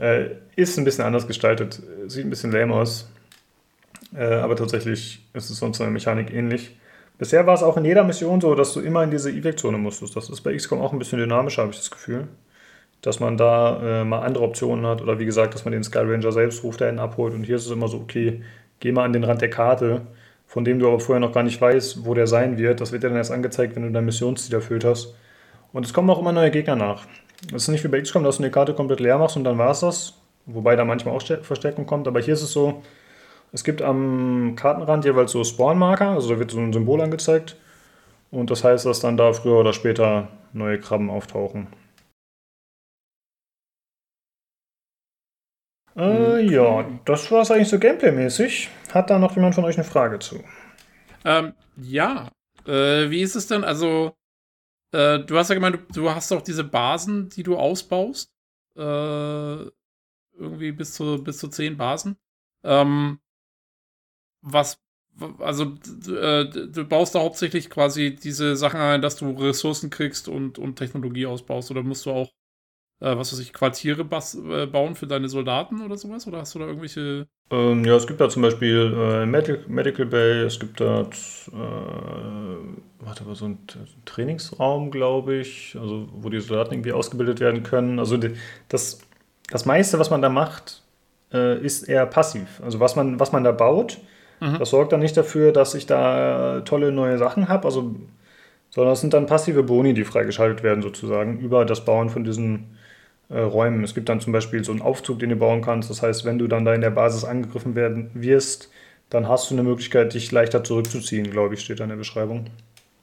Äh, 0.00 0.30
ist 0.56 0.76
ein 0.76 0.84
bisschen 0.84 1.04
anders 1.04 1.28
gestaltet, 1.28 1.80
sieht 2.08 2.26
ein 2.26 2.30
bisschen 2.30 2.50
lame 2.50 2.74
aus. 2.74 3.08
Äh, 4.16 4.24
aber 4.24 4.56
tatsächlich 4.56 5.24
ist 5.34 5.50
es 5.50 5.58
sonst 5.58 5.80
eine 5.80 5.92
Mechanik 5.92 6.32
ähnlich. 6.32 6.76
Bisher 7.16 7.46
war 7.46 7.54
es 7.54 7.62
auch 7.62 7.76
in 7.76 7.84
jeder 7.84 8.02
Mission 8.02 8.40
so, 8.40 8.56
dass 8.56 8.72
du 8.72 8.80
immer 8.80 9.04
in 9.04 9.12
diese 9.12 9.30
Evac-Zone 9.30 9.78
musstest. 9.78 10.16
Das 10.16 10.28
ist 10.30 10.40
bei 10.40 10.54
XCOM 10.56 10.80
auch 10.80 10.92
ein 10.92 10.98
bisschen 10.98 11.18
dynamischer, 11.20 11.62
habe 11.62 11.72
ich 11.72 11.78
das 11.78 11.90
Gefühl. 11.90 12.26
Dass 13.02 13.20
man 13.20 13.36
da 13.36 14.00
äh, 14.00 14.04
mal 14.04 14.20
andere 14.20 14.44
Optionen 14.44 14.86
hat 14.86 15.00
oder 15.02 15.18
wie 15.18 15.24
gesagt, 15.24 15.54
dass 15.54 15.64
man 15.64 15.72
den 15.72 15.84
Sky 15.84 15.98
Ranger 15.98 16.32
selbst 16.32 16.64
ruft, 16.64 16.80
der 16.80 16.90
ihn 16.90 16.98
abholt. 16.98 17.34
Und 17.34 17.44
hier 17.44 17.56
ist 17.56 17.66
es 17.66 17.70
immer 17.70 17.88
so, 17.88 17.98
okay, 17.98 18.42
geh 18.80 18.92
mal 18.92 19.04
an 19.04 19.12
den 19.12 19.24
Rand 19.24 19.40
der 19.40 19.50
Karte, 19.50 20.02
von 20.46 20.64
dem 20.64 20.78
du 20.78 20.88
aber 20.88 21.00
vorher 21.00 21.20
noch 21.20 21.32
gar 21.32 21.42
nicht 21.42 21.60
weißt, 21.60 22.04
wo 22.04 22.14
der 22.14 22.26
sein 22.26 22.58
wird. 22.58 22.80
Das 22.80 22.90
wird 22.90 23.02
dir 23.02 23.08
dann 23.08 23.16
erst 23.16 23.30
angezeigt, 23.30 23.76
wenn 23.76 23.84
du 23.84 23.90
dein 23.90 24.04
Missionsziel 24.04 24.54
erfüllt 24.54 24.84
hast. 24.84 25.14
Und 25.72 25.86
es 25.86 25.92
kommen 25.92 26.10
auch 26.10 26.18
immer 26.18 26.32
neue 26.32 26.50
Gegner 26.50 26.76
nach. 26.76 27.04
Es 27.54 27.62
ist 27.62 27.68
nicht 27.68 27.84
wie 27.84 27.88
bei 27.88 28.00
XCOM, 28.00 28.24
dass 28.24 28.38
du 28.38 28.42
eine 28.42 28.50
Karte 28.50 28.74
komplett 28.74 29.00
leer 29.00 29.18
machst 29.18 29.36
und 29.36 29.44
dann 29.44 29.58
war 29.58 29.70
es 29.70 29.80
das. 29.80 30.14
Wobei 30.46 30.76
da 30.76 30.84
manchmal 30.84 31.14
auch 31.14 31.22
Verstärkung 31.22 31.86
kommt. 31.86 32.08
Aber 32.08 32.20
hier 32.20 32.34
ist 32.34 32.42
es 32.42 32.52
so, 32.52 32.82
es 33.52 33.64
gibt 33.64 33.80
am 33.82 34.54
Kartenrand 34.56 35.04
jeweils 35.04 35.32
so 35.32 35.44
Spawnmarker, 35.44 36.10
also 36.10 36.30
da 36.30 36.38
wird 36.38 36.50
so 36.50 36.58
ein 36.58 36.72
Symbol 36.72 37.00
angezeigt. 37.00 37.56
Und 38.30 38.50
das 38.50 38.64
heißt, 38.64 38.84
dass 38.86 39.00
dann 39.00 39.16
da 39.16 39.32
früher 39.32 39.58
oder 39.60 39.72
später 39.72 40.28
neue 40.52 40.78
Krabben 40.78 41.10
auftauchen. 41.10 41.68
Äh, 45.98 46.42
ja, 46.42 46.88
das 47.04 47.30
war 47.32 47.42
es 47.42 47.50
eigentlich 47.50 47.68
so 47.68 47.78
gameplay-mäßig. 47.78 48.68
Hat 48.92 49.10
da 49.10 49.18
noch 49.18 49.34
jemand 49.34 49.54
von 49.56 49.64
euch 49.64 49.76
eine 49.76 49.84
Frage 49.84 50.20
zu? 50.20 50.42
Ähm, 51.24 51.54
ja. 51.76 52.30
Äh, 52.66 53.10
wie 53.10 53.20
ist 53.20 53.34
es 53.34 53.48
denn? 53.48 53.64
Also, 53.64 54.14
äh, 54.92 55.18
du 55.18 55.36
hast 55.36 55.48
ja 55.48 55.54
gemeint, 55.54 55.76
du, 55.76 56.02
du, 56.02 56.10
hast 56.10 56.30
auch 56.32 56.42
diese 56.42 56.64
Basen, 56.64 57.28
die 57.30 57.42
du 57.42 57.56
ausbaust. 57.56 58.32
Äh, 58.76 59.66
irgendwie 60.38 60.72
bis 60.72 60.94
zu, 60.94 61.22
bis 61.22 61.38
zu 61.38 61.48
zehn 61.48 61.76
Basen. 61.76 62.16
Ähm, 62.62 63.18
was, 64.40 64.80
also 65.40 65.74
äh, 66.06 66.44
du 66.44 66.84
baust 66.84 67.14
da 67.14 67.20
hauptsächlich 67.20 67.70
quasi 67.70 68.14
diese 68.14 68.56
Sachen 68.56 68.80
ein, 68.80 69.02
dass 69.02 69.16
du 69.16 69.30
Ressourcen 69.30 69.90
kriegst 69.90 70.28
und, 70.28 70.58
und 70.58 70.76
Technologie 70.76 71.26
ausbaust. 71.26 71.70
Oder 71.72 71.82
musst 71.82 72.06
du 72.06 72.12
auch, 72.12 72.32
äh, 73.00 73.16
was 73.16 73.32
weiß 73.32 73.40
ich, 73.40 73.52
Quartiere 73.52 74.02
äh, 74.02 74.66
bauen 74.66 74.94
für 74.94 75.06
deine 75.06 75.28
Soldaten 75.28 75.82
oder 75.82 75.96
sowas? 75.96 76.26
Oder 76.26 76.38
hast 76.38 76.54
du 76.54 76.58
da 76.58 76.66
irgendwelche. 76.66 77.26
Ähm, 77.50 77.84
ja, 77.84 77.96
es 77.96 78.06
gibt 78.06 78.20
da 78.20 78.28
zum 78.28 78.42
Beispiel 78.42 78.94
äh, 78.96 79.26
Medical, 79.26 79.64
Medical 79.68 80.06
Bay, 80.06 80.42
es 80.42 80.58
gibt 80.60 80.80
da, 80.80 81.00
äh, 81.02 81.06
warte 83.00 83.24
mal, 83.24 83.34
so 83.34 83.46
ein 83.46 83.58
Trainingsraum, 84.04 84.90
glaube 84.90 85.36
ich, 85.36 85.76
also 85.80 86.08
wo 86.12 86.28
die 86.28 86.40
Soldaten 86.40 86.74
irgendwie 86.74 86.92
ausgebildet 86.92 87.40
werden 87.40 87.62
können. 87.62 87.98
Also 87.98 88.16
die, 88.16 88.34
das, 88.68 89.00
das 89.50 89.64
meiste, 89.64 89.98
was 89.98 90.10
man 90.10 90.20
da 90.20 90.28
macht, 90.28 90.82
äh, 91.32 91.58
ist 91.64 91.84
eher 91.84 92.06
passiv. 92.06 92.60
Also 92.62 92.80
was 92.80 92.96
man, 92.96 93.18
was 93.18 93.32
man 93.32 93.44
da 93.44 93.52
baut, 93.52 93.98
Mhm. 94.40 94.58
Das 94.58 94.70
sorgt 94.70 94.92
dann 94.92 95.00
nicht 95.00 95.16
dafür, 95.16 95.52
dass 95.52 95.74
ich 95.74 95.86
da 95.86 96.60
tolle 96.60 96.92
neue 96.92 97.18
Sachen 97.18 97.48
habe, 97.48 97.64
also, 97.64 97.96
sondern 98.70 98.92
es 98.92 99.00
sind 99.00 99.14
dann 99.14 99.26
passive 99.26 99.62
Boni, 99.62 99.94
die 99.94 100.04
freigeschaltet 100.04 100.62
werden, 100.62 100.82
sozusagen, 100.82 101.40
über 101.40 101.64
das 101.64 101.84
Bauen 101.84 102.10
von 102.10 102.24
diesen 102.24 102.77
äh, 103.28 103.38
Räumen. 103.38 103.84
Es 103.84 103.94
gibt 103.94 104.08
dann 104.08 104.20
zum 104.20 104.32
Beispiel 104.32 104.64
so 104.64 104.72
einen 104.72 104.82
Aufzug, 104.82 105.18
den 105.18 105.30
du 105.30 105.36
bauen 105.36 105.62
kannst. 105.62 105.90
Das 105.90 106.02
heißt, 106.02 106.24
wenn 106.24 106.38
du 106.38 106.46
dann 106.46 106.64
da 106.64 106.74
in 106.74 106.80
der 106.80 106.90
Basis 106.90 107.24
angegriffen 107.24 107.74
werden 107.74 108.10
wirst, 108.14 108.70
dann 109.10 109.28
hast 109.28 109.50
du 109.50 109.54
eine 109.54 109.62
Möglichkeit, 109.62 110.14
dich 110.14 110.30
leichter 110.32 110.64
zurückzuziehen, 110.64 111.30
glaube 111.30 111.54
ich, 111.54 111.60
steht 111.60 111.80
da 111.80 111.84
in 111.84 111.90
der 111.90 111.96
Beschreibung. 111.96 112.50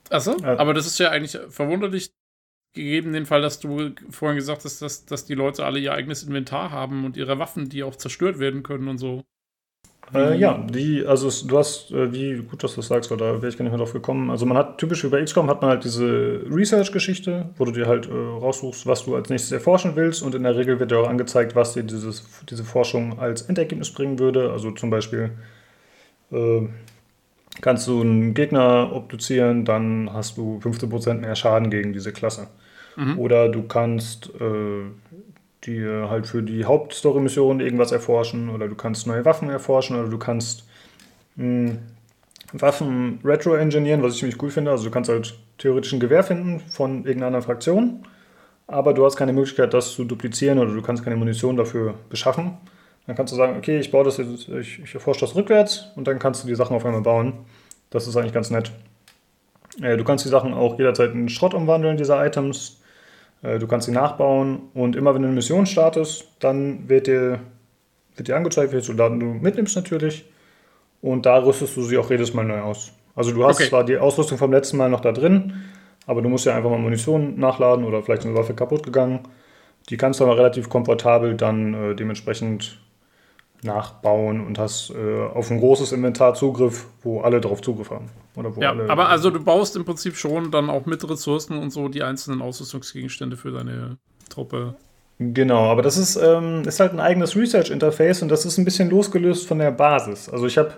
Achso, 0.10 0.38
äh, 0.44 0.46
aber 0.46 0.74
das 0.74 0.86
ist 0.86 1.00
ja 1.00 1.10
eigentlich 1.10 1.40
verwunderlich, 1.50 2.12
gegeben 2.74 3.14
den 3.14 3.26
Fall, 3.26 3.42
dass 3.42 3.60
du 3.60 3.92
vorhin 4.10 4.36
gesagt 4.36 4.66
hast, 4.66 4.82
dass, 4.82 5.06
dass 5.06 5.26
die 5.26 5.34
Leute 5.34 5.66
alle 5.66 5.80
ihr 5.80 5.94
eigenes 5.94 6.24
Inventar 6.24 6.72
haben 6.72 7.06
und 7.06 7.18
ihre 7.18 7.40
Waffen, 7.40 7.70
die 7.70 7.84
auch 7.84 7.96
zerstört 7.96 8.38
werden 8.38 8.64
können 8.64 8.88
und 8.88 8.98
so. 8.98 9.24
Äh, 10.14 10.38
ja, 10.38 10.58
die, 10.58 11.04
also 11.06 11.30
du 11.48 11.58
hast, 11.58 11.92
äh, 11.92 12.14
wie 12.14 12.36
gut, 12.38 12.64
dass 12.64 12.76
du 12.76 12.78
das 12.78 12.88
sagst, 12.88 13.10
weil 13.10 13.18
da 13.18 13.42
wäre 13.42 13.48
ich 13.48 13.58
gar 13.58 13.64
nicht 13.64 13.72
mehr 13.72 13.80
drauf 13.80 13.94
gekommen. 13.94 14.30
Also 14.30 14.46
man 14.46 14.58
hat, 14.58 14.78
typisch 14.78 15.04
wie 15.04 15.08
bei 15.08 15.24
XCOM, 15.24 15.50
hat 15.50 15.62
man 15.62 15.72
halt 15.72 15.84
diese 15.84 16.42
Research-Geschichte, 16.50 17.50
wo 17.58 17.66
du 17.66 17.72
dir 17.72 17.88
halt 17.88 18.08
äh, 18.08 18.12
raussuchst, 18.14 18.86
was 18.86 19.06
du 19.06 19.16
als 19.16 19.30
nächstes 19.30 19.52
erforschen 19.52 19.96
willst 19.96 20.22
und 20.22 20.36
in 20.36 20.44
der 20.44 20.56
Regel 20.56 20.80
wird 20.80 20.92
dir 20.92 21.00
auch 21.00 21.10
angezeigt, 21.10 21.56
was 21.56 21.74
dir 21.74 21.84
dieses, 21.84 22.24
diese 22.50 22.64
Forschung 22.64 23.18
als 23.20 23.44
Endergebnis 23.44 23.92
bringen 23.92 24.20
würde. 24.20 24.52
Also 24.52 24.72
zum 24.72 24.92
Beispiel 24.92 25.32
äh, 26.32 26.68
kannst 27.62 27.88
du 27.88 28.02
einen 28.02 28.34
Gegner 28.36 28.92
obduzieren, 28.94 29.66
dann 29.66 30.12
hast 30.14 30.38
du 30.38 30.60
15% 30.64 31.16
mehr 31.16 31.36
Schaden 31.36 31.72
gegen 31.72 31.94
diese 31.94 32.14
Klasse. 32.14 32.48
Mhm. 32.96 33.20
Oder 33.20 33.50
du 33.50 33.64
kannst 33.64 34.32
äh, 34.40 34.86
die 35.66 35.86
halt 35.86 36.28
für 36.28 36.44
die 36.44 36.66
Hauptstory-Mission 36.66 37.60
irgendwas 37.60 37.92
erforschen 37.92 38.50
oder 38.50 38.68
du 38.68 38.76
kannst 38.76 39.08
neue 39.08 39.26
Waffen 39.26 39.50
erforschen 39.50 39.98
oder 39.98 40.10
du 40.10 40.18
kannst 40.18 40.66
mh, 41.36 41.70
hm, 41.70 41.80
Waffen 42.54 43.20
retro-engineeren, 43.24 44.04
was 44.04 44.14
ich 44.14 44.20
ziemlich 44.20 44.42
cool 44.42 44.50
finde. 44.50 44.72
Also 44.72 44.86
du 44.86 44.92
kannst 44.92 45.10
halt 45.10 45.36
theoretisch 45.58 45.94
ein 45.94 46.00
Gewehr 46.00 46.24
finden 46.24 46.60
von 46.60 47.06
irgendeiner 47.06 47.42
Fraktion, 47.42 48.04
aber 48.68 48.94
du 48.94 49.06
hast 49.06 49.16
keine 49.16 49.34
Möglichkeit, 49.34 49.74
das 49.74 49.94
zu 49.94 50.06
duplizieren 50.06 50.60
oder 50.60 50.74
du 50.74 50.82
kannst 50.82 51.04
keine 51.04 51.16
Munition 51.16 51.58
dafür 51.58 51.96
beschaffen. 52.10 52.58
Dann 53.08 53.16
kannst 53.16 53.34
du 53.34 53.38
sagen, 53.38 53.58
okay, 53.58 53.80
ich 53.80 53.92
baue 53.92 54.04
das 54.04 54.18
jetzt, 54.18 54.50
ich, 54.50 54.80
ich 54.84 54.94
erforsche 54.94 55.22
das 55.22 55.36
rückwärts 55.36 55.92
und 55.96 56.08
dann 56.08 56.20
kannst 56.20 56.44
du 56.44 56.48
die 56.48 56.56
Sachen 56.56 56.76
auf 56.76 56.86
einmal 56.86 57.02
bauen. 57.02 57.34
Das 57.90 58.08
ist 58.08 58.16
eigentlich 58.16 58.34
ganz 58.34 58.50
nett. 58.50 58.72
Äh, 59.82 59.98
du 59.98 60.04
kannst 60.04 60.26
die 60.26 60.30
Sachen 60.30 60.54
auch 60.54 60.78
jederzeit 60.78 61.14
in 61.14 61.30
Schrott 61.30 61.54
umwandeln, 61.54 61.98
diese 61.98 62.16
Items. 62.16 62.82
Äh, 63.42 63.60
du 63.60 63.68
kannst 63.68 63.86
sie 63.86 63.92
nachbauen 63.92 64.64
und 64.74 64.96
immer 64.96 65.14
wenn 65.14 65.22
du 65.22 65.28
eine 65.28 65.36
Mission 65.36 65.66
startest, 65.66 66.28
dann 66.40 66.88
wird 66.90 67.08
dir, 67.08 67.40
wird 68.16 68.28
dir 68.28 68.36
angezeigt, 68.36 68.74
welche 68.74 68.88
Soldaten 68.88 69.20
du 69.20 69.26
mitnimmst 69.26 69.76
natürlich. 69.76 70.26
Und 71.02 71.26
da 71.26 71.38
rüstest 71.38 71.78
du 71.78 71.84
sie 71.84 71.98
auch 71.98 72.10
jedes 72.10 72.34
Mal 72.34 72.46
neu 72.46 72.62
aus. 72.62 72.92
Also 73.16 73.32
du 73.32 73.46
hast 73.46 73.58
okay. 73.58 73.70
zwar 73.70 73.84
die 73.84 73.98
Ausrüstung 73.98 74.38
vom 74.38 74.52
letzten 74.52 74.78
Mal 74.78 74.90
noch 74.90 75.02
da 75.02 75.12
drin, 75.12 75.54
aber 76.08 76.22
du 76.22 76.30
musst 76.30 76.46
ja 76.46 76.56
einfach 76.56 76.70
mal 76.70 76.80
Munition 76.80 77.40
nachladen 77.40 77.86
oder 77.86 78.02
vielleicht 78.02 78.24
ist 78.24 78.28
eine 78.28 78.36
Waffe 78.36 78.54
kaputt 78.54 78.84
gegangen. 78.84 79.20
Die 79.90 79.98
kannst 79.98 80.20
du 80.20 80.24
aber 80.24 80.38
relativ 80.38 80.68
komfortabel 80.70 81.36
dann 81.36 81.74
äh, 81.74 81.96
dementsprechend 81.96 82.80
nachbauen 83.66 84.46
und 84.46 84.58
hast 84.58 84.92
äh, 84.92 85.24
auf 85.26 85.52
ein 85.52 85.60
großes 85.60 85.92
Inventar 85.92 86.34
Zugriff, 86.34 86.88
wo 87.04 87.22
alle 87.22 87.42
drauf 87.42 87.62
Zugriff 87.62 87.90
haben. 87.90 88.10
Oder 88.36 88.56
wo 88.56 88.62
ja, 88.62 88.70
alle, 88.70 88.90
aber 88.90 89.10
also 89.10 89.30
du 89.30 89.44
baust 89.44 89.76
im 89.76 89.86
Prinzip 89.86 90.16
schon 90.16 90.52
dann 90.52 90.70
auch 90.70 90.86
mit 90.86 91.08
Ressourcen 91.10 91.58
und 91.58 91.72
so 91.72 91.90
die 91.90 92.04
einzelnen 92.04 92.42
Ausrüstungsgegenstände 92.42 93.38
für 93.38 93.52
deine 93.52 93.98
Truppe. 94.30 94.76
Genau, 95.20 95.72
aber 95.72 95.82
das 95.82 95.98
ist, 95.98 96.18
ähm, 96.18 96.64
ist 96.66 96.80
halt 96.80 96.92
ein 96.92 97.00
eigenes 97.00 97.36
Research-Interface 97.36 98.22
und 98.22 98.30
das 98.30 98.46
ist 98.46 98.58
ein 98.58 98.66
bisschen 98.66 98.90
losgelöst 98.90 99.48
von 99.48 99.60
der 99.60 99.72
Basis. 99.72 100.30
Also 100.30 100.46
ich 100.46 100.58
habe 100.58 100.74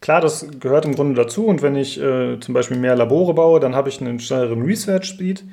klar, 0.00 0.20
das 0.20 0.46
gehört 0.60 0.84
im 0.84 0.94
Grunde 0.94 1.14
dazu. 1.20 1.46
Und 1.46 1.62
wenn 1.62 1.76
ich 1.76 2.00
äh, 2.00 2.38
zum 2.40 2.54
Beispiel 2.54 2.76
mehr 2.76 2.96
Labore 2.96 3.34
baue, 3.34 3.60
dann 3.60 3.74
habe 3.74 3.88
ich 3.88 4.00
einen 4.00 4.20
schnelleren 4.20 4.62
Research-Speed. 4.62 5.44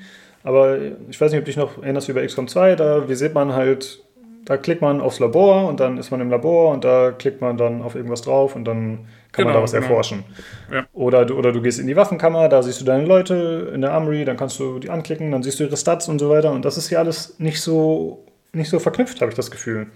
Aber 0.43 0.77
ich 1.09 1.19
weiß 1.19 1.31
nicht, 1.31 1.39
ob 1.39 1.45
du 1.45 1.51
dich 1.51 1.57
noch 1.57 1.81
erinnerst 1.81 2.09
wie 2.09 2.13
bei 2.13 2.25
XCOM 2.25 2.47
2, 2.47 2.75
da 2.75 3.09
wie 3.09 3.15
sieht 3.15 3.33
man 3.33 3.53
halt, 3.53 4.03
da 4.45 4.57
klickt 4.57 4.81
man 4.81 5.01
aufs 5.01 5.19
Labor 5.19 5.67
und 5.67 5.79
dann 5.79 5.97
ist 5.97 6.11
man 6.11 6.19
im 6.21 6.29
Labor 6.29 6.71
und 6.71 6.83
da 6.83 7.11
klickt 7.11 7.41
man 7.41 7.57
dann 7.57 7.81
auf 7.81 7.95
irgendwas 7.95 8.21
drauf 8.21 8.55
und 8.55 8.65
dann 8.65 9.07
kann 9.31 9.45
genau, 9.45 9.47
man 9.47 9.53
da 9.53 9.63
was 9.63 9.71
genau. 9.71 9.83
erforschen. 9.85 10.23
Ja. 10.71 10.85
Oder, 10.93 11.25
du, 11.25 11.35
oder 11.35 11.51
du 11.51 11.61
gehst 11.61 11.79
in 11.79 11.87
die 11.87 11.95
Waffenkammer, 11.95 12.49
da 12.49 12.61
siehst 12.61 12.81
du 12.81 12.85
deine 12.85 13.05
Leute 13.05 13.71
in 13.73 13.81
der 13.81 13.91
Armory, 13.93 14.25
dann 14.25 14.37
kannst 14.37 14.59
du 14.59 14.79
die 14.79 14.89
anklicken, 14.89 15.31
dann 15.31 15.43
siehst 15.43 15.59
du 15.59 15.63
ihre 15.63 15.77
Stats 15.77 16.07
und 16.07 16.19
so 16.19 16.29
weiter. 16.29 16.51
Und 16.51 16.65
das 16.65 16.77
ist 16.77 16.89
hier 16.89 16.99
alles 16.99 17.39
nicht 17.39 17.61
so, 17.61 18.25
nicht 18.51 18.69
so 18.69 18.79
verknüpft, 18.79 19.21
habe 19.21 19.31
ich 19.31 19.35
das 19.35 19.49
Gefühl. 19.49 19.87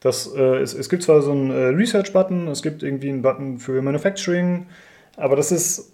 Das, 0.00 0.34
äh, 0.34 0.56
es, 0.58 0.74
es 0.74 0.88
gibt 0.88 1.04
zwar 1.04 1.22
so 1.22 1.30
einen 1.30 1.50
äh, 1.50 1.66
Research-Button, 1.68 2.48
es 2.48 2.62
gibt 2.62 2.82
irgendwie 2.82 3.08
einen 3.08 3.22
Button 3.22 3.58
für 3.58 3.80
Manufacturing, 3.80 4.66
aber 5.16 5.36
das 5.36 5.52
ist 5.52 5.92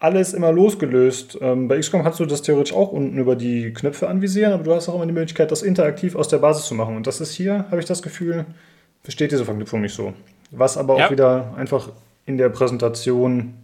alles 0.00 0.32
immer 0.32 0.52
losgelöst. 0.52 1.38
Ähm, 1.40 1.68
bei 1.68 1.78
XCOM 1.78 2.02
kannst 2.02 2.20
du 2.20 2.26
das 2.26 2.42
theoretisch 2.42 2.72
auch 2.72 2.92
unten 2.92 3.18
über 3.18 3.36
die 3.36 3.72
Knöpfe 3.72 4.08
anvisieren, 4.08 4.52
aber 4.52 4.62
du 4.62 4.74
hast 4.74 4.88
auch 4.88 4.94
immer 4.94 5.06
die 5.06 5.12
Möglichkeit, 5.12 5.50
das 5.50 5.62
interaktiv 5.62 6.14
aus 6.14 6.28
der 6.28 6.38
Basis 6.38 6.66
zu 6.66 6.74
machen. 6.74 6.96
Und 6.96 7.06
das 7.06 7.20
ist 7.20 7.32
hier, 7.32 7.66
habe 7.70 7.80
ich 7.80 7.86
das 7.86 8.02
Gefühl, 8.02 8.46
besteht 9.02 9.32
diese 9.32 9.44
Verknüpfung 9.44 9.80
nicht 9.80 9.94
so. 9.94 10.14
Was 10.50 10.76
aber 10.76 10.98
ja. 10.98 11.06
auch 11.06 11.10
wieder 11.10 11.54
einfach 11.56 11.88
in 12.26 12.38
der 12.38 12.48
Präsentation 12.48 13.54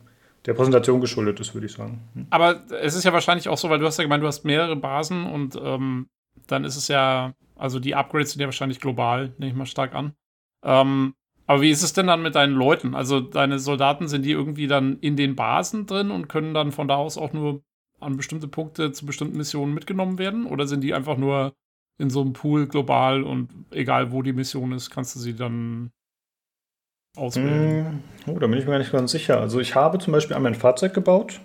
der 0.47 0.55
Präsentation 0.55 1.01
geschuldet 1.01 1.41
ist, 1.41 1.55
würde 1.55 1.67
ich 1.67 1.73
sagen. 1.73 2.01
Hm. 2.15 2.27
Aber 2.31 2.63
es 2.83 2.95
ist 2.95 3.05
ja 3.05 3.13
wahrscheinlich 3.13 3.49
auch 3.49 3.59
so, 3.59 3.71
weil 3.71 3.79
du 3.79 3.87
hast 3.87 3.99
ja 3.99 4.05
gemeint, 4.05 4.23
du 4.23 4.27
hast 4.27 4.45
mehrere 4.45 4.77
Basen 4.77 5.25
und 5.25 5.57
ähm, 5.63 6.09
dann 6.47 6.65
ist 6.65 6.77
es 6.77 6.89
ja, 6.89 7.33
also 7.57 7.81
die 7.81 7.95
Upgrades 7.95 8.33
sind 8.33 8.41
ja 8.41 8.47
wahrscheinlich 8.47 8.81
global, 8.81 9.33
nehme 9.39 9.53
ich 9.53 9.57
mal 9.57 9.67
stark 9.67 9.95
an. 9.95 10.13
Ähm, 10.63 11.15
aber 11.47 11.63
wie 11.63 11.71
ist 11.71 11.83
es 11.83 11.93
denn 11.93 12.07
dann 12.07 12.23
mit 12.23 12.35
deinen 12.35 12.55
Leuten? 12.55 12.95
Also 12.95 13.21
deine 13.21 13.59
Soldaten, 13.59 14.09
sind 14.09 14.23
die 14.23 14.33
irgendwie 14.33 14.67
dann 14.67 14.99
in 15.01 15.17
den 15.17 15.37
Basen 15.37 15.87
drin 15.87 16.11
und 16.11 16.29
können 16.29 16.55
dann 16.55 16.73
von 16.73 16.89
da 16.89 16.97
aus 16.97 17.19
auch 17.19 17.33
nur 17.33 17.63
an 18.01 18.17
bestimmte 18.17 18.49
Punkte 18.49 18.93
zu 18.93 19.07
bestimmten 19.07 19.37
Missionen 19.37 19.75
mitgenommen 19.75 20.19
werden? 20.19 20.47
Oder 20.47 20.67
sind 20.67 20.81
die 20.81 20.95
einfach 20.95 21.17
nur 21.17 21.53
in 21.99 22.11
so 22.11 22.23
einem 22.23 22.33
Pool 22.33 22.67
global 22.67 23.23
und 23.23 23.51
egal 23.71 24.11
wo 24.11 24.23
die 24.23 24.33
Mission 24.33 24.73
ist, 24.73 24.91
kannst 24.91 25.15
du 25.15 25.21
sie 25.21 25.35
dann 25.35 25.91
auswählen? 27.17 28.03
Mm, 28.27 28.31
oh, 28.31 28.39
da 28.39 28.47
bin 28.47 28.59
ich 28.59 28.65
mir 28.65 28.73
gar 28.73 28.79
nicht 28.79 28.93
ganz 28.93 29.13
sicher. 29.13 29.41
Also 29.41 29.61
ich 29.61 29.75
habe 29.75 29.99
zum 29.99 30.13
Beispiel 30.13 30.35
einmal 30.35 30.53
ein 30.53 30.59
Fahrzeug 30.59 30.95
gebaut. 30.95 31.41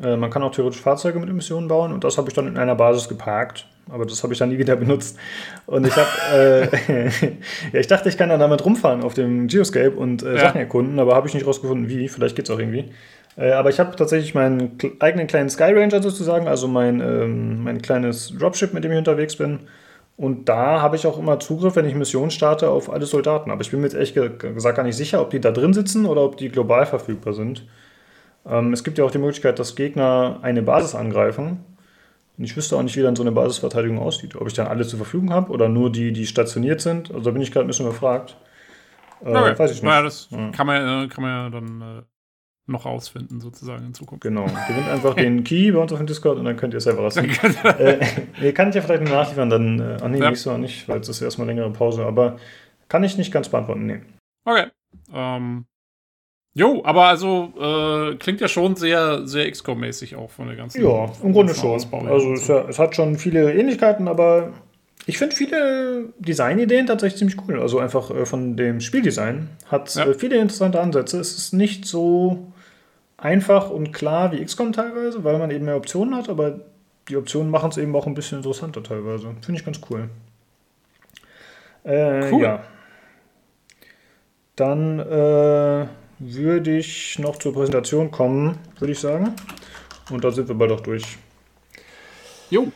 Äh, 0.00 0.16
man 0.16 0.30
kann 0.30 0.42
auch 0.42 0.52
theoretisch 0.52 0.80
Fahrzeuge 0.80 1.20
mit 1.20 1.30
Emissionen 1.30 1.68
bauen 1.68 1.92
und 1.92 2.02
das 2.02 2.18
habe 2.18 2.28
ich 2.28 2.34
dann 2.34 2.48
in 2.48 2.58
einer 2.58 2.74
Basis 2.74 3.08
geparkt 3.08 3.68
aber 3.90 4.06
das 4.06 4.22
habe 4.22 4.32
ich 4.32 4.38
dann 4.38 4.48
nie 4.48 4.58
wieder 4.58 4.76
benutzt. 4.76 5.18
Und 5.66 5.86
ich 5.86 5.94
habe, 5.96 6.08
äh, 6.32 7.08
ja, 7.72 7.80
ich 7.80 7.86
dachte, 7.86 8.08
ich 8.08 8.16
kann 8.16 8.28
dann 8.28 8.40
damit 8.40 8.64
rumfahren 8.64 9.02
auf 9.02 9.14
dem 9.14 9.46
Geoscape 9.46 9.92
und 9.92 10.22
äh, 10.22 10.34
ja. 10.34 10.40
Sachen 10.40 10.60
erkunden, 10.60 10.98
aber 10.98 11.14
habe 11.14 11.28
ich 11.28 11.34
nicht 11.34 11.46
rausgefunden, 11.46 11.88
wie. 11.88 12.08
Vielleicht 12.08 12.36
geht 12.36 12.48
es 12.48 12.54
auch 12.54 12.58
irgendwie. 12.58 12.90
Äh, 13.36 13.52
aber 13.52 13.70
ich 13.70 13.80
habe 13.80 13.94
tatsächlich 13.96 14.34
meinen 14.34 14.78
eigenen 15.00 15.26
kleinen 15.26 15.50
Sky 15.50 15.72
Ranger 15.72 16.02
sozusagen, 16.02 16.48
also 16.48 16.68
mein, 16.68 17.00
ähm, 17.00 17.64
mein 17.64 17.82
kleines 17.82 18.32
Dropship, 18.38 18.72
mit 18.72 18.84
dem 18.84 18.92
ich 18.92 18.98
unterwegs 18.98 19.36
bin. 19.36 19.60
Und 20.16 20.48
da 20.48 20.80
habe 20.80 20.94
ich 20.96 21.06
auch 21.06 21.18
immer 21.18 21.40
Zugriff, 21.40 21.74
wenn 21.74 21.86
ich 21.86 21.94
Missionen 21.94 22.30
starte, 22.30 22.70
auf 22.70 22.90
alle 22.90 23.04
Soldaten. 23.04 23.50
Aber 23.50 23.62
ich 23.62 23.70
bin 23.70 23.80
mir 23.80 23.86
jetzt 23.86 23.94
ehrlich 23.94 24.14
gesagt 24.14 24.76
gar 24.76 24.84
nicht 24.84 24.96
sicher, 24.96 25.20
ob 25.20 25.30
die 25.30 25.40
da 25.40 25.50
drin 25.50 25.74
sitzen 25.74 26.06
oder 26.06 26.22
ob 26.22 26.36
die 26.36 26.50
global 26.50 26.86
verfügbar 26.86 27.34
sind. 27.34 27.66
Ähm, 28.46 28.72
es 28.72 28.84
gibt 28.84 28.96
ja 28.98 29.04
auch 29.04 29.10
die 29.10 29.18
Möglichkeit, 29.18 29.58
dass 29.58 29.74
Gegner 29.74 30.38
eine 30.42 30.62
Basis 30.62 30.94
angreifen 30.94 31.64
und 32.36 32.44
ich 32.44 32.56
wüsste 32.56 32.76
auch 32.76 32.82
nicht, 32.82 32.96
wie 32.96 33.02
dann 33.02 33.16
so 33.16 33.22
eine 33.22 33.32
Basisverteidigung 33.32 33.98
aussieht. 33.98 34.34
Ob 34.34 34.46
ich 34.48 34.54
dann 34.54 34.66
alle 34.66 34.86
zur 34.86 34.98
Verfügung 34.98 35.32
habe 35.32 35.52
oder 35.52 35.68
nur 35.68 35.90
die, 35.92 36.12
die 36.12 36.26
stationiert 36.26 36.80
sind. 36.80 37.10
Also 37.10 37.24
da 37.26 37.30
bin 37.30 37.42
ich 37.42 37.52
gerade 37.52 37.64
ein 37.64 37.68
bisschen 37.68 37.86
gefragt. 37.86 38.36
Äh, 39.24 39.28
okay. 39.28 39.58
Weiß 39.58 39.70
ich 39.70 39.76
nicht. 39.76 39.84
Naja, 39.84 40.02
das 40.02 40.28
ja. 40.30 40.50
kann, 40.50 40.66
man, 40.66 41.08
kann 41.08 41.22
man 41.22 41.30
ja 41.30 41.50
dann 41.50 41.80
äh, 41.80 42.02
noch 42.66 42.86
rausfinden, 42.86 43.40
sozusagen 43.40 43.86
in 43.86 43.94
Zukunft. 43.94 44.22
Genau. 44.22 44.46
Gewinnt 44.68 44.88
einfach 44.88 45.14
den 45.14 45.44
Key 45.44 45.70
bei 45.70 45.78
uns 45.78 45.92
auf 45.92 45.98
dem 45.98 46.08
Discord 46.08 46.38
und 46.38 46.44
dann 46.44 46.56
könnt 46.56 46.74
ihr 46.74 46.78
es 46.78 46.84
selber 46.84 47.02
rausfinden. 47.02 47.36
äh, 47.78 48.04
ihr 48.42 48.52
kann 48.52 48.70
ich 48.70 48.74
ja 48.74 48.82
vielleicht 48.82 49.04
noch 49.04 49.12
nachliefern, 49.12 49.50
dann. 49.50 49.78
Äh, 49.78 49.96
ach 50.02 50.08
nee, 50.08 50.18
ja. 50.18 50.30
nicht 50.30 50.40
so, 50.40 50.56
nicht, 50.56 50.88
weil 50.88 51.00
es 51.00 51.08
ist 51.08 51.22
erstmal 51.22 51.46
längere 51.46 51.70
Pause. 51.70 52.04
Aber 52.04 52.38
kann 52.88 53.04
ich 53.04 53.16
nicht 53.16 53.32
ganz 53.32 53.48
beantworten, 53.48 53.86
nee. 53.86 54.00
Okay. 54.44 54.66
Ähm, 55.12 55.66
Jo, 56.56 56.82
aber 56.84 57.06
also 57.06 57.52
äh, 57.60 58.14
klingt 58.14 58.40
ja 58.40 58.46
schon 58.46 58.76
sehr, 58.76 59.26
sehr 59.26 59.50
XCOM-mäßig 59.50 60.14
auch 60.14 60.30
von 60.30 60.46
der 60.46 60.56
ganzen. 60.56 60.84
Ja, 60.84 61.10
im 61.22 61.32
Grunde 61.32 61.52
schon. 61.52 61.72
Ausbau 61.72 61.98
also 62.06 62.32
es, 62.32 62.46
ja, 62.46 62.68
es, 62.68 62.78
hat 62.78 62.94
schon 62.94 63.18
viele 63.18 63.52
Ähnlichkeiten, 63.52 64.06
aber 64.06 64.52
ich 65.06 65.18
finde 65.18 65.34
viele 65.34 66.12
Designideen 66.20 66.86
tatsächlich 66.86 67.18
ziemlich 67.18 67.36
cool. 67.48 67.60
Also 67.60 67.80
einfach 67.80 68.08
äh, 68.10 68.24
von 68.24 68.56
dem 68.56 68.80
Spieldesign 68.80 69.48
hat 69.66 69.92
ja. 69.96 70.06
äh, 70.06 70.14
viele 70.14 70.36
interessante 70.36 70.80
Ansätze. 70.80 71.18
Es 71.18 71.36
ist 71.36 71.54
nicht 71.54 71.86
so 71.86 72.52
einfach 73.16 73.70
und 73.70 73.92
klar 73.92 74.30
wie 74.30 74.44
XCOM 74.44 74.72
teilweise, 74.72 75.24
weil 75.24 75.38
man 75.38 75.50
eben 75.50 75.64
mehr 75.64 75.76
Optionen 75.76 76.14
hat, 76.14 76.28
aber 76.28 76.60
die 77.08 77.16
Optionen 77.16 77.50
machen 77.50 77.70
es 77.70 77.78
eben 77.78 77.94
auch 77.96 78.06
ein 78.06 78.14
bisschen 78.14 78.38
interessanter 78.38 78.82
teilweise. 78.82 79.34
Finde 79.40 79.58
ich 79.58 79.64
ganz 79.64 79.80
cool. 79.90 80.08
Äh, 81.82 82.30
cool. 82.30 82.42
Ja. 82.42 82.62
Dann 84.54 85.00
äh, 85.00 85.86
würde 86.18 86.76
ich 86.76 87.18
noch 87.18 87.36
zur 87.36 87.52
Präsentation 87.52 88.10
kommen, 88.10 88.58
würde 88.78 88.92
ich 88.92 89.00
sagen. 89.00 89.34
Und 90.10 90.24
da 90.24 90.30
sind 90.30 90.48
wir 90.48 90.54
bald 90.54 90.72
auch 90.72 90.80
durch. 90.80 91.18
Jo. 92.50 92.70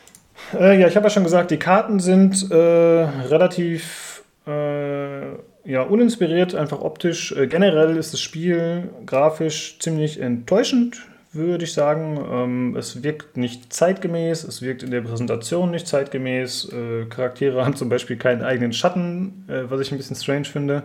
Äh, 0.53 0.79
ja, 0.79 0.87
ich 0.87 0.95
habe 0.95 1.05
ja 1.05 1.09
schon 1.09 1.23
gesagt, 1.23 1.51
die 1.51 1.57
Karten 1.57 1.99
sind 1.99 2.49
äh, 2.51 2.55
relativ 2.55 4.23
äh, 4.47 5.29
ja, 5.65 5.83
uninspiriert, 5.83 6.55
einfach 6.55 6.81
optisch. 6.81 7.31
Äh, 7.33 7.47
generell 7.47 7.95
ist 7.97 8.13
das 8.13 8.21
Spiel 8.21 8.89
grafisch 9.05 9.77
ziemlich 9.79 10.19
enttäuschend, 10.19 11.05
würde 11.31 11.65
ich 11.65 11.73
sagen. 11.73 12.19
Ähm, 12.31 12.75
es 12.75 13.03
wirkt 13.03 13.37
nicht 13.37 13.71
zeitgemäß, 13.71 14.43
es 14.43 14.61
wirkt 14.61 14.81
in 14.81 14.91
der 14.91 15.01
Präsentation 15.01 15.69
nicht 15.69 15.87
zeitgemäß. 15.87 16.71
Äh, 16.73 17.05
Charaktere 17.05 17.63
haben 17.63 17.75
zum 17.75 17.89
Beispiel 17.89 18.17
keinen 18.17 18.41
eigenen 18.41 18.73
Schatten, 18.73 19.45
äh, 19.47 19.69
was 19.69 19.81
ich 19.81 19.91
ein 19.91 19.97
bisschen 19.97 20.15
strange 20.15 20.45
finde. 20.45 20.83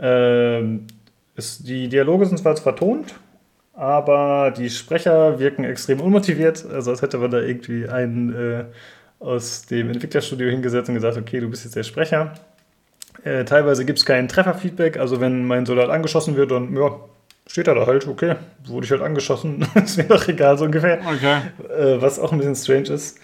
Ähm, 0.00 0.86
es, 1.38 1.58
die 1.58 1.88
Dialoge 1.88 2.26
sind 2.26 2.38
zwar 2.38 2.56
vertont, 2.56 3.14
aber 3.74 4.52
die 4.56 4.70
Sprecher 4.70 5.38
wirken 5.38 5.64
extrem 5.64 6.00
unmotiviert. 6.00 6.66
Also 6.66 6.90
als 6.90 7.02
hätte 7.02 7.18
man 7.18 7.30
da 7.30 7.40
irgendwie 7.40 7.88
einen 7.88 8.34
äh, 8.34 8.64
aus 9.20 9.66
dem 9.66 9.90
Entwicklerstudio 9.90 10.50
hingesetzt 10.50 10.88
und 10.88 10.96
gesagt, 10.96 11.16
okay, 11.16 11.40
du 11.40 11.48
bist 11.48 11.64
jetzt 11.64 11.76
der 11.76 11.84
Sprecher. 11.84 12.34
Äh, 13.24 13.44
teilweise 13.44 13.84
gibt 13.84 13.98
es 13.98 14.04
kein 14.04 14.28
Trefferfeedback, 14.28 14.96
also 14.96 15.20
wenn 15.20 15.44
mein 15.44 15.66
Soldat 15.66 15.90
angeschossen 15.90 16.36
wird, 16.36 16.50
dann 16.50 16.76
ja, 16.76 17.00
steht 17.46 17.66
er 17.66 17.74
da 17.74 17.86
halt, 17.86 18.06
okay, 18.06 18.36
wurde 18.66 18.84
ich 18.84 18.90
halt 18.92 19.02
angeschossen, 19.02 19.66
ist 19.74 19.96
mir 19.96 20.04
doch 20.04 20.26
egal, 20.28 20.56
so 20.56 20.64
ungefähr. 20.64 21.00
Okay. 21.00 21.40
Äh, 21.68 22.00
was 22.00 22.18
auch 22.18 22.32
ein 22.32 22.38
bisschen 22.38 22.54
strange 22.54 22.90
ist. 22.94 23.18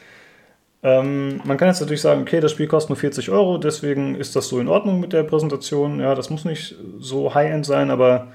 Ähm, 0.85 1.41
man 1.45 1.57
kann 1.57 1.69
jetzt 1.69 1.81
natürlich 1.81 2.03
sagen, 2.03 2.21
okay, 2.21 2.41
das 2.41 2.53
Spiel 2.53 2.67
kostet 2.67 2.91
nur 2.91 2.99
40 2.99 3.31
Euro, 3.31 3.57
deswegen 3.57 4.17
ist 4.17 4.37
das 4.37 4.49
so 4.49 4.61
in 4.61 4.69
Ordnung 4.69 5.01
mit 5.01 5.15
der 5.15 5.23
Präsentation. 5.23 5.99
Ja, 5.99 6.15
das 6.15 6.29
muss 6.29 6.45
nicht 6.45 6.77
so 6.99 7.35
High-End 7.35 7.65
sein, 7.65 7.91
aber 7.91 8.29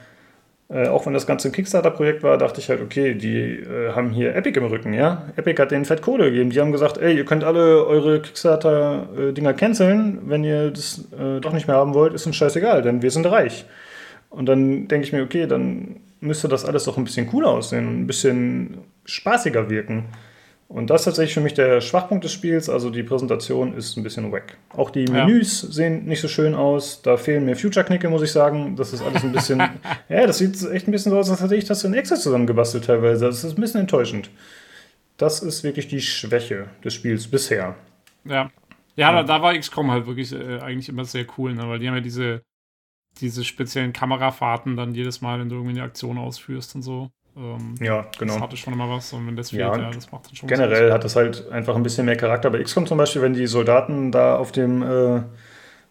äh, 0.67 0.87
auch 0.87 1.05
wenn 1.05 1.13
das 1.13 1.27
Ganze 1.27 1.49
ein 1.49 1.51
Kickstarter-Projekt 1.51 2.23
war, 2.23 2.39
dachte 2.39 2.59
ich 2.59 2.69
halt, 2.69 2.81
okay, 2.81 3.13
die 3.13 3.37
äh, 3.37 3.91
haben 3.93 4.09
hier 4.09 4.35
Epic 4.35 4.59
im 4.59 4.65
Rücken, 4.65 4.93
ja. 4.93 5.27
Epic 5.35 5.61
hat 5.61 5.69
denen 5.69 5.85
fett 5.85 6.01
Kohle 6.01 6.25
gegeben. 6.31 6.49
Die 6.49 6.59
haben 6.59 6.71
gesagt, 6.71 6.97
ey, 6.97 7.15
ihr 7.15 7.25
könnt 7.25 7.43
alle 7.43 7.85
eure 7.85 8.19
Kickstarter-Dinger 8.19 9.53
canceln, 9.53 10.19
wenn 10.25 10.43
ihr 10.43 10.71
das 10.71 11.05
äh, 11.19 11.39
doch 11.41 11.53
nicht 11.53 11.67
mehr 11.67 11.77
haben 11.77 11.93
wollt, 11.93 12.15
ist 12.15 12.25
uns 12.25 12.35
scheißegal, 12.35 12.81
denn 12.81 13.03
wir 13.03 13.11
sind 13.11 13.27
reich. 13.27 13.65
Und 14.31 14.47
dann 14.47 14.87
denke 14.87 15.05
ich 15.05 15.13
mir, 15.13 15.23
okay, 15.23 15.45
dann 15.45 15.97
müsste 16.19 16.47
das 16.47 16.65
alles 16.65 16.85
doch 16.85 16.97
ein 16.97 17.03
bisschen 17.03 17.27
cooler 17.27 17.49
aussehen, 17.49 18.01
ein 18.01 18.07
bisschen 18.07 18.79
spaßiger 19.05 19.69
wirken. 19.69 20.05
Und 20.69 20.91
das 20.91 21.01
ist 21.01 21.05
tatsächlich 21.05 21.33
für 21.33 21.41
mich 21.41 21.55
der 21.55 21.81
Schwachpunkt 21.81 22.23
des 22.23 22.31
Spiels. 22.31 22.69
Also 22.69 22.91
die 22.91 23.01
Präsentation 23.01 23.73
ist 23.73 23.97
ein 23.97 24.03
bisschen 24.03 24.31
wack. 24.31 24.55
Auch 24.69 24.91
die 24.91 25.05
Menüs 25.05 25.63
ja. 25.63 25.71
sehen 25.71 26.05
nicht 26.05 26.21
so 26.21 26.27
schön 26.27 26.53
aus. 26.53 27.01
Da 27.01 27.17
fehlen 27.17 27.43
mir 27.43 27.55
Future-Knicke, 27.55 28.07
muss 28.07 28.21
ich 28.21 28.31
sagen. 28.31 28.75
Das 28.75 28.93
ist 28.93 29.01
alles 29.01 29.23
ein 29.23 29.31
bisschen. 29.31 29.57
ja, 30.09 30.27
das 30.27 30.37
sieht 30.37 30.63
echt 30.71 30.87
ein 30.87 30.91
bisschen 30.91 31.11
so 31.11 31.17
aus, 31.17 31.31
als 31.31 31.41
hätte 31.41 31.55
ich 31.55 31.65
das 31.65 31.83
in 31.83 31.95
Excel 31.95 32.19
zusammengebastelt 32.19 32.85
teilweise. 32.85 33.25
Das 33.25 33.43
ist 33.43 33.57
ein 33.57 33.61
bisschen 33.61 33.81
enttäuschend. 33.81 34.29
Das 35.17 35.41
ist 35.41 35.63
wirklich 35.63 35.87
die 35.87 36.01
Schwäche 36.01 36.67
des 36.83 36.93
Spiels 36.93 37.27
bisher. 37.27 37.75
Ja. 38.25 38.51
Ja, 38.95 39.11
da, 39.11 39.23
da 39.23 39.41
war 39.41 39.57
XCOM 39.57 39.89
halt 39.89 40.05
wirklich 40.05 40.33
äh, 40.33 40.59
eigentlich 40.59 40.89
immer 40.89 41.05
sehr 41.05 41.25
cool, 41.37 41.55
ne? 41.55 41.67
weil 41.67 41.79
die 41.79 41.87
haben 41.87 41.95
ja 41.95 42.01
diese, 42.01 42.43
diese 43.21 43.43
speziellen 43.43 43.93
Kamerafahrten 43.93 44.75
dann 44.75 44.93
jedes 44.93 45.21
Mal, 45.21 45.39
wenn 45.39 45.49
du 45.49 45.55
irgendwie 45.55 45.77
eine 45.77 45.83
Aktion 45.83 46.17
ausführst 46.17 46.75
und 46.75 46.81
so. 46.81 47.09
Ähm, 47.39 47.75
ja, 47.79 48.05
genau. 48.17 48.33
Das 48.33 48.41
hatte 48.41 48.57
schon 48.57 48.73
immer 48.73 48.89
was 48.89 49.13
und 49.13 49.25
wenn 49.25 49.35
das 49.37 49.51
fehlt, 49.51 49.61
ja, 49.61 49.77
ja 49.77 49.91
das 49.91 50.11
macht 50.11 50.27
dann 50.27 50.35
schon 50.35 50.49
Generell 50.49 50.91
hat 50.91 51.05
das 51.05 51.15
halt 51.15 51.49
einfach 51.51 51.75
ein 51.75 51.83
bisschen 51.83 52.05
mehr 52.05 52.17
Charakter. 52.17 52.49
Bei 52.49 52.61
XCOM 52.61 52.85
zum 52.85 52.97
Beispiel, 52.97 53.21
wenn 53.21 53.33
die 53.33 53.47
Soldaten 53.47 54.11
da 54.11 54.35
auf 54.35 54.51
dem, 54.51 54.81
äh, 54.81 55.21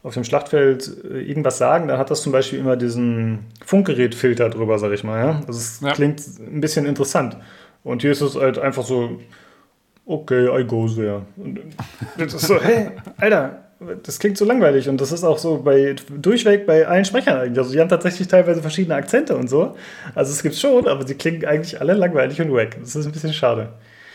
auf 0.02 0.12
dem 0.12 0.24
Schlachtfeld 0.24 1.04
äh, 1.10 1.20
irgendwas 1.22 1.56
sagen, 1.56 1.88
dann 1.88 1.98
hat 1.98 2.10
das 2.10 2.22
zum 2.22 2.32
Beispiel 2.32 2.58
immer 2.58 2.76
diesen 2.76 3.46
Funkgerätfilter 3.64 4.50
drüber, 4.50 4.78
sag 4.78 4.92
ich 4.92 5.04
mal. 5.04 5.18
Ja? 5.18 5.42
Also 5.46 5.58
es 5.58 5.80
ja. 5.80 5.92
klingt 5.92 6.20
ein 6.38 6.60
bisschen 6.60 6.84
interessant. 6.84 7.38
Und 7.82 8.02
hier 8.02 8.12
ist 8.12 8.20
es 8.20 8.36
halt 8.36 8.58
einfach 8.58 8.84
so, 8.84 9.18
okay, 10.04 10.60
I 10.60 10.64
go 10.64 10.86
there. 10.86 11.22
Und 11.38 11.60
das 12.18 12.34
ist 12.34 12.46
so, 12.46 12.60
hey, 12.60 12.90
Alter, 13.16 13.67
das 14.02 14.18
klingt 14.18 14.36
so 14.36 14.44
langweilig 14.44 14.88
und 14.88 15.00
das 15.00 15.12
ist 15.12 15.22
auch 15.22 15.38
so 15.38 15.62
bei 15.62 15.94
durchweg 16.10 16.66
bei 16.66 16.86
allen 16.86 17.04
Sprechern 17.04 17.38
eigentlich. 17.38 17.58
Also 17.58 17.72
die 17.72 17.80
haben 17.80 17.88
tatsächlich 17.88 18.26
teilweise 18.26 18.60
verschiedene 18.60 18.96
Akzente 18.96 19.36
und 19.36 19.48
so. 19.48 19.76
Also 20.14 20.32
es 20.32 20.42
gibt 20.42 20.56
schon, 20.56 20.88
aber 20.88 21.06
sie 21.06 21.14
klingen 21.14 21.44
eigentlich 21.44 21.80
alle 21.80 21.94
langweilig 21.94 22.40
und 22.40 22.52
wack. 22.52 22.76
Das 22.80 22.96
ist 22.96 23.06
ein 23.06 23.12
bisschen 23.12 23.32
schade. 23.32 23.68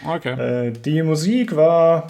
Okay. 0.06 0.68
Äh, 0.68 0.72
die 0.72 1.02
Musik 1.02 1.56
war 1.56 2.08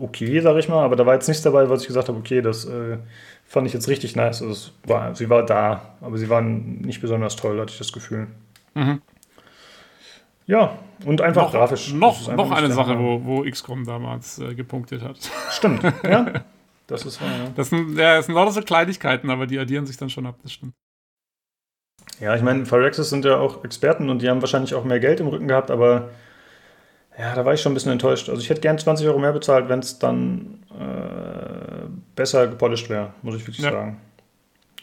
okay, 0.00 0.40
sag 0.40 0.56
ich 0.56 0.68
mal, 0.68 0.84
aber 0.84 0.96
da 0.96 1.06
war 1.06 1.14
jetzt 1.14 1.28
nichts 1.28 1.42
dabei, 1.42 1.68
was 1.68 1.82
ich 1.82 1.88
gesagt 1.88 2.08
habe, 2.08 2.18
okay, 2.18 2.42
das 2.42 2.64
äh, 2.64 2.98
fand 3.46 3.66
ich 3.66 3.72
jetzt 3.72 3.88
richtig 3.88 4.16
nice. 4.16 4.42
Also 4.42 4.52
es 4.52 4.72
war, 4.84 5.14
sie 5.14 5.28
war 5.30 5.44
da, 5.44 5.94
aber 6.00 6.18
sie 6.18 6.28
waren 6.28 6.80
nicht 6.80 7.00
besonders 7.00 7.36
toll, 7.36 7.60
hatte 7.60 7.72
ich 7.72 7.78
das 7.78 7.92
Gefühl. 7.92 8.28
Mhm. 8.74 9.00
Ja, 10.50 10.76
und 11.06 11.20
einfach 11.20 11.44
Noch, 11.44 11.52
grafisch. 11.52 11.92
Noch, 11.92 12.28
einfach 12.28 12.48
noch 12.48 12.50
eine 12.56 12.72
Sache, 12.72 12.98
wo, 12.98 13.24
wo 13.24 13.42
XCOM 13.48 13.84
damals 13.86 14.38
äh, 14.40 14.54
gepunktet 14.54 15.02
hat. 15.02 15.16
Stimmt, 15.50 15.82
ja. 16.02 16.26
Das 16.88 17.04
ist 17.06 17.20
wahr, 17.20 17.28
ja. 17.30 17.50
Das 17.54 17.68
sind, 17.70 17.96
ja, 17.96 18.16
das 18.16 18.26
sind 18.26 18.34
lauter 18.34 18.50
so 18.50 18.60
Kleinigkeiten, 18.62 19.30
aber 19.30 19.46
die 19.46 19.58
addieren 19.58 19.86
sich 19.86 19.96
dann 19.96 20.10
schon 20.10 20.26
ab, 20.26 20.34
das 20.42 20.52
stimmt. 20.52 20.74
Ja, 22.18 22.34
ich 22.34 22.42
meine, 22.42 22.66
Phyrexis 22.66 23.08
sind 23.10 23.24
ja 23.24 23.36
auch 23.36 23.64
Experten 23.64 24.10
und 24.10 24.20
die 24.22 24.28
haben 24.28 24.42
wahrscheinlich 24.42 24.74
auch 24.74 24.84
mehr 24.84 24.98
Geld 25.00 25.20
im 25.20 25.28
Rücken 25.28 25.46
gehabt, 25.48 25.70
aber 25.70 26.10
ja, 27.18 27.34
da 27.34 27.44
war 27.44 27.54
ich 27.54 27.60
schon 27.60 27.72
ein 27.72 27.74
bisschen 27.74 27.92
enttäuscht. 27.92 28.28
Also 28.28 28.42
ich 28.42 28.50
hätte 28.50 28.60
gern 28.60 28.76
20 28.78 29.06
Euro 29.06 29.18
mehr 29.18 29.32
bezahlt, 29.32 29.68
wenn 29.68 29.78
es 29.78 29.98
dann 30.00 30.64
äh, 30.78 31.86
besser 32.16 32.46
gepolished 32.48 32.90
wäre, 32.90 33.12
muss 33.22 33.36
ich 33.36 33.42
wirklich 33.46 33.64
Ja. 33.64 33.70
sagen. 33.70 33.98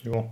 Jo. 0.04 0.30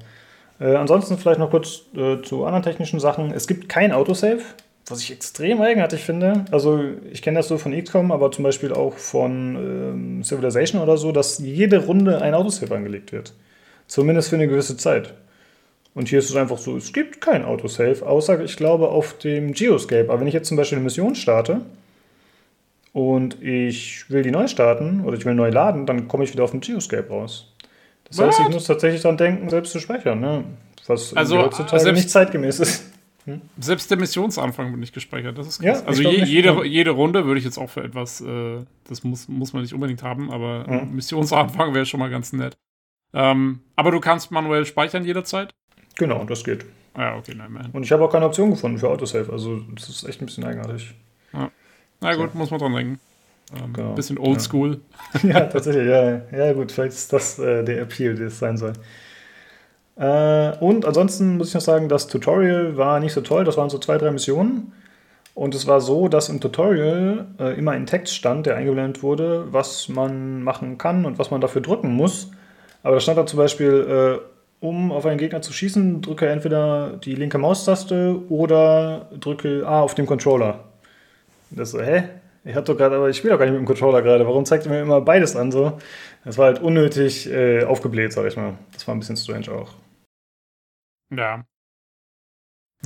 Äh, 0.60 0.76
ansonsten 0.76 1.18
vielleicht 1.18 1.40
noch 1.40 1.50
kurz 1.52 1.82
äh, 1.96 2.22
zu 2.22 2.46
anderen 2.46 2.64
technischen 2.64 3.00
Sachen. 3.00 3.32
Es 3.32 3.48
gibt 3.48 3.68
kein 3.68 3.92
Autosave, 3.92 4.42
was 4.88 5.02
ich 5.02 5.12
extrem 5.12 5.62
eigenartig 5.62 6.02
finde. 6.04 6.46
Also 6.52 6.80
ich 7.12 7.22
kenne 7.22 7.40
das 7.40 7.48
so 7.48 7.58
von 7.58 7.72
XCOM, 7.80 8.12
aber 8.12 8.32
zum 8.32 8.44
Beispiel 8.44 8.72
auch 8.74 8.94
von 8.94 9.56
ähm, 9.56 10.24
Civilization 10.24 10.82
oder 10.82 10.98
so, 10.98 11.12
dass 11.12 11.40
jede 11.40 11.86
Runde 11.86 12.22
ein 12.22 12.34
Autosave 12.36 12.76
angelegt 12.76 13.12
wird. 13.12 13.34
Zumindest 13.88 14.30
für 14.30 14.36
eine 14.36 14.48
gewisse 14.48 14.78
Zeit. 14.78 15.14
Und 15.96 16.10
hier 16.10 16.20
ist 16.20 16.30
es 16.30 16.36
einfach 16.36 16.58
so, 16.58 16.76
es 16.78 16.92
gibt 16.94 17.22
kein 17.22 17.46
Autosave, 17.46 18.06
außer 18.06 18.44
ich 18.44 18.58
glaube 18.58 18.90
auf 18.90 19.18
dem 19.18 19.54
Geoscape. 19.54 20.10
Aber 20.10 20.20
wenn 20.20 20.28
ich 20.28 20.34
jetzt 20.34 20.48
zum 20.50 20.58
Beispiel 20.58 20.78
eine 20.78 20.84
Mission 20.84 21.16
starte 21.16 21.62
und 22.94 23.42
ich 23.42 24.10
will 24.10 24.22
die 24.22 24.32
neu 24.32 24.48
starten 24.48 25.02
oder 25.06 25.18
ich 25.18 25.26
will 25.26 25.36
neu 25.36 25.50
laden, 25.50 25.86
dann 25.86 26.08
komme 26.08 26.24
ich 26.24 26.34
wieder 26.34 26.44
auf 26.44 26.52
den 26.52 26.62
Geoscape 26.62 27.10
raus. 27.10 27.52
Das 28.10 28.20
heißt, 28.20 28.40
ich 28.40 28.46
What? 28.46 28.54
muss 28.54 28.66
tatsächlich 28.66 29.02
dran 29.02 29.18
denken, 29.18 29.50
selbst 29.50 29.72
zu 29.72 29.80
speichern, 29.80 30.20
ne? 30.20 30.44
was 30.88 31.16
Also, 31.16 31.40
heutzutage 31.40 31.82
selbst- 31.82 31.98
nicht 31.98 32.10
zeitgemäß 32.12 32.60
ist. 32.60 32.84
Selbst 33.60 33.90
der 33.90 33.98
Missionsanfang 33.98 34.70
wird 34.72 34.80
nicht 34.80 34.94
gespeichert, 34.94 35.38
das 35.38 35.48
ist 35.48 35.62
Ja, 35.64 35.72
krass. 35.74 35.82
ich 35.82 35.88
also 35.88 36.02
je, 36.04 36.20
nicht, 36.22 36.30
jede, 36.30 36.50
ja. 36.50 36.64
jede 36.64 36.92
Runde 36.92 37.26
würde 37.26 37.40
ich 37.40 37.46
jetzt 37.46 37.58
auch 37.58 37.70
für 37.70 37.84
etwas, 37.84 38.22
äh, 38.22 38.60
das 38.88 39.04
muss, 39.04 39.28
muss 39.28 39.54
man 39.54 39.64
nicht 39.64 39.74
unbedingt 39.74 40.04
haben, 40.04 40.32
aber 40.32 40.66
Mhm. 40.70 40.96
Missionsanfang 40.96 41.74
wäre 41.74 41.86
schon 41.86 42.00
mal 42.00 42.10
ganz 42.10 42.34
nett. 42.34 42.56
Ähm, 43.14 43.62
aber 43.76 43.92
du 43.92 44.00
kannst 44.00 44.32
manuell 44.32 44.66
speichern 44.66 45.06
jederzeit? 45.06 45.54
Genau, 45.96 46.24
das 46.26 46.44
geht. 46.44 46.66
Ja, 46.98 47.16
okay, 47.18 47.34
nein, 47.36 47.48
immerhin. 47.48 47.72
Und 47.72 47.84
ich 47.84 47.92
habe 47.92 48.04
auch 48.04 48.12
keine 48.12 48.26
Option 48.26 48.52
gefunden 48.52 48.78
für 48.78 48.90
Autosave, 48.90 49.32
also 49.32 49.60
das 49.74 49.90
ist 49.90 50.04
echt 50.04 50.22
ein 50.22 50.26
bisschen 50.28 50.44
eigenartig. 50.44 50.94
Na 52.02 52.14
gut, 52.16 52.36
muss 52.36 52.52
man 52.52 52.60
dran 52.60 52.74
denken. 52.74 53.00
Ähm, 53.56 53.74
Genau. 53.74 53.94
Bisschen 53.96 54.18
Ja. 54.18 54.24
oldschool. 54.24 54.82
ja, 55.24 55.42
tatsächlich, 55.42 55.88
ja. 55.88 56.22
Ja, 56.32 56.54
gut, 56.54 56.72
vielleicht 56.72 56.94
ist 56.94 57.12
das 57.14 57.40
äh, 57.40 57.64
der 57.64 57.82
Appeal, 57.82 58.16
der 58.16 58.28
es 58.28 58.40
sein 58.40 58.58
soll. 58.58 58.74
Äh, 59.98 60.58
und 60.60 60.86
ansonsten 60.86 61.38
muss 61.38 61.50
ich 61.50 61.54
noch 61.54 61.62
sagen, 61.62 61.90
das 61.90 62.08
Tutorial 62.08 62.78
war 62.78 63.00
nicht 63.00 63.14
so 63.14 63.22
toll. 63.22 63.44
Das 63.44 63.58
waren 63.58 63.70
so 63.70 63.78
zwei, 63.78 63.98
drei 63.98 64.12
Missionen. 64.12 64.74
Und 65.34 65.54
es 65.54 65.68
war 65.68 65.82
so, 65.82 66.08
dass 66.08 66.30
im 66.30 66.40
Tutorial 66.40 67.28
äh, 67.40 67.58
immer 67.58 67.72
ein 67.72 67.86
Text 67.86 68.16
stand, 68.16 68.46
der 68.46 68.56
eingeblendet 68.56 69.04
wurde, 69.04 69.48
was 69.52 69.90
man 69.90 70.42
machen 70.44 70.78
kann 70.78 71.06
und 71.06 71.20
was 71.20 71.30
man 71.30 71.42
dafür 71.42 71.62
drücken 71.62 71.94
muss. 71.94 72.32
Aber 72.84 72.96
da 72.96 73.02
stand 73.02 73.18
da 73.18 73.26
zum 73.26 73.38
Beispiel, 73.38 74.22
äh, 74.22 74.66
um 74.66 74.94
auf 74.94 75.06
einen 75.06 75.18
Gegner 75.18 75.42
zu 75.42 75.52
schießen, 75.52 76.02
drücke 76.02 76.28
entweder 76.30 76.98
die 77.04 77.16
linke 77.16 77.38
Maustaste 77.38 78.22
oder 78.30 79.10
drücke 79.20 79.68
A 79.68 79.82
auf 79.82 79.94
dem 79.94 80.06
Controller. 80.06 80.64
Das 81.52 81.72
so, 81.72 81.82
hä? 81.82 82.04
Ich 82.46 82.56
hab 82.56 82.66
gerade, 82.66 82.96
aber 82.96 83.10
ich 83.10 83.18
spiele 83.18 83.34
doch 83.34 83.40
gar 83.40 83.46
nicht 83.46 83.54
mit 83.54 83.64
dem 83.64 83.68
Controller 83.68 84.02
gerade. 84.04 84.26
Warum 84.26 84.46
zeigt 84.46 84.66
ihr 84.66 84.72
mir 84.72 84.82
immer 84.82 85.02
beides 85.02 85.36
an 85.36 85.52
so? 85.52 85.74
Das 86.24 86.38
war 86.38 86.46
halt 86.46 86.62
unnötig 86.62 87.30
äh, 87.30 87.64
aufgebläht, 87.64 88.14
sag 88.14 88.26
ich 88.28 88.38
mal. 88.38 88.54
Das 88.72 88.88
war 88.88 88.96
ein 88.96 89.00
bisschen 89.00 89.18
strange 89.18 89.52
auch. 89.52 89.74
Ja. 91.12 91.46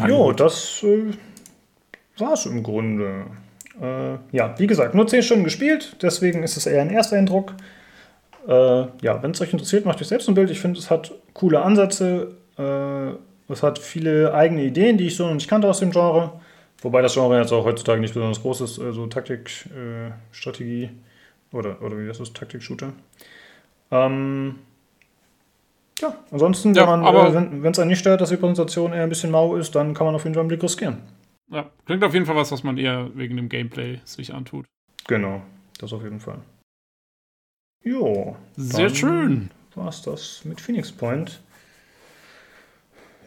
Jo, 0.07 0.27
gut. 0.27 0.39
das 0.39 0.83
äh, 0.83 1.11
war's 2.17 2.45
im 2.45 2.63
Grunde. 2.63 3.25
Äh, 3.81 4.17
ja, 4.31 4.57
wie 4.57 4.67
gesagt, 4.67 4.95
nur 4.95 5.07
10 5.07 5.23
Stunden 5.23 5.43
gespielt, 5.43 5.97
deswegen 6.01 6.43
ist 6.43 6.57
es 6.57 6.65
eher 6.65 6.81
ein 6.81 6.89
erster 6.89 7.17
Eindruck. 7.17 7.53
Äh, 8.47 8.85
ja, 9.01 9.21
wenn 9.21 9.31
es 9.31 9.41
euch 9.41 9.51
interessiert, 9.51 9.85
macht 9.85 10.01
euch 10.01 10.07
selbst 10.07 10.27
ein 10.27 10.35
Bild. 10.35 10.49
Ich 10.49 10.59
finde, 10.59 10.79
es 10.79 10.89
hat 10.89 11.11
coole 11.33 11.61
Ansätze. 11.61 12.35
Äh, 12.57 13.51
es 13.51 13.63
hat 13.63 13.79
viele 13.79 14.33
eigene 14.33 14.63
Ideen, 14.63 14.97
die 14.97 15.07
ich 15.07 15.15
so 15.15 15.25
noch 15.25 15.33
nicht 15.33 15.49
kannte 15.49 15.67
aus 15.67 15.79
dem 15.79 15.91
Genre. 15.91 16.39
Wobei 16.81 17.01
das 17.01 17.13
Genre 17.13 17.37
jetzt 17.39 17.51
auch 17.51 17.65
heutzutage 17.65 17.99
nicht 17.99 18.13
besonders 18.13 18.41
groß 18.41 18.61
ist, 18.61 18.77
äh, 18.77 18.91
so 18.93 19.07
Taktik, 19.07 19.49
äh, 19.67 20.11
Strategie 20.31 20.89
oder, 21.51 21.81
oder 21.81 21.97
wie 21.97 22.07
das 22.07 22.19
ist, 22.19 22.35
Taktik-Shooter. 22.35 22.93
Ähm, 23.91 24.55
ja, 26.01 26.15
ansonsten, 26.31 26.73
Ja, 26.73 26.83
wenn 26.91 27.05
aber- 27.05 27.25
äh, 27.35 27.67
es 27.69 27.79
einen 27.79 27.87
nicht 27.89 27.99
stört, 27.99 28.21
dass 28.21 28.29
die 28.29 28.37
Präsentation 28.37 28.93
eher 28.93 29.03
ein 29.03 29.09
bisschen 29.09 29.31
mau 29.31 29.55
ist, 29.55 29.75
dann 29.75 29.93
kann 29.93 30.05
man 30.05 30.15
auf 30.15 30.23
jeden 30.23 30.33
Fall 30.33 30.41
einen 30.41 30.47
Blick 30.49 30.63
riskieren. 30.63 30.97
Ja, 31.51 31.65
klingt 31.85 32.03
auf 32.03 32.13
jeden 32.13 32.25
Fall 32.25 32.35
was, 32.35 32.51
was 32.51 32.63
man 32.63 32.77
eher 32.77 33.09
wegen 33.15 33.35
dem 33.35 33.49
Gameplay 33.49 33.99
sich 34.05 34.33
antut. 34.33 34.65
Genau, 35.07 35.41
das 35.79 35.91
auf 35.93 36.03
jeden 36.03 36.19
Fall. 36.19 36.39
Jo, 37.83 38.35
Sehr 38.57 38.89
schön. 38.89 39.49
war's 39.75 40.01
das 40.01 40.43
mit 40.45 40.59
Phoenix 40.61 40.91
Point. 40.91 41.39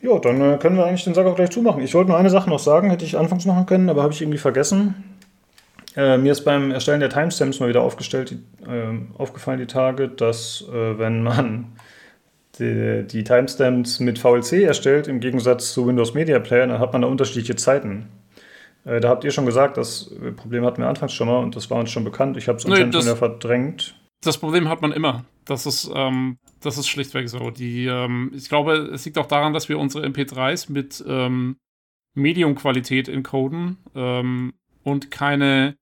Jo, 0.03 0.19
dann 0.19 0.41
äh, 0.41 0.59
können 0.59 0.77
wir 0.77 0.85
eigentlich 0.85 1.05
den 1.05 1.15
Sack 1.15 1.27
auch 1.27 1.37
gleich 1.37 1.51
zumachen. 1.51 1.83
Ich 1.83 1.95
wollte 1.95 2.11
nur 2.11 2.19
eine 2.19 2.31
Sache 2.31 2.51
noch 2.51 2.59
sagen, 2.59 2.91
hätte 2.91 3.05
ich 3.05 3.17
anfangs 3.17 3.47
machen 3.47 3.67
können, 3.67 3.89
aber 3.89 4.03
habe 4.03 4.13
ich 4.13 4.21
irgendwie 4.21 4.39
vergessen. 4.39 5.05
Äh, 5.97 6.19
mir 6.19 6.33
ist 6.33 6.45
beim 6.45 6.71
Erstellen 6.71 7.01
der 7.01 7.11
Timestamps 7.11 7.61
mal 7.61 7.69
wieder 7.69 7.83
aufgestellt, 7.83 8.31
die, 8.31 8.65
äh, 8.69 8.99
aufgefallen 9.19 9.59
die 9.59 9.67
Tage, 9.67 10.09
dass 10.09 10.65
äh, 10.73 10.99
wenn 10.99 11.23
man 11.23 11.73
die, 12.59 13.05
die 13.07 13.25
Timestamps 13.25 14.01
mit 14.01 14.19
VLC 14.19 14.65
erstellt, 14.65 15.09
im 15.09 15.21
Gegensatz 15.21 15.73
zu 15.73 15.87
Windows 15.87 16.15
Media 16.15 16.39
Player, 16.39 16.67
dann 16.67 16.79
hat 16.79 16.93
man 16.93 17.03
da 17.03 17.09
unterschiedliche 17.09 17.57
Zeiten. 17.57 18.09
Äh, 18.85 19.01
da 19.01 19.09
habt 19.09 19.25
ihr 19.25 19.31
schon 19.31 19.47
gesagt, 19.47 19.77
das 19.77 20.11
Problem 20.37 20.65
hatten 20.65 20.83
wir 20.83 20.89
anfangs 20.89 21.13
schon 21.13 21.29
mal 21.29 21.39
und 21.39 21.57
das 21.57 21.71
war 21.71 21.79
uns 21.79 21.91
schon 21.91 22.05
bekannt. 22.05 22.37
Ich 22.37 22.49
habe 22.49 22.59
es 22.59 22.67
anscheinend 22.67 22.95
schon 22.95 23.05
wieder 23.05 23.17
verdrängt. 23.17 23.95
Das 24.23 24.39
Problem 24.39 24.69
hat 24.69 24.83
man 24.83 24.93
immer. 24.93 25.25
Das 25.45 25.67
ist, 25.67 25.91
ähm, 25.95 26.39
das 26.61 26.79
ist 26.79 26.89
schlichtweg 26.89 27.29
so. 27.29 27.51
Die, 27.51 27.87
ähm, 27.87 28.31
ich 28.35 28.49
glaube, 28.49 28.75
es 28.93 29.05
liegt 29.05 29.19
auch 29.19 29.27
daran, 29.27 29.53
dass 29.53 29.69
wir 29.69 29.79
unsere 29.79 30.07
MP3s 30.07 30.71
mit 30.71 31.03
ähm, 31.07 31.57
Medium-Qualität 32.15 33.09
encoden 33.09 33.79
ähm, 33.95 34.53
und 34.85 35.11
keine 35.11 35.77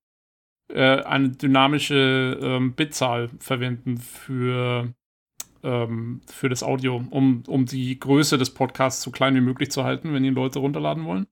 äh, 0.72 1.02
eine 1.02 1.30
dynamische 1.30 2.38
ähm, 2.40 2.72
Bitzahl 2.72 3.28
verwenden 3.38 3.98
für, 3.98 4.94
ähm, 5.62 6.20
für 6.26 6.48
das 6.48 6.62
Audio, 6.62 7.02
um, 7.10 7.42
um 7.46 7.66
die 7.66 7.98
Größe 7.98 8.38
des 8.38 8.50
Podcasts 8.50 9.02
so 9.02 9.10
klein 9.10 9.34
wie 9.34 9.40
möglich 9.40 9.70
zu 9.70 9.84
halten, 9.84 10.12
wenn 10.12 10.22
die 10.22 10.30
Leute 10.30 10.58
runterladen 10.58 11.04
wollen. 11.04 11.26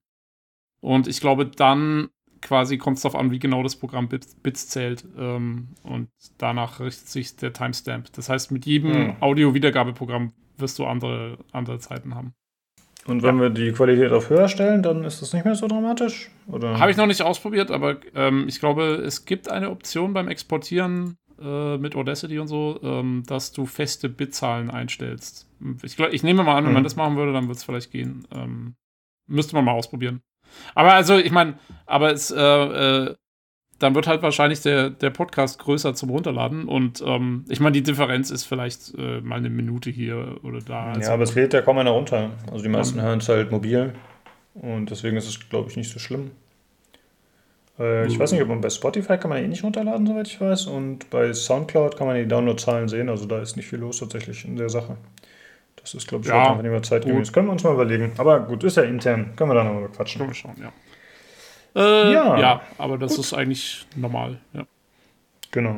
Und 0.81 1.08
ich 1.08 1.20
glaube, 1.20 1.47
dann 1.47 2.08
quasi 2.40 2.78
kommt 2.78 2.98
es 2.98 3.02
darauf 3.02 3.18
an, 3.18 3.31
wie 3.31 3.39
genau 3.39 3.62
das 3.62 3.76
Programm 3.76 4.08
Bits, 4.08 4.34
Bits 4.36 4.68
zählt. 4.68 5.05
Ähm, 5.18 5.68
und 5.82 6.08
danach 6.39 6.81
richtet 6.81 7.08
sich 7.08 7.36
der 7.36 7.52
Timestamp. 7.52 8.12
Das 8.12 8.28
heißt, 8.28 8.52
mit 8.52 8.66
jedem 8.66 8.94
Hm. 8.94 9.16
Audio-Wiedergabeprogramm 9.20 10.32
wirst 10.57 10.78
du 10.78 10.86
andere, 10.86 11.39
andere 11.52 11.78
Zeiten 11.78 12.15
haben. 12.15 12.34
Und 13.07 13.23
wenn 13.23 13.40
wir 13.40 13.48
die 13.48 13.73
Qualität 13.73 14.12
auf 14.12 14.28
höher 14.28 14.48
stellen, 14.48 14.82
dann 14.82 15.02
ist 15.05 15.23
das 15.23 15.32
nicht 15.32 15.44
mehr 15.44 15.55
so 15.55 15.66
dramatisch? 15.66 16.31
Oder? 16.47 16.78
Habe 16.78 16.90
ich 16.90 16.97
noch 16.97 17.07
nicht 17.07 17.23
ausprobiert, 17.23 17.70
aber 17.70 17.97
ähm, 18.15 18.47
ich 18.48 18.60
glaube, 18.60 18.97
es 18.97 19.24
gibt 19.24 19.50
eine 19.50 19.70
Option 19.70 20.12
beim 20.12 20.28
Exportieren 20.28 21.16
äh, 21.42 21.78
mit 21.78 21.94
Audacity 21.97 22.39
und 22.39 22.49
so, 22.49 22.78
ähm, 22.83 23.23
dass 23.26 23.52
du 23.52 23.67
feste 23.67 24.08
Bitzahlen 24.08 24.70
einstellst. 24.70 25.47
Ich, 25.83 25.97
glaub, 25.97 26.12
ich 26.12 26.23
nehme 26.23 26.42
mal 26.44 26.57
an, 26.57 26.65
wenn 26.67 26.73
man 26.73 26.83
Mhm. 26.83 26.84
das 26.84 26.97
machen 26.97 27.17
würde, 27.17 27.33
dann 27.33 27.49
wird 27.49 27.58
es 27.58 27.65
vielleicht 27.65 27.91
gehen. 27.91 28.26
Ähm, 28.34 28.75
müsste 29.26 29.55
man 29.55 29.65
mal 29.65 29.73
ausprobieren. 29.73 30.20
Aber 30.75 30.94
also, 30.94 31.17
ich 31.18 31.31
meine, 31.31 31.58
aber 31.86 32.12
es, 32.12 32.31
äh, 32.31 32.36
äh, 32.41 33.15
dann 33.78 33.94
wird 33.94 34.07
halt 34.08 34.23
wahrscheinlich 34.23 34.60
der, 34.62 34.91
der 34.91 35.10
Podcast 35.10 35.58
größer 35.60 35.94
zum 35.94 36.10
Runterladen 36.10 36.65
und 36.67 37.00
ähm, 37.07 37.44
ich 37.49 37.60
meine, 37.60 37.73
die 37.75 37.83
Differenz 37.83 38.31
ist 38.31 38.44
vielleicht 38.44 38.92
äh, 38.99 39.20
mal 39.20 39.36
eine 39.36 39.50
Minute 39.50 39.91
hier 39.91 40.39
oder 40.42 40.58
da. 40.60 40.86
Also, 40.86 41.02
ja, 41.02 41.15
aber 41.15 41.23
es 41.23 41.34
lädt 41.34 41.52
ja 41.55 41.62
kaum 41.62 41.78
einer 41.78 41.91
runter. 41.91 42.31
Also 42.50 42.62
die 42.65 42.70
meisten 42.70 43.00
hören 43.00 43.18
es 43.20 43.28
halt 43.28 43.52
mobil. 43.52 43.94
Und 44.55 44.91
deswegen 44.91 45.17
ist 45.17 45.28
es, 45.28 45.49
glaube 45.49 45.70
ich, 45.70 45.76
nicht 45.76 45.92
so 45.92 46.00
schlimm. 46.00 46.33
Äh, 47.78 48.07
ich 48.07 48.16
Mhm. 48.16 48.20
weiß 48.20 48.32
nicht, 48.32 48.42
ob 48.42 48.48
man 48.48 48.60
bei 48.60 48.70
Spotify 48.70 49.18
kann 49.18 49.31
man 49.31 49.42
eh 49.42 49.48
nicht 49.48 49.62
runterladen, 49.65 50.07
soweit 50.07 50.26
ich 50.26 50.40
weiß. 50.40 50.66
Und 50.66 51.08
bei 51.10 51.32
Soundcloud 51.32 51.97
kann 51.97 52.07
man 52.07 52.16
die 52.16 52.26
Downloadzahlen 52.26 52.89
sehen. 52.89 53.08
Also 53.08 53.26
da 53.26 53.40
ist 53.40 53.57
nicht 53.57 53.66
viel 53.68 53.78
los 53.78 53.98
tatsächlich 54.00 54.44
in 54.44 54.57
der 54.57 54.68
Sache. 54.68 54.97
Das 55.76 55.94
ist, 55.94 56.08
glaube 56.08 56.24
ich, 56.24 56.28
Ja, 56.31 56.40
einfach 56.50 56.62
nicht 56.62 56.70
mehr 56.70 56.82
zeitgemäß. 56.82 57.28
gut. 57.28 57.34
Können 57.34 57.47
wir 57.48 57.52
uns 57.52 57.62
mal 57.65 57.73
überlegen. 57.74 58.12
Aber 58.18 58.40
gut, 58.40 58.65
ist 58.65 58.76
ja 58.76 58.82
intern. 58.82 59.32
Können 59.36 59.50
wir 59.50 59.55
dann 59.55 59.66
nochmal 59.73 59.89
quatschen. 59.89 60.18
Können 60.18 60.31
wir 60.31 60.34
schauen, 60.34 60.57
ja. 60.60 60.73
Äh, 61.76 62.12
Ja. 62.12 62.39
ja. 62.39 62.60
aber 62.78 62.98
das 62.98 63.16
ist 63.18 63.32
eigentlich 63.32 63.86
normal. 63.94 64.39
Ja. 64.52 64.65
Genau. 65.52 65.76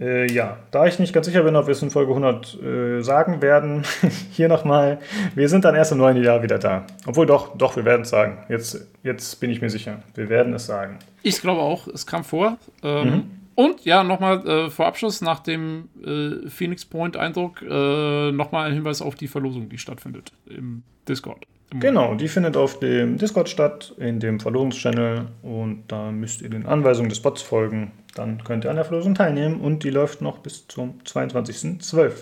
Äh, 0.00 0.30
ja, 0.30 0.58
da 0.70 0.86
ich 0.86 0.98
nicht 0.98 1.12
ganz 1.12 1.26
sicher 1.26 1.42
bin, 1.42 1.56
ob 1.56 1.66
wir 1.66 1.72
es 1.72 1.82
in 1.82 1.90
Folge 1.90 2.12
100 2.12 2.62
äh, 2.62 3.02
sagen 3.02 3.42
werden, 3.42 3.82
hier 4.30 4.48
nochmal, 4.48 4.98
wir 5.34 5.48
sind 5.48 5.64
dann 5.64 5.74
erst 5.74 5.90
im 5.90 5.98
neuen 5.98 6.22
Jahr 6.22 6.42
wieder 6.42 6.58
da. 6.58 6.86
Obwohl 7.06 7.26
doch, 7.26 7.56
doch, 7.56 7.74
wir 7.74 7.84
werden 7.84 8.02
es 8.02 8.10
sagen. 8.10 8.38
Jetzt, 8.48 8.86
jetzt 9.02 9.40
bin 9.40 9.50
ich 9.50 9.60
mir 9.60 9.70
sicher, 9.70 10.02
wir 10.14 10.28
werden 10.28 10.54
es 10.54 10.66
sagen. 10.66 10.98
Ich 11.22 11.40
glaube 11.40 11.62
auch, 11.62 11.88
es 11.88 12.06
kam 12.06 12.22
vor. 12.22 12.58
Ähm, 12.82 13.04
mhm. 13.04 13.30
Und 13.56 13.84
ja, 13.84 14.04
nochmal 14.04 14.46
äh, 14.46 14.70
vor 14.70 14.86
Abschluss 14.86 15.20
nach 15.20 15.40
dem 15.40 15.88
äh, 16.04 16.48
Phoenix 16.48 16.84
Point-Eindruck 16.84 17.62
äh, 17.62 18.30
nochmal 18.30 18.68
ein 18.68 18.74
Hinweis 18.74 19.02
auf 19.02 19.16
die 19.16 19.26
Verlosung, 19.26 19.68
die 19.68 19.78
stattfindet 19.78 20.32
im 20.46 20.84
Discord. 21.08 21.44
Genau, 21.70 22.14
die 22.14 22.28
findet 22.28 22.56
auf 22.56 22.78
dem 22.78 23.18
Discord 23.18 23.48
statt, 23.50 23.94
in 23.98 24.20
dem 24.20 24.40
Verlosungschannel 24.40 25.26
und 25.42 25.84
da 25.88 26.10
müsst 26.10 26.40
ihr 26.40 26.48
den 26.48 26.64
Anweisungen 26.64 27.10
des 27.10 27.20
Bots 27.20 27.42
folgen. 27.42 27.92
Dann 28.14 28.42
könnt 28.42 28.64
ihr 28.64 28.70
an 28.70 28.76
der 28.76 28.86
Verlosung 28.86 29.14
teilnehmen 29.14 29.60
und 29.60 29.84
die 29.84 29.90
läuft 29.90 30.22
noch 30.22 30.38
bis 30.38 30.66
zum 30.66 30.98
22.12. 31.04 32.12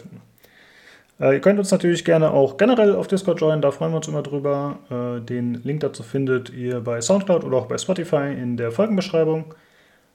Äh, 1.20 1.34
ihr 1.34 1.40
könnt 1.40 1.60
uns 1.60 1.70
natürlich 1.70 2.04
gerne 2.04 2.32
auch 2.32 2.56
generell 2.56 2.96
auf 2.96 3.06
Discord 3.06 3.40
joinen, 3.40 3.62
da 3.62 3.70
freuen 3.70 3.92
wir 3.92 3.98
uns 3.98 4.08
immer 4.08 4.22
drüber. 4.22 4.80
Äh, 4.90 5.24
den 5.24 5.62
Link 5.62 5.78
dazu 5.80 6.02
findet 6.02 6.50
ihr 6.50 6.80
bei 6.80 7.00
Soundcloud 7.00 7.44
oder 7.44 7.58
auch 7.58 7.66
bei 7.66 7.78
Spotify 7.78 8.32
in 8.36 8.56
der 8.56 8.72
Folgenbeschreibung. 8.72 9.54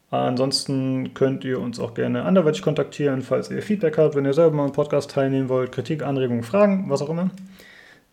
Ansonsten 0.09 1.13
könnt 1.13 1.45
ihr 1.45 1.61
uns 1.61 1.79
auch 1.79 1.93
gerne 1.93 2.23
anderweitig 2.23 2.61
kontaktieren, 2.61 3.21
falls 3.21 3.49
ihr 3.49 3.61
Feedback 3.61 3.97
habt, 3.97 4.13
wenn 4.15 4.25
ihr 4.25 4.33
selber 4.33 4.57
mal 4.57 4.65
im 4.65 4.73
Podcast 4.73 5.11
teilnehmen 5.11 5.47
wollt, 5.47 5.71
Kritik, 5.71 6.03
Anregungen, 6.03 6.43
Fragen, 6.43 6.89
was 6.89 7.01
auch 7.01 7.09
immer 7.09 7.31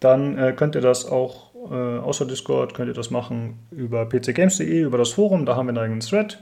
dann 0.00 0.36
äh, 0.38 0.52
könnt 0.52 0.74
ihr 0.74 0.80
das 0.80 1.06
auch 1.06 1.48
äh, 1.70 1.98
außer 1.98 2.26
Discord, 2.26 2.74
könnt 2.74 2.88
ihr 2.88 2.94
das 2.94 3.10
machen 3.10 3.60
über 3.70 4.06
pcgames.de, 4.06 4.82
über 4.82 4.98
das 4.98 5.10
Forum, 5.10 5.46
da 5.46 5.54
haben 5.56 5.66
wir 5.66 5.70
einen 5.70 5.78
eigenen 5.78 6.00
Thread. 6.00 6.38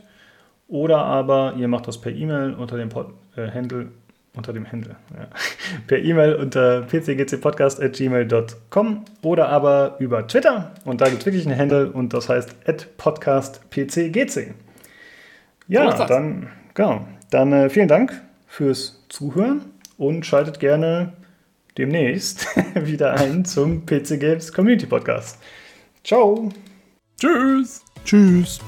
Oder 0.68 0.98
aber 0.98 1.54
ihr 1.56 1.68
macht 1.68 1.86
das 1.86 2.00
per 2.00 2.10
E-Mail 2.12 2.54
unter 2.54 2.76
dem 2.76 2.88
Pod, 2.88 3.14
äh, 3.36 3.48
Handle, 3.50 3.92
unter 4.34 4.52
dem 4.52 4.68
Handle, 4.70 4.96
ja. 5.16 5.28
per 5.86 5.98
E-Mail 5.98 6.34
unter 6.34 6.82
pcgcpodcast.gmail.com 6.82 9.04
oder 9.22 9.48
aber 9.48 9.94
über 10.00 10.26
Twitter 10.26 10.72
und 10.84 11.00
da 11.00 11.08
gibt 11.08 11.20
es 11.20 11.26
wirklich 11.26 11.46
einen 11.46 11.56
Handle 11.58 11.90
und 11.90 12.12
das 12.12 12.28
heißt 12.28 12.56
podcastpcgc. 12.96 14.54
Ja, 15.68 16.06
dann, 16.06 16.48
genau. 16.74 17.06
Dann 17.30 17.52
äh, 17.52 17.70
vielen 17.70 17.88
Dank 17.88 18.20
fürs 18.46 19.04
Zuhören 19.08 19.62
und 19.98 20.24
schaltet 20.26 20.60
gerne 20.60 21.12
demnächst 21.78 22.46
wieder 22.74 23.14
ein 23.14 23.44
zum 23.44 23.84
PC 23.86 24.20
Games 24.20 24.52
Community 24.52 24.86
Podcast. 24.86 25.38
Ciao. 26.05 26.50
Tschüss. 27.18 27.82
Tschüss. 28.05 28.60